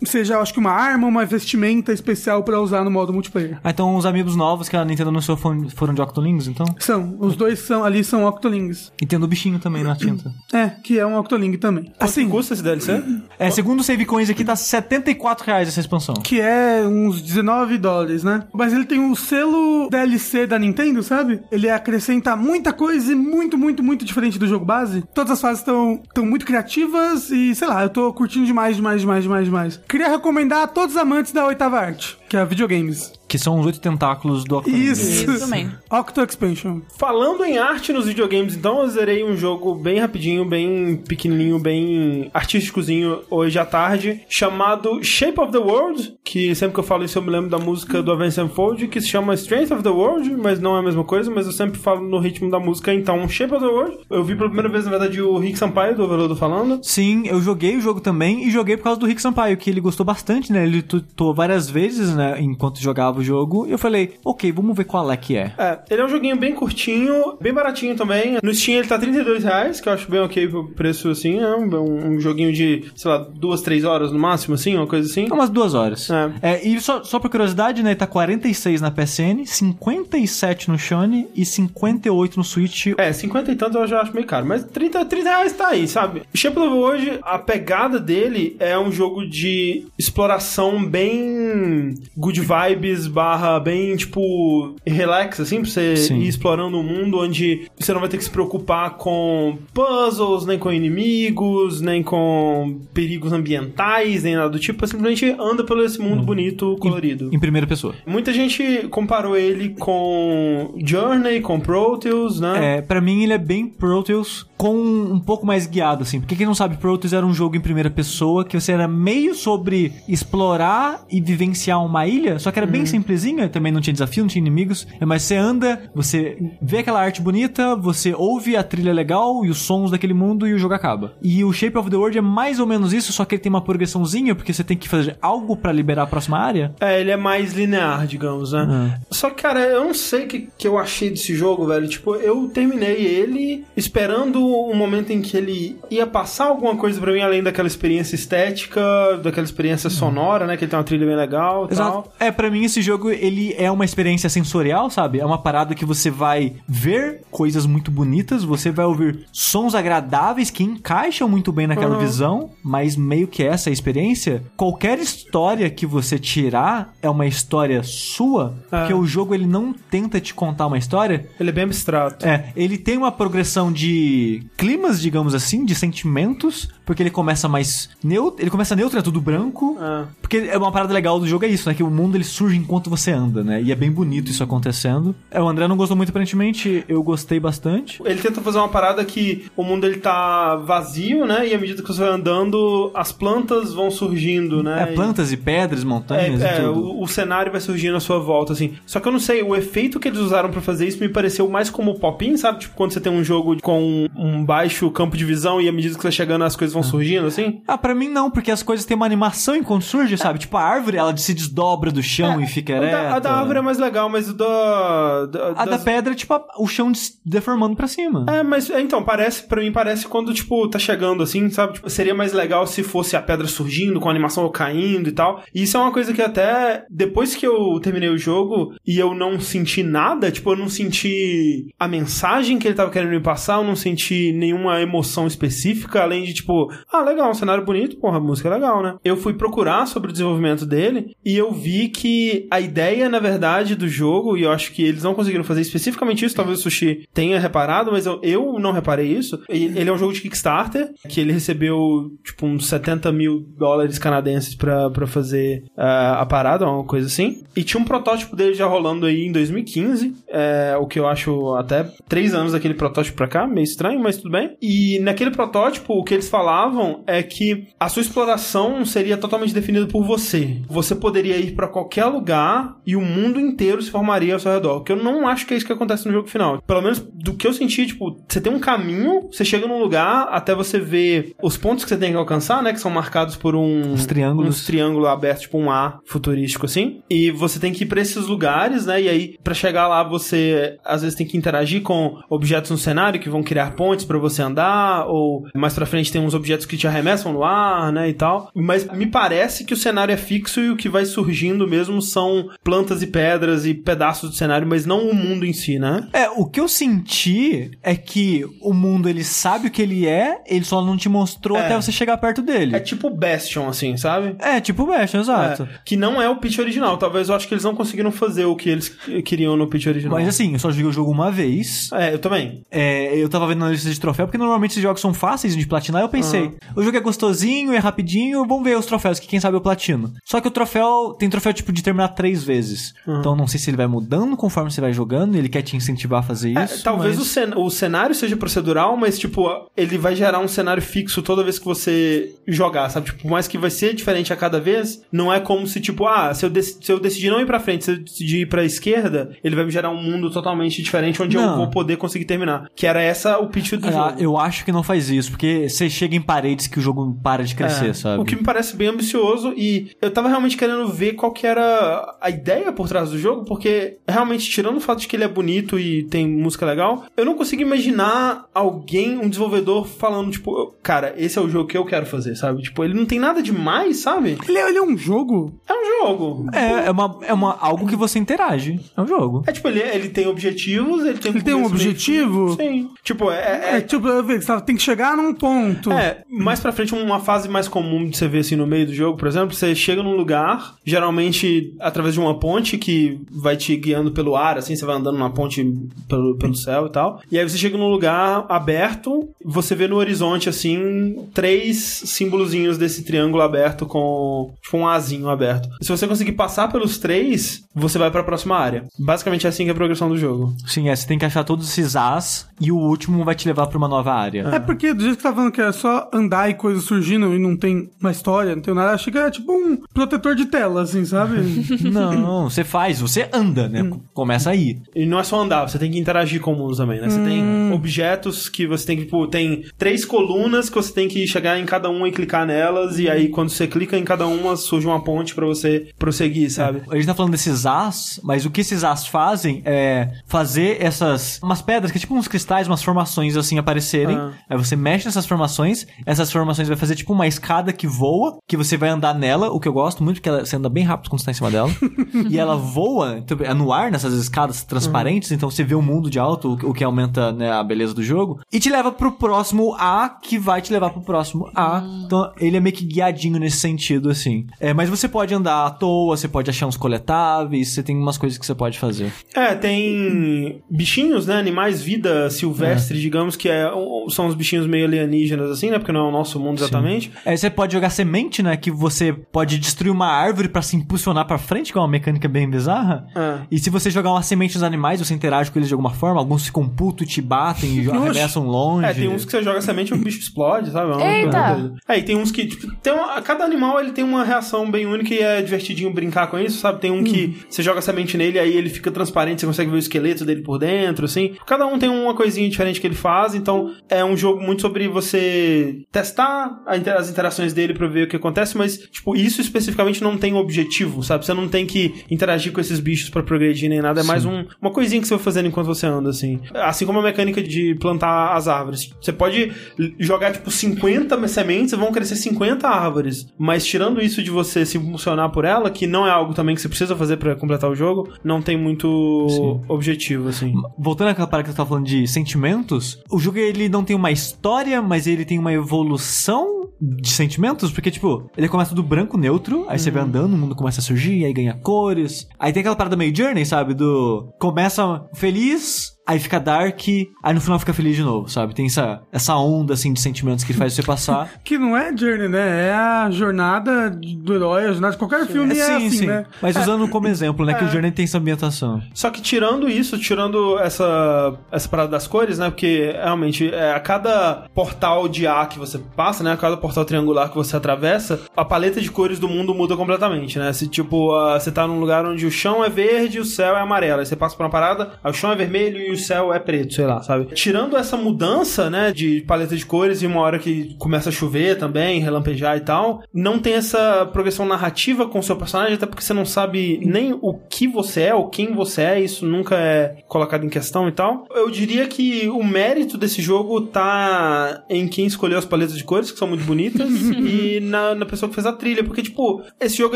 seja, 0.05 0.35
eu 0.35 0.41
acho 0.41 0.53
que 0.53 0.59
uma 0.59 0.71
arma, 0.71 1.07
uma 1.07 1.25
vestimenta 1.25 1.91
especial 1.91 2.43
pra 2.43 2.59
usar 2.61 2.83
no 2.83 2.91
modo 2.91 3.13
multiplayer. 3.13 3.59
Ah, 3.63 3.69
então 3.71 3.95
os 3.95 4.05
amigos 4.05 4.35
novos 4.35 4.69
que 4.69 4.75
a 4.75 4.85
Nintendo 4.85 5.09
anunciou 5.09 5.37
foram, 5.37 5.69
foram 5.69 5.93
de 5.93 6.01
Octolings, 6.01 6.47
então? 6.47 6.65
São, 6.79 7.15
os 7.19 7.35
dois 7.35 7.59
são 7.59 7.83
ali 7.83 8.03
são 8.03 8.25
Octolings. 8.25 8.91
E 9.01 9.05
tem 9.05 9.17
o 9.17 9.21
do 9.21 9.27
bichinho 9.27 9.59
também 9.59 9.83
na 9.83 9.95
tinta. 9.95 10.31
É, 10.53 10.69
que 10.69 10.99
é 10.99 11.05
um 11.05 11.17
Octoling 11.17 11.57
também. 11.57 11.91
Assim, 11.99 12.27
Custa 12.29 12.53
esse 12.53 12.63
DLC? 12.63 13.01
É, 13.39 13.49
segundo 13.49 13.79
o 13.79 13.83
Save 13.83 14.05
Coins 14.05 14.29
aqui, 14.29 14.43
tá 14.43 14.55
74 14.55 15.45
reais 15.45 15.67
essa 15.67 15.79
expansão. 15.79 16.15
que 16.15 16.39
é 16.39 16.83
uns 16.85 17.21
19 17.21 17.77
dólares, 17.77 18.23
né? 18.23 18.43
Mas 18.53 18.73
ele 18.73 18.85
tem 18.85 18.99
o 18.99 19.15
selo 19.15 19.89
DLC 19.89 20.45
da 20.45 20.59
Nintendo, 20.59 21.01
sabe? 21.01 21.41
Ele 21.51 21.69
acrescenta 21.69 22.35
muita 22.35 22.73
coisa 22.73 23.11
e 23.11 23.15
muito, 23.15 23.57
muito, 23.57 23.83
muito 23.83 24.05
diferente 24.05 24.37
do 24.37 24.47
jogo 24.47 24.65
base. 24.65 25.03
Todas 25.13 25.31
as 25.33 25.41
fases 25.41 25.59
estão 25.59 26.01
muito 26.19 26.45
criativas 26.45 27.29
e, 27.31 27.55
sei 27.55 27.67
lá, 27.67 27.83
eu 27.83 27.89
tô 27.89 28.11
curtindo 28.13 28.45
demais, 28.45 28.75
demais, 28.75 29.01
demais, 29.01 29.23
demais, 29.23 29.45
demais. 29.45 29.79
Queria 29.87 30.09
recomendar 30.09 30.63
a 30.63 30.67
todos 30.67 30.95
os 30.95 31.01
amantes 31.01 31.31
da 31.31 31.45
oitava 31.45 31.79
arte, 31.79 32.17
que 32.27 32.35
é 32.35 32.43
videogames. 32.43 33.16
Que 33.27 33.37
são 33.37 33.59
os 33.59 33.65
oito 33.65 33.79
tentáculos 33.79 34.43
do 34.43 34.57
Octolings. 34.57 34.99
Isso. 34.99 35.31
Isso 35.31 35.47
mesmo. 35.47 35.73
Octo 35.89 36.21
Expansion. 36.21 36.79
Falando 36.97 37.43
em 37.43 37.57
arte 37.57 37.91
nos 37.91 38.07
videogames, 38.07 38.55
então, 38.55 38.81
eu 38.81 38.87
zerei 38.89 39.23
um 39.23 39.35
jogo 39.35 39.75
bem 39.75 39.99
rapidinho, 39.99 40.45
bem 40.45 40.95
pequenininho, 41.07 41.59
bem 41.59 42.31
artísticozinho 42.33 43.19
hoje 43.29 43.59
à 43.59 43.65
tarde, 43.65 44.21
chamado 44.29 45.03
Shape 45.03 45.39
of 45.39 45.51
the 45.51 45.57
World, 45.57 46.15
que 46.23 46.55
sempre 46.55 46.73
que 46.75 46.79
eu 46.79 46.83
falo 46.83 47.03
isso 47.03 47.17
eu 47.17 47.21
me 47.21 47.29
lembro 47.29 47.49
da 47.49 47.57
música 47.57 48.01
do 48.01 48.11
Avenged 48.11 48.35
Sevenfold, 48.35 48.87
que 48.87 49.01
se 49.01 49.07
chama 49.07 49.33
Strength 49.33 49.71
of 49.71 49.83
the 49.83 49.89
World, 49.89 50.29
mas 50.37 50.59
não 50.59 50.75
é 50.75 50.79
a 50.79 50.83
mesma 50.83 51.03
coisa, 51.03 51.29
mas 51.29 51.45
eu 51.45 51.51
sempre 51.51 51.79
falo 51.79 52.07
no 52.07 52.19
ritmo 52.19 52.49
da 52.49 52.59
música, 52.59 52.93
então, 52.93 53.27
Shape 53.27 53.53
of 53.53 53.65
the 53.65 53.71
World. 53.71 53.97
Eu 54.09 54.23
vi 54.23 54.35
pela 54.35 54.49
primeira 54.49 54.69
vez, 54.69 54.85
na 54.85 54.91
verdade, 54.91 55.21
o 55.21 55.37
Rick 55.37 55.57
Sampaio, 55.57 55.95
do 55.95 56.03
Overlodo, 56.03 56.35
falando. 56.35 56.79
Sim, 56.81 57.23
eu 57.27 57.41
joguei 57.41 57.75
o 57.75 57.81
jogo 57.81 57.99
também 57.99 58.47
e 58.47 58.51
joguei 58.51 58.77
por 58.77 58.83
causa 58.83 58.99
do 58.99 59.05
Rick 59.05 59.21
Sampaio, 59.21 59.57
que 59.57 59.69
ele 59.69 59.81
gostou 59.81 60.05
bastante, 60.05 60.51
né? 60.51 60.63
Ele 60.63 60.81
tutou 60.81 61.33
várias 61.33 61.69
vezes, 61.69 62.15
né? 62.15 62.39
Enquanto 62.39 62.79
jogava 62.79 63.16
o 63.19 63.23
jogo. 63.23 63.65
E 63.67 63.71
eu 63.71 63.77
falei, 63.77 64.15
ok, 64.23 64.51
vamos 64.51 64.75
ver 64.75 64.83
qual 64.83 65.11
é 65.11 65.17
que 65.17 65.35
é. 65.35 65.53
É, 65.57 65.79
ele 65.89 66.01
é 66.01 66.05
um 66.05 66.09
joguinho 66.09 66.37
bem 66.37 66.53
curtinho, 66.53 67.37
bem 67.41 67.53
baratinho 67.53 67.95
também. 67.95 68.37
No 68.41 68.53
Steam 68.53 68.79
ele 68.79 68.87
tá 68.87 68.97
32 68.97 69.43
reais, 69.43 69.79
que 69.81 69.89
eu 69.89 69.93
acho 69.93 70.09
bem 70.09 70.19
ok 70.19 70.47
pro 70.47 70.67
preço 70.69 71.09
assim. 71.09 71.39
É 71.39 71.55
um, 71.55 72.13
um 72.13 72.19
joguinho 72.19 72.51
de, 72.51 72.91
sei 72.95 73.11
lá, 73.11 73.17
duas, 73.17 73.61
três 73.61 73.83
horas 73.83 74.11
no 74.11 74.19
máximo, 74.19 74.55
assim, 74.55 74.75
uma 74.75 74.87
coisa 74.87 75.09
assim. 75.09 75.27
É 75.29 75.33
umas 75.33 75.49
duas 75.49 75.73
horas. 75.73 76.09
É. 76.09 76.53
É, 76.53 76.67
e 76.67 76.79
só, 76.79 77.03
só 77.03 77.19
por 77.19 77.29
curiosidade, 77.29 77.83
né? 77.83 77.95
Tá 77.95 78.07
46 78.07 78.81
na 78.81 78.91
PSN, 78.91 79.45
57 79.45 80.69
no 80.69 80.77
Shone 80.77 81.27
e 81.35 81.45
58 81.45 82.37
no 82.37 82.43
Switch. 82.43 82.87
É, 82.97 83.11
50 83.11 83.51
e 83.51 83.55
tantos 83.55 83.75
eu 83.75 83.87
já 83.87 84.01
acho 84.01 84.13
meio 84.13 84.25
caro, 84.25 84.45
mas 84.45 84.63
30, 84.63 85.05
30 85.05 85.29
reais 85.29 85.53
tá 85.53 85.69
aí, 85.69 85.87
sabe? 85.87 86.23
O 86.33 86.37
Shape 86.37 86.59
of 86.59 86.69
hoje, 86.69 87.19
a 87.21 87.37
pegada 87.39 87.99
dele 87.99 88.55
é 88.59 88.77
um 88.77 88.91
jogo 88.91 89.27
de 89.27 89.85
exploração 89.97 90.83
bem 90.85 91.95
good 92.15 92.39
vibes, 92.39 93.06
barra 93.07 93.59
bem, 93.59 93.95
tipo, 93.95 94.75
relax, 94.85 95.39
assim, 95.39 95.61
pra 95.61 95.69
você 95.69 95.95
Sim. 95.95 96.19
ir 96.19 96.27
explorando 96.27 96.77
um 96.77 96.83
mundo 96.83 97.19
onde 97.19 97.69
você 97.77 97.93
não 97.93 97.99
vai 97.99 98.09
ter 98.09 98.17
que 98.17 98.23
se 98.23 98.29
preocupar 98.29 98.91
com 98.97 99.57
puzzles, 99.73 100.45
nem 100.45 100.57
com 100.57 100.71
inimigos, 100.71 101.81
nem 101.81 102.01
com 102.03 102.79
perigos 102.93 103.33
ambientais, 103.33 104.23
nem 104.23 104.35
nada 104.35 104.49
do 104.49 104.59
tipo, 104.59 104.79
você 104.79 104.91
simplesmente 104.91 105.35
anda 105.39 105.63
pelo 105.63 105.83
esse 105.83 105.99
mundo 105.99 106.23
bonito, 106.23 106.75
colorido. 106.79 107.29
Em 107.33 107.39
primeira 107.39 107.67
pessoa. 107.67 107.93
Muita 108.05 108.33
gente 108.33 108.87
comparou 108.89 109.37
ele 109.37 109.69
com 109.69 110.73
Journey, 110.83 111.41
com 111.41 111.59
Proteus, 111.59 112.39
né? 112.39 112.77
É, 112.77 112.81
pra 112.81 113.01
mim 113.01 113.23
ele 113.23 113.33
é 113.33 113.37
bem 113.37 113.67
Proteus 113.67 114.46
com 114.57 114.75
um 114.75 115.19
pouco 115.19 115.45
mais 115.45 115.67
guiado, 115.67 116.03
assim. 116.03 116.19
Porque 116.19 116.35
quem 116.35 116.45
não 116.45 116.55
sabe, 116.55 116.77
Proteus 116.77 117.13
era 117.13 117.25
um 117.25 117.33
jogo 117.33 117.55
em 117.55 117.61
primeira 117.61 117.89
pessoa 117.89 118.43
que 118.43 118.59
você 118.59 118.71
era 118.71 118.87
meio 118.87 119.35
sobre 119.35 119.93
explorar 120.07 121.05
e 121.09 121.21
vivenciar 121.21 121.83
uma 121.85 122.07
ilha, 122.07 122.39
só 122.39 122.51
que 122.51 122.59
era 122.59 122.67
bem 122.67 122.85
simplesinha, 122.85 123.47
também 123.47 123.71
não 123.71 123.79
tinha 123.81 123.93
desafio, 123.93 124.23
não 124.23 124.27
tinha 124.27 124.41
inimigos. 124.41 124.87
É, 124.99 125.05
Mas 125.05 125.21
você 125.21 125.35
anda, 125.35 125.81
você 125.93 126.37
vê 126.61 126.79
aquela 126.79 127.01
arte 127.01 127.21
bonita, 127.21 127.75
você 127.75 128.13
ouve 128.15 128.57
a 128.57 128.63
trilha 128.63 128.91
legal 128.91 129.45
e 129.45 129.49
os 129.49 129.59
sons 129.59 129.91
daquele 129.91 130.13
mundo 130.13 130.47
e 130.47 130.53
o 130.53 130.59
jogo 130.59 130.73
acaba. 130.73 131.13
E 131.21 131.43
o 131.43 131.53
Shape 131.53 131.77
of 131.77 131.89
the 131.89 131.95
World 131.95 132.17
é 132.17 132.21
mais 132.21 132.59
ou 132.59 132.65
menos 132.65 132.93
isso, 132.93 133.13
só 133.13 133.25
que 133.25 133.35
ele 133.35 133.41
tem 133.41 133.49
uma 133.49 133.61
progressãozinha, 133.61 134.33
porque 134.33 134.53
você 134.53 134.63
tem 134.63 134.77
que 134.77 134.89
fazer 134.89 135.17
algo 135.21 135.55
pra 135.55 135.71
liberar 135.71 136.03
a 136.03 136.07
próxima 136.07 136.39
área. 136.39 136.73
É, 136.79 136.99
ele 136.99 137.11
é 137.11 137.17
mais 137.17 137.53
linear, 137.53 138.07
digamos, 138.07 138.53
né? 138.53 138.97
É. 138.99 139.05
Só 139.11 139.29
que, 139.29 139.41
cara, 139.41 139.61
eu 139.61 139.85
não 139.85 139.93
sei 139.93 140.25
o 140.25 140.27
que, 140.27 140.49
que 140.57 140.67
eu 140.67 140.77
achei 140.77 141.09
desse 141.09 141.35
jogo, 141.35 141.67
velho. 141.67 141.87
Tipo, 141.87 142.15
eu 142.15 142.47
terminei 142.47 143.05
ele 143.05 143.65
esperando 143.75 144.46
um 144.71 144.75
momento 144.75 145.11
em 145.11 145.21
que 145.21 145.35
ele 145.37 145.77
ia 145.89 146.05
passar 146.07 146.45
alguma 146.45 146.75
coisa 146.75 146.99
pra 146.99 147.11
mim, 147.11 147.21
além 147.21 147.41
daquela 147.43 147.67
experiência 147.67 148.15
estética, 148.15 148.81
daquela 149.23 149.45
experiência 149.45 149.89
sonora, 149.89 150.45
né? 150.45 150.57
Que 150.57 150.63
ele 150.63 150.69
tem 150.71 150.77
uma 150.77 150.83
trilha 150.83 151.05
bem 151.05 151.15
legal 151.15 151.67
e 151.69 151.73
Exato. 151.73 151.91
tal. 152.03 152.13
É, 152.19 152.31
pra 152.31 152.49
mim 152.49 152.63
esse 152.63 152.81
jogo, 152.81 153.09
ele 153.09 153.53
é 153.57 153.69
uma 153.71 153.85
experiência 153.85 154.29
sensorial, 154.29 154.89
sabe? 154.89 155.19
É 155.19 155.25
uma 155.25 155.37
parada 155.41 155.75
que 155.75 155.85
você 155.85 156.09
vai 156.09 156.53
ver 156.67 157.21
coisas 157.31 157.65
muito 157.65 157.91
bonitas, 157.91 158.43
você 158.43 158.71
vai 158.71 158.85
ouvir 158.85 159.25
sons 159.31 159.75
agradáveis 159.75 160.49
que 160.49 160.63
encaixam 160.63 161.27
muito 161.27 161.51
bem 161.51 161.67
naquela 161.67 161.97
visão, 161.97 162.49
mas 162.63 162.95
meio 162.95 163.27
que 163.27 163.43
essa 163.43 163.69
é 163.69 163.71
a 163.71 163.73
experiência. 163.73 164.43
Qualquer 164.55 164.99
história 164.99 165.69
que 165.69 165.85
você 165.85 166.17
tirar 166.19 166.93
é 167.01 167.09
uma 167.09 167.25
história 167.25 167.81
sua, 167.83 168.55
É. 168.71 168.79
porque 168.79 168.93
o 168.93 169.05
jogo 169.05 169.33
ele 169.33 169.45
não 169.47 169.73
tenta 169.73 170.19
te 170.19 170.33
contar 170.33 170.67
uma 170.67 170.77
história, 170.77 171.27
Ele 171.39 171.49
é 171.49 171.53
bem 171.53 171.63
abstrato. 171.65 172.25
é, 172.25 172.51
ele 172.55 172.77
tem 172.77 172.97
uma 172.97 173.11
progressão 173.11 173.71
de 173.71 174.36
climas, 174.57 175.01
digamos 175.01 175.33
assim, 175.33 175.65
de 175.65 175.75
sentimentos, 175.75 176.69
porque 176.87 177.03
ele 177.03 177.11
começa 177.11 177.49
mais 177.49 177.89
neutro, 178.01 178.41
ele 178.41 178.49
começa 178.49 178.73
neutro, 178.73 178.97
é 178.97 179.01
tudo 179.01 179.19
branco. 179.19 179.77
Ah. 179.79 180.05
Porque 180.21 180.37
é 180.37 180.57
uma 180.57 180.71
parada 180.71 180.93
legal 180.93 181.19
do 181.19 181.27
jogo 181.27 181.43
é 181.43 181.49
isso, 181.49 181.67
né? 181.67 181.75
Que 181.75 181.83
o 181.83 181.91
mundo 181.91 182.15
ele 182.15 182.23
surge 182.23 182.55
enquanto 182.55 182.89
você 182.89 183.11
anda, 183.11 183.43
né? 183.43 183.61
E 183.61 183.73
é 183.73 183.75
bem 183.75 183.91
bonito 183.91 184.31
isso 184.31 184.41
acontecendo. 184.41 185.13
É, 185.29 185.41
o 185.41 185.47
André 185.49 185.67
não 185.67 185.75
gostou 185.75 185.97
muito 185.97 186.09
aparentemente, 186.09 186.85
eu 186.87 187.03
gostei 187.03 187.41
bastante. 187.41 188.01
Ele 188.05 188.21
tenta 188.21 188.39
fazer 188.39 188.57
uma 188.59 188.69
parada 188.69 189.03
que 189.03 189.45
o 189.55 189.63
mundo 189.63 189.85
ele 189.85 189.97
tá 189.97 190.55
vazio, 190.55 191.25
né? 191.25 191.45
E 191.45 191.53
à 191.53 191.57
medida 191.57 191.81
que 191.81 191.87
você 191.89 191.99
vai 191.99 192.09
andando, 192.09 192.89
as 192.93 193.11
plantas 193.11 193.73
vão 193.73 193.91
surgindo, 193.91 194.63
né? 194.63 194.83
É, 194.83 194.85
plantas 194.85 195.33
e 195.33 195.37
pedras, 195.37 195.83
montanhas 195.83 196.41
É, 196.41 196.45
e 196.45 196.47
é, 196.47 196.61
tudo. 196.61 196.85
o, 196.85 197.03
o 197.03 197.07
cenário 197.07 197.51
vai 197.51 197.59
surgindo 197.59 197.97
à 197.97 197.99
sua 197.99 198.17
volta, 198.17 198.53
assim. 198.53 198.75
Só 198.85 199.01
que 199.01 199.07
eu 199.09 199.11
não 199.11 199.19
sei, 199.19 199.43
o 199.43 199.53
efeito 199.53 199.99
que 199.99 200.07
eles 200.07 200.19
usaram 200.19 200.49
pra 200.49 200.61
fazer 200.61 200.87
isso 200.87 200.99
me 201.01 201.09
pareceu 201.09 201.49
mais 201.49 201.69
como 201.69 201.99
pop-in, 201.99 202.37
sabe? 202.37 202.59
Tipo, 202.59 202.75
quando 202.75 202.93
você 202.93 203.01
tem 203.01 203.11
um 203.11 203.25
jogo 203.25 203.61
com 203.61 204.07
um 204.15 204.45
baixo 204.45 204.89
campo 204.91 205.17
de 205.17 205.25
visão 205.25 205.59
e 205.59 205.67
à 205.67 205.71
medida 205.73 205.95
que 205.95 206.01
você 206.01 206.07
vai 206.07 206.11
chegando 206.13 206.45
as 206.45 206.55
coisas 206.55 206.76
vão 206.81 206.83
surgindo, 206.83 207.27
assim. 207.27 207.61
Ah, 207.67 207.77
pra 207.77 207.93
mim 207.95 208.07
não, 208.09 208.29
porque 208.31 208.51
as 208.51 208.63
coisas 208.63 208.85
têm 208.85 208.95
uma 208.95 209.05
animação 209.05 209.55
enquanto 209.55 209.83
surge, 209.83 210.17
sabe? 210.17 210.39
Tipo, 210.39 210.57
a 210.57 210.61
árvore, 210.63 210.97
ela 210.97 211.15
se 211.17 211.33
desdobra 211.33 211.91
do 211.91 212.01
chão 212.03 212.41
e 212.41 212.47
fica 212.47 212.73
A 212.73 212.77
ereta. 212.77 212.91
da, 212.97 213.15
a 213.15 213.19
da 213.19 213.31
árvore 213.33 213.59
é 213.59 213.61
mais 213.61 213.77
legal, 213.77 214.09
mas 214.09 214.29
o 214.29 214.33
da... 214.33 215.25
da 215.25 215.47
A 215.49 215.53
da 215.53 215.71
das- 215.71 215.83
pedra, 215.83 216.13
tipo, 216.15 216.33
a- 216.33 216.45
o 216.59 216.67
chão 216.67 216.91
des- 216.91 217.19
deformando 217.25 217.75
pra 217.75 217.87
cima. 217.87 218.25
É, 218.29 218.43
mas 218.43 218.69
é, 218.69 218.81
então, 218.81 219.03
parece, 219.03 219.43
pra 219.47 219.61
mim 219.61 219.71
parece 219.71 220.07
quando, 220.07 220.33
tipo, 220.33 220.67
tá 220.69 220.79
chegando 220.79 221.23
assim, 221.23 221.49
sabe? 221.49 221.73
Tipo, 221.73 221.89
seria 221.89 222.13
mais 222.15 222.33
legal 222.33 222.65
se 222.67 222.83
fosse 222.83 223.15
a 223.15 223.21
pedra 223.21 223.47
surgindo, 223.47 223.99
com 223.99 224.07
a 224.07 224.11
animação 224.11 224.47
caindo 224.49 225.09
e 225.09 225.11
tal. 225.11 225.41
E 225.53 225.63
isso 225.63 225.77
é 225.77 225.79
uma 225.79 225.91
coisa 225.91 226.13
que 226.13 226.21
até 226.21 226.85
depois 226.89 227.35
que 227.35 227.45
eu 227.45 227.79
terminei 227.81 228.09
o 228.09 228.17
jogo 228.17 228.73
e 228.85 228.97
eu 228.97 229.13
não 229.13 229.39
senti 229.39 229.83
nada, 229.83 230.31
tipo, 230.31 230.51
eu 230.51 230.55
não 230.57 230.69
senti 230.69 231.67
a 231.79 231.87
mensagem 231.87 232.57
que 232.59 232.67
ele 232.67 232.75
tava 232.75 232.91
querendo 232.91 233.09
me 233.11 233.19
passar, 233.21 233.57
eu 233.57 233.63
não 233.63 233.75
senti 233.75 234.31
nenhuma 234.33 234.81
emoção 234.81 235.27
específica, 235.27 236.01
além 236.01 236.23
de, 236.23 236.33
tipo, 236.35 236.66
ah, 236.91 237.01
legal, 237.01 237.29
um 237.29 237.33
cenário 237.33 237.65
bonito, 237.65 237.97
porra, 237.97 238.19
música 238.19 238.49
é 238.49 238.53
legal, 238.53 238.81
né? 238.81 238.95
Eu 239.03 239.17
fui 239.17 239.33
procurar 239.33 239.85
sobre 239.85 240.09
o 240.09 240.11
desenvolvimento 240.11 240.65
dele 240.65 241.15
e 241.23 241.37
eu 241.37 241.51
vi 241.51 241.89
que 241.89 242.47
a 242.51 242.59
ideia, 242.59 243.09
na 243.09 243.19
verdade, 243.19 243.75
do 243.75 243.87
jogo, 243.87 244.37
e 244.37 244.43
eu 244.43 244.51
acho 244.51 244.71
que 244.71 244.83
eles 244.83 245.03
não 245.03 245.13
conseguiram 245.13 245.43
fazer 245.43 245.61
especificamente 245.61 246.25
isso, 246.25 246.35
talvez 246.35 246.59
o 246.59 246.61
Sushi 246.63 247.07
tenha 247.13 247.39
reparado, 247.39 247.91
mas 247.91 248.05
eu, 248.05 248.19
eu 248.23 248.59
não 248.59 248.71
reparei 248.71 249.07
isso. 249.07 249.41
Ele 249.49 249.89
é 249.89 249.93
um 249.93 249.97
jogo 249.97 250.13
de 250.13 250.21
Kickstarter, 250.21 250.91
que 251.07 251.19
ele 251.19 251.31
recebeu, 251.31 252.11
tipo, 252.23 252.45
uns 252.45 252.67
70 252.67 253.11
mil 253.11 253.45
dólares 253.57 253.99
canadenses 253.99 254.55
pra, 254.55 254.89
fazer 255.07 255.63
ah, 255.75 256.21
a 256.21 256.25
parada, 256.25 256.67
uma 256.67 256.83
coisa 256.83 257.07
assim. 257.07 257.43
E 257.55 257.63
tinha 257.63 257.81
um 257.81 257.85
protótipo 257.85 258.35
dele 258.35 258.53
já 258.53 258.65
rolando 258.65 259.05
aí 259.05 259.25
em 259.25 259.31
2015, 259.31 260.15
é, 260.27 260.77
o 260.79 260.85
que 260.85 260.99
eu 260.99 261.07
acho 261.07 261.55
até 261.55 261.83
três 262.07 262.33
anos 262.33 262.53
daquele 262.53 262.73
protótipo 262.73 263.17
pra 263.17 263.27
cá, 263.27 263.47
meio 263.47 263.63
estranho, 263.63 263.99
mas 263.99 264.17
tudo 264.17 264.31
bem. 264.31 264.55
E 264.61 264.99
naquele 264.99 265.31
protótipo, 265.31 265.93
o 265.93 266.03
que 266.03 266.13
eles 266.13 266.29
falavam 266.57 267.03
é 267.05 267.21
que 267.21 267.67
a 267.79 267.87
sua 267.87 268.01
exploração 268.01 268.83
seria 268.83 269.17
totalmente 269.17 269.53
definida 269.53 269.85
por 269.85 270.03
você. 270.03 270.57
Você 270.67 270.95
poderia 270.95 271.37
ir 271.37 271.53
pra 271.53 271.67
qualquer 271.67 272.05
lugar 272.05 272.75
e 272.85 272.95
o 272.95 273.01
mundo 273.01 273.39
inteiro 273.39 273.81
se 273.81 273.91
formaria 273.91 274.33
ao 274.33 274.39
seu 274.39 274.51
redor. 274.51 274.81
Que 274.81 274.91
eu 274.91 274.95
não 274.95 275.27
acho 275.27 275.45
que 275.45 275.53
é 275.53 275.57
isso 275.57 275.65
que 275.65 275.73
acontece 275.73 276.07
no 276.07 276.13
jogo 276.13 276.27
final. 276.27 276.61
Pelo 276.65 276.81
menos 276.81 276.99
do 276.99 277.33
que 277.33 277.45
eu 277.45 277.53
senti, 277.53 277.85
tipo, 277.85 278.17
você 278.27 278.41
tem 278.41 278.51
um 278.51 278.59
caminho, 278.59 279.29
você 279.31 279.45
chega 279.45 279.67
num 279.67 279.79
lugar 279.79 280.27
até 280.31 280.55
você 280.55 280.79
ver 280.79 281.33
os 281.41 281.57
pontos 281.57 281.83
que 281.83 281.89
você 281.89 281.97
tem 281.97 282.11
que 282.11 282.17
alcançar, 282.17 282.63
né? 282.63 282.73
Que 282.73 282.79
são 282.79 282.89
marcados 282.89 283.35
por 283.35 283.55
um. 283.55 283.93
Os 283.93 284.05
triângulos. 284.05 284.49
Uns 284.49 284.65
triângulo 284.65 285.07
aberto, 285.07 285.41
tipo 285.41 285.57
um 285.57 285.69
A 285.69 285.99
futurístico 286.05 286.65
assim. 286.65 287.01
E 287.09 287.29
você 287.29 287.59
tem 287.59 287.71
que 287.71 287.83
ir 287.83 287.87
pra 287.87 288.01
esses 288.01 288.25
lugares, 288.25 288.85
né? 288.87 289.01
E 289.01 289.09
aí, 289.09 289.35
pra 289.43 289.53
chegar 289.53 289.87
lá, 289.87 290.03
você 290.03 290.77
às 290.83 291.01
vezes 291.01 291.15
tem 291.15 291.27
que 291.27 291.37
interagir 291.37 291.83
com 291.83 292.17
objetos 292.29 292.71
no 292.71 292.77
cenário 292.77 293.19
que 293.19 293.29
vão 293.29 293.43
criar 293.43 293.75
pontes 293.75 294.05
pra 294.05 294.17
você 294.17 294.41
andar, 294.41 295.05
ou 295.07 295.45
mais 295.55 295.73
pra 295.73 295.85
frente 295.85 296.11
tem 296.11 296.21
uns 296.21 296.33
objetos 296.33 296.46
que 296.67 296.77
te 296.77 296.87
arremessam 296.87 297.33
no 297.33 297.43
ar, 297.43 297.91
né? 297.91 298.09
E 298.09 298.13
tal. 298.13 298.51
Mas 298.55 298.85
me 298.91 299.05
parece 299.07 299.63
que 299.63 299.73
o 299.73 299.77
cenário 299.77 300.13
é 300.13 300.17
fixo 300.17 300.59
e 300.59 300.69
o 300.69 300.77
que 300.77 300.89
vai 300.89 301.05
surgindo 301.05 301.67
mesmo 301.67 302.01
são 302.01 302.49
plantas 302.63 303.01
e 303.01 303.07
pedras 303.07 303.65
e 303.65 303.73
pedaços 303.73 304.29
do 304.29 304.35
cenário, 304.35 304.67
mas 304.67 304.85
não 304.85 305.07
o 305.09 305.13
mundo 305.13 305.45
em 305.45 305.53
si, 305.53 305.79
né? 305.79 306.07
É, 306.13 306.29
o 306.29 306.45
que 306.45 306.59
eu 306.59 306.67
senti 306.67 307.71
é 307.83 307.95
que 307.95 308.45
o 308.61 308.73
mundo 308.73 309.07
ele 309.09 309.23
sabe 309.23 309.67
o 309.67 309.71
que 309.71 309.81
ele 309.81 310.05
é, 310.07 310.41
ele 310.47 310.65
só 310.65 310.83
não 310.83 310.97
te 310.97 311.09
mostrou 311.09 311.57
É. 311.57 311.65
até 311.65 311.75
você 311.75 311.91
chegar 311.91 312.17
perto 312.17 312.41
dele. 312.41 312.75
É 312.75 312.79
tipo 312.79 313.09
Bastion, 313.09 313.67
assim, 313.67 313.97
sabe? 313.97 314.35
É, 314.39 314.59
tipo 314.59 314.85
Bastion, 314.85 315.19
exato. 315.21 315.63
É, 315.63 315.67
que 315.85 315.95
não 315.95 316.21
é 316.21 316.29
o 316.29 316.37
pitch 316.37 316.59
original. 316.59 316.97
Talvez 316.97 317.29
eu 317.29 317.35
acho 317.35 317.47
que 317.47 317.53
eles 317.53 317.63
não 317.63 317.75
conseguiram 317.75 318.11
fazer 318.11 318.45
o 318.45 318.55
que 318.55 318.69
eles 318.69 318.89
queriam 319.25 319.55
no 319.57 319.67
pitch 319.67 319.87
original. 319.87 320.17
Mas 320.19 320.27
assim, 320.27 320.53
eu 320.53 320.59
só 320.59 320.69
joguei 320.71 320.85
o 320.85 320.91
jogo 320.91 321.11
uma 321.11 321.31
vez. 321.31 321.89
É, 321.93 322.13
eu 322.13 322.19
também. 322.19 322.63
É, 322.71 323.15
eu 323.17 323.29
tava 323.29 323.47
vendo 323.47 323.59
na 323.59 323.69
lista 323.69 323.89
de 323.89 323.99
troféu, 323.99 324.25
porque 324.27 324.37
normalmente 324.37 324.71
esses 324.71 324.83
jogos 324.83 325.01
são 325.01 325.13
fáceis 325.13 325.55
de 325.55 325.65
platinar. 325.67 326.01
Eu 326.01 326.09
pensei, 326.09 326.26
o 326.75 326.83
jogo 326.83 326.97
é 326.97 326.99
gostosinho, 326.99 327.73
é 327.73 327.77
rapidinho, 327.77 328.45
vamos 328.47 328.63
ver 328.63 328.77
os 328.77 328.85
troféus, 328.85 329.19
que 329.19 329.27
quem 329.27 329.39
sabe 329.39 329.55
eu 329.57 329.61
platino. 329.61 330.13
Só 330.25 330.39
que 330.41 330.47
o 330.47 330.51
troféu 330.51 331.15
tem 331.17 331.29
troféu 331.29 331.53
tipo 331.53 331.71
de 331.71 331.81
terminar 331.83 332.09
três 332.09 332.43
vezes. 332.43 332.93
Então 333.07 333.35
não 333.35 333.47
sei 333.47 333.59
se 333.59 333.69
ele 333.69 333.77
vai 333.77 333.87
mudando 333.87 334.35
conforme 334.37 334.71
você 334.71 334.81
vai 334.81 334.93
jogando, 334.93 335.35
ele 335.35 335.49
quer 335.49 335.61
te 335.61 335.75
incentivar 335.75 336.19
a 336.19 336.23
fazer 336.23 336.57
É, 336.57 336.63
isso. 336.65 336.83
talvez 336.83 337.15
mas- 337.17 337.25
o, 337.25 337.29
cen- 337.29 337.53
o 337.55 337.69
cenário 337.69 338.15
seja 338.15 338.35
procedural, 338.37 338.95
mas, 338.97 339.17
tipo, 339.19 339.47
ele 339.75 339.97
vai 339.97 340.15
gerar 340.15 340.39
um 340.39 340.47
cenário 340.47 340.81
fixo 340.81 341.21
toda 341.21 341.43
vez 341.43 341.57
que 341.59 341.65
você 341.65 342.33
jogar, 342.47 342.89
sabe? 342.89 343.07
Tipo, 343.07 343.21
por 343.23 343.31
mais 343.31 343.47
que 343.47 343.57
vai 343.57 343.69
ser 343.69 343.93
diferente 343.93 344.31
a 344.33 344.35
cada 344.35 344.59
vez, 344.59 345.01
não 345.11 345.31
é 345.31 345.39
como 345.39 345.65
se, 345.67 345.79
tipo, 345.79 346.05
ah, 346.05 346.33
se 346.33 346.45
eu, 346.45 346.51
se 346.63 346.91
eu 346.91 346.99
decidir 346.99 347.29
não 347.29 347.39
ir 347.41 347.45
pra 347.45 347.59
frente, 347.59 347.85
se 347.85 347.91
eu 347.91 347.97
decidir 347.97 348.41
ir 348.41 348.45
pra 348.47 348.63
esquerda, 348.63 349.31
ele 349.43 349.55
vai 349.55 349.65
me 349.65 349.71
gerar 349.71 349.89
um 349.89 350.01
mundo 350.01 350.29
totalmente 350.31 350.81
diferente 350.81 351.21
onde 351.21 351.35
eu 351.37 351.41
Não. 351.41 351.57
vou 351.57 351.67
poder 351.69 351.97
conseguir 351.97 352.25
terminar. 352.25 352.67
Que 352.75 352.85
era 352.87 353.01
essa 353.01 353.37
o 353.39 353.47
pitch 353.47 353.73
do 353.73 353.87
Ah, 353.87 353.91
jogo. 353.91 354.21
eu 354.21 354.37
acho 354.37 354.63
que 354.65 354.71
não 354.71 354.83
faz 354.83 355.09
isso, 355.09 355.31
porque 355.31 355.67
você 355.69 355.89
chega 355.89 356.15
em 356.17 356.21
paredes 356.21 356.67
que 356.67 356.79
o 356.79 356.81
jogo 356.81 357.17
para 357.23 357.43
de 357.43 357.55
crescer, 357.55 357.89
É, 357.89 357.93
sabe? 357.93 358.21
O 358.21 358.25
que 358.25 358.35
me 358.35 358.43
parece 358.43 358.75
bem 358.75 358.87
ambicioso 358.89 359.53
e 359.55 359.91
eu 360.01 360.11
tava 360.11 360.27
realmente 360.27 360.57
querendo 360.57 360.87
ver 360.89 361.13
qual 361.13 361.31
que 361.31 361.45
era 361.47 362.17
a 362.21 362.29
ideia 362.29 362.71
por 362.71 362.87
trás 362.87 363.09
do 363.11 363.17
jogo, 363.17 363.45
porque 363.45 363.97
realmente, 364.07 364.49
tirando 364.49 364.77
o 364.77 364.81
fato 364.81 364.99
de 364.99 365.07
que 365.07 365.15
ele 365.15 365.23
é 365.23 365.27
bonito 365.27 365.79
e 365.79 366.03
tem 366.03 366.27
música 366.27 366.65
legal, 366.65 367.03
eu 367.15 367.25
não 367.25 367.35
consigo 367.35 367.61
imaginar 367.61 368.45
alguém, 368.53 369.17
um 369.17 369.29
desenvolvedor, 369.29 369.85
falando, 369.87 370.31
tipo, 370.31 370.73
cara, 370.83 371.13
esse 371.17 371.37
é 371.37 371.41
o 371.41 371.49
jogo 371.49 371.67
que 371.67 371.77
eu 371.77 371.85
quero 371.85 372.05
fazer, 372.05 372.35
sabe? 372.35 372.61
Tipo, 372.61 372.83
ele 372.83 372.93
não 372.93 373.05
tem 373.05 373.19
nada 373.19 373.41
demais, 373.41 373.97
sabe? 373.97 374.37
Ele, 374.47 374.57
é- 374.57 374.69
ele 374.69 374.77
é 374.77 374.81
um 374.83 374.97
jogo. 374.97 375.53
É 375.67 375.73
um 375.73 375.85
jogo. 376.07 376.45
É, 376.53 376.87
é, 376.87 376.91
uma, 376.91 377.19
é 377.23 377.33
uma, 377.33 377.57
algo 377.59 377.87
que 377.87 377.95
você 377.95 378.19
interage. 378.19 378.79
É 378.95 379.01
um 379.01 379.07
jogo. 379.07 379.43
É 379.47 379.51
tipo, 379.51 379.67
ele, 379.67 379.79
ele 379.79 380.09
tem 380.09 380.27
objetivos, 380.27 381.05
ele 381.05 381.17
tem 381.17 381.31
Ele 381.31 381.41
tem 381.41 381.53
um 381.53 381.65
objetivo? 381.65 382.55
Sim. 382.55 382.89
Tipo, 383.03 383.31
é- 383.31 383.37
É, 383.47 383.77
é, 383.77 383.81
tipo, 383.81 384.07
eu 384.07 384.23
vi, 384.23 384.41
você 384.41 384.61
tem 384.61 384.75
que 384.75 384.81
chegar 384.81 385.15
num 385.15 385.33
ponto. 385.33 385.91
É, 385.91 386.06
mais 386.29 386.59
pra 386.59 386.71
frente, 386.71 386.93
uma 386.93 387.19
fase 387.19 387.49
mais 387.49 387.67
comum 387.67 388.09
de 388.09 388.17
você 388.17 388.27
ver 388.27 388.39
assim 388.39 388.55
no 388.55 388.67
meio 388.67 388.85
do 388.85 388.93
jogo, 388.93 389.17
por 389.17 389.27
exemplo, 389.27 389.53
você 389.55 389.73
chega 389.75 390.03
num 390.03 390.15
lugar, 390.15 390.75
geralmente 390.85 391.73
através 391.79 392.13
de 392.13 392.19
uma 392.19 392.39
ponte 392.39 392.77
que 392.77 393.19
vai 393.31 393.55
te 393.55 393.75
guiando 393.75 394.11
pelo 394.11 394.35
ar, 394.35 394.57
assim, 394.57 394.75
você 394.75 394.85
vai 394.85 394.95
andando 394.95 395.17
na 395.17 395.29
ponte 395.29 395.63
pelo, 396.07 396.37
pelo 396.37 396.55
céu 396.55 396.87
e 396.87 396.89
tal. 396.89 397.21
E 397.31 397.37
aí 397.37 397.47
você 397.47 397.57
chega 397.57 397.77
num 397.77 397.89
lugar 397.89 398.45
aberto, 398.49 399.29
você 399.43 399.75
vê 399.75 399.87
no 399.87 399.95
horizonte, 399.95 400.49
assim, 400.49 401.27
três 401.33 401.77
símbolozinhos 402.05 402.77
desse 402.77 403.03
triângulo 403.03 403.41
aberto 403.41 403.85
com, 403.85 404.53
tipo, 404.61 404.77
um 404.77 404.87
azinho 404.87 405.29
aberto. 405.29 405.69
Se 405.81 405.89
você 405.89 406.07
conseguir 406.07 406.33
passar 406.33 406.71
pelos 406.71 406.97
três, 406.97 407.63
você 407.73 407.97
vai 407.97 408.11
pra 408.11 408.23
próxima 408.23 408.57
área. 408.57 408.85
Basicamente 408.97 409.45
é 409.45 409.49
assim 409.49 409.63
que 409.63 409.69
é 409.69 409.73
a 409.73 409.75
progressão 409.75 410.09
do 410.09 410.17
jogo. 410.17 410.53
Sim, 410.65 410.89
é, 410.89 410.95
você 410.95 411.07
tem 411.07 411.17
que 411.17 411.25
achar 411.25 411.43
todos 411.43 411.67
esses 411.69 411.95
as 411.95 412.47
e 412.59 412.71
o 412.71 412.77
último 412.77 413.23
vai 413.23 413.35
te 413.35 413.47
levar 413.47 413.67
pra 413.67 413.77
uma 413.77 413.87
nova 413.87 414.13
área. 414.13 414.47
É 414.51 414.59
porque 414.59 414.93
do 414.93 415.03
jeito 415.03 415.17
que 415.17 415.21
você 415.21 415.29
tá 415.29 415.35
falando 415.35 415.51
que 415.51 415.61
é 415.61 415.71
só 415.71 415.96
andar 416.13 416.49
e 416.49 416.53
coisas 416.53 416.83
surgindo 416.83 417.33
e 417.33 417.39
não 417.39 417.55
tem 417.55 417.89
uma 417.99 418.11
história, 418.11 418.55
não 418.55 418.61
tem 418.61 418.73
nada, 418.73 418.93
achei 418.93 419.11
que 419.11 419.17
era 419.17 419.31
tipo 419.31 419.51
um 419.51 419.77
protetor 419.93 420.35
de 420.35 420.45
tela, 420.45 420.81
assim, 420.81 421.05
sabe? 421.05 421.37
Não, 421.87 422.49
você 422.49 422.63
faz, 422.63 422.99
você 422.99 423.29
anda, 423.31 423.67
né? 423.67 423.89
Começa 424.13 424.49
aí. 424.49 424.77
E 424.95 425.05
não 425.05 425.19
é 425.19 425.23
só 425.23 425.41
andar, 425.41 425.67
você 425.67 425.79
tem 425.79 425.91
que 425.91 425.99
interagir 425.99 426.41
com 426.41 426.53
o 426.53 426.55
mundo 426.55 426.75
também, 426.75 426.99
né? 426.99 427.09
Você 427.09 427.19
tem 427.23 427.71
objetos 427.71 428.49
que 428.49 428.67
você 428.67 428.85
tem 428.85 428.97
que, 428.97 429.03
tipo, 429.05 429.27
tem 429.27 429.63
três 429.77 430.05
colunas 430.05 430.69
que 430.69 430.75
você 430.75 430.93
tem 430.93 431.07
que 431.07 431.25
chegar 431.27 431.59
em 431.59 431.65
cada 431.65 431.89
uma 431.89 432.07
e 432.07 432.11
clicar 432.11 432.45
nelas, 432.45 432.99
e 432.99 433.09
aí 433.09 433.29
quando 433.29 433.49
você 433.49 433.67
clica 433.67 433.97
em 433.97 434.03
cada 434.03 434.27
uma, 434.27 434.55
surge 434.55 434.87
uma 434.87 435.03
ponte 435.03 435.33
pra 435.33 435.45
você 435.45 435.89
prosseguir, 435.97 436.51
sabe? 436.51 436.81
A 436.89 436.95
gente 436.95 437.05
tá 437.05 437.13
falando 437.13 437.31
desses 437.31 437.65
as, 437.65 438.19
mas 438.23 438.45
o 438.45 438.51
que 438.51 438.61
esses 438.61 438.83
as 438.83 439.07
fazem 439.07 439.61
é 439.65 440.09
fazer 440.25 440.81
essas. 440.81 441.39
umas 441.41 441.61
pedras, 441.61 441.91
que 441.91 441.97
é 441.97 442.01
tipo 442.01 442.15
uns 442.15 442.27
cristais, 442.27 442.67
umas 442.67 442.83
formações 442.83 443.35
assim 443.35 443.57
aparecerem. 443.57 444.17
Ah. 444.17 444.33
Aí 444.49 444.57
você 444.57 444.75
mexe 444.75 445.05
nessas 445.05 445.25
formações, 445.25 445.86
essas 446.05 446.31
formações 446.31 446.67
vai 446.67 446.77
fazer 446.77 446.95
tipo 446.95 447.13
uma 447.13 447.27
escada 447.27 447.71
que 447.73 447.87
voa, 447.87 448.37
que 448.47 448.57
você 448.57 448.77
vai 448.77 448.89
andar 448.89 449.13
nela, 449.13 449.49
o 449.51 449.59
que 449.59 449.67
eu 449.67 449.73
gosto 449.73 450.03
muito, 450.03 450.17
porque 450.17 450.29
ela, 450.29 450.45
você 450.45 450.55
anda 450.55 450.69
bem 450.69 450.83
rápido 450.83 451.09
quando 451.09 451.19
você 451.19 451.25
tá 451.25 451.31
em 451.31 451.35
cima 451.35 451.51
dela. 451.51 451.69
e 452.29 452.37
ela 452.37 452.55
voa, 452.55 453.17
então, 453.17 453.37
é 453.41 453.53
no 453.53 453.71
ar, 453.71 453.91
nessas 453.91 454.13
escadas 454.13 454.63
transparentes, 454.63 455.31
então 455.31 455.49
você 455.49 455.63
vê 455.63 455.75
o 455.75 455.81
mundo 455.81 456.09
de 456.09 456.19
alto, 456.19 456.57
o 456.63 456.73
que- 456.73 456.83
aumenta 456.87 457.31
né, 457.33 457.51
a 457.51 457.63
beleza 457.63 457.93
do 457.93 458.01
jogo. 458.01 458.39
E 458.51 458.59
te 458.59 458.69
leva 458.69 458.91
pro 458.91 459.11
próximo 459.11 459.75
A, 459.77 460.07
que 460.09 460.37
vai 460.39 460.61
te 460.61 460.71
levar 460.71 460.89
pro 460.91 461.01
próximo 461.01 461.49
A. 461.55 461.83
Então 462.05 462.31
ele 462.39 462.55
é 462.57 462.59
meio 462.59 462.73
que 462.75 462.85
guiadinho 462.85 463.37
nesse 463.39 463.57
sentido, 463.57 464.09
assim. 464.09 464.45
É, 464.59 464.73
mas 464.73 464.89
você 464.89 465.07
pode 465.09 465.33
andar 465.33 465.65
à 465.65 465.69
toa, 465.69 466.15
você 466.15 466.27
pode 466.27 466.49
achar 466.49 466.65
uns 466.67 466.77
coletáveis, 466.77 467.69
você 467.69 467.83
tem 467.83 467.97
umas 467.97 468.17
coisas 468.17 468.37
que 468.37 468.45
você 468.45 468.55
pode 468.55 468.79
fazer. 468.79 469.11
É, 469.35 469.53
tem 469.55 470.61
bichinhos, 470.69 471.27
né? 471.27 471.35
Animais, 471.35 471.81
vida 471.81 472.29
silvestre, 472.29 472.99
digamos, 472.99 473.35
que 473.35 473.49
é, 473.49 473.69
são 474.09 474.27
os 474.27 474.35
bichinhos 474.35 474.65
meio 474.67 474.85
alienígenas, 474.85 475.51
assim, 475.51 475.69
né? 475.69 475.76
Porque 475.79 475.91
não 475.91 476.05
é 476.05 476.09
o 476.09 476.11
nosso 476.11 476.39
mundo 476.39 476.59
exatamente. 476.59 477.11
Aí 477.25 477.37
você 477.37 477.49
pode 477.49 477.73
jogar 477.73 477.89
semente, 477.89 478.41
né? 478.43 478.55
Que 478.57 478.71
você 478.71 479.11
pode 479.13 479.57
destruir 479.59 479.91
uma 479.91 480.07
árvore 480.07 480.47
pra 480.49 480.61
se 480.61 480.75
impulsionar 480.75 481.25
pra 481.25 481.37
frente, 481.37 481.71
que 481.71 481.77
é 481.77 481.81
uma 481.81 481.87
mecânica 481.87 482.27
bem 482.27 482.49
bizarra. 482.49 483.07
É. 483.15 483.37
E 483.51 483.59
se 483.59 483.69
você 483.69 483.89
jogar 483.89 484.11
uma 484.11 484.21
semente 484.21 484.55
nos 484.55 484.63
animais, 484.63 484.99
você 484.99 485.13
interage 485.13 485.51
com 485.51 485.59
eles 485.59 485.67
de 485.67 485.73
alguma 485.73 485.91
forma, 485.91 486.19
alguns 486.19 486.45
ficam 486.45 486.67
putos, 486.67 487.07
te 487.07 487.21
batem 487.21 487.83
e 487.83 487.89
arremessam 487.91 488.45
longe. 488.45 488.87
É, 488.87 488.93
tem 488.93 489.07
uns 489.07 489.25
que 489.25 489.31
você 489.31 489.41
joga 489.43 489.61
semente 489.61 489.91
e 489.91 489.95
o 489.95 489.97
bicho 489.97 490.19
explode, 490.19 490.71
sabe? 490.71 490.91
É 490.91 490.95
uma 490.95 491.05
Eita! 491.13 491.31
coisa 491.43 491.55
doida. 491.61 491.75
É, 491.87 491.97
e 491.97 492.03
tem 492.03 492.17
uns 492.17 492.31
que, 492.31 492.45
tipo, 492.47 492.73
tem 492.77 492.93
uma- 492.93 493.21
cada 493.21 493.43
animal 493.43 493.79
ele 493.79 493.91
tem 493.91 494.03
uma 494.03 494.23
reação 494.23 494.69
bem 494.69 494.85
única 494.85 495.13
e 495.13 495.19
é 495.19 495.41
divertidinho 495.41 495.91
brincar 495.93 496.27
com 496.27 496.37
isso, 496.39 496.59
sabe? 496.59 496.79
Tem 496.79 496.91
um 496.91 497.03
que 497.03 497.37
você 497.49 497.61
joga 497.63 497.81
semente 497.81 498.17
nele, 498.17 498.39
aí 498.39 498.55
ele 498.55 498.69
fica 498.69 498.91
transparente, 498.91 499.39
você 499.41 499.45
consegue 499.47 499.69
ver 499.71 499.77
o 499.77 499.79
esqueleto 499.79 500.25
dele 500.25 500.41
por 500.41 500.57
dentro, 500.57 501.05
assim. 501.05 501.33
Cada 501.45 501.65
um 501.65 501.77
tem 501.79 501.89
uma 501.89 502.13
coisinha 502.13 502.49
diferente 502.49 502.79
que 502.81 502.87
ele 502.87 502.95
faz, 502.95 503.33
então 503.35 503.73
é 503.89 504.03
um 504.03 504.15
jogo 504.15 504.41
muito 504.41 504.61
sobre 504.61 504.87
você 504.87 505.66
testar 505.91 506.61
as 506.65 507.09
interações 507.09 507.53
dele 507.53 507.73
pra 507.73 507.87
ver 507.87 508.03
o 508.05 508.07
que 508.07 508.15
acontece, 508.15 508.57
mas, 508.57 508.77
tipo, 508.77 509.15
isso 509.15 509.41
especificamente 509.41 510.01
não 510.03 510.17
tem 510.17 510.33
objetivo, 510.33 511.03
sabe? 511.03 511.25
Você 511.25 511.33
não 511.33 511.47
tem 511.47 511.65
que 511.65 512.03
interagir 512.09 512.51
com 512.51 512.59
esses 512.61 512.79
bichos 512.79 513.09
pra 513.09 513.23
progredir 513.23 513.69
nem 513.69 513.81
nada, 513.81 514.01
é 514.01 514.03
mais 514.03 514.25
um- 514.25 514.45
uma 514.61 514.71
coisinha 514.71 515.01
que 515.01 515.07
você 515.07 515.15
vai 515.15 515.23
fazendo 515.23 515.47
enquanto 515.47 515.67
você 515.67 515.85
anda, 515.85 516.09
assim. 516.09 516.39
Assim 516.53 516.85
como 516.85 516.99
a 516.99 517.03
mecânica 517.03 517.41
de 517.41 517.75
plantar 517.75 518.33
as 518.35 518.47
árvores. 518.47 518.89
Você 519.01 519.11
pode 519.13 519.51
jogar, 519.99 520.31
tipo, 520.33 520.49
50 520.51 521.27
sementes 521.27 521.73
e 521.73 521.75
vão 521.75 521.91
crescer 521.91 522.15
50 522.15 522.67
árvores, 522.67 523.27
mas 523.37 523.65
tirando 523.65 524.01
isso 524.01 524.21
de 524.23 524.29
você 524.31 524.65
se 524.65 524.77
impulsionar 524.77 525.29
por 525.31 525.45
ela, 525.45 525.69
que 525.69 525.85
não 525.87 526.05
é 526.07 526.09
algo 526.11 526.33
também 526.33 526.55
que 526.55 526.61
você 526.61 526.69
precisa 526.69 526.95
fazer 526.95 527.17
pra 527.17 527.35
completar 527.35 527.69
o 527.69 527.75
jogo, 527.75 528.09
não 528.23 528.41
tem 528.41 528.57
muito 528.57 529.27
Sim. 529.29 529.61
objetivo, 529.67 530.29
assim. 530.29 530.53
Voltando 530.77 531.09
àquela 531.09 531.27
parada 531.27 531.43
que 531.47 531.51
você 531.51 531.57
tava 531.57 531.69
falando 531.69 531.85
de 531.85 532.07
sentimentos, 532.07 532.99
o 533.09 533.19
jogo 533.19 533.37
ele 533.37 533.69
não 533.69 533.83
tem 533.83 533.95
uma 533.95 534.11
história, 534.11 534.81
mas 534.81 535.07
ele 535.07 535.25
tem 535.25 535.39
uma 535.39 535.51
evolução 535.57 536.69
de 536.79 537.09
sentimentos, 537.09 537.71
porque, 537.71 537.89
tipo, 537.89 538.29
ele 538.37 538.47
começa 538.47 538.75
do 538.75 538.83
branco 538.83 539.17
neutro, 539.17 539.65
aí 539.67 539.79
você 539.79 539.89
vai 539.89 540.03
andando, 540.03 540.33
o 540.33 540.37
mundo 540.37 540.55
começa 540.55 540.79
a 540.79 540.83
surgir, 540.83 541.25
aí 541.25 541.33
ganha 541.33 541.59
cores. 541.61 542.27
Aí 542.37 542.53
tem 542.53 542.61
aquela 542.61 542.75
parada 542.75 542.95
meio 542.95 543.15
journey, 543.15 543.45
sabe? 543.45 543.73
Do. 543.73 544.33
Começa 544.39 545.07
feliz, 545.13 545.96
aí 546.07 546.19
fica 546.19 546.39
dark, 546.39 546.79
aí 547.21 547.33
no 547.33 547.41
final 547.41 547.59
fica 547.59 547.73
feliz 547.73 547.97
de 547.97 548.01
novo, 548.01 548.29
sabe? 548.29 548.55
Tem 548.55 548.65
essa, 548.65 549.01
essa 549.11 549.35
onda, 549.35 549.73
assim, 549.73 549.91
de 549.91 549.99
sentimentos 549.99 550.45
que 550.45 550.53
ele 550.53 550.59
faz 550.59 550.73
você 550.73 550.81
passar. 550.81 551.29
Que 551.43 551.57
não 551.57 551.77
é 551.77 551.95
Journey, 551.95 552.27
né? 552.27 552.67
É 552.67 552.73
a 552.73 553.09
jornada 553.09 553.89
do 553.89 554.33
herói, 554.33 554.65
a 554.65 554.71
jornada 554.71 554.93
de 554.93 554.97
qualquer 554.97 555.25
filme 555.27 555.57
é, 555.57 555.75
assim, 555.75 556.05
né? 556.05 556.25
Mas 556.41 556.55
usando 556.55 556.87
como 556.89 557.07
exemplo, 557.07 557.45
né? 557.45 557.53
Que 557.53 557.63
o 557.63 557.69
Journey 557.69 557.91
tem 557.91 558.03
essa 558.03 558.17
ambientação. 558.17 558.81
Só 558.93 559.09
que 559.09 559.21
tirando 559.21 559.69
isso, 559.69 559.97
tirando 559.97 560.59
essa, 560.59 561.33
essa 561.51 561.69
parada 561.69 561.89
das 561.89 562.05
cores, 562.05 562.37
né? 562.37 562.49
Porque 562.49 562.93
realmente 562.93 563.53
é, 563.53 563.73
a 563.73 563.79
cada 563.79 564.45
portal 564.53 565.07
de 565.07 565.25
A 565.25 565.45
que 565.45 565.57
você 565.57 565.79
passa, 565.95 566.23
né? 566.23 566.33
A 566.33 566.37
cada 566.37 566.57
portal 566.57 566.85
triangular 566.85 567.29
que 567.29 567.35
você 567.35 567.55
atravessa, 567.55 568.19
a 568.35 568.45
paleta 568.45 568.81
de 568.81 568.91
cores 568.91 569.19
do 569.19 569.27
mundo 569.27 569.53
muda 569.53 569.75
completamente, 569.75 570.37
né? 570.37 570.51
Se 570.53 570.67
tipo, 570.67 571.13
ah, 571.15 571.39
você 571.39 571.51
tá 571.51 571.65
num 571.65 571.79
lugar 571.79 572.05
onde 572.05 572.25
o 572.25 572.31
chão 572.31 572.63
é 572.63 572.69
verde 572.69 573.17
e 573.17 573.21
o 573.21 573.25
céu 573.25 573.55
é 573.55 573.61
amarelo. 573.61 573.99
Aí 573.99 574.05
você 574.05 574.15
passa 574.15 574.35
por 574.35 574.43
uma 574.43 574.49
parada, 574.49 574.91
aí 575.03 575.11
o 575.11 575.13
chão 575.13 575.31
é 575.31 575.35
vermelho 575.35 575.77
e 575.77 575.91
o 575.91 575.96
céu 575.97 576.33
é 576.33 576.39
preto, 576.39 576.73
sei 576.73 576.85
lá, 576.85 577.01
sabe? 577.01 577.33
Tirando 577.33 577.77
essa 577.77 577.97
mudança, 577.97 578.69
né? 578.69 578.91
De 578.91 579.21
paleta 579.21 579.55
de 579.55 579.65
cores 579.65 580.01
e 580.01 580.07
uma 580.07 580.21
hora 580.21 580.39
que 580.39 580.75
começa 580.77 581.09
a 581.09 581.11
chover 581.11 581.57
também, 581.57 581.99
relampejar 581.99 582.57
e 582.57 582.61
tal, 582.61 583.03
não 583.13 583.39
tem 583.39 583.53
essa 583.53 584.05
progressão 584.05 584.45
narrativa 584.45 585.07
com 585.07 585.19
o 585.19 585.23
seu 585.23 585.35
personagem, 585.35 585.75
até 585.75 585.85
porque 585.85 586.03
você 586.03 586.13
não 586.13 586.25
sabe 586.25 586.79
nem 586.83 587.17
o 587.21 587.33
que 587.33 587.67
você 587.67 588.03
é 588.03 588.15
ou 588.15 588.29
quem 588.29 588.53
você 588.53 588.81
é, 588.81 589.01
isso 589.01 589.25
nunca 589.25 589.55
é 589.55 589.97
colocado 590.07 590.45
em 590.45 590.49
questão 590.49 590.87
e 590.87 590.91
tal. 590.91 591.27
Eu 591.33 591.49
diria 591.49 591.87
que 591.87 592.27
o 592.29 592.43
mérito 592.43 592.97
desse 592.97 593.21
jogo 593.21 593.61
tá 593.61 594.63
em 594.69 594.87
quem 594.87 595.05
escolheu 595.05 595.37
as 595.37 595.45
paletas 595.45 595.77
de 595.77 595.83
cores, 595.83 596.11
que 596.11 596.17
são 596.17 596.27
muito 596.27 596.43
bonitas, 596.43 596.89
e 596.89 597.59
na, 597.61 597.95
na 597.95 598.05
pessoa 598.05 598.29
que 598.29 598.35
fez 598.35 598.45
a 598.45 598.53
trilha, 598.53 598.83
porque, 598.83 599.01
tipo, 599.01 599.41
esse 599.59 599.77
jogo 599.77 599.95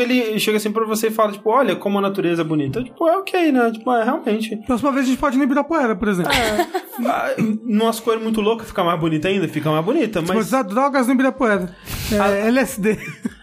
ele 0.00 0.38
chega 0.38 0.56
assim 0.56 0.72
pra 0.72 0.84
você 0.84 1.08
e 1.08 1.10
fala, 1.10 1.32
tipo, 1.32 1.50
olha 1.50 1.76
como 1.76 1.98
a 1.98 2.02
natureza 2.02 2.42
é 2.42 2.44
bonita. 2.44 2.82
Tipo, 2.82 3.08
é 3.08 3.16
ok, 3.16 3.52
né? 3.52 3.70
Tipo, 3.70 3.92
é 3.92 4.04
realmente. 4.04 4.56
Próxima 4.66 4.92
vez 4.92 5.06
a 5.06 5.08
gente 5.08 5.18
pode 5.18 5.36
ir 5.36 5.38
no 5.38 5.44
Ibirapuera, 5.44 5.91
por 5.96 6.08
exemplo. 6.08 6.32
Ah, 7.06 7.30
Numas 7.64 7.98
cores 8.00 8.22
muito 8.22 8.40
loucas, 8.40 8.68
fica 8.68 8.84
mais 8.84 9.00
bonita 9.00 9.28
ainda, 9.28 9.48
fica 9.48 9.70
mais 9.70 9.84
bonita, 9.84 10.20
Mas... 10.20 10.30
mas. 10.30 10.46
usar 10.46 10.62
drogas 10.62 11.06
no 11.06 11.14
Ibirapuera. 11.14 11.74
É, 12.12 12.48
LSD. 12.48 12.98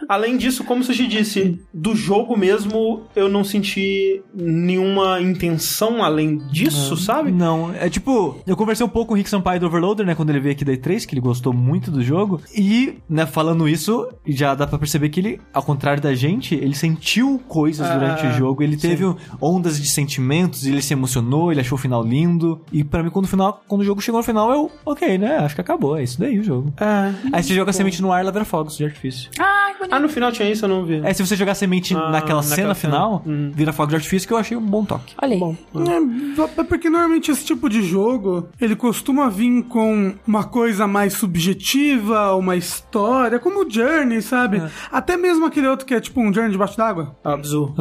Além 0.10 0.38
disso, 0.38 0.64
como 0.64 0.84
você 0.84 0.94
disse, 1.08 1.60
do 1.72 1.96
jogo 1.96 2.36
mesmo 2.36 3.04
eu 3.16 3.30
não 3.30 3.44
senti 3.44 4.24
nenhuma 4.34 5.22
intenção 5.22 6.04
além 6.04 6.40
disso, 6.48 6.98
sabe? 6.98 7.32
Não, 7.32 7.72
é 7.74 7.90
tipo, 7.92 8.42
eu 8.48 8.58
conversei 8.58 8.84
um 8.84 8.90
pouco 8.90 9.10
com 9.10 9.14
o 9.14 9.18
Rick 9.18 9.30
Sampaio 9.30 9.60
do 9.60 9.68
Overloader, 9.68 10.06
né, 10.06 10.16
quando 10.16 10.32
ele 10.32 10.40
veio 10.40 10.54
aqui 10.54 10.66
da 10.66 10.74
E3, 10.74 11.06
que 11.06 11.14
ele 11.14 11.22
gostou 11.22 11.54
muito 11.54 11.92
do 11.92 12.02
jogo. 12.02 12.42
E, 12.58 12.96
né, 13.08 13.28
falando 13.28 13.70
isso, 13.70 14.08
já 14.26 14.56
dá 14.56 14.66
pra 14.66 14.80
perceber 14.80 15.10
que 15.10 15.20
ele, 15.20 15.42
ao 15.54 15.62
contrário 15.62 16.02
da 16.02 16.16
gente, 16.16 16.56
ele 16.56 16.74
sentiu 16.76 17.40
coisas 17.48 17.88
Ah, 17.88 17.94
durante 17.94 18.26
o 18.26 18.32
jogo. 18.34 18.64
Ele 18.64 18.78
teve 18.78 19.04
ondas 19.40 19.80
de 19.80 19.88
sentimentos, 19.88 20.66
ele 20.66 20.82
se 20.82 20.92
emocionou, 20.94 21.52
ele 21.52 21.62
achou 21.62 21.78
o 21.78 21.82
final 21.82 22.04
lindo. 22.04 22.60
E 22.72 22.84
pra 22.84 23.04
mim, 23.04 23.12
quando 23.12 23.26
o 23.26 23.28
final, 23.28 23.62
quando 23.68 23.82
o 23.82 23.86
jogo 23.86 24.02
chegou 24.02 24.20
no 24.20 24.26
final, 24.26 24.52
eu, 24.52 24.72
ok, 24.86 25.20
né, 25.20 25.38
acho 25.38 25.54
que 25.54 25.62
acabou, 25.62 25.98
é 25.98 26.04
isso 26.04 26.20
daí 26.20 26.40
o 26.40 26.44
jogo. 26.44 26.74
É. 26.80 27.14
Aí 27.32 27.44
você 27.44 27.54
joga 27.54 27.70
a 27.70 27.74
semente 27.74 28.02
no 28.02 28.12
ar, 28.12 28.22
ela 28.22 28.32
vira 28.32 28.46
fogos 28.46 28.76
de 28.76 28.84
artifício. 28.86 29.30
Ai, 29.38 29.74
que 29.74 29.80
bonito. 29.80 29.99
Ah, 30.00 30.02
no 30.02 30.10
final 30.10 30.32
tinha 30.32 30.50
isso, 30.50 30.66
eu 30.66 30.70
não 30.70 30.86
vi. 30.86 31.02
É, 31.04 31.14
se 31.14 31.26
você 31.26 31.36
jogar 31.36 31.56
semente 31.56 31.94
Ah, 31.94 31.98
naquela 32.10 32.20
naquela 32.20 32.44
cena 32.44 32.56
cena. 32.74 32.76
final, 32.76 33.24
Hum. 33.28 33.52
vira 33.54 33.74
fogos 33.74 33.90
de 33.90 33.96
artifício, 33.98 34.28
que 34.28 34.34
eu 34.34 34.38
achei 34.38 34.56
um 34.56 34.62
bom 34.62 34.86
toque. 34.86 35.14
Olha 35.22 35.34
aí. 35.34 35.40
Bom. 35.40 35.56
É, 35.76 36.62
é 36.62 36.64
porque 36.64 36.90
normalmente 36.90 37.30
esse 37.32 37.44
tipo 37.46 37.70
de 37.70 37.82
jogo, 37.84 38.48
ele 38.62 38.76
costuma 38.76 39.30
vir 39.30 39.64
com 39.64 40.14
uma 40.26 40.44
coisa 40.46 40.88
mais 40.88 41.14
subjetiva, 41.14 42.34
uma 42.36 42.56
história, 42.56 43.40
como 43.40 43.66
o 43.66 43.70
Journey, 43.70 44.22
sabe? 44.22 44.62
Até 44.92 45.18
mesmo 45.18 45.46
aquele 45.46 45.68
outro 45.68 45.86
que 45.86 45.94
é 45.94 46.00
tipo 46.00 46.22
um 46.22 46.34
Journey 46.34 46.52
debaixo 46.52 46.78
d'água. 46.78 47.16
Abzu. 47.24 47.74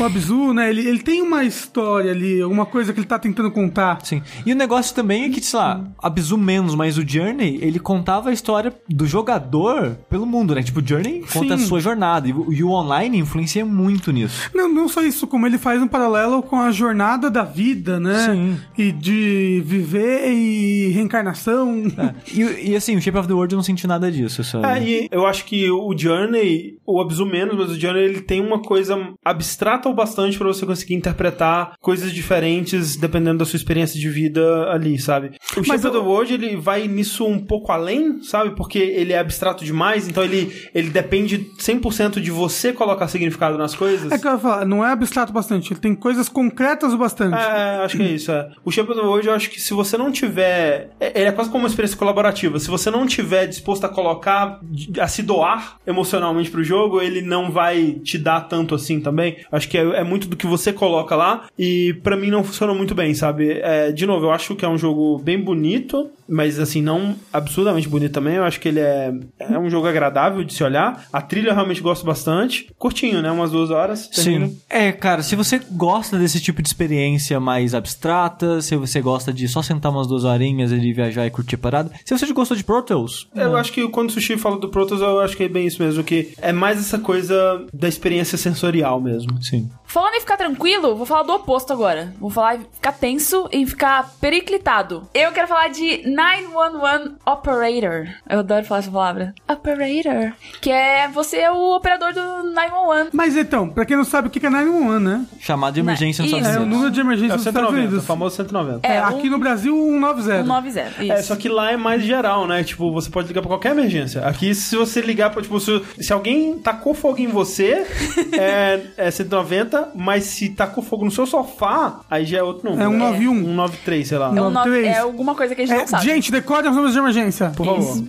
O 0.00 0.04
Abzu, 0.04 0.52
né? 0.54 0.70
Ele, 0.70 0.86
ele 0.86 0.98
tem 1.00 1.20
uma 1.22 1.44
história 1.44 2.10
ali, 2.12 2.40
alguma 2.40 2.66
coisa 2.66 2.92
que 2.92 3.00
ele 3.00 3.06
tá 3.06 3.18
tentando 3.18 3.50
contar. 3.50 3.98
Sim. 4.04 4.22
E 4.46 4.52
o 4.52 4.56
negócio 4.56 4.94
também 4.94 5.24
é 5.24 5.28
que, 5.30 5.40
sei 5.40 5.58
lá, 5.58 5.84
Abzu 6.02 6.36
menos, 6.38 6.74
mas 6.74 6.96
o 6.98 7.06
Journey, 7.06 7.58
ele 7.62 7.78
contava 7.78 8.30
a 8.30 8.32
história 8.32 8.72
do 8.88 9.06
jogador 9.06 9.96
pelo 10.08 10.26
mundo, 10.26 10.54
né? 10.54 10.62
Tipo, 10.62 10.80
o 10.80 10.86
Journey 10.86 11.24
conta 11.32 11.56
Sim. 11.58 11.63
Sua 11.64 11.80
jornada. 11.80 12.28
E 12.28 12.32
o, 12.32 12.52
e 12.52 12.62
o 12.62 12.70
online 12.70 13.18
influencia 13.18 13.64
muito 13.64 14.12
nisso. 14.12 14.50
Não, 14.54 14.68
não 14.72 14.88
só 14.88 15.02
isso, 15.02 15.26
como 15.26 15.46
ele 15.46 15.58
faz 15.58 15.80
um 15.82 15.88
paralelo 15.88 16.42
com 16.42 16.56
a 16.60 16.70
jornada 16.70 17.30
da 17.30 17.42
vida, 17.42 17.98
né? 18.00 18.26
Sim. 18.32 18.60
E 18.76 18.92
de 18.92 19.62
viver 19.64 20.30
e 20.32 20.88
reencarnação. 20.90 21.84
É. 21.98 22.14
E, 22.32 22.70
e 22.72 22.76
assim, 22.76 22.96
o 22.96 23.00
Shape 23.00 23.18
of 23.18 23.28
the 23.28 23.34
World 23.34 23.52
eu 23.54 23.56
não 23.56 23.62
senti 23.62 23.86
nada 23.86 24.10
disso, 24.10 24.42
sabe? 24.44 24.66
É, 24.66 24.82
e 24.82 25.08
eu 25.10 25.26
acho 25.26 25.44
que 25.44 25.70
o 25.70 25.96
Journey, 25.96 26.78
o 26.86 27.00
Abzu 27.00 27.26
menos, 27.26 27.56
mas 27.56 27.70
o 27.70 27.78
Journey 27.80 28.02
ele 28.04 28.20
tem 28.20 28.40
uma 28.40 28.60
coisa 28.60 28.96
abstrata 29.24 29.88
o 29.88 29.94
bastante 29.94 30.36
pra 30.38 30.46
você 30.46 30.64
conseguir 30.66 30.94
interpretar 30.94 31.74
coisas 31.80 32.12
diferentes 32.12 32.96
dependendo 32.96 33.38
da 33.38 33.44
sua 33.44 33.56
experiência 33.56 33.98
de 33.98 34.08
vida 34.08 34.68
ali, 34.70 34.98
sabe? 34.98 35.28
O 35.56 35.60
Mas 35.66 35.66
Shape 35.66 35.76
of 35.78 35.86
eu- 35.86 35.92
the 35.92 35.98
World 36.08 36.34
ele 36.34 36.56
vai 36.56 36.86
nisso 36.88 37.26
um 37.26 37.38
pouco 37.38 37.72
além, 37.72 38.22
sabe? 38.22 38.54
Porque 38.56 38.78
ele 38.78 39.12
é 39.12 39.18
abstrato 39.18 39.64
demais, 39.64 40.08
então 40.08 40.22
ele, 40.24 40.52
ele 40.74 40.90
depende 40.90 41.38
100% 41.58 42.20
de 42.20 42.30
você 42.30 42.72
colocar 42.72 43.08
significado 43.08 43.56
nas 43.58 43.74
coisas. 43.74 44.10
É 44.10 44.18
que 44.18 44.26
eu 44.26 44.32
ia 44.32 44.38
falar, 44.38 44.64
não 44.64 44.84
é 44.84 44.90
abstrato 44.90 45.32
bastante, 45.32 45.72
ele 45.72 45.80
tem 45.80 45.94
coisas 45.94 46.28
concretas 46.28 46.92
o 46.92 46.98
bastante. 46.98 47.36
É, 47.36 47.84
acho 47.84 47.96
que 47.96 48.02
é 48.02 48.06
isso. 48.06 48.32
É. 48.32 48.50
O 48.64 48.70
the 48.70 48.82
World, 48.82 49.26
eu 49.26 49.34
acho 49.34 49.50
que 49.50 49.60
se 49.60 49.72
você 49.74 49.96
não 49.96 50.10
tiver. 50.10 50.90
É, 51.00 51.20
ele 51.20 51.28
é 51.28 51.32
quase 51.32 51.50
como 51.50 51.64
uma 51.64 51.68
experiência 51.68 51.96
colaborativa. 51.96 52.58
Se 52.58 52.68
você 52.68 52.90
não 52.90 53.06
tiver 53.06 53.46
disposto 53.46 53.84
a 53.84 53.88
colocar, 53.88 54.60
a 55.00 55.08
se 55.08 55.22
doar 55.22 55.76
emocionalmente 55.86 56.50
pro 56.50 56.64
jogo, 56.64 57.00
ele 57.00 57.22
não 57.22 57.50
vai 57.50 57.92
te 58.02 58.18
dar 58.18 58.42
tanto 58.42 58.74
assim 58.74 59.00
também. 59.00 59.36
Acho 59.50 59.68
que 59.68 59.78
é, 59.78 59.82
é 59.82 60.04
muito 60.04 60.28
do 60.28 60.36
que 60.36 60.46
você 60.46 60.72
coloca 60.72 61.14
lá. 61.14 61.46
E 61.58 61.94
pra 62.02 62.16
mim 62.16 62.30
não 62.30 62.44
funciona 62.44 62.74
muito 62.74 62.94
bem, 62.94 63.14
sabe? 63.14 63.60
É, 63.62 63.92
de 63.92 64.06
novo, 64.06 64.26
eu 64.26 64.30
acho 64.30 64.54
que 64.54 64.64
é 64.64 64.68
um 64.68 64.78
jogo 64.78 65.18
bem 65.18 65.40
bonito, 65.40 66.10
mas 66.28 66.58
assim, 66.58 66.82
não 66.82 67.16
absurdamente 67.32 67.88
bonito 67.88 68.12
também. 68.12 68.36
Eu 68.36 68.44
acho 68.44 68.60
que 68.60 68.68
ele 68.68 68.80
é, 68.80 69.12
é 69.38 69.58
um 69.58 69.70
jogo 69.70 69.86
agradável 69.86 70.44
de 70.44 70.52
se 70.52 70.62
olhar. 70.62 71.06
A 71.12 71.20
trilha 71.34 71.50
eu 71.50 71.54
realmente 71.54 71.80
gosto 71.80 72.06
bastante. 72.06 72.70
Curtinho, 72.78 73.20
né? 73.20 73.30
Umas 73.30 73.50
duas 73.50 73.70
horas. 73.70 74.06
termina. 74.06 74.46
Sim. 74.46 74.60
É, 74.70 74.92
cara, 74.92 75.22
se 75.22 75.34
você 75.34 75.60
gosta 75.72 76.16
desse 76.16 76.40
tipo 76.40 76.62
de 76.62 76.68
experiência 76.68 77.40
mais 77.40 77.74
abstrata, 77.74 78.60
se 78.62 78.76
você 78.76 79.00
gosta 79.00 79.32
de 79.32 79.48
só 79.48 79.60
sentar 79.60 79.90
umas 79.90 80.06
duas 80.06 80.22
horinhas 80.22 80.70
e 80.70 80.92
viajar 80.92 81.26
e 81.26 81.30
curtir 81.30 81.56
a 81.56 81.58
parada, 81.58 81.90
se 82.04 82.16
você 82.16 82.32
gostou 82.32 82.56
de 82.56 82.62
Protoss, 82.62 83.26
Eu 83.34 83.56
acho 83.56 83.72
que 83.72 83.88
quando 83.88 84.10
o 84.10 84.12
Sushi 84.12 84.36
fala 84.36 84.58
do 84.58 84.68
Protoss, 84.68 85.00
eu 85.00 85.20
acho 85.20 85.36
que 85.36 85.42
é 85.42 85.48
bem 85.48 85.66
isso 85.66 85.82
mesmo, 85.82 86.04
que 86.04 86.32
é 86.40 86.52
mais 86.52 86.78
essa 86.78 86.98
coisa 86.98 87.66
da 87.72 87.88
experiência 87.88 88.38
sensorial 88.38 89.00
mesmo. 89.00 89.42
sim. 89.42 89.68
Falando 89.86 90.14
em 90.14 90.20
ficar 90.20 90.36
tranquilo, 90.36 90.96
vou 90.96 91.06
falar 91.06 91.22
do 91.22 91.32
oposto 91.32 91.72
agora. 91.72 92.12
Vou 92.18 92.28
falar 92.28 92.56
em 92.56 92.66
ficar 92.72 92.90
tenso 92.92 93.48
e 93.52 93.64
ficar 93.64 94.12
periclitado. 94.20 95.08
Eu 95.14 95.30
quero 95.30 95.46
falar 95.46 95.68
de 95.68 96.02
911 96.10 97.14
Operator. 97.24 98.08
Eu 98.28 98.40
adoro 98.40 98.64
falar 98.64 98.80
essa 98.80 98.90
palavra. 98.90 99.34
Operator. 99.48 100.32
Que 100.60 100.70
é 100.70 101.08
você 101.08 101.23
você 101.24 101.38
é 101.38 101.50
o 101.50 101.74
operador 101.76 102.12
do 102.12 102.20
911. 102.52 103.10
Mas 103.12 103.36
então, 103.36 103.68
pra 103.68 103.84
quem 103.84 103.96
não 103.96 104.04
sabe 104.04 104.28
o 104.28 104.30
que 104.30 104.44
é 104.44 104.50
911, 104.50 105.04
né? 105.04 105.24
Chamado 105.40 105.74
de 105.74 105.80
emergência 105.80 106.22
nos. 106.22 106.32
Estados 106.32 106.48
É 106.56 106.58
o 106.58 106.62
Unidos. 106.62 106.76
número 106.76 106.90
de 106.92 107.00
emergência 107.00 107.32
É 107.32 107.34
o 107.34 107.36
dos 107.38 107.46
Estados 107.46 107.60
190, 107.68 107.86
o 107.86 107.88
Unidos. 107.90 108.06
famoso 108.06 108.36
190. 108.36 108.80
É, 108.86 108.96
É, 108.96 109.02
um- 109.02 109.06
aqui 109.06 109.30
no 109.30 109.38
Brasil, 109.38 109.74
190. 109.74 110.44
190. 110.44 111.02
Isso. 111.02 111.12
É, 111.12 111.22
só 111.22 111.36
que 111.36 111.48
lá 111.48 111.70
é 111.72 111.76
mais 111.76 112.02
geral, 112.02 112.46
né? 112.46 112.62
Tipo, 112.62 112.92
você 112.92 113.10
pode 113.10 113.28
ligar 113.28 113.40
pra 113.40 113.48
qualquer 113.48 113.72
emergência. 113.72 114.24
Aqui, 114.26 114.54
se 114.54 114.76
você 114.76 115.00
ligar 115.00 115.30
pra, 115.30 115.42
tipo, 115.42 115.58
se, 115.60 115.82
se 116.00 116.12
alguém 116.12 116.58
tacou 116.58 116.94
fogo 116.94 117.18
em 117.18 117.26
você, 117.26 117.86
é, 118.32 118.80
é 118.96 119.10
190, 119.10 119.90
mas 119.94 120.24
se 120.24 120.50
tacou 120.50 120.82
fogo 120.82 121.04
no 121.04 121.10
seu 121.10 121.26
sofá, 121.26 122.00
aí 122.10 122.24
já 122.24 122.38
é 122.38 122.42
outro 122.42 122.70
número. 122.70 122.82
É 122.82 122.92
191. 122.92 123.34
193, 123.44 124.08
sei 124.08 124.18
lá. 124.18 124.26
É, 124.26 124.30
um 124.30 124.34
nove- 124.34 124.50
93. 124.70 124.96
é 124.96 124.98
alguma 125.00 125.34
coisa 125.34 125.54
que 125.54 125.62
a 125.62 125.66
gente 125.66 125.74
É, 125.76 125.80
não 125.80 125.86
sabe. 125.86 126.04
gente, 126.04 126.30
decore 126.32 126.68
os 126.68 126.74
números 126.74 126.92
de 126.92 126.98
emergência. 126.98 127.50
Por 127.56 127.66
favor. 127.66 128.04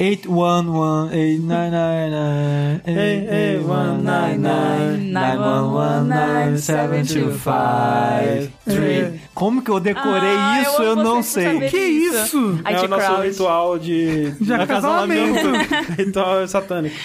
Isso. 0.00 0.30
811-899-911-911-911-725-3 8.66 9.20
Como 9.34 9.62
que 9.62 9.70
eu 9.70 9.80
decorei 9.80 10.36
Ah, 10.36 10.62
isso? 10.62 10.82
eu 10.82 10.90
Eu 10.90 10.96
não 10.96 11.22
sei. 11.22 11.68
Que 11.68 11.78
isso? 11.78 12.58
É 12.64 12.72
IT 12.72 12.84
o 12.84 12.88
nosso 12.88 13.06
Crowd. 13.06 13.28
ritual 13.28 13.78
de... 13.78 14.30
De 14.40 14.52
acasalamento. 14.54 15.48
ritual 15.96 16.46
satânico. 16.48 16.96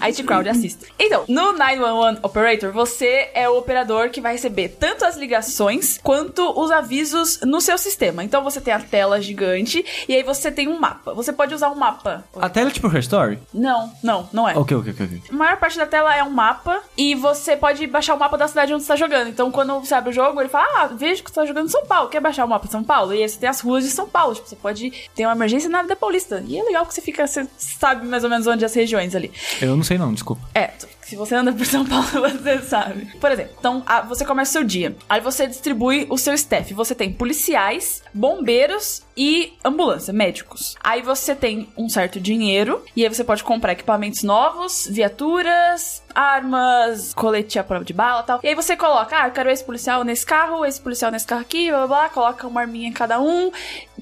IT 0.00 0.22
Crowd 0.22 0.48
assista. 0.48 0.86
Então, 0.98 1.24
no 1.28 1.52
911 1.52 2.20
Operator, 2.22 2.72
você 2.72 3.30
é 3.34 3.48
o 3.48 3.58
operador 3.58 4.10
que 4.10 4.20
vai 4.20 4.32
receber 4.32 4.68
tanto 4.78 5.04
as 5.04 5.16
ligações 5.16 5.98
quanto 6.02 6.58
os 6.58 6.70
avisos 6.70 7.40
no 7.42 7.60
seu 7.60 7.76
sistema. 7.78 8.22
Então 8.22 8.42
você 8.44 8.60
tem 8.60 8.72
a 8.72 8.78
tela 8.80 9.20
gigante 9.20 9.84
e 10.08 10.14
aí 10.14 10.22
você 10.22 10.50
tem 10.52 10.68
um 10.68 10.78
mapa. 10.78 11.12
Você 11.14 11.32
pode 11.32 11.54
usar 11.54 11.70
um 11.70 11.74
mapa. 11.76 12.24
A 12.42 12.48
tela 12.48 12.70
é 12.70 12.72
tipo 12.72 12.88
Her 12.88 12.98
Story? 12.98 13.38
Não, 13.54 13.92
não, 14.02 14.28
não 14.32 14.48
é. 14.48 14.58
Ok, 14.58 14.76
ok, 14.76 14.92
ok. 14.92 15.22
A 15.30 15.32
maior 15.32 15.56
parte 15.58 15.78
da 15.78 15.86
tela 15.86 16.12
é 16.14 16.24
um 16.24 16.30
mapa 16.30 16.82
e 16.98 17.14
você 17.14 17.56
pode 17.56 17.86
baixar 17.86 18.16
o 18.16 18.18
mapa 18.18 18.36
da 18.36 18.48
cidade 18.48 18.74
onde 18.74 18.82
você 18.82 18.88
tá 18.88 18.96
jogando. 18.96 19.28
Então, 19.28 19.48
quando 19.52 19.78
você 19.78 19.94
abre 19.94 20.10
o 20.10 20.12
jogo, 20.12 20.40
ele 20.40 20.48
fala: 20.48 20.66
Ah, 20.82 20.86
vejo 20.88 21.22
que 21.22 21.30
você 21.30 21.36
tá 21.36 21.46
jogando 21.46 21.66
em 21.66 21.70
São 21.70 21.86
Paulo. 21.86 22.08
Quer 22.08 22.20
baixar 22.20 22.44
o 22.44 22.48
mapa 22.48 22.66
de 22.66 22.72
São 22.72 22.82
Paulo? 22.82 23.14
E 23.14 23.22
aí 23.22 23.28
você 23.28 23.38
tem 23.38 23.48
as 23.48 23.60
ruas 23.60 23.84
de 23.84 23.90
São 23.90 24.08
Paulo. 24.08 24.34
Tipo, 24.34 24.48
você 24.48 24.56
pode 24.56 24.92
ter 25.14 25.24
uma 25.24 25.36
emergência 25.36 25.70
na 25.70 25.82
Vida 25.82 25.94
Paulista. 25.94 26.42
E 26.44 26.58
é 26.58 26.62
legal 26.64 26.84
que 26.84 26.92
você 26.92 27.00
fica, 27.00 27.24
você 27.26 27.46
sabe 27.56 28.06
mais 28.08 28.24
ou 28.24 28.28
menos 28.30 28.44
onde 28.48 28.64
as 28.64 28.74
regiões 28.74 29.14
ali. 29.14 29.30
Eu 29.60 29.76
não 29.76 29.84
sei 29.84 29.96
não, 29.96 30.12
desculpa. 30.12 30.42
É, 30.52 30.70
se 31.02 31.14
você 31.14 31.36
anda 31.36 31.52
por 31.52 31.64
São 31.64 31.86
Paulo, 31.86 32.06
você 32.42 32.58
sabe. 32.62 33.06
Por 33.20 33.30
exemplo, 33.30 33.52
então 33.56 33.84
a- 33.86 34.00
você 34.00 34.24
começa 34.24 34.50
o 34.50 34.52
seu 34.54 34.64
dia. 34.64 34.96
Aí 35.08 35.20
você 35.20 35.46
distribui 35.46 36.08
o 36.10 36.18
seu 36.18 36.34
staff. 36.34 36.74
Você 36.74 36.92
tem 36.94 37.12
policiais, 37.12 38.02
bombeiros 38.12 39.02
e 39.16 39.52
ambulância, 39.64 40.12
médicos. 40.12 40.74
Aí 40.82 41.02
você 41.02 41.34
tem 41.34 41.68
um 41.76 41.88
certo 41.88 42.20
dinheiro. 42.20 42.82
E 42.96 43.04
aí 43.04 43.08
você 43.12 43.24
pode 43.24 43.44
comprar 43.44 43.72
equipamentos 43.72 44.22
novos, 44.22 44.86
viaturas, 44.90 46.02
armas, 46.14 47.12
colete 47.14 47.58
à 47.58 47.64
prova 47.64 47.84
de 47.84 47.92
bala 47.92 48.22
e 48.22 48.26
tal. 48.26 48.40
E 48.42 48.48
aí 48.48 48.54
você 48.54 48.76
coloca, 48.76 49.16
ah, 49.22 49.28
eu 49.28 49.32
quero 49.32 49.50
esse 49.50 49.64
policial 49.64 50.04
nesse 50.04 50.24
carro, 50.24 50.64
esse 50.64 50.80
policial 50.80 51.10
nesse 51.10 51.26
carro 51.26 51.42
aqui, 51.42 51.68
blá 51.70 51.78
blá 51.78 51.86
blá. 51.86 52.08
Coloca 52.08 52.46
uma 52.46 52.60
arminha 52.60 52.88
em 52.88 52.92
cada 52.92 53.20
um. 53.20 53.50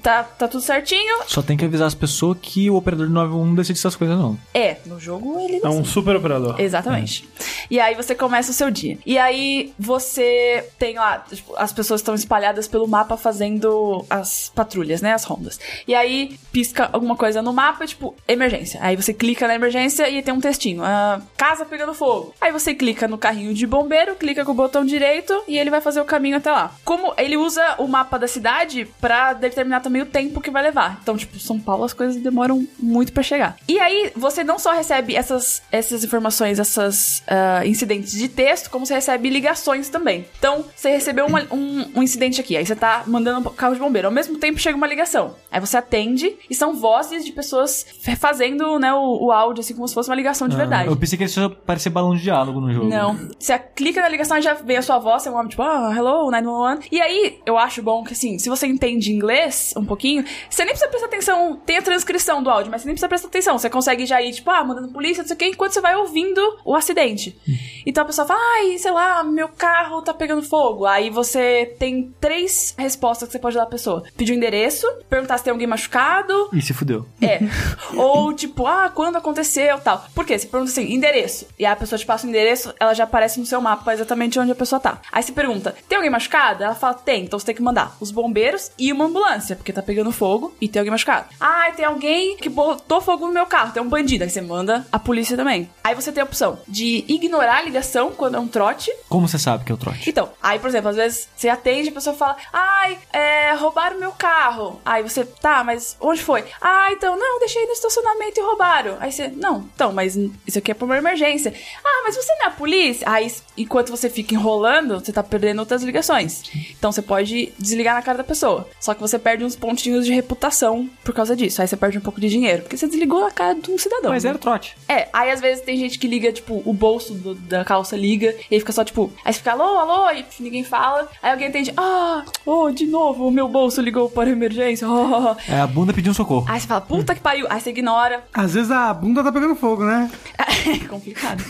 Tá, 0.01 0.23
tá 0.23 0.47
tudo 0.47 0.61
certinho. 0.61 1.21
Só 1.27 1.41
tem 1.43 1.55
que 1.55 1.63
avisar 1.65 1.87
as 1.87 1.93
pessoas 1.93 2.37
que 2.41 2.69
o 2.71 2.75
operador 2.75 3.05
de 3.07 3.13
911 3.13 3.55
decide 3.55 3.79
essas 3.79 3.95
coisas 3.95 4.17
não. 4.17 4.37
É, 4.53 4.77
no 4.85 4.99
jogo 4.99 5.39
ele 5.39 5.57
É 5.57 5.59
não 5.59 5.77
um 5.77 5.85
super 5.85 6.15
operador. 6.15 6.59
Exatamente. 6.59 7.29
E 7.69 7.79
aí 7.79 7.93
você 7.93 8.15
começa 8.15 8.49
o 8.51 8.53
seu 8.53 8.71
dia. 8.71 8.97
E 9.05 9.17
aí 9.19 9.73
você 9.77 10.67
tem 10.79 10.95
lá, 10.95 11.19
tipo, 11.19 11.53
as 11.55 11.71
pessoas 11.71 12.01
estão 12.01 12.15
espalhadas 12.15 12.67
pelo 12.67 12.87
mapa 12.87 13.15
fazendo 13.15 14.03
as 14.09 14.51
patrulhas, 14.55 15.00
né? 15.01 15.13
As 15.13 15.23
rondas. 15.23 15.59
E 15.87 15.93
aí 15.95 16.37
pisca 16.51 16.89
alguma 16.91 17.15
coisa 17.15 17.41
no 17.41 17.53
mapa, 17.53 17.85
tipo, 17.85 18.15
emergência. 18.27 18.79
Aí 18.83 18.95
você 18.95 19.13
clica 19.13 19.47
na 19.47 19.55
emergência 19.55 20.09
e 20.09 20.21
tem 20.21 20.33
um 20.33 20.39
textinho. 20.39 20.83
ah, 20.83 21.21
casa 21.37 21.65
pegando 21.65 21.93
fogo. 21.93 22.33
Aí 22.39 22.51
você 22.51 22.73
clica 22.73 23.07
no 23.07 23.17
carrinho 23.17 23.53
de 23.53 23.65
bombeiro, 23.67 24.15
clica 24.15 24.43
com 24.45 24.51
o 24.51 24.55
botão 24.55 24.85
direito 24.85 25.43
e 25.47 25.57
ele 25.57 25.69
vai 25.69 25.81
fazer 25.81 26.01
o 26.01 26.05
caminho 26.05 26.37
até 26.37 26.51
lá. 26.51 26.73
Como 26.83 27.13
ele 27.17 27.37
usa 27.37 27.75
o 27.77 27.87
mapa 27.87 28.17
da 28.17 28.27
cidade 28.27 28.87
pra 28.99 29.33
determinar 29.33 29.79
também 29.81 30.01
o 30.01 30.05
tempo 30.05 30.41
que 30.41 30.51
vai 30.51 30.63
levar. 30.63 30.99
Então, 31.01 31.17
tipo, 31.17 31.39
São 31.39 31.59
Paulo 31.59 31.83
as 31.83 31.93
coisas 31.93 32.15
demoram 32.21 32.67
muito 32.79 33.11
pra 33.13 33.23
chegar. 33.23 33.55
E 33.67 33.79
aí 33.79 34.11
você 34.15 34.43
não 34.43 34.59
só 34.59 34.71
recebe 34.73 35.15
essas, 35.15 35.61
essas 35.71 36.03
informações, 36.03 36.59
essas 36.59 37.23
ah, 37.27 37.65
incidentes 37.65 38.11
de 38.11 38.27
texto, 38.27 38.69
como 38.69 38.85
você 38.85 38.93
recebe 38.93 39.29
ligações 39.29 39.89
também. 39.89 40.25
Então, 40.37 40.65
você 40.75 40.89
recebeu 40.91 41.25
uma- 41.25 41.45
um, 41.51 41.91
um 41.95 42.03
incidente 42.03 42.39
aqui, 42.41 42.55
aí 42.57 42.65
você 42.65 42.75
tá 42.75 43.03
mandando 43.07 43.49
um 43.49 43.53
carro 43.53 43.73
de 43.73 43.79
bombeiro. 43.79 44.07
Ao 44.07 44.13
mesmo 44.13 44.37
tempo 44.37 44.59
chega 44.59 44.75
uma 44.77 44.87
ligação. 44.91 45.35
Aí 45.51 45.59
você 45.59 45.77
atende 45.77 46.37
e 46.49 46.55
são 46.55 46.75
vozes 46.75 47.25
de 47.25 47.31
pessoas 47.31 47.85
fazendo, 48.19 48.77
né, 48.79 48.93
o, 48.93 49.25
o 49.25 49.31
áudio, 49.31 49.61
assim, 49.61 49.73
como 49.73 49.87
se 49.87 49.93
fosse 49.93 50.09
uma 50.09 50.15
ligação 50.15 50.47
de 50.47 50.55
verdade. 50.55 50.87
Eu 50.87 50.95
pensei 50.95 51.17
que 51.17 51.27
só 51.27 51.49
parecia 51.49 51.91
balão 51.91 52.15
de 52.15 52.21
diálogo 52.21 52.59
no 52.59 52.71
jogo. 52.71 52.87
Não. 52.87 53.17
Você 53.39 53.57
clica 53.57 54.01
na 54.01 54.09
ligação 54.09 54.37
e 54.37 54.41
já 54.41 54.53
vem 54.53 54.77
a 54.77 54.81
sua 54.81 54.99
voz, 54.99 55.25
é 55.25 55.31
um 55.31 55.35
homem 55.35 55.49
tipo, 55.49 55.61
ah, 55.61 55.93
hello, 55.95 56.29
911. 56.29 56.87
E 56.91 57.01
aí, 57.01 57.39
eu 57.45 57.57
acho 57.57 57.81
bom 57.81 58.03
que, 58.03 58.13
assim, 58.13 58.37
se 58.37 58.49
você 58.49 58.67
entende 58.67 59.11
inglês 59.11 59.73
um 59.75 59.85
pouquinho, 59.85 60.23
você 60.49 60.63
nem 60.63 60.73
precisa 60.73 60.89
prestar 60.89 61.07
atenção, 61.07 61.55
tem 61.65 61.77
a 61.77 61.81
transcrição 61.81 62.43
do 62.43 62.49
áudio, 62.49 62.71
mas 62.71 62.81
você 62.81 62.87
nem 62.87 62.95
precisa 62.95 63.09
prestar 63.09 63.27
atenção. 63.27 63.57
Você 63.57 63.69
consegue 63.69 64.05
já 64.05 64.21
ir, 64.21 64.31
tipo, 64.33 64.49
ah, 64.49 64.63
mandando 64.63 64.89
polícia, 64.89 65.23
não 65.23 65.27
sei 65.27 65.35
o 65.35 65.39
quê, 65.39 65.45
enquanto 65.47 65.71
você 65.73 65.81
vai 65.81 65.95
ouvindo 65.95 66.41
o 66.65 66.75
acidente. 66.75 67.37
Então 67.85 68.03
a 68.03 68.05
pessoa 68.05 68.27
fala, 68.27 68.39
ai, 68.57 68.77
sei 68.77 68.91
lá, 68.91 69.23
meu 69.23 69.49
carro 69.49 70.01
tá 70.01 70.13
pegando 70.13 70.43
fogo. 70.43 70.85
Aí 70.85 71.09
você 71.09 71.75
tem 71.79 72.13
três 72.19 72.75
respostas 72.77 73.27
que 73.27 73.33
você 73.33 73.39
pode 73.39 73.55
dar 73.55 73.61
pra 73.61 73.71
pessoa. 73.71 74.03
Pedir 74.15 74.33
o 74.33 74.35
endereço, 74.35 74.80
perguntar 75.09 75.37
se 75.37 75.43
tem 75.43 75.51
alguém 75.51 75.67
machucado, 75.67 76.49
E 76.53 76.61
se 76.61 76.73
fudeu. 76.73 77.05
é. 77.21 77.39
Ou 77.95 78.33
tipo, 78.33 78.65
ah, 78.67 78.89
quando 78.93 79.15
aconteceu 79.17 79.79
tal. 79.79 80.05
Por 80.13 80.25
quê? 80.25 80.37
Você 80.37 80.47
pergunta 80.47 80.71
assim, 80.71 80.91
endereço. 80.93 81.45
E 81.57 81.65
a 81.65 81.75
pessoa 81.75 81.97
te 81.99 82.05
passa 82.05 82.25
o 82.25 82.29
endereço, 82.29 82.73
ela 82.79 82.93
já 82.93 83.03
aparece 83.03 83.39
no 83.39 83.45
seu 83.45 83.59
mapa 83.61 83.93
exatamente 83.93 84.39
onde 84.39 84.51
a 84.51 84.55
pessoa 84.55 84.79
tá. 84.79 84.99
Aí 85.11 85.21
você 85.23 85.31
pergunta, 85.31 85.75
tem 85.87 85.95
alguém 85.95 86.11
machucado? 86.11 86.63
Ela 86.63 86.75
fala, 86.75 86.93
tem. 86.93 87.23
Então 87.23 87.37
você 87.39 87.45
tem 87.45 87.55
que 87.55 87.61
mandar 87.61 87.95
os 87.99 88.11
bombeiros 88.11 88.71
e 88.77 88.91
uma 88.91 89.05
ambulância, 89.05 89.55
porque 89.55 89.73
tá 89.73 89.81
pegando 89.81 90.11
fogo 90.11 90.53
e 90.61 90.67
tem 90.67 90.79
alguém 90.79 90.91
machucado. 90.91 91.27
Ah, 91.39 91.71
tem 91.75 91.85
alguém 91.85 92.37
que 92.37 92.49
botou 92.49 93.01
fogo 93.01 93.27
no 93.27 93.33
meu 93.33 93.45
carro, 93.45 93.71
tem 93.73 93.81
um 93.81 93.89
bandido. 93.89 94.23
Aí 94.23 94.29
você 94.29 94.41
manda 94.41 94.85
a 94.91 94.99
polícia 94.99 95.35
também. 95.37 95.69
Aí 95.83 95.95
você 95.95 96.11
tem 96.11 96.21
a 96.21 96.25
opção 96.25 96.59
de 96.67 97.03
ignorar 97.07 97.57
a 97.57 97.61
ligação 97.61 98.11
quando 98.11 98.35
é 98.37 98.39
um 98.39 98.47
trote. 98.47 98.91
Como 99.09 99.27
você 99.27 99.37
sabe 99.39 99.63
que 99.65 99.71
é 99.71 99.75
o 99.75 99.77
trote? 99.77 100.09
Então, 100.09 100.29
aí, 100.41 100.59
por 100.59 100.67
exemplo, 100.67 100.89
às 100.89 100.95
vezes 100.95 101.27
você 101.35 101.49
atende 101.49 101.89
a 101.89 101.93
pessoa 101.93 102.15
fala, 102.15 102.37
ai, 102.53 102.97
é, 103.11 103.53
roubaram 103.53 103.99
meu 103.99 104.11
carro. 104.11 104.70
Aí 104.85 105.03
você, 105.03 105.25
tá, 105.25 105.63
mas 105.63 105.97
onde 105.99 106.21
foi? 106.21 106.43
Ah, 106.61 106.89
então, 106.91 107.17
não, 107.17 107.39
deixei 107.39 107.65
no 107.65 107.73
estacionamento 107.73 108.39
e 108.39 108.43
roubaram. 108.43 108.97
Aí 108.99 109.11
você, 109.11 109.27
não, 109.29 109.67
então, 109.75 109.91
mas 109.91 110.15
isso 110.47 110.57
aqui 110.57 110.71
é 110.71 110.73
pra 110.73 110.85
uma 110.85 110.97
emergência. 110.97 111.53
Ah, 111.83 112.01
mas 112.03 112.15
você 112.15 112.33
não 112.35 112.45
é 112.45 112.47
a 112.47 112.51
polícia? 112.51 113.07
Aí, 113.09 113.31
enquanto 113.57 113.89
você 113.89 114.09
fica 114.09 114.33
enrolando, 114.33 114.99
você 114.99 115.11
tá 115.11 115.23
perdendo 115.23 115.59
outras 115.59 115.83
ligações. 115.83 116.43
Então 116.77 116.91
você 116.91 117.01
pode 117.01 117.53
desligar 117.57 117.95
na 117.95 118.01
cara 118.01 118.17
da 118.19 118.23
pessoa. 118.23 118.67
Só 118.79 118.93
que 118.93 119.01
você 119.01 119.17
perde 119.19 119.43
uns 119.43 119.55
pontinhos 119.55 120.05
de 120.05 120.13
reputação 120.13 120.89
por 121.03 121.13
causa 121.13 121.35
disso. 121.35 121.61
Aí 121.61 121.67
você 121.67 121.77
perde 121.77 121.97
um 121.97 122.01
pouco 122.01 122.19
de 122.21 122.29
dinheiro, 122.29 122.61
porque 122.63 122.77
você 122.77 122.87
desligou 122.87 123.25
a 123.25 123.31
cara 123.31 123.55
de 123.55 123.71
um 123.71 123.77
cidadão. 123.77 124.11
Mas 124.11 124.23
né? 124.23 124.29
era 124.31 124.39
trote. 124.39 124.75
É, 124.87 125.07
aí 125.13 125.31
às 125.31 125.41
vezes 125.41 125.63
tem 125.63 125.77
gente 125.77 125.97
que 125.99 126.07
liga, 126.07 126.31
tipo, 126.31 126.61
o 126.65 126.73
bolso 126.73 127.13
do- 127.13 127.35
da 127.35 127.63
calça 127.65 127.95
liga, 127.95 128.35
e 128.49 128.55
aí 128.55 128.59
fica 128.59 128.71
só, 128.71 128.83
tipo, 128.83 129.11
aí 129.23 129.31
você 129.33 129.39
fica, 129.39 129.51
alô, 129.51 129.63
alô, 129.77 130.11
e 130.11 130.25
ninguém 130.39 130.63
fala. 130.63 131.09
Aí 131.21 131.31
alguém 131.31 131.47
entende, 131.49 131.73
ah, 131.77 132.23
oh, 132.45 132.71
de 132.71 132.85
novo, 132.85 133.27
o 133.27 133.31
meu 133.31 133.47
bolso 133.47 133.81
ligou 133.81 134.09
para 134.09 134.29
emergência. 134.29 134.60
oh. 134.85 135.35
É, 135.47 135.59
a 135.61 135.67
bunda 135.67 135.93
pediu 135.93 136.11
um 136.11 136.15
socorro. 136.15 136.45
Aí 136.47 136.59
você 136.59 136.67
fala, 136.67 136.81
puta 136.81 137.15
que 137.15 137.21
pariu. 137.21 137.47
Aí 137.49 137.59
você 137.59 137.69
ignora. 137.69 138.23
Às 138.33 138.53
vezes 138.53 138.71
a 138.71 138.93
bunda 138.93 139.23
tá 139.23 139.31
pegando 139.31 139.55
fogo, 139.55 139.83
né? 139.83 140.09
É 140.67 140.87
complicado. 140.87 141.43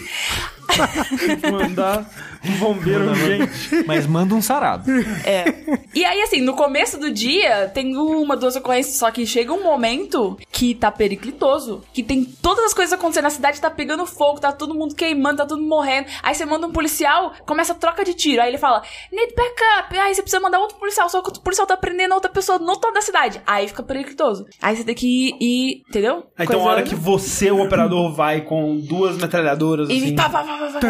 Mandar 1.52 2.06
um 2.44 2.58
bombeiro 2.58 3.10
urgente. 3.10 3.84
Mas 3.86 4.08
manda 4.08 4.34
um 4.34 4.42
sarado. 4.42 4.90
É. 5.26 5.46
E 5.94 6.04
aí, 6.04 6.22
assim, 6.22 6.42
no 6.42 6.54
começo 6.54 7.00
do 7.00 7.12
dia, 7.12 7.70
tem 7.74 7.96
uma, 7.96 8.36
duas 8.36 8.56
ocorrências, 8.56 8.96
só 8.96 9.12
que 9.12 9.26
chega 9.26 9.54
um 9.54 9.64
momento 9.64 10.38
que 10.52 10.74
tá 10.74 10.92
periclitoso, 10.92 11.84
que 11.94 12.02
tem 12.02 12.24
todas 12.24 12.66
as 12.66 12.74
coisas 12.74 12.94
acontecendo, 12.94 13.26
a 13.26 13.30
cidade 13.30 13.62
tá 13.62 13.70
pegando 13.70 14.06
fogo, 14.06 14.40
tá 14.40 14.52
todo 14.52 14.74
mundo 14.74 14.96
queimando, 14.96 15.38
tá 15.38 15.46
todo 15.46 15.60
mundo 15.60 15.70
morrendo. 15.70 16.08
Aí 16.24 16.34
você 16.34 16.46
manda 16.46 16.66
um 16.68 16.72
policial, 16.72 17.34
começa 17.46 17.74
a 17.74 17.76
troca 17.76 18.04
de 18.04 18.14
tiro. 18.14 18.42
Aí 18.42 18.50
ele 18.50 18.58
fala, 18.58 18.82
need 19.12 19.34
backup. 19.36 19.98
Aí 20.00 20.16
você 20.16 20.22
precisa 20.22 20.42
mandar 20.42 20.60
outro 20.60 20.78
policial, 20.78 21.10
só 21.10 21.22
que 21.22 21.30
o 21.30 21.42
policial 21.42 21.68
tá 21.68 21.78
prendendo 21.78 22.14
outra 22.14 22.32
pessoa 22.32 22.58
no 22.58 22.78
toda 22.78 22.96
da 22.96 23.02
cidade. 23.02 23.42
Aí 23.46 23.68
fica 23.68 23.84
periclitoso. 23.84 24.46
Aí 24.62 24.76
você 24.76 24.84
tem 24.84 24.96
que 24.96 25.08
ir, 25.08 25.38
ir 25.40 25.84
entendeu? 25.90 26.24
Aí 26.38 26.48
tem 26.48 26.58
uma 26.58 26.70
hora 26.72 26.84
que 26.84 26.96
você, 26.96 27.52
o 27.52 27.62
operador, 27.64 28.14
vai 28.14 28.42
com 28.42 28.78
duas 28.78 29.18
metralhadoras, 29.18 29.90
E 29.90 29.98
assim. 29.98 30.16
pá, 30.16 30.30
pá, 30.30 30.44
pá, 30.44 30.61
vai 30.70 30.82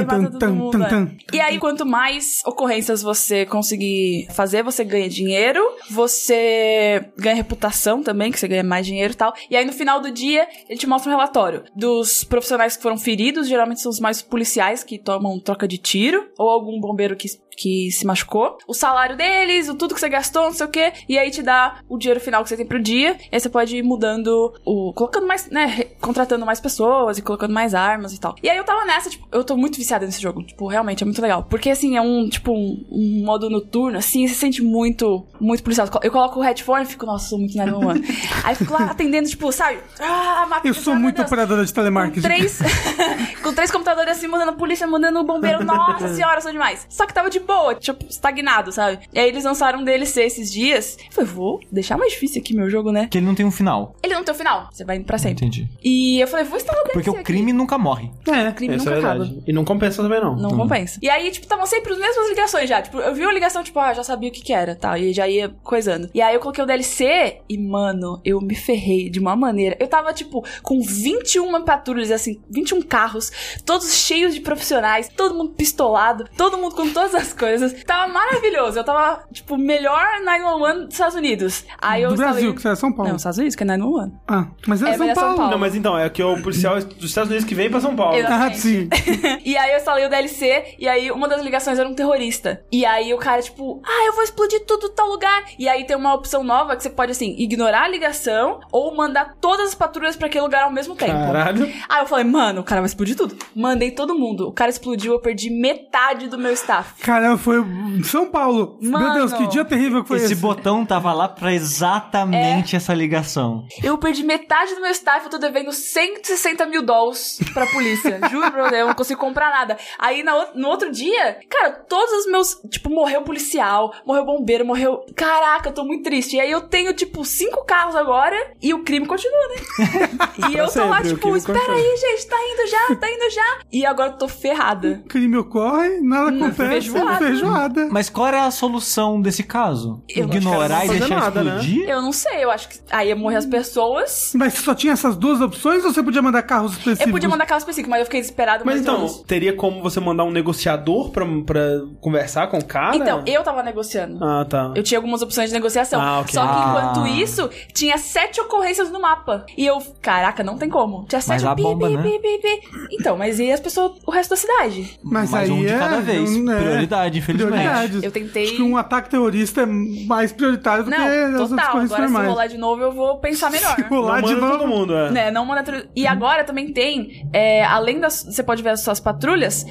mundo, 0.50 0.78
né? 0.78 0.88
tan. 0.90 1.12
E 1.32 1.40
aí, 1.40 1.58
quanto 1.60 1.86
mais 1.86 2.42
ocorrências 2.46 3.02
você 3.02 3.46
conseguir 3.46 4.28
fazer, 4.32 4.64
você 4.64 4.84
ganha 4.84 5.10
dinheiro, 5.10 5.62
você 5.90 7.06
ganha 7.18 7.36
reputação 7.36 8.04
também, 8.04 8.32
que 8.32 8.40
você 8.40 8.48
ganha 8.48 8.64
mais 8.64 8.86
dinheiro 8.86 9.14
e 9.14 9.16
tal. 9.16 9.34
E 9.50 9.56
aí 9.56 9.66
no 9.66 9.74
final 9.74 10.00
do 10.00 10.12
dia, 10.12 10.48
ele 10.70 10.80
te 10.80 10.88
mostra 10.88 11.12
um 11.12 11.16
relatório 11.16 11.64
dos 11.76 12.24
profissionais 12.24 12.76
que 12.76 12.84
foram 12.84 12.98
feridos, 12.98 13.48
geralmente 13.48 13.82
são 13.82 13.90
os 13.90 14.00
mais 14.00 14.22
policiais 14.22 14.84
que 14.84 14.98
tomam 14.98 15.40
troca 15.40 15.68
de 15.68 15.78
tiro, 15.78 16.30
ou 16.38 16.50
algum 16.50 16.80
bombeiro 16.80 17.16
que 17.16 17.28
que 17.58 17.92
se 17.92 18.06
machucou, 18.06 18.58
o 18.68 18.74
salário 18.74 19.16
deles, 19.18 19.70
o 19.70 19.76
tudo 19.76 19.94
que 19.94 20.00
você 20.00 20.10
gastou, 20.10 20.44
não 20.46 20.54
sei 20.54 20.66
o 20.66 20.70
que, 20.70 20.94
e 21.08 21.18
aí 21.18 21.30
te 21.32 21.42
dá 21.42 21.80
o 21.90 21.98
dinheiro 21.98 22.20
final 22.20 22.44
que 22.44 22.50
você 22.50 22.58
tem 22.58 22.66
pro 22.66 22.82
dia, 22.82 23.18
e 23.32 23.36
aí 23.36 23.40
você 23.40 23.50
pode 23.50 23.76
ir 23.78 23.84
mudando 23.84 24.54
o. 24.66 24.94
colocando 24.94 25.28
mais, 25.28 25.50
né, 25.50 25.86
contratando 26.00 26.46
mais 26.46 26.60
pessoas 26.60 27.18
e 27.18 27.22
colocando 27.22 27.54
mais 27.54 27.74
armas 27.74 28.14
e 28.14 28.20
tal. 28.20 28.36
E 28.42 28.50
aí 28.50 28.58
eu 28.58 28.64
tava 28.64 28.86
nessa, 28.86 29.10
tipo, 29.10 29.28
eu 29.32 29.44
tô 29.44 29.56
muito 29.58 29.78
viciada 29.78 30.06
nesse 30.06 30.22
jogo, 30.22 30.44
tipo, 30.44 30.68
realmente 30.68 31.04
é 31.04 31.06
muito 31.06 31.22
legal. 31.22 31.44
Porque 31.50 31.70
assim, 31.70 31.98
é 31.98 32.02
um, 32.02 32.28
tipo, 32.30 32.52
um, 32.52 32.86
um 32.92 33.24
modo 33.26 33.50
noturno, 33.50 33.98
assim, 33.98 34.28
você 34.28 34.34
se 34.34 34.40
sente 34.40 34.62
muito, 34.64 35.26
muito 35.40 35.64
policiado. 35.64 35.92
Eu 36.02 36.12
coloco 36.12 36.40
o 36.40 36.42
headphone 36.44 36.84
e 36.84 36.88
fico, 36.88 37.06
nossa, 37.06 37.30
sou 37.30 37.38
muito 37.40 37.56
911. 37.58 38.02
aí 38.44 38.56
fico 38.56 38.74
lá 38.74 38.86
atendendo, 38.86 39.28
tipo, 39.30 39.52
sabe? 39.52 39.80
Ah, 40.00 40.46
mata- 40.50 40.68
Eu 40.68 40.74
sou 40.74 40.94
ah, 40.94 40.96
muito 41.00 41.22
operadora 41.22 41.64
de 41.66 41.72
Com 41.72 41.76
telemarketing. 41.76 42.22
três, 42.22 42.60
com 43.44 43.54
três 43.54 43.70
computadores 43.72 44.18
assim, 44.18 44.28
mandando 44.28 44.54
polícia, 44.54 44.88
mandando 44.88 45.24
bombeiro. 45.24 45.64
Nossa 45.66 46.14
senhora, 46.14 46.42
sou 46.42 46.52
demais. 46.52 46.86
Só 46.90 47.06
que 47.06 47.14
tava 47.14 47.30
de 47.30 47.40
boa, 47.42 47.76
tipo, 47.76 48.06
estagnado, 48.10 48.72
sabe? 48.72 49.00
E 49.14 49.20
aí 49.20 49.28
eles 49.30 49.44
lançaram 49.44 49.80
um 49.80 49.84
DLC 49.84 50.24
esses 50.24 50.52
dias. 50.52 50.98
Eu 51.06 51.12
falei, 51.12 51.30
vou 51.30 51.60
deixar 51.72 51.98
mais 51.98 52.14
difícil 52.14 52.42
aqui 52.42 52.56
meu 52.56 52.70
jogo, 52.70 52.92
né? 52.92 53.08
Que 53.10 53.18
ele 53.18 53.26
não 53.26 53.36
tem 53.36 53.46
um 53.46 53.52
final. 53.52 53.96
Ele 54.04 54.14
não 54.14 54.24
tem 54.24 54.34
o 54.34 54.38
final, 54.38 54.70
você 54.72 54.84
vai 54.84 54.98
indo 54.98 55.06
pra 55.06 55.18
sempre. 55.18 55.46
Entendi. 55.46 55.68
E 55.84 56.20
eu 56.20 56.28
falei, 56.28 56.46
vou 56.46 56.58
instalar 56.58 56.82
o 56.82 56.84
DLC 56.86 56.94
Porque 56.94 57.10
o 57.10 57.14
aqui. 57.14 57.24
crime 57.24 57.54
nunca 57.54 57.78
morre. 57.78 58.12
É. 58.28 58.50
O 58.50 58.54
crime 58.54 58.76
Isso 58.76 58.88
é 58.90 58.96
nunca 58.96 59.08
acaba. 59.08 59.24
verdade. 59.24 59.44
E 59.48 59.54
não 59.54 59.64
compensa 59.66 60.02
também, 60.02 60.22
não. 60.22 60.36
Não 60.36 60.52
compensa. 60.58 61.00
E 61.02 61.10
aí, 61.10 61.30
tipo, 61.32 61.46
estavam 61.46 61.66
sempre 61.66 61.94
as 61.94 62.00
mesmas 62.00 62.30
ligações 62.30 62.70
já. 62.70 62.82
Tipo, 62.82 63.00
eu 63.00 63.14
vi 63.14 63.22
uma 63.24 63.34
ligação, 63.34 63.64
tipo, 63.64 63.80
ah, 63.80 63.94
já 63.94 64.04
sabia 64.04 64.30
o 64.30 64.32
que 64.32 64.42
que 64.42 64.54
era, 64.54 64.76
tal. 64.76 64.98
E 64.98 65.14
já 65.14 65.28
ia 65.28 65.50
coisando. 65.64 66.10
E 66.14 66.22
aí 66.22 66.34
eu 66.36 66.40
coloquei 66.40 66.64
o 66.64 66.68
DLC 66.68 67.40
e, 67.50 67.58
mano, 67.58 68.20
eu 68.24 68.40
me 68.42 68.56
ferrei 68.56 69.10
de 69.10 69.20
uma 69.20 69.36
maneira. 69.36 69.76
Eu 69.80 69.88
tava, 69.88 70.14
tipo, 70.14 70.44
com 70.62 70.82
21 70.82 71.64
patrulhas, 71.64 72.12
assim, 72.12 72.40
21 72.50 72.82
carros, 72.82 73.32
todos 73.66 73.94
cheios 73.94 74.34
de 74.34 74.42
profissionais, 74.42 75.10
todo 75.10 75.36
mundo 75.36 75.52
pistolado, 75.54 76.26
todo 76.38 76.58
mundo 76.58 76.76
com 76.76 76.90
todas 76.92 77.14
as 77.16 77.31
coisas. 77.34 77.74
Tava 77.84 78.12
maravilhoso. 78.12 78.80
Eu 78.80 78.84
tava, 78.84 79.24
tipo, 79.32 79.58
melhor 79.58 80.06
911 80.24 80.86
dos 80.86 80.94
Estados 80.94 81.16
Unidos. 81.16 81.66
Aí 81.82 82.02
eu 82.04 82.10
Do 82.10 82.16
Brasil, 82.16 82.34
instalei- 82.36 82.56
que 82.56 82.62
você 82.62 82.70
é 82.70 82.76
São 82.76 82.92
Paulo. 82.92 83.10
Não, 83.10 83.18
Estados 83.18 83.38
Unidos, 83.38 83.56
que 83.56 83.64
é 83.64 83.66
911. 83.66 84.14
Ah, 84.28 84.48
mas 84.68 84.82
é, 84.82 84.90
É, 84.90 84.92
São, 84.92 85.00
mas 85.00 85.10
é 85.10 85.14
São 85.16 85.24
Paulo. 85.24 85.38
Paulo. 85.38 85.52
Não, 85.52 85.58
mas 85.60 85.76
então, 85.76 85.98
é 85.98 86.10
que 86.10 86.22
o 86.24 86.42
policial 86.42 86.76
dos 86.80 87.06
Estados 87.10 87.30
Unidos 87.30 87.48
que 87.48 87.56
vem 87.56 87.70
pra 87.70 87.80
São 87.80 87.96
Paulo. 87.96 88.16
Exato. 88.18 88.34
Ah, 88.34 88.54
sim. 88.54 88.90
E 89.46 89.58
aí 89.58 89.72
eu 89.72 89.78
instalei 89.78 90.06
o 90.06 90.10
DLC, 90.10 90.76
e 90.80 90.88
aí 90.88 91.12
uma 91.12 91.28
das 91.28 91.42
ligações 91.42 91.78
era 91.80 91.88
um 91.88 91.94
terrorista. 91.94 92.64
E 92.72 92.86
aí 92.86 93.14
o 93.14 93.18
cara, 93.18 93.42
tipo, 93.42 93.82
ah, 93.86 94.06
eu 94.08 94.14
vou 94.14 94.24
explodir 94.24 94.66
tudo 94.66 94.90
tal 94.90 95.08
lugar. 95.10 95.44
E 95.58 95.68
aí 95.68 95.84
tem 95.86 95.96
uma 95.96 96.14
opção 96.14 96.44
nova 96.44 96.76
que 96.76 96.84
você 96.84 96.90
pode, 96.90 97.12
assim, 97.12 97.36
ignorar 97.38 97.84
a 97.84 97.88
ligação 97.88 98.60
ou 98.72 98.96
mandar 98.96 99.36
todas 99.42 99.70
as 99.70 99.76
patrulhas 99.76 100.16
pra 100.16 100.28
aquele 100.28 100.44
lugar 100.44 100.64
ao 100.64 100.72
mesmo 100.72 100.96
tempo. 100.96 101.12
Caralho. 101.12 101.72
Aí 101.90 102.02
eu 102.02 102.06
falei, 102.08 102.26
mano, 102.26 102.62
o 102.62 102.64
cara 102.64 102.82
vai 102.82 102.88
explodir 102.88 103.16
tudo. 103.16 103.36
Mandei 103.56 103.92
todo 103.92 104.16
mundo. 104.16 104.48
O 104.48 104.52
cara 104.54 104.70
explodiu, 104.70 105.14
eu 105.14 105.20
perdi 105.20 105.50
metade 105.50 106.28
do 106.28 106.38
meu 106.38 106.52
staff. 106.54 106.94
Caramba, 107.22 107.38
foi 107.38 107.60
em 107.60 108.04
São 108.04 108.32
Paulo. 108.32 108.78
Meu 108.82 108.92
Mano. 108.92 109.14
Deus, 109.14 109.34
que 109.34 109.46
dia 109.48 109.64
terrível 109.64 110.02
que 110.02 110.08
foi 110.08 110.18
esse. 110.18 110.34
Esse 110.34 110.36
botão 110.36 110.84
tava 110.84 111.14
lá 111.14 111.28
pra 111.28 111.54
exatamente 111.54 112.76
essa 112.76 112.96
ligação. 112.96 113.66
Eu 113.84 113.96
perdi 113.98 114.24
metade 114.24 114.74
do 114.74 114.82
meu 114.82 114.90
staff, 114.90 115.26
eu 115.26 115.30
tô 115.30 115.38
devendo 115.38 115.72
160 115.72 116.66
mil 116.66 116.82
dólares 116.82 117.40
pra 117.54 117.68
polícia. 117.68 118.20
Juro 118.32 118.52
pra 118.52 118.68
você, 118.70 118.82
eu 118.82 118.88
não 118.88 118.96
consigo 118.96 119.20
comprar 119.20 119.52
nada. 119.52 119.78
Aí 120.00 120.24
na 120.24 120.48
no 120.56 120.68
outro 120.68 120.92
dia, 120.92 121.38
cara, 121.48 121.72
todos 121.88 122.12
os 122.26 122.32
meus. 122.32 122.60
Tipo, 122.70 122.90
morreu 122.90 123.22
policial, 123.22 123.94
morreu 124.04 124.26
bombeiro, 124.26 124.66
morreu. 124.66 125.06
Caraca, 125.16 125.70
eu 125.70 125.74
tô 125.74 125.84
muito 125.84 126.04
triste. 126.04 126.38
E 126.38 126.40
aí 126.40 126.50
eu 126.50 126.62
tenho, 126.62 126.92
tipo, 126.94 127.24
cinco 127.24 127.64
carros 127.66 127.96
agora 127.96 128.36
e 128.60 128.74
o 128.74 128.84
crime 128.84 129.06
continua, 129.06 129.48
né? 129.50 130.10
e 130.50 130.56
eu 130.58 130.68
tô 130.72 130.86
lá, 130.86 130.98
sempre, 130.98 131.12
o 131.14 131.16
tipo, 131.16 131.38
espera 131.38 131.74
aí, 131.74 131.98
gente, 131.98 132.28
tá 132.28 132.38
indo 132.38 132.70
já, 132.70 132.96
tá 132.96 133.10
indo 133.12 133.30
já. 133.34 133.60
E 133.72 133.86
agora 133.86 134.10
eu 134.12 134.18
tô 134.18 134.28
ferrada. 134.28 135.04
crime 135.08 135.38
ocorre, 135.38 136.00
nada 136.02 136.32
Não, 136.32 136.48
acontece. 136.48 136.70
feijoada. 136.90 137.18
Feijoada. 137.26 137.88
Mas 137.92 138.10
qual 138.10 138.28
era 138.28 138.46
a 138.46 138.52
solução 138.52 139.22
desse 139.22 139.44
caso? 139.44 140.02
Eu 140.10 140.26
Ignorar 140.26 140.86
e 140.86 140.90
deixar 140.90 141.10
nada, 141.20 141.44
né? 141.44 141.52
explodir? 141.58 141.90
Eu 141.90 142.02
não 142.02 142.12
sei, 142.12 142.44
eu 142.44 142.52
acho 142.52 142.70
que 142.70 142.80
aí 142.92 143.10
ia 143.10 143.16
morrer 143.16 143.38
as 143.38 143.46
pessoas. 143.46 144.32
Mas 144.36 144.54
você 144.54 144.62
só 144.64 144.76
tinha 144.76 144.94
essas 144.94 145.16
duas 145.16 145.42
opções 145.42 145.84
ou 145.84 145.94
você 145.94 146.02
podia 146.04 146.22
mandar 146.22 146.44
carros 146.44 146.72
específicos? 146.74 147.08
Eu 147.08 147.12
podia 147.12 147.30
mandar 147.30 147.46
carro 147.46 147.60
específico, 147.60 147.90
mas 147.90 148.00
eu 148.00 148.06
fiquei 148.06 148.20
desesperado. 148.22 148.64
Mas 148.66 148.72
mas 148.76 148.82
então, 148.82 148.96
todos. 149.02 149.22
teria 149.24 149.54
como 149.54 149.82
você 149.82 150.00
mandar 150.00 150.24
um 150.24 150.32
negociador 150.32 151.10
pra, 151.12 151.26
pra 151.46 151.62
conversar 152.00 152.48
com 152.48 152.58
o 152.58 152.66
cara? 152.66 152.96
Então, 152.96 153.22
eu 153.26 153.44
tava 153.44 153.62
negociando. 153.64 154.24
Ah, 154.24 154.46
tá. 154.48 154.72
Eu 154.76 154.84
tinha 154.84 154.98
algumas 154.98 155.22
opções 155.22 155.50
de 155.50 155.54
negociação. 155.54 156.00
Ah, 156.02 156.20
ok. 156.22 156.34
Só 156.34 156.42
que 156.42 156.48
Ah. 156.54 156.92
enquanto 156.94 157.08
isso, 157.08 157.50
tinha 157.74 157.98
sete 157.98 158.40
ocorrências 158.40 158.90
no 158.92 159.00
mapa. 159.02 159.46
E 159.58 159.66
eu, 159.66 159.82
caraca, 160.12 160.44
não 160.44 160.58
tem 160.58 160.70
como. 160.70 161.06
Tinha 161.08 161.22
sete 161.22 161.44
Mas 161.44 161.46
a 161.46 161.56
pi, 161.56 161.64
bomba, 161.64 161.88
pi, 161.88 161.96
né? 161.96 162.04
pi, 162.04 162.20
pi, 162.20 162.38
pi. 162.42 162.96
Então, 163.00 163.18
mas 163.18 163.40
e 163.40 163.52
as 163.52 163.60
pessoas, 163.60 163.94
o 164.06 164.12
resto 164.12 164.32
da 164.32 164.36
cidade? 164.36 165.00
Mas 165.04 165.32
Mais 165.32 165.50
aí 165.50 165.56
um 165.56 165.62
de 165.62 165.68
é, 165.70 165.78
cada 165.80 166.02
vez. 166.02 166.30
um, 166.30 166.52
é, 166.52 166.60
Prioridade, 166.60 167.20
infelizmente. 167.20 167.52
prioridades. 167.58 168.04
Eu 168.04 168.12
tentei. 168.12 168.44
Acho 168.44 168.56
que 168.56 168.62
um 168.64 168.76
ataque 168.78 169.10
terrorista 169.10 169.62
é 169.62 169.66
mais 169.66 170.32
prioritário 170.32 170.84
do 170.84 170.90
que 170.92 170.96
as 170.96 171.02
Não, 171.32 171.40
outras 171.42 171.50
total. 171.50 171.72
coisas 171.72 171.92
Agora, 171.92 172.08
se 172.08 172.14
normais. 172.14 172.30
rolar 172.30 172.48
de 172.48 172.58
novo, 172.58 172.82
eu 172.82 172.92
vou 172.92 173.18
pensar 173.20 173.50
melhor. 173.50 173.76
Rolar 173.90 174.22
Não 174.22 174.28
de 174.28 174.36
manda 174.36 174.46
novo. 174.48 174.58
todo 174.60 174.68
mundo, 174.68 174.96
é. 174.98 175.12
Né, 175.12 175.32
não 175.32 175.46
manda 175.46 175.64
tru- 175.64 175.86
E 175.96 176.06
agora 176.06 176.44
também 176.44 176.72
tem, 176.74 177.28
é, 177.34 177.64
além 177.64 178.00
das. 178.00 178.24
Você 178.26 178.44
pode 178.44 178.62
ver 178.62 178.70
as 178.72 178.82
suas 178.82 179.00
patrulhas. 179.00 179.66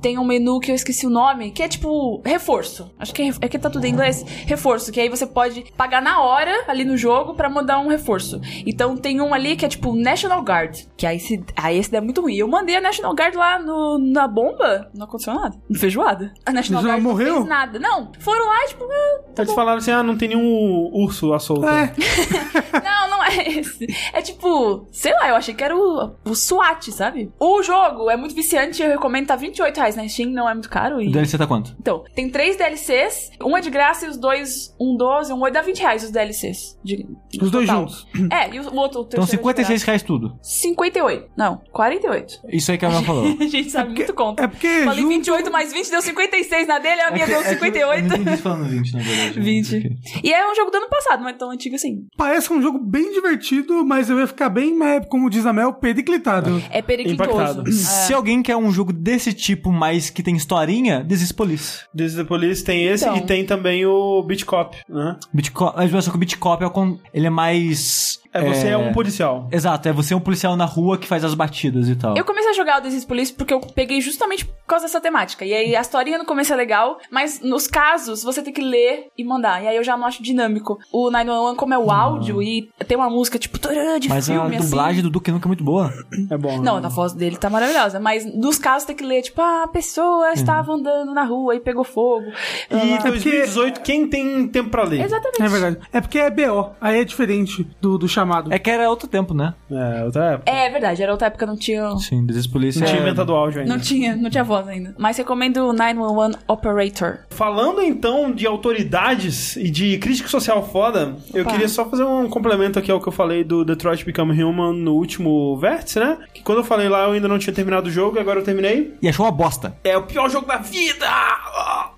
Tem 0.00 0.18
um 0.18 0.24
menu 0.24 0.60
que 0.60 0.70
eu 0.70 0.74
esqueci 0.74 1.06
o 1.06 1.10
nome, 1.10 1.50
que 1.50 1.62
é 1.62 1.68
tipo 1.68 2.20
reforço. 2.24 2.90
Acho 2.98 3.14
que 3.14 3.22
é, 3.22 3.30
é 3.40 3.48
que 3.48 3.58
tá 3.58 3.70
tudo 3.70 3.84
em 3.84 3.90
inglês. 3.90 4.24
Reforço, 4.46 4.90
que 4.92 5.00
aí 5.00 5.08
você 5.08 5.26
pode 5.26 5.64
pagar 5.76 6.00
na 6.02 6.22
hora 6.22 6.64
ali 6.68 6.84
no 6.84 6.96
jogo 6.96 7.34
pra 7.34 7.48
mandar 7.48 7.78
um 7.78 7.88
reforço. 7.88 8.40
Então 8.66 8.96
tem 8.96 9.20
um 9.20 9.34
ali 9.34 9.56
que 9.56 9.64
é 9.64 9.68
tipo 9.68 9.94
National 9.94 10.42
Guard, 10.42 10.80
que 10.96 11.06
aí 11.06 11.16
esse, 11.16 11.42
aí 11.56 11.78
esse 11.78 11.90
daí 11.90 11.98
é 11.98 12.04
muito 12.04 12.20
ruim. 12.20 12.36
Eu 12.36 12.48
mandei 12.48 12.76
a 12.76 12.80
National 12.80 13.14
Guard 13.14 13.34
lá 13.34 13.58
no, 13.58 13.98
na 13.98 14.26
bomba, 14.26 14.90
não 14.94 15.04
aconteceu 15.04 15.34
nada. 15.34 15.56
Não 15.68 15.78
feijoada. 15.80 16.32
A 16.44 16.52
National 16.52 16.82
Guard 16.82 17.02
morreu? 17.02 17.28
não 17.28 17.34
fez 17.36 17.48
nada. 17.48 17.78
Não, 17.78 18.12
foram 18.20 18.46
lá 18.46 18.64
e 18.64 18.68
tipo, 18.68 18.84
ah, 18.84 19.20
Eles 19.38 19.54
falaram 19.54 19.78
assim, 19.78 19.90
ah, 19.90 20.02
não 20.02 20.16
tem 20.16 20.28
nenhum 20.28 20.90
urso 20.92 21.32
à 21.32 21.38
solta. 21.38 21.66
É, 21.68 21.94
Não, 22.82 23.10
não 23.10 23.24
é 23.24 23.48
esse. 23.48 23.86
É 24.12 24.22
tipo, 24.22 24.86
sei 24.92 25.12
lá, 25.12 25.28
eu 25.28 25.36
achei 25.36 25.54
que 25.54 25.62
era 25.62 25.76
o, 25.76 26.12
o 26.24 26.34
SWAT, 26.34 26.90
sabe? 26.92 27.32
O 27.38 27.62
jogo 27.62 28.10
é 28.10 28.16
muito 28.16 28.34
viciante, 28.34 28.82
eu 28.82 28.88
recomendo, 28.90 29.26
tá 29.26 29.36
28 29.36 29.76
reais 29.76 29.89
na 29.96 30.06
Steam, 30.08 30.30
não 30.30 30.48
é 30.48 30.54
muito 30.54 30.68
caro. 30.68 30.96
O 30.96 31.02
E... 31.02 31.10
DLC 31.10 31.36
tá 31.38 31.46
quanto? 31.46 31.74
Então, 31.80 32.04
tem 32.14 32.28
três 32.30 32.56
DLCs, 32.56 33.30
um 33.42 33.56
é 33.56 33.60
de 33.60 33.70
graça 33.70 34.06
e 34.06 34.08
os 34.08 34.16
dois, 34.16 34.74
um 34.80 34.96
12, 34.96 35.32
um 35.32 35.40
8, 35.40 35.54
dá 35.54 35.62
20 35.62 35.78
reais 35.80 36.04
os 36.04 36.10
DLCs. 36.10 36.78
de- 36.84 37.06
os 37.40 37.50
dois 37.50 37.66
total. 37.66 37.88
juntos. 37.88 38.06
É, 38.30 38.54
e 38.54 38.60
o, 38.60 38.68
o 38.70 38.76
outro, 38.76 39.00
o 39.00 39.04
Então 39.04 39.20
terceiro 39.20 39.22
é 39.22 39.26
de 39.26 39.58
56 39.64 39.82
reais 39.82 40.02
tudo. 40.02 40.28
graça. 40.28 40.38
58. 40.42 41.30
Não, 41.36 41.60
48. 41.72 42.40
Isso 42.52 42.70
aí 42.70 42.78
que 42.78 42.84
a 42.84 42.88
minha 42.88 43.02
falou. 43.04 43.24
A 43.40 43.44
gente 43.46 43.70
sabe 43.70 43.94
muito 43.94 44.14
conta. 44.14 44.44
É 44.44 44.46
porque 44.46 44.84
Falei 44.84 45.00
junto- 45.02 45.08
28 45.08 45.50
mais 45.50 45.72
20 45.72 45.90
deu 45.90 46.02
56 46.02 46.66
na 46.68 46.78
dele, 46.78 47.00
a 47.00 47.10
minha 47.10 47.26
deu 47.26 47.40
É 47.40 47.42
que 47.42 47.48
eu 47.48 47.54
58. 47.54 48.08
não 48.08 48.16
entendi 48.16 48.36
falando 48.36 48.68
20, 48.68 48.92
na 48.92 49.02
verdade. 49.02 49.40
20. 49.40 49.76
Ok. 49.76 49.90
E 50.22 50.32
é 50.32 50.50
um 50.50 50.54
jogo 50.54 50.70
do 50.70 50.76
ano 50.76 50.88
passado, 50.88 51.20
não 51.22 51.28
é 51.28 51.32
tão 51.32 51.50
antigo 51.50 51.74
assim. 51.76 52.06
Parece 52.16 52.52
um 52.52 52.62
jogo 52.62 52.78
bem 52.78 53.12
divertido, 53.12 53.84
mas 53.84 54.08
eu 54.10 54.18
ia 54.20 54.26
ficar 54.26 54.48
bem, 54.48 54.80
é, 54.82 55.00
como 55.00 55.28
diz 55.30 55.44
a 55.46 55.52
Mel, 55.52 55.72
periclitado. 55.74 56.62
É 56.70 56.80
periquitoso. 56.82 57.30
Impactado. 57.30 57.72
Se 57.72 58.12
alguém 58.14 58.42
quer 58.42 58.56
um 58.56 58.70
jogo 58.70 58.92
desse 58.92 59.32
tipo, 59.32 59.70
mas 59.80 60.10
que 60.10 60.22
tem 60.22 60.36
historinha, 60.36 61.02
This 61.08 61.22
is 61.22 61.32
Police. 61.32 61.80
This 61.96 62.12
is 62.12 62.16
the 62.16 62.24
Police 62.24 62.62
tem 62.62 62.84
esse 62.84 63.04
Então. 63.04 63.16
e 63.16 63.22
tem 63.22 63.46
também 63.46 63.86
o 63.86 64.22
Beat 64.22 64.44
Cop, 64.44 64.76
né? 64.86 65.16
Beat 65.32 65.50
Cop, 65.52 65.74
mas 65.74 66.04
só 66.04 66.10
que 66.10 66.16
o 66.16 66.20
Beat 66.20 66.36
Cop 66.36 66.62
é 66.62 66.70
ele 67.14 67.26
é 67.26 67.30
mais... 67.30 68.19
É, 68.32 68.40
você 68.42 68.68
é, 68.68 68.76
um 68.76 68.92
policial. 68.92 69.48
Exato, 69.50 69.88
é 69.88 69.92
você 69.92 70.14
um 70.14 70.20
policial 70.20 70.56
na 70.56 70.64
rua 70.64 70.96
que 70.98 71.06
faz 71.06 71.24
as 71.24 71.34
batidas 71.34 71.88
e 71.88 71.96
tal. 71.96 72.16
Eu 72.16 72.24
comecei 72.24 72.50
a 72.50 72.54
jogar 72.54 72.78
o 72.78 72.82
This 72.82 72.94
is 72.94 73.04
Police 73.04 73.32
porque 73.32 73.52
eu 73.52 73.60
peguei 73.60 74.00
justamente 74.00 74.44
por 74.44 74.66
causa 74.66 74.84
dessa 74.86 75.00
temática. 75.00 75.44
E 75.44 75.52
aí 75.52 75.74
a 75.74 75.80
historinha 75.80 76.18
no 76.18 76.24
começo 76.24 76.52
é 76.52 76.56
legal, 76.56 76.98
mas 77.10 77.40
nos 77.40 77.66
casos 77.66 78.22
você 78.22 78.42
tem 78.42 78.52
que 78.52 78.62
ler 78.62 79.08
e 79.16 79.24
mandar. 79.24 79.62
E 79.62 79.68
aí 79.68 79.76
eu 79.76 79.82
já 79.82 79.96
não 79.96 80.06
acho 80.06 80.22
dinâmico. 80.22 80.78
O 80.92 81.10
911, 81.10 81.56
como 81.56 81.74
é 81.74 81.78
o 81.78 81.90
áudio 81.90 82.42
e 82.42 82.68
tem 82.86 82.96
uma 82.96 83.10
música 83.10 83.38
tipo 83.38 83.58
de 83.58 84.08
Mas 84.08 84.30
a 84.30 84.32
filme, 84.32 84.56
dublagem 84.58 84.92
assim. 84.94 85.02
do 85.02 85.10
Duke 85.10 85.30
Nukem 85.30 85.46
é 85.46 85.48
muito 85.48 85.64
boa. 85.64 85.92
É 86.30 86.36
bom. 86.36 86.60
Não, 86.60 86.80
né? 86.80 86.86
a 86.86 86.88
voz 86.88 87.12
dele 87.12 87.36
tá 87.36 87.50
maravilhosa. 87.50 87.98
Mas 87.98 88.24
nos 88.24 88.58
casos 88.58 88.86
tem 88.86 88.96
que 88.96 89.04
ler, 89.04 89.22
tipo, 89.22 89.40
ah, 89.40 89.64
a 89.64 89.68
pessoa 89.68 90.32
estava 90.32 90.72
andando 90.72 91.12
na 91.12 91.24
rua 91.24 91.54
e 91.56 91.60
pegou 91.60 91.84
fogo. 91.84 92.26
E 92.70 92.94
Ah, 92.94 93.02
2018, 93.02 93.80
quem 93.80 94.08
tem 94.08 94.46
tempo 94.48 94.70
pra 94.70 94.84
ler? 94.84 95.04
Exatamente. 95.04 95.42
É 95.42 95.48
verdade. 95.48 95.78
É 95.92 96.00
porque 96.00 96.18
é 96.18 96.30
BO, 96.30 96.70
aí 96.80 97.00
é 97.00 97.04
diferente 97.04 97.66
do, 97.80 97.98
do 97.98 98.08
chamado. 98.20 98.52
É 98.52 98.58
que 98.58 98.70
era 98.70 98.88
outro 98.88 99.08
tempo, 99.08 99.34
né? 99.34 99.54
É, 99.70 100.04
outra 100.04 100.32
época. 100.32 100.50
É 100.50 100.70
verdade, 100.70 101.02
era 101.02 101.12
outra 101.12 101.26
época, 101.26 101.46
não 101.46 101.56
tinha. 101.56 101.96
Sim, 101.98 102.26
This 102.26 102.36
is 102.36 102.46
Police 102.46 102.78
Não 102.78 102.86
tinha 102.86 102.98
é... 102.98 103.02
inventado 103.02 103.34
áudio 103.34 103.60
ainda. 103.60 103.72
Não 103.72 103.80
tinha, 103.80 104.16
não 104.16 104.30
tinha 104.30 104.44
voz 104.44 104.66
ainda. 104.68 104.94
Mas 104.98 105.16
recomendo 105.16 105.68
o 105.68 105.72
911 105.72 106.38
Operator. 106.46 107.20
Falando 107.30 107.82
então 107.82 108.32
de 108.32 108.46
autoridades 108.46 109.56
e 109.56 109.70
de 109.70 109.98
crítica 109.98 110.28
social 110.28 110.66
foda, 110.68 111.16
eu 111.32 111.42
Opa. 111.42 111.52
queria 111.52 111.68
só 111.68 111.88
fazer 111.88 112.04
um 112.04 112.28
complemento 112.28 112.78
aqui 112.78 112.90
ao 112.90 113.00
que 113.00 113.08
eu 113.08 113.12
falei 113.12 113.42
do 113.44 113.64
Detroit 113.64 114.04
Become 114.04 114.42
Human 114.42 114.74
no 114.74 114.94
último 114.94 115.56
vértice, 115.56 115.98
né? 115.98 116.18
Que 116.34 116.42
quando 116.42 116.58
eu 116.58 116.64
falei 116.64 116.88
lá 116.88 117.04
eu 117.04 117.12
ainda 117.12 117.28
não 117.28 117.38
tinha 117.38 117.54
terminado 117.54 117.88
o 117.88 117.92
jogo 117.92 118.16
e 118.16 118.20
agora 118.20 118.40
eu 118.40 118.44
terminei. 118.44 118.94
E 119.00 119.08
achou 119.08 119.24
uma 119.26 119.32
bosta. 119.32 119.74
É 119.84 119.96
o 119.96 120.02
pior 120.02 120.28
jogo 120.28 120.46
da 120.46 120.58
vida! 120.58 121.06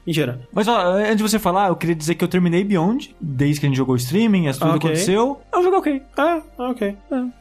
Mentira. 0.06 0.40
Mas 0.52 0.66
ó, 0.68 0.94
antes 0.96 1.16
de 1.16 1.22
você 1.22 1.38
falar, 1.38 1.68
eu 1.68 1.76
queria 1.76 1.94
dizer 1.94 2.14
que 2.16 2.24
eu 2.24 2.28
terminei 2.28 2.64
Beyond, 2.64 3.14
desde 3.20 3.60
que 3.60 3.66
a 3.66 3.68
gente 3.68 3.76
jogou 3.76 3.94
o 3.94 3.98
streaming, 3.98 4.46
isso 4.48 4.58
tudo 4.58 4.72
Ah, 4.72 4.74
ok. 4.76 4.88
aconteceu. 4.90 5.40
É 5.52 5.58
um 5.58 5.62
jogo 5.62 5.76
ok. 5.76 6.02
Ah, 6.16 6.40
ok. 6.58 6.96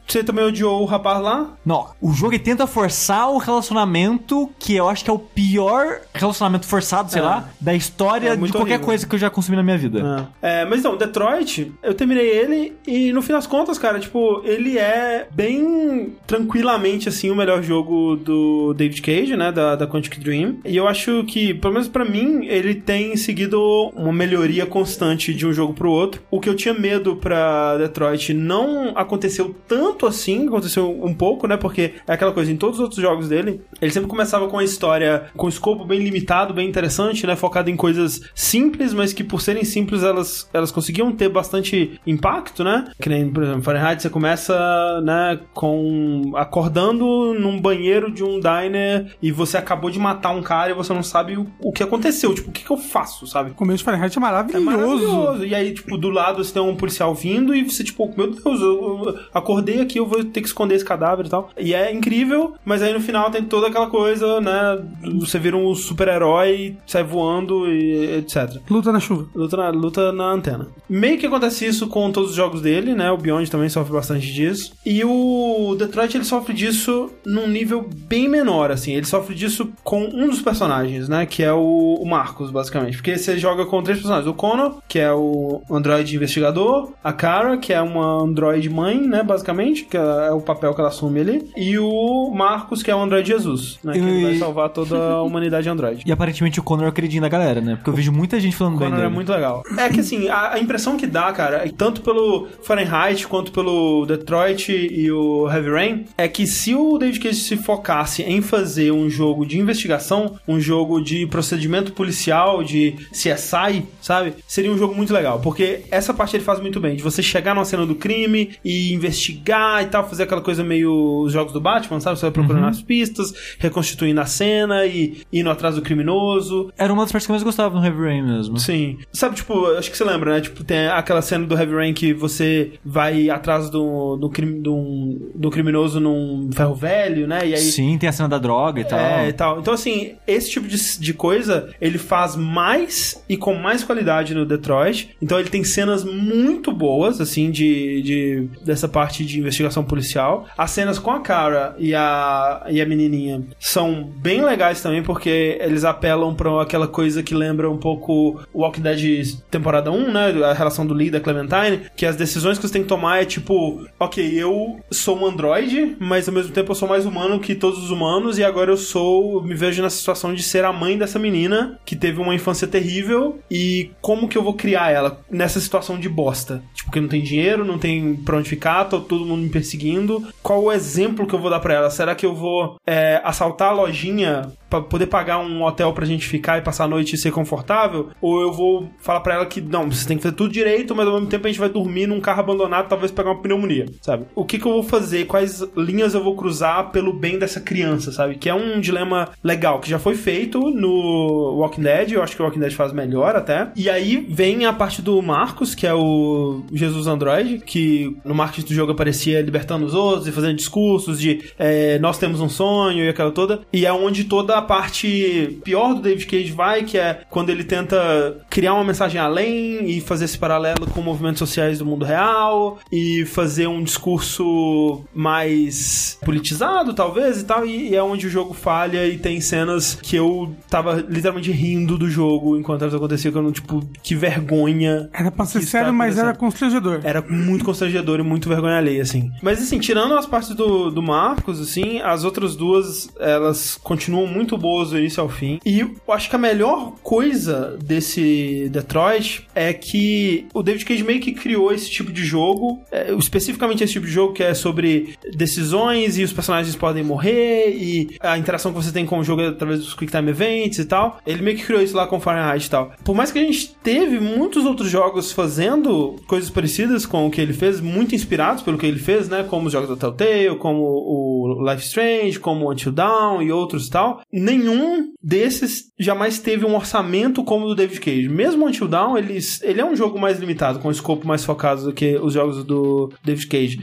Você 0.06 0.22
também 0.22 0.44
odiou 0.44 0.80
o 0.82 0.84
rapaz 0.84 1.20
lá? 1.20 1.50
Não, 1.64 1.88
o 2.00 2.12
jogo 2.12 2.38
tenta 2.38 2.66
forçar 2.66 3.30
o 3.30 3.38
relacionamento 3.38 4.50
que 4.58 4.74
eu 4.74 4.88
acho 4.88 5.04
que 5.04 5.10
é 5.10 5.12
o 5.12 5.18
pior 5.18 6.00
relacionamento 6.14 6.66
forçado, 6.66 7.10
sei 7.10 7.20
É. 7.20 7.24
lá, 7.24 7.48
da 7.60 7.74
história 7.74 8.30
É 8.30 8.36
de 8.36 8.40
qualquer 8.52 8.58
horrível. 8.74 8.80
coisa 8.86 9.06
que 9.06 9.14
eu 9.14 9.18
já 9.18 9.28
consumi 9.30 9.56
na 9.56 9.62
minha 9.62 9.78
vida. 9.78 10.28
É, 10.40 10.64
mas 10.64 10.82
não, 10.82 10.96
Detroit, 10.96 11.72
eu 11.82 11.94
terminei 11.94 12.28
ele 12.28 12.76
e 12.86 13.12
no 13.12 13.22
fim 13.22 13.32
das 13.32 13.46
contas, 13.46 13.78
cara, 13.78 13.98
tipo, 13.98 14.40
ele 14.44 14.78
é 14.78 15.26
bem 15.32 16.14
tranquilamente, 16.26 17.08
assim, 17.08 17.30
o 17.30 17.34
melhor 17.36 17.62
jogo 17.62 18.16
do 18.16 18.74
David 18.74 19.00
Cage, 19.02 19.36
né, 19.36 19.50
da, 19.52 19.76
da 19.76 19.86
Quantic 19.86 20.18
Dream. 20.20 20.56
E 20.64 20.76
eu 20.76 20.86
acho 20.86 21.24
que, 21.24 21.54
pelo 21.54 21.72
menos 21.74 21.88
pra 21.88 22.04
mim, 22.04 22.46
ele 22.52 22.74
tem 22.74 23.16
seguido 23.16 23.60
uma 23.94 24.12
melhoria 24.12 24.66
constante 24.66 25.32
de 25.34 25.46
um 25.46 25.52
jogo 25.52 25.72
pro 25.72 25.90
outro. 25.90 26.22
O 26.30 26.40
que 26.40 26.48
eu 26.48 26.54
tinha 26.54 26.74
medo 26.74 27.16
pra 27.16 27.78
Detroit 27.78 28.34
não 28.34 28.92
aconteceu 28.96 29.54
tanto 29.66 30.06
assim, 30.06 30.48
aconteceu 30.48 30.90
um 31.02 31.14
pouco, 31.14 31.46
né, 31.46 31.56
porque 31.56 31.94
é 32.06 32.12
aquela 32.12 32.32
coisa, 32.32 32.52
em 32.52 32.56
todos 32.56 32.78
os 32.78 32.82
outros 32.82 33.00
jogos 33.00 33.28
dele, 33.28 33.60
ele 33.80 33.90
sempre 33.90 34.08
começava 34.08 34.46
com 34.48 34.56
uma 34.56 34.64
história 34.64 35.26
com 35.36 35.48
escopo 35.48 35.84
bem 35.84 36.00
limitado, 36.00 36.54
bem 36.54 36.68
interessante, 36.68 37.26
né, 37.26 37.36
focado 37.36 37.70
em 37.70 37.76
coisas 37.76 38.20
simples, 38.34 38.92
mas 38.92 39.12
que 39.12 39.24
por 39.24 39.40
serem 39.40 39.64
simples 39.64 40.02
elas, 40.02 40.48
elas 40.52 40.70
conseguiam 40.70 41.12
ter 41.12 41.28
bastante 41.28 42.00
impacto, 42.06 42.62
né? 42.62 42.90
Que 43.00 43.08
nem, 43.08 43.30
por 43.30 43.42
exemplo, 43.42 43.62
Fahrenheit, 43.62 44.02
você 44.02 44.10
começa, 44.10 45.00
né, 45.02 45.40
com 45.54 46.32
acordando 46.34 47.34
num 47.34 47.60
banheiro 47.60 48.10
de 48.10 48.22
um 48.22 48.40
diner 48.40 49.14
e 49.22 49.30
você 49.30 49.56
acabou 49.56 49.90
de 49.90 49.98
matar 49.98 50.30
um 50.30 50.42
cara 50.42 50.70
e 50.70 50.74
você 50.74 50.92
não 50.92 51.02
sabe 51.02 51.36
o, 51.36 51.46
o 51.60 51.72
que 51.72 51.82
aconteceu, 51.82 52.34
tipo, 52.34 52.41
o 52.46 52.52
que 52.52 52.64
que 52.64 52.70
eu 52.70 52.76
faço, 52.76 53.26
sabe? 53.26 53.50
O 53.50 53.54
começo 53.54 53.78
de 53.78 53.84
Fahrenheit 53.84 54.14
é 54.14 54.18
É 54.18 54.20
maravilhoso. 54.20 54.64
maravilhoso. 54.64 55.44
E 55.44 55.54
aí, 55.54 55.72
tipo, 55.72 55.96
do 55.96 56.10
lado 56.10 56.42
você 56.42 56.52
tem 56.52 56.62
um 56.62 56.76
policial 56.76 57.14
vindo 57.14 57.54
e 57.54 57.62
você, 57.68 57.82
tipo, 57.84 58.12
meu 58.16 58.30
Deus, 58.30 58.60
eu 58.60 59.18
acordei 59.32 59.80
aqui, 59.80 59.98
eu 59.98 60.06
vou 60.06 60.22
ter 60.24 60.40
que 60.40 60.46
esconder 60.46 60.74
esse 60.76 60.84
cadáver 60.84 61.26
e 61.26 61.28
tal. 61.28 61.50
E 61.58 61.74
é 61.74 61.92
incrível, 61.92 62.54
mas 62.64 62.82
aí 62.82 62.92
no 62.92 63.00
final 63.00 63.30
tem 63.30 63.42
toda 63.44 63.68
aquela 63.68 63.88
coisa, 63.88 64.40
né? 64.40 64.82
Você 65.20 65.38
vira 65.38 65.56
um 65.56 65.74
super-herói, 65.74 66.76
sai 66.86 67.02
voando 67.02 67.66
e 67.70 68.16
etc. 68.18 68.60
Luta 68.70 68.92
na 68.92 69.00
chuva. 69.00 69.26
Luta 69.34 69.56
na, 69.56 69.70
luta 69.70 70.12
na 70.12 70.24
antena. 70.32 70.68
Meio 70.88 71.18
que 71.18 71.26
acontece 71.26 71.66
isso 71.66 71.86
com 71.88 72.10
todos 72.10 72.30
os 72.30 72.36
jogos 72.36 72.60
dele, 72.60 72.94
né? 72.94 73.10
O 73.10 73.16
Beyond 73.16 73.50
também 73.50 73.68
sofre 73.68 73.92
bastante 73.92 74.32
disso. 74.32 74.72
E 74.84 75.04
o 75.04 75.74
Detroit, 75.78 76.14
ele 76.16 76.24
sofre 76.24 76.52
disso 76.54 77.10
num 77.24 77.46
nível 77.46 77.88
bem 78.08 78.28
menor, 78.28 78.70
assim. 78.70 78.92
Ele 78.92 79.06
sofre 79.06 79.34
disso 79.34 79.70
com 79.82 80.04
um 80.04 80.28
dos 80.28 80.40
personagens, 80.42 81.08
né? 81.08 81.26
Que 81.26 81.42
é 81.42 81.52
o, 81.52 81.98
o 82.00 82.06
Marcos, 82.32 82.50
basicamente. 82.50 82.96
Porque 82.96 83.16
você 83.16 83.36
joga 83.38 83.66
com 83.66 83.82
três 83.82 83.98
personagens. 83.98 84.26
O 84.28 84.34
Connor, 84.34 84.76
que 84.88 84.98
é 84.98 85.12
o 85.12 85.62
android 85.70 86.16
investigador. 86.16 86.92
A 87.04 87.12
Kara, 87.12 87.58
que 87.58 87.72
é 87.72 87.80
uma 87.80 88.22
android 88.22 88.68
mãe, 88.70 88.98
né? 89.00 89.22
Basicamente. 89.22 89.84
Que 89.84 89.96
é 89.96 90.30
o 90.30 90.40
papel 90.40 90.74
que 90.74 90.80
ela 90.80 90.88
assume 90.88 91.20
ali. 91.20 91.50
E 91.56 91.78
o 91.78 92.30
Marcos, 92.34 92.82
que 92.82 92.90
é 92.90 92.96
o 92.96 93.00
android 93.00 93.28
Jesus, 93.28 93.78
né? 93.84 93.92
Que 93.92 93.98
ele 93.98 94.22
vai 94.22 94.32
E- 94.32 94.38
salvar 94.38 94.70
toda 94.70 94.96
a 94.96 95.22
humanidade 95.22 95.68
android. 95.68 96.02
E 96.06 96.10
aparentemente 96.12 96.58
o 96.58 96.62
Connor 96.62 96.86
é 96.86 96.88
o 96.88 96.92
queridinho 96.92 97.22
da 97.22 97.28
galera, 97.28 97.60
né? 97.60 97.76
Porque 97.76 97.90
eu 97.90 97.94
vejo 97.94 98.12
muita 98.12 98.40
gente 98.40 98.56
falando 98.56 98.78
bem 98.78 98.88
Connor 98.88 99.00
dele. 99.02 99.12
é 99.12 99.14
muito 99.14 99.30
legal. 99.30 99.62
É 99.78 99.88
que 99.90 100.00
assim, 100.00 100.28
a, 100.28 100.54
a 100.54 100.58
impressão 100.58 100.96
que 100.96 101.06
dá, 101.06 101.30
cara, 101.32 101.64
tanto 101.76 102.00
pelo 102.00 102.48
Fahrenheit 102.62 103.26
quanto 103.26 103.52
pelo 103.52 104.06
Detroit 104.06 104.70
e 104.72 105.10
o 105.12 105.48
Heavy 105.50 105.70
Rain, 105.70 106.04
é 106.16 106.26
que 106.28 106.46
se 106.46 106.74
o 106.74 106.96
David 106.98 107.20
Cage 107.20 107.36
se 107.40 107.56
focasse 107.56 108.22
em 108.22 108.40
fazer 108.40 108.90
um 108.92 109.08
jogo 109.10 109.44
de 109.46 109.58
investigação, 109.58 110.36
um 110.48 110.58
jogo 110.60 111.00
de 111.00 111.26
procedimento 111.26 111.92
policial, 111.92 112.21
de 112.64 112.94
CSI, 113.10 113.84
sabe? 114.00 114.34
Seria 114.46 114.70
um 114.70 114.78
jogo 114.78 114.94
muito 114.94 115.12
legal. 115.12 115.40
Porque 115.40 115.82
essa 115.90 116.12
parte 116.12 116.36
ele 116.36 116.44
faz 116.44 116.60
muito 116.60 116.80
bem, 116.80 116.96
de 116.96 117.02
você 117.02 117.22
chegar 117.22 117.54
numa 117.54 117.64
cena 117.64 117.86
do 117.86 117.94
crime 117.94 118.56
e 118.64 118.92
investigar 118.92 119.82
e 119.82 119.86
tal, 119.86 120.08
fazer 120.08 120.24
aquela 120.24 120.40
coisa 120.40 120.62
meio 120.62 121.22
os 121.22 121.32
jogos 121.32 121.52
do 121.52 121.60
Batman, 121.60 122.00
sabe? 122.00 122.18
Você 122.18 122.26
vai 122.26 122.32
procurando 122.32 122.66
as 122.66 122.82
pistas, 122.82 123.32
reconstituindo 123.58 124.20
a 124.20 124.26
cena 124.26 124.86
e 124.86 125.22
indo 125.32 125.50
atrás 125.50 125.74
do 125.74 125.82
criminoso. 125.82 126.72
Era 126.76 126.92
uma 126.92 127.02
das 127.02 127.12
partes 127.12 127.26
que 127.26 127.30
eu 127.30 127.34
mais 127.34 127.42
gostava 127.42 127.78
no 127.78 127.84
Heavy 127.84 128.02
Rain 128.02 128.22
mesmo. 128.22 128.58
Sim. 128.58 128.98
Sabe, 129.12 129.36
tipo, 129.36 129.66
acho 129.76 129.90
que 129.90 129.96
você 129.96 130.04
lembra, 130.04 130.34
né? 130.34 130.40
Tipo, 130.40 130.64
tem 130.64 130.88
aquela 130.88 131.22
cena 131.22 131.46
do 131.46 131.56
Heavy 131.56 131.74
Rain 131.74 131.94
que 131.94 132.12
você 132.12 132.72
vai 132.84 133.30
atrás 133.30 133.70
do, 133.70 134.16
do, 134.16 134.28
crim, 134.28 134.60
do, 134.60 135.32
do 135.34 135.50
criminoso 135.50 136.00
num 136.00 136.50
ferro 136.52 136.74
velho, 136.74 137.26
né? 137.26 137.46
E 137.46 137.54
aí. 137.54 137.60
Sim, 137.60 137.98
tem 137.98 138.08
a 138.08 138.12
cena 138.12 138.28
da 138.28 138.38
droga 138.38 138.80
e 138.80 138.84
tal. 138.84 138.98
É, 138.98 139.28
e 139.28 139.32
tal. 139.32 139.60
Então, 139.60 139.74
assim, 139.74 140.14
esse 140.26 140.50
tipo 140.50 140.66
de, 140.66 140.98
de 140.98 141.14
coisa 141.14 141.70
ele 141.80 141.98
faz 141.98 142.11
mais 142.36 143.22
e 143.28 143.36
com 143.36 143.54
mais 143.54 143.82
qualidade 143.82 144.34
no 144.34 144.44
Detroit. 144.44 145.16
Então, 145.20 145.38
ele 145.38 145.48
tem 145.48 145.64
cenas 145.64 146.04
muito 146.04 146.72
boas, 146.72 147.20
assim, 147.20 147.50
de, 147.50 148.02
de 148.02 148.48
dessa 148.64 148.88
parte 148.88 149.24
de 149.24 149.38
investigação 149.38 149.84
policial. 149.84 150.46
As 150.56 150.70
cenas 150.70 150.98
com 150.98 151.10
a 151.10 151.20
Kara 151.20 151.74
e 151.78 151.94
a, 151.94 152.66
e 152.68 152.80
a 152.80 152.86
menininha 152.86 153.42
são 153.58 154.04
bem 154.04 154.44
legais 154.44 154.80
também, 154.82 155.02
porque 155.02 155.58
eles 155.60 155.84
apelam 155.84 156.34
pra 156.34 156.62
aquela 156.62 156.86
coisa 156.86 157.22
que 157.22 157.34
lembra 157.34 157.70
um 157.70 157.78
pouco 157.78 158.40
Walking 158.54 158.82
Dead 158.82 159.36
temporada 159.50 159.90
1, 159.90 160.12
né? 160.12 160.44
A 160.44 160.52
relação 160.52 160.86
do 160.86 160.94
Lee 160.94 161.08
e 161.08 161.10
da 161.10 161.20
Clementine, 161.20 161.82
que 161.96 162.06
as 162.06 162.16
decisões 162.16 162.58
que 162.58 162.66
você 162.66 162.72
tem 162.72 162.82
que 162.82 162.88
tomar 162.88 163.22
é 163.22 163.24
tipo, 163.24 163.86
ok, 163.98 164.32
eu 164.34 164.80
sou 164.90 165.18
um 165.18 165.26
androide, 165.26 165.96
mas 165.98 166.28
ao 166.28 166.34
mesmo 166.34 166.52
tempo 166.52 166.72
eu 166.72 166.74
sou 166.74 166.88
mais 166.88 167.06
humano 167.06 167.40
que 167.40 167.54
todos 167.54 167.82
os 167.82 167.90
humanos, 167.90 168.38
e 168.38 168.44
agora 168.44 168.70
eu 168.70 168.76
sou, 168.76 169.42
me 169.42 169.54
vejo 169.54 169.82
nessa 169.82 169.96
situação 169.96 170.34
de 170.34 170.42
ser 170.42 170.64
a 170.64 170.72
mãe 170.72 170.96
dessa 170.98 171.18
menina 171.18 171.78
que 171.84 171.96
teve 172.02 172.20
uma 172.20 172.34
infância 172.34 172.66
terrível, 172.66 173.38
e 173.48 173.92
como 174.00 174.26
que 174.26 174.36
eu 174.36 174.42
vou 174.42 174.54
criar 174.54 174.90
ela 174.90 175.20
nessa 175.30 175.60
situação 175.60 175.96
de 175.96 176.08
bosta? 176.08 176.60
Tipo, 176.74 176.90
que 176.90 177.00
não 177.00 177.08
tem 177.08 177.22
dinheiro, 177.22 177.64
não 177.64 177.78
tem 177.78 178.16
pra 178.16 178.36
onde 178.36 178.48
ficar, 178.48 178.86
tá 178.86 178.98
todo 178.98 179.24
mundo 179.24 179.42
me 179.42 179.48
perseguindo. 179.48 180.26
Qual 180.42 180.64
o 180.64 180.72
exemplo 180.72 181.28
que 181.28 181.34
eu 181.34 181.38
vou 181.38 181.48
dar 181.48 181.60
pra 181.60 181.74
ela? 181.74 181.90
Será 181.90 182.16
que 182.16 182.26
eu 182.26 182.34
vou 182.34 182.76
é, 182.84 183.20
assaltar 183.22 183.68
a 183.68 183.72
lojinha 183.72 184.50
pra 184.68 184.80
poder 184.80 185.06
pagar 185.06 185.38
um 185.38 185.62
hotel 185.62 185.92
pra 185.92 186.06
gente 186.06 186.26
ficar 186.26 186.58
e 186.58 186.62
passar 186.62 186.84
a 186.84 186.88
noite 186.88 187.14
e 187.14 187.18
ser 187.18 187.30
confortável? 187.30 188.08
Ou 188.20 188.40
eu 188.40 188.52
vou 188.52 188.90
falar 188.98 189.20
pra 189.20 189.34
ela 189.34 189.46
que 189.46 189.60
não, 189.60 189.88
você 189.88 190.08
tem 190.08 190.16
que 190.16 190.24
fazer 190.24 190.34
tudo 190.34 190.52
direito, 190.52 190.96
mas 190.96 191.06
ao 191.06 191.14
mesmo 191.14 191.28
tempo 191.28 191.46
a 191.46 191.50
gente 191.50 191.60
vai 191.60 191.68
dormir 191.68 192.08
num 192.08 192.20
carro 192.20 192.40
abandonado, 192.40 192.88
talvez 192.88 193.12
pegar 193.12 193.30
uma 193.30 193.40
pneumonia, 193.40 193.86
sabe? 194.00 194.24
O 194.34 194.44
que 194.44 194.58
que 194.58 194.66
eu 194.66 194.72
vou 194.72 194.82
fazer? 194.82 195.26
Quais 195.26 195.62
linhas 195.76 196.14
eu 196.14 196.24
vou 196.24 196.34
cruzar 196.34 196.90
pelo 196.90 197.12
bem 197.12 197.38
dessa 197.38 197.60
criança, 197.60 198.10
sabe? 198.10 198.36
Que 198.36 198.48
é 198.48 198.54
um 198.54 198.80
dilema 198.80 199.28
legal, 199.44 199.78
que 199.78 199.90
já 199.90 199.98
foi 199.98 200.16
feito 200.16 200.58
no 200.58 201.58
Walking 201.58 201.82
Dead, 201.82 201.91
eu 202.14 202.22
acho 202.22 202.34
que 202.34 202.42
o 202.42 202.44
Walking 202.44 202.60
Dead 202.60 202.72
faz 202.72 202.92
melhor 202.92 203.36
até. 203.36 203.70
E 203.76 203.88
aí 203.88 204.26
vem 204.28 204.64
a 204.64 204.72
parte 204.72 205.02
do 205.02 205.20
Marcos, 205.22 205.74
que 205.74 205.86
é 205.86 205.94
o 205.94 206.62
Jesus 206.72 207.06
Android, 207.06 207.62
que 207.64 208.16
no 208.24 208.34
marketing 208.34 208.68
do 208.68 208.74
jogo 208.74 208.92
aparecia 208.92 209.40
libertando 209.40 209.84
os 209.84 209.94
outros 209.94 210.26
e 210.26 210.32
fazendo 210.32 210.56
discursos 210.56 211.20
de 211.20 211.42
é, 211.58 211.98
nós 211.98 212.18
temos 212.18 212.40
um 212.40 212.48
sonho 212.48 213.04
e 213.04 213.08
aquela 213.08 213.30
toda. 213.30 213.60
E 213.72 213.86
é 213.86 213.92
onde 213.92 214.24
toda 214.24 214.56
a 214.56 214.62
parte 214.62 215.60
pior 215.64 215.94
do 215.94 216.00
David 216.00 216.26
Cage 216.26 216.52
vai, 216.52 216.84
que 216.84 216.98
é 216.98 217.20
quando 217.30 217.50
ele 217.50 217.64
tenta 217.64 218.40
criar 218.50 218.74
uma 218.74 218.84
mensagem 218.84 219.20
além 219.20 219.88
e 219.90 220.00
fazer 220.00 220.24
esse 220.24 220.38
paralelo 220.38 220.86
com 220.86 221.00
movimentos 221.00 221.38
sociais 221.38 221.78
do 221.78 221.86
mundo 221.86 222.04
real 222.04 222.78
e 222.90 223.24
fazer 223.26 223.66
um 223.66 223.82
discurso 223.82 225.04
mais 225.14 226.18
politizado, 226.24 226.94
talvez, 226.94 227.40
e 227.40 227.44
tal. 227.44 227.66
E, 227.66 227.90
e 227.90 227.96
é 227.96 228.02
onde 228.02 228.26
o 228.26 228.30
jogo 228.30 228.54
falha 228.54 229.06
e 229.06 229.18
tem 229.18 229.40
cenas 229.40 229.98
que 230.00 230.16
eu 230.16 230.54
tava 230.68 231.04
literalmente 231.08 231.50
rindo 231.50 231.81
do 231.86 232.08
jogo 232.08 232.56
enquanto 232.56 232.82
elas 232.82 232.94
aconteciam, 232.94 233.32
que 233.32 233.38
eu 233.38 233.42
não, 233.42 233.52
tipo, 233.52 233.84
que 234.02 234.14
vergonha. 234.14 235.08
Era 235.12 235.30
pra 235.30 235.44
ser 235.44 235.62
sério, 235.62 235.92
mas 235.92 236.18
era 236.18 236.34
constrangedor. 236.34 237.00
Era 237.04 237.22
muito 237.22 237.64
constrangedor 237.64 238.20
e 238.20 238.22
muito 238.22 238.48
vergonha 238.48 238.76
alheia, 238.76 239.02
assim. 239.02 239.30
Mas, 239.42 239.62
assim, 239.62 239.78
tirando 239.78 240.14
as 240.14 240.26
partes 240.26 240.54
do, 240.54 240.90
do 240.90 241.02
Marcos, 241.02 241.60
assim, 241.60 242.00
as 242.00 242.24
outras 242.24 242.56
duas, 242.56 243.08
elas 243.18 243.78
continuam 243.82 244.26
muito 244.26 244.56
boas 244.56 244.90
do 244.90 244.98
início 244.98 245.22
ao 245.22 245.28
fim. 245.28 245.58
E 245.64 245.80
eu 245.80 245.94
acho 246.08 246.28
que 246.28 246.36
a 246.36 246.38
melhor 246.38 246.94
coisa 247.02 247.76
desse 247.82 248.68
Detroit 248.70 249.46
é 249.54 249.72
que 249.72 250.46
o 250.54 250.62
David 250.62 250.84
Cage 250.84 251.04
meio 251.04 251.20
que 251.20 251.32
criou 251.32 251.72
esse 251.72 251.90
tipo 251.90 252.12
de 252.12 252.24
jogo, 252.24 252.80
é, 252.90 253.12
especificamente 253.14 253.84
esse 253.84 253.92
tipo 253.92 254.06
de 254.06 254.12
jogo 254.12 254.32
que 254.32 254.42
é 254.42 254.54
sobre 254.54 255.14
decisões 255.34 256.18
e 256.18 256.22
os 256.22 256.32
personagens 256.32 256.74
podem 256.76 257.02
morrer 257.02 257.70
e 257.76 258.16
a 258.20 258.38
interação 258.38 258.72
que 258.72 258.82
você 258.82 258.92
tem 258.92 259.06
com 259.06 259.18
o 259.18 259.24
jogo 259.24 259.42
é 259.42 259.48
através 259.48 259.80
dos 259.80 259.94
Quick 259.94 260.10
Time 260.10 260.30
Events 260.30 260.78
e 260.78 260.84
tal. 260.84 261.18
Ele 261.26 261.42
meio 261.42 261.56
que 261.56 261.61
criou 261.64 261.82
isso 261.82 261.96
lá 261.96 262.06
com 262.06 262.20
Fahrenheit 262.20 262.66
e 262.66 262.70
tal. 262.70 262.92
Por 263.04 263.14
mais 263.14 263.30
que 263.30 263.38
a 263.38 263.42
gente 263.42 263.74
teve 263.82 264.20
muitos 264.20 264.64
outros 264.64 264.90
jogos 264.90 265.32
fazendo 265.32 266.16
coisas 266.26 266.50
parecidas 266.50 267.06
com 267.06 267.26
o 267.26 267.30
que 267.30 267.40
ele 267.40 267.52
fez, 267.52 267.80
muito 267.80 268.14
inspirados 268.14 268.62
pelo 268.62 268.78
que 268.78 268.86
ele 268.86 268.98
fez, 268.98 269.28
né? 269.28 269.42
Como 269.42 269.66
os 269.66 269.72
jogos 269.72 269.88
da 269.88 269.96
Telltale, 269.96 270.56
como 270.58 270.82
o 270.82 271.64
Life 271.68 271.84
Strange, 271.84 272.38
como 272.38 272.66
o 272.66 272.72
Until 272.72 272.92
Dawn 272.92 273.42
e 273.42 273.52
outros 273.52 273.86
e 273.86 273.90
tal. 273.90 274.22
Nenhum 274.32 275.12
desses 275.22 275.90
jamais 275.98 276.38
teve 276.38 276.64
um 276.66 276.74
orçamento 276.74 277.44
como 277.44 277.64
o 277.64 277.68
do 277.68 277.74
David 277.74 278.00
Cage. 278.00 278.28
Mesmo 278.28 278.64
o 278.64 278.68
Until 278.68 278.88
Dawn, 278.88 279.16
ele, 279.16 279.38
ele 279.62 279.80
é 279.80 279.84
um 279.84 279.96
jogo 279.96 280.18
mais 280.18 280.38
limitado, 280.38 280.78
com 280.78 280.88
um 280.88 280.92
escopo 280.92 281.26
mais 281.26 281.44
focado 281.44 281.84
do 281.84 281.92
que 281.92 282.16
os 282.16 282.34
jogos 282.34 282.64
do 282.64 283.12
David 283.24 283.46
Cage. 283.46 283.80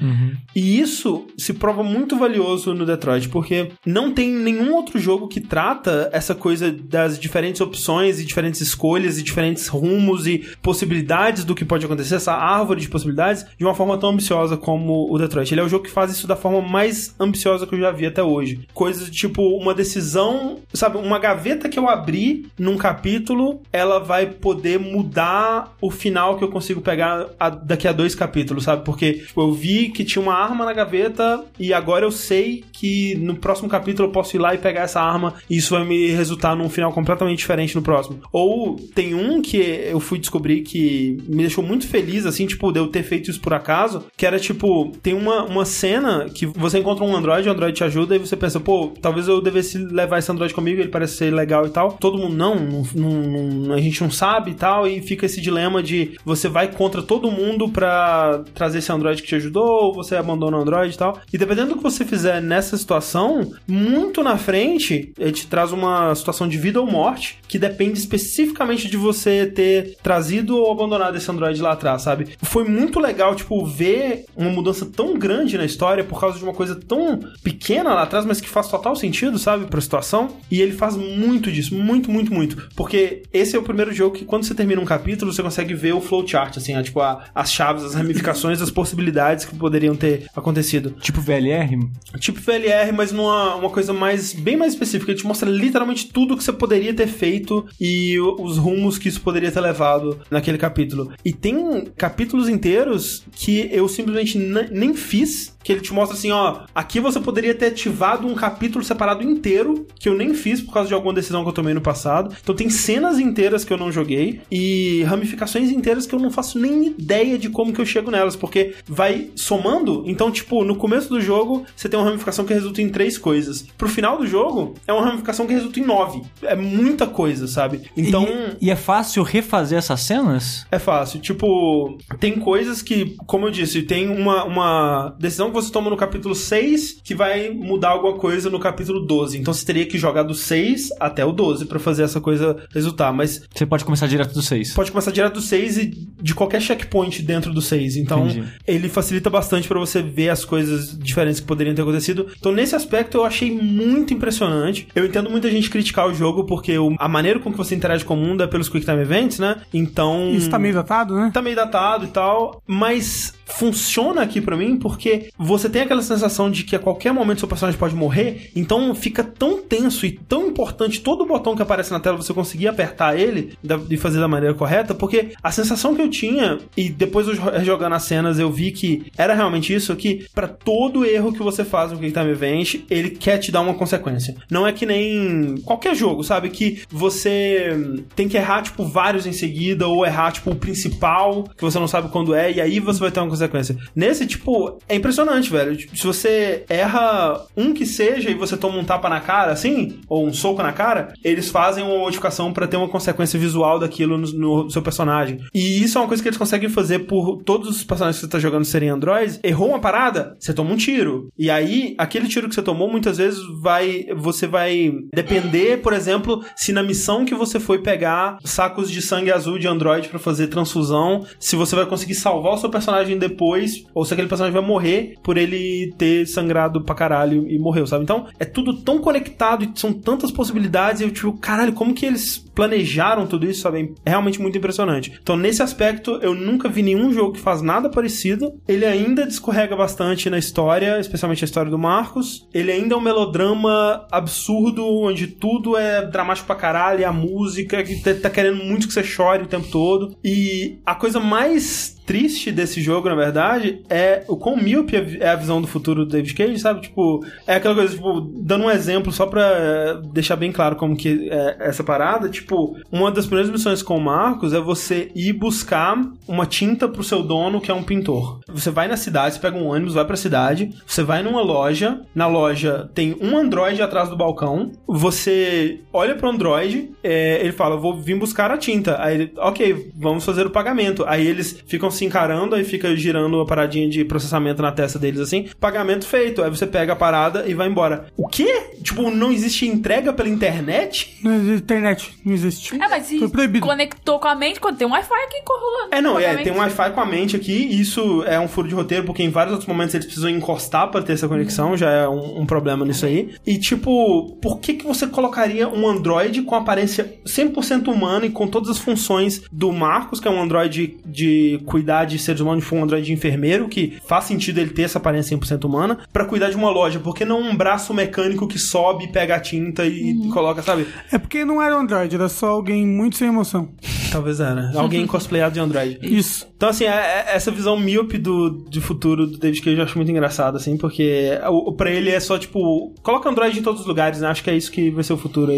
E 0.55 0.79
isso 0.79 1.25
se 1.37 1.53
prova 1.53 1.83
muito 1.83 2.17
valioso 2.17 2.73
no 2.73 2.85
Detroit, 2.85 3.29
porque 3.29 3.69
não 3.85 4.11
tem 4.11 4.29
nenhum 4.29 4.73
outro 4.73 4.99
jogo 4.99 5.27
que 5.27 5.39
trata 5.41 6.09
essa 6.11 6.35
coisa 6.35 6.71
das 6.71 7.19
diferentes 7.19 7.61
opções 7.61 7.68
e 7.77 8.25
diferentes 8.25 8.61
escolhas 8.61 9.17
e 9.17 9.23
diferentes 9.23 9.67
rumos 9.67 10.25
e 10.27 10.39
possibilidades 10.61 11.43
do 11.43 11.55
que 11.55 11.65
pode 11.65 11.85
acontecer, 11.85 12.15
essa 12.15 12.33
árvore 12.33 12.81
de 12.81 12.87
possibilidades, 12.89 13.45
de 13.57 13.65
uma 13.65 13.75
forma 13.75 13.97
tão 13.97 14.09
ambiciosa 14.09 14.55
como 14.57 15.11
o 15.11 15.17
Detroit. 15.17 15.51
Ele 15.53 15.61
é 15.61 15.63
o 15.63 15.69
jogo 15.69 15.83
que 15.85 15.91
faz 15.91 16.11
isso 16.11 16.27
da 16.27 16.35
forma 16.35 16.61
mais 16.61 17.15
ambiciosa 17.19 17.65
que 17.67 17.75
eu 17.75 17.79
já 17.79 17.91
vi 17.91 18.05
até 18.05 18.23
hoje. 18.23 18.61
Coisas 18.73 19.09
tipo 19.09 19.41
uma 19.57 19.73
decisão, 19.73 20.59
sabe, 20.73 20.97
uma 20.97 21.19
gaveta 21.19 21.67
que 21.69 21.77
eu 21.77 21.87
abri 21.89 22.47
num 22.57 22.77
capítulo, 22.77 23.61
ela 23.71 23.99
vai 23.99 24.25
poder 24.27 24.79
mudar 24.79 25.75
o 25.81 25.89
final 25.91 26.37
que 26.37 26.43
eu 26.43 26.49
consigo 26.49 26.81
pegar 26.81 27.27
a- 27.39 27.49
daqui 27.49 27.87
a 27.87 27.91
dois 27.91 28.15
capítulos, 28.15 28.63
sabe? 28.63 28.83
Porque 28.85 29.13
tipo, 29.13 29.41
eu 29.41 29.51
vi 29.51 29.89
que 29.89 30.03
tinha 30.03 30.21
uma 30.21 30.33
arma 30.33 30.65
na 30.65 30.73
gaveta 30.73 31.43
e 31.59 31.73
agora 31.73 32.05
eu 32.05 32.11
sei 32.11 32.63
que 32.71 33.15
no 33.15 33.35
próximo 33.35 33.67
capítulo 33.67 34.07
eu 34.07 34.11
posso 34.11 34.35
ir 34.35 34.39
lá 34.39 34.53
e 34.53 34.57
pegar 34.57 34.81
essa 34.81 35.01
arma 35.01 35.33
e 35.49 35.57
isso 35.57 35.73
vai 35.75 35.83
me 35.85 36.07
resultar 36.11 36.55
num 36.55 36.69
final 36.69 36.93
completamente 36.93 37.39
diferente 37.39 37.58
no 37.75 37.81
próximo. 37.81 38.19
Ou 38.31 38.75
tem 38.93 39.13
um 39.13 39.41
que 39.41 39.57
eu 39.57 39.99
fui 39.99 40.19
descobrir 40.19 40.61
que 40.61 41.17
me 41.27 41.37
deixou 41.43 41.63
muito 41.63 41.87
feliz, 41.87 42.25
assim, 42.25 42.45
tipo, 42.45 42.71
de 42.71 42.79
eu 42.79 42.87
ter 42.87 43.03
feito 43.03 43.29
isso 43.29 43.39
por 43.41 43.53
acaso, 43.53 44.03
que 44.17 44.25
era 44.25 44.39
tipo, 44.39 44.91
tem 45.01 45.13
uma, 45.13 45.43
uma 45.45 45.65
cena 45.65 46.27
que 46.33 46.45
você 46.45 46.79
encontra 46.79 47.03
um 47.03 47.15
androide, 47.15 47.47
o 47.47 47.51
androide 47.51 47.77
te 47.77 47.83
ajuda 47.83 48.15
e 48.15 48.19
você 48.19 48.35
pensa, 48.35 48.59
pô, 48.59 48.91
talvez 49.01 49.27
eu 49.27 49.41
devesse 49.41 49.77
levar 49.77 50.19
esse 50.19 50.31
androide 50.31 50.53
comigo, 50.53 50.79
ele 50.81 50.89
parece 50.89 51.15
ser 51.17 51.33
legal 51.33 51.65
e 51.65 51.69
tal. 51.69 51.93
Todo 51.93 52.17
mundo, 52.17 52.35
não, 52.35 52.55
não, 52.55 52.83
não- 53.11 53.73
a 53.73 53.81
gente 53.81 54.01
não 54.01 54.11
sabe 54.11 54.51
e 54.51 54.55
tal, 54.55 54.87
e 54.87 55.01
fica 55.01 55.25
esse 55.25 55.41
dilema 55.41 55.81
de 55.83 56.17
você 56.25 56.47
vai 56.47 56.71
contra 56.71 57.01
todo 57.01 57.31
mundo 57.31 57.69
pra 57.69 58.43
trazer 58.53 58.79
esse 58.79 58.91
androide 58.91 59.21
que 59.21 59.27
te 59.27 59.35
ajudou, 59.35 59.65
ou 59.85 59.93
você 59.93 60.15
abandona 60.15 60.57
o 60.57 60.61
androide 60.61 60.95
e 60.95 60.97
tal. 60.97 61.19
E 61.31 61.37
dependendo 61.37 61.69
do 61.69 61.77
que 61.77 61.83
você 61.83 62.03
fizer 62.05 62.41
nessa 62.41 62.77
situação, 62.77 63.51
muito 63.67 64.23
na 64.23 64.37
frente, 64.37 65.11
ele 65.17 65.31
te 65.31 65.47
traz 65.47 65.71
uma 65.71 66.13
situação 66.15 66.47
de 66.47 66.57
vida 66.57 66.79
ou 66.79 66.87
morte, 66.87 67.37
que 67.49 67.59
depende 67.59 67.99
especificamente 67.99 68.87
de 68.87 68.95
você 68.95 69.45
ter 69.47 69.97
trazido 70.01 70.55
ou 70.55 70.71
abandonado 70.71 71.17
esse 71.17 71.29
androide 71.29 71.61
lá 71.61 71.71
atrás, 71.73 72.03
sabe? 72.03 72.29
Foi 72.41 72.63
muito 72.63 72.99
legal, 72.99 73.35
tipo, 73.35 73.65
ver 73.65 74.25
uma 74.37 74.49
mudança 74.51 74.85
tão 74.85 75.17
grande 75.17 75.57
na 75.57 75.65
história 75.65 76.03
por 76.03 76.19
causa 76.19 76.37
de 76.37 76.43
uma 76.43 76.53
coisa 76.53 76.75
tão 76.75 77.19
pequena 77.43 77.93
lá 77.93 78.03
atrás, 78.03 78.25
mas 78.25 78.39
que 78.39 78.47
faz 78.47 78.67
total 78.67 78.95
sentido, 78.95 79.37
sabe, 79.39 79.65
pra 79.65 79.81
situação. 79.81 80.37
E 80.51 80.61
ele 80.61 80.73
faz 80.73 80.95
muito 80.95 81.51
disso, 81.51 81.73
muito, 81.75 82.11
muito, 82.11 82.31
muito. 82.33 82.69
Porque 82.75 83.23
esse 83.33 83.55
é 83.55 83.59
o 83.59 83.63
primeiro 83.63 83.91
jogo 83.91 84.15
que 84.15 84.25
quando 84.25 84.43
você 84.43 84.53
termina 84.53 84.79
um 84.79 84.85
capítulo, 84.85 85.33
você 85.33 85.41
consegue 85.41 85.73
ver 85.73 85.93
o 85.93 86.01
flowchart, 86.01 86.55
assim, 86.57 86.79
tipo, 86.83 86.99
a- 87.01 87.25
as 87.33 87.51
chaves, 87.51 87.83
as 87.83 87.95
ramificações, 87.95 88.61
as 88.61 88.69
possibilidades 88.69 89.45
que 89.45 89.55
poderiam 89.55 89.95
ter 89.95 90.27
acontecido. 90.35 90.91
Tipo 91.01 91.19
VLR? 91.19 91.77
Tipo 92.19 92.39
VLR, 92.39 92.91
mas 92.91 93.11
numa 93.11 93.55
uma 93.55 93.69
coisa 93.69 93.91
mais 93.91 94.33
bem 94.33 94.55
mais 94.55 94.73
específica. 94.73 95.11
Ele 95.11 95.19
te 95.19 95.25
mostra 95.25 95.49
literalmente 95.49 96.07
tudo 96.07 96.37
que 96.37 96.43
você 96.43 96.53
poderia 96.53 96.93
ter 96.93 97.07
feito 97.07 97.38
e 97.79 98.19
o- 98.19 98.41
os 98.41 98.57
rumos 98.57 98.97
que 98.97 99.07
isso 99.09 99.21
poderia 99.21 99.51
ter 99.51 99.59
levado 99.61 100.19
naquele 100.29 100.57
capítulo. 100.57 101.11
E 101.23 101.31
tem 101.33 101.85
capítulos 101.97 102.47
inteiros 102.49 103.23
que 103.31 103.69
eu 103.71 103.87
simplesmente 103.87 104.37
ne- 104.37 104.69
nem 104.71 104.93
fiz. 104.93 105.57
Que 105.63 105.71
ele 105.73 105.81
te 105.81 105.93
mostra 105.93 106.17
assim, 106.17 106.31
ó, 106.31 106.61
aqui 106.73 106.99
você 106.99 107.19
poderia 107.19 107.53
ter 107.53 107.67
ativado 107.67 108.27
um 108.27 108.35
capítulo 108.35 108.83
separado 108.83 109.23
inteiro 109.23 109.85
que 109.99 110.07
eu 110.07 110.15
nem 110.15 110.33
fiz 110.33 110.61
por 110.61 110.73
causa 110.73 110.87
de 110.87 110.93
alguma 110.93 111.13
decisão 111.13 111.43
que 111.43 111.49
eu 111.49 111.53
tomei 111.53 111.73
no 111.73 111.81
passado. 111.81 112.35
Então 112.41 112.55
tem 112.55 112.69
cenas 112.69 113.19
inteiras 113.19 113.63
que 113.65 113.73
eu 113.73 113.77
não 113.77 113.91
joguei 113.91 114.41
e 114.51 115.03
ramificações 115.03 115.69
inteiras 115.69 116.05
que 116.05 116.15
eu 116.15 116.19
não 116.19 116.31
faço 116.31 116.57
nem 116.59 116.87
ideia 116.87 117.37
de 117.37 117.49
como 117.49 117.73
que 117.73 117.81
eu 117.81 117.85
chego 117.85 118.11
nelas, 118.11 118.35
porque 118.35 118.75
vai 118.87 119.29
somando. 119.35 120.03
Então, 120.05 120.31
tipo, 120.31 120.63
no 120.63 120.75
começo 120.75 121.09
do 121.09 121.19
jogo 121.21 121.65
você 121.75 121.89
tem 121.89 121.99
uma 121.99 122.05
ramificação 122.07 122.45
que 122.45 122.53
resulta 122.53 122.81
em 122.81 122.89
três 122.89 123.17
coisas. 123.17 123.65
Pro 123.77 123.89
final 123.89 124.17
do 124.17 124.25
jogo 124.27 124.75
é 124.87 124.93
uma 124.93 125.03
ramificação 125.03 125.45
que 125.45 125.53
resulta 125.53 125.79
em 125.79 125.85
nove. 125.85 126.21
É 126.41 126.55
muita 126.55 127.05
coisa, 127.07 127.47
sabe? 127.47 127.81
Então 127.95 128.25
E, 128.59 128.67
e 128.67 128.69
é 128.71 128.75
fácil 128.75 129.23
refazer 129.23 129.77
essas 129.77 130.01
cenas? 130.01 130.65
é 130.71 130.79
fácil. 130.79 131.19
Tipo, 131.19 131.97
tem 132.19 132.39
coisas 132.39 132.81
que, 132.81 133.15
como 133.25 133.47
eu 133.47 133.51
disse, 133.51 133.81
tem 133.83 134.07
uma, 134.09 134.43
uma 134.45 135.15
decisão 135.19 135.48
que 135.49 135.55
você 135.55 135.71
toma 135.71 135.89
no 135.89 135.97
capítulo 135.97 136.35
6 136.35 137.01
que 137.03 137.13
vai 137.15 137.49
mudar 137.49 137.89
alguma 137.89 138.13
coisa 138.17 138.49
no 138.49 138.59
capítulo 138.59 138.99
12. 139.05 139.37
Então 139.37 139.53
você 139.53 139.65
teria 139.65 139.85
que 139.85 139.97
jogar 139.97 140.23
do 140.23 140.33
6 140.33 140.89
até 140.99 141.25
o 141.25 141.31
12 141.31 141.65
pra 141.65 141.79
fazer 141.79 142.03
essa 142.03 142.19
coisa 142.21 142.55
resultar. 142.73 143.11
Mas 143.13 143.41
Você 143.53 143.65
pode 143.65 143.83
começar 143.85 144.07
direto 144.07 144.33
do 144.33 144.41
6. 144.41 144.73
pode 144.73 144.91
começar 144.91 145.11
direto 145.11 145.33
do 145.35 145.41
6 145.41 145.77
e 145.77 145.85
de 146.21 146.33
qualquer 146.35 146.61
checkpoint 146.61 147.21
dentro 147.21 147.53
do 147.53 147.61
6. 147.61 147.95
Então, 147.97 148.27
Entendi. 148.27 148.47
ele 148.67 148.89
facilita 148.89 149.29
bastante 149.29 149.67
pra 149.67 149.79
você 149.79 150.01
ver 150.01 150.29
as 150.29 150.43
coisas 150.45 150.97
diferentes 150.97 151.39
que 151.39 151.45
poderiam 151.47 151.75
ter 151.75 151.81
acontecido. 151.81 152.27
Então, 152.37 152.51
nesse 152.51 152.75
aspecto, 152.75 153.17
eu 153.17 153.25
achei 153.25 153.51
muito 153.51 154.13
impressionante. 154.13 154.87
Eu 154.95 155.05
entendo 155.05 155.29
muita 155.29 155.49
gente 155.49 155.69
criticar 155.69 156.07
o 156.07 156.13
jogo 156.13 156.45
porque 156.45 156.77
o- 156.77 156.95
a 156.99 157.07
maneira 157.07 157.39
com 157.39 157.51
que 157.51 157.57
você 157.57 157.75
interage 157.75 158.05
com 158.05 158.13
o 158.13 158.17
mundo 158.17 158.43
é 158.43 158.47
pelos 158.47 158.69
Quick 158.69 158.85
Time 158.85 159.01
Events, 159.01 159.39
né? 159.39 159.57
Então. 159.73 160.29
Isso 160.31 160.49
tá 160.49 160.59
meio 160.59 160.73
datado, 160.73 161.15
né? 161.15 161.31
Tá 161.33 161.41
meio 161.41 161.55
datado 161.55 162.05
e 162.05 162.09
tal, 162.09 162.61
mas 162.67 163.33
funciona 163.45 164.21
aqui 164.21 164.39
pra 164.39 164.55
mim 164.55 164.77
porque 164.77 165.29
você 165.39 165.69
tem 165.69 165.83
aquela 165.83 166.01
sensação 166.01 166.51
de 166.51 166.63
que 166.63 166.75
a 166.75 166.79
qualquer 166.79 167.13
momento 167.13 167.39
seu 167.39 167.47
personagem 167.47 167.79
pode 167.79 167.95
morrer, 167.95 168.51
então 168.55 168.93
fica 168.93 169.23
tão 169.23 169.61
tenso 169.61 170.05
e 170.05 170.11
tão 170.11 170.47
importante 170.47 170.99
todo 170.99 171.25
botão 171.25 171.55
que 171.55 171.61
aparece 171.61 171.91
na 171.91 171.99
tela 171.99 172.17
você 172.17 172.33
conseguir 172.33 172.67
apertar 172.67 173.17
ele 173.17 173.57
e 173.89 173.97
fazer 173.97 174.19
da 174.19 174.27
maneira 174.27 174.53
correta, 174.53 174.93
porque 174.93 175.29
a 175.41 175.51
sensação 175.51 175.95
que 175.95 176.01
eu 176.01 176.09
tinha, 176.09 176.57
e 176.75 176.89
depois 176.89 177.27
jogando 177.63 177.93
as 177.93 178.03
cenas 178.03 178.37
eu 178.37 178.51
vi 178.51 178.71
que 178.71 179.05
era 179.17 179.33
realmente 179.33 179.73
isso, 179.73 179.95
que 179.95 180.25
pra 180.33 180.47
todo 180.47 181.05
erro 181.05 181.31
que 181.31 181.39
você 181.39 181.63
faz 181.63 181.91
no 181.91 181.97
Quick 181.97 182.11
Time 182.11 182.31
Event, 182.31 182.81
ele 182.89 183.09
quer 183.09 183.37
te 183.37 183.51
dar 183.51 183.61
uma 183.61 183.73
consequência. 183.73 184.35
Não 184.49 184.67
é 184.67 184.73
que 184.73 184.85
nem 184.85 185.55
qualquer 185.63 185.95
jogo, 185.95 186.23
sabe? 186.23 186.49
Que 186.49 186.81
você 186.89 187.99
tem 188.15 188.27
que 188.27 188.37
errar, 188.37 188.61
tipo, 188.61 188.83
vários 188.83 189.25
em 189.25 189.31
seguida, 189.31 189.87
ou 189.87 190.05
errar, 190.05 190.31
tipo, 190.31 190.51
o 190.51 190.55
principal, 190.55 191.43
que 191.57 191.63
você 191.63 191.79
não 191.79 191.87
sabe 191.87 192.09
quando 192.09 192.33
é, 192.33 192.51
e 192.51 192.59
aí 192.59 192.79
você 192.79 192.99
vai 192.99 193.11
ter 193.11 193.19
uma 193.19 193.29
consequência. 193.29 193.77
Nesse, 193.95 194.25
tipo, 194.25 194.77
é 194.87 194.95
impressionante, 194.95 195.28
velho. 195.51 195.75
Tipo, 195.75 195.95
Se 195.95 196.05
você 196.05 196.65
erra 196.69 197.45
um 197.55 197.73
que 197.73 197.85
seja 197.85 198.29
e 198.29 198.33
você 198.33 198.57
toma 198.57 198.77
um 198.77 198.83
tapa 198.83 199.09
na 199.09 199.19
cara, 199.19 199.51
assim, 199.51 199.99
ou 200.07 200.25
um 200.25 200.33
soco 200.33 200.61
na 200.61 200.73
cara, 200.73 201.13
eles 201.23 201.49
fazem 201.49 201.83
uma 201.83 201.97
modificação 201.97 202.51
pra 202.51 202.67
ter 202.67 202.77
uma 202.77 202.89
consequência 202.89 203.39
visual 203.39 203.79
daquilo 203.79 204.17
no, 204.17 204.31
no 204.33 204.69
seu 204.69 204.81
personagem. 204.81 205.39
E 205.53 205.83
isso 205.83 205.97
é 205.97 206.01
uma 206.01 206.07
coisa 206.07 206.21
que 206.21 206.29
eles 206.29 206.37
conseguem 206.37 206.69
fazer 206.69 206.99
por 206.99 207.41
todos 207.43 207.69
os 207.69 207.83
personagens 207.83 208.17
que 208.17 208.25
você 208.25 208.31
tá 208.31 208.39
jogando 208.39 208.65
serem 208.65 208.89
androids. 208.89 209.39
Errou 209.43 209.69
uma 209.69 209.79
parada, 209.79 210.35
você 210.39 210.53
toma 210.53 210.71
um 210.71 210.77
tiro. 210.77 211.29
E 211.37 211.49
aí, 211.49 211.95
aquele 211.97 212.27
tiro 212.27 212.47
que 212.47 212.55
você 212.55 212.61
tomou, 212.61 212.89
muitas 212.89 213.17
vezes 213.17 213.39
vai. 213.61 214.05
Você 214.15 214.47
vai 214.47 214.91
depender, 215.13 215.81
por 215.81 215.93
exemplo, 215.93 216.43
se 216.55 216.71
na 216.71 216.83
missão 216.83 217.25
que 217.25 217.35
você 217.35 217.59
foi 217.59 217.79
pegar 217.79 218.37
sacos 218.43 218.89
de 218.89 219.01
sangue 219.01 219.31
azul 219.31 219.59
de 219.59 219.67
android 219.67 220.07
pra 220.07 220.19
fazer 220.19 220.47
transfusão, 220.47 221.25
se 221.39 221.55
você 221.55 221.75
vai 221.75 221.85
conseguir 221.85 222.15
salvar 222.15 222.53
o 222.53 222.57
seu 222.57 222.69
personagem 222.69 223.17
depois, 223.17 223.83
ou 223.93 224.05
se 224.05 224.13
aquele 224.13 224.27
personagem 224.27 224.53
vai 224.53 224.67
morrer 224.67 225.15
por 225.23 225.37
ele 225.37 225.93
ter 225.97 226.25
sangrado 226.27 226.83
pra 226.83 226.95
caralho 226.95 227.47
e 227.47 227.57
morreu, 227.59 227.85
sabe? 227.85 228.03
Então, 228.03 228.27
é 228.39 228.45
tudo 228.45 228.81
tão 228.81 228.99
conectado 228.99 229.63
e 229.63 229.71
são 229.79 229.93
tantas 229.93 230.31
possibilidades. 230.31 231.01
E 231.01 231.05
eu, 231.05 231.11
tipo, 231.11 231.33
caralho, 231.33 231.73
como 231.73 231.93
que 231.93 232.05
eles 232.05 232.37
planejaram 232.55 233.25
tudo 233.27 233.45
isso, 233.49 233.61
sabe? 233.61 233.93
É 234.05 234.09
realmente 234.09 234.41
muito 234.41 234.57
impressionante. 234.57 235.17
Então, 235.21 235.37
nesse 235.37 235.61
aspecto, 235.61 236.19
eu 236.21 236.33
nunca 236.35 236.67
vi 236.69 236.81
nenhum 236.81 237.13
jogo 237.13 237.33
que 237.33 237.39
faz 237.39 237.61
nada 237.61 237.89
parecido. 237.89 238.53
Ele 238.67 238.85
ainda 238.85 239.25
discorrega 239.25 239.75
bastante 239.75 240.29
na 240.29 240.37
história, 240.37 240.99
especialmente 240.99 241.43
a 241.43 241.47
história 241.47 241.71
do 241.71 241.77
Marcos. 241.77 242.47
Ele 242.53 242.71
ainda 242.71 242.95
é 242.95 242.97
um 242.97 243.01
melodrama 243.01 244.05
absurdo, 244.11 244.85
onde 244.85 245.27
tudo 245.27 245.77
é 245.77 246.05
dramático 246.05 246.47
pra 246.47 246.55
caralho, 246.55 247.01
e 247.01 247.05
a 247.05 247.11
música 247.13 247.83
que 247.83 248.01
tá- 248.01 248.13
tá 248.13 248.29
querendo 248.29 248.63
muito 248.63 248.87
que 248.87 248.93
você 248.93 249.03
chore 249.03 249.43
o 249.43 249.47
tempo 249.47 249.67
todo. 249.69 250.15
E 250.23 250.79
a 250.85 250.95
coisa 250.95 251.19
mais 251.19 251.98
triste 252.09 252.51
desse 252.51 252.81
jogo, 252.81 253.07
na 253.07 253.13
verdade, 253.13 253.83
é 253.87 254.23
o 254.27 254.35
quão 254.35 254.57
míope 254.57 254.95
é 255.19 255.29
a 255.29 255.35
visão 255.35 255.61
do 255.61 255.67
futuro 255.67 256.03
do 256.05 256.11
David 256.11 256.33
Cage, 256.33 256.57
sabe? 256.57 256.81
Tipo, 256.81 257.23
é 257.45 257.53
aquela 257.53 257.75
coisa, 257.75 257.93
tipo, 257.93 258.21
dando 258.21 258.65
um 258.65 258.71
exemplo 258.71 259.11
só 259.11 259.27
pra 259.27 259.43
eh, 259.43 260.01
deixar 260.11 260.35
bem 260.35 260.51
claro 260.51 260.75
como 260.75 260.97
que 260.97 261.29
é 261.29 261.57
essa 261.59 261.83
parada, 261.83 262.27
tipo, 262.27 262.75
uma 262.91 263.11
das 263.11 263.27
primeiras 263.27 263.51
missões 263.51 263.83
com 263.83 263.95
o 263.95 264.01
Marcos 264.01 264.53
é 264.53 264.59
você 264.59 265.11
ir 265.13 265.33
buscar 265.33 266.01
uma 266.27 266.47
tinta 266.47 266.87
pro 266.87 267.03
seu 267.03 267.21
dono, 267.21 267.61
que 267.61 267.69
é 267.69 267.75
um 267.75 267.83
pintor. 267.83 268.39
Você 268.47 268.71
vai 268.71 268.87
na 268.87 268.97
cidade, 268.97 269.35
você 269.35 269.39
pega 269.39 269.55
um 269.55 269.67
ônibus, 269.67 269.93
vai 269.93 270.03
pra 270.03 270.15
cidade, 270.15 270.73
você 270.87 271.03
vai 271.03 271.21
numa 271.21 271.43
loja, 271.43 272.01
na 272.15 272.25
loja 272.25 272.89
tem 272.95 273.15
um 273.21 273.37
androide 273.37 273.83
atrás 273.83 274.09
do 274.09 274.17
balcão, 274.17 274.71
você 274.87 275.81
olha 275.93 276.15
pro 276.15 276.27
androide, 276.27 276.89
eh, 277.03 277.41
ele 277.43 277.51
fala, 277.51 277.77
vou 277.77 277.95
vir 277.95 278.17
buscar 278.17 278.49
a 278.49 278.57
tinta. 278.57 278.99
Aí 278.99 279.31
ok, 279.37 279.91
vamos 279.95 280.25
fazer 280.25 280.47
o 280.47 280.49
pagamento. 280.49 281.05
Aí 281.07 281.27
eles 281.27 281.63
ficam 281.67 281.91
se 281.99 282.05
encarando, 282.05 282.55
aí 282.55 282.63
fica 282.63 282.95
girando 282.95 283.39
a 283.39 283.45
paradinha 283.45 283.89
de 283.89 284.03
processamento 284.03 284.61
na 284.61 284.71
testa 284.71 284.97
deles 284.97 285.19
assim. 285.19 285.47
Pagamento 285.59 286.05
feito. 286.05 286.41
Aí 286.41 286.49
você 286.49 286.65
pega 286.65 286.93
a 286.93 286.95
parada 286.95 287.45
e 287.47 287.53
vai 287.53 287.67
embora. 287.67 288.07
O 288.17 288.27
quê? 288.27 288.71
Tipo, 288.81 289.11
não 289.11 289.31
existe 289.31 289.67
entrega 289.67 290.13
pela 290.13 290.29
internet? 290.29 291.19
Não 291.23 291.35
existe 291.35 291.63
internet, 291.63 292.17
não 292.25 292.33
existe. 292.33 292.75
É, 292.75 292.87
mas 292.87 293.05
se 293.05 293.19
Foi 293.19 293.29
proibido. 293.29 293.65
conectou 293.65 294.19
com 294.19 294.27
a 294.27 294.35
mente, 294.35 294.59
quando 294.59 294.77
tem 294.77 294.87
um 294.87 294.91
Wi-Fi 294.91 295.23
aqui 295.25 295.43
rolando. 295.47 295.89
É, 295.93 296.01
não, 296.01 296.19
é, 296.19 296.37
tem 296.37 296.53
um 296.53 296.57
Wi-Fi 296.57 296.91
com 296.91 297.01
a 297.01 297.05
mente 297.05 297.35
aqui, 297.35 297.53
isso 297.53 298.23
é 298.23 298.39
um 298.39 298.47
furo 298.47 298.67
de 298.67 298.75
roteiro, 298.75 299.05
porque 299.05 299.23
em 299.23 299.29
vários 299.29 299.53
outros 299.53 299.67
momentos 299.67 299.93
eles 299.93 300.05
precisam 300.05 300.29
encostar 300.29 300.89
pra 300.89 301.01
ter 301.01 301.13
essa 301.13 301.27
conexão, 301.27 301.75
já 301.75 301.89
é 301.89 302.07
um, 302.07 302.41
um 302.41 302.45
problema 302.45 302.85
nisso 302.85 303.05
aí. 303.05 303.35
E, 303.45 303.57
tipo, 303.57 304.37
por 304.41 304.59
que 304.59 304.73
que 304.75 304.85
você 304.85 305.07
colocaria 305.07 305.67
um 305.67 305.87
Android 305.87 306.41
com 306.43 306.55
aparência 306.55 307.15
100% 307.25 307.87
humana 307.87 308.25
e 308.25 308.29
com 308.29 308.47
todas 308.47 308.69
as 308.69 308.77
funções 308.77 309.41
do 309.51 309.71
Marcos, 309.71 310.19
que 310.19 310.27
é 310.27 310.31
um 310.31 310.41
Android 310.41 310.97
de 311.05 311.61
cuidar 311.65 311.88
de 312.05 312.19
seres 312.19 312.41
humanos, 312.41 312.63
tipo 312.63 312.75
um 312.75 312.83
Android 312.83 313.05
de 313.05 313.13
enfermeiro, 313.13 313.67
que 313.67 313.97
faz 314.07 314.25
sentido 314.25 314.59
ele 314.59 314.69
ter 314.71 314.83
essa 314.83 314.97
aparência 314.99 315.37
100% 315.37 315.63
humana, 315.65 315.99
pra 316.13 316.25
cuidar 316.25 316.49
de 316.49 316.55
uma 316.55 316.69
loja? 316.69 316.99
Por 316.99 317.15
que 317.15 317.25
não 317.25 317.41
um 317.41 317.55
braço 317.55 317.93
mecânico 317.93 318.47
que 318.47 318.59
sobe, 318.59 319.07
pega 319.11 319.35
a 319.35 319.39
tinta 319.39 319.85
e 319.85 320.15
coloca, 320.33 320.61
sabe? 320.61 320.87
É 321.11 321.17
porque 321.17 321.43
não 321.45 321.61
era 321.61 321.75
Android, 321.75 322.13
era 322.15 322.29
só 322.29 322.47
alguém 322.49 322.85
muito 322.85 323.15
sem 323.17 323.27
emoção. 323.27 323.69
Talvez 324.11 324.39
era. 324.39 324.71
Alguém 324.75 325.05
cosplayado 325.07 325.53
de 325.53 325.59
Android. 325.59 325.99
Isso. 326.01 326.47
Então, 326.55 326.69
assim, 326.69 326.85
é- 326.85 326.87
é- 326.89 327.25
essa 327.35 327.51
visão 327.51 327.77
míope 327.79 328.17
do, 328.17 328.65
de 328.69 328.81
futuro 328.81 329.25
do 329.27 329.37
David 329.37 329.61
Cage 329.61 329.77
eu 329.77 329.83
acho 329.83 329.97
muito 329.97 330.11
engraçado, 330.11 330.57
assim, 330.57 330.77
porque 330.77 331.29
pra 331.77 331.89
ele 331.91 332.09
é 332.09 332.19
só, 332.19 332.37
tipo, 332.37 332.93
coloca 333.01 333.29
Android 333.29 333.59
em 333.59 333.61
todos 333.61 333.81
os 333.81 333.87
lugares, 333.87 334.19
né? 334.19 334.27
Acho 334.27 334.43
que 334.43 334.49
é 334.49 334.55
isso 334.57 334.71
que 334.71 334.89
vai 334.89 335.03
ser 335.03 335.13
o 335.13 335.17
futuro. 335.17 335.51
E, 335.51 335.55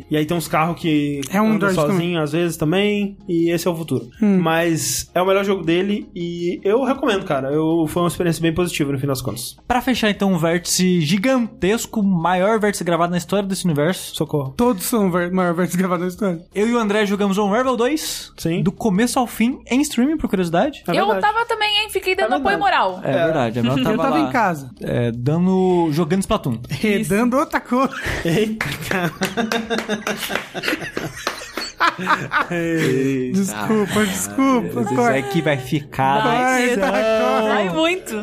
e, 0.00 0.04
e 0.10 0.16
aí 0.16 0.24
tem 0.26 0.36
uns 0.36 0.48
carros 0.48 0.80
que 0.80 1.20
É 1.30 1.40
um 1.40 1.52
andam 1.52 1.72
sozinho 1.72 2.20
às 2.20 2.32
vezes 2.32 2.56
também, 2.56 3.16
e 3.28 3.50
esse 3.50 3.68
é 3.68 3.70
o 3.70 3.76
futuro. 3.76 4.08
Hum. 4.20 4.38
Mas 4.38 5.10
é 5.14 5.20
o 5.22 5.26
melhor 5.26 5.35
jogo 5.44 5.62
dele 5.64 6.08
e 6.14 6.60
eu 6.64 6.82
recomendo, 6.84 7.24
cara. 7.24 7.50
Eu, 7.50 7.86
foi 7.88 8.02
uma 8.02 8.08
experiência 8.08 8.42
bem 8.42 8.52
positiva 8.54 8.92
no 8.92 8.98
fim 8.98 9.06
das 9.06 9.22
contas. 9.22 9.56
Pra 9.66 9.80
fechar 9.80 10.10
então 10.10 10.32
um 10.32 10.38
vértice 10.38 11.00
gigantesco, 11.00 12.02
maior 12.02 12.58
vértice 12.58 12.84
gravado 12.84 13.10
na 13.10 13.18
história 13.18 13.46
desse 13.48 13.64
universo. 13.64 14.14
Socorro. 14.14 14.54
Todos 14.56 14.84
são 14.84 15.10
ver 15.10 15.30
maior 15.30 15.54
vértice 15.54 15.78
gravado 15.78 16.02
na 16.02 16.08
história. 16.08 16.40
Eu 16.54 16.68
e 16.68 16.74
o 16.74 16.78
André 16.78 17.06
jogamos 17.06 17.38
Unravel 17.38 17.76
2. 17.76 18.32
Sim. 18.36 18.62
Do 18.62 18.72
começo 18.72 19.18
ao 19.18 19.26
fim, 19.26 19.60
em 19.70 19.80
streaming, 19.82 20.16
por 20.16 20.28
curiosidade. 20.28 20.82
É 20.86 20.90
eu 20.92 21.06
verdade. 21.06 21.20
tava 21.20 21.44
também, 21.46 21.82
hein? 21.82 21.88
Fiquei 21.90 22.14
dando 22.14 22.34
É 22.34 22.36
apoio 22.36 22.58
verdade. 22.58 22.60
moral. 22.60 23.00
É, 23.04 23.12
verdade, 23.24 23.58
a 23.58 23.62
Mel 23.62 23.76
tava, 23.76 23.90
Eu 23.90 23.96
tava 23.96 24.18
lá, 24.18 24.28
em 24.28 24.32
casa. 24.32 24.70
é, 24.80 25.10
dando. 25.12 25.88
jogando 25.92 26.20
Splatoon. 26.20 26.58
Redando 26.68 27.36
outra 27.36 27.60
coisa. 27.60 27.92
Eita, 28.24 28.66
cara. 28.88 29.12
Desculpa, 33.32 34.06
desculpa. 34.06 34.80
Isso 34.82 35.00
aqui 35.02 35.42
vai 35.42 35.58
ficar. 35.58 36.22
Vai, 36.22 36.68
corta. 36.68 36.90
Vai 36.90 37.68
muito. 37.70 38.22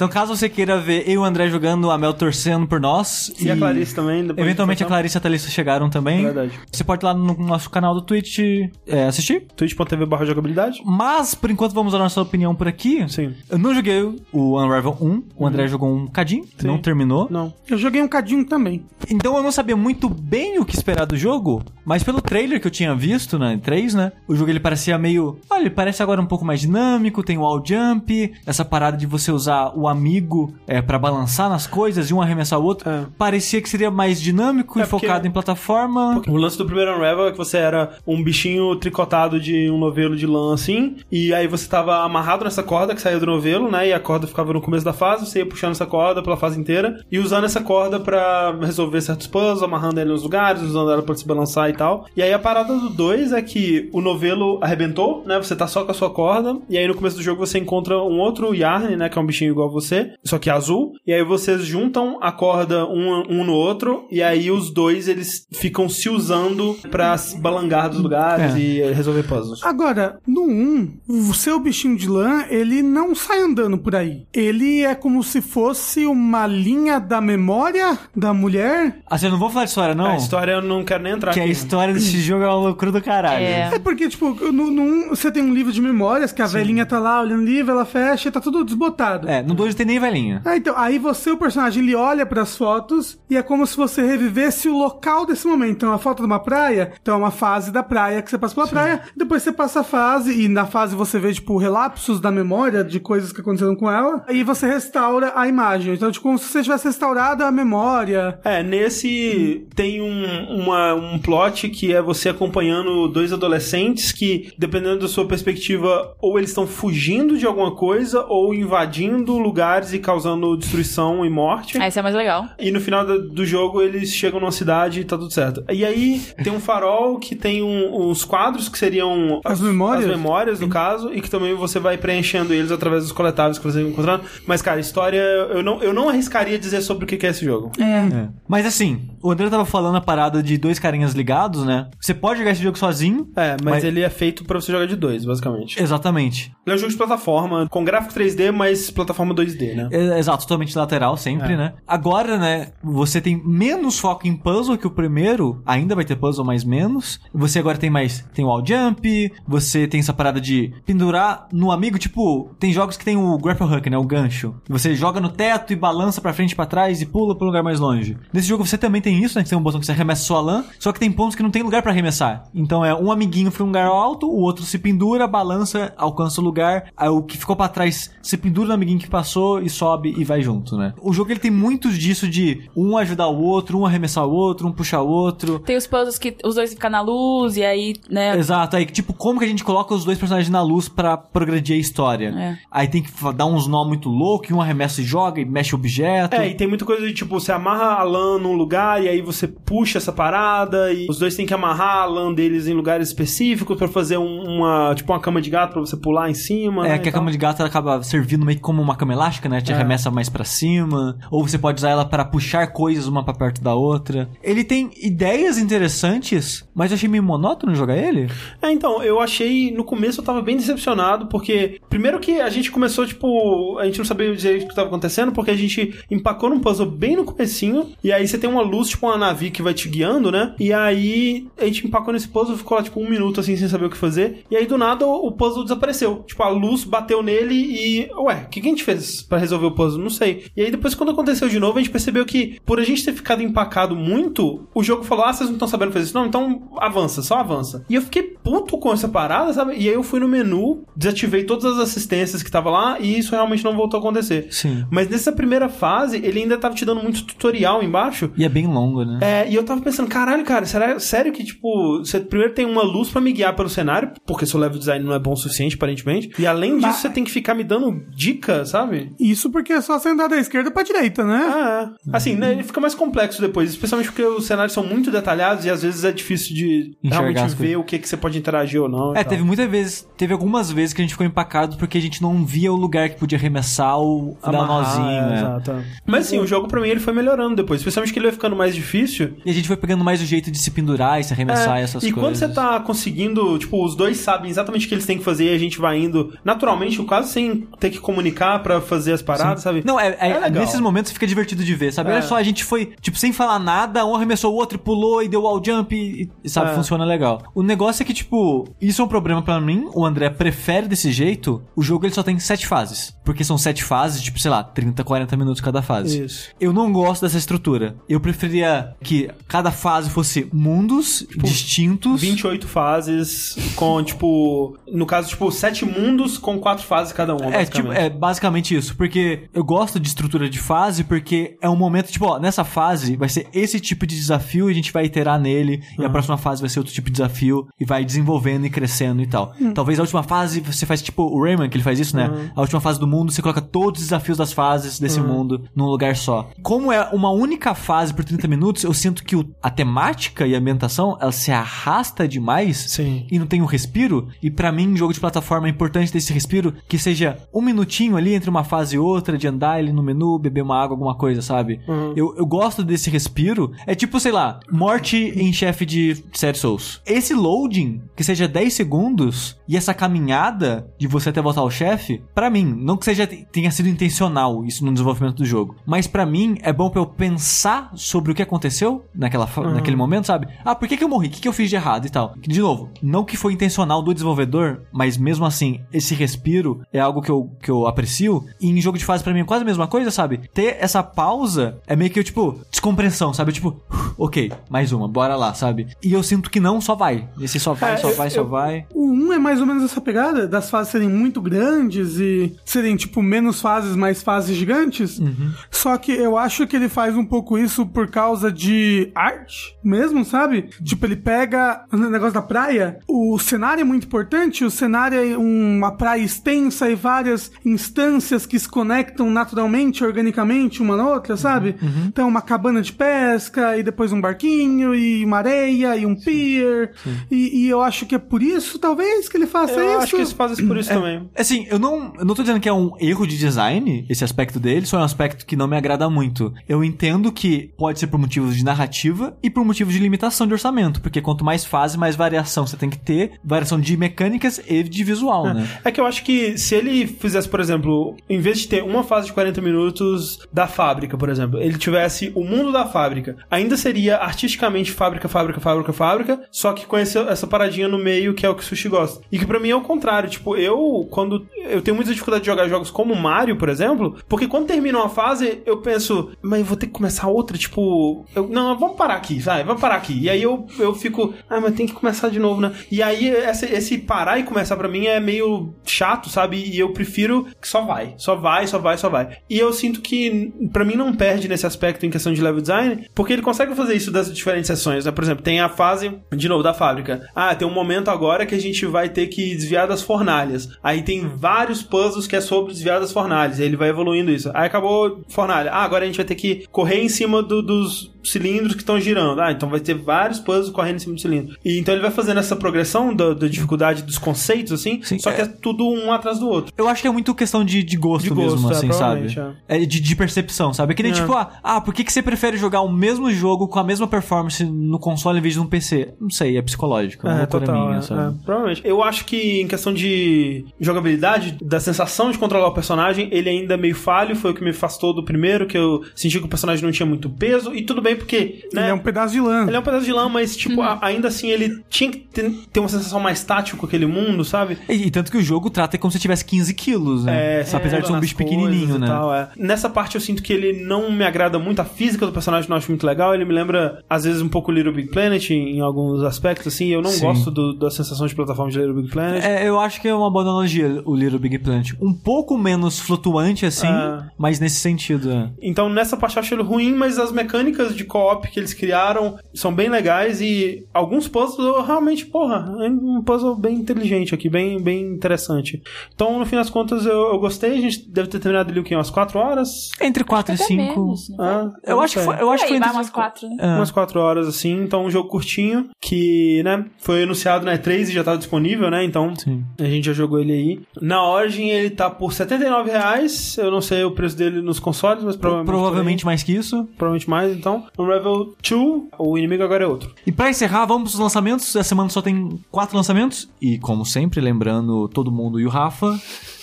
Então, 0.00 0.08
caso 0.08 0.34
você 0.34 0.48
queira 0.48 0.80
ver 0.80 1.02
eu 1.06 1.12
e 1.12 1.18
o 1.18 1.24
André 1.24 1.50
jogando, 1.50 1.90
a 1.90 1.98
Mel 1.98 2.14
torcendo 2.14 2.66
por 2.66 2.80
nós. 2.80 3.30
E 3.38 3.50
a 3.50 3.56
Clarice 3.56 3.94
também. 3.94 4.26
Eventualmente 4.34 4.82
a 4.82 4.86
Clarice 4.86 5.14
e 5.14 5.18
a 5.18 5.20
Thalissa 5.20 5.50
chegaram 5.50 5.90
também. 5.90 6.20
É 6.20 6.22
verdade. 6.22 6.58
Você 6.72 6.82
pode 6.82 7.04
ir 7.04 7.06
lá 7.06 7.12
no 7.12 7.36
nosso 7.36 7.68
canal 7.68 7.92
do 7.92 8.00
Twitch 8.00 8.38
é, 8.86 9.04
assistir. 9.04 9.46
twitch.tv 9.54 10.06
barra 10.06 10.24
jogabilidade? 10.24 10.80
Mas, 10.86 11.34
por 11.34 11.50
enquanto, 11.50 11.74
vamos 11.74 11.92
dar 11.92 11.98
nossa 11.98 12.18
opinião 12.22 12.54
por 12.54 12.66
aqui. 12.66 13.06
Sim. 13.10 13.34
Eu 13.50 13.58
não 13.58 13.74
joguei 13.74 14.02
o 14.32 14.58
Unravel 14.58 14.96
1. 14.98 15.22
O 15.36 15.46
André 15.46 15.68
jogou 15.68 15.94
um 15.94 16.06
cadinho, 16.06 16.46
não 16.62 16.78
terminou. 16.78 17.28
Não. 17.30 17.52
Eu 17.68 17.76
joguei 17.76 18.00
um 18.00 18.08
cadinho 18.08 18.46
também. 18.46 18.86
Então 19.10 19.36
eu 19.36 19.42
não 19.42 19.52
sabia 19.52 19.76
muito 19.76 20.08
bem 20.08 20.58
o 20.58 20.64
que 20.64 20.74
esperar 20.74 21.04
do 21.04 21.16
jogo, 21.16 21.62
mas 21.84 22.02
pelo 22.02 22.22
trailer 22.22 22.58
que 22.58 22.66
eu 22.66 22.70
tinha 22.70 22.94
visto 22.94 23.38
na 23.38 23.58
3, 23.58 23.92
né? 23.92 24.12
O 24.26 24.34
jogo 24.34 24.50
ele 24.50 24.60
parecia 24.60 24.96
meio. 24.96 25.38
Olha, 25.50 25.60
ele 25.60 25.70
parece 25.70 26.02
agora 26.02 26.22
um 26.22 26.26
pouco 26.26 26.44
mais 26.44 26.60
dinâmico, 26.60 27.22
tem 27.22 27.36
o 27.36 27.42
wall 27.42 27.62
jump, 27.62 28.29
essa 28.46 28.64
parada 28.64 28.96
de 28.96 29.06
você 29.06 29.30
usar 29.32 29.72
o 29.76 29.86
amigo 29.88 30.54
é, 30.66 30.80
para 30.82 30.98
balançar 30.98 31.48
nas 31.48 31.66
coisas 31.66 32.10
e 32.10 32.14
um 32.14 32.20
arremessar 32.20 32.58
o 32.58 32.64
outro. 32.64 32.88
É. 32.88 33.04
Parecia 33.18 33.60
que 33.60 33.68
seria 33.68 33.90
mais 33.90 34.20
dinâmico 34.20 34.78
É 34.78 34.82
e 34.82 34.86
porque- 34.86 35.06
focado 35.06 35.26
em 35.26 35.30
plataforma. 35.30 36.22
O 36.28 36.36
lance 36.36 36.56
do 36.58 36.64
primeiro 36.66 36.94
Unravel 36.96 37.28
é 37.28 37.32
que 37.32 37.38
você 37.38 37.58
era 37.58 37.90
um 38.06 38.22
bichinho 38.22 38.74
tricotado 38.76 39.40
de 39.40 39.70
um 39.70 39.78
novelo 39.78 40.16
de 40.16 40.26
lã 40.26 40.54
assim, 40.54 40.96
e 41.10 41.32
aí 41.34 41.46
você 41.46 41.68
tava 41.68 42.04
amarrado 42.04 42.44
nessa 42.44 42.62
corda 42.62 42.94
que 42.94 43.00
saía 43.00 43.18
do 43.18 43.26
novelo, 43.26 43.70
né? 43.70 43.88
E 43.88 43.92
a 43.92 44.00
corda 44.00 44.26
ficava 44.26 44.52
no 44.52 44.60
começo 44.60 44.84
da 44.84 44.92
fase, 44.92 45.26
você 45.26 45.40
ia 45.40 45.46
puxando 45.46 45.72
essa 45.72 45.86
corda 45.86 46.22
pela 46.22 46.36
fase 46.36 46.58
inteira 46.58 47.04
e 47.10 47.18
usando 47.18 47.44
essa 47.44 47.60
corda 47.60 47.98
pra 48.00 48.56
resolver 48.60 49.00
certos 49.00 49.26
puzzles, 49.26 49.62
amarrando 49.62 50.00
ele 50.00 50.10
nos 50.10 50.22
lugares, 50.22 50.62
usando 50.62 50.90
ela 50.90 51.02
pra 51.02 51.14
se 51.14 51.26
balançar 51.26 51.68
e 51.70 51.72
tal. 51.72 52.06
E 52.16 52.22
aí 52.22 52.32
a 52.32 52.38
parada 52.38 52.74
do 52.74 52.88
2 52.90 53.32
é 53.32 53.42
que 53.42 53.88
o 53.92 54.00
novelo 54.00 54.58
arrebentou, 54.62 55.22
né? 55.26 55.36
Você 55.38 55.54
tá 55.54 55.66
só 55.66 55.84
com 55.84 55.90
a 55.90 55.94
sua 55.94 56.10
corda, 56.10 56.56
e 56.68 56.76
aí 56.76 56.86
no 56.86 56.94
começo 56.94 57.16
do 57.16 57.22
jogo 57.22 57.44
você 57.44 57.58
encontra 57.58 57.96
um 58.10 58.18
outro 58.18 58.54
Yarn, 58.54 58.96
né? 58.96 59.08
Que 59.08 59.18
é 59.18 59.22
um 59.22 59.26
bichinho 59.26 59.52
igual 59.52 59.68
a 59.68 59.72
você, 59.72 60.12
só 60.24 60.38
que 60.38 60.50
azul, 60.50 60.92
e 61.06 61.12
aí 61.12 61.22
vocês 61.24 61.62
juntam 61.64 62.18
a 62.20 62.32
corda 62.32 62.86
um, 62.86 63.22
um 63.28 63.44
no 63.44 63.52
outro, 63.52 64.06
e 64.10 64.22
aí 64.22 64.50
os 64.50 64.70
dois 64.70 65.08
eles 65.08 65.46
ficam 65.52 65.88
se 65.88 66.08
usando 66.08 66.76
pra 66.90 67.16
se 67.16 67.38
balangar 67.38 67.88
dos 67.90 68.00
lugares 68.00 68.54
É. 68.54 68.58
e 68.58 68.92
resolver 68.92 69.22
puzzles. 69.24 69.60
Agora, 69.64 70.18
no 70.26 70.42
1, 70.42 70.98
o 71.08 71.34
seu 71.34 71.58
bichinho 71.60 71.96
de 71.96 72.08
lã, 72.08 72.44
ele 72.48 72.82
não 72.82 73.14
sai 73.14 73.40
andando 73.42 73.78
por 73.78 73.94
aí. 73.94 74.24
Ele 74.32 74.82
é 74.82 74.94
como 74.94 75.22
se 75.22 75.40
fosse 75.40 76.06
uma 76.06 76.46
linha 76.46 76.98
da 76.98 77.20
memória 77.20 77.98
da 78.16 78.32
mulher. 78.32 78.98
Assim, 79.06 79.26
eu 79.26 79.32
não 79.32 79.38
vou 79.38 79.50
falar 79.50 79.64
de 79.64 79.70
história, 79.70 79.94
não. 79.94 80.06
A 80.06 80.16
história 80.16 80.52
eu 80.52 80.62
não 80.62 80.84
quero 80.84 81.02
nem 81.02 81.12
entrar 81.12 81.32
Que 81.32 81.40
a 81.40 81.42
aqui. 81.44 81.52
história 81.52 81.94
desse 81.94 82.18
jogo 82.20 82.44
é 82.44 82.46
uma 82.48 82.54
loucura 82.56 82.90
do 82.92 83.00
caralho. 83.02 83.44
É. 83.44 83.70
É 83.74 83.78
porque, 83.78 84.08
tipo, 84.08 84.30
no, 84.52 84.70
no 84.70 84.82
1 84.82 85.08
você 85.10 85.30
tem 85.30 85.42
um 85.42 85.52
livro 85.54 85.72
de 85.72 85.80
memórias, 85.80 86.32
que 86.32 86.42
a 86.42 86.46
velhinha 86.46 86.84
tá 86.86 86.98
lá 86.98 87.20
olhando 87.20 87.40
o 87.42 87.44
livro, 87.44 87.72
ela 87.72 87.84
fecha 87.84 87.99
e 88.28 88.30
tá 88.30 88.40
tudo 88.40 88.64
desbotado. 88.64 89.28
É, 89.28 89.42
no 89.42 89.54
2 89.54 89.74
não 89.74 89.76
tem 89.76 89.86
nem 89.86 89.98
velhinha. 90.00 90.42
Ah, 90.44 90.56
então, 90.56 90.74
aí 90.76 90.98
você, 90.98 91.30
o 91.30 91.36
personagem, 91.36 91.82
ele 91.82 91.94
olha 91.94 92.24
pras 92.26 92.56
fotos 92.56 93.18
e 93.28 93.36
é 93.36 93.42
como 93.42 93.66
se 93.66 93.76
você 93.76 94.02
revivesse 94.02 94.68
o 94.68 94.76
local 94.76 95.26
desse 95.26 95.46
momento. 95.46 95.70
Então, 95.76 95.92
a 95.92 95.98
foto 95.98 96.20
de 96.20 96.26
uma 96.26 96.38
praia, 96.38 96.92
então 97.00 97.14
é 97.14 97.18
uma 97.18 97.30
fase 97.30 97.70
da 97.72 97.82
praia 97.82 98.22
que 98.22 98.30
você 98.30 98.38
passa 98.38 98.54
pela 98.54 98.66
praia, 98.68 99.02
depois 99.16 99.42
você 99.42 99.52
passa 99.52 99.80
a 99.80 99.84
fase 99.84 100.32
e 100.44 100.48
na 100.48 100.66
fase 100.66 100.94
você 100.96 101.18
vê, 101.18 101.32
tipo, 101.32 101.56
relapsos 101.56 102.20
da 102.20 102.30
memória 102.30 102.82
de 102.84 102.98
coisas 103.00 103.32
que 103.32 103.40
aconteceram 103.40 103.76
com 103.76 103.90
ela, 103.90 104.24
e 104.28 104.42
você 104.42 104.66
restaura 104.66 105.32
a 105.36 105.46
imagem. 105.48 105.94
Então, 105.94 106.10
tipo, 106.10 106.22
como 106.24 106.38
se 106.38 106.46
você 106.46 106.62
tivesse 106.62 106.86
restaurado 106.86 107.42
a 107.44 107.50
memória. 107.50 108.38
É, 108.44 108.62
nesse 108.62 109.66
tem 109.74 110.00
um, 110.00 110.62
uma- 110.62 110.94
um 110.94 111.18
plot 111.18 111.68
que 111.68 111.92
é 111.94 112.00
você 112.02 112.28
acompanhando 112.28 113.08
dois 113.08 113.32
adolescentes 113.32 114.12
que, 114.12 114.52
dependendo 114.58 115.00
da 115.00 115.08
sua 115.08 115.26
perspectiva, 115.26 116.14
ou 116.20 116.38
eles 116.38 116.50
estão 116.50 116.66
fugindo 116.66 117.36
de 117.38 117.46
alguma 117.46 117.74
coisa 117.74 117.89
ou 118.28 118.54
invadindo 118.54 119.38
lugares 119.38 119.92
e 119.92 119.98
causando 119.98 120.56
destruição 120.56 121.24
e 121.24 121.30
morte. 121.30 121.78
Ah, 121.78 121.86
esse 121.88 121.98
é 121.98 122.02
mais 122.02 122.14
legal. 122.14 122.46
E 122.58 122.70
no 122.70 122.80
final 122.80 123.04
do, 123.06 123.28
do 123.28 123.44
jogo 123.44 123.82
eles 123.82 124.12
chegam 124.12 124.40
numa 124.40 124.52
cidade 124.52 125.00
e 125.00 125.04
tá 125.04 125.16
tudo 125.16 125.32
certo. 125.32 125.64
E 125.70 125.84
aí 125.84 126.20
tem 126.42 126.52
um 126.52 126.60
farol 126.60 127.18
que 127.18 127.34
tem 127.34 127.62
um- 127.62 128.08
uns 128.10 128.24
quadros 128.24 128.68
que 128.68 128.78
seriam 128.78 129.40
As 129.44 129.60
memórias? 129.60 130.04
As 130.04 130.10
memórias, 130.10 130.60
no 130.60 130.68
caso, 130.68 131.12
e 131.12 131.20
que 131.20 131.30
também 131.30 131.54
você 131.54 131.78
vai 131.78 131.96
preenchendo 131.98 132.52
eles 132.52 132.70
através 132.72 133.02
dos 133.04 133.12
coletáveis 133.12 133.58
que 133.58 133.64
você 133.64 133.82
vai 133.82 133.90
encontrando. 133.92 134.24
Mas, 134.46 134.62
cara, 134.62 134.80
história, 134.80 135.18
eu 135.20 135.62
não, 135.62 135.82
eu 135.82 135.92
não 135.92 136.08
arriscaria 136.08 136.58
dizer 136.58 136.80
sobre 136.82 137.04
o 137.04 137.06
que 137.06 137.16
que 137.16 137.26
é 137.26 137.30
esse 137.30 137.44
jogo. 137.44 137.70
É. 137.80 138.28
Mas 138.48 138.66
assim, 138.66 139.08
o 139.22 139.30
André 139.30 139.48
tava 139.48 139.64
falando 139.64 139.96
a 139.96 140.00
parada 140.00 140.42
de 140.42 140.56
dois 140.58 140.78
carinhas 140.78 141.12
ligados, 141.12 141.64
né? 141.64 141.88
Você 142.00 142.14
pode 142.14 142.38
jogar 142.38 142.52
esse 142.52 142.62
jogo 142.62 142.78
sozinho. 142.78 143.28
É, 143.36 143.56
mas, 143.62 143.74
Mas- 143.76 143.84
ele 143.84 144.00
é 144.02 144.10
feito 144.10 144.44
pra 144.44 144.60
você 144.60 144.72
jogar 144.72 144.86
de 144.86 144.96
dois, 144.96 145.24
basicamente. 145.24 145.80
Exatamente. 145.82 146.52
Ele 146.66 146.74
é 146.74 146.76
um 146.76 146.78
jogo 146.78 146.92
de 146.92 146.96
plataforma, 146.98 147.66
com 147.70 147.79
gráfico 147.84 148.14
3D, 148.14 148.52
mas 148.52 148.90
plataforma 148.90 149.34
2D, 149.34 149.74
né? 149.74 149.88
É, 149.90 150.18
Exato, 150.18 150.42
totalmente 150.42 150.76
lateral 150.76 151.16
sempre, 151.16 151.54
É. 151.54 151.56
né? 151.56 151.72
Agora, 151.86 152.36
né, 152.38 152.68
você 152.82 153.20
tem 153.20 153.40
menos 153.44 153.98
foco 153.98 154.26
em 154.26 154.34
puzzle 154.36 154.76
que 154.78 154.86
o 154.86 154.90
primeiro, 154.90 155.62
ainda 155.66 155.94
vai 155.94 156.04
ter 156.04 156.16
puzzle, 156.16 156.44
mas 156.44 156.64
menos. 156.64 157.20
Você 157.32 157.58
agora 157.58 157.78
tem 157.78 157.90
mais, 157.90 158.24
tem 158.34 158.44
o 158.44 158.48
wall 158.48 158.62
jump, 158.66 159.32
você 159.46 159.86
tem 159.86 160.00
essa 160.00 160.12
parada 160.12 160.40
de 160.40 160.72
pendurar 160.84 161.46
no 161.52 161.70
amigo, 161.72 161.98
tipo, 161.98 162.50
tem 162.58 162.72
jogos 162.72 162.96
que 162.96 163.04
tem 163.04 163.16
o 163.16 163.38
grapple 163.38 163.66
hook, 163.66 163.88
né, 163.90 163.96
o 163.98 164.04
gancho. 164.04 164.54
Você 164.68 164.94
joga 164.94 165.20
no 165.20 165.28
teto 165.28 165.72
e 165.72 165.76
balança 165.76 166.20
pra 166.20 166.32
frente 166.32 166.52
e 166.52 166.56
pra 166.56 166.66
trás 166.66 167.00
e 167.00 167.06
pula 167.06 167.34
pro 167.36 167.46
lugar 167.46 167.62
mais 167.62 167.80
longe. 167.80 168.16
Nesse 168.32 168.48
jogo 168.48 168.66
você 168.66 168.76
também 168.78 169.00
tem 169.00 169.22
isso, 169.22 169.38
né, 169.38 169.44
que 169.44 169.50
tem 169.50 169.58
um 169.58 169.62
botão 169.62 169.80
que 169.80 169.86
você 169.86 169.92
arremessa 169.92 170.22
sua 170.22 170.40
lã, 170.40 170.64
só 170.78 170.92
que 170.92 171.00
tem 171.00 171.10
pontos 171.10 171.34
que 171.34 171.42
não 171.42 171.50
tem 171.50 171.62
lugar 171.62 171.82
pra 171.82 171.92
arremessar. 171.92 172.44
Então 172.54 172.84
é 172.84 172.94
um 172.94 173.10
amiguinho 173.10 173.50
fica 173.50 173.64
um 173.64 173.68
lugar 173.68 173.86
alto, 173.86 174.26
o 174.28 174.40
outro 174.40 174.64
se 174.64 174.78
pendura, 174.78 175.26
balança, 175.26 175.92
alcança 175.96 176.40
o 176.40 176.44
lugar, 176.44 176.84
aí 176.96 177.08
o 177.08 177.22
que 177.22 177.36
ficou 177.38 177.56
pra 177.56 177.68
trás 177.70 178.10
se 178.22 178.36
pendura 178.36 178.68
no 178.68 178.74
amiguinho 178.74 178.98
que 178.98 179.08
passou 179.08 179.60
e 179.62 179.68
sobe 179.70 180.14
e 180.16 180.24
vai 180.24 180.42
junto, 180.42 180.76
né? 180.76 180.92
O 181.00 181.12
jogo 181.12 181.30
ele 181.30 181.40
tem 181.40 181.50
muitos 181.50 181.98
disso 181.98 182.28
de 182.28 182.68
um 182.76 182.96
ajudar 182.98 183.28
o 183.28 183.40
outro, 183.42 183.78
um 183.78 183.86
arremessar 183.86 184.26
o 184.26 184.32
outro, 184.32 184.66
um 184.68 184.72
puxar 184.72 185.00
o 185.02 185.08
outro. 185.08 185.58
Tem 185.60 185.76
os 185.76 185.86
puzzles 185.86 186.18
que 186.18 186.36
os 186.44 186.54
dois 186.56 186.72
ficam 186.74 186.90
na 186.90 187.00
luz 187.00 187.56
e 187.56 187.64
aí, 187.64 187.94
né? 188.10 188.36
Exato, 188.36 188.76
aí 188.76 188.84
tipo, 188.86 189.12
como 189.12 189.38
que 189.38 189.44
a 189.44 189.48
gente 189.48 189.64
coloca 189.64 189.94
os 189.94 190.04
dois 190.04 190.18
personagens 190.18 190.50
na 190.50 190.62
luz 190.62 190.88
pra 190.88 191.16
progredir 191.16 191.76
a 191.76 191.78
história? 191.78 192.28
É. 192.36 192.58
Aí 192.70 192.88
tem 192.88 193.02
que 193.02 193.10
dar 193.34 193.46
uns 193.46 193.66
nó 193.66 193.84
muito 193.84 194.08
loucos, 194.08 194.50
e 194.50 194.52
um 194.54 194.60
arremessa 194.60 195.00
e 195.00 195.04
joga 195.04 195.40
e 195.40 195.44
mexe 195.44 195.74
objeto. 195.74 196.34
É, 196.36 196.48
e 196.48 196.54
tem 196.54 196.66
muita 196.66 196.84
coisa 196.84 197.06
de 197.06 197.12
tipo, 197.14 197.38
você 197.38 197.52
amarra 197.52 197.94
a 198.00 198.02
lã 198.02 198.38
num 198.38 198.54
lugar 198.54 199.02
e 199.02 199.08
aí 199.08 199.20
você 199.22 199.46
puxa 199.48 199.98
essa 199.98 200.12
parada 200.12 200.92
e 200.92 201.06
os 201.08 201.18
dois 201.18 201.34
têm 201.34 201.46
que 201.46 201.54
amarrar 201.54 202.02
a 202.02 202.04
lã 202.06 202.32
deles 202.32 202.66
em 202.66 202.74
lugares 202.74 203.08
específicos 203.08 203.76
pra 203.76 203.88
fazer 203.88 204.18
um- 204.18 204.44
uma, 204.58 204.94
tipo 204.94 205.12
uma 205.12 205.20
cama 205.20 205.40
de 205.40 205.50
gato 205.50 205.72
pra 205.72 205.80
você 205.80 205.96
pular 205.96 206.30
em 206.30 206.34
cima. 206.34 206.86
É 206.86 206.90
né, 206.90 206.98
que 206.98 207.08
a 207.08 207.12
tal. 207.12 207.20
cama 207.20 207.30
de 207.30 207.38
gato 207.38 207.59
ela 207.60 207.68
acaba 207.68 208.02
servindo 208.02 208.44
meio 208.44 208.56
que 208.58 208.62
como 208.62 208.80
uma 208.82 208.96
cama 208.96 209.12
elástica, 209.12 209.48
né? 209.48 209.60
Te 209.60 209.72
É. 209.72 209.74
arremessa 209.74 210.10
mais 210.10 210.28
pra 210.28 210.44
cima. 210.44 211.18
Ou 211.30 211.46
você 211.46 211.58
pode 211.58 211.78
usar 211.78 211.90
ela 211.90 212.04
para 212.04 212.24
puxar 212.24 212.66
coisas 212.72 213.06
uma 213.06 213.24
pra 213.24 213.34
perto 213.34 213.62
da 213.62 213.74
outra. 213.74 214.28
Ele 214.42 214.64
tem 214.64 214.90
ideias 215.02 215.58
interessantes, 215.58 216.68
mas 216.74 216.90
eu 216.90 216.94
achei 216.96 217.08
meio 217.08 217.22
monótono 217.22 217.74
jogar 217.74 217.96
ele. 217.96 218.28
É, 218.62 218.70
então, 218.70 219.02
eu 219.02 219.20
achei, 219.20 219.70
no 219.70 219.84
começo 219.84 220.20
eu 220.20 220.24
tava 220.24 220.40
bem 220.40 220.56
decepcionado, 220.56 221.26
porque, 221.26 221.80
primeiro 221.88 222.18
que 222.20 222.40
a 222.40 222.48
gente 222.48 222.70
começou, 222.70 223.06
tipo, 223.06 223.78
a 223.78 223.84
gente 223.86 223.98
não 223.98 224.04
sabia 224.04 224.34
direito 224.34 224.64
o 224.64 224.68
que 224.68 224.74
tava 224.74 224.88
acontecendo, 224.88 225.32
porque 225.32 225.50
a 225.50 225.56
gente 225.56 225.94
empacou 226.10 226.50
num 226.50 226.60
puzzle 226.60 226.86
bem 226.86 227.16
no 227.16 227.24
comecinho, 227.24 227.86
e 228.02 228.12
aí 228.12 228.26
você 228.26 228.38
tem 228.38 228.48
uma 228.48 228.62
luz, 228.62 228.88
tipo 228.88 229.06
uma 229.06 229.16
navio 229.18 229.50
que 229.50 229.62
vai 229.62 229.74
te 229.74 229.88
guiando, 229.88 230.30
né? 230.30 230.54
E 230.58 230.72
aí 230.72 231.46
a 231.58 231.64
gente 231.64 231.86
empacou 231.86 232.12
nesse 232.12 232.28
puzzle, 232.28 232.56
ficou 232.56 232.76
lá, 232.76 232.82
tipo, 232.84 233.00
um 233.00 233.08
minuto, 233.08 233.40
assim, 233.40 233.56
sem 233.56 233.68
saber 233.68 233.86
o 233.86 233.90
que 233.90 233.96
fazer, 233.96 234.44
e 234.50 234.56
aí 234.56 234.66
do 234.66 234.78
nada 234.78 235.06
o 235.06 235.32
puzzle 235.32 235.62
desapareceu. 235.64 236.24
Tipo, 236.26 236.42
a 236.42 236.48
luz 236.48 236.84
bateu 236.84 237.22
nele 237.22 237.49
e, 237.54 238.10
ué, 238.18 238.44
o 238.46 238.48
que, 238.48 238.60
que 238.60 238.66
a 238.66 238.70
gente 238.70 238.84
fez 238.84 239.22
pra 239.22 239.38
resolver 239.38 239.66
o 239.66 239.72
puzzle? 239.72 240.02
Não 240.02 240.10
sei. 240.10 240.44
E 240.56 240.62
aí 240.62 240.70
depois, 240.70 240.94
quando 240.94 241.10
aconteceu 241.12 241.48
de 241.48 241.58
novo, 241.58 241.78
a 241.78 241.80
gente 241.80 241.90
percebeu 241.90 242.24
que, 242.24 242.58
por 242.64 242.78
a 242.80 242.84
gente 242.84 243.04
ter 243.04 243.12
ficado 243.12 243.42
empacado 243.42 243.94
muito, 243.96 244.66
o 244.74 244.82
jogo 244.82 245.04
falou, 245.04 245.24
ah, 245.24 245.32
vocês 245.32 245.48
não 245.48 245.56
estão 245.56 245.68
sabendo 245.68 245.92
fazer 245.92 246.04
isso? 246.06 246.14
Não, 246.14 246.26
então 246.26 246.68
avança, 246.78 247.22
só 247.22 247.36
avança. 247.38 247.84
E 247.88 247.94
eu 247.94 248.02
fiquei 248.02 248.22
puto 248.22 248.78
com 248.78 248.92
essa 248.92 249.08
parada, 249.08 249.52
sabe? 249.52 249.74
E 249.76 249.88
aí 249.88 249.94
eu 249.94 250.02
fui 250.02 250.20
no 250.20 250.28
menu, 250.28 250.84
desativei 250.96 251.44
todas 251.44 251.64
as 251.64 251.78
assistências 251.78 252.42
que 252.42 252.50
tava 252.50 252.70
lá 252.70 252.98
e 253.00 253.18
isso 253.18 253.32
realmente 253.32 253.64
não 253.64 253.76
voltou 253.76 253.98
a 253.98 254.00
acontecer. 254.00 254.48
Sim. 254.50 254.84
Mas 254.90 255.08
nessa 255.08 255.32
primeira 255.32 255.68
fase, 255.68 256.16
ele 256.16 256.40
ainda 256.40 256.56
tava 256.58 256.74
te 256.74 256.84
dando 256.84 257.02
muito 257.02 257.24
tutorial 257.24 257.82
embaixo. 257.82 258.30
E 258.36 258.44
é 258.44 258.48
bem 258.48 258.66
longo, 258.66 259.04
né? 259.04 259.18
É, 259.20 259.50
e 259.50 259.54
eu 259.54 259.62
tava 259.64 259.80
pensando, 259.80 260.08
caralho, 260.08 260.44
cara, 260.44 260.64
será 260.66 260.98
sério 260.98 261.32
que, 261.32 261.44
tipo, 261.44 261.98
você 261.98 262.20
primeiro 262.20 262.54
tem 262.54 262.64
uma 262.66 262.82
luz 262.82 263.08
pra 263.08 263.20
me 263.20 263.32
guiar 263.32 263.54
pelo 263.56 263.68
cenário, 263.68 264.12
porque 264.26 264.46
seu 264.46 264.58
level 264.60 264.78
design 264.78 265.04
não 265.04 265.14
é 265.14 265.18
bom 265.18 265.32
o 265.32 265.36
suficiente, 265.36 265.74
aparentemente. 265.76 266.30
E 266.38 266.46
além 266.46 266.74
disso, 266.74 266.82
Mas- 266.86 266.96
você 266.96 267.08
tem 267.10 267.24
que 267.24 267.30
ficar 267.30 267.39
me 267.54 267.64
dando 267.64 268.02
dica, 268.10 268.64
sabe? 268.64 269.12
Isso 269.18 269.50
porque 269.50 269.72
é 269.72 269.80
só 269.80 269.98
você 269.98 270.08
andar 270.10 270.28
da 270.28 270.36
esquerda 270.38 270.70
pra 270.70 270.82
direita, 270.82 271.24
né? 271.24 271.42
Ah, 271.46 271.90
é. 272.08 272.16
Assim, 272.16 272.34
né, 272.36 272.52
ele 272.52 272.62
fica 272.62 272.80
mais 272.80 272.94
complexo 272.94 273.40
depois, 273.40 273.70
especialmente 273.70 274.08
porque 274.10 274.22
os 274.22 274.46
cenários 274.46 274.72
são 274.72 274.84
muito 274.84 275.10
detalhados 275.10 275.64
e 275.64 275.70
às 275.70 275.82
vezes 275.82 276.04
é 276.04 276.12
difícil 276.12 276.54
de 276.54 276.96
Enxergar 277.02 277.30
realmente 277.32 277.54
ver 277.56 277.76
o 277.76 277.84
que, 277.84 277.98
que 277.98 278.08
você 278.08 278.16
pode 278.16 278.38
interagir 278.38 278.80
ou 278.80 278.88
não. 278.88 279.14
e 279.14 279.18
É, 279.18 279.24
teve 279.24 279.42
muitas 279.42 279.68
vezes, 279.70 280.06
teve 280.16 280.32
algumas 280.32 280.70
vezes 280.70 280.92
que 280.92 281.00
a 281.00 281.04
gente 281.04 281.12
ficou 281.12 281.26
empacado 281.26 281.76
porque 281.76 281.98
a 281.98 282.00
gente 282.00 282.22
não 282.22 282.44
via 282.44 282.72
o 282.72 282.76
lugar 282.76 283.08
que 283.08 283.18
podia 283.18 283.38
arremessar 283.38 283.98
ou 283.98 284.36
dar 284.42 284.48
Amarrar, 284.50 284.68
nozinho, 284.68 285.06
é, 285.08 285.28
né? 285.28 285.36
exato. 285.38 285.74
Mas 286.06 286.26
assim, 286.26 286.38
o 286.38 286.46
jogo 286.46 286.68
pra 286.68 286.80
mim 286.80 286.88
ele 286.88 287.00
foi 287.00 287.12
melhorando 287.12 287.56
depois, 287.56 287.80
especialmente 287.80 288.12
que 288.12 288.18
ele 288.18 288.26
vai 288.26 288.34
ficando 288.34 288.56
mais 288.56 288.74
difícil. 288.74 289.34
E 289.44 289.50
a 289.50 289.54
gente 289.54 289.66
foi 289.66 289.76
pegando 289.76 290.04
mais 290.04 290.20
o 290.20 290.24
jeito 290.26 290.50
de 290.50 290.58
se 290.58 290.70
pendurar 290.70 291.20
e 291.20 291.24
se 291.24 291.32
arremessar 291.32 291.78
É, 291.78 291.80
e 291.80 291.84
essas 291.84 292.02
e 292.02 292.12
quando 292.12 292.24
coisas. 292.26 292.38
você 292.48 292.54
tá 292.54 292.80
conseguindo, 292.80 293.58
tipo, 293.58 293.84
os 293.84 293.94
dois 293.96 294.16
sabem 294.18 294.50
exatamente 294.50 294.86
o 294.86 294.88
que 294.88 294.94
eles 294.94 295.06
têm 295.06 295.18
que 295.18 295.24
fazer 295.24 295.50
e 295.50 295.54
a 295.54 295.58
gente 295.58 295.78
vai 295.78 295.98
indo 295.98 296.32
naturalmente, 296.44 297.00
quase 297.20 297.32
sem 297.32 297.68
ter 297.78 297.90
que 297.90 297.98
comunicar 297.98 298.62
pra 298.62 298.80
fazer 298.80 299.12
as 299.12 299.22
paradas, 299.22 299.62
sabe? 299.62 299.82
Não, 299.84 299.98
é, 299.98 300.16
é- 300.20 300.30
É 300.46 300.50
nesses 300.50 300.80
momentos 300.80 301.12
fica 301.12 301.26
divertido 301.26 301.64
de 301.64 301.74
ver, 301.74 301.92
sabe? 301.92 302.10
É. 302.10 302.14
Olha 302.14 302.22
só, 302.22 302.36
a 302.36 302.42
gente 302.42 302.64
foi, 302.64 302.92
tipo, 303.00 303.16
sem 303.18 303.32
falar 303.32 303.58
nada, 303.58 304.04
um 304.06 304.14
arremessou 304.14 304.52
o 304.52 304.56
outro 304.56 304.76
e 304.76 304.80
pulou 304.80 305.22
e 305.22 305.28
deu 305.28 305.42
wall 305.42 305.62
jump 305.64 305.94
e, 305.94 306.30
e, 306.44 306.48
sabe, 306.48 306.70
É. 306.70 306.74
funciona 306.74 307.04
legal. 307.04 307.42
O 307.54 307.62
negócio 307.62 308.02
é 308.02 308.06
que, 308.06 308.14
tipo, 308.14 308.68
isso 308.80 309.00
é 309.02 309.04
um 309.04 309.08
problema 309.08 309.42
pra 309.42 309.60
mim, 309.60 309.88
o 309.94 310.04
André 310.04 310.30
prefere 310.30 310.88
desse 310.88 311.10
jeito, 311.12 311.62
o 311.76 311.82
jogo 311.82 312.06
ele 312.06 312.14
só 312.14 312.22
tem 312.22 312.38
sete 312.38 312.66
fases. 312.66 313.14
Porque 313.24 313.44
são 313.44 313.56
sete 313.56 313.84
fases, 313.84 314.20
tipo, 314.22 314.40
sei 314.40 314.50
lá, 314.50 314.62
30, 314.64 315.04
40 315.04 315.36
minutos 315.36 315.60
cada 315.60 315.82
fase. 315.82 316.24
Isso. 316.24 316.48
Eu 316.60 316.72
não 316.72 316.90
gosto 316.92 317.22
dessa 317.22 317.38
estrutura. 317.38 317.94
Eu 318.08 318.18
preferia 318.20 318.94
que 319.02 319.30
cada 319.46 319.70
fase 319.70 320.10
fosse 320.10 320.48
mundos 320.52 321.24
distintos. 321.36 322.20
28 322.20 322.66
fases 322.66 323.56
com, 323.76 324.02
tipo, 324.02 324.76
no 324.92 325.06
caso, 325.06 325.28
tipo, 325.28 325.50
sete 325.52 325.84
mundos 325.84 326.38
com 326.38 326.58
quatro 326.58 326.84
fases 326.84 327.09
cada 327.14 327.34
uma, 327.34 327.46
É, 327.54 327.64
tipo, 327.64 327.82
basicamente. 327.88 327.98
é 327.98 328.10
basicamente 328.10 328.76
isso. 328.76 328.96
Porque 328.96 329.48
eu 329.54 329.64
gosto 329.64 329.98
de 330.00 330.08
estrutura 330.08 330.48
de 330.48 330.58
fase, 330.58 331.04
porque 331.04 331.56
é 331.60 331.68
um 331.68 331.76
momento, 331.76 332.10
tipo, 332.10 332.26
ó, 332.26 332.38
nessa 332.38 332.64
fase 332.64 333.16
vai 333.16 333.28
ser 333.28 333.48
esse 333.52 333.80
tipo 333.80 334.06
de 334.06 334.14
desafio 334.16 334.68
e 334.68 334.72
a 334.72 334.74
gente 334.74 334.92
vai 334.92 335.04
iterar 335.06 335.38
nele. 335.40 335.82
E 335.98 336.02
a 336.02 336.06
Uhum. 336.06 336.12
próxima 336.12 336.36
fase 336.36 336.60
vai 336.60 336.68
ser 336.68 336.78
outro 336.80 336.92
tipo 336.94 337.06
de 337.08 337.12
desafio 337.12 337.66
e 337.78 337.84
vai 337.84 338.04
desenvolvendo 338.04 338.66
e 338.66 338.70
crescendo 338.70 339.22
e 339.22 339.26
tal. 339.26 339.52
Hum. 339.60 339.72
Talvez 339.72 339.98
a 339.98 340.02
última 340.02 340.22
fase 340.22 340.60
você 340.60 340.86
faz 340.86 341.02
tipo 341.02 341.22
o 341.22 341.42
Rayman, 341.42 341.68
que 341.68 341.76
ele 341.76 341.84
faz 341.84 341.98
isso, 341.98 342.16
né? 342.16 342.28
Uhum. 342.28 342.50
A 342.54 342.60
última 342.60 342.80
fase 342.80 342.98
do 342.98 343.06
mundo, 343.06 343.32
você 343.32 343.42
coloca 343.42 343.60
todos 343.60 344.00
os 344.00 344.06
desafios 344.08 344.36
das 344.38 344.52
fases 344.52 344.98
desse 344.98 345.20
mundo 345.20 345.64
num 345.74 345.86
lugar 345.86 346.16
só. 346.16 346.50
Como 346.62 346.92
é 346.92 347.08
uma 347.12 347.30
única 347.30 347.74
fase 347.74 348.12
por 348.14 348.24
30 348.24 348.46
minutos, 348.48 348.84
eu 348.84 348.92
sinto 348.92 349.24
que 349.24 349.36
o- 349.36 349.48
a 349.62 349.70
temática 349.70 350.46
e 350.46 350.54
a 350.54 350.58
ambientação, 350.58 351.16
ela 351.20 351.32
se 351.32 351.50
arrasta 351.50 352.26
demais 352.28 352.76
Sim. 352.76 353.26
e 353.30 353.38
não 353.38 353.46
tem 353.46 353.62
um 353.62 353.66
respiro. 353.66 354.28
E 354.42 354.50
pra 354.50 354.70
mim, 354.72 354.96
jogo 354.96 355.12
de 355.12 355.20
plataforma 355.20 355.66
é 355.66 355.70
importante 355.70 356.10
ter 356.12 356.18
esse 356.18 356.32
respiro 356.32 356.74
que 356.88 356.98
seja 357.00 357.36
um 357.52 357.60
minutinho 357.62 358.16
ali 358.16 358.34
entre 358.34 358.50
uma 358.50 358.64
fase 358.64 358.96
e 358.96 358.98
outra, 358.98 359.36
de 359.38 359.46
andar 359.48 359.72
ali 359.78 359.92
no 359.92 360.02
menu, 360.02 360.38
beber 360.38 360.62
uma 360.62 360.76
água, 360.82 360.94
alguma 360.94 361.14
coisa, 361.14 361.42
sabe? 361.42 361.80
Eu, 362.16 362.34
eu 362.36 362.46
gosto 362.46 362.82
desse 362.84 363.10
respiro. 363.10 363.72
É 363.86 363.94
tipo, 363.94 364.18
sei 364.20 364.32
lá, 364.32 364.60
morte 364.70 365.16
em 365.16 365.52
chefe 365.52 365.84
de 365.86 366.22
Série 366.32 366.56
Souls. 366.58 367.00
Esse 367.06 367.34
loading, 367.34 368.00
que 368.16 368.24
seja 368.24 368.46
10 368.48 368.72
segundos, 368.74 369.56
e 369.68 369.76
essa 369.76 369.94
caminhada 369.94 370.86
de 370.98 371.06
você 371.06 371.30
até 371.30 371.40
voltar 371.40 371.60
ao 371.60 371.70
chefe, 371.70 372.22
pra 372.34 372.50
mim, 372.50 372.64
não 372.64 372.96
que 372.96 373.04
seja 373.04 373.26
tenha 373.26 373.70
sido 373.70 373.88
intencional 373.88 374.64
isso 374.64 374.84
no 374.84 374.92
desenvolvimento 374.92 375.36
do 375.38 375.44
jogo, 375.44 375.76
mas 375.86 376.06
pra 376.06 376.26
mim 376.26 376.56
é 376.62 376.72
bom 376.72 376.90
pra 376.90 377.00
eu 377.00 377.06
pensar 377.06 377.90
sobre 377.94 378.32
o 378.32 378.34
que 378.34 378.42
aconteceu 378.42 379.04
naquela, 379.14 379.46
fa- 379.46 379.70
naquele 379.72 379.96
momento, 379.96 380.26
sabe? 380.26 380.48
Ah, 380.64 380.74
por 380.74 380.88
que, 380.88 380.96
que 380.96 381.04
eu 381.04 381.08
morri? 381.08 381.28
O 381.28 381.30
que, 381.30 381.40
que 381.40 381.48
eu 381.48 381.52
fiz 381.52 381.70
de 381.70 381.76
errado 381.76 382.06
e 382.06 382.10
tal? 382.10 382.34
De 382.40 382.60
novo, 382.60 382.90
não 383.02 383.24
que 383.24 383.36
foi 383.36 383.52
intencional 383.52 384.02
do 384.02 384.12
desenvolvedor, 384.12 384.82
mas 384.92 385.16
mesmo 385.16 385.44
assim, 385.44 385.80
esse 385.92 386.14
respiro 386.14 386.82
é 386.92 386.98
algo 387.00 387.22
que 387.22 387.30
eu, 387.30 387.50
que 387.62 387.70
eu 387.70 387.86
aprecio. 387.86 388.44
E 388.60 388.68
em 388.68 388.80
jogo 388.80 388.98
de 388.98 389.04
fase, 389.04 389.22
pra 389.22 389.32
mim, 389.32 389.40
é 389.40 389.44
quase 389.44 389.62
a 389.62 389.66
mesma 389.66 389.86
coisa, 389.86 390.10
sabe? 390.10 390.40
Ter 390.52 390.76
essa 390.80 391.02
pausa 391.02 391.78
é 391.86 391.94
meio 391.94 392.10
que, 392.10 392.22
tipo, 392.24 392.60
descompressão, 392.70 393.32
sabe? 393.32 393.52
Tipo, 393.52 393.80
ok, 394.18 394.52
mais 394.68 394.92
uma, 394.92 395.06
bora 395.08 395.36
lá, 395.36 395.54
sabe? 395.54 395.86
E 396.02 396.12
eu 396.12 396.22
sinto 396.22 396.50
que 396.50 396.58
não 396.60 396.80
só 396.80 396.94
vai. 396.94 397.28
Esse 397.40 397.60
só 397.60 397.72
vai, 397.74 397.94
É, 397.94 397.96
só 397.96 398.10
eu- 398.10 398.16
vai, 398.16 398.30
só 398.30 398.40
eu- 398.40 398.48
vai. 398.48 398.86
O 398.94 399.10
1 399.12 399.32
é 399.32 399.38
mais 399.38 399.60
ou 399.60 399.66
menos 399.66 399.84
essa 399.84 400.00
pegada 400.00 400.46
das 400.48 400.68
fases 400.70 400.90
serem 400.92 401.08
muito 401.08 401.40
grandes 401.40 402.18
e 402.18 402.56
serem, 402.64 402.96
tipo, 402.96 403.22
menos 403.22 403.60
fases, 403.60 403.94
mais 403.96 404.22
fases 404.22 404.56
gigantes. 404.56 405.18
Uhum. 405.18 405.52
Só 405.70 405.96
que 405.96 406.12
eu 406.12 406.36
acho 406.36 406.66
que 406.66 406.76
ele 406.76 406.88
faz 406.88 407.16
um 407.16 407.24
pouco 407.24 407.58
isso 407.58 407.86
por 407.86 408.08
causa 408.08 408.50
de 408.50 409.10
arte 409.14 409.76
mesmo, 409.82 410.24
sabe? 410.24 410.68
Tipo, 410.82 411.06
ele 411.06 411.16
pega 411.16 411.84
o 411.92 411.96
negócio 411.96 412.34
da 412.34 412.42
praia, 412.42 412.98
o 413.08 413.38
cenário 413.38 413.80
é 413.82 413.84
muito 413.84 414.06
importante, 414.06 414.64
o 414.64 414.70
cenário 414.70 415.18
é 415.18 415.36
uma 415.36 415.92
praia 415.92 416.22
extensa 416.22 416.79
e 416.88 416.94
várias 416.94 417.50
instâncias 417.64 418.46
que 418.46 418.58
se 418.58 418.68
conectam 418.68 419.30
naturalmente, 419.30 420.04
organicamente, 420.04 420.80
uma 420.82 420.96
na 420.96 421.08
outra, 421.08 421.36
sabe? 421.36 421.76
Uhum. 421.82 422.06
Então, 422.06 422.28
uma 422.28 422.42
cabana 422.42 422.80
de 422.80 422.92
pesca 422.92 423.76
e 423.76 423.82
depois 423.82 424.12
um 424.12 424.20
barquinho 424.20 424.94
e 424.94 425.24
uma 425.24 425.38
areia 425.38 425.96
e 425.96 426.06
um 426.06 426.14
pier. 426.14 426.92
E, 427.30 427.64
e 427.64 427.68
eu 427.68 427.80
acho 427.82 428.06
que 428.06 428.14
é 428.14 428.18
por 428.18 428.42
isso, 428.42 428.78
talvez, 428.78 429.28
que 429.28 429.36
ele 429.36 429.46
faça 429.46 429.74
Eu 429.74 429.90
isso. 429.90 429.98
acho 429.98 430.10
que 430.10 430.16
eles 430.16 430.32
fazem 430.32 430.58
isso 430.58 430.66
por 430.66 430.76
isso 430.76 430.88
também. 430.88 431.28
Assim, 431.36 431.66
eu 431.68 431.78
não, 431.78 432.12
eu 432.18 432.24
não 432.24 432.34
tô 432.34 432.42
dizendo 432.42 432.60
que 432.60 432.68
é 432.68 432.72
um 432.72 432.92
erro 433.00 433.26
de 433.26 433.36
design, 433.36 434.06
esse 434.08 434.24
aspecto 434.24 434.60
dele, 434.60 434.86
só 434.86 434.98
é 434.98 435.00
um 435.00 435.04
aspecto 435.04 435.44
que 435.44 435.56
não 435.56 435.66
me 435.66 435.76
agrada 435.76 436.08
muito. 436.08 436.52
Eu 436.68 436.84
entendo 436.84 437.32
que 437.32 437.70
pode 437.76 437.98
ser 437.98 438.06
por 438.06 438.18
motivos 438.18 438.56
de 438.56 438.64
narrativa 438.64 439.36
e 439.42 439.50
por 439.50 439.64
motivos 439.64 439.94
de 439.94 440.00
limitação 440.00 440.46
de 440.46 440.52
orçamento, 440.52 441.00
porque 441.00 441.20
quanto 441.20 441.44
mais 441.44 441.64
fase, 441.64 441.98
mais 441.98 442.16
variação 442.16 442.66
você 442.66 442.76
tem 442.76 442.90
que 442.90 442.98
ter, 442.98 443.32
variação 443.44 443.80
de 443.80 443.96
mecânicas 443.96 444.60
e 444.68 444.82
de 444.82 445.04
visual, 445.04 445.52
né? 445.54 445.68
É 445.84 445.90
que 445.90 446.00
eu 446.00 446.06
acho 446.06 446.22
que 446.24 446.56
se 446.70 446.76
ele 446.76 447.04
fizesse, 447.06 447.48
por 447.48 447.58
exemplo, 447.58 448.16
em 448.28 448.38
vez 448.38 448.60
de 448.60 448.68
ter 448.68 448.82
uma 448.84 449.02
fase 449.02 449.26
de 449.26 449.32
40 449.32 449.60
minutos 449.60 450.38
da 450.52 450.66
fábrica, 450.68 451.18
por 451.18 451.28
exemplo, 451.28 451.60
ele 451.60 451.76
tivesse 451.76 452.30
o 452.34 452.44
mundo 452.44 452.70
da 452.70 452.86
fábrica, 452.86 453.36
ainda 453.50 453.76
seria 453.76 454.18
artisticamente 454.18 454.92
fábrica, 454.92 455.28
fábrica, 455.28 455.60
fábrica, 455.60 455.92
fábrica, 455.92 456.40
só 456.50 456.72
que 456.72 456.86
com 456.86 456.96
esse- 456.98 457.18
essa 457.18 457.46
paradinha 457.46 457.88
no 457.88 457.98
meio 457.98 458.34
que 458.34 458.46
é 458.46 458.48
o 458.48 458.54
que 458.54 458.62
o 458.62 458.64
Sushi 458.66 458.88
gosta. 458.88 459.20
E 459.32 459.38
que 459.38 459.44
pra 459.46 459.58
mim 459.58 459.70
é 459.70 459.74
o 459.76 459.80
contrário, 459.80 460.30
tipo, 460.30 460.56
eu 460.56 461.06
quando 461.10 461.44
eu 461.68 461.82
tenho 461.82 461.94
muita 461.96 462.12
dificuldade 462.12 462.44
de 462.44 462.50
jogar 462.50 462.68
jogos 462.68 462.90
como 462.90 463.16
Mario, 463.16 463.56
por 463.56 463.68
exemplo, 463.68 464.16
porque 464.28 464.46
quando 464.46 464.66
termina 464.66 464.98
uma 464.98 465.08
fase, 465.08 465.60
eu 465.66 465.78
penso, 465.78 466.30
mas 466.40 466.60
eu 466.60 466.64
vou 466.66 466.76
ter 466.76 466.86
que 466.86 466.92
começar 466.92 467.26
outra, 467.28 467.58
tipo, 467.58 468.24
eu- 468.34 468.48
não, 468.48 468.78
vamos 468.78 468.96
parar 468.96 469.14
aqui, 469.14 469.40
vai, 469.40 469.64
vamos 469.64 469.80
parar 469.80 469.96
aqui. 469.96 470.18
E 470.20 470.30
aí 470.30 470.42
eu, 470.42 470.66
eu 470.78 470.94
fico, 470.94 471.34
ah, 471.48 471.60
mas 471.60 471.74
tem 471.74 471.86
que 471.86 471.92
começar 471.94 472.28
de 472.28 472.38
novo, 472.38 472.60
né? 472.60 472.72
E 472.92 473.02
aí 473.02 473.28
essa- 473.28 473.66
esse 473.66 473.98
parar 473.98 474.38
e 474.38 474.44
começar 474.44 474.76
pra 474.76 474.88
mim 474.88 475.06
é 475.06 475.18
meio 475.18 475.74
chato, 475.84 476.28
sabe? 476.28 476.59
E 476.60 476.78
eu 476.78 476.92
prefiro 476.92 477.46
que 477.60 477.68
só 477.68 477.82
vai, 477.82 478.14
só 478.16 478.34
vai, 478.36 478.66
só 478.66 478.78
vai, 478.78 478.96
só 478.98 479.08
vai. 479.08 479.36
E 479.48 479.58
eu 479.58 479.72
sinto 479.72 480.00
que 480.00 480.52
pra 480.72 480.84
mim 480.84 480.94
não 480.94 481.14
perde 481.14 481.48
nesse 481.48 481.66
aspecto 481.66 482.04
em 482.06 482.10
questão 482.10 482.32
de 482.32 482.40
level 482.42 482.60
design, 482.60 483.08
porque 483.14 483.32
ele 483.32 483.42
consegue 483.42 483.74
fazer 483.74 483.94
isso 483.94 484.10
das 484.10 484.32
diferentes 484.32 484.66
sessões, 484.66 485.04
né? 485.04 485.10
Por 485.10 485.24
exemplo, 485.24 485.42
tem 485.42 485.60
a 485.60 485.68
fase, 485.68 486.12
de 486.34 486.48
novo, 486.48 486.62
da 486.62 486.74
fábrica. 486.74 487.28
Ah, 487.34 487.54
tem 487.54 487.66
um 487.66 487.72
momento 487.74 488.10
agora 488.10 488.46
que 488.46 488.54
a 488.54 488.60
gente 488.60 488.84
vai 488.86 489.08
ter 489.08 489.26
que 489.28 489.54
desviar 489.54 489.86
das 489.88 490.02
fornalhas. 490.02 490.68
Aí 490.82 491.02
tem 491.02 491.26
vários 491.26 491.82
puzzles 491.82 492.26
que 492.26 492.36
é 492.36 492.40
sobre 492.40 492.72
desviar 492.72 493.00
das 493.00 493.12
fornalhas. 493.12 493.58
Aí 493.60 493.66
ele 493.66 493.76
vai 493.76 493.88
evoluindo 493.88 494.30
isso. 494.30 494.50
Aí 494.54 494.66
acabou 494.66 495.22
fornalha. 495.28 495.70
Ah, 495.70 495.82
agora 495.84 496.04
a 496.04 496.06
gente 496.06 496.16
vai 496.16 496.26
ter 496.26 496.34
que 496.34 496.66
correr 496.70 497.00
em 497.00 497.08
cima 497.08 497.42
do- 497.42 497.62
dos 497.62 498.12
cilindros 498.22 498.74
que 498.74 498.80
estão 498.82 498.98
girando. 499.00 499.40
Ah, 499.40 499.52
então 499.52 499.68
vai 499.68 499.80
ter 499.80 499.94
vários 499.94 500.38
puzzles 500.38 500.70
correndo 500.70 500.96
em 500.96 500.98
cima 500.98 501.14
do 501.14 501.20
cilindro. 501.20 501.56
E 501.64 501.78
então 501.78 501.94
ele 501.94 502.02
vai 502.02 502.10
fazendo 502.10 502.38
essa 502.40 502.54
progressão 502.56 503.14
da, 503.14 503.34
da 503.34 503.46
dificuldade 503.48 504.02
dos 504.02 504.18
conceitos, 504.18 504.72
assim, 504.72 505.00
Sim, 505.02 505.18
só 505.18 505.30
que 505.32 505.40
é- 505.40 505.44
é 505.44 505.46
tudo 505.46 505.88
um 505.88 506.12
atrás 506.12 506.38
do 506.38 506.48
outro. 506.48 506.72
Eu 506.76 506.88
acho 506.88 507.02
que 507.02 507.08
é 507.08 507.10
muito 507.10 507.34
questão 507.34 507.64
de, 507.64 507.82
de 507.82 507.96
gosto, 507.96 508.24
De 508.24 508.30
gosto, 508.30 508.52
mesmo, 508.56 508.68
é, 508.68 508.72
assim, 508.72 508.92
sabe? 508.92 509.26
provavelmente, 509.32 509.60
É 509.68 509.78
de, 509.78 510.00
de 510.00 510.16
percepção, 510.16 510.72
sabe? 510.74 510.92
É 510.92 510.94
que 510.96 511.02
nem 511.02 511.12
É. 511.12 511.14
tipo, 511.14 511.32
ah, 511.32 511.50
ah, 511.62 511.80
por 511.80 511.94
que, 511.94 512.04
que 512.04 512.12
você 512.12 512.22
prefere 512.22 512.56
jogar 512.56 512.80
o 512.82 512.92
mesmo 512.92 513.30
jogo 513.32 513.66
com 513.68 513.78
a 513.78 513.84
mesma 513.84 514.06
performance 514.06 514.64
no 514.64 514.98
console 514.98 515.38
em 515.38 515.42
vez 515.42 515.54
de 515.54 515.60
no 515.60 515.66
PC? 515.66 516.14
Não 516.20 516.30
sei, 516.30 516.56
é 516.56 516.62
psicológico. 516.62 517.26
É 517.26 517.38
loucura 517.38 517.72
minha, 517.72 517.96
é, 517.98 518.02
sabe? 518.02 518.34
é, 518.36 518.44
provavelmente. 518.44 518.82
Eu 518.84 519.02
acho 519.02 519.24
que 519.24 519.60
em 519.60 519.66
questão 519.68 519.92
de 519.92 520.64
jogabilidade, 520.80 521.56
da 521.62 521.78
sensação 521.80 522.30
de 522.30 522.38
controlar 522.38 522.68
o 522.68 522.74
personagem, 522.74 523.28
ele 523.32 523.48
ainda 523.48 523.74
é 523.74 523.76
meio 523.76 523.94
falho. 523.94 524.34
Foi 524.36 524.50
o 524.50 524.54
que 524.54 524.62
me 524.62 524.70
afastou 524.70 525.14
do 525.14 525.24
primeiro, 525.24 525.66
que 525.66 525.76
eu 525.78 526.02
senti 526.14 526.38
que 526.38 526.44
o 526.44 526.48
personagem 526.48 526.84
não 526.84 526.92
tinha 526.92 527.06
muito 527.06 527.28
peso. 527.30 527.74
E 527.74 527.82
tudo 527.82 528.02
bem, 528.02 528.09
porque. 528.14 528.68
Né, 528.72 528.82
Ele 528.82 528.90
é 528.90 528.94
um 528.94 528.98
pedaço 528.98 529.32
de 529.32 529.40
lã. 529.40 529.66
Ele 529.66 529.76
é 529.76 529.78
um 529.78 529.82
pedaço 529.82 530.04
de 530.04 530.12
lã, 530.12 530.28
mas, 530.28 530.56
tipo, 530.56 530.80
a- 530.82 530.98
ainda 531.02 531.28
assim 531.28 531.48
ele 531.50 531.82
tinha 531.88 532.10
que 532.10 532.18
ter, 532.18 532.50
ter 532.72 532.80
uma 532.80 532.88
sensação 532.88 533.20
mais 533.20 533.42
tátil 533.44 533.76
com 533.76 533.86
aquele 533.86 534.06
mundo, 534.06 534.44
sabe? 534.44 534.78
E, 534.88 535.06
e 535.06 535.10
tanto 535.10 535.30
que 535.30 535.36
o 535.38 535.42
jogo 535.42 535.70
trata 535.70 535.96
como 535.98 536.10
se 536.12 536.18
tivesse 536.18 536.44
15 536.44 536.72
quilos, 536.74 537.24
né? 537.24 537.60
É, 537.60 537.66
Apesar 537.72 538.00
de 538.00 538.06
ser 538.06 538.12
um 538.12 538.20
bicho 538.20 538.36
pequenininho, 538.36 538.98
né? 538.98 539.06
tal, 539.06 539.34
é. 539.34 539.48
Nessa 539.56 539.88
parte 539.88 540.14
eu 540.14 540.20
sinto 540.20 540.42
que 540.42 540.52
ele 540.52 540.84
não 540.84 541.10
me 541.10 541.24
agrada 541.24 541.58
muito. 541.58 541.80
A 541.80 541.84
física 541.84 542.26
do 542.26 542.32
personagem 542.32 542.68
não 542.68 542.76
acho 542.76 542.88
muito 542.90 543.06
legal. 543.06 543.34
Ele 543.34 543.44
me 543.44 543.52
lembra, 543.52 544.02
às 544.08 544.24
vezes, 544.24 544.40
um 544.42 544.48
pouco 544.48 544.70
Little 544.70 544.92
Big 544.92 545.08
Planet 545.10 545.50
em, 545.50 545.76
em 545.76 545.80
alguns 545.80 546.22
aspectos, 546.22 546.68
assim. 546.74 546.88
Eu 546.88 547.02
não 547.02 547.10
Sim. 547.10 547.20
gosto 547.26 547.50
do- 547.50 547.74
da 547.74 547.90
sensação 547.90 548.26
de 548.26 548.34
plataforma 548.34 548.70
de 548.70 548.78
Little 548.78 548.94
Big 548.94 549.08
Planet. 549.10 549.42
É, 549.44 549.66
eu 549.68 549.78
acho 549.80 550.00
que 550.00 550.08
é 550.08 550.14
uma 550.14 550.30
boa 550.30 550.44
analogia, 550.44 551.02
o 551.04 551.14
Little 551.14 551.38
Big 551.38 551.58
Planet. 551.58 551.92
Um 552.00 552.12
pouco 552.12 552.56
menos 552.58 552.98
flutuante, 553.00 553.64
assim, 553.66 553.86
Ah. 553.86 554.28
mas 554.38 554.60
nesse 554.60 554.80
sentido, 554.80 555.30
é. 555.30 555.48
Então, 555.62 555.88
nessa 555.88 556.16
parte 556.16 556.36
eu 556.36 556.42
acho 556.42 556.54
ele 556.54 556.62
ruim, 556.62 556.94
mas 556.94 557.18
as 557.18 557.32
mecânicas 557.32 557.94
de 558.00 558.04
co-op 558.04 558.48
que 558.48 558.58
eles 558.58 558.74
criaram 558.74 559.38
são 559.54 559.72
bem 559.72 559.88
legais 559.88 560.40
e 560.40 560.86
alguns 560.92 561.28
puzzles 561.28 561.58
eu 561.66 561.82
realmente, 561.82 562.26
porra, 562.26 562.66
é 562.80 562.88
um 562.88 563.22
puzzle 563.22 563.54
bem 563.56 563.76
inteligente 563.76 564.34
aqui, 564.34 564.48
bem, 564.48 564.80
bem 564.80 565.02
interessante. 565.02 565.82
Então, 566.14 566.38
no 566.38 566.46
fim 566.46 566.56
das 566.56 566.70
contas, 566.70 567.06
eu, 567.06 567.12
eu 567.32 567.38
gostei. 567.38 567.72
A 567.78 567.80
gente 567.80 568.08
deve 568.10 568.28
ter 568.28 568.38
terminado 568.38 568.70
ali 568.70 568.80
o 568.80 568.84
quê? 568.84 568.94
Umas 568.94 569.10
4 569.10 569.38
horas? 569.38 569.90
Entre 570.00 570.24
4 570.24 570.52
e 570.52 570.54
Até 570.54 570.64
5. 570.64 570.82
menos, 570.82 571.28
né? 571.30 571.36
Ah, 571.40 571.70
Eu 571.84 571.96
não 571.96 572.02
acho 572.02 572.18
que 572.18 572.24
foi, 572.24 572.40
eu 572.40 572.50
acho 572.50 572.62
que 572.64 572.68
foi 572.68 572.76
entre 572.78 572.90
umas 572.90 573.10
quatro, 573.10 573.48
né? 573.48 573.56
É. 573.60 573.66
Umas 573.76 573.90
4 573.90 574.20
horas 574.20 574.48
assim, 574.48 574.82
então 574.82 575.04
um 575.04 575.10
jogo 575.10 575.28
curtinho 575.28 575.88
que, 576.00 576.62
né, 576.64 576.84
foi 576.98 577.22
anunciado 577.22 577.64
na 577.64 577.76
E3 577.76 578.02
e 578.02 578.12
já 578.12 578.24
tá 578.24 578.36
disponível, 578.36 578.90
né? 578.90 579.04
Então 579.04 579.34
Sim. 579.36 579.64
a 579.78 579.84
gente 579.84 580.04
já 580.06 580.12
jogou 580.12 580.38
ele 580.40 580.52
aí. 580.52 580.80
Na 581.00 581.24
Origin 581.26 581.68
ele 581.68 581.90
tá 581.90 582.08
por 582.10 582.32
79 582.32 582.90
reais. 582.90 583.56
Eu 583.58 583.70
não 583.70 583.80
sei 583.80 584.04
o 584.04 584.10
preço 584.12 584.36
dele 584.36 584.60
nos 584.60 584.78
consoles, 584.80 585.22
mas 585.24 585.36
provavelmente. 585.36 585.70
Provavelmente 585.70 586.20
por 586.22 586.26
mais 586.26 586.42
que 586.42 586.52
isso. 586.52 586.84
Provavelmente 586.96 587.28
mais, 587.28 587.56
então. 587.56 587.84
Unravel 588.02 588.54
2, 588.62 589.08
o 589.18 589.36
inimigo 589.38 589.62
agora 589.62 589.84
é 589.84 589.86
outro. 589.86 590.12
E 590.26 590.32
pra 590.32 590.50
encerrar, 590.50 590.86
vamos 590.86 591.10
pros 591.10 591.20
lançamentos. 591.20 591.74
Essa 591.76 591.88
semana 591.88 592.08
só 592.08 592.22
tem 592.22 592.58
quatro 592.70 592.96
lançamentos. 592.96 593.48
E 593.60 593.78
como 593.78 594.04
sempre, 594.04 594.40
lembrando 594.40 595.08
todo 595.08 595.30
mundo 595.30 595.60
e 595.60 595.66
o 595.66 595.68
Rafa, 595.68 596.18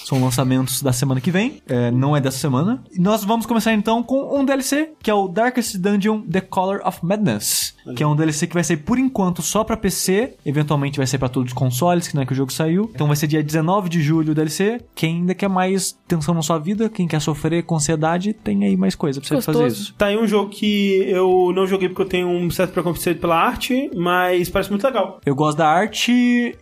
são 0.08 0.22
lançamentos 0.24 0.82
da 0.82 0.94
semana 0.94 1.20
que 1.20 1.32
vem. 1.32 1.62
É, 1.68 1.92
não 1.92 2.16
é 2.16 2.22
dessa 2.22 2.38
semana. 2.38 2.82
E 2.92 3.00
nós 3.00 3.24
vamos 3.26 3.46
começar 3.46 3.74
então 3.74 4.02
com 4.02 4.40
um 4.40 4.46
DLC, 4.46 4.92
que 5.02 5.12
é 5.12 5.14
o 5.14 5.28
Darkest 5.28 5.76
Dungeon 5.78 6.22
The 6.22 6.42
Color 6.42 6.82
of 6.86 7.00
Madness. 7.04 7.76
Que 7.96 8.04
é 8.04 8.08
um 8.08 8.16
DLC 8.16 8.48
que 8.48 8.54
vai 8.54 8.64
sair 8.66 8.78
por 8.78 9.00
enquanto 9.00 9.42
só 9.42 9.64
pra 9.64 9.78
PC. 9.78 10.34
Eventualmente 10.46 10.98
vai 10.98 11.08
sair 11.08 11.20
pra 11.20 11.30
todos 11.30 11.52
os 11.52 11.58
consoles, 11.58 12.08
que 12.08 12.16
não 12.16 12.22
é 12.22 12.26
que 12.26 12.34
o 12.34 12.36
jogo 12.36 12.52
saiu. 12.52 12.92
Então 12.94 13.08
vai 13.08 13.16
ser 13.16 13.28
dia 13.28 13.42
19 13.42 13.88
de 13.90 14.02
julho 14.02 14.32
o 14.32 14.36
DLC. 14.36 14.82
Quem 14.94 15.18
ainda 15.18 15.34
quer 15.34 15.48
mais 15.48 15.98
tensão 16.08 16.34
na 16.34 16.42
sua 16.42 16.58
vida, 16.60 16.90
quem 16.90 17.08
quer 17.08 17.22
sofrer 17.22 17.64
com 17.64 17.76
ansiedade, 17.76 18.34
tem 18.34 18.66
aí 18.66 18.76
mais 18.76 18.94
coisa 18.96 19.20
pra 19.22 19.28
você 19.28 19.36
Gostoso. 19.36 19.60
fazer 19.60 19.72
isso. 19.74 19.94
Tá 19.98 20.08
aí 20.08 20.18
um 20.18 20.28
jogo 20.28 20.50
que 20.50 21.04
eu 21.08 21.52
não 21.56 21.66
joguei 21.66 21.88
porque 21.88 22.02
eu 22.02 22.08
tenho 22.10 22.28
um 22.28 22.50
certo 22.50 22.72
preconceito 22.74 23.22
pela 23.22 23.38
arte, 23.40 23.90
mas 23.96 24.50
parece 24.50 24.70
muito 24.70 24.84
legal. 24.86 25.20
Eu 25.26 25.36
gosto 25.36 25.58
da 25.58 25.68
arte 25.70 26.12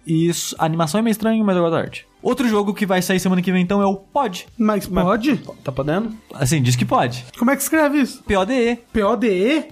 e 0.05 0.27
isso- 0.27 0.55
a 0.59 0.65
animação 0.65 0.99
é 0.99 1.01
meio 1.01 1.11
estranha, 1.11 1.43
mas 1.43 1.55
eu 1.55 1.61
gosto 1.63 1.73
da 1.73 1.79
arte. 1.79 2.05
Outro 2.25 2.49
jogo 2.49 2.73
que 2.73 2.87
vai 2.87 3.03
sair 3.03 3.19
semana 3.19 3.39
que 3.39 3.51
vem 3.51 3.61
então 3.61 3.83
é 3.83 3.85
o 3.85 3.93
Pod. 3.95 4.47
Mas 4.57 4.87
pode? 4.87 5.37
Tá 5.63 5.71
podendo? 5.71 6.11
Assim, 6.33 6.59
diz 6.59 6.75
que 6.75 6.83
pode. 6.83 7.23
Como 7.37 7.51
é 7.51 7.55
que 7.55 7.61
escreve 7.61 7.99
isso? 8.01 8.23
PODE. 8.23 8.79
P-O-D-E? 8.91 9.69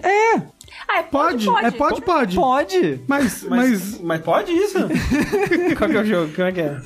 Ah, 0.88 0.98
é 0.98 1.02
Pode? 1.02 1.44
pode, 1.46 1.66
É 1.66 1.70
pode, 1.70 2.02
pode. 2.02 2.36
Pode. 2.36 3.00
Mas, 3.06 3.44
Mas, 3.44 3.44
mas... 3.48 4.00
mas 4.02 4.20
pode 4.20 4.52
isso? 4.52 4.78
Qual 5.76 5.90
que 5.90 5.96
é 5.96 6.00
o 6.00 6.04
jogo? 6.04 6.32
Como 6.34 6.48
é 6.48 6.52
que 6.52 6.60
é? 6.60 6.80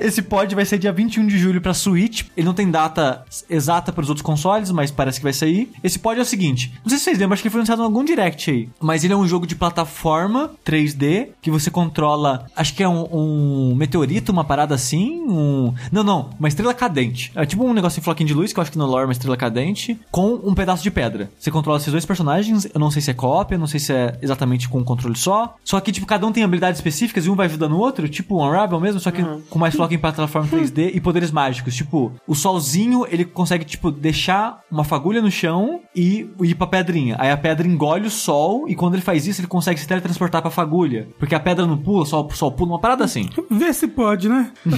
Esse 0.00 0.22
pod 0.22 0.54
vai 0.54 0.64
sair 0.64 0.78
dia 0.78 0.92
21 0.92 1.26
de 1.26 1.38
julho 1.38 1.60
pra 1.60 1.74
Switch. 1.74 2.24
Ele 2.36 2.46
não 2.46 2.54
tem 2.54 2.70
data 2.70 3.24
exata 3.48 3.92
para 3.92 4.02
os 4.02 4.08
outros 4.08 4.24
consoles, 4.24 4.70
mas 4.70 4.90
parece 4.90 5.18
que 5.18 5.24
vai 5.24 5.32
sair. 5.32 5.70
Esse 5.82 5.98
pod 5.98 6.18
é 6.18 6.22
o 6.22 6.26
seguinte: 6.26 6.72
não 6.82 6.88
sei 6.90 6.98
se 6.98 7.04
vocês 7.04 7.18
lembram, 7.18 7.34
acho 7.34 7.42
que 7.42 7.50
foi 7.50 7.58
anunciado 7.60 7.82
em 7.82 7.84
algum 7.84 8.04
direct 8.04 8.50
aí. 8.50 8.68
Mas 8.80 9.04
ele 9.04 9.12
é 9.12 9.16
um 9.16 9.26
jogo 9.26 9.46
de 9.46 9.54
plataforma 9.54 10.50
3D 10.64 11.28
que 11.40 11.50
você 11.50 11.70
controla. 11.70 12.46
Acho 12.56 12.74
que 12.74 12.82
é 12.82 12.88
um, 12.88 13.06
um 13.12 13.74
meteorito, 13.74 14.32
uma 14.32 14.44
parada 14.44 14.74
assim. 14.74 15.22
Um. 15.28 15.72
Não, 15.92 16.02
não, 16.02 16.30
uma 16.38 16.48
estrela 16.48 16.74
cadente. 16.74 17.32
É 17.34 17.44
tipo 17.46 17.64
um 17.64 17.72
negócio 17.72 18.00
em 18.00 18.02
floquinho 18.02 18.28
de 18.28 18.34
luz, 18.34 18.52
que 18.52 18.58
eu 18.58 18.62
acho 18.62 18.72
que 18.72 18.78
no 18.78 18.86
lore 18.86 19.02
é 19.02 19.06
uma 19.06 19.12
estrela 19.12 19.36
cadente, 19.36 19.98
com 20.10 20.34
um 20.44 20.54
pedaço 20.54 20.82
de 20.82 20.90
pedra. 20.90 21.30
Você 21.38 21.50
controla 21.50 21.78
esses 21.78 21.92
dois 21.92 22.04
personagens. 22.04 22.64
Eu 22.72 22.80
não 22.80 22.90
sei 22.94 23.02
se 23.02 23.10
é 23.10 23.14
co-op, 23.14 23.52
eu 23.52 23.58
não 23.58 23.66
sei 23.66 23.80
se 23.80 23.92
é 23.92 24.18
exatamente 24.22 24.68
com 24.68 24.78
um 24.78 24.84
controle 24.84 25.16
só. 25.16 25.56
Só 25.64 25.80
que, 25.80 25.92
tipo, 25.92 26.06
cada 26.06 26.26
um 26.26 26.32
tem 26.32 26.42
habilidades 26.42 26.78
específicas 26.78 27.26
e 27.26 27.30
um 27.30 27.34
vai 27.34 27.46
ajudando 27.46 27.72
o 27.72 27.78
outro, 27.78 28.08
tipo 28.08 28.36
um 28.36 28.46
Unravel 28.46 28.80
mesmo, 28.80 29.00
só 29.00 29.10
que 29.10 29.22
com 29.50 29.58
mais 29.58 29.74
foco 29.74 29.92
em 29.92 29.98
plataforma 29.98 30.48
3D 30.48 30.92
e 30.94 31.00
poderes 31.00 31.30
mágicos. 31.30 31.74
Tipo, 31.74 32.12
o 32.26 32.34
solzinho, 32.34 33.06
ele 33.10 33.24
consegue, 33.24 33.64
tipo, 33.64 33.90
deixar 33.90 34.60
uma 34.70 34.84
fagulha 34.84 35.20
no 35.20 35.30
chão 35.30 35.80
e 35.94 36.28
ir 36.40 36.54
pra 36.54 36.66
pedrinha. 36.66 37.16
Aí 37.18 37.30
a 37.30 37.36
pedra 37.36 37.66
engole 37.66 38.06
o 38.06 38.10
sol 38.10 38.68
e 38.68 38.74
quando 38.74 38.94
ele 38.94 39.02
faz 39.02 39.26
isso, 39.26 39.40
ele 39.40 39.48
consegue 39.48 39.80
se 39.80 39.86
teletransportar 39.86 40.40
pra 40.40 40.50
fagulha. 40.50 41.08
Porque 41.18 41.34
a 41.34 41.40
pedra 41.40 41.66
não 41.66 41.76
pula, 41.76 42.06
só 42.06 42.24
o 42.24 42.30
sol 42.32 42.52
pula, 42.52 42.72
uma 42.72 42.80
parada 42.80 43.04
assim. 43.04 43.28
Vê 43.50 43.72
se 43.72 43.88
pode, 43.88 44.28
né? 44.28 44.52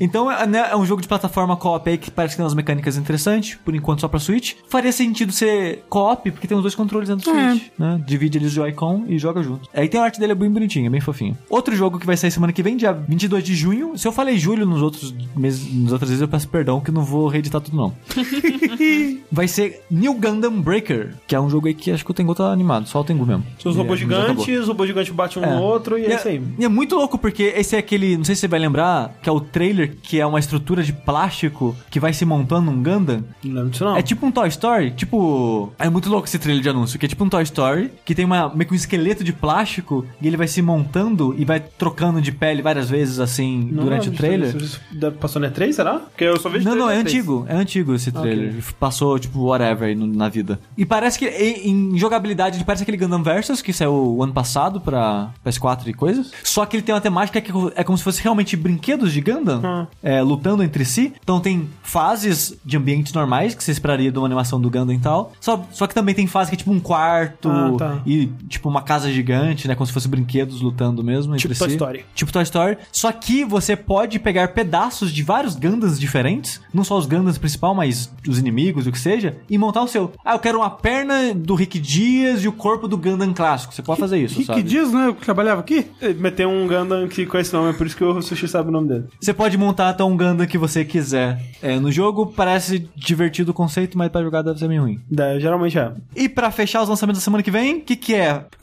Então 0.00 0.30
é, 0.30 0.46
né, 0.46 0.68
é 0.70 0.76
um 0.76 0.84
jogo 0.86 1.02
de 1.02 1.08
plataforma 1.08 1.56
co-op 1.56 1.88
aí 1.88 1.98
que 1.98 2.10
parece 2.10 2.34
que 2.34 2.36
tem 2.36 2.44
umas 2.44 2.54
mecânicas 2.54 2.96
interessantes, 2.96 3.58
por 3.64 3.74
enquanto 3.74 4.00
só 4.00 4.08
pra 4.08 4.18
Switch. 4.18 4.54
Faria 4.68 4.92
sentido 4.92 5.32
ser 5.32 5.84
co-op, 5.88 6.30
porque 6.30 6.46
tem 6.46 6.56
os 6.56 6.62
dois 6.62 6.74
controles 6.74 7.09
dentro 7.16 7.32
do 7.32 7.38
É. 7.38 7.50
Switch, 7.50 7.66
né? 7.78 8.00
Divide 8.06 8.38
eles 8.38 8.52
o 8.52 8.54
Joy-Con 8.56 9.04
e 9.08 9.18
joga 9.18 9.42
junto. 9.42 9.68
Aí 9.74 9.88
tem 9.88 10.00
a 10.00 10.04
arte 10.04 10.18
dele 10.20 10.32
é 10.32 10.34
bem 10.34 10.50
bonitinha, 10.50 10.90
bem 10.90 11.00
fofinho. 11.00 11.36
Outro 11.48 11.74
jogo 11.74 11.98
que 11.98 12.06
vai 12.06 12.16
sair 12.16 12.30
semana 12.30 12.52
que 12.52 12.62
vem, 12.62 12.76
dia 12.76 12.92
22 12.92 13.44
de 13.44 13.54
junho. 13.54 13.96
Se 13.98 14.06
eu 14.06 14.12
falei 14.12 14.38
julho 14.38 14.64
nos 14.66 14.82
outros 14.82 15.14
meses, 15.36 15.72
nas 15.74 15.92
outras 15.92 16.10
vezes, 16.10 16.22
eu 16.22 16.28
peço 16.28 16.48
perdão 16.48 16.80
que 16.80 16.90
não 16.90 17.02
vou 17.04 17.28
reeditar 17.28 17.60
tudo 17.60 17.76
não. 17.76 17.92
vai 19.30 19.48
ser 19.48 19.82
New 19.90 20.14
Gundam 20.14 20.60
Breaker, 20.60 21.14
que 21.26 21.34
é 21.34 21.40
um 21.40 21.48
jogo 21.50 21.66
aí 21.68 21.74
que 21.74 21.90
acho 21.90 22.04
que 22.04 22.10
o 22.10 22.14
Tengu 22.14 22.34
tá 22.34 22.50
animado, 22.52 22.86
só 22.88 23.00
o 23.00 23.04
Tengu 23.04 23.24
mesmo. 23.26 23.44
São 23.58 23.70
os 23.70 23.76
robôs 23.76 23.98
É, 23.98 24.02
gigantes, 24.02 24.60
os 24.60 24.68
robôs 24.68 24.88
gigantes 24.88 25.12
batem 25.12 25.42
um 25.42 25.46
É. 25.46 25.54
no 25.54 25.62
outro 25.62 25.98
e 25.98 26.06
é, 26.06 26.14
isso 26.14 26.28
aí. 26.28 26.42
E 26.58 26.64
é 26.64 26.68
muito 26.68 26.94
louco 26.96 27.18
porque 27.18 27.42
esse 27.56 27.76
é 27.76 27.78
aquele, 27.78 28.16
não 28.16 28.24
sei 28.24 28.34
se 28.34 28.42
você 28.42 28.48
vai 28.48 28.60
lembrar, 28.60 29.14
que 29.22 29.28
é 29.28 29.32
o 29.32 29.40
trailer 29.40 29.96
que 30.02 30.20
é 30.20 30.26
uma 30.26 30.38
estrutura 30.38 30.82
de 30.82 30.92
plástico 30.92 31.76
que 31.90 32.00
vai 32.00 32.12
se 32.12 32.24
montando 32.24 32.70
num 32.70 32.82
Gundam. 32.82 33.24
Não 33.44 33.54
lembro 33.54 33.70
disso 33.70 33.84
não. 33.84 33.96
É 33.96 34.02
tipo 34.02 34.26
um 34.26 34.30
Toy 34.30 34.48
Story, 34.48 34.90
tipo, 34.92 35.72
é 35.78 35.88
muito 35.88 36.08
louco 36.08 36.26
esse 36.26 36.38
trailer 36.38 36.62
de 36.62 36.68
anúncio, 36.68 36.98
que 37.00 37.06
é 37.06 37.08
tipo 37.08 37.24
um 37.24 37.28
Toy 37.28 37.42
Story, 37.42 37.90
que 38.04 38.14
tem 38.14 38.24
uma 38.24 38.48
meio 38.54 38.66
que 38.68 38.72
um 38.72 38.76
esqueleto 38.76 39.24
de 39.24 39.32
plástico 39.32 40.06
e 40.20 40.26
ele 40.28 40.36
vai 40.36 40.46
se 40.46 40.62
montando 40.62 41.34
e 41.36 41.44
vai 41.44 41.58
trocando 41.60 42.20
de 42.20 42.30
pele 42.30 42.62
várias 42.62 42.88
vezes 42.88 43.18
assim 43.18 43.68
Não 43.72 43.84
durante 43.84 44.02
o 44.08 44.10
lembro 44.12 44.16
trailer. 44.18 44.52
disso. 44.56 44.80
Isso 44.92 45.10
Passou 45.18 45.40
na 45.40 45.50
E3, 45.50 45.72
será? 45.72 45.94
Porque 45.98 46.24
eu 46.24 46.38
só 46.38 46.48
vejo 46.48 46.64
Não, 46.64 46.74
não, 46.76 46.88
é 46.90 47.02
trailer 47.02 47.04
na 47.04 47.10
E3. 47.10 47.14
antigo. 47.16 47.46
É 47.48 47.54
antigo 47.56 47.94
esse 47.94 48.12
trailer. 48.12 48.54
Passou, 48.78 49.18
tipo, 49.18 49.40
whatever 49.46 49.88
aí 49.88 49.94
no- 49.94 50.06
na 50.06 50.28
vida. 50.28 50.60
E 50.76 50.84
parece 50.86 51.18
que 51.18 51.26
em, 51.26 51.70
em 51.94 51.98
jogabilidade 51.98 52.56
ele 52.58 52.64
parece 52.64 52.82
aquele 52.82 52.96
Gundam 52.98 53.22
Versus 53.22 53.62
que 53.62 53.72
saiu 53.72 53.92
o 53.94 54.22
ano 54.22 54.32
passado 54.32 54.80
pra 54.80 55.30
PS4 55.44 55.88
e 55.88 55.94
coisas. 55.94 56.30
Só 56.44 56.64
que 56.66 56.76
ele 56.76 56.82
tem 56.82 56.94
uma 56.94 57.00
temática 57.00 57.40
que 57.40 57.50
é 57.74 57.82
como 57.82 57.96
se 57.96 58.04
fosse 58.04 58.22
realmente 58.22 58.56
brinquedos 58.56 59.12
de 59.12 59.20
Gundam 59.20 59.60
Ah. 59.64 59.86
é, 60.02 60.20
lutando 60.22 60.62
entre 60.62 60.84
si. 60.84 61.12
Então 61.22 61.40
tem 61.40 61.68
fases 61.82 62.54
de 62.64 62.76
ambientes 62.76 63.12
normais 63.12 63.54
que 63.54 63.62
você 63.64 63.70
esperaria 63.72 64.10
de 64.12 64.18
uma 64.18 64.26
animação 64.26 64.60
do 64.60 64.70
Gundam 64.70 64.94
e 64.94 64.98
tal. 64.98 65.32
Só, 65.40 65.64
só 65.72 65.86
que 65.86 65.94
também 65.94 66.14
tem 66.14 66.26
fase 66.26 66.50
que 66.50 66.54
é 66.56 66.58
tipo 66.58 66.70
um 66.70 66.80
quarto 66.94 67.48
Ah, 67.48 67.72
tá. 67.78 68.02
e 68.04 68.26
tipo 68.48 68.68
uma 68.68 68.82
casa 68.82 69.10
gigante, 69.12 69.68
né? 69.68 69.76
Como 69.76 69.86
se 69.86 69.92
fosse 69.92 70.08
brinquedos 70.08 70.60
lutando 70.60 71.04
mesmo 71.04 71.36
Tipo 71.36 71.52
entre 71.52 71.58
Toy 71.58 71.68
si. 71.68 71.74
Story. 71.76 72.04
Tipo 72.14 72.32
Toy 72.32 72.42
Story. 72.42 72.78
Só 72.90 73.12
que 73.12 73.44
você 73.44 73.76
pode 73.76 74.18
pegar 74.18 74.48
pedaços 74.48 75.12
de 75.12 75.22
vários 75.22 75.54
Gundams 75.54 76.00
diferentes, 76.00 76.60
não 76.74 76.82
só 76.82 76.98
os 76.98 77.06
Gundams 77.06 77.38
principal, 77.38 77.74
mas 77.74 78.12
os 78.28 78.38
inimigos, 78.38 78.86
o 78.88 78.92
que 78.92 78.98
seja, 78.98 79.36
e 79.48 79.56
montar 79.56 79.82
o 79.82 79.88
seu. 79.88 80.12
Ah, 80.24 80.34
eu 80.34 80.38
quero 80.40 80.58
uma 80.58 80.70
perna 80.70 81.32
do 81.34 81.54
Rick 81.54 81.78
Dias 81.78 82.42
e 82.42 82.48
o 82.48 82.52
corpo 82.52 82.88
do 82.88 82.96
Gundam 82.98 83.32
clássico. 83.32 83.72
Você 83.72 83.82
pode 83.82 84.00
fazer 84.00 84.18
isso, 84.18 84.34
Rick 84.34 84.46
sabe? 84.46 84.62
Dias, 84.64 84.92
né? 84.92 85.14
Que 85.16 85.24
trabalhava 85.24 85.60
aqui? 85.60 85.86
Meteu 86.18 86.48
um 86.50 86.66
Gundam 86.66 87.06
que 87.06 87.24
com 87.24 87.38
esse 87.38 87.52
nome, 87.52 87.70
é 87.70 87.72
por 87.72 87.86
isso 87.86 87.96
que 87.96 88.02
o 88.04 88.20
Sushi 88.20 88.48
sabe 88.48 88.68
o 88.68 88.72
nome 88.72 88.88
dele. 88.88 89.04
Você 89.20 89.32
pode 89.32 89.56
montar 89.56 89.90
até 89.90 90.02
um 90.02 90.16
Gundam 90.16 90.46
que 90.46 90.58
você 90.58 90.84
quiser. 90.84 91.40
É, 91.62 91.78
no 91.78 91.92
jogo 91.92 92.26
parece 92.26 92.88
divertido 92.96 93.52
o 93.52 93.54
conceito, 93.54 93.96
mas 93.96 94.08
pra 94.10 94.22
jogar 94.22 94.42
deve 94.42 94.58
ser 94.58 94.68
meio 94.68 94.82
ruim. 94.82 94.98
É, 95.16 95.38
geralmente 95.38 95.78
é. 95.78 95.92
E 96.16 96.28
pra 96.28 96.50
fechar 96.50 96.79
os 96.82 96.88
lançamentos 96.88 97.20
da 97.20 97.24
semana 97.24 97.42
que 97.42 97.50
vem, 97.50 97.76
o 97.76 97.80
que 97.82 97.96
que 97.96 98.14
é? 98.14 98.44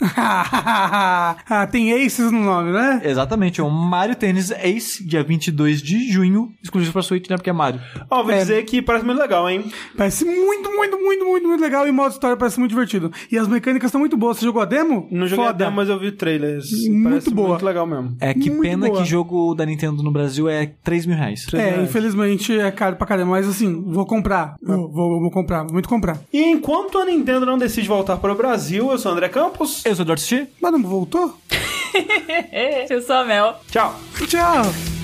ah, 1.50 1.66
tem 1.70 1.92
aces 1.92 2.30
no 2.30 2.40
nome, 2.40 2.72
né? 2.72 3.00
Exatamente, 3.04 3.60
é 3.60 3.64
o 3.64 3.70
Mario 3.70 4.14
Tennis 4.16 4.50
Ace, 4.50 5.04
dia 5.06 5.22
22 5.22 5.82
de 5.82 6.10
junho, 6.10 6.52
exclusivo 6.62 6.92
pra 6.92 7.02
Switch, 7.02 7.28
né? 7.28 7.36
Porque 7.36 7.50
é 7.50 7.52
Mario. 7.52 7.80
Ó, 8.10 8.22
vou 8.22 8.32
É. 8.32 8.38
dizer 8.38 8.64
que 8.64 8.80
parece 8.82 9.04
muito 9.04 9.18
legal, 9.18 9.48
hein? 9.48 9.64
Parece 9.96 10.24
muito, 10.24 10.70
muito, 10.70 10.98
muito, 10.98 11.24
muito, 11.24 11.48
muito 11.48 11.60
legal 11.60 11.86
e 11.86 11.90
o 11.90 11.94
modo 11.94 12.12
história 12.12 12.36
parece 12.36 12.58
muito 12.58 12.70
divertido. 12.70 13.10
E 13.30 13.38
as 13.38 13.48
mecânicas 13.48 13.88
estão 13.88 14.00
muito 14.00 14.16
boas. 14.16 14.38
Você 14.38 14.44
jogou 14.44 14.62
a 14.62 14.64
demo? 14.64 15.08
Não 15.10 15.26
joguei 15.26 15.44
Foda. 15.44 15.64
a 15.64 15.66
demo, 15.66 15.76
mas 15.76 15.88
eu 15.88 15.98
vi 15.98 16.12
trailers. 16.12 16.70
Muito 16.88 17.08
parece 17.08 17.30
boa. 17.30 17.48
muito 17.50 17.64
legal 17.64 17.86
mesmo. 17.86 18.16
É 18.20 18.34
que 18.34 18.50
Muito 18.50 18.62
pena 18.62 18.86
boa. 18.88 18.98
que 19.02 19.08
jogo 19.08 19.54
da 19.54 19.64
Nintendo 19.66 20.02
no 20.02 20.10
Brasil 20.10 20.48
é 20.48 20.66
3 20.82 21.06
mil 21.06 21.16
reais. 21.16 21.46
É, 21.54 21.82
infelizmente 21.82 22.58
é 22.58 22.70
caro 22.70 22.96
pra 22.96 23.06
caramba, 23.06 23.32
mas 23.32 23.48
assim, 23.48 23.82
vou 23.86 24.06
comprar. 24.06 24.54
Vou, 24.62 24.90
vou, 24.90 25.20
vou 25.20 25.30
comprar, 25.30 25.64
vou 25.64 25.72
muito 25.72 25.88
comprar. 25.88 26.18
E 26.32 26.42
enquanto 26.42 26.98
a 26.98 27.04
Nintendo 27.04 27.46
não 27.46 27.58
decide 27.58 27.88
voltar 27.88 28.07
para 28.16 28.32
o 28.32 28.36
Brasil, 28.36 28.90
eu 28.90 28.98
sou 28.98 29.10
o 29.10 29.14
André 29.14 29.28
Campos. 29.28 29.84
Eu 29.84 29.94
sou 29.94 30.04
o 30.04 30.18
Sushi. 30.18 30.48
Mas 30.60 30.72
não 30.72 30.82
voltou? 30.82 31.36
Eu 32.90 33.02
sou 33.02 33.16
a 33.16 33.24
Mel. 33.24 33.56
Tchau. 33.70 33.94
Tchau! 34.28 34.97